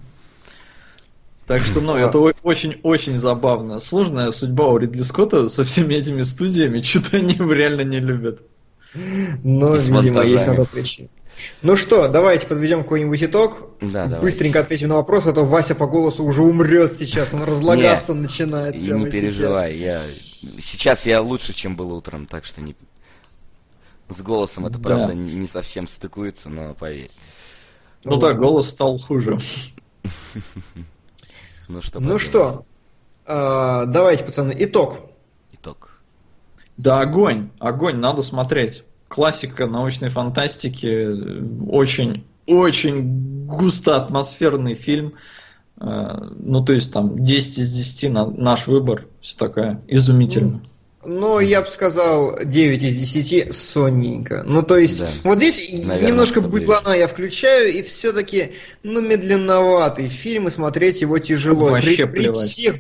Так 1.46 1.62
что, 1.62 1.80
ну, 1.80 1.94
это 1.94 2.18
очень-очень 2.18 3.14
забавно. 3.14 3.78
Сложная 3.78 4.32
судьба 4.32 4.66
у 4.66 4.78
Ридли 4.78 5.02
Скотта 5.02 5.48
со 5.48 5.62
всеми 5.62 5.94
этими 5.94 6.22
студиями, 6.22 6.80
что-то 6.82 7.18
они 7.18 7.34
его 7.34 7.52
реально 7.52 7.82
не 7.82 8.00
любят. 8.00 8.42
Но, 8.94 9.76
видимо, 9.76 10.24
есть 10.24 10.46
на 10.46 10.56
то 10.56 10.64
причина. 10.64 11.08
Ну 11.62 11.76
что, 11.76 12.08
давайте 12.08 12.46
подведем 12.46 12.82
какой-нибудь 12.82 13.22
итог. 13.22 13.70
Да, 13.80 14.06
Быстренько 14.06 14.60
ответим 14.60 14.88
на 14.88 14.94
вопрос, 14.96 15.26
а 15.26 15.34
то 15.34 15.44
Вася 15.44 15.74
по 15.74 15.86
голосу 15.86 16.24
уже 16.24 16.42
умрет 16.42 16.94
сейчас, 16.98 17.34
он 17.34 17.42
разлагаться 17.42 18.14
не, 18.14 18.20
начинает. 18.20 18.74
И 18.74 18.90
не 18.90 19.10
переживай, 19.10 19.72
сейчас. 19.72 19.82
я 19.82 20.02
сейчас 20.60 21.06
я 21.06 21.20
лучше, 21.20 21.52
чем 21.52 21.76
был 21.76 21.92
утром, 21.92 22.26
так 22.26 22.46
что 22.46 22.62
не 22.62 22.74
с 24.08 24.22
голосом 24.22 24.66
это 24.66 24.78
да. 24.78 24.88
правда 24.88 25.14
не 25.14 25.46
совсем 25.46 25.86
стыкуется, 25.86 26.48
но 26.48 26.74
поверь. 26.74 27.10
Ну 28.04 28.16
да, 28.16 28.32
голос 28.32 28.70
стал 28.70 28.98
хуже. 28.98 29.38
Ну 31.68 31.80
что? 31.80 32.00
Ну 32.00 32.18
что? 32.18 32.64
А, 33.26 33.86
давайте, 33.86 34.24
пацаны, 34.24 34.54
итог. 34.58 35.00
Итог. 35.52 36.00
Да, 36.76 37.00
огонь, 37.00 37.50
огонь, 37.58 37.96
надо 37.96 38.22
смотреть 38.22 38.84
классика 39.08 39.66
научной 39.66 40.08
фантастики, 40.08 41.08
очень, 41.68 42.24
очень 42.46 43.46
густо 43.46 43.96
атмосферный 43.96 44.74
фильм. 44.74 45.14
Э, 45.80 46.18
ну, 46.38 46.64
то 46.64 46.72
есть 46.72 46.92
там 46.92 47.24
10 47.24 47.58
из 47.58 47.72
10 47.72 48.12
на 48.12 48.26
наш 48.26 48.66
выбор, 48.66 49.06
все 49.20 49.36
такое 49.36 49.82
изумительно. 49.88 50.60
Ну, 51.06 51.40
я 51.40 51.62
бы 51.62 51.68
сказал 51.68 52.38
9 52.42 52.82
из 52.82 53.12
10 53.12 53.54
сонненько. 53.54 54.42
Ну, 54.44 54.62
то 54.62 54.76
есть, 54.76 55.00
да. 55.00 55.08
вот 55.22 55.38
здесь 55.38 55.56
Наверное, 55.72 56.08
немножко 56.08 56.40
быдлана 56.40 56.94
я 56.94 57.06
включаю, 57.06 57.72
и 57.72 57.82
все-таки, 57.82 58.52
ну, 58.82 59.00
медленноватый 59.00 60.08
фильм, 60.08 60.48
и 60.48 60.50
смотреть 60.50 61.00
его 61.00 61.18
тяжело. 61.18 61.68
Вообще 61.68 62.06
при, 62.06 62.28
при 62.28 62.32
всех 62.32 62.76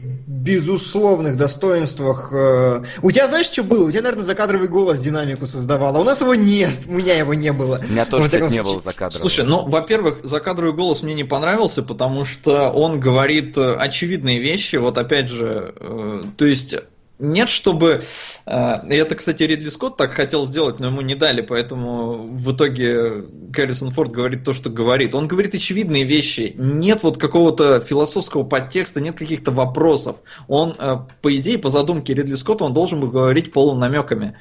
безусловных 0.46 1.36
достоинствах. 1.36 2.30
Э... 2.32 2.82
У 3.02 3.10
тебя 3.10 3.26
знаешь, 3.26 3.46
что 3.46 3.62
было? 3.62 3.86
У 3.86 3.90
тебя, 3.90 4.02
наверное, 4.02 4.24
закадровый 4.24 4.68
голос 4.68 5.00
динамику 5.00 5.46
создавал, 5.46 5.96
а 5.96 6.00
у 6.00 6.04
нас 6.04 6.20
его 6.20 6.34
нет, 6.34 6.70
у 6.86 6.92
меня 6.92 7.18
его 7.18 7.34
не 7.34 7.52
было. 7.52 7.80
У 7.86 7.92
меня 7.92 8.04
тоже, 8.04 8.26
кстати, 8.26 8.52
не 8.52 8.62
было 8.62 8.80
закадрового. 8.80 9.20
Слушай, 9.20 9.44
ну, 9.44 9.66
во-первых, 9.66 10.20
закадровый 10.22 10.72
голос 10.72 11.02
мне 11.02 11.14
не 11.14 11.24
понравился, 11.24 11.82
потому 11.82 12.24
что 12.24 12.70
он 12.70 13.00
говорит 13.00 13.56
э, 13.58 13.74
очевидные 13.74 14.38
вещи, 14.38 14.76
вот 14.76 14.98
опять 14.98 15.28
же, 15.28 15.74
э, 15.78 16.22
то 16.36 16.46
есть 16.46 16.76
нет, 17.18 17.48
чтобы... 17.48 18.02
Э, 18.44 18.74
это, 18.88 19.14
кстати, 19.14 19.42
Ридли 19.42 19.70
Скотт 19.70 19.96
так 19.96 20.12
хотел 20.12 20.44
сделать, 20.44 20.80
но 20.80 20.88
ему 20.88 21.00
не 21.00 21.14
дали, 21.14 21.40
поэтому 21.40 22.26
в 22.26 22.54
итоге 22.54 23.24
Гаррисон 23.50 23.90
Форд 23.90 24.10
говорит 24.10 24.44
то, 24.44 24.52
что 24.52 24.68
говорит. 24.68 25.14
Он 25.14 25.26
говорит 25.26 25.54
очевидные 25.54 26.04
вещи. 26.04 26.54
Нет 26.56 27.02
вот 27.02 27.16
какого-то 27.16 27.80
философского 27.80 28.42
подтекста, 28.42 29.00
нет 29.00 29.16
каких-то 29.16 29.50
вопросов. 29.50 30.16
Он, 30.46 30.76
э, 30.78 30.96
по 31.22 31.34
идее, 31.34 31.58
по 31.58 31.70
задумке 31.70 32.12
Ридли 32.12 32.34
Скотта, 32.34 32.64
он 32.64 32.74
должен 32.74 33.00
был 33.00 33.10
говорить 33.10 33.52
полунамеками. 33.52 34.36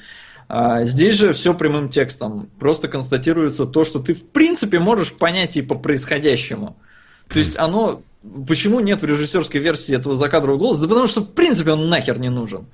А 0.47 0.83
здесь 0.83 1.15
же 1.15 1.33
все 1.33 1.53
прямым 1.53 1.89
текстом. 1.89 2.49
Просто 2.59 2.87
констатируется 2.87 3.65
то, 3.65 3.83
что 3.85 3.99
ты 3.99 4.13
в 4.13 4.27
принципе 4.29 4.79
можешь 4.79 5.13
понять 5.13 5.57
и 5.57 5.61
по 5.61 5.75
происходящему. 5.75 6.77
То 7.27 7.39
есть 7.39 7.57
оно 7.57 8.01
Почему 8.47 8.79
нет 8.79 9.01
в 9.01 9.05
режиссерской 9.05 9.61
версии 9.61 9.95
этого 9.95 10.15
закадрового 10.15 10.57
голоса? 10.57 10.81
Да 10.81 10.87
потому 10.87 11.07
что, 11.07 11.21
в 11.21 11.29
принципе, 11.29 11.71
он 11.71 11.89
нахер 11.89 12.19
не 12.19 12.29
нужен. 12.29 12.65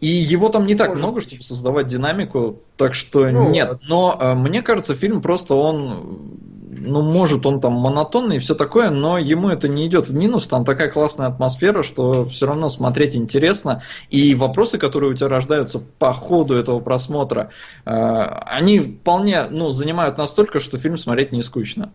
И 0.00 0.06
его 0.06 0.48
там 0.48 0.66
не 0.66 0.74
так 0.74 0.90
Может 0.90 1.02
много, 1.02 1.20
чтобы 1.20 1.42
создавать 1.42 1.86
динамику, 1.86 2.60
так 2.76 2.94
что 2.94 3.28
ну, 3.28 3.50
нет. 3.50 3.80
Но 3.88 4.16
э, 4.18 4.34
мне 4.34 4.62
кажется, 4.62 4.94
фильм 4.94 5.20
просто 5.22 5.54
он, 5.54 6.38
ну, 6.70 7.02
может, 7.02 7.46
он 7.46 7.60
там 7.60 7.74
монотонный 7.74 8.36
и 8.36 8.38
все 8.38 8.54
такое, 8.54 8.90
но 8.90 9.18
ему 9.18 9.48
это 9.48 9.68
не 9.68 9.86
идет 9.86 10.08
в 10.08 10.14
минус. 10.14 10.46
Там 10.46 10.64
такая 10.64 10.90
классная 10.90 11.28
атмосфера, 11.28 11.82
что 11.82 12.24
все 12.24 12.46
равно 12.46 12.68
смотреть 12.68 13.16
интересно. 13.16 13.82
И 14.10 14.34
вопросы, 14.34 14.78
которые 14.78 15.12
у 15.12 15.14
тебя 15.14 15.28
рождаются 15.28 15.80
по 15.98 16.12
ходу 16.12 16.54
этого 16.54 16.80
просмотра, 16.80 17.50
э, 17.84 17.90
они 17.90 18.80
вполне, 18.80 19.46
ну, 19.50 19.70
занимают 19.70 20.18
настолько, 20.18 20.58
что 20.58 20.78
фильм 20.78 20.96
смотреть 20.96 21.32
не 21.32 21.42
скучно. 21.42 21.90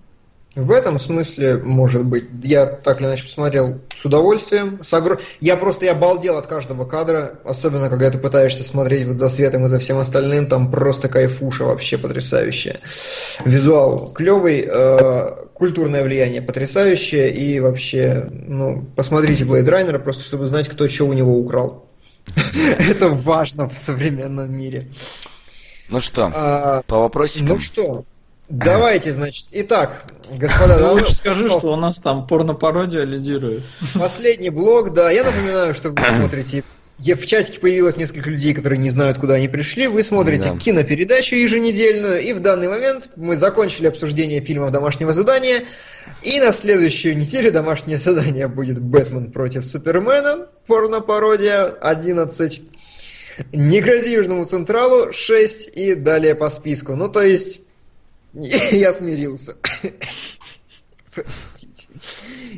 В 0.58 0.72
этом 0.72 0.98
смысле, 0.98 1.58
может 1.58 2.04
быть, 2.04 2.26
я 2.42 2.66
так 2.66 3.00
или 3.00 3.06
иначе 3.06 3.26
посмотрел 3.26 3.80
с 3.96 4.04
удовольствием. 4.04 4.80
С 4.84 4.92
огр... 4.92 5.22
Я 5.40 5.56
просто 5.56 5.86
я 5.86 5.92
обалдел 5.92 6.36
от 6.36 6.48
каждого 6.48 6.84
кадра, 6.84 7.40
особенно 7.46 7.92
когда 7.92 8.10
ты 8.10 8.18
пытаешься 8.18 8.64
смотреть 8.64 9.06
вот 9.06 9.20
за 9.20 9.30
светом 9.30 9.66
и 9.66 9.70
за 9.70 9.78
всем 9.78 10.00
остальным, 10.00 10.48
там 10.48 10.72
просто 10.72 11.10
кайфуша 11.10 11.66
вообще 11.66 12.00
потрясающая. 12.00 12.80
Визуал 13.46 14.12
клевый, 14.12 14.68
э, 14.68 15.46
культурное 15.54 16.04
влияние 16.04 16.42
потрясающее 16.42 17.32
и 17.32 17.60
вообще, 17.60 18.28
ну, 18.32 18.84
посмотрите 18.96 19.44
Blade 19.44 19.70
Runner, 19.70 20.00
просто 20.00 20.24
чтобы 20.24 20.48
знать, 20.48 20.70
кто 20.70 20.88
что 20.90 21.06
у 21.06 21.14
него 21.14 21.38
украл. 21.38 21.86
Это 22.80 23.10
важно 23.10 23.70
в 23.70 23.78
современном 23.78 24.52
мире. 24.52 24.88
Ну 25.90 26.02
что, 26.02 26.32
а, 26.34 26.82
по 26.88 26.98
вопросикам? 26.98 27.48
Ну 27.50 27.60
что, 27.60 28.06
Давайте, 28.50 29.12
значит. 29.12 29.48
Итак, 29.52 30.06
господа, 30.32 30.78
ну, 30.80 30.94
лучше 30.94 31.14
скажи, 31.14 31.50
что 31.50 31.74
у 31.74 31.76
нас 31.76 32.00
там 32.00 32.26
порно-пародия 32.28 33.04
лидирует. 33.04 33.64
Последний 33.94 34.50
блок, 34.50 34.94
да. 34.94 35.12
Я 35.12 35.24
напоминаю, 35.24 35.74
что 35.74 35.90
вы 35.90 35.98
смотрите 36.18 36.64
в 37.00 37.26
чатике 37.26 37.60
появилось 37.60 37.96
несколько 37.96 38.30
людей, 38.30 38.54
которые 38.54 38.80
не 38.80 38.90
знают, 38.90 39.20
куда 39.20 39.36
они 39.36 39.48
пришли. 39.48 39.88
Вы 39.88 40.02
смотрите 40.04 40.50
да. 40.50 40.58
кинопередачу 40.58 41.36
еженедельную, 41.36 42.22
и 42.22 42.34
в 42.34 42.40
данный 42.40 42.68
момент 42.68 43.12
мы 43.16 43.36
закончили 43.36 43.88
обсуждение 43.88 44.42
фильмов 44.42 44.72
домашнего 44.72 45.14
задания. 45.14 45.66
И 46.24 46.40
на 46.40 46.52
следующую 46.52 47.16
неделю 47.16 47.52
домашнее 47.52 47.98
задание 47.98 48.48
будет 48.48 48.80
Бэтмен 48.82 49.32
против 49.32 49.64
Супермена, 49.64 50.48
порно-пародия 50.66 51.66
11. 51.66 52.62
Не 53.52 53.82
грози 53.82 54.10
Южному 54.10 54.46
Централу 54.46 55.14
6 55.14 55.70
и 55.76 55.94
далее 55.94 56.34
по 56.34 56.50
списку. 56.50 56.96
Ну, 56.96 57.08
то 57.08 57.22
есть 57.22 57.62
Я 58.72 58.94
смирился. 58.94 59.56
Простите. 61.14 61.88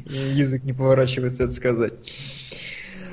Язык 0.06 0.64
не 0.64 0.74
поворачивается 0.74 1.44
это 1.44 1.54
сказать. 1.54 1.94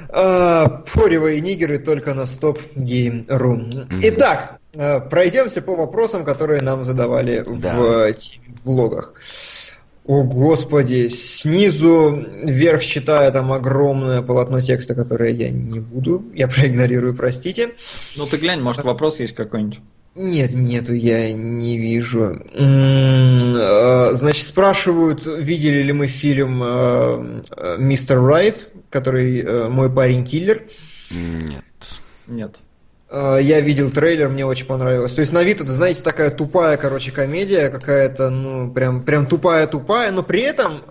А, 0.09 0.83
Форевые 0.87 1.41
нигеры 1.41 1.79
только 1.79 2.15
на 2.15 2.27
стоп 2.27 2.61
гейм.ру. 2.75 3.87
Итак, 4.03 4.59
а, 4.75 5.01
пройдемся 5.01 5.63
по 5.63 5.77
вопросам, 5.77 6.25
которые 6.25 6.63
нам 6.63 6.83
задавали 6.83 7.45
да. 7.49 7.77
в, 7.77 8.13
в 8.13 8.65
блогах. 8.65 9.15
О, 10.05 10.23
Господи, 10.23 11.09
снизу 11.09 12.25
вверх 12.43 12.85
читая 12.85 13.31
там 13.33 13.53
огромное 13.53 14.23
полотно 14.23 14.61
текста, 14.61 14.95
которое 14.95 15.33
я 15.33 15.51
не 15.51 15.81
буду, 15.81 16.25
я 16.35 16.47
проигнорирую, 16.47 17.15
простите. 17.15 17.75
Ну 18.17 18.27
ты 18.27 18.37
глянь, 18.37 18.61
может 18.61 18.85
вопрос 18.85 19.19
есть 19.19 19.35
какой-нибудь. 19.35 19.81
Нет, 20.17 20.53
нету, 20.53 20.95
я 20.95 21.31
не 21.33 21.77
вижу. 21.77 22.41
А, 22.55 24.11
значит, 24.15 24.47
спрашивают, 24.47 25.27
видели 25.27 25.83
ли 25.83 25.93
мы 25.93 26.07
фильм 26.07 26.63
а, 26.65 27.77
«Мистер 27.79 28.23
Райт», 28.23 28.69
который 28.89 29.41
э, 29.41 29.69
«Мой 29.69 29.93
парень 29.93 30.25
киллер». 30.25 30.63
Нет. 31.11 31.65
Нет. 32.27 32.61
Я 33.13 33.61
видел 33.61 33.91
трейлер, 33.91 34.29
мне 34.31 34.45
очень 34.45 34.67
понравилось. 34.67 35.13
То 35.13 35.21
есть 35.21 35.33
на 35.33 35.45
вид 35.45 35.61
это, 35.61 35.73
знаете, 35.73 36.03
такая 36.03 36.31
тупая, 36.31 36.77
короче, 36.77 37.13
комедия 37.13 37.69
какая-то, 37.69 38.31
ну, 38.31 38.73
прям, 38.73 39.03
прям 39.03 39.27
тупая-тупая, 39.27 40.11
но 40.11 40.25
при 40.25 40.41
этом 40.41 40.83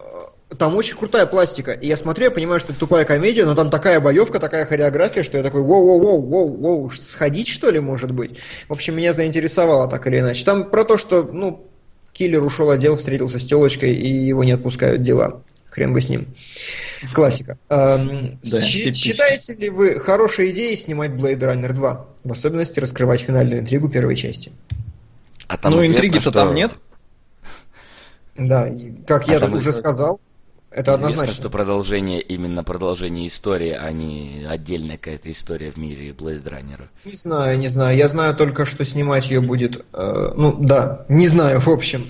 там 0.50 0.76
очень 0.76 0.96
крутая 0.96 1.26
пластика. 1.26 1.72
И 1.72 1.88
я 1.88 1.98
смотрю, 1.98 2.26
я 2.26 2.32
понимаю, 2.32 2.60
что 2.60 2.72
это 2.72 2.80
тупая 2.80 3.06
комедия, 3.06 3.46
но 3.46 3.56
там 3.56 3.70
такая 3.70 4.00
боевка, 4.00 4.40
такая 4.40 4.66
хореография, 4.66 5.24
что 5.24 5.38
я 5.38 5.44
такой, 5.44 5.62
воу-воу-воу-воу-воу, 5.62 6.92
сходить 6.94 7.48
что 7.48 7.70
ли, 7.70 7.80
может 7.80 8.12
быть? 8.12 8.38
В 8.68 8.74
общем, 8.74 8.96
меня 8.96 9.14
заинтересовало 9.14 9.90
так 9.90 10.06
или 10.08 10.20
иначе. 10.20 10.46
Там 10.46 10.70
про 10.70 10.84
то, 10.84 10.98
что, 10.98 11.24
ну, 11.24 11.68
киллер 12.14 12.44
ушел 12.44 12.70
отдел, 12.70 12.96
встретился 12.96 13.40
с 13.40 13.46
телочкой, 13.46 13.94
и 13.94 14.08
его 14.08 14.44
не 14.44 14.52
отпускают 14.52 15.04
дела. 15.04 15.42
Хрен 15.70 15.94
бы 15.94 16.00
с 16.00 16.08
ним. 16.08 16.34
Классика. 17.14 17.58
Эм, 17.68 18.40
да, 18.44 18.62
считаете 18.62 19.56
ли 19.56 19.70
вы 19.70 20.00
хорошей 20.00 20.52
идеей 20.52 20.78
снимать 20.78 21.12
Blade 21.12 21.40
Runner 21.40 21.74
2? 21.74 22.06
В 22.24 22.32
особенности 22.32 22.80
раскрывать 22.80 23.20
финальную 23.20 23.60
интригу 23.60 23.90
первой 23.90 24.16
части. 24.16 24.54
А 25.48 25.58
там 25.58 25.74
ну, 25.74 25.86
интриги-то 25.86 26.22
что... 26.22 26.32
там 26.32 26.54
нет. 26.54 26.72
Да, 28.38 28.70
как 29.06 29.28
а 29.28 29.34
я 29.34 29.46
уже 29.46 29.74
сказал, 29.74 30.20
это 30.76 30.92
Известно, 30.92 31.08
однозначно. 31.08 31.36
что 31.36 31.50
продолжение, 31.50 32.20
именно 32.20 32.62
продолжение 32.62 33.28
истории, 33.28 33.72
а 33.72 33.90
не 33.94 34.46
отдельная 34.46 34.98
какая-то 34.98 35.32
история 35.32 35.72
в 35.72 35.78
мире 35.78 36.10
Blade 36.10 36.44
Runner. 36.44 36.82
Не 37.06 37.16
знаю, 37.16 37.58
не 37.58 37.70
знаю. 37.70 37.96
Я 37.96 38.10
знаю 38.10 38.36
только, 38.36 38.66
что 38.66 38.84
снимать 38.84 39.30
ее 39.30 39.40
будет... 39.40 39.86
Э, 39.94 40.34
ну, 40.36 40.54
да, 40.60 41.06
не 41.08 41.30
знаю, 41.30 41.62
в 41.62 41.70
общем. 41.70 42.10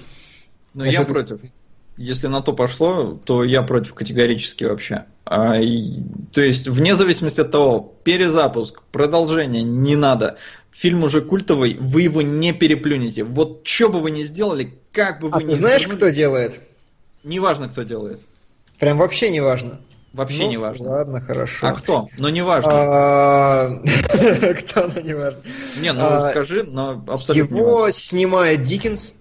Но 0.73 0.83
я 0.83 1.03
это... 1.03 1.13
против. 1.13 1.41
Если 1.95 2.25
на 2.25 2.41
то 2.41 2.53
пошло, 2.53 3.21
то 3.23 3.43
я 3.43 3.61
против 3.61 3.93
категорически 3.93 4.63
вообще. 4.63 5.05
А, 5.25 5.59
и, 5.59 5.99
то 6.33 6.41
есть, 6.41 6.67
вне 6.67 6.95
зависимости 6.95 7.41
от 7.41 7.51
того, 7.51 7.93
перезапуск, 8.03 8.81
продолжение, 8.91 9.61
не 9.61 9.95
надо. 9.95 10.37
Фильм 10.71 11.03
уже 11.03 11.21
культовый, 11.21 11.77
вы 11.79 12.01
его 12.01 12.23
не 12.23 12.51
переплюнете. 12.51 13.23
Вот 13.23 13.61
что 13.63 13.89
бы 13.89 13.99
вы 13.99 14.09
ни 14.09 14.23
сделали, 14.23 14.73
как 14.91 15.19
бы 15.21 15.29
вы 15.29 15.37
а 15.37 15.43
ни 15.43 15.49
ты 15.49 15.55
знаешь, 15.55 15.87
кто 15.87 16.09
делает? 16.09 16.61
Неважно, 17.23 17.69
кто 17.69 17.83
делает. 17.83 18.25
Прям 18.79 18.97
вообще 18.97 19.29
не 19.29 19.41
важно. 19.41 19.79
Вообще 20.15 20.43
ну, 20.43 20.49
не 20.49 20.57
важно. 20.57 20.89
Ладно, 20.91 21.19
хорошо. 21.19 21.67
А 21.67 21.73
кто? 21.73 22.07
Ну, 22.17 22.29
не 22.29 22.41
важно. 22.41 22.71
А, 22.73 23.81
кто, 24.59 24.87
но 24.87 25.01
не 25.01 25.13
важно. 25.13 25.41
Не, 25.81 25.91
ну 25.91 26.05
а, 26.05 26.29
скажи, 26.29 26.63
но 26.63 27.03
абсолютно 27.07 27.57
Его 27.57 27.91
снимает 27.91 28.63
Диккенс. 28.63 29.13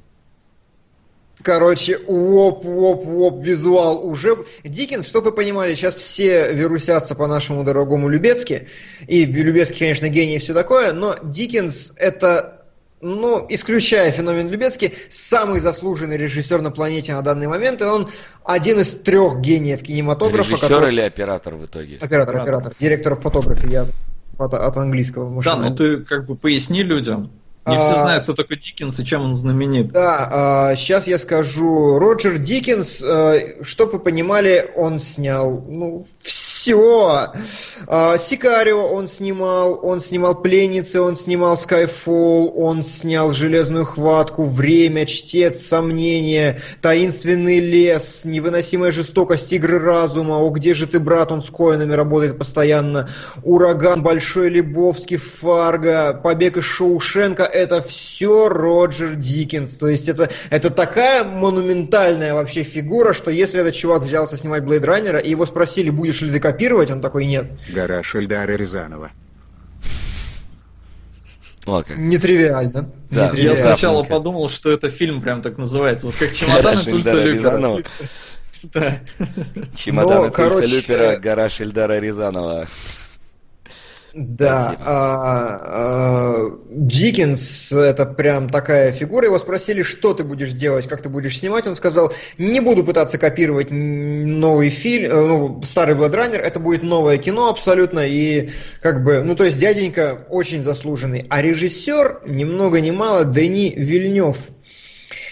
Короче, 1.43 1.99
воп, 1.99 2.65
воп, 2.65 3.05
воп, 3.05 3.45
визуал 3.45 4.09
уже. 4.09 4.45
Диккенс, 4.63 5.09
чтобы 5.09 5.31
вы 5.31 5.37
понимали, 5.37 5.75
сейчас 5.75 5.97
все 5.97 6.53
вирусятся 6.53 7.17
по 7.17 7.27
нашему 7.27 7.65
дорогому 7.65 8.09
Любецке. 8.09 8.69
И 9.09 9.27
Любецкий, 9.27 9.81
конечно, 9.81 10.09
гений 10.09 10.37
и 10.37 10.39
все 10.39 10.55
такое, 10.55 10.93
но 10.93 11.17
Диккенс 11.25 11.93
это 11.97 12.64
ну, 13.05 13.45
исключая 13.51 14.11
феномен 14.11 14.49
Любецкий, 14.49 14.95
самый 15.11 15.61
заслуженный 15.61 16.17
режиссер 16.17 16.63
на 16.63 16.71
планете 16.71 17.13
на 17.13 17.21
данный 17.23 17.47
момент, 17.47 17.83
и 17.83 17.85
он 17.85 18.09
один 18.45 18.81
из 18.81 18.91
трех 18.91 19.41
гениев 19.41 19.83
кинематографа. 19.83 20.51
Режиссер 20.51 20.69
который... 20.69 20.93
или 20.93 21.03
оператор 21.03 21.55
в 21.55 21.67
итоге? 21.67 21.99
Оператор, 22.01 22.37
оператор. 22.37 22.75
Директор 22.81 23.15
фотографии, 23.17 23.71
я 23.71 23.87
от, 24.39 24.55
от 24.55 24.77
английского. 24.79 25.43
Да, 25.43 25.57
ну 25.57 25.77
ты 25.77 25.99
как 25.99 26.27
бы 26.27 26.35
поясни 26.35 26.83
людям. 26.83 27.31
Не 27.67 27.77
все 27.77 27.95
а, 27.95 27.99
знают, 28.03 28.25
кто 28.25 28.35
такой 28.35 28.59
Диккенс 28.59 28.99
и 29.01 29.05
чем 29.07 29.23
он 29.23 29.35
знаменит. 29.35 29.89
Да, 29.89 30.29
а, 30.31 30.77
сейчас 30.77 31.07
я 31.07 31.19
скажу. 31.19 31.99
Роджер 31.99 32.37
Диккенс, 32.37 33.01
а, 33.03 33.39
чтобы 33.63 33.93
вы 33.93 33.99
понимали, 34.01 34.71
он 34.77 35.01
снял 35.01 35.63
ну, 35.67 36.05
все. 36.21 37.33
Сикарио 38.19 38.87
он 38.89 39.09
снимал, 39.09 39.81
он 39.83 40.01
снимал 40.01 40.41
Пленницы, 40.41 41.01
он 41.01 41.17
снимал 41.17 41.57
Skyfall, 41.57 42.53
он 42.55 42.85
снял 42.85 43.33
Железную 43.33 43.87
хватку, 43.87 44.45
Время, 44.45 45.07
Чтец, 45.07 45.61
Сомнение, 45.61 46.61
Таинственный 46.83 47.61
лес, 47.61 48.23
Невыносимая 48.25 48.93
жестокость, 48.93 49.53
Игры 49.53 49.79
разума, 49.79 50.39
О, 50.39 50.51
где 50.51 50.75
же 50.75 50.87
ты, 50.87 51.01
брат, 51.01 51.33
он 51.33 51.43
с 51.43 51.51
Коинами 51.51 51.93
работает 51.93 52.39
постоянно, 52.39 53.09
Ураган, 53.43 54.03
Большой 54.03 54.49
Лебовский, 54.51 55.17
Фарго, 55.17 56.15
Побег 56.23 56.57
из 56.57 56.65
Шоушенка, 56.65 57.45
это 57.55 57.81
все 57.81 58.49
Роджер 58.49 59.15
Диккенс. 59.15 59.77
То 59.77 59.89
есть 59.89 60.09
это, 60.09 60.31
это 60.51 60.71
такая 60.71 61.25
монументальная 61.25 62.35
вообще 62.35 62.65
фигура, 62.65 63.13
что 63.13 63.31
если 63.31 63.61
этот 63.61 63.75
чувак 63.75 64.03
взялся 64.03 64.37
снимать 64.37 64.65
Блейд 64.65 64.85
Раннера, 64.85 65.19
и 65.19 65.31
его 65.31 65.47
спросили, 65.47 65.91
будешь 65.91 66.21
ли 66.21 66.33
ты 66.33 66.41
копировать, 66.41 66.91
он 66.91 67.01
такой, 67.01 67.27
нет. 67.27 67.47
Гора 67.69 68.03
Шельдара 68.03 68.53
Рязанова. 68.53 69.13
О, 71.65 71.83
как. 71.83 71.97
Нетривиально. 71.97 72.91
Да, 73.11 73.29
Нетривиально. 73.29 73.57
Я 73.57 73.57
сначала 73.57 74.03
подумал, 74.03 74.51
что 74.51 74.71
это 74.71 74.91
фильм 74.91 75.23
прям 75.23 75.41
так 75.41 75.57
называется. 75.57 76.07
Вот 76.09 76.17
как 76.17 76.33
чемоданы 76.33 76.85
Тульса 76.85 77.23
Люпера. 77.23 77.83
Да. 78.73 78.99
Чемоданы 79.77 80.31
Тульса 80.31 80.65
Люпера, 80.65 81.17
гора 81.17 81.51
Шельдара 81.51 81.99
Рязанова. 82.01 82.67
Да, 84.17 84.77
а, 84.79 85.61
а, 85.65 86.51
Диккенс 86.71 87.73
это 87.73 88.07
прям 88.07 88.49
такая 88.49 88.93
фигура. 88.93 89.27
Его 89.27 89.41
спросили, 89.41 89.83
что 89.83 90.15
ты 90.15 90.23
будешь 90.23 90.53
делать, 90.53 90.87
как 90.87 91.03
ты 91.03 91.09
будешь 91.09 91.37
снимать. 91.37 91.67
Он 91.67 91.75
сказал, 91.75 92.13
не 92.39 92.61
буду 92.61 92.85
пытаться 92.85 93.19
копировать 93.19 93.73
новый 93.73 94.69
фильм, 94.69 95.11
ну, 95.11 95.63
старый 95.65 95.97
Бладранер, 95.97 96.41
это 96.41 96.61
будет 96.61 96.85
новое 96.85 97.19
кино 97.19 97.49
абсолютно. 97.49 98.07
И 98.07 98.51
как 98.81 99.03
бы, 99.03 99.21
ну 99.25 99.35
то 99.35 99.43
есть 99.43 99.59
дяденька 99.59 100.27
очень 100.31 100.63
заслуженный. 100.63 101.27
А 101.29 101.43
режиссер, 101.43 102.21
ни 102.27 102.45
много 102.45 102.81
ни 102.81 102.93
мало, 102.93 103.25
Дени 103.25 103.75
Вильнев. 103.77 104.37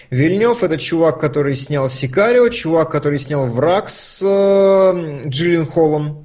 Вильнев 0.09 0.61
это 0.61 0.77
чувак, 0.77 1.21
который 1.21 1.55
снял 1.55 1.89
Сикарио, 1.89 2.49
чувак, 2.49 2.91
который 2.91 3.17
снял 3.17 3.47
Враг 3.47 3.89
с 3.89 4.19
э, 4.21 5.21
Джиллин 5.25 5.67
Холлом 5.67 6.22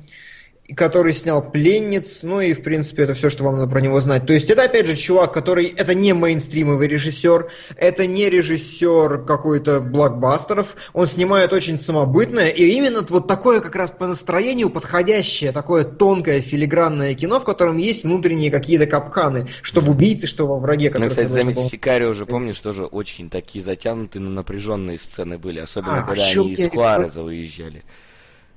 который 0.76 1.14
снял 1.14 1.42
«Пленниц», 1.42 2.20
ну 2.22 2.40
и, 2.40 2.52
в 2.52 2.62
принципе, 2.62 3.04
это 3.04 3.14
все, 3.14 3.30
что 3.30 3.44
вам 3.44 3.56
надо 3.56 3.70
про 3.70 3.80
него 3.80 4.00
знать. 4.00 4.26
То 4.26 4.34
есть 4.34 4.50
это, 4.50 4.64
опять 4.64 4.86
же, 4.86 4.96
чувак, 4.96 5.32
который... 5.32 5.66
Это 5.66 5.94
не 5.94 6.12
мейнстримовый 6.12 6.88
режиссер, 6.88 7.50
это 7.76 8.06
не 8.06 8.28
режиссер 8.28 9.24
какой-то 9.24 9.80
блокбастеров, 9.80 10.76
он 10.92 11.06
снимает 11.06 11.52
очень 11.52 11.78
самобытное, 11.78 12.50
и 12.50 12.64
именно 12.64 13.04
вот 13.08 13.26
такое 13.26 13.60
как 13.60 13.76
раз 13.76 13.90
по 13.92 14.06
настроению 14.06 14.68
подходящее, 14.68 15.52
такое 15.52 15.84
тонкое 15.84 16.40
филигранное 16.40 17.14
кино, 17.14 17.40
в 17.40 17.44
котором 17.44 17.78
есть 17.78 18.04
внутренние 18.04 18.50
какие-то 18.50 18.86
капканы, 18.86 19.48
чтобы 19.62 19.92
убийцы, 19.92 20.26
что 20.26 20.46
во 20.46 20.58
враге. 20.58 20.92
Ну, 20.98 21.08
кстати, 21.08 21.28
заметьте, 21.28 21.62
Сикарио 21.62 22.10
уже, 22.10 22.26
помнишь, 22.26 22.58
тоже 22.58 22.84
очень 22.84 23.30
такие 23.30 23.64
затянутые, 23.64 24.22
но 24.22 24.30
напряженные 24.30 24.98
сцены 24.98 25.38
были, 25.38 25.60
особенно 25.60 26.00
а, 26.00 26.02
когда 26.02 26.24
они 26.24 26.52
из 26.52 26.70
Хуареза 26.70 27.22
уезжали. 27.22 27.84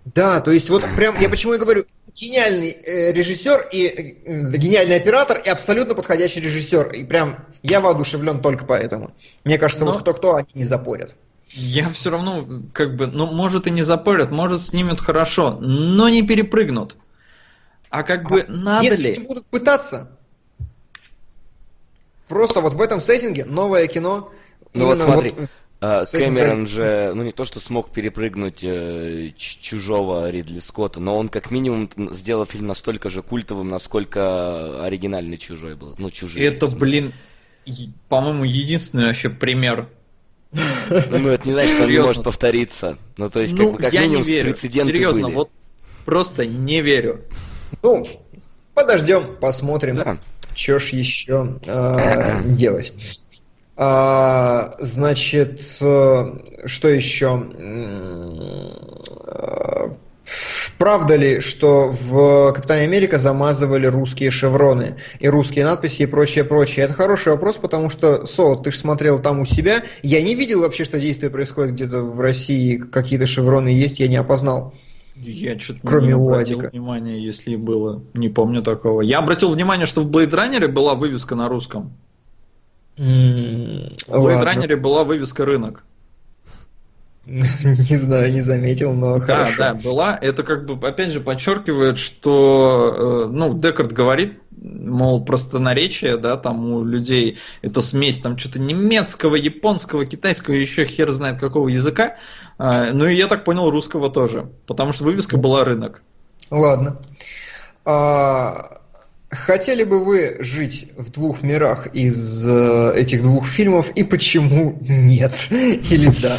Да, 0.05 0.41
то 0.41 0.51
есть 0.51 0.69
вот 0.69 0.83
прям, 0.95 1.19
я 1.19 1.29
почему 1.29 1.53
и 1.53 1.57
говорю, 1.57 1.85
гениальный 2.15 2.69
э, 2.69 3.11
режиссер 3.11 3.69
и 3.71 3.87
э, 3.87 4.57
гениальный 4.57 4.97
оператор 4.97 5.37
и 5.39 5.49
абсолютно 5.49 5.95
подходящий 5.95 6.41
режиссер. 6.41 6.91
И 6.93 7.03
прям 7.03 7.45
я 7.63 7.81
воодушевлен 7.81 8.41
только 8.41 8.65
поэтому. 8.65 9.11
Мне 9.43 9.57
кажется, 9.57 9.85
Но... 9.85 9.93
вот 9.93 10.01
кто-кто, 10.01 10.35
они 10.35 10.49
не 10.53 10.63
запорят. 10.63 11.15
Я 11.53 11.89
все 11.89 12.11
равно, 12.11 12.47
как 12.71 12.95
бы, 12.95 13.07
ну, 13.07 13.25
может 13.25 13.67
и 13.67 13.71
не 13.71 13.83
запорят, 13.83 14.31
может 14.31 14.61
снимут 14.61 15.01
хорошо, 15.01 15.57
но 15.59 16.07
не 16.07 16.23
перепрыгнут. 16.23 16.95
А 17.89 18.03
как 18.03 18.29
бы 18.29 18.45
а 18.47 18.51
надо 18.51 18.85
если 18.85 19.01
ли? 19.01 19.09
Если 19.09 19.23
будут 19.23 19.45
пытаться, 19.47 20.11
просто 22.29 22.61
вот 22.61 22.73
в 22.73 22.81
этом 22.81 23.01
сеттинге 23.01 23.43
новое 23.43 23.87
кино. 23.87 24.31
Ну 24.73 24.85
вот 24.85 24.99
смотри, 24.99 25.33
вот 25.37 25.49
Кэмерон 25.81 26.67
же, 26.67 27.11
ну 27.15 27.23
не 27.23 27.31
то, 27.31 27.43
что 27.43 27.59
смог 27.59 27.89
перепрыгнуть 27.89 28.63
э, 28.63 29.31
чужого 29.35 30.29
Ридли 30.29 30.59
Скотта, 30.59 30.99
но 30.99 31.17
он 31.17 31.27
как 31.27 31.49
минимум 31.49 31.89
сделал 32.11 32.45
фильм 32.45 32.67
настолько 32.67 33.09
же 33.09 33.23
культовым, 33.23 33.69
насколько 33.69 34.85
оригинальный 34.85 35.37
чужой 35.37 35.75
был. 35.75 35.95
Ну, 35.97 36.11
чужие. 36.11 36.45
Это, 36.45 36.67
блин, 36.67 37.13
по-моему, 38.09 38.43
единственный 38.43 39.07
вообще 39.07 39.29
пример. 39.29 39.89
Ну, 40.51 41.29
это 41.29 41.47
не 41.47 41.53
значит, 41.53 41.73
что 41.73 41.83
он 41.85 41.89
не 41.89 41.99
может 41.99 42.23
повториться. 42.23 42.97
Ну, 43.17 43.29
то 43.29 43.39
есть, 43.39 43.55
как 43.55 43.65
ну, 43.65 43.71
бы, 43.71 43.77
как 43.79 43.93
минимум, 43.93 44.23
прецеденты 44.23 44.91
Серьезно, 44.91 45.29
вот 45.29 45.49
просто 46.05 46.45
не 46.45 46.81
верю. 46.81 47.21
Ну, 47.81 48.05
подождем, 48.75 49.37
посмотрим, 49.39 49.95
да. 49.95 50.19
что 50.53 50.77
ж 50.77 50.89
еще 50.89 51.59
э, 51.65 52.43
делать. 52.49 52.93
А, 53.83 54.75
значит, 54.77 55.59
э, 55.81 56.33
что 56.65 56.87
еще? 56.87 57.47
Правда 60.77 61.15
ли, 61.15 61.39
что 61.39 61.87
в 61.87 62.53
Капитане 62.53 62.83
Америка 62.83 63.17
замазывали 63.17 63.87
русские 63.87 64.29
шевроны 64.29 64.97
и 65.19 65.27
русские 65.27 65.65
надписи 65.65 66.03
и 66.03 66.05
прочее, 66.05 66.43
прочее? 66.43 66.85
Это 66.85 66.93
хороший 66.93 67.29
вопрос, 67.31 67.57
потому 67.57 67.89
что, 67.89 68.27
Со, 68.27 68.55
ты 68.55 68.71
же 68.71 68.77
смотрел 68.77 69.17
там 69.17 69.39
у 69.39 69.45
себя. 69.45 69.81
Я 70.03 70.21
не 70.21 70.35
видел 70.35 70.61
вообще, 70.61 70.83
что 70.83 70.99
действие 70.99 71.31
происходит 71.31 71.73
где-то 71.73 72.01
в 72.01 72.21
России, 72.21 72.77
какие-то 72.77 73.25
шевроны 73.25 73.69
есть, 73.69 73.99
я 73.99 74.07
не 74.07 74.17
опознал. 74.17 74.75
Я 75.15 75.59
что-то 75.59 75.79
Кроме 75.83 76.09
не 76.09 76.13
обратил 76.13 76.59
Уадика. 76.59 76.69
внимания, 76.71 77.19
если 77.19 77.55
было. 77.55 78.03
Не 78.13 78.29
помню 78.29 78.61
такого. 78.61 79.01
Я 79.01 79.17
обратил 79.17 79.49
внимание, 79.49 79.87
что 79.87 80.03
в 80.03 80.11
Blade 80.11 80.29
Runner 80.29 80.67
была 80.67 80.93
вывеска 80.93 81.33
на 81.33 81.49
русском. 81.49 81.93
В 83.01 84.43
Runner 84.43 84.75
была 84.75 85.03
вывеска 85.03 85.45
рынок. 85.45 85.83
Не 87.25 87.97
знаю, 87.97 88.33
не 88.33 88.41
заметил, 88.41 88.93
но 88.93 89.19
хорошо. 89.19 89.53
Да, 89.57 89.73
да, 89.73 89.79
была. 89.79 90.17
Это 90.19 90.41
как 90.41 90.65
бы, 90.65 90.87
опять 90.87 91.11
же, 91.11 91.21
подчеркивает, 91.21 91.99
что, 91.99 93.27
э, 93.27 93.31
ну, 93.31 93.53
Декард 93.57 93.91
говорит, 93.91 94.39
мол, 94.59 95.23
простонаречие, 95.23 96.17
да, 96.17 96.35
там 96.37 96.73
у 96.73 96.83
людей 96.83 97.37
это 97.61 97.81
смесь 97.81 98.19
там 98.19 98.37
что-то 98.39 98.59
немецкого, 98.59 99.35
японского, 99.35 100.05
китайского, 100.05 100.55
еще 100.55 100.85
хер 100.85 101.11
знает 101.11 101.39
какого 101.39 101.67
языка. 101.67 102.17
А, 102.57 102.91
ну 102.91 103.07
и 103.07 103.15
я 103.15 103.27
так 103.27 103.43
понял, 103.43 103.69
русского 103.69 104.09
тоже, 104.09 104.49
потому 104.65 104.91
что 104.91 105.03
вывеска 105.03 105.37
была 105.37 105.63
рынок. 105.63 106.01
Ладно. 106.49 106.97
А, 107.85 108.80
Хотели 109.31 109.85
бы 109.85 110.03
вы 110.03 110.37
жить 110.39 110.89
в 110.97 111.09
двух 111.09 111.41
мирах 111.41 111.87
из 111.95 112.45
э, 112.45 112.93
этих 112.97 113.21
двух 113.21 113.47
фильмов, 113.47 113.89
и 113.95 114.03
почему 114.03 114.77
нет? 114.81 115.47
Или 115.49 116.11
да? 116.21 116.37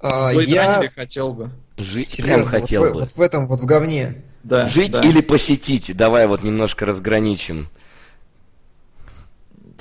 А, 0.00 0.30
я 0.32 0.88
хотел 0.94 1.34
бы. 1.34 1.50
Жить 1.76 2.12
Серьезно, 2.12 2.34
прям 2.34 2.46
хотел 2.46 2.82
вот, 2.82 2.92
бы. 2.92 3.00
Вот 3.00 3.12
в 3.16 3.20
этом 3.20 3.46
вот 3.46 3.60
в 3.60 3.66
говне. 3.66 4.22
Да, 4.42 4.66
Жить 4.66 4.92
да. 4.92 5.00
или 5.00 5.20
посетить? 5.20 5.94
Давай 5.94 6.26
вот 6.26 6.42
немножко 6.42 6.86
разграничим. 6.86 7.68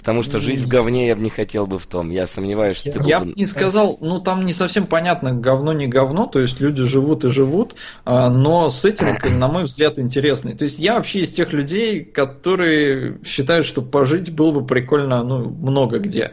Потому 0.08 0.24
что 0.24 0.40
жить 0.40 0.62
в 0.62 0.70
говне 0.70 1.06
я 1.06 1.18
бы 1.18 1.22
не 1.22 1.30
хотел 1.30 1.68
бы 1.68 1.78
в 1.78 1.86
том. 1.86 2.12
Я 2.12 2.28
сомневаюсь, 2.28 2.78
что 2.78 2.92
я, 2.92 2.94
ты... 2.94 3.10
Я 3.10 3.20
бы 3.20 3.34
не 3.36 3.46
сказал, 3.46 3.98
ну 4.00 4.22
там 4.22 4.46
не 4.46 4.54
совсем 4.54 4.88
понятно, 4.88 5.34
говно 5.34 5.74
не 5.74 5.86
говно, 5.86 6.28
то 6.28 6.40
есть 6.40 6.62
люди 6.62 6.82
живут 6.84 7.26
и 7.26 7.30
живут, 7.30 7.76
а, 8.06 8.30
но 8.30 8.70
сеттинг, 8.70 9.30
на 9.30 9.50
мой 9.50 9.64
взгляд, 9.64 10.00
интересный. 10.00 10.56
То 10.56 10.64
есть 10.64 10.80
я 10.80 10.94
вообще 10.94 11.24
из 11.24 11.32
тех 11.32 11.52
людей, 11.52 12.06
которые 12.06 13.20
считают, 13.26 13.66
что 13.66 13.82
пожить 13.82 14.32
было 14.32 14.52
бы 14.52 14.66
прикольно, 14.66 15.24
ну, 15.24 15.50
много 15.50 16.00
где. 16.00 16.32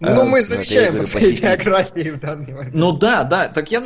Ну, 0.00 0.26
мы 0.26 0.42
замечаем 0.42 0.98
по 1.06 1.18
биографии 1.18 2.10
в 2.10 2.20
данный 2.20 2.52
момент. 2.52 2.74
Ну 2.74 2.92
да, 2.92 3.24
да, 3.24 3.48
так 3.48 3.70
я 3.70 3.82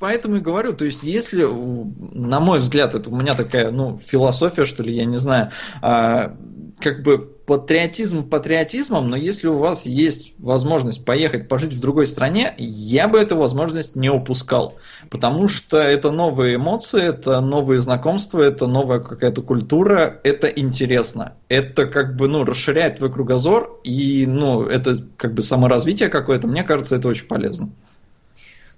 поэтому 0.00 0.38
и 0.38 0.40
говорю, 0.40 0.72
то 0.72 0.84
есть 0.84 1.04
если, 1.04 1.44
на 1.44 2.40
мой 2.40 2.58
взгляд, 2.58 2.96
это 2.96 3.08
у 3.08 3.14
меня 3.14 3.36
такая, 3.36 3.70
ну, 3.70 4.00
философия, 4.04 4.64
что 4.64 4.82
ли, 4.82 4.92
я 4.92 5.04
не 5.04 5.16
знаю, 5.16 5.52
а, 5.80 6.36
как 6.80 7.04
бы 7.04 7.33
патриотизм 7.46 8.28
патриотизмом, 8.28 9.10
но 9.10 9.16
если 9.16 9.48
у 9.48 9.58
вас 9.58 9.86
есть 9.86 10.34
возможность 10.38 11.04
поехать 11.04 11.48
пожить 11.48 11.74
в 11.74 11.80
другой 11.80 12.06
стране, 12.06 12.54
я 12.56 13.08
бы 13.08 13.18
эту 13.18 13.36
возможность 13.36 13.96
не 13.96 14.08
упускал. 14.08 14.74
Потому 15.10 15.48
что 15.48 15.78
это 15.78 16.10
новые 16.10 16.56
эмоции, 16.56 17.02
это 17.02 17.40
новые 17.40 17.80
знакомства, 17.80 18.40
это 18.40 18.66
новая 18.66 19.00
какая-то 19.00 19.42
культура, 19.42 20.20
это 20.24 20.48
интересно. 20.48 21.34
Это 21.48 21.86
как 21.86 22.16
бы, 22.16 22.28
ну, 22.28 22.44
расширяет 22.44 22.96
твой 22.96 23.12
кругозор, 23.12 23.80
и, 23.84 24.24
ну, 24.26 24.62
это 24.62 24.96
как 25.16 25.34
бы 25.34 25.42
саморазвитие 25.42 26.08
какое-то, 26.08 26.48
мне 26.48 26.64
кажется, 26.64 26.96
это 26.96 27.08
очень 27.08 27.26
полезно. 27.26 27.70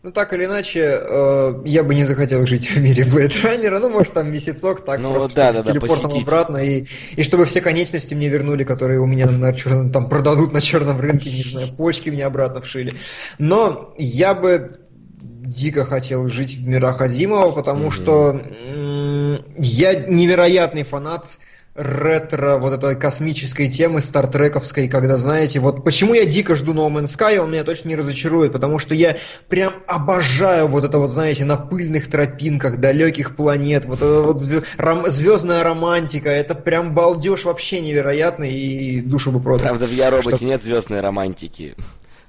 Ну, 0.07 0.13
так 0.13 0.33
или 0.33 0.45
иначе, 0.45 1.01
э, 1.03 1.63
я 1.65 1.83
бы 1.83 1.93
не 1.93 2.05
захотел 2.05 2.47
жить 2.47 2.71
в 2.77 2.81
мире 2.81 3.03
Blade 3.03 3.43
Runner, 3.43 3.77
ну, 3.81 3.91
может, 3.91 4.13
там 4.13 4.31
месяцок, 4.31 4.85
так 4.85 5.01
ну, 5.01 5.13
просто 5.13 5.35
да, 5.35 5.53
с 5.53 5.57
да, 5.57 5.73
телепортом 5.73 6.13
да, 6.13 6.21
обратно, 6.21 6.59
и, 6.59 6.87
и 7.17 7.25
чтобы 7.25 7.45
все 7.45 7.61
конечности 7.61 8.15
мне 8.15 8.29
вернули, 8.29 8.63
которые 8.63 9.01
у 9.01 9.07
меня 9.07 9.29
на 9.29 9.53
черном, 9.53 9.91
там 9.91 10.09
продадут 10.09 10.53
на 10.53 10.61
черном 10.61 11.01
рынке, 11.01 11.33
не 11.33 11.43
знаю, 11.43 11.67
почки 11.77 12.11
мне 12.11 12.25
обратно 12.25 12.61
вшили. 12.61 12.95
Но 13.41 13.97
я 13.99 14.35
бы 14.35 14.79
дико 15.09 15.85
хотел 15.85 16.29
жить 16.29 16.57
в 16.57 16.69
мирах 16.69 17.01
Азимова, 17.01 17.51
потому 17.51 17.89
mm-hmm. 17.89 17.91
что 17.91 18.31
м- 18.31 19.45
я 19.57 19.95
невероятный 19.97 20.85
фанат 20.85 21.37
ретро 21.77 22.57
вот 22.57 22.73
этой 22.73 22.97
космической 22.97 23.69
темы 23.69 24.01
стартрековской, 24.01 24.89
когда, 24.89 25.17
знаете, 25.17 25.61
вот 25.61 25.85
почему 25.85 26.15
я 26.15 26.25
дико 26.25 26.57
жду 26.57 26.73
No 26.73 26.89
Man's 26.89 27.17
Sky, 27.17 27.37
он 27.39 27.51
меня 27.51 27.65
точно 27.65 27.91
не 27.91 27.97
разочарует, 27.97 28.53
потому 28.53 28.79
что 28.79 28.95
я 28.95 29.17
прям 29.49 29.75
обожаю 29.87 30.69
вот 30.69 30.85
это 30.85 30.99
вот, 30.99 31.11
знаете, 31.11 31.45
на 31.45 31.57
пыльных 31.57 32.11
тропинках 32.11 32.79
далеких 32.79 33.37
планет, 33.37 33.85
вот 33.85 33.97
эта 33.99 34.23
вот 34.23 34.41
звездная 34.41 35.63
романтика, 35.63 36.31
это 36.31 36.55
прям 36.55 36.95
балдеж 36.95 37.45
вообще 37.45 37.81
невероятный 37.81 38.53
и 38.53 39.01
душу 39.01 39.31
бы 39.33 39.41
продал. 39.41 39.61
Правда, 39.61 39.87
в 39.87 39.93
Я 39.93 40.11
Роботе 40.11 40.37
что... 40.37 40.45
нет 40.45 40.63
звездной 40.63 41.01
романтики. 41.01 41.75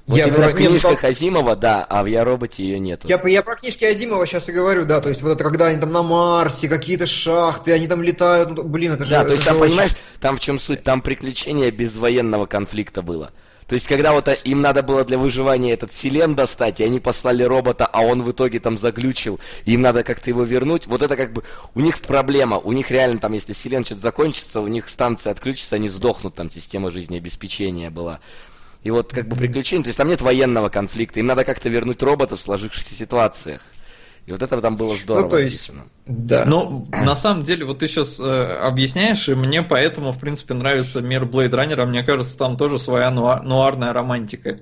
Вот 0.07 0.17
я 0.17 0.29
про... 0.29 0.47
в 0.47 0.53
книжках 0.53 1.03
нет, 1.03 1.03
Азимова, 1.03 1.55
да, 1.57 1.83
а 1.83 2.01
в 2.01 2.05
Я 2.05 2.23
роботе 2.23 2.63
ее 2.63 2.79
нету. 2.79 3.09
Я, 3.09 3.21
я 3.25 3.43
про 3.43 3.57
книжки 3.57 3.83
Азимова 3.83 4.25
сейчас 4.25 4.47
и 4.47 4.53
говорю, 4.53 4.85
да, 4.85 5.01
то 5.01 5.09
есть 5.09 5.21
вот 5.21 5.31
это 5.31 5.43
когда 5.43 5.67
они 5.67 5.79
там 5.81 5.91
на 5.91 6.01
Марсе, 6.01 6.69
какие-то 6.69 7.05
шахты, 7.05 7.73
они 7.73 7.87
там 7.87 8.01
летают, 8.01 8.51
ну, 8.51 8.63
блин, 8.63 8.93
это 8.93 9.03
же... 9.03 9.11
Да, 9.11 9.25
то 9.25 9.33
есть 9.33 9.43
там, 9.43 9.57
очень... 9.57 9.71
понимаешь, 9.71 9.91
там 10.21 10.37
в 10.37 10.39
чем 10.39 10.59
суть, 10.59 10.83
там 10.83 11.01
приключение 11.01 11.71
без 11.71 11.97
военного 11.97 12.45
конфликта 12.45 13.01
было. 13.01 13.31
То 13.67 13.73
есть, 13.73 13.85
когда 13.85 14.13
вот 14.13 14.29
им 14.45 14.61
надо 14.61 14.81
было 14.81 15.03
для 15.03 15.17
выживания 15.17 15.73
этот 15.73 15.93
селен 15.93 16.35
достать, 16.35 16.79
и 16.79 16.85
они 16.85 17.01
послали 17.01 17.43
робота, 17.43 17.85
а 17.85 18.01
он 18.01 18.23
в 18.23 18.31
итоге 18.31 18.61
там 18.61 18.77
заглючил, 18.77 19.41
и 19.65 19.73
им 19.73 19.81
надо 19.81 20.03
как-то 20.03 20.29
его 20.29 20.43
вернуть, 20.43 20.87
вот 20.87 21.01
это 21.01 21.17
как 21.17 21.33
бы 21.33 21.43
у 21.75 21.81
них 21.81 21.99
проблема. 21.99 22.59
У 22.59 22.71
них 22.71 22.89
реально 22.91 23.19
там, 23.19 23.33
если 23.33 23.51
селен 23.51 23.83
что-то 23.83 23.99
закончится, 23.99 24.61
у 24.61 24.67
них 24.67 24.87
станция 24.87 25.31
отключится, 25.31 25.75
они 25.75 25.89
сдохнут, 25.89 26.33
там 26.33 26.49
система 26.49 26.91
жизнеобеспечения 26.91 27.89
была. 27.89 28.21
И 28.83 28.91
вот 28.91 29.11
как 29.11 29.27
бы 29.27 29.35
приключения, 29.35 29.83
то 29.83 29.89
есть 29.89 29.97
там 29.97 30.07
нет 30.07 30.21
военного 30.21 30.69
конфликта, 30.69 31.19
им 31.19 31.25
надо 31.25 31.43
как-то 31.43 31.69
вернуть 31.69 32.01
робота 32.01 32.35
в 32.35 32.39
сложившихся 32.39 32.93
ситуациях. 32.93 33.61
И 34.27 34.31
вот 34.33 34.43
это 34.43 34.61
там 34.61 34.75
было 34.75 34.95
здорово 34.97 35.23
ну, 35.23 35.29
то 35.29 35.37
есть, 35.37 35.55
написано. 35.55 35.87
Да. 36.05 36.43
Ну, 36.45 36.85
на 36.91 37.15
самом 37.15 37.43
деле, 37.43 37.63
вот 37.63 37.79
ты 37.79 37.87
сейчас 37.87 38.19
э, 38.19 38.23
объясняешь, 38.61 39.29
и 39.29 39.35
мне 39.35 39.63
поэтому, 39.63 40.11
в 40.11 40.19
принципе, 40.19 40.53
нравится 40.53 40.99
мир 40.99 41.23
Blade 41.23 41.51
Runner. 41.51 41.85
Мне 41.85 42.03
кажется, 42.03 42.37
там 42.37 42.57
тоже 42.57 42.77
своя 42.77 43.09
нуар, 43.09 43.43
нуарная 43.43 43.93
романтика. 43.93 44.59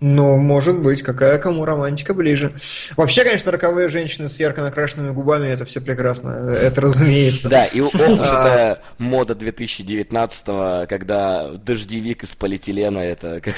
Ну, 0.00 0.36
может 0.36 0.78
быть, 0.78 1.02
какая 1.02 1.38
кому 1.38 1.64
романтика 1.64 2.14
ближе. 2.14 2.52
Вообще, 2.96 3.24
конечно, 3.24 3.50
роковые 3.50 3.88
женщины 3.88 4.28
с 4.28 4.38
ярко 4.38 4.62
накрашенными 4.62 5.12
губами, 5.12 5.48
это 5.48 5.64
все 5.64 5.80
прекрасно, 5.80 6.30
это 6.30 6.80
разумеется. 6.80 7.48
Да, 7.48 7.64
и 7.64 7.80
ох 7.80 7.92
это 7.94 8.82
мода 8.98 9.34
2019-го, 9.34 10.86
когда 10.86 11.48
дождевик 11.48 12.22
из 12.22 12.28
полиэтилена, 12.36 13.00
это 13.00 13.40
как... 13.40 13.54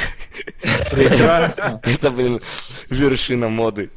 Прекрасно. 0.91 1.81
Это, 1.85 2.11
блин, 2.11 2.41
вершина 2.89 3.51
моды. 3.51 3.91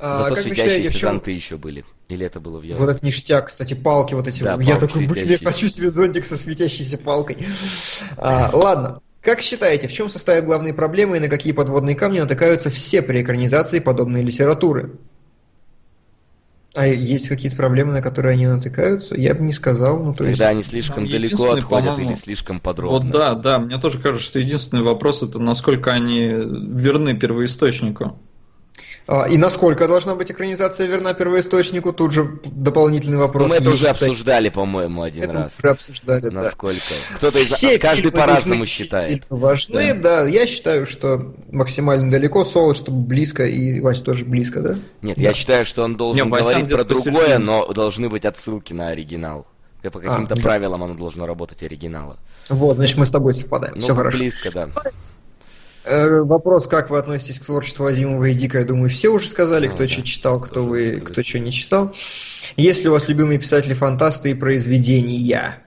А, 0.00 0.28
Зато 0.28 0.42
светящиеся 0.42 0.98
зонты 0.98 1.32
еще 1.32 1.56
были. 1.56 1.84
Или 2.08 2.24
это 2.24 2.40
было 2.40 2.58
в 2.58 2.62
Европе? 2.62 2.84
Вот 2.84 2.90
этот 2.90 3.02
ништяк, 3.02 3.48
кстати, 3.48 3.74
палки 3.74 4.14
вот 4.14 4.26
эти. 4.26 4.42
Да, 4.42 4.56
я 4.60 4.76
такой, 4.76 5.06
блин, 5.06 5.26
я 5.26 5.38
хочу 5.38 5.68
себе 5.68 5.90
зонтик 5.90 6.24
со 6.24 6.36
светящейся 6.36 6.98
палкой. 6.98 7.36
А, 8.16 8.50
ладно, 8.52 9.02
как 9.22 9.42
считаете, 9.42 9.88
в 9.88 9.92
чем 9.92 10.08
состоят 10.08 10.44
главные 10.44 10.72
проблемы 10.72 11.16
и 11.16 11.20
на 11.20 11.28
какие 11.28 11.52
подводные 11.52 11.96
камни 11.96 12.20
натыкаются 12.20 12.70
все 12.70 13.02
при 13.02 13.22
экранизации 13.22 13.80
подобной 13.80 14.22
литературы? 14.22 14.98
А 16.74 16.86
есть 16.86 17.28
какие-то 17.28 17.56
проблемы, 17.56 17.92
на 17.92 18.02
которые 18.02 18.34
они 18.34 18.46
натыкаются? 18.46 19.16
Я 19.16 19.34
бы 19.34 19.42
не 19.42 19.52
сказал. 19.52 19.98
Ну, 19.98 20.12
то 20.12 20.18
Когда 20.18 20.28
есть... 20.28 20.42
они 20.42 20.62
слишком 20.62 21.04
ну, 21.04 21.10
далеко 21.10 21.50
отходят 21.50 21.98
или 21.98 22.14
слишком 22.14 22.60
подробно. 22.60 22.98
Вот 22.98 23.10
да, 23.10 23.34
да, 23.34 23.58
мне 23.58 23.78
тоже 23.78 23.98
кажется, 23.98 24.26
что 24.28 24.38
единственный 24.38 24.82
вопрос 24.82 25.22
это 25.22 25.40
насколько 25.40 25.92
они 25.92 26.28
верны 26.28 27.14
первоисточнику. 27.14 28.18
А, 29.10 29.24
и 29.26 29.38
насколько 29.38 29.88
должна 29.88 30.14
быть 30.14 30.30
экранизация 30.30 30.86
верна 30.86 31.14
первоисточнику? 31.14 31.94
Тут 31.94 32.12
же 32.12 32.38
дополнительный 32.44 33.16
вопрос. 33.16 33.48
Ну, 33.48 33.54
мы 33.54 33.56
это 33.56 33.70
уже 33.70 33.86
обсуждали, 33.88 34.50
по-моему, 34.50 35.00
один 35.00 35.24
это 35.24 35.32
раз. 35.32 35.54
Мы 35.62 35.70
обсуждали, 35.70 36.28
Насколько. 36.28 36.78
Да. 36.90 37.16
Кто-то 37.16 37.38
из... 37.38 37.50
Все 37.50 37.78
Каждый 37.78 38.12
по-разному 38.12 38.66
считает. 38.66 39.24
Важны, 39.30 39.94
да. 39.94 40.24
да. 40.24 40.28
Я 40.28 40.46
считаю, 40.46 40.84
что 40.84 41.34
максимально 41.50 42.10
далеко, 42.10 42.44
Соло, 42.44 42.74
чтобы 42.74 43.00
близко, 43.00 43.46
и 43.46 43.80
Вася 43.80 44.04
тоже 44.04 44.26
близко, 44.26 44.60
да? 44.60 44.78
Нет, 45.00 45.16
да. 45.16 45.22
я 45.22 45.32
считаю, 45.32 45.64
что 45.64 45.84
он 45.84 45.96
должен 45.96 46.28
Нет, 46.28 46.30
говорить 46.30 46.70
про 46.70 46.84
другое, 46.84 47.38
но 47.38 47.66
должны 47.72 48.10
быть 48.10 48.26
отсылки 48.26 48.74
на 48.74 48.88
оригинал. 48.88 49.46
По 49.80 50.00
каким-то 50.00 50.34
а, 50.34 50.36
правилам 50.36 50.80
да. 50.80 50.86
оно 50.86 50.94
должно 50.96 51.24
работать 51.24 51.62
оригинала. 51.62 52.18
Вот, 52.50 52.76
значит, 52.76 52.98
мы 52.98 53.06
с 53.06 53.10
тобой 53.10 53.32
совпадаем. 53.32 53.72
Ну, 53.76 53.80
Все 53.80 53.94
хорошо. 53.94 54.18
Близко, 54.18 54.50
да. 54.52 54.68
Э, 55.88 56.20
вопрос, 56.20 56.66
как 56.66 56.90
вы 56.90 56.98
относитесь 56.98 57.38
к 57.40 57.46
творчеству 57.46 57.86
Азимова 57.86 58.26
и 58.26 58.34
Дика, 58.34 58.58
я 58.58 58.64
думаю, 58.64 58.90
все 58.90 59.08
уже 59.08 59.28
сказали, 59.28 59.68
ну, 59.68 59.72
кто 59.72 59.88
что 59.88 60.02
читал, 60.02 60.38
кто 60.38 60.62
вы, 60.62 61.00
кто 61.00 61.22
что 61.22 61.38
не 61.38 61.50
читал. 61.50 61.94
Есть 62.56 62.82
ли 62.82 62.90
у 62.90 62.92
вас 62.92 63.08
любимые 63.08 63.38
писатели-фантасты 63.38 64.30
и 64.30 64.34
произведения? 64.34 65.62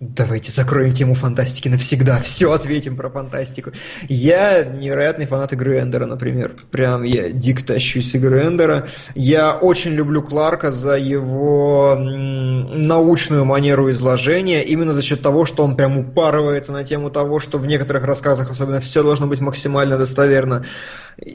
Давайте 0.00 0.50
закроем 0.50 0.92
тему 0.92 1.14
фантастики 1.14 1.68
навсегда. 1.68 2.20
Все 2.22 2.50
ответим 2.52 2.96
про 2.96 3.10
фантастику. 3.10 3.70
Я 4.08 4.64
невероятный 4.64 5.26
фанат 5.26 5.52
игры 5.52 5.78
Эндера, 5.78 6.04
например. 6.04 6.56
Прям 6.72 7.04
я 7.04 7.30
дик 7.30 7.64
тащусь 7.64 8.12
игры 8.14 8.42
Эндера. 8.42 8.88
Я 9.14 9.56
очень 9.56 9.92
люблю 9.92 10.20
Кларка 10.22 10.72
за 10.72 10.96
его 10.96 11.96
научную 11.96 13.44
манеру 13.44 13.88
изложения, 13.90 14.64
именно 14.64 14.94
за 14.94 15.02
счет 15.02 15.22
того, 15.22 15.46
что 15.46 15.62
он 15.62 15.76
прям 15.76 15.96
упарывается 15.96 16.72
на 16.72 16.82
тему 16.82 17.08
того, 17.10 17.38
что 17.38 17.58
в 17.58 17.66
некоторых 17.66 18.04
рассказах 18.04 18.50
особенно 18.50 18.80
все 18.80 19.04
должно 19.04 19.28
быть 19.28 19.40
максимально 19.40 19.96
достоверно. 19.96 20.64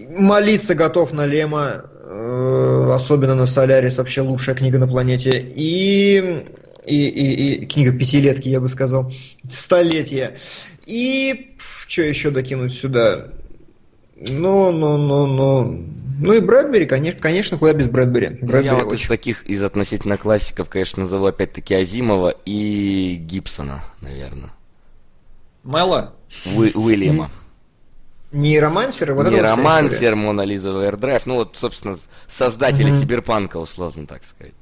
Молиться 0.09 0.75
готов 0.75 1.13
на 1.13 1.25
Лема, 1.25 1.85
э, 2.03 2.91
особенно 2.93 3.35
на 3.35 3.45
Солярис, 3.45 3.97
вообще 3.97 4.19
лучшая 4.19 4.55
книга 4.55 4.77
на 4.79 4.87
планете. 4.87 5.31
И 5.55 6.45
и, 6.89 7.07
и, 7.07 7.55
и 7.55 7.65
книга 7.65 7.91
пятилетки, 7.91 8.49
я 8.49 8.59
бы 8.59 8.67
сказал, 8.67 9.11
столетия. 9.49 10.37
И 10.85 11.55
что 11.57 12.01
еще 12.01 12.31
докинуть 12.31 12.73
сюда? 12.73 13.27
Ну, 14.19 14.71
ну, 14.71 14.97
ну, 14.97 15.27
ну. 15.27 15.85
Ну 16.21 16.33
и 16.33 16.41
Брэдбери, 16.41 16.85
конечно, 16.85 17.21
конечно, 17.21 17.57
куда 17.57 17.73
без 17.73 17.87
Брэдбери. 17.87 18.27
Брэдбери 18.41 18.65
я 18.65 18.75
вот 18.75 18.91
очень... 18.91 19.03
из 19.03 19.07
таких, 19.07 19.45
из 19.45 19.63
относительно 19.63 20.17
классиков, 20.17 20.67
конечно, 20.67 21.03
назову 21.03 21.27
опять-таки 21.27 21.75
Азимова 21.75 22.35
и 22.45 23.15
Гибсона, 23.21 23.83
наверное. 24.01 24.51
Мэла? 25.63 26.13
Уи- 26.55 26.73
Уильяма. 26.73 27.31
Нейромансер, 28.31 29.13
вот 29.13 29.29
Нейромансер, 29.29 30.15
Мона 30.15 30.41
Лиза 30.41 30.91
Драйв, 30.97 31.25
ну 31.25 31.35
вот, 31.35 31.57
собственно, 31.57 31.97
создатели 32.27 32.91
mm-hmm. 32.91 32.99
киберпанка, 32.99 33.57
условно 33.57 34.05
так 34.05 34.23
сказать. 34.23 34.53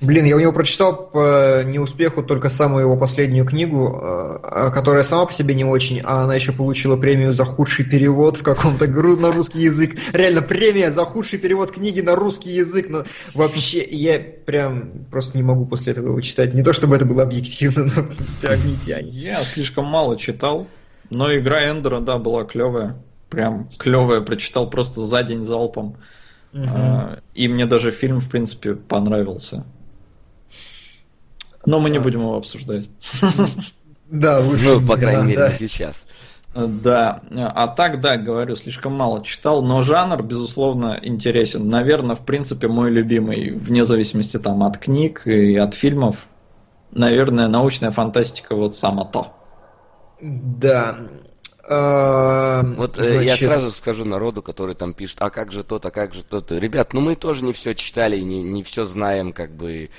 Блин, 0.00 0.26
я 0.26 0.36
у 0.36 0.40
него 0.40 0.52
прочитал 0.52 1.08
по 1.08 1.62
неуспеху 1.64 2.22
только 2.22 2.50
самую 2.50 2.82
его 2.82 2.96
последнюю 2.98 3.46
книгу, 3.46 3.98
э, 3.98 4.70
которая 4.70 5.02
сама 5.02 5.24
по 5.24 5.32
себе 5.32 5.54
не 5.54 5.64
очень, 5.64 6.02
а 6.04 6.22
она 6.22 6.34
еще 6.34 6.52
получила 6.52 6.96
премию 6.96 7.32
за 7.32 7.44
худший 7.44 7.86
перевод 7.86 8.36
в 8.36 8.42
каком-то 8.42 8.86
на 8.86 9.32
русский 9.32 9.60
язык. 9.60 9.96
Реально 10.12 10.42
премия 10.42 10.90
за 10.90 11.04
худший 11.06 11.38
перевод 11.38 11.72
книги 11.72 12.02
на 12.02 12.14
русский 12.14 12.50
язык, 12.50 12.90
но 12.90 13.04
вообще 13.32 13.82
я 13.82 14.18
прям 14.18 14.90
просто 15.10 15.38
не 15.38 15.42
могу 15.42 15.64
после 15.64 15.92
этого 15.92 16.08
его 16.08 16.20
читать. 16.20 16.52
Не 16.52 16.62
то 16.62 16.74
чтобы 16.74 16.96
это 16.96 17.06
было 17.06 17.22
объективно, 17.22 17.84
но 17.84 18.04
тягни 18.42 18.76
тянь. 18.76 19.08
Я 19.08 19.44
слишком 19.44 19.86
мало 19.86 20.18
читал, 20.18 20.66
но 21.08 21.34
игра 21.34 21.70
Эндера, 21.70 22.00
да, 22.00 22.18
была 22.18 22.44
клевая. 22.44 22.96
Прям 23.30 23.70
клевая, 23.78 24.20
прочитал 24.20 24.68
просто 24.68 25.00
за 25.00 25.22
день 25.22 25.42
залпом. 25.42 25.96
Угу. 26.52 27.20
И 27.34 27.48
мне 27.48 27.66
даже 27.66 27.90
фильм, 27.90 28.20
в 28.20 28.28
принципе, 28.28 28.74
понравился. 28.74 29.64
Но 31.66 31.80
мы 31.80 31.90
не 31.90 31.98
будем 31.98 32.20
его 32.20 32.36
обсуждать. 32.36 32.88
Да, 34.08 34.38
лучше. 34.38 34.78
Ну, 34.78 34.86
по 34.86 34.96
крайней 34.96 35.34
мере, 35.34 35.54
сейчас. 35.58 36.06
Да, 36.54 37.20
а 37.34 37.66
так, 37.68 38.00
да, 38.00 38.16
говорю, 38.16 38.56
слишком 38.56 38.94
мало 38.94 39.22
читал, 39.22 39.62
но 39.62 39.82
жанр, 39.82 40.22
безусловно, 40.22 40.98
интересен. 41.02 41.68
Наверное, 41.68 42.16
в 42.16 42.24
принципе, 42.24 42.68
мой 42.68 42.90
любимый, 42.90 43.50
вне 43.50 43.84
зависимости 43.84 44.38
там 44.38 44.62
от 44.62 44.78
книг 44.78 45.26
и 45.26 45.56
от 45.56 45.74
фильмов. 45.74 46.28
Наверное, 46.92 47.48
научная 47.48 47.90
фантастика 47.90 48.54
вот 48.54 48.74
само 48.74 49.04
то. 49.04 49.34
Да. 50.22 50.98
А, 51.68 52.62
вот 52.62 52.96
Значит... 52.96 53.22
я 53.22 53.36
сразу 53.36 53.70
скажу 53.70 54.04
народу, 54.04 54.40
который 54.40 54.74
там 54.74 54.94
пишет, 54.94 55.18
а 55.20 55.30
как 55.30 55.52
же 55.52 55.64
тот, 55.64 55.84
а 55.84 55.90
как 55.90 56.14
же 56.14 56.22
тот. 56.22 56.52
Ребят, 56.52 56.94
ну 56.94 57.00
мы 57.00 57.16
тоже 57.16 57.44
не 57.44 57.52
все 57.52 57.74
читали, 57.74 58.18
не, 58.20 58.42
не 58.42 58.62
все 58.62 58.84
знаем, 58.84 59.32
как 59.32 59.54
бы. 59.54 59.90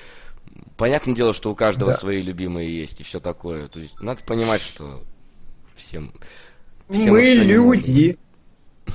Понятное 0.78 1.14
дело, 1.14 1.34
что 1.34 1.50
у 1.50 1.54
каждого 1.54 1.90
да. 1.90 1.98
свои 1.98 2.22
любимые 2.22 2.74
есть 2.74 3.00
и 3.00 3.04
все 3.04 3.20
такое. 3.20 3.68
То 3.68 3.80
есть 3.80 4.00
надо 4.00 4.22
понимать, 4.24 4.62
что 4.62 5.02
всем 5.76 6.14
Всем 6.90 7.10
Мы 7.10 7.34
люди. 7.34 8.18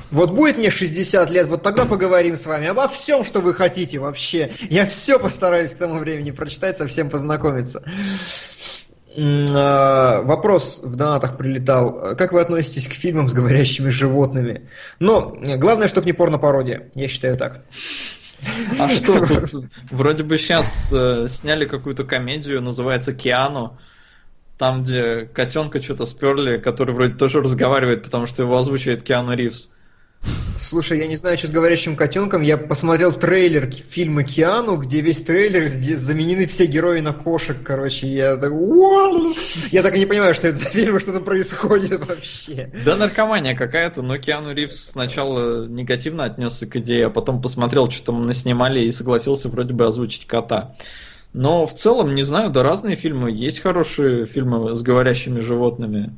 Вот 0.09 0.31
будет 0.31 0.57
мне 0.57 0.71
60 0.71 1.29
лет, 1.29 1.47
вот 1.47 1.61
тогда 1.61 1.85
поговорим 1.85 2.35
с 2.35 2.47
вами 2.47 2.65
обо 2.65 2.87
всем, 2.87 3.23
что 3.23 3.41
вы 3.41 3.53
хотите 3.53 3.99
вообще. 3.99 4.51
Я 4.61 4.87
все 4.87 5.19
постараюсь 5.19 5.71
к 5.71 5.77
тому 5.77 5.99
времени 5.99 6.31
прочитать, 6.31 6.77
со 6.79 6.87
всем 6.87 7.11
познакомиться. 7.11 7.83
А, 9.15 10.23
вопрос 10.23 10.79
в 10.81 10.95
донатах 10.95 11.37
прилетал. 11.37 12.15
Как 12.15 12.33
вы 12.33 12.41
относитесь 12.41 12.87
к 12.87 12.93
фильмам 12.93 13.29
с 13.29 13.33
говорящими 13.33 13.91
животными? 13.91 14.67
Но 14.97 15.37
главное, 15.57 15.87
чтобы 15.87 16.07
не 16.07 16.13
порно-пародия. 16.13 16.89
Я 16.95 17.07
считаю 17.07 17.37
так. 17.37 17.63
А 18.79 18.89
что 18.89 19.25
тут? 19.25 19.65
Вроде 19.91 20.23
бы 20.23 20.37
сейчас 20.37 20.91
э, 20.93 21.27
сняли 21.27 21.65
какую-то 21.65 22.03
комедию, 22.03 22.61
называется 22.61 23.13
«Киану» 23.13 23.77
там, 24.57 24.83
где 24.83 25.25
котенка 25.33 25.81
что-то 25.81 26.05
сперли, 26.05 26.57
который 26.57 26.93
вроде 26.93 27.15
тоже 27.15 27.41
разговаривает, 27.41 28.03
потому 28.03 28.25
что 28.25 28.43
его 28.43 28.57
озвучивает 28.57 29.03
Киану 29.03 29.35
Ривз. 29.35 29.71
Слушай, 30.57 30.99
я 30.99 31.07
не 31.07 31.15
знаю, 31.15 31.37
что 31.37 31.47
с 31.47 31.51
говорящим 31.51 31.95
котенком. 31.95 32.41
Я 32.41 32.57
посмотрел 32.57 33.11
трейлер 33.11 33.69
фильма 33.71 34.23
Киану, 34.23 34.77
где 34.77 35.01
весь 35.01 35.21
трейлер 35.21 35.67
здесь 35.67 35.99
заменены 35.99 36.47
все 36.47 36.65
герои 36.65 36.99
на 37.01 37.13
кошек, 37.13 37.57
короче. 37.63 38.07
Я 38.07 38.37
так, 38.37 38.51
я 39.71 39.83
так 39.83 39.95
и 39.95 39.99
не 39.99 40.05
понимаю, 40.05 40.33
что 40.33 40.47
это 40.47 40.59
за 40.59 40.65
фильм, 40.65 40.99
что 40.99 41.13
там 41.13 41.23
происходит 41.23 42.07
вообще. 42.07 42.71
Да, 42.85 42.95
наркомания 42.95 43.55
какая-то, 43.55 44.01
но 44.01 44.17
Киану 44.17 44.53
Ривз 44.53 44.91
сначала 44.91 45.67
негативно 45.67 46.23
отнесся 46.23 46.65
к 46.65 46.75
идее, 46.77 47.07
а 47.07 47.09
потом 47.09 47.41
посмотрел, 47.41 47.91
что 47.91 48.05
там 48.07 48.25
наснимали 48.25 48.79
и 48.79 48.91
согласился 48.91 49.49
вроде 49.49 49.73
бы 49.73 49.85
озвучить 49.85 50.25
кота. 50.25 50.75
Но 51.33 51.67
в 51.67 51.73
целом, 51.73 52.15
не 52.15 52.23
знаю, 52.23 52.49
да 52.49 52.63
разные 52.63 52.95
фильмы. 52.95 53.31
Есть 53.31 53.59
хорошие 53.59 54.25
фильмы 54.25 54.75
с 54.75 54.81
говорящими 54.81 55.39
животными. 55.39 56.13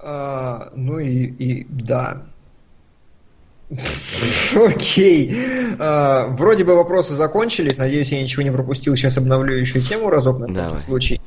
А, 0.00 0.70
ну 0.74 0.98
и, 0.98 1.26
и 1.26 1.66
да. 1.68 2.22
Окей. 4.56 5.36
А, 5.78 6.28
вроде 6.28 6.64
бы 6.64 6.74
вопросы 6.74 7.14
закончились. 7.14 7.76
Надеюсь, 7.76 8.10
я 8.12 8.22
ничего 8.22 8.42
не 8.42 8.50
пропустил. 8.50 8.96
Сейчас 8.96 9.18
обновлю 9.18 9.54
еще 9.54 9.80
тему 9.80 10.10
разок 10.10 10.38
на 10.38 10.68
всякий 10.68 10.84
случай. 10.84 11.20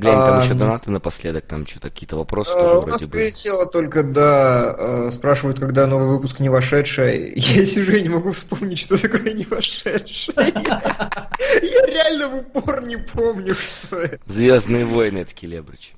Глянь, 0.00 0.16
там 0.16 0.40
а, 0.40 0.44
еще 0.44 0.54
донаты 0.54 0.90
напоследок, 0.90 1.44
там 1.44 1.66
что-то 1.66 1.90
какие-то 1.90 2.16
вопросы 2.16 2.52
тоже 2.52 2.78
у 2.78 2.80
вроде 2.80 3.04
нас 3.04 3.10
прилетело 3.12 3.66
только, 3.66 4.02
да, 4.02 4.74
э, 4.78 5.10
спрашивают, 5.12 5.60
когда 5.60 5.86
новый 5.86 6.08
выпуск 6.08 6.40
не 6.40 6.48
вошедший. 6.48 7.32
Я 7.36 7.66
сижу 7.66 7.92
и 7.92 8.02
не 8.02 8.08
могу 8.08 8.32
вспомнить, 8.32 8.78
что 8.78 9.00
такое 9.00 9.34
не 9.34 9.44
вошедший. 9.44 10.34
Я 10.38 11.86
реально 11.86 12.28
в 12.28 12.36
упор 12.36 12.82
не 12.82 12.96
помню, 12.96 13.54
что 13.54 13.98
это. 13.98 14.18
Звездные 14.26 14.86
войны, 14.86 15.18
это 15.18 15.34
Келебрич. 15.34 15.92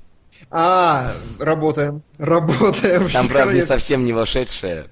А, 0.55 1.14
работаем, 1.39 2.02
работаем. 2.18 3.08
Там, 3.08 3.26
правда, 3.26 3.55
не 3.55 3.62
совсем 3.62 4.05
не 4.05 4.12
вошедшая. 4.12 4.89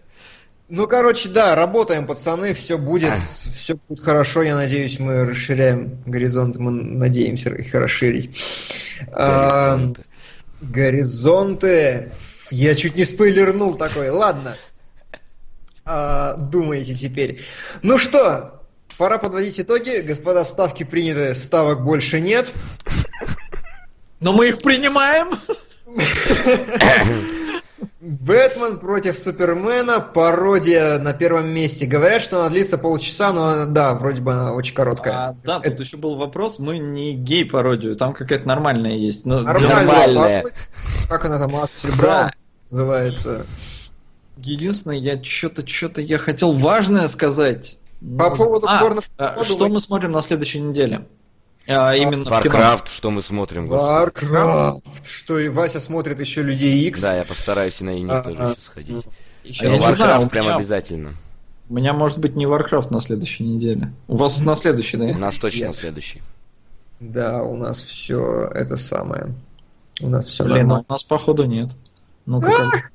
Ну, 0.70 0.86
короче, 0.86 1.28
да, 1.28 1.54
работаем, 1.54 2.06
пацаны, 2.06 2.54
все 2.54 2.78
будет, 2.78 3.12
все 3.54 3.74
будет 3.74 4.02
хорошо, 4.02 4.42
я 4.42 4.54
надеюсь, 4.54 4.98
мы 4.98 5.26
расширяем 5.26 5.98
горизонт, 6.06 6.56
мы 6.56 6.70
надеемся 6.70 7.50
их 7.50 7.74
расширить. 7.74 8.38
Горизонты. 9.08 9.12
А, 9.12 9.94
горизонты. 10.62 12.12
Я 12.50 12.74
чуть 12.74 12.96
не 12.96 13.04
спойлернул 13.04 13.74
такой, 13.74 14.08
ладно. 14.08 14.56
А, 15.84 16.36
думаете 16.36 16.94
теперь. 16.94 17.44
Ну 17.82 17.98
что, 17.98 18.62
пора 18.96 19.18
подводить 19.18 19.60
итоги. 19.60 20.00
Господа, 20.00 20.44
ставки 20.44 20.84
приняты, 20.84 21.34
ставок 21.34 21.84
больше 21.84 22.18
нет. 22.18 22.46
Но 24.20 24.32
мы 24.32 24.48
их 24.48 24.58
принимаем. 24.58 25.38
Бэтмен 28.00 28.78
против 28.78 29.16
Супермена, 29.16 30.00
пародия 30.00 30.98
на 30.98 31.12
первом 31.12 31.48
месте. 31.48 31.86
Говорят, 31.86 32.22
что 32.22 32.40
она 32.40 32.48
длится 32.48 32.78
полчаса, 32.78 33.32
но 33.32 33.66
да, 33.66 33.94
вроде 33.94 34.22
бы 34.22 34.32
она 34.32 34.52
очень 34.52 34.74
короткая. 34.74 35.14
А, 35.14 35.36
да, 35.44 35.60
Это... 35.62 35.70
тут 35.76 35.86
еще 35.86 35.96
был 35.96 36.16
вопрос, 36.16 36.58
мы 36.58 36.78
не 36.78 37.14
гей-пародию, 37.14 37.96
там 37.96 38.12
какая-то 38.14 38.46
нормальная 38.46 38.96
есть. 38.96 39.26
Но... 39.26 39.40
Нормальная. 39.40 40.44
Как 41.08 41.24
она 41.24 41.38
там, 41.38 41.56
Аксель 41.56 41.92
Браун 41.92 42.30
называется? 42.70 43.46
Единственное, 44.38 44.96
я 44.96 45.22
что-то, 45.22 45.66
что-то 45.66 46.00
я 46.00 46.18
хотел 46.18 46.52
важное 46.52 47.08
сказать. 47.08 47.78
По 48.18 48.34
поводу 48.34 48.66
а, 48.66 48.80
порно... 48.80 49.02
А, 49.18 49.44
что 49.44 49.68
мы 49.68 49.78
смотрим 49.80 50.12
на 50.12 50.22
следующей 50.22 50.60
неделе? 50.60 51.06
А, 51.72 51.94
именно 51.94 52.28
Warcraft, 52.28 52.88
что 52.88 53.10
мы 53.10 53.22
смотрим. 53.22 53.70
Warcraft, 53.70 54.82
что 55.04 55.38
и 55.38 55.48
Вася 55.48 55.80
смотрит 55.80 56.18
еще 56.18 56.42
Людей 56.42 56.88
X. 56.88 57.00
Да, 57.00 57.16
я 57.16 57.24
постараюсь 57.24 57.80
и 57.80 57.84
на 57.84 57.98
Иник 57.98 58.12
а, 58.12 58.22
тоже 58.22 58.38
а, 58.38 58.54
сходить. 58.60 59.04
Еще 59.44 59.68
а 59.68 59.76
Warcraft 59.76 59.96
знаю, 59.96 60.28
прям 60.28 60.46
меня, 60.46 60.56
обязательно. 60.56 61.14
У 61.68 61.74
меня 61.74 61.92
может 61.92 62.18
быть 62.18 62.34
не 62.34 62.46
Warcraft 62.46 62.92
на 62.92 63.00
следующей 63.00 63.44
неделе. 63.44 63.92
У 64.08 64.16
вас 64.16 64.40
на 64.40 64.56
следующей, 64.56 64.96
да? 64.96 65.04
У 65.04 65.18
нас 65.18 65.36
точно 65.36 65.68
на 65.68 65.72
следующей. 65.72 66.22
Да, 66.98 67.42
у 67.44 67.56
нас 67.56 67.78
все 67.80 68.50
это 68.52 68.76
самое. 68.76 69.32
У 70.00 70.08
нас 70.08 70.26
все 70.26 70.44
Блин, 70.44 70.56
нормально. 70.56 70.84
у 70.88 70.92
нас 70.92 71.04
походу 71.04 71.46
нет. 71.46 71.70
Ну 72.26 72.40
как? 72.40 72.90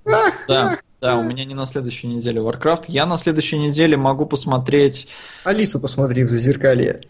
Да, 0.47 0.79
да, 0.99 1.17
у 1.17 1.23
меня 1.23 1.45
не 1.45 1.53
на 1.53 1.65
следующей 1.65 2.07
неделе 2.07 2.41
Warcraft. 2.41 2.85
Я 2.87 3.05
на 3.05 3.17
следующей 3.17 3.57
неделе 3.57 3.95
могу 3.95 4.25
посмотреть. 4.25 5.07
Алису 5.43 5.79
посмотри 5.79 6.23
в 6.23 6.29
зазеркалье. 6.29 7.01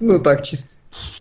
Ну 0.00 0.18
так, 0.18 0.42
чисто 0.42 0.76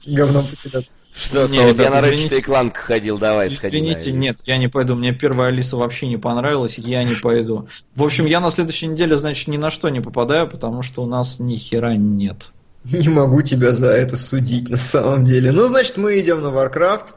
говном 0.05 0.47
покидаться. 0.47 0.89
Что, 1.11 1.47
нет, 1.47 1.77
я 1.77 1.89
на 1.89 1.99
Ratchet 1.99 2.45
Clank 2.45 2.75
ходил, 2.75 3.17
давай 3.17 3.47
Извините, 3.47 3.99
сходи 3.99 4.17
нет, 4.17 4.37
я 4.45 4.57
не 4.57 4.67
пойду. 4.67 4.95
Мне 4.95 5.11
первая 5.11 5.49
Алиса 5.49 5.75
вообще 5.75 6.07
не 6.07 6.17
понравилась, 6.17 6.77
я 6.77 7.03
не 7.03 7.15
пойду. 7.15 7.67
В 7.95 8.03
общем, 8.03 8.25
я 8.25 8.39
на 8.39 8.51
следующей 8.51 8.87
неделе, 8.87 9.17
значит, 9.17 9.47
ни 9.47 9.57
на 9.57 9.69
что 9.69 9.89
не 9.89 9.99
попадаю, 9.99 10.47
потому 10.47 10.81
что 10.81 11.03
у 11.03 11.05
нас 11.05 11.39
ни 11.39 11.55
хера 11.55 11.95
нет. 11.95 12.51
Не 12.85 13.09
могу 13.09 13.41
тебя 13.41 13.73
за 13.73 13.89
это 13.89 14.15
судить 14.15 14.69
на 14.69 14.77
самом 14.77 15.25
деле. 15.25 15.51
Ну, 15.51 15.67
значит, 15.67 15.97
мы 15.97 16.19
идем 16.19 16.41
на 16.41 16.47
Warcraft. 16.47 17.07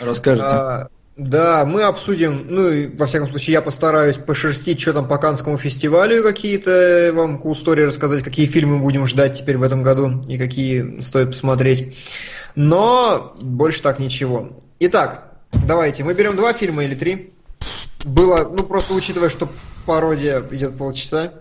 Расскажите. 0.00 0.46
А, 0.46 0.88
да, 1.16 1.64
мы 1.66 1.82
обсудим, 1.82 2.46
ну, 2.48 2.70
и, 2.70 2.86
во 2.86 3.06
всяком 3.06 3.28
случае, 3.28 3.54
я 3.54 3.62
постараюсь 3.62 4.16
пошерстить, 4.16 4.80
что 4.80 4.92
там 4.92 5.08
по 5.08 5.18
Канскому 5.18 5.58
фестивалю, 5.58 6.22
какие-то 6.22 7.10
вам 7.12 7.36
cool 7.36 7.52
story 7.52 7.84
рассказать, 7.84 8.22
какие 8.22 8.46
фильмы 8.46 8.78
будем 8.78 9.06
ждать 9.06 9.38
теперь 9.38 9.58
в 9.58 9.62
этом 9.62 9.82
году 9.82 10.22
и 10.28 10.38
какие 10.38 11.00
стоит 11.00 11.28
посмотреть. 11.28 11.98
Но 12.54 13.36
больше 13.40 13.82
так 13.82 13.98
ничего. 13.98 14.58
Итак, 14.78 15.32
давайте, 15.52 16.04
мы 16.04 16.14
берем 16.14 16.36
два 16.36 16.52
фильма 16.52 16.84
или 16.84 16.94
три. 16.94 17.34
Было, 18.04 18.48
ну, 18.48 18.62
просто 18.62 18.94
учитывая, 18.94 19.28
что 19.28 19.48
пародия 19.84 20.42
идет 20.50 20.78
полчаса. 20.78 21.34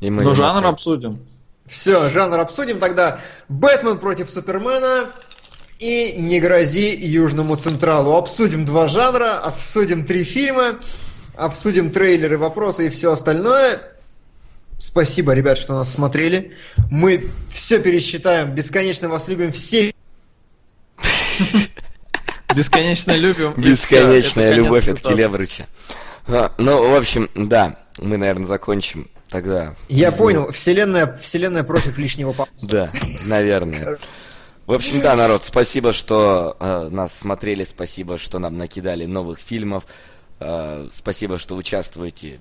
И 0.00 0.10
мы 0.10 0.24
Но 0.24 0.34
жанр 0.34 0.66
обсудим. 0.66 1.20
Все, 1.66 2.08
жанр 2.08 2.40
обсудим 2.40 2.78
тогда. 2.78 3.20
Бэтмен 3.48 3.98
против 3.98 4.28
Супермена, 4.28 5.12
и 5.78 6.14
«Не 6.16 6.40
грози 6.40 6.96
Южному 6.96 7.56
Централу». 7.56 8.14
Обсудим 8.14 8.64
два 8.64 8.88
жанра, 8.88 9.38
обсудим 9.38 10.04
три 10.04 10.24
фильма, 10.24 10.78
обсудим 11.36 11.90
трейлеры, 11.90 12.38
вопросы 12.38 12.86
и 12.86 12.90
все 12.90 13.12
остальное. 13.12 13.82
Спасибо, 14.78 15.32
ребят, 15.32 15.58
что 15.58 15.74
нас 15.74 15.92
смотрели. 15.92 16.52
Мы 16.90 17.30
все 17.48 17.78
пересчитаем. 17.78 18.54
Бесконечно 18.54 19.08
вас 19.08 19.28
любим. 19.28 19.52
Все 19.52 19.94
Бесконечно 22.54 23.16
любим. 23.16 23.54
Бесконечная 23.56 24.52
любовь 24.52 24.88
от 24.88 25.00
Келебрыча. 25.00 25.66
А, 26.26 26.52
ну, 26.58 26.90
в 26.90 26.94
общем, 26.94 27.28
да, 27.34 27.78
мы, 27.98 28.16
наверное, 28.16 28.46
закончим 28.46 29.10
тогда. 29.28 29.74
Я 29.88 30.12
понял. 30.12 30.52
Вселенная, 30.52 31.12
вселенная 31.12 31.64
против 31.64 31.98
лишнего 31.98 32.32
пафоса. 32.32 32.66
Да, 32.66 32.92
наверное. 33.26 33.98
В 34.66 34.72
общем, 34.72 35.02
да, 35.02 35.14
народ, 35.14 35.42
спасибо, 35.44 35.92
что 35.92 36.56
э, 36.58 36.88
нас 36.90 37.12
смотрели, 37.12 37.64
спасибо, 37.64 38.16
что 38.16 38.38
нам 38.38 38.56
накидали 38.56 39.04
новых 39.04 39.38
фильмов, 39.38 39.84
э, 40.40 40.88
спасибо, 40.90 41.38
что 41.38 41.54
участвуете 41.54 42.40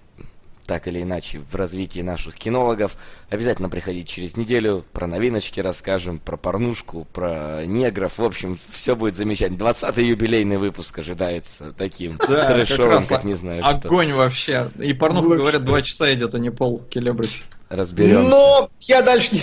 так 0.66 0.88
или 0.88 1.02
иначе 1.02 1.42
в 1.52 1.56
развитии 1.56 2.00
наших 2.02 2.36
кинологов. 2.36 2.96
Обязательно 3.30 3.70
приходите 3.70 4.08
через 4.08 4.38
неделю, 4.38 4.86
про 4.94 5.08
новиночки 5.08 5.60
расскажем, 5.60 6.20
про 6.20 6.38
порнушку, 6.38 7.06
про 7.12 7.66
негров. 7.66 8.14
В 8.18 8.24
общем, 8.24 8.60
все 8.72 8.96
будет 8.96 9.16
замечательно. 9.16 9.58
20-й 9.58 10.06
юбилейный 10.06 10.58
выпуск 10.58 11.00
ожидается 11.00 11.74
таким 11.78 12.18
да, 12.18 12.52
трэшовым, 12.52 13.00
как, 13.00 13.10
как 13.10 13.24
не 13.24 13.36
знаю 13.36 13.66
Огонь 13.66 14.10
что. 14.10 14.18
вообще. 14.18 14.70
И 14.80 14.94
порнуха, 14.94 15.26
Лучше. 15.26 15.40
говорят, 15.40 15.66
два 15.66 15.82
часа 15.82 16.14
идет, 16.14 16.36
а 16.36 16.40
не 16.40 16.50
пол, 16.50 16.84
Келебрич. 16.90 17.44
Разберемся. 17.70 18.30
Но 18.30 18.70
я 18.82 19.02
дальше 19.02 19.36
не... 19.36 19.42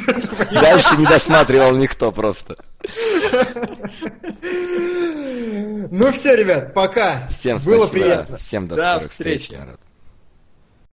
Дальше 0.52 0.96
не 0.96 1.04
досматривал 1.04 1.76
никто 1.76 2.10
просто. 2.10 2.56
Ну 5.90 6.10
все, 6.12 6.36
ребят, 6.36 6.72
пока. 6.72 7.28
Всем 7.28 7.58
спасибо. 7.58 7.80
Было 7.80 7.86
приятно. 7.88 8.38
Всем 8.38 8.66
до, 8.66 8.76
до 8.76 8.82
скорых 8.82 9.10
встреч. 9.10 9.42
встреч. 9.42 9.60